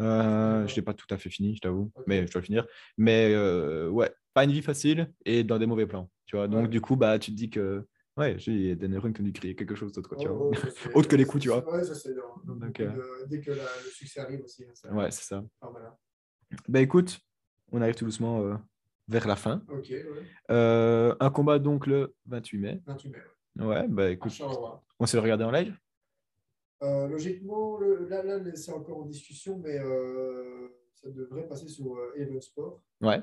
Euh, 0.00 0.66
je 0.66 0.72
ne 0.72 0.76
l'ai 0.76 0.82
pas 0.82 0.94
tout 0.94 1.06
à 1.10 1.16
fait 1.16 1.30
fini, 1.30 1.54
je 1.54 1.60
t'avoue, 1.60 1.92
mais 2.06 2.26
je 2.26 2.32
dois 2.32 2.40
le 2.40 2.46
finir. 2.46 2.66
Mais 2.96 3.32
euh, 3.32 3.88
ouais, 3.88 4.12
pas 4.32 4.44
une 4.44 4.50
vie 4.50 4.62
facile 4.62 5.12
et 5.24 5.44
dans 5.44 5.58
des 5.58 5.66
mauvais 5.66 5.86
plans. 5.86 6.10
Tu 6.26 6.36
vois 6.36 6.48
Donc, 6.48 6.70
du 6.70 6.80
coup, 6.80 6.96
bah, 6.96 7.18
tu 7.18 7.30
te 7.30 7.36
dis 7.36 7.50
que 7.50 7.86
ouais, 8.16 8.36
j'ai 8.38 8.74
des 8.74 8.88
neurones 8.88 9.12
qui 9.12 9.20
ont 9.20 9.24
dû 9.24 9.32
créer 9.32 9.54
quelque 9.54 9.74
chose 9.74 9.92
d'autre. 9.92 10.16
Tu 10.16 10.26
vois 10.26 10.50
Autre 10.94 11.08
que 11.08 11.16
les 11.16 11.24
coups, 11.24 11.42
tu 11.42 11.50
vois. 11.50 11.72
Ouais, 11.72 11.84
ça, 11.84 11.94
c'est 11.94 12.14
Donc, 12.44 12.80
euh... 12.80 12.92
Dès 13.28 13.40
que 13.40 13.52
la, 13.52 13.64
le 13.84 13.90
succès 13.90 14.20
arrive 14.20 14.42
aussi. 14.42 14.64
Hein, 14.64 14.72
ça... 14.74 14.92
Ouais, 14.92 15.10
c'est 15.12 15.24
ça. 15.24 15.44
Ah, 15.60 15.68
voilà. 15.70 15.96
Bah, 16.68 16.80
écoute, 16.80 17.20
on 17.70 17.80
arrive 17.80 17.94
tout 17.94 18.04
doucement 18.04 18.58
vers 19.08 19.26
la 19.26 19.36
fin. 19.36 19.62
Ok, 19.68 19.88
ouais. 19.90 20.04
Euh, 20.50 21.14
un 21.20 21.30
combat 21.30 21.58
donc 21.58 21.86
le 21.86 22.14
28 22.26 22.58
mai. 22.58 22.82
28 22.86 23.08
mai, 23.10 23.18
ouais. 23.58 23.66
Ouais, 23.66 23.88
bah 23.88 24.10
écoute, 24.10 24.32
on 24.98 25.06
s'est 25.06 25.18
regardé 25.18 25.44
en 25.44 25.50
live? 25.50 25.76
Euh, 26.82 27.06
logiquement, 27.08 27.78
là, 27.78 28.22
là 28.22 28.40
c'est 28.54 28.72
encore 28.72 28.98
en 28.98 29.06
discussion, 29.06 29.58
mais 29.58 29.78
euh, 29.78 30.68
ça 30.94 31.08
devrait 31.10 31.46
passer 31.46 31.68
sur 31.68 31.96
Even 32.16 32.40
Sport. 32.40 32.82
Ouais. 33.00 33.22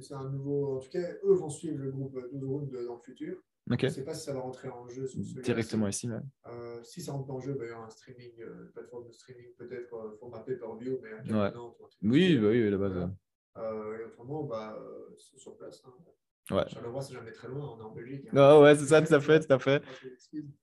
C'est 0.00 0.14
un 0.14 0.30
nouveau. 0.30 0.76
En 0.76 0.80
tout 0.80 0.90
cas, 0.90 1.12
eux 1.24 1.34
vont 1.34 1.50
suivre 1.50 1.78
le 1.78 1.90
groupe 1.90 2.18
12 2.32 2.44
rounds 2.44 2.86
dans 2.86 2.94
le 2.94 3.00
futur. 3.00 3.36
Je 3.66 3.86
ne 3.86 3.90
sais 3.90 4.04
pas 4.04 4.14
si 4.14 4.24
ça 4.26 4.34
va 4.34 4.40
rentrer 4.40 4.68
en 4.68 4.86
jeu. 4.88 5.06
Directement 5.42 5.88
ici, 5.88 6.08
ouais. 6.08 6.20
si 6.82 7.00
ça 7.00 7.12
rentre 7.12 7.30
en 7.30 7.40
jeu, 7.40 7.54
bah, 7.54 7.64
il 7.64 7.70
y 7.70 7.72
aura 7.72 7.86
un 7.86 7.90
streaming, 7.90 8.32
une 8.38 8.70
plateforme 8.72 9.06
de 9.08 9.12
streaming 9.12 9.52
peut-être 9.56 10.16
format 10.20 10.40
pay-per-view, 10.40 11.00
mais 11.02 11.32
ouais. 11.32 11.52
Oui, 12.02 12.38
bah, 12.38 12.48
oui, 12.48 12.70
la 12.70 12.76
base. 12.76 13.08
Et 13.56 14.04
autrement, 14.04 14.44
bah, 14.44 14.76
c'est 15.16 15.38
sur 15.38 15.56
place. 15.56 15.82
Hein. 15.86 15.92
Ouais. 16.50 16.64
Charleroi, 16.68 17.02
c'est 17.02 17.14
jamais 17.14 17.32
très 17.32 17.48
loin, 17.48 17.74
on 17.76 17.80
est 17.80 17.84
en 17.84 17.92
Belgique. 17.92 18.26
Hein. 18.30 18.36
Ah 18.36 18.60
ouais, 18.60 18.74
c'est 18.76 18.86
ça, 18.86 19.02
tout 19.02 19.14
à 19.14 19.20
fait, 19.20 19.40
tout 19.40 19.52
à 19.52 19.58
fait. 19.58 19.82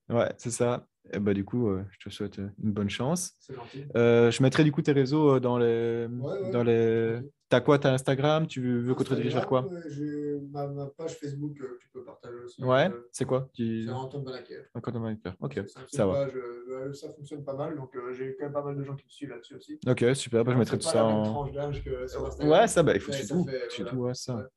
Ouais, 0.09 0.31
c'est 0.37 0.51
ça. 0.51 0.87
Et 1.13 1.19
bah, 1.19 1.33
du 1.33 1.45
coup, 1.45 1.69
euh, 1.69 1.83
je 1.91 2.09
te 2.09 2.13
souhaite 2.13 2.39
euh, 2.39 2.49
une 2.63 2.71
bonne 2.71 2.89
chance. 2.89 3.33
C'est 3.39 3.55
gentil. 3.55 3.85
Euh, 3.95 4.31
je 4.31 4.43
mettrai 4.43 4.63
du 4.63 4.71
coup 4.71 4.81
tes 4.81 4.91
réseaux 4.91 5.39
dans 5.39 5.57
les. 5.57 6.07
Ouais, 6.19 6.31
ouais, 6.31 6.37
dans 6.51 6.63
les... 6.63 7.19
T'as 7.51 7.59
quoi 7.59 7.77
T'as 7.77 7.91
Instagram? 7.91 8.47
Tu 8.47 8.61
veux 8.61 8.95
qu'on 8.95 9.03
te 9.03 9.09
redirige 9.09 9.33
vers 9.33 9.45
quoi? 9.45 9.67
J'ai 9.89 10.39
ma, 10.51 10.67
ma, 10.67 10.85
page 10.85 11.15
Facebook 11.15 11.57
que 11.57 11.77
tu 11.81 11.89
peux 11.89 12.01
partager 12.01 12.37
aussi. 12.45 12.63
Ouais, 12.63 12.89
c'est 13.11 13.25
quoi? 13.25 13.49
Tu... 13.53 13.83
C'est 13.83 13.91
Antoine 13.91 14.23
Balaker. 14.23 14.61
Antoine 14.73 15.03
Balaker, 15.03 15.33
ok. 15.41 15.59
Ça 15.89 16.05
va. 16.05 16.27
Page, 16.27 16.95
ça 16.95 17.09
fonctionne 17.09 17.43
pas 17.43 17.53
mal, 17.53 17.75
donc 17.75 17.91
j'ai 18.13 18.37
quand 18.37 18.45
même 18.45 18.53
pas 18.53 18.63
mal 18.63 18.77
de 18.77 18.83
gens 18.85 18.95
qui 18.95 19.03
me 19.03 19.09
suivent 19.09 19.29
là-dessus 19.31 19.55
aussi. 19.55 19.77
Ok, 19.85 20.05
super. 20.13 20.45
Bah, 20.45 20.53
je 20.53 20.59
mettrai 20.59 20.77
tout 20.77 20.87
ça 20.87 21.03
en. 21.03 21.45
Ouais, 22.39 22.69
ça, 22.69 22.83
bah, 22.83 22.93
il 22.95 23.01
faut 23.01 23.11
que 23.11 23.17
tu 23.69 23.83
tout. 23.83 23.97
Ouais, 23.97 24.13
ça. 24.13 24.47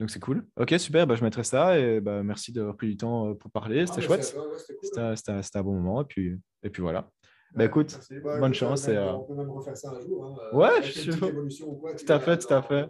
Donc 0.00 0.10
c'est 0.10 0.20
cool. 0.20 0.44
Ok, 0.56 0.74
super. 0.78 1.06
Bah, 1.06 1.14
je 1.14 1.22
mettrai 1.22 1.44
ça. 1.44 1.78
Et 1.78 2.00
bah, 2.00 2.24
merci 2.24 2.50
d'avoir 2.50 2.76
pris 2.76 2.88
du 2.88 2.96
temps 2.96 3.30
euh, 3.30 3.34
pour 3.34 3.52
parler. 3.52 3.86
C'était 3.86 4.00
ah, 4.00 4.04
chouette. 4.04 4.36
C'était 4.82 5.58
un 5.58 5.62
bon 5.62 5.74
moment. 5.74 6.02
Et 6.02 6.06
puis, 6.06 6.36
et 6.64 6.70
puis 6.70 6.82
voilà. 6.82 7.08
Bah, 7.56 7.64
écoute, 7.64 7.98
bah, 8.22 8.36
bonne 8.40 8.54
chance. 8.54 8.86
et, 8.88 8.98
On 8.98 9.24
peut 9.24 9.34
même 9.34 9.50
refaire 9.50 9.76
ça 9.76 9.90
un 9.90 10.00
jour. 10.00 10.24
Hein, 10.24 10.38
euh, 10.52 10.56
ouais, 10.56 10.82
je 10.82 10.92
suis. 10.92 11.10
Tout 11.10 12.12
à 12.12 12.20
fait, 12.20 12.36
tout 12.38 12.52
à 12.52 12.62
fait. 12.62 12.88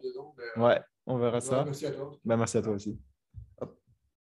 ouais, 0.57 0.81
on 1.07 1.17
verra 1.19 1.41
ça. 1.41 1.65
merci 1.65 1.87
à 1.87 1.91
toi. 1.93 2.11
Bah, 2.25 2.37
merci 2.37 2.59
à 2.59 2.63
toi 2.63 2.73
aussi. 2.73 2.99